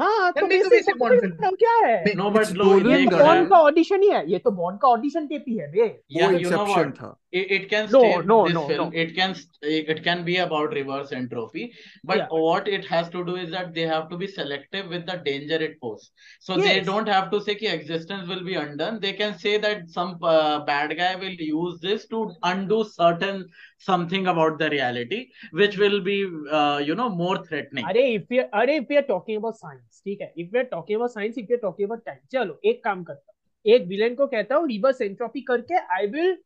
हाँ 0.00 0.32
तो 0.32 0.46
बेसिक 0.46 0.96
कॉन्फिडेंस 0.98 1.54
क्या 1.58 1.74
है? 1.86 2.14
नो 2.16 2.30
बट 2.30 2.50
लो 2.50 2.64
ये 2.90 3.06
बॉन्ड 3.06 3.48
का 3.48 3.56
ऑडिशन 3.60 4.02
ही 4.02 4.08
है 4.08 4.30
ये 4.30 4.38
तो 4.38 4.50
बॉन्ड 4.50 4.80
का 4.80 4.88
ऑडिशन 4.88 5.26
टेप 5.26 5.44
ही 5.48 5.56
है 5.56 5.70
बे 5.70 5.86
वो 5.86 6.30
एक्सेप्शन 6.30 6.90
था? 6.90 7.16
It, 7.32 7.50
it 7.56 7.68
can 7.70 7.90
No, 7.90 8.00
stay 8.00 8.26
no, 8.26 8.44
this 8.46 8.54
no, 8.54 8.66
film 8.68 8.90
no. 8.90 8.98
it 9.02 9.14
can 9.14 9.34
it 9.62 10.02
can 10.04 10.24
be 10.24 10.36
about 10.38 10.72
reverse 10.72 11.12
entropy 11.12 11.72
but 12.04 12.18
Yeah. 12.18 12.26
what 12.30 12.68
it 12.68 12.84
has 12.86 13.08
to 13.10 13.24
do 13.24 13.36
is 13.36 13.50
that 13.52 13.72
they 13.74 13.86
have 13.90 14.08
to 14.10 14.16
be 14.16 14.26
selective 14.26 14.88
with 14.88 15.06
the 15.06 15.16
danger 15.28 15.58
it 15.68 15.80
poses 15.80 16.10
so 16.40 16.56
yes. 16.56 16.64
they 16.66 16.80
don't 16.80 17.08
have 17.08 17.30
to 17.30 17.40
say 17.48 17.54
ki 17.54 17.68
existence 17.68 18.28
will 18.28 18.42
be 18.50 18.54
undone 18.54 18.98
they 19.06 19.12
can 19.12 19.38
say 19.38 19.56
that 19.58 19.88
some 19.98 20.16
uh, 20.22 20.58
bad 20.72 20.96
guy 21.02 21.14
will 21.24 21.38
use 21.48 21.78
this 21.86 22.06
to 22.14 22.24
undo 22.52 22.82
certain 22.84 23.46
something 23.78 24.26
about 24.34 24.58
the 24.58 24.70
reality 24.70 25.20
which 25.62 25.78
will 25.78 26.00
be 26.10 26.18
uh, 26.50 26.78
you 26.90 26.94
know 27.02 27.08
more 27.22 27.36
threatening 27.48 27.84
अरे 27.94 28.06
if 28.18 28.28
we 28.30 28.38
अरे 28.62 28.78
if 28.82 28.88
we 28.94 28.96
are 29.02 29.08
talking 29.14 29.42
about 29.44 29.56
science 29.64 30.02
ठीक 30.04 30.20
है 30.20 30.32
if 30.44 30.52
we 30.52 30.64
are 30.64 30.68
talking 30.76 30.96
about 31.00 31.10
science 31.16 31.38
if 31.44 31.48
we 31.48 31.60
are 31.60 31.64
talking 31.66 31.90
about 31.90 32.04
time 32.10 32.22
चलो 32.32 32.60
एक 32.72 32.82
काम 32.84 33.02
करता 33.10 33.32
हूँ 33.32 33.74
एक 33.74 33.86
विलेन 33.88 34.14
को 34.14 34.26
कहता 34.26 34.54
हूँ 34.56 34.68
रिवर्स 34.68 35.00
एंट्रोपी 35.02 35.40
करके 35.50 35.78
I 35.98 36.06
will 36.14 36.36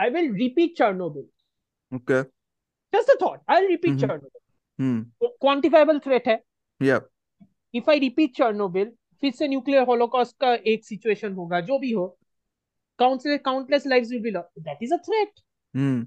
I 0.00 0.10
will 0.10 0.32
repeat 0.36 0.76
Chernobyl 0.78 1.28
okay 1.92 2.22
just 2.92 3.10
a 3.10 3.14
thought 3.22 3.40
I 3.50 3.60
will 3.60 3.68
repeat 3.70 3.92
Mhm. 3.92 4.00
Chernobyl 4.00 4.84
hmm 4.84 5.30
quantifiable 5.40 5.98
threat 6.06 6.28
है 6.28 6.40
yeah 6.80 7.00
if 7.74 7.88
I 7.90 7.98
repeat 7.98 8.36
Chernobyl 8.36 8.92
फिर 9.22 9.32
से 9.32 9.48
न्यूक्लियर 9.48 9.82
होलोकॉस्ट 9.88 10.36
का 10.40 10.52
एक 10.72 10.84
सिचुएशन 10.84 11.32
होगा 11.34 11.60
जो 11.70 11.78
भी 11.78 11.92
हो 11.92 12.06
countless 12.98 13.40
countless 13.44 13.86
lives 13.86 14.10
will 14.10 14.20
be 14.22 14.30
lost 14.30 14.60
that 14.64 14.82
is 14.82 14.92
a 14.92 14.96
threat 15.08 15.40
hmm 15.74 16.04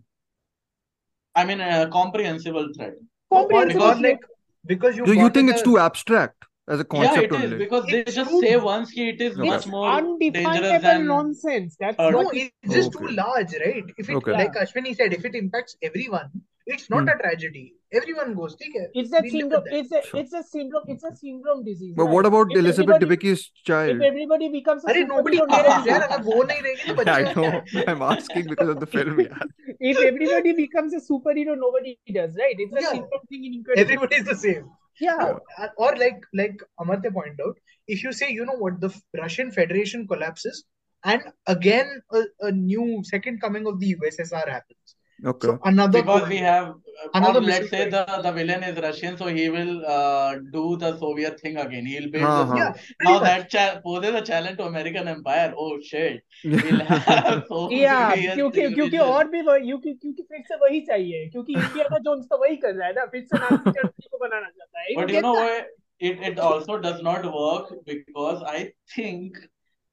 i 1.36 1.42
mean 1.48 1.60
a 1.64 1.74
comprehensible 1.95 2.66
threat 2.76 2.94
or, 2.94 3.36
comprehensible 3.36 3.86
or 3.88 3.95
threat 3.98 4.06
like 4.06 4.24
because 4.66 4.98
you 5.00 5.06
so 5.10 5.14
you 5.18 5.26
got 5.26 5.36
think 5.36 5.50
the- 5.50 5.56
it's 5.56 5.66
too 5.68 5.76
abstract 5.84 6.48
as 6.67 6.81
a 6.81 6.84
concept 6.84 7.17
yeah, 7.17 7.23
it 7.23 7.33
only. 7.33 7.47
Is, 7.47 7.55
because 7.55 7.84
it's 7.89 7.93
they 7.93 8.17
just 8.17 8.31
too, 8.31 8.41
say 8.41 8.57
once 8.57 8.91
ki 8.91 9.09
it 9.10 9.20
is 9.20 9.36
no, 9.36 9.44
much 9.44 9.67
more 9.67 9.91
undefinable 9.91 10.81
than, 10.81 11.07
nonsense. 11.07 11.76
That's 11.78 11.99
uh, 11.99 12.10
no, 12.10 12.31
it's 12.31 12.52
just 12.68 12.97
okay. 12.97 13.07
too 13.07 13.12
large, 13.12 13.52
right? 13.65 13.84
If 13.99 14.09
it 14.09 14.15
okay. 14.17 14.33
like 14.33 14.55
Ashwani 14.55 14.97
said, 14.97 15.12
if 15.12 15.25
it 15.25 15.34
impacts 15.34 15.76
everyone, 15.83 16.31
it's 16.67 16.89
not 16.89 17.02
hmm. 17.02 17.09
a 17.09 17.18
tragedy. 17.18 17.75
Everyone 17.93 18.34
goes. 18.34 18.55
Okay? 18.55 18.86
It's 18.94 19.12
a 19.12 19.20
we 19.20 19.31
syndrome. 19.31 19.65
It's 19.67 19.93
a 19.93 20.02
sure. 20.02 20.20
it's 20.20 20.33
a 20.33 20.43
syndrome. 20.43 20.84
It's 20.89 21.05
a 21.05 21.15
syndrome 21.15 21.65
disease. 21.65 21.93
But 21.94 22.05
right? 22.05 22.12
what 22.12 22.26
about 22.26 22.51
if 22.51 22.59
Elizabeth 22.59 23.02
Debicki's 23.02 23.51
child? 23.65 23.97
If 23.97 24.02
everybody 24.02 24.49
becomes 24.49 24.84
a 24.84 24.91
Array, 24.91 25.05
nobody 25.05 25.36
cares. 25.47 25.86
I 27.07 27.34
know. 27.34 27.62
I'm 27.86 28.01
asking 28.01 28.47
because 28.49 28.70
of 28.70 28.81
the 28.81 28.86
film. 28.86 29.20
Yeah. 29.20 29.39
if 29.81 29.99
everybody 29.99 30.55
becomes 30.55 30.94
a 30.94 31.01
superhero, 31.01 31.59
nobody 31.59 31.99
does, 32.10 32.34
right? 32.36 32.57
It's 32.57 32.75
a 32.75 32.81
yeah. 32.81 32.89
syndrome 32.89 33.26
thing 33.28 33.44
in 33.44 33.55
Incredible. 33.55 33.83
Everybody's 33.83 34.25
the 34.25 34.34
same 34.34 34.70
yeah 35.01 35.33
No, 35.33 35.41
uh, 35.59 35.69
or 35.77 35.97
like 35.97 36.21
like 36.35 36.61
Amartya 36.81 37.13
pointed 37.13 37.41
out, 37.47 37.57
if 37.87 38.03
you 38.03 38.13
say, 38.13 38.31
you 38.31 38.45
know 38.45 38.57
what, 38.59 38.81
the 38.81 38.91
Russian 39.19 39.51
Federation 39.51 40.07
collapses, 40.07 40.65
and 41.05 41.23
again 41.47 42.03
a, 42.13 42.23
a 42.41 42.53
new 42.53 43.03
second 43.05 43.41
coming 43.41 43.67
of 43.67 43.81
the 43.81 43.95
USSR 43.97 44.49
happens. 44.49 44.94
okay 45.32 45.48
So 45.48 45.60
another 45.69 46.02
because 46.02 46.19
cold 46.22 46.30
we 46.34 46.38
war. 46.42 46.45
have 46.52 46.68
uh, 46.68 47.08
Another 47.19 47.40
or 47.40 47.44
let's 47.48 47.64
missile 47.66 47.69
say 47.72 47.90
the 47.94 48.03
strike. 48.06 48.24
the 48.26 48.32
villain 48.38 48.64
is 48.69 48.78
russian 48.86 49.18
so 49.22 49.26
he 49.38 49.44
will 49.56 49.74
uh, 49.95 50.32
do 50.56 50.64
the 50.84 50.92
soviet 51.02 51.40
thing 51.44 51.58
again 51.64 51.86
he'll 51.92 52.08
build 52.14 52.24
हाँ, 52.24 52.38
the 52.40 52.45
हाँ. 52.52 52.58
Yeah, 52.60 52.72
Soviet- 52.72 52.95
pretty 53.00 53.08
now 53.10 53.14
much. 53.19 53.28
that 53.28 53.50
cha- 53.56 53.80
poses 53.88 54.16
a 54.19 54.24
challenge 54.30 54.58
to 54.61 54.66
american 54.69 55.10
empire 55.16 55.50
oh 55.66 55.69
shit 55.90 56.22
we'll 56.45 56.84
have 56.92 57.44
so 57.52 57.60
yeah 57.72 58.14
serious 58.14 58.36
क्योंकि 58.40 58.61
क्योंकि 58.61 58.98
division. 58.98 59.14
और 59.18 59.28
भी 59.36 59.42
वही 59.50 59.66
क्योंकि 59.68 59.94
क्योंकि 60.06 60.24
फिर 60.32 60.44
से 60.52 60.56
वही 60.64 60.82
चाहिए 60.92 61.26
क्योंकि 61.36 61.53
इंडियाना 61.64 61.98
जोन्स 62.10 62.26
तो 62.34 62.38
वही 62.45 62.56
कर 62.66 62.74
रहा 62.80 62.88
है 62.88 62.94
ना 63.02 63.06
फिर 63.16 63.24
से 63.34 63.40
नाजी 63.45 63.72
जर्मनी 63.80 64.08
को 64.14 64.18
बनाना 64.26 64.50
चाहता 64.50 64.82
है 64.82 64.88
you 64.94 65.00
but 65.02 65.10
you 65.10 65.19
get 65.19 65.28
know 65.28 65.36
that? 65.36 65.50
what 65.50 65.76
it, 66.10 66.22
it 66.32 66.40
also 66.50 66.78
does 66.88 67.02
not 67.10 67.26
work 67.40 67.72
because 67.92 68.44
i 68.56 68.60
think 68.95 69.40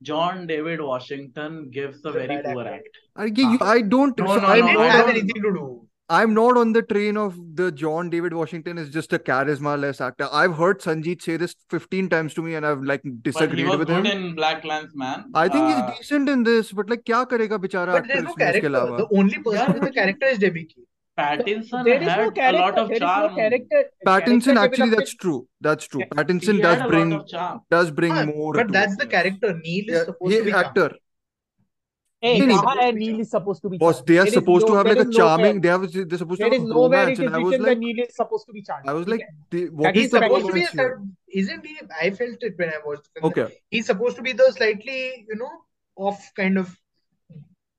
john 0.03 0.47
david 0.53 0.81
washington 0.93 1.59
gives 1.77 2.05
a 2.05 2.13
He's 2.13 2.17
a 2.17 2.19
very 2.19 2.37
bad 2.37 2.55
poor 2.55 2.65
actor. 2.65 2.75
act 2.81 3.00
I, 3.16 3.26
you, 3.26 3.58
I 3.62 3.82
don't. 3.82 4.18
No, 4.18 4.28
so 4.28 4.40
no, 4.40 4.48
I'm, 4.48 4.66
no, 4.66 4.74
not, 4.74 4.92
have 4.92 5.10
anything 5.10 5.42
to 5.42 5.54
do. 5.54 5.88
I'm 6.10 6.34
not 6.34 6.58
on 6.58 6.74
the 6.74 6.82
train 6.82 7.16
of 7.16 7.38
the 7.56 7.72
John 7.72 8.10
David 8.10 8.34
Washington 8.34 8.78
is 8.78 8.90
just 8.90 9.14
a 9.14 9.20
charisma 9.20 9.80
less 9.80 10.02
actor. 10.02 10.28
I've 10.30 10.56
heard 10.56 10.82
Sanjeet 10.82 11.22
say 11.22 11.38
this 11.38 11.56
15 11.70 12.10
times 12.10 12.34
to 12.34 12.42
me 12.42 12.56
and 12.56 12.66
I've 12.66 12.84
like 12.84 13.02
disagreed 13.22 13.50
but 13.50 13.58
he 13.58 13.64
was 13.64 13.78
with 13.78 13.88
good 13.88 14.06
him. 14.06 14.26
in 14.30 14.36
BlacKkKlansman. 14.36 15.26
I 15.34 15.48
think 15.48 15.64
uh, 15.64 15.92
he's 15.92 16.00
decent 16.00 16.28
in 16.28 16.44
this, 16.44 16.74
but 16.74 16.90
like, 16.90 17.06
kya 17.06 17.26
karega 17.30 17.58
bichara 17.58 17.94
but 17.94 18.08
there's 18.08 18.24
no 18.24 18.34
character. 18.34 18.70
The 18.70 19.08
only 19.14 19.40
person 19.40 19.74
with 19.74 19.84
a 19.84 19.92
character 19.92 20.26
is 20.26 20.40
Debicki. 20.40 20.84
Pattinson 21.18 21.84
there 21.84 22.02
is 22.02 22.08
had 22.08 22.20
no 22.20 22.32
character. 22.32 22.58
a 22.58 22.62
lot 22.62 22.78
of 22.78 22.90
there 22.90 23.00
charm. 23.00 23.32
No 23.32 23.36
character. 23.36 23.84
Pattinson 24.06 24.56
character 24.56 24.60
actually, 24.60 24.90
that's 24.90 25.16
true. 25.16 25.48
That's 25.60 25.88
true. 25.88 26.02
Pattinson 26.12 26.62
does 26.62 26.82
bring 26.90 27.24
does 27.70 27.92
bring 27.92 28.12
ah, 28.12 28.26
more. 28.26 28.54
But 28.54 28.72
that's 28.72 28.94
it. 28.94 29.00
the 29.00 29.08
character. 29.08 29.54
Neil 29.64 29.86
is 29.88 30.06
supposed 30.06 30.34
he, 30.34 30.40
to 30.40 30.44
be 30.44 30.52
actor. 30.52 30.92
Hey, 32.22 32.40
and 32.40 32.98
Neil 32.98 33.20
is 33.20 33.32
supposed 33.32 33.64
to 33.64 33.70
be. 33.70 33.80
They 33.80 34.18
are 34.20 34.28
supposed 34.28 34.68
to 34.68 34.76
have 34.76 34.86
like 34.86 35.00
a 35.00 35.10
charming. 35.10 35.60
They 35.60 35.70
have. 35.70 35.92
They're 35.92 36.18
supposed 36.20 36.40
to 36.40 36.46
have 36.46 36.54
is 36.54 38.16
supposed 38.16 38.46
to 38.46 38.54
be 38.54 38.62
charming. 38.62 38.90
I 38.90 38.94
was 38.94 39.08
like, 39.08 39.22
supposed 39.52 40.46
to 40.46 40.54
be? 40.54 40.64
A, 40.64 40.98
isn't 41.34 41.66
he? 41.66 41.80
I 42.00 42.12
felt 42.12 42.38
it 42.42 42.54
when 42.58 42.70
I 42.70 42.78
was. 42.86 43.00
Okay. 43.24 43.48
He's 43.72 43.88
supposed 43.88 44.18
to 44.18 44.22
be 44.22 44.34
the 44.34 44.52
slightly, 44.56 45.26
you 45.28 45.36
know, 45.36 45.50
off 45.96 46.32
kind 46.36 46.60
of 46.60 46.78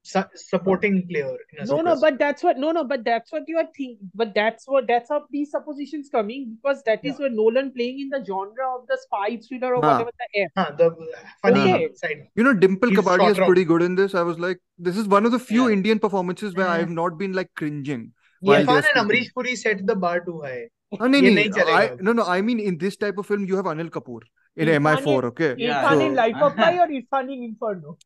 su- 0.02 0.24
supporting 0.34 1.06
player. 1.08 1.36
no, 1.66 1.80
no, 1.80 1.98
but 2.00 2.18
that's 2.18 2.42
what 2.42 2.58
no, 2.58 2.72
no, 2.72 2.84
but 2.84 3.04
that's 3.04 3.32
what 3.32 3.42
you 3.46 3.58
are 3.58 3.68
thinking. 3.76 4.10
But 4.14 4.34
that's 4.34 4.66
what 4.66 4.86
that's 4.86 5.08
how 5.08 5.24
these 5.30 5.50
suppositions 5.50 6.08
coming 6.10 6.56
because 6.56 6.82
that 6.84 7.04
is 7.04 7.12
yeah. 7.12 7.26
where 7.26 7.30
Nolan 7.30 7.72
playing 7.72 8.00
in 8.00 8.08
the 8.08 8.24
genre 8.24 8.74
of 8.76 8.86
the 8.86 8.98
spy 9.02 9.38
thriller 9.46 9.76
or 9.76 9.80
whatever 9.80 10.10
the 10.18 10.40
air. 10.40 10.48
The 10.56 10.86
uh, 10.86 10.94
funny 11.42 11.72
okay. 11.72 11.88
side. 11.94 12.28
You 12.34 12.44
know, 12.44 12.54
Dimple 12.54 12.90
Kapadia 12.90 13.30
is 13.30 13.38
pretty 13.38 13.64
good 13.64 13.82
in 13.82 13.94
this. 13.94 14.14
I 14.14 14.22
was 14.22 14.38
like, 14.38 14.58
this 14.78 14.96
is 14.96 15.06
one 15.06 15.24
of 15.24 15.32
the 15.32 15.38
few 15.38 15.68
yeah. 15.68 15.74
Indian 15.74 15.98
performances 15.98 16.54
where 16.54 16.66
yeah. 16.66 16.72
I 16.72 16.78
have 16.78 16.90
not 16.90 17.18
been 17.18 17.32
like 17.32 17.50
cringing. 17.56 18.12
Yeah, 18.40 18.58
and 18.58 18.68
Amrish 18.68 19.32
Puri 19.32 19.54
set 19.56 19.86
the 19.86 19.94
bar 19.94 20.20
too 20.20 20.42
high. 20.42 20.68
Uh, 21.00 21.04
I, 21.04 21.96
no, 22.00 22.12
no, 22.12 22.24
I 22.24 22.42
mean 22.42 22.60
in 22.60 22.76
this 22.76 22.96
type 22.98 23.16
of 23.16 23.26
film 23.26 23.46
you 23.46 23.56
have 23.56 23.64
Anil 23.64 23.88
Kapoor 23.88 24.20
in 24.56 24.68
Irfan 24.68 24.98
MI4, 24.98 25.24
okay? 25.24 25.54
Irfan 25.54 25.58
yeah. 25.58 26.00
in 26.00 26.14
Life 26.14 26.36
of 26.42 26.54
Pi 26.54 26.78
or 26.78 26.88
Irfan 26.88 27.32
in 27.32 27.42
Inferno? 27.44 27.96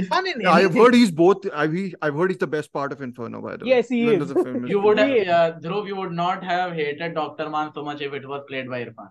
Irfan 0.00 0.26
in 0.34 0.46
I've 0.46 0.64
anything. 0.64 0.82
heard 0.82 0.94
he's 0.94 1.10
both. 1.10 1.46
I've, 1.54 1.72
he, 1.72 1.94
I've 2.02 2.14
heard 2.14 2.30
he's 2.30 2.38
the 2.38 2.46
best 2.46 2.72
part 2.72 2.92
of 2.92 3.00
Inferno, 3.00 3.40
by 3.40 3.56
the 3.56 3.64
way. 3.64 3.70
Yes, 3.70 3.88
he 3.88 4.02
Even 4.02 4.22
is. 4.22 4.28
the 4.28 4.34
film 4.42 4.64
is 4.64 4.70
You 4.70 4.80
would 4.80 4.98
have, 4.98 5.08
Yeah. 5.10 5.22
yeah, 5.22 5.50
Dhruv, 5.60 5.86
you 5.86 5.96
would 5.96 6.12
not 6.12 6.42
have 6.44 6.72
hated 6.72 7.14
Dr. 7.14 7.48
Mann 7.50 7.72
so 7.74 7.84
much 7.84 8.00
if 8.00 8.12
it 8.12 8.26
was 8.28 8.42
played 8.48 8.68
by 8.68 8.84
Irfan. 8.84 9.10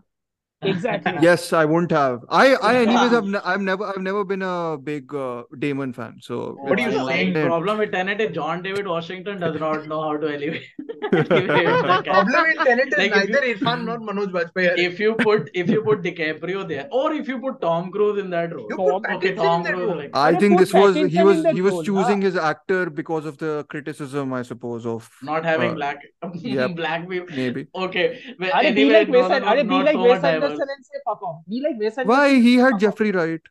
Exactly. 0.65 1.13
Yes, 1.21 1.53
I 1.53 1.65
wouldn't 1.65 1.91
have. 1.91 2.21
I, 2.29 2.55
I 2.55 2.75
anyways, 2.77 3.11
have 3.11 3.25
ne- 3.25 3.39
I've 3.43 3.61
never, 3.61 3.85
I've 3.85 4.01
never 4.01 4.23
been 4.23 4.41
a 4.41 4.77
big 4.77 5.13
uh, 5.13 5.43
Damon 5.59 5.93
fan. 5.93 6.17
So 6.21 6.55
What 6.61 6.79
are 6.79 6.81
you 6.81 6.89
it's- 6.89 7.07
saying? 7.07 7.35
Yeah. 7.35 7.45
Problem 7.45 7.77
with 7.79 7.91
Tenet 7.91 8.21
is 8.21 8.31
John 8.35 8.61
David 8.63 8.87
Washington 8.87 9.39
does 9.39 9.59
not 9.59 9.87
know 9.87 10.01
how 10.01 10.17
to 10.17 10.27
elevate. 10.27 10.63
elevate 11.11 11.29
the 11.29 11.45
character. 11.47 12.11
Problem 12.11 12.45
in 12.45 12.57
Tenet 12.65 12.87
is 12.87 12.97
Like 12.97 13.11
if 13.15 13.29
neither 13.29 13.45
you- 13.45 13.55
Irfan 13.55 13.85
nor 13.85 13.99
Manoj 13.99 14.31
Bajpayee. 14.37 14.77
if 14.77 14.99
you 14.99 15.13
put 15.15 15.49
if 15.53 15.69
you 15.69 15.81
put 15.83 16.01
DiCaprio 16.01 16.67
there, 16.67 16.87
or 16.91 17.13
if 17.13 17.27
you 17.27 17.39
put 17.39 17.59
Tom 17.61 17.91
Cruise 17.91 18.19
in 18.19 18.29
that 18.31 18.53
role, 18.55 18.67
Tom- 18.69 19.15
okay, 19.17 19.33
Tom 19.35 19.63
Cruise, 19.63 19.79
role. 19.79 19.97
like 19.97 20.11
I 20.15 20.35
think 20.35 20.59
this 20.59 20.73
was 20.73 20.95
he 20.95 21.23
was 21.23 21.45
he 21.45 21.61
was 21.61 21.73
role, 21.73 21.83
choosing 21.83 22.21
huh? 22.21 22.25
his 22.27 22.35
actor 22.35 22.89
because 22.89 23.25
of 23.25 23.37
the 23.37 23.65
criticism, 23.69 24.33
I 24.33 24.41
suppose, 24.43 24.85
of 24.85 25.09
not 25.21 25.43
having 25.45 25.71
uh, 25.71 25.75
black 25.75 25.97
yep. 26.33 26.75
black 26.75 27.07
people. 27.09 27.35
maybe. 27.35 27.67
Okay, 27.75 28.19
well, 28.39 28.51
Are 28.53 28.61
be 28.61 28.67
anyway, 28.67 28.93
like 28.99 29.09
Wes, 29.09 29.21
Nolan 29.29 29.43
was 29.43 29.51
are 29.51 29.63
be 29.63 29.69
not 29.69 29.85
like 29.85 29.93
so 29.95 30.03
Wes 30.03 30.21
much 30.21 30.52
Anderson 30.53 30.75
and 30.75 30.85
say 30.85 30.99
fuck 31.05 31.21
off. 31.21 31.41
Be 31.49 31.61
like 31.61 31.79
Wes 31.79 31.97
Why 32.05 32.35
he 32.39 32.55
had. 32.55 32.79
Jeffrey 32.79 33.11
Wright? 33.11 33.41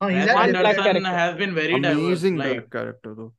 Oh, 0.00 0.06
हाँ, 0.06 0.10
he's 0.10 0.26
Wes 0.26 0.28
had 0.28 0.34
One 0.36 0.52
black 0.52 0.76
different- 0.76 0.96
Anderson 0.96 1.18
has 1.18 1.34
been 1.36 1.54
very 1.54 1.80
diverse. 1.80 1.98
Amazing 2.04 2.36
Like 2.36 2.54
that 2.56 2.70
character 2.70 3.14
though. 3.14 3.32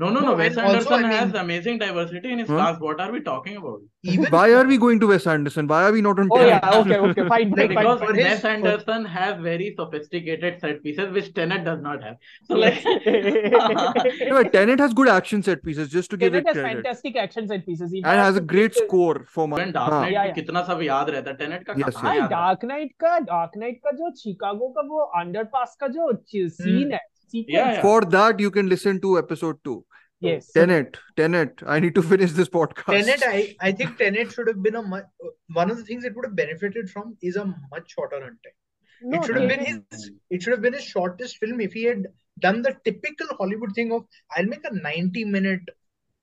no, 0.00 0.08
no, 0.08 0.20
No, 0.20 0.28
no. 0.28 0.34
Wes 0.36 0.56
and 0.56 0.66
also, 0.66 0.76
Anderson 0.76 1.04
I 1.04 1.12
has 1.14 1.32
mean- 1.32 1.40
amazing 1.40 1.78
diversity 1.80 2.30
in 2.34 2.38
his 2.38 2.48
Huh? 2.48 2.56
cast. 2.58 2.80
What 2.80 3.00
are 3.06 3.12
we 3.14 3.18
talking 3.24 3.56
about? 3.56 3.80
even 4.12 4.30
Why 4.34 4.44
are 4.58 4.64
we 4.70 4.76
going 4.84 5.00
to 5.00 5.08
Wes 5.08 5.26
Anderson? 5.32 5.66
Why 5.72 5.80
are 5.88 5.92
we 5.96 6.00
not 6.06 6.20
on 6.22 6.30
Oh 6.36 6.38
yeah, 6.44 6.60
Tenet? 6.60 6.86
okay, 6.86 6.96
okay, 7.08 7.24
fine, 7.32 7.50
fine, 7.50 7.50
Like, 7.50 7.58
fine. 7.58 7.68
Because 7.80 7.98
for 8.04 8.06
fine. 8.06 8.14
his- 8.20 8.28
Wes 8.28 8.40
for- 8.44 8.48
Anderson 8.52 9.04
has 9.16 9.42
very 9.48 9.66
sophisticated 9.80 10.56
set 10.62 10.80
pieces, 10.86 11.10
which 11.18 11.28
Tenet 11.40 11.66
does 11.66 11.82
not 11.88 12.02
have. 12.02 12.16
So 12.48 12.54
like, 12.62 12.80
No, 12.84 14.38
but 14.38 14.52
Tenet 14.54 14.80
has 14.80 14.94
good 14.94 15.08
action 15.08 15.42
set 15.42 15.62
pieces, 15.62 15.90
just 15.90 16.10
to 16.12 16.16
give 16.16 16.32
Tenet 16.32 16.46
it 16.46 16.48
has 16.54 16.56
credit. 16.62 16.74
fantastic 16.82 17.16
action 17.26 17.48
set 17.48 17.66
pieces. 17.66 17.92
He 17.92 18.02
And 18.02 18.18
has 18.24 18.34
a 18.34 18.38
some 18.38 18.46
great 18.46 18.72
pieces- 18.72 18.86
score 18.88 19.26
for 19.36 19.46
my. 19.48 19.56
When 19.60 19.72
Dark 19.72 19.92
हाँ. 19.92 20.00
Knight 20.02 20.12
Yeah, 20.12 20.24
को 20.24 20.28
yeah. 20.28 20.34
कितना 20.40 20.62
सब 20.72 20.82
याद 20.88 21.10
रहता 21.10 21.30
है 21.30 21.36
Tenet 21.44 21.66
का 21.66 21.74
Yes, 21.74 21.94
कहाँ 21.94 22.02
भाई 22.04 22.16
याद 22.16 22.30
रहता 22.30 22.40
डार्क 22.40 22.64
नाइट 22.72 22.92
का 23.04 23.18
डार्क 23.30 23.56
नाइट 23.64 23.80
का 23.84 23.90
जो 24.00 24.14
शिकागो 24.24 24.68
का 24.78 24.86
वो 24.94 25.00
अंडरपास 25.22 25.76
का 25.80 25.88
जो 25.98 26.12
सीन 26.58 26.92
है 26.92 27.00
Yeah, 27.34 27.42
sequence 27.42 27.74
yeah. 27.76 27.82
For 27.82 28.00
that, 28.16 28.40
you 28.44 28.50
can 28.58 28.68
listen 28.74 29.00
to 29.06 29.10
episode 29.22 29.58
two. 29.68 29.76
Yes 30.24 30.48
Tenet, 30.56 30.96
Tenet. 31.18 31.62
I 31.74 31.76
need 31.82 31.94
to 31.98 32.02
finish 32.12 32.32
this 32.38 32.48
podcast. 32.56 32.90
Tenet, 32.94 33.22
I, 33.26 33.56
I 33.68 33.72
think 33.80 33.96
Tenet 34.00 34.32
should 34.32 34.48
have 34.52 34.62
been 34.64 34.74
a 34.80 34.82
much, 34.94 35.04
one 35.58 35.70
of 35.74 35.78
the 35.78 35.84
things 35.90 36.08
it 36.08 36.16
would 36.16 36.26
have 36.28 36.34
benefited 36.40 36.90
from 36.96 37.14
is 37.30 37.36
a 37.42 37.44
much 37.74 37.94
shorter 37.98 38.18
runtime. 38.24 38.56
no 39.12 39.18
it 39.20 39.26
should 39.28 39.38
have 39.40 39.48
been 39.52 39.62
Tenet- 39.66 39.94
his 39.98 40.02
it 40.36 40.42
should 40.46 40.54
have 40.54 40.64
been 40.64 40.74
his 40.78 40.88
shortest 40.96 41.38
film 41.44 41.62
if 41.66 41.76
he 41.78 41.84
had 41.90 42.02
done 42.46 42.58
the 42.66 42.72
typical 42.88 43.30
Hollywood 43.38 43.72
thing 43.78 43.94
of 43.98 44.02
I'll 44.36 44.50
make 44.50 44.66
a 44.70 44.74
90 44.88 45.24
minute 45.36 45.70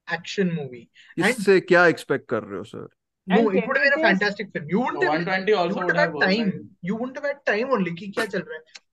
action 0.07 0.53
movie. 0.59 0.83
इससे 1.29 1.59
क्या 1.71 1.85
expect 1.93 2.27
कर 2.33 2.43
रहे 2.51 2.59
हो 2.59 2.67
sir? 2.73 2.85
No, 3.27 3.37
And 3.39 3.57
it 3.61 3.67
would 3.67 3.77
have 3.77 3.85
been 3.85 3.95
a 3.95 4.01
Tenet 4.01 4.03
is- 4.03 4.09
fantastic 4.09 4.51
film. 4.57 4.67
You 4.75 4.83
wouldn't 4.83 5.03
have, 5.07 5.13
120 5.15 5.51
you 5.51 5.57
also 5.63 5.75
would 5.75 5.85
wouldn't 5.85 5.99
have 5.99 6.09
have 6.09 6.19
worked. 6.19 6.29
time. 6.29 6.51
like- 6.51 6.91
You 6.91 6.99
wouldn't 7.01 7.17
have 7.21 7.27
had 7.31 7.41
time 7.51 7.73
only 7.77 7.95
कि 8.01 8.11
क्या 8.19 8.25
चल 8.35 8.45
रहा 8.51 8.59
है. 8.59 8.83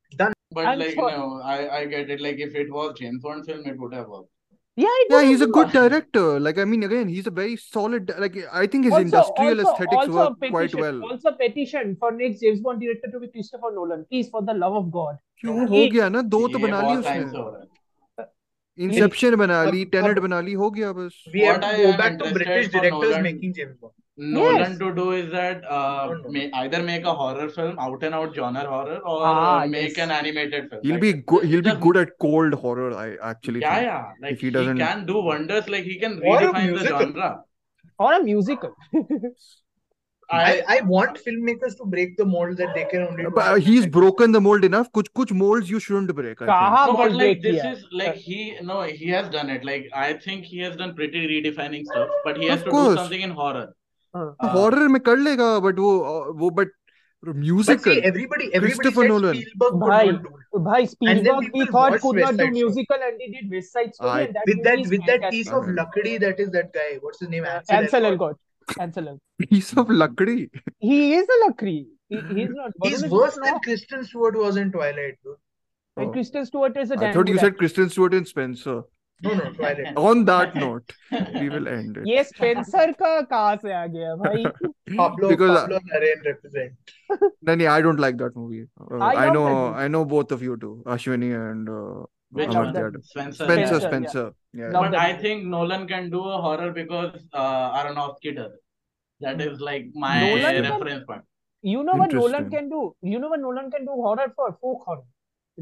But 0.53 0.67
I'm 0.67 0.79
like, 0.79 0.91
sure- 0.95 1.11
no, 1.11 1.41
I, 1.43 1.79
I 1.81 1.85
get 1.87 2.11
it. 2.11 2.21
Like, 2.21 2.39
if 2.39 2.55
it 2.55 2.73
was 2.73 2.95
James 2.99 3.23
Bond 3.23 3.45
film, 3.47 3.67
it 3.67 3.79
would 3.79 3.95
have 3.95 4.09
worked. 4.09 4.31
yeah 4.83 4.95
it 5.03 5.11
Yeah, 5.11 5.17
was 5.17 5.27
he's 5.31 5.43
a 5.45 5.47
good 5.57 5.67
good. 5.73 5.75
director. 5.75 6.23
Like, 6.45 6.59
I 6.59 6.65
mean, 6.71 6.85
again, 6.87 7.09
he's 7.15 7.27
a 7.31 7.33
very 7.39 7.57
solid. 7.65 8.13
Like, 8.25 8.37
I 8.61 8.67
think 8.75 8.85
his 8.89 8.93
also, 8.99 9.05
industrial 9.09 9.61
also, 9.61 9.73
aesthetics 9.73 10.01
also 10.03 10.17
work 10.21 10.39
petition, 10.41 10.55
quite 10.57 10.75
well. 10.85 11.03
Also 11.11 11.33
petition 11.43 11.93
for 12.05 12.11
next 12.21 12.41
James 12.47 12.61
Bond 12.69 12.81
director 12.87 13.11
to 13.17 13.21
be 13.25 13.29
Christopher 13.35 13.73
Nolan. 13.79 14.05
Please, 14.15 14.31
for 14.37 14.43
the 14.51 14.57
love 14.65 14.79
of 14.83 14.91
God. 14.99 15.19
क्यों 15.43 15.55
Yeah. 15.61 15.69
हो 15.75 15.83
गया 15.97 16.09
ना 16.17 16.23
दो 16.37 16.47
तो 16.49 16.59
ये 16.59 16.65
बना 16.67 16.81
ली 16.81 16.95
बहुत 16.95 17.05
time 17.05 17.21
से 17.21 17.25
उसने 17.27 17.39
हो 17.39 17.49
रहा 17.51 17.61
है. 17.61 18.29
इंसेप्शन 18.79 19.35
बना 19.45 19.63
अब- 19.63 19.75
ली 19.75 19.85
टेनेट 19.97 20.17
अब- 20.19 20.23
बना 20.29 20.41
ली 20.49 20.53
हो 20.63 20.71
गया 20.79 20.93
बस 21.01 21.19
We 21.35 21.45
have 21.49 21.61
What 21.61 21.67
to 21.67 21.75
I 21.75 21.83
go 21.83 21.91
am 21.91 21.99
back 22.03 22.19
to 22.23 22.31
interested 22.31 22.39
British 22.39 22.71
for 22.73 22.85
directors 22.87 23.95
Nolan 24.22 24.72
yes. 24.72 24.80
to 24.80 24.94
do 24.94 25.12
is 25.12 25.32
that 25.32 25.64
uh, 25.72 26.14
may 26.28 26.52
either 26.52 26.84
make 26.84 27.06
a 27.06 27.14
horror 27.14 27.48
film, 27.48 27.80
out 27.80 28.04
and 28.04 28.14
out 28.14 28.36
genre 28.36 28.66
horror, 28.68 28.98
or 28.98 29.26
ah, 29.26 29.66
make 29.66 29.96
yes. 29.96 30.04
an 30.06 30.12
animated 30.12 30.70
film. 30.70 30.82
He'll 30.84 30.92
like, 30.96 31.02
be 31.02 31.14
go- 31.14 31.40
he'll 31.40 31.62
be 31.62 31.74
good 31.76 31.96
at 31.96 32.10
cold 32.20 32.54
horror. 32.54 32.94
I 32.94 33.16
actually 33.22 33.62
yeah 33.62 33.80
yeah 33.80 34.12
like 34.22 34.34
if 34.34 34.42
he, 34.42 34.50
doesn't... 34.50 34.78
Can 34.78 35.06
do 35.06 35.22
wonders. 35.22 35.70
Like 35.70 35.86
he 35.86 35.98
can 35.98 36.20
redefine 36.20 36.78
the 36.78 36.86
genre. 36.86 37.44
Or 37.98 38.14
a 38.14 38.22
musical. 38.22 38.76
I, 40.32 40.64
I 40.68 40.82
want 40.82 41.18
filmmakers 41.18 41.76
to 41.78 41.86
break 41.86 42.16
the 42.18 42.26
mold 42.26 42.58
that 42.58 42.76
they 42.76 42.86
can 42.86 43.02
only. 43.04 43.24
But 43.34 43.48
uh, 43.48 43.56
do. 43.56 43.62
he's 43.62 43.88
broken 43.88 44.34
the 44.34 44.42
mold 44.42 44.66
enough. 44.66 44.92
Kuch 44.92 45.08
kuch 45.16 45.32
molds 45.32 45.70
you 45.70 45.80
shouldn't 45.80 46.14
break. 46.14 46.42
I 46.42 46.46
think. 46.46 46.98
No, 46.98 46.98
but 46.98 47.14
like 47.14 47.42
this 47.42 47.64
is 47.64 47.86
like 47.94 48.16
he 48.16 48.58
no 48.62 48.82
he 48.82 49.08
has 49.10 49.30
done 49.30 49.50
it. 49.50 49.64
Like 49.64 49.90
I 49.94 50.14
think 50.14 50.44
he 50.44 50.60
has 50.60 50.76
done 50.76 50.94
pretty 50.94 51.26
redefining 51.26 51.86
stuff, 51.86 52.10
but 52.26 52.38
he 52.38 52.48
has 52.48 52.60
of 52.60 52.66
to 52.66 52.72
course. 52.72 52.90
do 52.90 52.96
something 52.98 53.22
in 53.22 53.32
horror. 53.32 53.74
हाँ. 54.16 54.36
Uh, 54.42 54.90
में 54.90 55.00
कर 55.02 55.18
लेगा 55.18 55.60
but 55.62 55.80
वो 55.80 56.34
वो 56.42 56.52
But 56.56 57.36
musical 57.36 57.92
everybody, 58.10 58.46
everybody 58.54 58.60
Christopher 58.76 59.08
Nolan. 59.08 59.36
Spielberg 59.36 59.80
Bhai. 59.80 60.20
Bhai, 60.68 60.86
Spielberg 60.86 61.50
we 61.54 61.66
thought 61.66 62.00
could 62.02 62.16
not 62.16 62.38
do 62.38 62.50
musical 62.50 62.96
and 63.08 63.20
he 63.20 63.28
did 63.34 63.52
West 63.56 63.74
Side 63.74 63.94
Story 63.94 64.10
I- 64.10 64.22
and 64.28 64.36
that 64.36 64.44
With 64.52 64.64
that, 64.64 64.80
is 64.80 64.90
with 64.90 65.06
that 65.10 65.26
piece 65.30 65.50
of 65.50 65.68
Right. 65.68 66.20
that 66.22 66.40
is 66.40 66.52
that 66.52 66.72
guy. 66.78 66.86
What's 67.02 67.20
his 67.20 67.30
name? 67.30 67.46
Ansel 67.80 68.08
Elgort. 68.12 68.36
Ansel 68.86 69.04
Elgort. 69.12 69.50
piece 69.50 69.74
of 69.84 69.88
lakdi 70.04 70.38
He 70.80 71.14
is 71.16 71.28
a 71.38 71.38
Lakri. 71.44 71.76
He, 72.08 72.22
he's 72.40 72.50
not. 72.62 72.72
He's 72.84 73.06
worse 73.18 73.38
than. 73.44 73.60
Kristen 73.68 74.06
Stewart 74.06 74.38
was 74.38 74.56
in 74.64 74.72
Twilight, 74.72 75.20
dude. 75.24 75.36
And 75.98 76.08
Oh. 76.08 76.12
Kristen 76.14 76.46
Stewart 76.46 76.78
is 76.78 76.92
a 76.92 76.98
I 77.06 77.12
thought 77.18 77.28
you 77.28 77.38
said 77.38 77.58
Kristen 77.58 77.90
Stewart 77.90 78.14
and 78.14 78.28
Spencer 78.28 78.78
No, 79.25 79.33
no, 79.35 79.45
Twilight. 79.57 79.97
on 79.97 80.25
that 80.29 80.55
note 80.55 80.93
we 81.41 81.49
will 81.53 81.69
end 81.75 81.97
it 81.99 82.07
ये 82.07 82.23
Spencer 82.31 82.93
का 83.03 83.13
कहाँ 83.31 83.55
से 83.63 83.73
आ 83.73 83.87
गया 83.95 84.15
भाई 84.23 84.43
Pablo, 84.97 85.29
because 85.29 85.57
uh, 85.59 85.63
Pablo 85.63 85.79
Larraín 85.93 86.25
represent. 86.27 86.73
no, 87.43 87.55
no, 87.55 87.69
I 87.75 87.81
don't 87.87 88.01
like 88.07 88.19
that 88.25 88.37
movie 88.41 88.65
uh, 88.81 88.99
I 88.99 89.13
I 89.13 89.25
love 89.27 89.35
know 89.37 89.45
that 89.47 89.55
movie. 89.61 89.85
I 89.85 89.89
know 89.95 90.05
both 90.15 90.33
of 90.39 90.43
you 90.49 90.57
do 90.67 90.73
Ashwini 90.97 91.31
and 91.39 91.71
uh, 91.77 92.05
Which 92.41 92.49
love 92.57 92.65
one? 92.67 92.75
that. 92.75 92.83
Amartya. 92.83 93.05
Spencer. 93.13 93.45
Spencer 93.45 93.81
Spencer, 93.81 93.81
yeah. 93.81 93.89
Spencer 93.89 94.27
yeah 94.63 94.71
Love 94.77 94.85
But 94.87 94.91
that 94.97 95.01
I 95.01 95.13
movie. 95.13 95.23
think 95.29 95.47
Nolan 95.57 95.87
can 95.95 96.11
do 96.17 96.23
a 96.37 96.39
horror 96.47 96.71
because 96.83 97.17
uh, 97.33 97.83
Aronofsky 97.83 98.35
does. 98.39 98.53
That 99.21 99.41
is 99.49 99.61
like 99.71 99.87
my 99.95 100.15
Nolan 100.21 100.57
can- 100.63 100.71
reference 100.73 101.05
point. 101.11 101.23
You 101.73 101.83
know 101.89 101.95
what 102.03 102.13
Nolan 102.13 102.45
Interesting. 102.45 102.51
can 102.59 102.69
do? 102.71 102.95
You 103.15 103.19
know 103.25 103.29
what 103.35 103.41
Nolan 103.49 103.71
can 103.77 103.85
do 103.91 103.93
horror 104.07 104.27
for? 104.37 104.49
Folk 104.61 104.83
horror. 104.91 105.05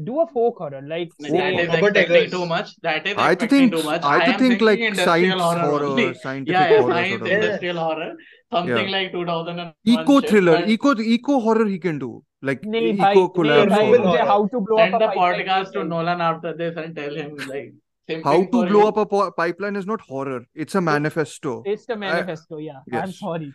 Do 0.06 0.20
a 0.20 0.26
folk 0.32 0.58
horror. 0.58 0.80
Like 0.90 1.10
That 1.18 1.30
say, 1.30 1.56
is 1.60 1.68
Robert 1.68 1.96
expecting 1.96 2.30
too 2.30 2.46
much. 2.46 2.68
That 2.82 3.06
is 3.06 3.16
I 3.18 3.34
think 3.34 3.72
too 3.72 3.82
much. 3.82 4.02
I 4.04 4.18
am 4.24 4.32
to 4.32 4.38
think 4.38 4.60
like 4.60 4.82
science 4.94 5.40
horror 5.40 5.64
horror, 5.70 6.14
scientific 6.14 6.52
Yeah, 6.54 6.70
yeah, 6.70 6.80
horror 6.82 6.92
science 6.92 7.10
sort 7.10 7.22
of. 7.22 7.28
Yeah. 7.28 7.34
industrial 7.38 7.78
horror. 7.84 8.12
Something 8.52 8.88
Yeah. 8.88 8.96
like 8.96 9.12
2001 9.12 9.74
Eco 9.94 10.20
thriller, 10.20 10.56
but 10.60 10.68
eco 10.76 10.94
eco 11.16 11.40
horror 11.40 11.66
he 11.66 11.78
can 11.86 11.98
do 11.98 12.10
like 12.50 12.62
नहीं 12.76 12.92
eco 12.94 13.26
नहीं 13.26 13.34
collapse 13.40 13.70
Novel 13.76 14.06
horror. 14.08 14.26
how 14.32 14.38
to 14.54 14.60
blow 14.70 14.78
send 14.82 14.94
up 14.94 15.02
a 15.02 15.06
the 15.06 15.12
pipeline 15.12 15.44
podcast 15.44 15.72
to 15.78 15.84
Nolan 15.92 16.20
after 16.30 16.54
this 16.62 16.76
and 16.84 16.94
tell 17.02 17.14
him 17.22 17.36
like 17.52 18.24
How 18.24 18.36
to 18.42 18.50
blow 18.50 18.82
you. 18.82 18.86
up 18.90 18.96
a 18.96 19.06
po- 19.06 19.30
pipeline 19.38 19.76
is 19.76 19.86
not 19.86 20.00
horror. 20.10 20.40
It's 20.54 20.74
a 20.74 20.80
manifesto. 20.80 21.62
It's 21.72 21.86
the 21.86 21.96
manifesto, 21.96 22.58
I, 22.58 22.60
yeah. 22.68 22.78
yes. 22.92 23.02
I'm 23.06 23.12
sorry. 23.22 23.48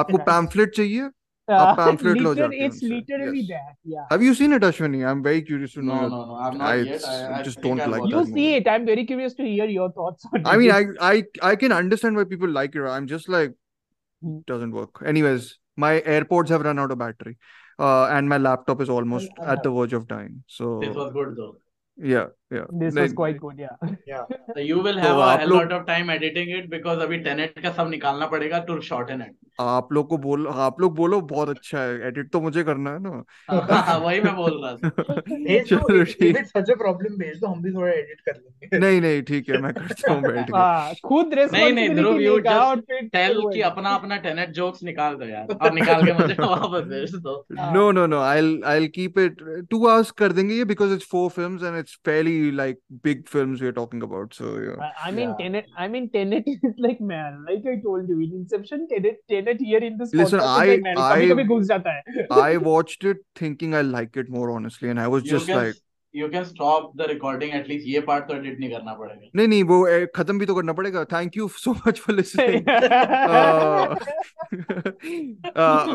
आपको 0.00 0.18
pamphlet 0.28 0.74
चाहिए? 0.80 1.08
Uh, 1.48 1.76
pamphlet 1.76 2.16
liter, 2.18 2.48
literally 2.48 3.40
yes. 3.40 3.48
that 3.48 3.76
yeah. 3.84 4.04
Have 4.10 4.20
you 4.20 4.34
seen 4.34 4.52
it 4.52 4.62
ashwani? 4.62 5.06
I'm 5.08 5.22
very 5.22 5.42
curious 5.42 5.74
to 5.74 5.82
know. 5.82 5.94
no, 5.94 6.08
no, 6.08 6.24
no, 6.24 6.34
i'm 6.34 6.58
not 6.58 6.68
I, 6.68 6.74
yet. 6.76 7.04
I, 7.06 7.38
I 7.38 7.42
just 7.42 7.60
don't 7.60 7.80
I'm 7.80 7.92
like 7.92 8.10
you 8.10 8.24
see 8.26 8.54
it. 8.54 8.66
I'm 8.66 8.84
very 8.84 9.04
curious 9.04 9.34
to 9.34 9.44
hear 9.44 9.66
your 9.66 9.92
thoughts 9.92 10.26
on 10.32 10.44
i 10.44 10.56
mean 10.56 10.72
I, 10.72 10.86
I 11.00 11.22
i 11.42 11.54
can 11.54 11.70
understand 11.70 12.16
why 12.16 12.24
people 12.24 12.48
like 12.48 12.74
it. 12.74 12.82
I'm 12.82 13.06
just 13.06 13.28
like 13.28 13.54
hmm. 14.22 14.38
doesn't 14.46 14.72
work. 14.72 15.02
Anyways 15.04 15.56
my 15.76 16.00
AirPods 16.00 16.48
have 16.48 16.62
run 16.62 16.78
out 16.78 16.90
of 16.90 16.98
battery. 16.98 17.36
Uh, 17.78 18.06
and 18.06 18.28
my 18.28 18.38
laptop 18.38 18.80
is 18.80 18.88
almost 18.88 19.30
at 19.44 19.62
the 19.62 19.70
verge 19.70 19.92
of 19.92 20.08
dying. 20.08 20.42
So 20.46 20.80
this 20.80 20.94
was 20.94 21.12
good 21.12 21.36
though. 21.36 21.56
Yeah. 21.96 22.26
आप 30.50 30.80
लोग 30.80 30.96
बोलो 30.96 31.20
बहुत 31.20 31.48
अच्छा 31.48 31.78
है। 31.78 32.06
Edit 32.06 32.30
तो 32.30 32.40
मुझे 32.40 32.64
करना 32.64 32.90
है 32.90 32.98
ना। 32.98 33.24
हाँ, 33.50 33.98
वही 33.98 34.20
मैं 34.20 34.36
बोल 34.36 34.60
रहा 34.64 34.70
हूँ 34.72 34.90
नहीं 38.74 39.00
नहीं 39.00 39.22
ठीक 39.22 39.48
है 39.48 39.58
मैं 39.58 39.72
करता 39.74 40.12
हूँ 40.12 40.22
खुद 41.04 41.34
नहीं 41.52 41.72
अपना 43.62 43.90
अपना 43.90 44.16
टेनेट 44.16 44.50
जोक्स 44.50 44.82
निकाल 44.82 45.14
दो 45.14 45.24
यार। 45.24 45.46
निकाल 45.74 46.04
के 46.06 46.12
मुझे 46.12 46.34
वापस 46.40 46.86
भेज 46.86 47.14
दो। 47.14 47.46
No 47.72 47.90
no 47.92 48.06
no 48.06 48.20
I 48.20 48.60
I 48.66 48.88
keep 48.88 49.18
it 49.18 49.36
two 49.70 49.86
hours 49.86 50.10
कर 50.10 50.32
देंगे 50.32 50.54
ये 50.54 50.64
because 50.64 50.94
it's 50.94 51.08
four 51.10 51.30
films 51.30 51.62
and 51.62 51.76
it's 51.78 51.98
fairly 52.04 52.35
like 52.52 52.78
big 53.02 53.28
films 53.28 53.60
we're 53.60 53.72
talking 53.72 54.02
about. 54.02 54.34
So 54.34 54.58
yeah. 54.58 54.90
I, 55.04 55.08
I 55.08 55.10
mean 55.10 55.30
yeah. 55.30 55.36
Tenet. 55.38 55.66
I 55.76 55.88
mean 55.88 56.10
Tenet 56.10 56.44
is 56.46 56.74
like 56.78 57.00
man, 57.00 57.44
like 57.48 57.64
I 57.66 57.80
told 57.80 58.08
you, 58.08 58.20
in 58.20 58.32
Inception, 58.32 58.88
Tenet, 58.88 59.18
Tenet 59.28 59.60
here 59.60 59.78
in 59.78 59.98
this. 59.98 60.14
Listen, 60.14 60.40
I 60.40 60.66
like, 60.66 60.82
man, 60.82 60.98
I. 60.98 61.30
I 62.30 62.56
watched 62.58 63.04
it 63.04 63.18
thinking 63.34 63.74
I 63.74 63.82
like 63.82 64.16
it 64.16 64.28
more 64.28 64.50
honestly, 64.50 64.88
and 64.88 65.00
I 65.00 65.08
was 65.08 65.22
Yogesh, 65.22 65.28
just 65.30 65.48
like, 65.48 65.74
you 66.14 66.28
can 66.28 66.44
stop 66.44 66.92
the 66.96 67.06
recording 67.08 67.54
at least 67.54 67.86
ये 67.88 68.00
part 68.10 68.24
तो 68.28 68.34
edit 68.34 68.60
नहीं 68.60 68.70
करना 68.70 68.94
पड़ेगा 68.94 69.30
नहीं 69.36 69.48
नहीं 69.48 69.62
वो 69.70 70.06
खत्म 70.16 70.38
भी 70.38 70.46
तो 70.46 70.54
करना 70.54 70.72
पड़ेगा 70.72 71.04
thank 71.12 71.36
you 71.36 71.48
so 71.64 71.72
much 71.86 72.00
for 72.00 72.16
listening 72.16 72.68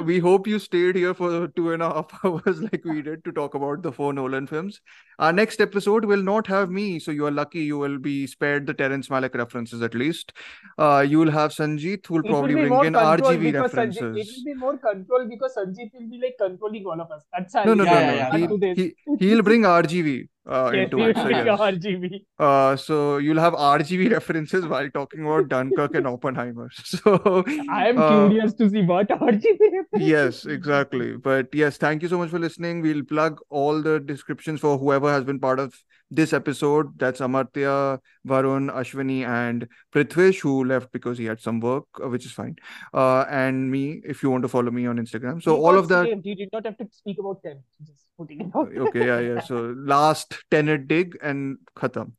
we 0.07 0.17
hope 0.27 0.47
you 0.47 0.59
stayed 0.59 0.97
here 0.97 1.13
for 1.21 1.47
two 1.55 1.71
and 1.71 1.83
half 1.83 2.27
hours 2.27 2.59
like 2.61 2.87
we 2.87 3.01
did 3.01 3.21
to 3.25 3.31
talk 3.41 3.55
about 3.55 3.85
the 3.87 3.91
four 3.97 4.13
Nolan 4.13 4.45
films 4.45 4.81
our 5.19 5.33
next 5.37 5.61
episode 5.63 6.05
will 6.11 6.23
not 6.27 6.47
have 6.47 6.71
me 6.75 6.83
so 6.99 7.13
you 7.15 7.25
are 7.29 7.33
lucky 7.39 7.63
you 7.71 7.77
will 7.81 7.97
be 8.05 8.13
spared 8.29 8.65
the 8.69 8.73
terrence 8.79 9.09
malick 9.13 9.35
references 9.41 9.83
at 9.87 9.97
least 10.01 10.33
uh, 10.79 11.05
you 11.07 11.19
will 11.19 11.33
have 11.35 11.51
sanjeet 11.57 12.09
who 12.11 12.15
will 12.15 12.25
it 12.25 12.31
probably 12.31 12.55
will 12.55 12.71
bring 12.71 12.87
in 12.89 12.97
rgv 13.01 13.51
references 13.57 14.01
sanjeet, 14.01 14.23
it 14.23 14.31
will 14.37 14.47
be 14.47 14.55
more 14.63 14.73
control 14.87 15.27
because 15.33 15.59
sanjeet 15.59 15.99
will 15.99 16.09
be 16.15 16.21
like 16.23 16.37
controlling 16.39 16.89
all 16.93 17.05
of 17.05 17.11
us 17.17 17.21
Achha, 17.41 17.65
no 17.65 17.75
no 17.75 17.87
yeah, 17.89 17.99
no, 17.99 18.07
no. 18.07 18.15
Yeah, 18.15 18.37
yeah, 18.37 18.73
he, 18.73 18.87
he, 19.05 19.25
he'll 19.25 19.45
bring 19.51 19.69
rgv 19.73 20.10
uh, 20.49 20.71
Yes, 20.73 20.83
into 20.85 20.99
it. 21.07 21.15
So 21.17 21.29
yes. 21.29 21.59
RGV. 21.59 22.25
Uh, 22.39 22.75
so 22.75 23.17
you'll 23.17 23.39
have 23.39 23.53
RGV 23.53 24.11
references 24.17 24.65
while 24.65 24.89
talking 24.89 25.25
about 25.25 25.49
Dunkirk 25.49 25.95
and 25.95 26.07
Oppenheimer. 26.07 26.69
So 26.83 27.43
I 27.69 27.89
am 27.89 27.97
uh, 27.97 28.09
curious 28.09 28.53
to 28.55 28.69
see 28.69 28.81
what 28.81 29.09
RGV 29.27 29.83
yes, 29.97 30.45
exactly. 30.45 31.15
But 31.15 31.47
yes, 31.53 31.77
thank 31.77 32.01
you 32.01 32.09
so 32.09 32.17
much 32.17 32.29
for 32.29 32.39
listening. 32.39 32.81
We'll 32.81 33.03
plug 33.03 33.39
all 33.49 33.81
the 33.81 33.99
descriptions 33.99 34.59
for 34.59 34.77
whoever 34.77 35.11
has 35.11 35.23
been 35.23 35.39
part 35.39 35.59
of 35.59 35.73
this 36.11 36.33
episode. 36.33 36.99
That's 36.99 37.21
Amartya, 37.21 37.99
Varun, 38.27 38.71
Ashwani, 38.71 39.25
and 39.25 39.67
Prithwish, 39.93 40.41
who 40.41 40.65
left 40.65 40.91
because 40.91 41.17
he 41.17 41.25
had 41.25 41.39
some 41.39 41.59
work, 41.59 41.85
uh, 42.03 42.09
which 42.09 42.25
is 42.25 42.31
fine. 42.31 42.57
Uh, 42.93 43.21
and 43.29 43.71
me, 43.71 44.01
if 44.05 44.21
you 44.21 44.29
want 44.29 44.43
to 44.43 44.49
follow 44.49 44.69
me 44.69 44.85
on 44.85 44.97
Instagram. 44.97 45.41
So 45.41 45.55
He 45.55 45.61
all 45.61 45.77
of 45.77 45.87
that. 45.87 46.05
He 46.23 46.35
did 46.35 46.49
not 46.53 46.65
have 46.65 46.77
to 46.77 46.87
speak 46.91 47.17
about 47.19 47.41
them. 47.41 47.63
Just 47.81 48.05
putting 48.17 48.41
it 48.41 48.55
out. 48.55 48.69
Okay, 48.75 49.07
yeah, 49.07 49.19
yeah. 49.19 49.39
So 49.41 49.73
last 49.77 50.35
tenet 50.51 50.87
dig 50.87 51.17
and 51.21 51.57
khatam. 51.75 52.11